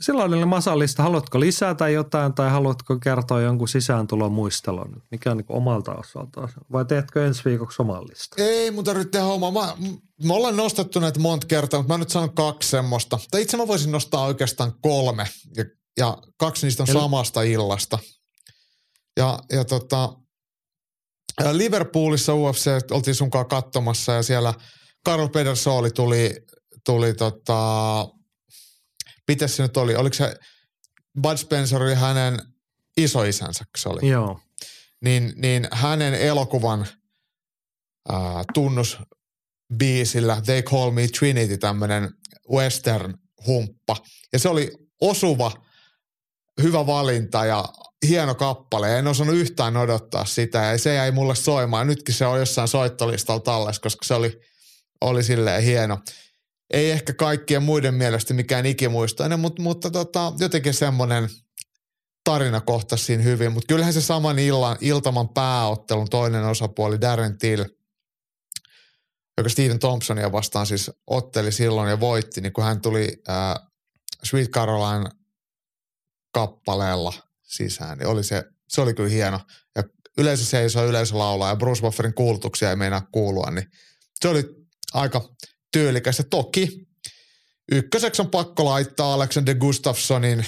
silloin 0.00 0.34
oli 0.34 0.44
masallista. 0.44 1.02
Haluatko 1.02 1.40
lisätä 1.40 1.88
jotain 1.88 2.34
tai 2.34 2.50
haluatko 2.50 2.98
kertoa 2.98 3.40
jonkun 3.40 3.68
sisääntulon 3.68 4.32
muistelon? 4.32 5.02
Mikä 5.10 5.30
on 5.30 5.36
niin 5.36 5.46
omalta 5.48 5.94
osaltaan? 5.94 6.48
Vai 6.72 6.84
teetkö 6.84 7.26
ensi 7.26 7.44
viikoksi 7.44 7.82
oman 7.82 8.04
listan? 8.08 8.44
Ei 8.44 8.70
mun 8.70 8.84
tarvitse 8.84 9.10
tehdä 9.10 9.24
hommaa. 9.24 9.50
Mä, 9.50 9.74
me 10.24 10.34
ollaan 10.34 10.56
nostettu 10.56 11.00
näitä 11.00 11.20
monta 11.20 11.46
kertaa, 11.46 11.80
mutta 11.80 11.94
mä 11.94 11.98
nyt 11.98 12.10
sanon 12.10 12.34
kaksi 12.34 12.68
semmoista. 12.68 13.18
Tai 13.30 13.42
itse 13.42 13.56
mä 13.56 13.66
voisin 13.66 13.92
nostaa 13.92 14.24
oikeastaan 14.24 14.72
kolme. 14.80 15.26
Ja, 15.56 15.64
ja 15.98 16.18
kaksi 16.36 16.66
niistä 16.66 16.82
on 16.82 16.88
Eli- 16.90 17.00
samasta 17.00 17.42
illasta. 17.42 17.98
Ja, 19.16 19.38
ja 19.52 19.64
tota, 19.64 20.12
Liverpoolissa 21.52 22.34
UFC 22.34 22.70
oltiin 22.90 23.14
sunkaan 23.14 23.48
katsomassa 23.48 24.12
ja 24.12 24.22
siellä 24.22 24.54
Karl 25.04 25.28
Pedersoli 25.28 25.90
tuli, 25.90 26.34
tuli 26.86 27.14
tota, 27.14 28.08
mitäs 29.28 29.56
se 29.56 29.62
nyt 29.62 29.76
oli? 29.76 29.96
Oliko 29.96 30.14
se 30.14 30.34
Bud 31.22 31.36
Spencer 31.36 31.82
oli 31.82 31.94
hänen 31.94 32.38
isoisänsä, 32.96 33.64
se 33.78 33.88
oli? 33.88 34.08
Joo, 34.08 34.40
niin, 35.00 35.32
niin 35.36 35.68
hänen 35.72 36.14
elokuvan 36.14 36.86
ää, 38.08 38.44
tunnusbiisillä 38.54 40.42
They 40.44 40.62
Call 40.62 40.90
Me 40.90 41.08
Trinity, 41.18 41.58
tämmöinen 41.58 42.10
western-humppa. 42.50 43.96
Ja 44.32 44.38
se 44.38 44.48
oli 44.48 44.72
osuva, 45.00 45.52
hyvä 46.62 46.86
valinta 46.86 47.44
ja 47.44 47.64
hieno 48.08 48.34
kappale. 48.34 48.98
En 48.98 49.06
osannut 49.06 49.36
yhtään 49.36 49.76
odottaa 49.76 50.24
sitä 50.24 50.58
ja 50.58 50.78
se 50.78 50.94
jäi 50.94 51.12
mulle 51.12 51.34
soimaan. 51.34 51.86
Nytkin 51.86 52.14
se 52.14 52.26
on 52.26 52.38
jossain 52.38 52.68
soittolistalla 52.68 53.40
tallessa, 53.40 53.82
koska 53.82 54.04
se 54.04 54.14
oli, 54.14 54.40
oli 55.00 55.22
silleen 55.22 55.62
hieno. 55.62 55.98
Ei 56.72 56.90
ehkä 56.90 57.14
kaikkien 57.14 57.62
muiden 57.62 57.94
mielestä 57.94 58.34
mikään 58.34 58.66
ikimuistoinen, 58.66 59.40
mutta, 59.40 59.62
mutta 59.62 59.90
tota, 59.90 60.32
jotenkin 60.38 60.74
semmoinen 60.74 61.28
tarina 62.24 62.60
kohtasi 62.60 63.04
siinä 63.04 63.22
hyvin. 63.22 63.52
Mutta 63.52 63.66
kyllähän 63.66 63.92
se 63.92 64.00
saman 64.00 64.38
illan, 64.38 64.76
iltaman 64.80 65.28
pääottelun 65.28 66.10
toinen 66.10 66.44
osapuoli 66.44 67.00
Darren 67.00 67.38
Till, 67.38 67.64
joka 69.38 69.48
Steven 69.48 69.78
Thompsonia 69.78 70.32
vastaan 70.32 70.66
siis 70.66 70.90
otteli 71.06 71.52
silloin 71.52 71.90
ja 71.90 72.00
voitti, 72.00 72.40
niin 72.40 72.52
kun 72.52 72.64
hän 72.64 72.80
tuli 72.80 73.22
äh, 73.28 73.68
Sweet 74.24 74.50
Caroline 74.50 75.10
kappaleella 76.32 77.12
sisään, 77.50 77.98
niin 77.98 78.06
oli 78.06 78.24
se, 78.24 78.44
se 78.68 78.80
oli 78.80 78.94
kyllä 78.94 79.08
hieno. 79.08 79.40
Ja 79.76 79.84
yleisö 80.18 80.44
seisoo, 80.44 80.86
yleisö 80.86 81.18
laulaa 81.18 81.48
ja 81.48 81.56
Bruce 81.56 81.80
Bufferin 81.80 82.14
kuulutuksia 82.14 82.70
ei 82.70 82.76
meinaa 82.76 83.08
kuulua, 83.12 83.50
niin 83.50 83.66
se 84.20 84.28
oli 84.28 84.44
aika 84.94 85.34
tyylikäs. 85.72 86.18
Ja 86.18 86.24
toki 86.24 86.88
ykköseksi 87.72 88.22
on 88.22 88.30
pakko 88.30 88.64
laittaa 88.64 89.14
Alexander 89.14 89.54
Gustafssonin 89.54 90.46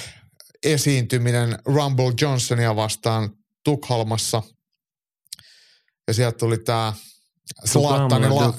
esiintyminen 0.63 1.57
Rumble 1.65 2.13
Johnsonia 2.21 2.75
vastaan 2.75 3.29
Tukholmassa. 3.63 4.43
Ja 6.07 6.13
sieltä 6.13 6.37
tuli 6.37 6.57
tämä 6.57 6.93
Gamla 7.73 8.35
la, 8.35 8.53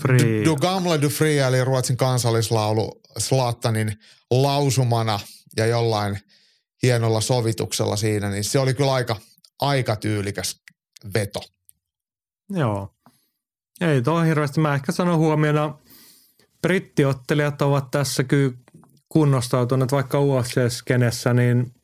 du 0.44 0.56
du, 0.94 1.02
du 1.02 1.08
Fria, 1.08 1.46
eli 1.46 1.64
Ruotsin 1.64 1.96
kansallislaulu 1.96 3.00
Zlatanin 3.20 3.98
lausumana 4.30 5.20
ja 5.56 5.66
jollain 5.66 6.20
hienolla 6.84 7.20
sovituksella 7.20 7.96
siinä, 7.96 8.30
niin 8.30 8.44
se 8.44 8.58
oli 8.58 8.74
kyllä 8.74 8.92
aika, 8.92 9.16
aika 9.60 9.96
tyylikäs 9.96 10.60
veto. 11.14 11.40
joo. 12.50 12.90
Ei 13.80 14.02
tuo 14.02 14.22
hirveästi. 14.22 14.60
Mä 14.60 14.74
ehkä 14.74 14.92
sanon 14.92 15.18
huomiona, 15.18 15.78
brittiottelijat 16.62 17.62
ovat 17.62 17.90
tässä 17.90 18.24
kyllä 18.24 18.54
kunnostautuneet 19.08 19.92
vaikka 19.92 20.18
UFC-skenessä, 20.18 21.34
niin 21.34 21.74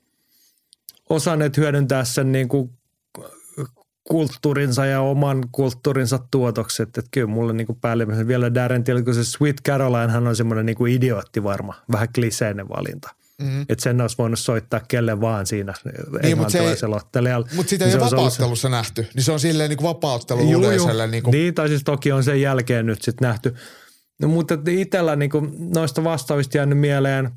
osanneet 1.08 1.56
hyödyntää 1.56 2.04
sen 2.04 2.32
niin 2.32 2.48
kuin 2.48 2.70
kulttuurinsa 4.04 4.86
ja 4.86 5.00
oman 5.00 5.48
kulttuurinsa 5.52 6.18
tuotokset. 6.30 6.88
Että 6.88 7.02
kyllä 7.10 7.26
mulle 7.26 7.52
niin 7.52 7.66
kuin 7.66 7.78
vielä 8.26 8.54
Darren 8.54 8.84
Till, 8.84 9.02
kun 9.02 9.14
se 9.14 9.24
Sweet 9.24 9.56
Caroline 9.66 10.12
hän 10.12 10.26
on 10.26 10.36
semmoinen 10.36 10.66
niin 10.66 10.76
kuin 10.76 10.92
idiootti 10.92 11.42
varma, 11.42 11.74
vähän 11.92 12.08
kliseinen 12.14 12.68
valinta. 12.68 13.14
Mm. 13.40 13.60
Että 13.62 13.82
sen 13.82 14.00
olisi 14.00 14.18
voinut 14.18 14.38
soittaa 14.38 14.80
kelle 14.88 15.20
vaan 15.20 15.46
siinä 15.46 15.74
Niin, 15.84 15.94
mut 16.08 16.10
se 16.20 16.26
ei- 16.26 16.32
englantilaisella 16.32 16.96
ottelijalla. 16.96 17.48
Mutta 17.54 17.70
sitä 17.70 17.84
Niin 17.84 17.88
ei 17.88 17.92
se 17.92 17.96
ole 17.98 18.02
ollut 18.04 18.10
se- 18.10 18.16
vapauttelussa 18.16 18.68
nähty, 18.68 19.06
niin 19.14 19.24
se 19.24 19.32
on 19.32 19.40
silleen 19.40 19.68
niin 19.70 19.78
kuin 19.78 19.88
vapauttelu 19.88 20.40
Juu, 20.50 20.70
juu. 20.70 20.88
Niin 21.10 21.22
kuin, 21.22 21.32
Niin, 21.32 21.54
tai 21.54 21.68
siis 21.68 21.84
toki 21.84 22.12
on 22.12 22.24
sen 22.24 22.40
jälkeen 22.40 22.86
nyt 22.86 23.02
sitten 23.02 23.28
nähty. 23.28 23.54
No, 24.22 24.28
mutta 24.28 24.58
itsellä 24.68 25.16
niin 25.16 25.30
noista 25.74 26.04
vastaavista 26.04 26.56
jäänyt 26.56 26.78
mieleen, 26.78 27.30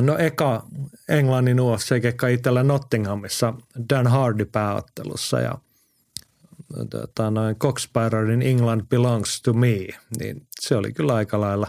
no 0.00 0.18
eka 0.18 0.66
Englannin 1.08 1.60
UFC-kekka 1.60 2.28
itsellä 2.28 2.62
Nottinghamissa 2.62 3.54
Dan 3.90 4.06
Hardy 4.06 4.44
pääottelussa 4.44 5.40
ja 5.40 5.58
tota, 6.90 7.30
noin 7.30 7.56
Cox 7.56 7.88
Barrerin 7.92 8.42
England 8.42 8.82
Belongs 8.90 9.42
to 9.42 9.52
Me, 9.52 9.76
niin 10.18 10.46
se 10.60 10.76
oli 10.76 10.92
kyllä 10.92 11.14
aika 11.14 11.40
lailla 11.40 11.66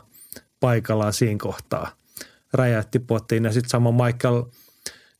paikallaan 0.59 1.13
siinä 1.13 1.37
kohtaa. 1.41 1.91
Räjähti 2.55 2.99
pottiin 2.99 3.43
ja 3.43 3.51
sitten 3.51 3.69
sama 3.69 3.91
Michael 3.91 4.43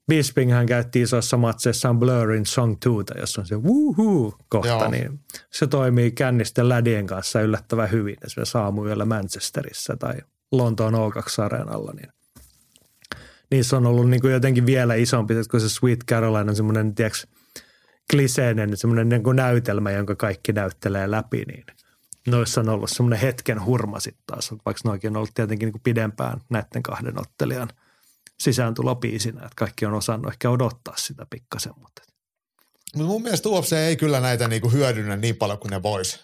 Bisping 0.07 0.51
hän 0.51 0.65
käytti 0.65 1.01
isoissa 1.01 1.38
matseissaan 1.38 1.99
Blurrin 1.99 2.45
Song 2.45 2.75
2, 2.80 3.19
jossa 3.19 3.41
on 3.41 3.47
se 3.47 3.55
woohoo 3.55 4.38
kohta, 4.49 4.67
Joo. 4.69 4.91
niin 4.91 5.19
se 5.51 5.67
toimii 5.67 6.11
kännisten 6.11 6.69
lädien 6.69 7.07
kanssa 7.07 7.41
yllättävän 7.41 7.91
hyvin 7.91 8.15
esimerkiksi 8.25 8.57
aamuyöllä 8.57 9.05
Manchesterissa 9.05 9.97
tai 9.97 10.14
Lontoon 10.51 10.93
O2-areenalla, 10.93 11.93
niin 11.95 12.09
niissä 13.51 13.77
on 13.77 13.85
ollut 13.85 14.09
niin 14.09 14.22
kuin 14.22 14.33
jotenkin 14.33 14.65
vielä 14.65 14.95
isompi, 14.95 15.33
että 15.33 15.51
kun 15.51 15.61
se 15.61 15.69
Sweet 15.69 15.99
Caroline 16.09 16.49
on 16.49 16.55
semmoinen, 16.55 16.95
tiedätkö, 16.95 17.19
kliseinen 18.11 18.77
semmoinen 18.77 19.09
niin 19.09 19.23
kuin 19.23 19.35
näytelmä, 19.35 19.91
jonka 19.91 20.15
kaikki 20.15 20.53
näyttelee 20.53 21.11
läpi, 21.11 21.43
niin 21.47 21.65
noissa 22.27 22.61
on 22.61 22.69
ollut 22.69 22.89
semmoinen 22.89 23.19
hetken 23.19 23.65
hurma 23.65 23.99
sitten 23.99 24.23
taas, 24.25 24.51
vaikka 24.51 24.81
noikin 24.85 25.09
on 25.09 25.17
ollut 25.17 25.33
tietenkin 25.33 25.67
niin 25.67 25.73
kuin 25.73 25.81
pidempään 25.81 26.41
näiden 26.49 26.83
kahden 26.83 27.21
ottelijan 27.21 27.69
sisääntulopiisinä, 28.39 29.39
että 29.39 29.55
kaikki 29.55 29.85
on 29.85 29.93
osannut 29.93 30.31
ehkä 30.31 30.49
odottaa 30.49 30.97
sitä 30.97 31.27
pikkasen, 31.29 31.73
mutta 31.79 32.01
Mutta 32.95 33.07
mun 33.07 33.21
mielestä 33.21 33.49
UFC 33.49 33.73
ei 33.73 33.95
kyllä 33.95 34.19
näitä 34.19 34.47
niinku 34.47 34.69
hyödynnä 34.69 35.15
niin 35.15 35.35
paljon 35.35 35.59
kuin 35.59 35.71
ne 35.71 35.83
vois. 35.83 36.19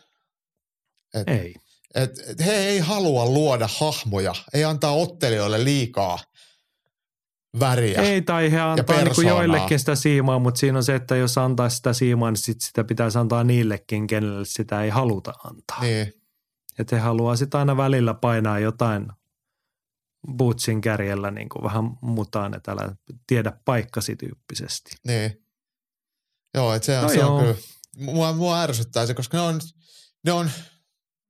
Et, 1.14 1.28
ei. 1.28 1.56
et, 1.96 2.20
et 2.28 2.46
he 2.46 2.54
ei 2.54 2.80
halua 2.80 3.26
luoda 3.26 3.70
hahmoja, 3.80 4.36
ei 4.54 4.64
antaa 4.64 4.92
ottelijoille 4.92 5.64
liikaa 5.64 6.20
väriä. 7.60 8.02
Ei, 8.02 8.22
tai 8.22 8.52
he 8.52 8.60
antaa 8.60 9.04
niin 9.04 9.16
kuin 9.16 9.28
joillekin 9.28 9.80
sitä 9.80 9.96
siimaa, 9.96 10.40
mutta 10.40 10.60
siinä 10.60 10.78
on 10.78 10.84
se, 10.84 10.96
että 10.96 11.16
jos 11.16 11.38
antaa 11.38 11.70
sitä 11.70 11.94
siimaa, 11.94 12.32
niin 12.32 12.38
sit 12.38 12.62
sitä 12.62 12.84
pitäisi 12.84 13.18
antaa 13.18 13.44
niillekin, 13.44 14.08
kenelle 14.08 14.46
sitä 14.46 14.84
ei 14.84 14.90
haluta 14.90 15.34
antaa. 15.44 15.82
Niin, 15.82 16.14
Että 16.80 16.96
he 16.96 17.02
haluaa 17.02 17.36
sitä 17.36 17.60
aina 17.60 17.78
välillä 17.78 18.14
painaa 18.14 18.60
jotain 18.60 19.08
bootsin 20.38 20.82
kärjellä 20.82 21.32
niin 21.32 21.50
kuin 21.50 21.64
vähän 21.64 21.84
mutaan, 22.02 22.54
että 22.54 22.72
älä 22.72 22.96
tiedä 23.28 23.54
paikkasi 23.66 24.16
tyyppisesti. 24.16 24.92
niin. 25.08 25.38
Joo, 26.54 26.74
että 26.74 26.86
se, 26.86 26.98
on, 26.98 27.04
No 27.04 27.10
se 27.10 27.24
on 27.26 27.26
joo. 27.26 27.40
kyllä, 27.40 27.56
mua, 27.98 28.34
mua 28.34 28.62
ärsyttää 28.62 29.06
se, 29.06 29.14
koska 29.14 29.38
ne 29.38 29.42
on, 29.42 29.60
ne 30.26 30.32
on, 30.32 30.52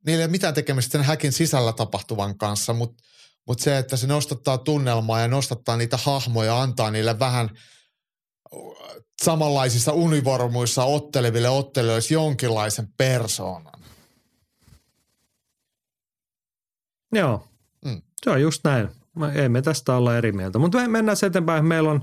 niillä 0.05 0.19
ei 0.21 0.25
ole 0.25 0.31
mitään 0.31 0.53
tekemistä 0.53 0.91
sen 0.91 1.03
häkin 1.03 1.31
sisällä 1.31 1.73
tapahtuvan 1.73 2.37
kanssa, 2.37 2.73
mutta 2.73 3.03
mut 3.51 3.59
se, 3.59 3.77
että 3.77 3.97
se 3.97 4.07
nostattaa 4.07 4.57
tunnelmaa 4.57 5.21
ja 5.21 5.27
nostattaa 5.27 5.77
niitä 5.77 5.97
hahmoja, 5.97 6.61
antaa 6.61 6.91
niille 6.91 7.19
vähän 7.19 7.49
samanlaisissa 9.23 9.91
univormuissa 9.91 10.83
otteleville 10.83 11.49
ottelijoille 11.49 12.13
jonkinlaisen 12.13 12.87
persoonan. 12.97 13.81
Joo, 17.13 17.47
Mm. 17.85 18.01
se 18.23 18.29
on 18.29 18.41
just 18.41 18.63
näin. 18.63 18.89
Ei 19.33 19.49
me 19.49 19.61
tästä 19.61 19.95
olla 19.95 20.17
eri 20.17 20.31
mieltä, 20.31 20.59
mutta 20.59 20.77
me 20.77 20.87
mennään 20.87 21.17
eteenpäin. 21.27 21.65
Meillä 21.65 21.91
on 21.91 22.01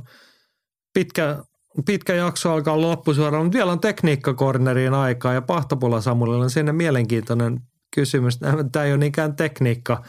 pitkä 0.94 1.44
pitkä 1.86 2.14
jakso 2.14 2.52
alkaa 2.52 2.80
loppusuoraan, 2.80 3.44
mutta 3.44 3.56
vielä 3.56 3.72
on 3.72 3.80
tekniikkakorneriin 3.80 4.94
aikaa 4.94 5.32
ja 5.32 5.42
Pahtopula 5.42 6.00
Samulilla 6.00 6.44
on 6.44 6.50
sinne 6.50 6.72
mielenkiintoinen 6.72 7.60
kysymys. 7.94 8.38
Tämä 8.72 8.84
ei 8.84 8.92
ole 8.92 8.98
niinkään 8.98 9.36
tekniikka 9.36 10.04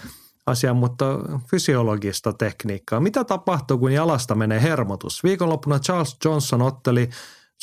asia, 0.49 0.73
mutta 0.73 1.05
fysiologista 1.47 2.33
tekniikkaa. 2.33 2.99
Mitä 2.99 3.23
tapahtuu, 3.23 3.77
kun 3.77 3.91
jalasta 3.91 4.35
menee 4.35 4.61
hermotus? 4.61 5.23
Viikonloppuna 5.23 5.79
Charles 5.79 6.17
Johnson 6.25 6.61
otteli 6.61 7.09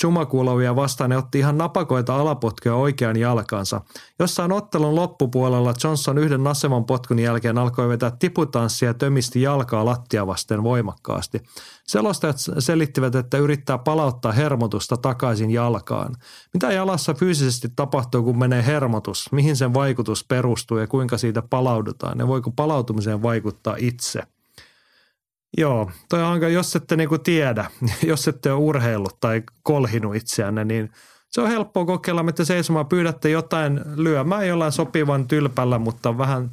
Chumakulovia 0.01 0.77
vastaan 0.77 1.11
ne 1.11 1.17
otti 1.17 1.39
ihan 1.39 1.59
napakoita 1.59 2.17
alapotkuja 2.17 2.75
oikean 2.75 3.17
jalkansa. 3.17 3.81
Jossain 4.19 4.53
ottelun 4.53 4.95
loppupuolella 4.95 5.75
Johnson 5.85 6.19
yhden 6.19 6.45
nasevan 6.45 6.85
potkun 6.85 7.19
jälkeen 7.19 7.59
alkoi 7.59 7.89
vetää 7.89 8.11
tiputanssia 8.19 8.89
ja 8.89 8.95
tömisti 8.95 9.43
jalkaa 9.43 9.85
lattia 9.85 10.27
vasten 10.27 10.63
voimakkaasti. 10.63 11.43
Selostajat 11.87 12.37
selittivät, 12.59 13.15
että 13.15 13.39
yrittää 13.39 13.79
palauttaa 13.79 14.33
hermotusta 14.33 14.97
takaisin 14.97 15.51
jalkaan. 15.51 16.17
Mitä 16.55 16.73
jalassa 16.73 17.15
fyysisesti 17.15 17.69
tapahtuu, 17.77 18.23
kun 18.23 18.39
menee 18.39 18.67
hermotus? 18.67 19.33
Mihin 19.33 19.57
sen 19.57 19.75
vaikutus 19.75 20.25
perustuu 20.25 20.79
ja 20.79 20.87
kuinka 20.87 21.19
siitä 21.19 21.43
palaudutaan? 21.43 22.19
Ja 22.19 22.27
voiko 22.27 22.51
palautumiseen 22.51 23.23
vaikuttaa 23.23 23.77
itse? 23.79 24.23
Joo, 25.59 25.91
toi 26.09 26.23
on, 26.23 26.53
jos 26.53 26.77
ette 26.77 26.97
niinku 26.97 27.19
tiedä, 27.19 27.71
jos 28.07 28.29
ette 28.29 28.53
ole 28.53 28.61
urheillut 28.61 29.21
tai 29.21 29.43
kolhinut 29.63 30.17
itseänne, 30.17 30.65
niin 30.65 30.91
se 31.29 31.41
on 31.41 31.49
helppoa 31.49 31.85
kokeilla, 31.85 32.25
että 32.29 32.45
seisomaan 32.45 32.87
pyydätte 32.87 33.31
jotain 33.31 33.81
lyömään 33.97 34.49
jollain 34.49 34.73
sopivan 34.73 35.29
tylpällä, 35.29 35.79
mutta 35.79 36.19
vähän, 36.19 36.51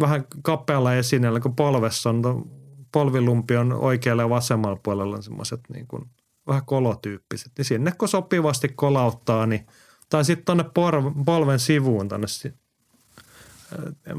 vähän 0.00 0.24
kapealla 0.42 0.94
esineellä, 0.94 1.40
kun 1.40 1.56
polvessa 1.56 2.10
on, 2.10 2.50
polvilumpi 2.92 3.56
on 3.56 3.72
oikealla 3.72 4.22
ja 4.22 4.30
vasemmalla 4.30 4.80
puolella 4.82 5.22
semmoiset 5.22 5.60
niin 5.74 5.86
kuin, 5.86 6.10
vähän 6.46 6.64
kolotyyppiset. 6.66 7.52
Niin 7.58 7.64
sinne 7.64 7.92
kun 7.98 8.08
sopivasti 8.08 8.68
kolauttaa, 8.68 9.46
niin, 9.46 9.66
tai 10.08 10.24
sitten 10.24 10.44
tuonne 10.44 10.64
polven 11.26 11.58
sivuun, 11.58 12.08
tänne 12.08 12.26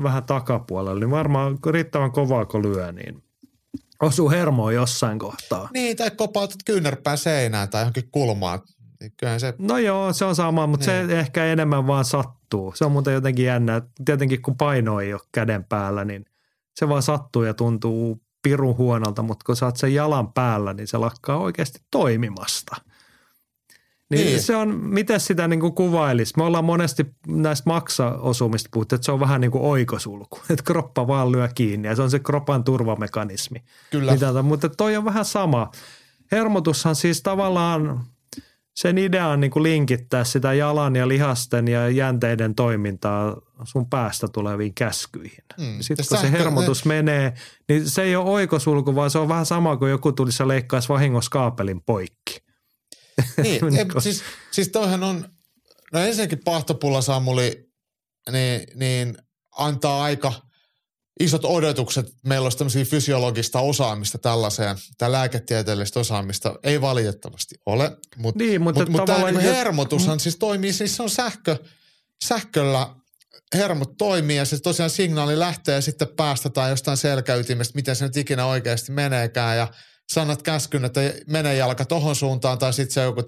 vähän 0.04 0.24
takapuolelle, 0.24 1.00
niin 1.00 1.12
varmaan 1.12 1.58
riittävän 1.72 2.12
kovaa 2.12 2.46
kun 2.46 2.62
lyö, 2.62 2.92
niin 2.92 3.24
osuu 4.02 4.30
hermoon 4.30 4.74
jossain 4.74 5.20
kohtaa. 5.20 5.70
Niin, 5.74 5.98
tai 5.98 6.12
kopautat 6.12 6.58
kyynärpää 6.66 7.16
seinään 7.16 7.70
tai 7.70 7.82
johonkin 7.82 8.10
kulmaan. 8.12 8.60
Niin 9.00 9.12
kyllähän 9.18 9.40
se... 9.40 9.54
No 9.60 9.78
joo, 9.78 10.14
se 10.14 10.26
on 10.26 10.36
sama, 10.36 10.68
mutta 10.68 10.92
niin. 10.92 11.08
se 11.08 11.20
ehkä 11.20 11.46
enemmän 11.46 11.88
vaan 11.88 12.06
sattuu. 12.06 12.74
Se 12.76 12.86
on 12.86 12.92
muuten 12.92 13.14
jotenkin 13.14 13.46
jännä. 13.46 13.82
Tietenkin 14.06 14.42
kun 14.42 14.58
paino 14.58 15.00
ei 15.00 15.14
ole 15.14 15.22
käden 15.32 15.64
päällä, 15.64 16.06
niin 16.06 16.26
se 16.76 16.90
vaan 16.90 17.04
sattuu 17.04 17.44
ja 17.44 17.54
tuntuu 17.54 18.22
pirun 18.44 18.78
huonolta, 18.78 19.22
mutta 19.22 19.44
kun 19.46 19.56
sä 19.56 19.66
oot 19.66 19.78
sen 19.78 19.94
jalan 19.94 20.34
päällä, 20.34 20.74
niin 20.74 20.88
se 20.88 20.98
lakkaa 20.98 21.38
oikeasti 21.38 21.80
toimimasta– 21.92 22.76
niin, 24.10 24.26
niin. 24.26 24.42
se 24.42 24.56
on, 24.56 24.80
miten 24.84 25.20
sitä 25.20 25.48
niin 25.48 25.60
kuin 25.60 25.74
kuvailisi? 25.74 26.34
Me 26.38 26.44
ollaan 26.44 26.66
monesti 26.66 27.06
näistä 27.28 27.64
maksaosumista 27.70 28.70
puhuttu, 28.74 28.96
että 28.96 29.06
se 29.06 29.12
on 29.12 29.20
vähän 29.20 29.42
niin 29.42 29.52
kuin 29.52 29.64
oikosulku, 29.64 30.40
että 30.50 30.64
kroppa 30.64 31.08
vaan 31.08 31.32
lyö 31.32 31.50
kiinni 31.56 31.88
ja 31.88 31.96
se 31.96 32.02
on 32.02 32.12
se 32.12 32.20
kropan 32.20 32.64
turvamekanismi. 32.64 33.64
Kyllä. 33.92 34.12
Mitä, 34.12 34.42
mutta 34.42 34.70
toi 34.70 34.98
on 34.98 35.06
vähän 35.06 35.26
sama. 35.26 35.72
Hermotushan 36.32 36.96
siis 36.96 37.24
tavallaan, 37.24 38.04
sen 38.76 38.98
idea 38.98 39.28
on 39.28 39.40
niin 39.40 39.52
kuin 39.52 39.64
linkittää 39.64 40.24
sitä 40.24 40.54
jalan 40.54 40.96
ja 40.96 41.08
lihasten 41.08 41.68
ja 41.68 41.90
jänteiden 41.90 42.56
toimintaa 42.56 43.42
sun 43.64 43.90
päästä 43.90 44.28
tuleviin 44.28 44.74
käskyihin. 44.74 45.44
Mm. 45.58 45.78
Sitten 45.80 46.06
kun 46.10 46.18
sähkö, 46.18 46.38
se 46.38 46.44
hermotus 46.44 46.86
ne... 46.86 46.96
menee, 46.96 47.34
niin 47.70 47.90
se 47.90 48.04
ei 48.04 48.16
ole 48.16 48.30
oikosulku, 48.30 48.96
vaan 48.96 49.10
se 49.10 49.20
on 49.20 49.28
vähän 49.28 49.46
sama 49.46 49.78
kuin 49.78 49.92
joku 49.92 50.12
tulisi 50.12 50.44
ja 50.44 50.48
leikkaisi 50.48 50.90
vahingossa 50.90 51.30
kaapelin 51.30 51.82
poikki. 51.82 52.45
Niin, 53.44 53.78
ei, 53.78 54.02
siis, 54.02 54.24
siis 54.52 54.70
toihan 54.70 55.04
on, 55.04 55.30
no 55.94 56.00
ensinnäkin 56.00 56.44
pahtopulla 56.46 57.02
Samuli, 57.02 57.70
niin, 58.32 58.68
niin 58.76 59.18
antaa 59.58 60.04
aika 60.04 60.34
isot 61.20 61.46
odotukset. 61.46 62.08
Meillä 62.26 62.46
olisi 62.46 62.58
tämmöisiä 62.58 62.86
fysiologista 62.86 63.60
osaamista 63.60 64.18
tällaiseen, 64.18 64.78
tai 64.98 65.12
lääketieteellistä 65.12 66.00
osaamista 66.00 66.56
ei 66.64 66.82
valitettavasti 66.82 67.56
ole. 67.66 67.98
Mut, 68.18 68.36
niin, 68.36 68.62
mutta 68.62 68.86
mut, 68.86 69.06
tämä 69.06 69.32
niin 69.32 69.42
hermotushan 69.42 70.20
siis 70.20 70.36
toimii, 70.36 70.74
siis 70.74 70.96
se 70.96 71.04
on 71.04 71.10
sähkö, 71.10 71.58
sähköllä 72.26 72.96
hermot 73.54 73.98
toimii 73.98 74.38
ja 74.38 74.46
se 74.46 74.60
tosiaan 74.60 74.90
signaali 74.90 75.40
lähtee 75.40 75.82
sitten 75.82 76.08
päästä 76.16 76.50
tai 76.50 76.70
jostain 76.70 76.98
selkäytimestä, 76.98 77.76
miten 77.76 77.96
se 77.96 78.06
nyt 78.06 78.18
ikinä 78.18 78.46
oikeasti 78.46 78.92
meneekään 78.92 79.58
ja– 79.58 79.68
sanat 80.10 80.42
käskyn, 80.42 80.86
että 80.86 81.02
mene 81.28 81.56
jalka 81.56 81.86
tohon 81.86 82.16
suuntaan 82.16 82.58
tai 82.58 82.74
sitten 82.74 82.94
se 82.94 83.00
on 83.00 83.06
joku 83.06 83.24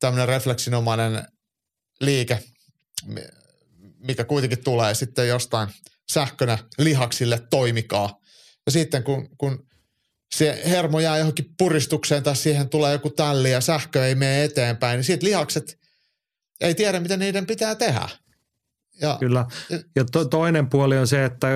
tämmöinen 0.00 0.28
refleksinomainen 0.28 1.22
liike, 2.00 2.44
mikä 3.98 4.24
kuitenkin 4.24 4.64
tulee 4.64 4.94
sitten 4.94 5.28
jostain 5.28 5.68
sähkönä 6.12 6.58
lihaksille 6.78 7.42
toimikaa. 7.50 8.18
Ja 8.66 8.72
sitten 8.72 9.02
kun, 9.02 9.28
kun 9.38 9.66
se 10.34 10.62
hermo 10.66 11.00
jää 11.00 11.18
johonkin 11.18 11.54
puristukseen 11.58 12.22
tai 12.22 12.36
siihen 12.36 12.68
tulee 12.68 12.92
joku 12.92 13.10
talli 13.10 13.50
ja 13.50 13.60
sähkö 13.60 14.06
ei 14.06 14.14
mene 14.14 14.44
eteenpäin, 14.44 14.96
niin 14.96 15.04
sitten 15.04 15.28
lihakset 15.28 15.78
ei 16.60 16.74
tiedä, 16.74 17.00
mitä 17.00 17.16
niiden 17.16 17.46
pitää 17.46 17.74
tehdä. 17.74 18.08
Ja, 19.00 19.16
Kyllä. 19.20 19.46
Ja 19.96 20.04
to, 20.04 20.24
toinen 20.24 20.70
puoli 20.70 20.98
on 20.98 21.06
se, 21.06 21.24
että 21.24 21.48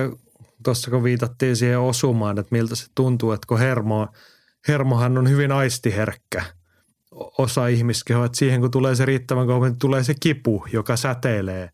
tuossa 0.63 0.91
kun 0.91 1.03
viitattiin 1.03 1.55
siihen 1.55 1.79
osumaan, 1.79 2.39
että 2.39 2.55
miltä 2.55 2.75
se 2.75 2.85
tuntuu, 2.95 3.31
että 3.31 3.47
kun 3.47 3.59
hermo, 3.59 4.07
hermohan 4.67 5.17
on 5.17 5.29
hyvin 5.29 5.51
aistiherkkä 5.51 6.43
osa 7.37 7.67
ihmiskehoa, 7.67 8.25
että 8.25 8.37
siihen 8.37 8.61
kun 8.61 8.71
tulee 8.71 8.95
se 8.95 9.05
riittävän 9.05 9.47
kauan, 9.47 9.71
niin 9.71 9.79
tulee 9.79 10.03
se 10.03 10.13
kipu, 10.19 10.65
joka 10.73 10.95
säteilee 10.95 11.69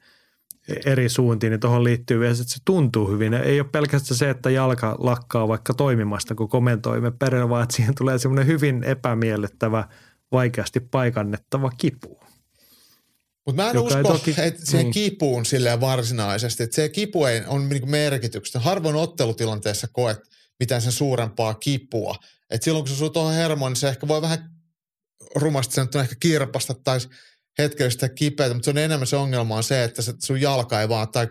eri 0.85 1.09
suuntiin, 1.09 1.51
niin 1.51 1.59
tuohon 1.59 1.83
liittyy 1.83 2.19
vielä, 2.19 2.31
että 2.31 2.43
se 2.43 2.59
tuntuu 2.65 3.11
hyvin. 3.11 3.33
Ei 3.33 3.59
ole 3.59 3.69
pelkästään 3.71 4.17
se, 4.17 4.29
että 4.29 4.49
jalka 4.49 4.95
lakkaa 4.99 5.47
vaikka 5.47 5.73
toimimasta, 5.73 6.35
kun 6.35 6.49
komentoimme 6.49 7.11
perillä, 7.11 7.49
vaan 7.49 7.63
että 7.63 7.75
siihen 7.75 7.95
tulee 7.95 8.19
semmoinen 8.19 8.47
hyvin 8.47 8.83
epämiellyttävä, 8.83 9.87
vaikeasti 10.31 10.79
paikannettava 10.79 11.71
kipu. 11.77 12.24
Mutta 13.45 13.63
mä 13.63 13.69
en 13.69 13.77
usko, 13.77 14.03
toki, 14.03 14.35
että 14.37 14.65
se 14.65 14.77
niin. 14.77 14.91
kipuun 14.91 15.45
silleen 15.45 15.81
varsinaisesti, 15.81 16.63
että 16.63 16.75
se 16.75 16.89
kipu 16.89 17.25
ei 17.25 17.41
on 17.47 17.69
niinku 17.69 17.87
merkityksestä. 17.87 18.59
Harvoin 18.59 18.95
ottelutilanteessa 18.95 19.87
koet 19.91 20.17
mitään 20.59 20.81
sen 20.81 20.91
suurempaa 20.91 21.53
kipua. 21.53 22.15
Et 22.49 22.63
silloin 22.63 22.85
kun 22.85 22.95
se 22.95 23.03
on 23.03 23.11
tuohon 23.11 23.33
hermoon, 23.33 23.71
niin 23.71 23.79
se 23.79 23.87
ehkä 23.89 24.07
voi 24.07 24.21
vähän 24.21 24.49
rumasti 25.35 25.75
sanottuna 25.75 26.03
ehkä 26.03 26.15
kirpasta 26.19 26.73
tai 26.73 26.99
hetkellistä 27.57 28.09
kipeätä, 28.09 28.53
mutta 28.53 28.65
se 28.65 28.71
on 28.71 28.77
enemmän 28.77 29.07
se 29.07 29.15
ongelma 29.15 29.55
on 29.55 29.63
se, 29.63 29.83
että 29.83 30.01
se 30.01 30.13
sun 30.23 30.41
jalka 30.41 30.81
ei 30.81 30.89
vaan 30.89 31.07
tai 31.07 31.27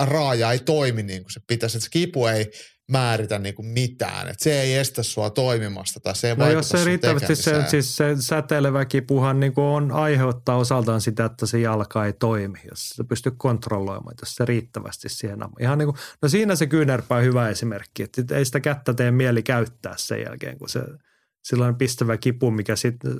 raaja 0.00 0.52
ei 0.52 0.58
toimi 0.58 1.02
niin 1.02 1.22
kuin 1.22 1.32
se 1.32 1.40
pitäisi. 1.46 1.76
Että 1.76 1.84
se 1.84 1.90
kipu 1.90 2.26
ei 2.26 2.50
määritä 2.90 3.38
niin 3.38 3.54
kuin 3.54 3.66
mitään. 3.66 4.28
Että 4.28 4.44
se 4.44 4.60
ei 4.60 4.74
estä 4.74 5.02
sua 5.02 5.30
toimimasta 5.30 6.00
tai 6.00 6.16
se 6.16 6.28
ei 6.28 6.36
no 6.36 6.50
jos 6.50 6.68
se 6.68 6.84
riittävästi 6.84 7.36
se, 7.36 7.64
siis 7.68 7.96
se 7.96 8.16
säteilevä 8.20 8.84
kipuhan 8.84 9.40
niin 9.40 9.52
kuin 9.52 9.64
on 9.64 9.92
aiheuttaa 9.92 10.56
osaltaan 10.56 11.00
sitä, 11.00 11.24
että 11.24 11.46
se 11.46 11.60
jalka 11.60 12.06
ei 12.06 12.12
toimi, 12.12 12.58
jos 12.70 12.90
se 12.90 13.04
pystyy 13.04 13.32
kontrolloimaan, 13.36 14.14
jos 14.20 14.34
se 14.34 14.44
riittävästi 14.44 15.08
siihen 15.08 15.38
Ihan 15.60 15.78
niin 15.78 15.86
kuin, 15.86 15.96
no 16.22 16.28
siinä 16.28 16.56
se 16.56 16.66
kyynärpää 16.66 17.18
on 17.18 17.24
hyvä 17.24 17.48
esimerkki, 17.48 18.02
että 18.02 18.36
ei 18.36 18.44
sitä 18.44 18.60
kättä 18.60 18.94
tee 18.94 19.10
mieli 19.10 19.42
käyttää 19.42 19.94
sen 19.96 20.22
jälkeen, 20.22 20.58
kun 20.58 20.68
se– 20.68 20.80
sellainen 21.42 21.76
pistävä 21.76 22.16
kipu, 22.16 22.50
mikä 22.50 22.76
sitten 22.76 23.12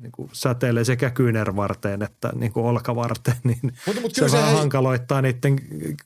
niin 0.00 0.12
kuin 0.12 0.30
säteilee 0.32 0.84
sekä 0.84 1.10
kyynärvarteen 1.10 2.02
että 2.02 2.32
niin 2.34 2.52
kuin 2.52 2.66
olkavarteen, 2.66 3.36
niin 3.44 3.58
mutta, 3.86 4.00
mutta 4.00 4.28
se 4.28 4.36
vähän 4.36 4.50
ei... 4.50 4.58
hankaloittaa 4.58 5.22
niiden 5.22 5.58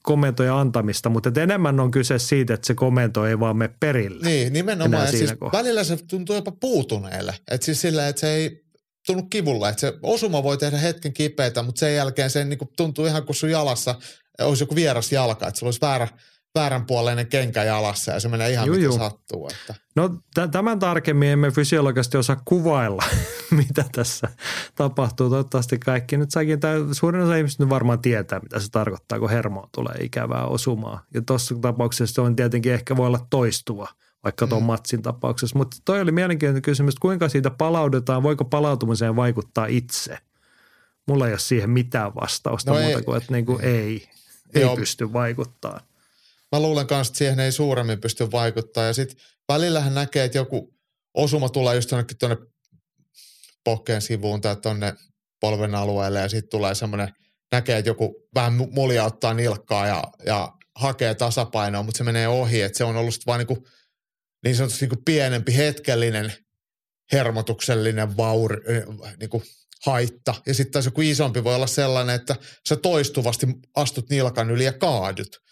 komentojen 0.02 0.52
antamista, 0.52 1.08
mutta 1.08 1.40
enemmän 1.40 1.80
on 1.80 1.90
kyse 1.90 2.18
siitä, 2.18 2.54
että 2.54 2.66
se 2.66 2.74
komento 2.74 3.26
ei 3.26 3.40
vaan 3.40 3.56
mene 3.56 3.74
perille. 3.80 4.26
Niin, 4.26 4.52
nimenomaan. 4.52 5.04
Ja 5.04 5.10
siis 5.10 5.30
välillä 5.52 5.84
se 5.84 5.96
tuntuu 5.96 6.36
jopa 6.36 6.52
puutuneelle, 6.52 7.34
että 7.50 7.64
siis 7.64 7.80
sillä, 7.80 8.08
että 8.08 8.20
se 8.20 8.34
ei 8.34 8.64
tunnu 9.06 9.22
kivulla, 9.22 9.68
että 9.68 9.80
se 9.80 9.94
osuma 10.02 10.42
voi 10.42 10.58
tehdä 10.58 10.78
hetken 10.78 11.12
kipeätä, 11.12 11.62
mutta 11.62 11.78
sen 11.78 11.94
jälkeen 11.94 12.30
se 12.30 12.44
niin 12.44 12.58
kuin 12.58 12.70
tuntuu 12.76 13.06
ihan 13.06 13.26
kuin 13.26 13.36
sun 13.36 13.50
jalassa 13.50 13.94
olisi 14.40 14.62
joku 14.62 14.74
vieras 14.74 15.12
jalka, 15.12 15.48
että 15.48 15.58
sulla 15.58 15.68
olisi 15.68 15.80
väärä– 15.80 16.08
vääränpuoleinen 16.54 17.26
kenkä 17.26 17.64
jalassa 17.64 18.12
ja 18.12 18.20
se 18.20 18.28
menee 18.28 18.50
ihan 18.50 18.66
Juju. 18.66 18.92
mitä 18.92 19.04
sattuu. 19.04 19.48
Että. 19.48 19.74
No 19.96 20.08
t- 20.08 20.50
tämän 20.50 20.78
tarkemmin 20.78 21.28
emme 21.28 21.50
fysiologisesti 21.50 22.18
osaa 22.18 22.42
kuvailla, 22.44 23.04
mitä 23.66 23.84
tässä 23.92 24.28
tapahtuu. 24.74 25.30
Toivottavasti 25.30 25.78
kaikki 25.78 26.16
nyt 26.16 26.30
saakin, 26.30 26.60
tai 26.60 26.78
suurin 26.92 27.22
osa 27.22 27.36
ihmisistä 27.36 27.68
varmaan 27.68 28.02
tietää, 28.02 28.40
mitä 28.40 28.60
se 28.60 28.70
tarkoittaa, 28.70 29.18
kun 29.18 29.30
hermo 29.30 29.68
tulee 29.74 29.94
ikävää 30.00 30.46
osumaa. 30.46 31.04
Ja 31.14 31.22
tuossa 31.22 31.54
tapauksessa 31.60 32.14
se 32.14 32.20
on 32.20 32.36
tietenkin 32.36 32.72
ehkä 32.72 32.96
voi 32.96 33.06
olla 33.06 33.26
toistuva, 33.30 33.88
vaikka 34.24 34.46
tuon 34.46 34.62
mm. 34.62 34.66
matsin 34.66 35.02
tapauksessa. 35.02 35.58
Mutta 35.58 35.76
toi 35.84 36.00
oli 36.00 36.12
mielenkiintoinen 36.12 36.62
kysymys, 36.62 36.94
että 36.94 37.02
kuinka 37.02 37.28
siitä 37.28 37.50
palaudutaan, 37.50 38.22
voiko 38.22 38.44
palautumiseen 38.44 39.16
vaikuttaa 39.16 39.66
itse? 39.66 40.18
Mulla 41.08 41.26
ei 41.26 41.32
ole 41.32 41.38
siihen 41.38 41.70
mitään 41.70 42.14
vastausta 42.14 42.72
no 42.72 42.80
muuta 42.80 42.98
ei, 42.98 43.02
kuin, 43.02 43.16
että 43.16 43.32
niin 43.32 43.46
kuin 43.46 43.64
ei, 43.64 44.08
ei 44.54 44.62
Joo. 44.62 44.76
pysty 44.76 45.12
vaikuttaa 45.12 45.80
mä 46.52 46.60
luulen 46.60 46.86
kanssa, 46.86 47.10
että 47.10 47.18
siihen 47.18 47.40
ei 47.40 47.52
suuremmin 47.52 48.00
pysty 48.00 48.30
vaikuttaa. 48.30 48.84
Ja 48.84 48.92
sitten 48.92 49.16
välillähän 49.48 49.94
näkee, 49.94 50.24
että 50.24 50.38
joku 50.38 50.74
osuma 51.14 51.48
tulee 51.48 51.74
just 51.74 51.90
jonnekin 51.90 52.18
tuonne 52.18 52.36
pohkeen 53.64 54.02
sivuun 54.02 54.40
tai 54.40 54.56
tonne 54.56 54.94
polven 55.40 55.74
alueelle 55.74 56.20
ja 56.20 56.28
sitten 56.28 56.50
tulee 56.50 56.74
semmoinen, 56.74 57.14
näkee, 57.52 57.78
että 57.78 57.90
joku 57.90 58.28
vähän 58.34 58.52
muljauttaa 58.70 59.34
nilkkaa 59.34 59.86
ja, 59.86 60.04
ja 60.26 60.52
hakee 60.76 61.14
tasapainoa, 61.14 61.82
mutta 61.82 61.98
se 61.98 62.04
menee 62.04 62.28
ohi, 62.28 62.62
että 62.62 62.78
se 62.78 62.84
on 62.84 62.96
ollut 62.96 63.26
vain 63.26 63.46
niin, 63.48 63.64
niin 64.44 64.56
sanotusti 64.56 64.86
niin 64.86 65.04
pienempi 65.04 65.56
hetkellinen 65.56 66.32
hermotuksellinen 67.12 68.16
vauri, 68.16 68.56
niin 69.20 69.30
kuin 69.30 69.42
haitta. 69.86 70.34
Ja 70.46 70.54
sitten 70.54 70.72
taas 70.72 70.84
joku 70.84 71.00
isompi 71.00 71.44
voi 71.44 71.54
olla 71.54 71.66
sellainen, 71.66 72.14
että 72.14 72.36
sä 72.68 72.76
toistuvasti 72.76 73.46
astut 73.74 74.10
nilkan 74.10 74.50
yli 74.50 74.64
ja 74.64 74.72
kaadut. 74.72 75.42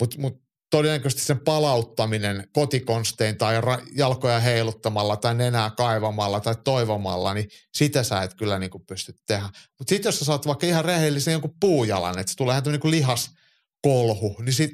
Mutta 0.00 0.20
mut 0.20 0.44
todennäköisesti 0.70 1.22
sen 1.22 1.40
palauttaminen 1.40 2.48
kotikonstein 2.52 3.38
tai 3.38 3.60
ra- 3.60 3.86
jalkoja 3.96 4.40
heiluttamalla 4.40 5.16
tai 5.16 5.34
nenää 5.34 5.70
kaivamalla 5.70 6.40
tai 6.40 6.54
toivomalla, 6.64 7.34
niin 7.34 7.48
sitä 7.74 8.02
sä 8.02 8.22
et 8.22 8.34
kyllä 8.34 8.58
niin 8.58 8.70
kuin 8.70 8.86
pysty 8.86 9.14
tehdä. 9.26 9.48
Mutta 9.78 9.88
sitten 9.88 10.08
jos 10.08 10.18
sä 10.18 10.24
saat 10.24 10.46
vaikka 10.46 10.66
ihan 10.66 10.84
rehellisen 10.84 11.32
jonkun 11.32 11.56
puujalan, 11.60 12.18
että 12.18 12.30
se 12.30 12.36
tulee 12.36 12.52
ihan 12.52 12.80
niin 12.82 12.90
lihaskolhu, 12.90 14.36
niin 14.42 14.52
sit, 14.52 14.70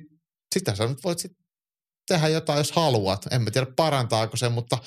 sitä 0.55 0.75
sä 0.75 0.87
nyt 0.87 1.05
voit 1.05 1.19
sit 1.19 1.33
tehdä 2.09 2.29
jotain, 2.29 2.59
jos 2.59 2.73
haluat. 2.73 3.27
En 3.31 3.43
mä 3.43 3.51
tiedä 3.51 3.67
parantaako 3.77 4.37
se, 4.37 4.49
mutta, 4.49 4.79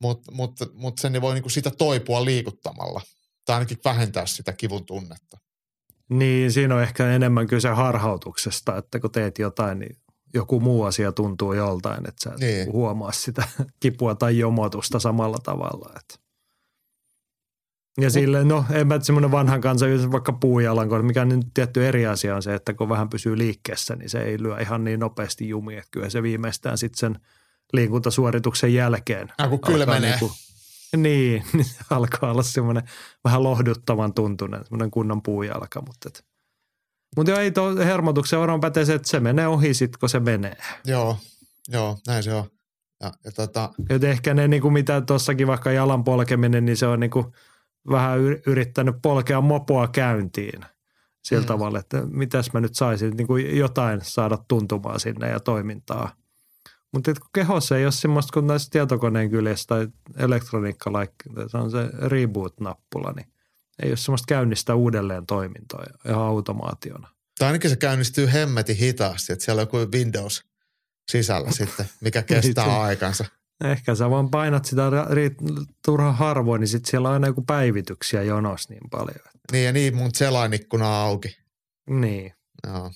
mutta, 0.00 0.32
mutta, 0.32 0.66
mutta 0.72 1.02
sen 1.02 1.20
voi 1.20 1.34
niin 1.34 1.42
kuin 1.42 1.52
sitä 1.52 1.70
toipua 1.70 2.24
liikuttamalla 2.24 3.00
tai 3.44 3.54
ainakin 3.54 3.78
vähentää 3.84 4.26
sitä 4.26 4.52
kivun 4.52 4.86
tunnetta. 4.86 5.38
Niin, 6.10 6.52
siinä 6.52 6.74
on 6.74 6.82
ehkä 6.82 7.10
enemmän 7.10 7.46
kyse 7.46 7.68
harhautuksesta, 7.68 8.76
että 8.76 9.00
kun 9.00 9.10
teet 9.10 9.38
jotain, 9.38 9.78
niin 9.78 9.96
joku 10.34 10.60
muu 10.60 10.82
asia 10.82 11.12
tuntuu 11.12 11.52
joltain, 11.52 12.08
että 12.08 12.22
sä 12.24 12.36
niin. 12.40 12.72
huomaa 12.72 13.12
sitä 13.12 13.48
kipua 13.80 14.14
tai 14.14 14.38
jomotusta 14.38 14.98
samalla 14.98 15.38
tavalla. 15.42 15.92
Että. 15.96 16.24
Ja 17.98 18.04
Mut, 18.04 18.12
sille, 18.12 18.44
no 18.44 18.64
en 18.70 18.86
mä 18.86 19.00
semmoinen 19.00 19.30
vanhan 19.30 19.60
kanssa, 19.60 19.86
vaikka 20.12 20.32
puujalan, 20.32 21.04
mikä 21.04 21.24
nyt 21.24 21.46
tietty 21.54 21.86
eri 21.86 22.06
asia 22.06 22.36
on 22.36 22.42
se, 22.42 22.54
että 22.54 22.74
kun 22.74 22.88
vähän 22.88 23.08
pysyy 23.08 23.38
liikkeessä, 23.38 23.96
niin 23.96 24.10
se 24.10 24.22
ei 24.22 24.42
lyö 24.42 24.60
ihan 24.60 24.84
niin 24.84 25.00
nopeasti 25.00 25.48
jumi, 25.48 25.76
että 25.76 25.88
kyllä 25.90 26.10
se 26.10 26.22
viimeistään 26.22 26.78
sitten 26.78 26.98
sen 26.98 27.18
liikuntasuorituksen 27.72 28.74
jälkeen. 28.74 29.32
Ja 29.38 29.48
kun 29.48 29.60
kylmenee. 29.60 30.10
Niin 30.10 30.18
kuin, 30.18 30.32
niin, 30.96 31.44
niin 31.52 31.64
se 31.64 31.84
alkaa 31.90 32.30
olla 32.30 32.42
semmoinen 32.42 32.82
vähän 33.24 33.42
lohduttavan 33.42 34.14
tuntunen, 34.14 34.64
semmoinen 34.64 34.90
kunnon 34.90 35.22
puujalka, 35.22 35.80
mutta 35.80 36.08
et. 36.08 36.24
Mutta 37.16 37.30
joo, 37.32 37.40
ei 37.40 37.50
tuo 37.50 37.76
hermotuksen 37.76 38.38
varmaan 38.38 38.60
pätee 38.60 38.84
se, 38.84 38.94
että 38.94 39.08
se 39.08 39.20
menee 39.20 39.46
ohi 39.46 39.74
sitten, 39.74 40.00
kun 40.00 40.08
se 40.08 40.20
menee. 40.20 40.56
Joo, 40.84 41.18
joo, 41.68 41.98
näin 42.06 42.22
se 42.22 42.34
on. 42.34 42.44
Ja, 43.02 43.12
ja 43.24 43.32
tota... 43.32 43.70
Et 43.90 44.04
ehkä 44.04 44.34
ne, 44.34 44.48
niinku, 44.48 44.70
mitä 44.70 45.00
tuossakin 45.00 45.46
vaikka 45.46 45.72
jalan 45.72 46.04
polkeminen, 46.04 46.64
niin 46.64 46.76
se 46.76 46.86
on 46.86 47.00
niinku, 47.00 47.32
vähän 47.90 48.20
yrittänyt 48.46 48.94
polkea 49.02 49.40
mopoa 49.40 49.88
käyntiin 49.88 50.60
sillä 51.24 51.42
mm. 51.42 51.46
tavalla, 51.46 51.78
että 51.78 52.02
mitäs 52.06 52.52
mä 52.52 52.60
nyt 52.60 52.74
saisin 52.74 53.16
niin 53.16 53.26
kuin 53.26 53.58
jotain 53.58 54.00
saada 54.02 54.38
tuntumaan 54.48 55.00
sinne 55.00 55.28
ja 55.28 55.40
toimintaa– 55.40 56.10
mutta 56.94 57.14
kun 57.14 57.30
kehossa 57.34 57.78
ei 57.78 57.84
ole 57.84 57.92
semmoista 57.92 58.32
kuin 58.32 58.46
näissä 58.46 58.70
tietokoneen 58.70 59.30
kyljessä 59.30 59.66
tai 59.66 59.88
elektroniikkalaikkeessa, 60.16 61.48
se 61.48 61.56
on 61.56 61.70
se 61.70 61.90
reboot-nappula, 62.08 63.12
niin 63.16 63.26
ei 63.82 63.90
ole 63.90 63.96
semmoista 63.96 64.26
käynnistä 64.28 64.74
uudelleen 64.74 65.26
toimintoa 65.26 65.84
ihan 66.08 66.22
automaationa. 66.22 67.08
Tai 67.38 67.46
ainakin 67.46 67.70
se 67.70 67.76
käynnistyy 67.76 68.32
hemmetin 68.32 68.76
hitaasti, 68.76 69.32
että 69.32 69.44
siellä 69.44 69.60
on 69.60 69.62
joku 69.62 69.96
Windows 69.98 70.44
sisällä 71.10 71.50
sitten, 71.58 71.86
mikä 72.00 72.22
kestää 72.22 72.66
niin, 72.66 72.80
aikansa. 72.80 73.24
Ehkä 73.64 73.94
sä 73.94 74.10
vaan 74.10 74.30
painat 74.30 74.64
sitä 74.64 74.82
turhan 75.84 76.14
harvoin, 76.14 76.60
niin 76.60 76.68
sitten 76.68 76.90
siellä 76.90 77.08
on 77.08 77.14
aina 77.14 77.26
joku 77.26 77.42
päivityksiä 77.42 78.22
jonos 78.22 78.68
niin 78.68 78.90
paljon. 78.90 79.20
Niin 79.52 79.64
ja 79.64 79.72
niin, 79.72 79.96
mun 79.96 80.10
selainikuna 80.14 81.02
auki. 81.02 81.36
Niin. 81.90 82.32
Joo. 82.66 82.90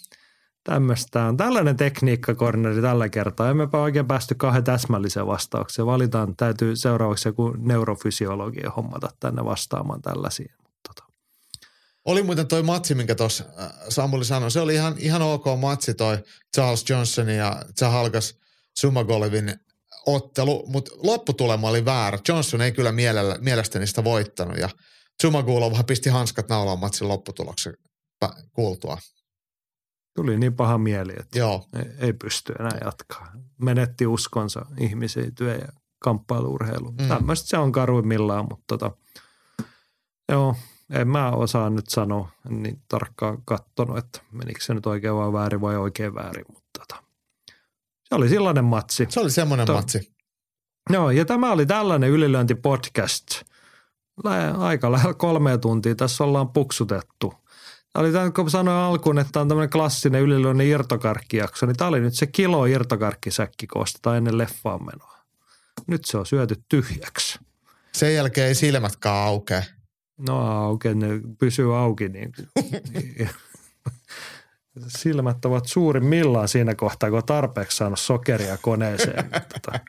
Tämmöistä 0.69 1.25
on 1.25 1.37
tällainen 1.37 1.77
tekniikkakorneri 1.77 2.83
tällä 2.83 3.09
kertaa. 3.09 3.51
Emmepä 3.51 3.79
oikein 3.79 4.07
päästy 4.07 4.35
kahden 4.35 4.65
täsmälliseen 4.65 5.27
vastaukseen. 5.27 5.87
Valitaan, 5.87 6.37
täytyy 6.37 6.77
seuraavaksi 6.77 7.29
joku 7.29 7.55
neurofysiologia 7.59 8.71
hommata 8.71 9.09
tänne 9.21 9.45
vastaamaan 9.45 10.03
tällaisiin. 10.03 10.51
Tota. 10.89 11.05
Oli 12.05 12.23
muuten 12.23 12.47
toi 12.47 12.63
matsi, 12.63 12.95
minkä 12.95 13.15
tuossa 13.15 13.45
äh, 13.61 13.71
Samuli 13.89 14.25
sanoi. 14.25 14.51
Se 14.51 14.61
oli 14.61 14.75
ihan, 14.75 14.95
ihan 14.99 15.23
ok 15.23 15.45
matsi 15.61 15.95
toi 15.95 16.19
Charles 16.57 16.91
Johnson 16.91 17.29
ja 17.29 17.63
Zahalgas 17.79 18.39
Sumagolevin 18.79 19.55
ottelu, 20.07 20.67
mutta 20.67 20.91
lopputulema 21.03 21.69
oli 21.69 21.85
väärä. 21.85 22.19
Johnson 22.29 22.63
ei 22.63 22.73
kyllä 22.73 22.93
mielellä, 22.93 23.39
mielestäni 23.41 23.87
sitä 23.87 24.05
voittanut 24.05 24.59
ja 24.59 24.69
Sumagulov 25.23 25.73
pisti 25.87 26.11
hanskat 26.11 26.49
naulaan 26.49 26.79
matsin 26.79 27.09
lopputuloksen 27.09 27.75
kuultua 28.53 28.99
tuli 30.19 30.39
niin 30.39 30.55
paha 30.55 30.79
mieli, 30.79 31.13
että 31.21 31.39
Joo. 31.39 31.69
Ei, 31.77 31.85
ei 31.99 32.13
pysty 32.13 32.53
enää 32.61 32.79
jatkaa. 32.85 33.33
Menetti 33.59 34.07
uskonsa 34.07 34.67
ihmisiin 34.79 35.35
työ- 35.35 35.55
ja 35.55 35.69
kamppailuurheiluun. 35.99 36.95
Mm. 36.95 37.09
Tämmöistä 37.09 37.49
se 37.49 37.59
on 37.59 37.73
karuimmillaan, 37.73 38.47
mutta 38.51 38.65
tota, 38.67 38.91
joo, 40.33 40.57
en 40.91 41.09
mä 41.09 41.31
osaa 41.31 41.71
nyt 41.71 41.89
sanoa, 41.89 42.29
en 42.51 42.63
niin 42.63 42.83
tarkkaan 42.89 43.39
katsonut, 43.45 43.99
että 43.99 44.21
menikö 44.33 44.61
se 44.65 44.75
nyt 44.75 44.87
oikein 44.87 45.15
vai 45.15 45.33
väärin 45.33 45.61
vai 45.61 45.77
oikein 45.77 46.15
väärin, 46.15 46.45
mutta 46.53 46.69
tota, 46.79 47.03
se 48.05 48.15
oli 48.15 48.29
sellainen 48.29 48.65
matsi. 48.65 49.07
Se 49.09 49.21
oli 49.21 49.31
semmoinen 49.31 49.67
to, 49.67 49.75
matsi. 49.75 50.13
Joo, 50.91 51.11
ja 51.11 51.25
tämä 51.25 51.53
oli 51.53 51.67
tällainen 51.67 52.11
ylilöintipodcast. 52.11 53.27
Aika 54.59 54.93
lähellä 54.93 55.15
kolme 55.15 55.59
tuntia 55.59 55.95
tässä 55.95 56.25
ollaan 56.25 56.49
puksutettu– 56.49 57.35
oli 57.95 58.13
tämä, 58.13 58.31
kun 58.31 58.51
sanoin 58.51 58.77
alkuun, 58.77 59.19
että 59.19 59.33
tämä 59.33 59.43
on 59.43 59.49
tämmöinen 59.49 59.71
klassinen 59.71 60.23
yliluonne 60.23 60.67
irtokarkkijakso, 60.67 61.67
niin 61.67 61.77
tämä 61.77 61.89
oli 61.89 62.01
nyt 62.01 62.15
se 62.15 62.27
kilo 62.27 62.67
irtokarkkisäkki, 62.67 63.67
kun 63.67 63.83
ostetaan 63.83 64.17
ennen 64.17 64.39
leffaan 64.39 64.85
menoa. 64.85 65.19
Nyt 65.87 66.05
se 66.05 66.19
on 66.19 66.27
syöty 66.27 66.63
tyhjäksi. 66.69 67.39
Sen 67.93 68.15
jälkeen 68.15 68.49
ei 68.49 68.55
silmätkään 68.55 69.17
aukea. 69.17 69.63
No 70.19 70.65
auke, 70.65 70.95
ne 70.95 71.09
pysyy 71.39 71.79
auki. 71.79 72.09
Niin, 72.09 72.33
silmät 74.99 75.45
ovat 75.45 75.67
suurimmillaan 75.67 76.49
siinä 76.49 76.75
kohtaa, 76.75 77.11
kun 77.11 77.19
on 77.19 77.25
tarpeeksi 77.25 77.77
saanut 77.77 77.99
sokeria 77.99 78.59
koneeseen. 78.59 79.31
Tota. 79.31 79.81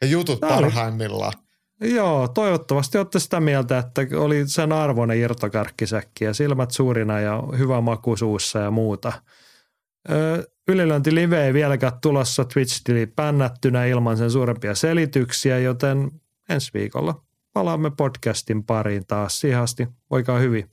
ja 0.00 0.06
jutut 0.06 0.40
parhaimmillaan. 0.40 1.32
Joo, 1.80 2.28
toivottavasti 2.28 2.98
olette 2.98 3.20
sitä 3.20 3.40
mieltä, 3.40 3.78
että 3.78 4.02
oli 4.16 4.48
sen 4.48 4.72
arvoinen 4.72 5.18
irtokarkkisäkki 5.18 6.24
ja 6.24 6.34
silmät 6.34 6.70
suurina 6.70 7.20
ja 7.20 7.42
hyvä 7.58 7.80
maku 7.80 8.16
suussa 8.16 8.58
ja 8.58 8.70
muuta. 8.70 9.12
Ylilöinti 10.68 11.14
live 11.14 11.46
ei 11.46 11.52
vieläkään 11.54 12.00
tulossa 12.02 12.44
Twitch-tili 12.44 13.06
pännättynä 13.06 13.84
ilman 13.84 14.16
sen 14.16 14.30
suurempia 14.30 14.74
selityksiä, 14.74 15.58
joten 15.58 16.10
ensi 16.48 16.70
viikolla 16.74 17.22
palaamme 17.52 17.90
podcastin 17.96 18.64
pariin 18.64 19.06
taas. 19.06 19.40
Siihen 19.40 19.60
asti, 19.60 19.88
voikaa 20.10 20.38
hyvin. 20.38 20.68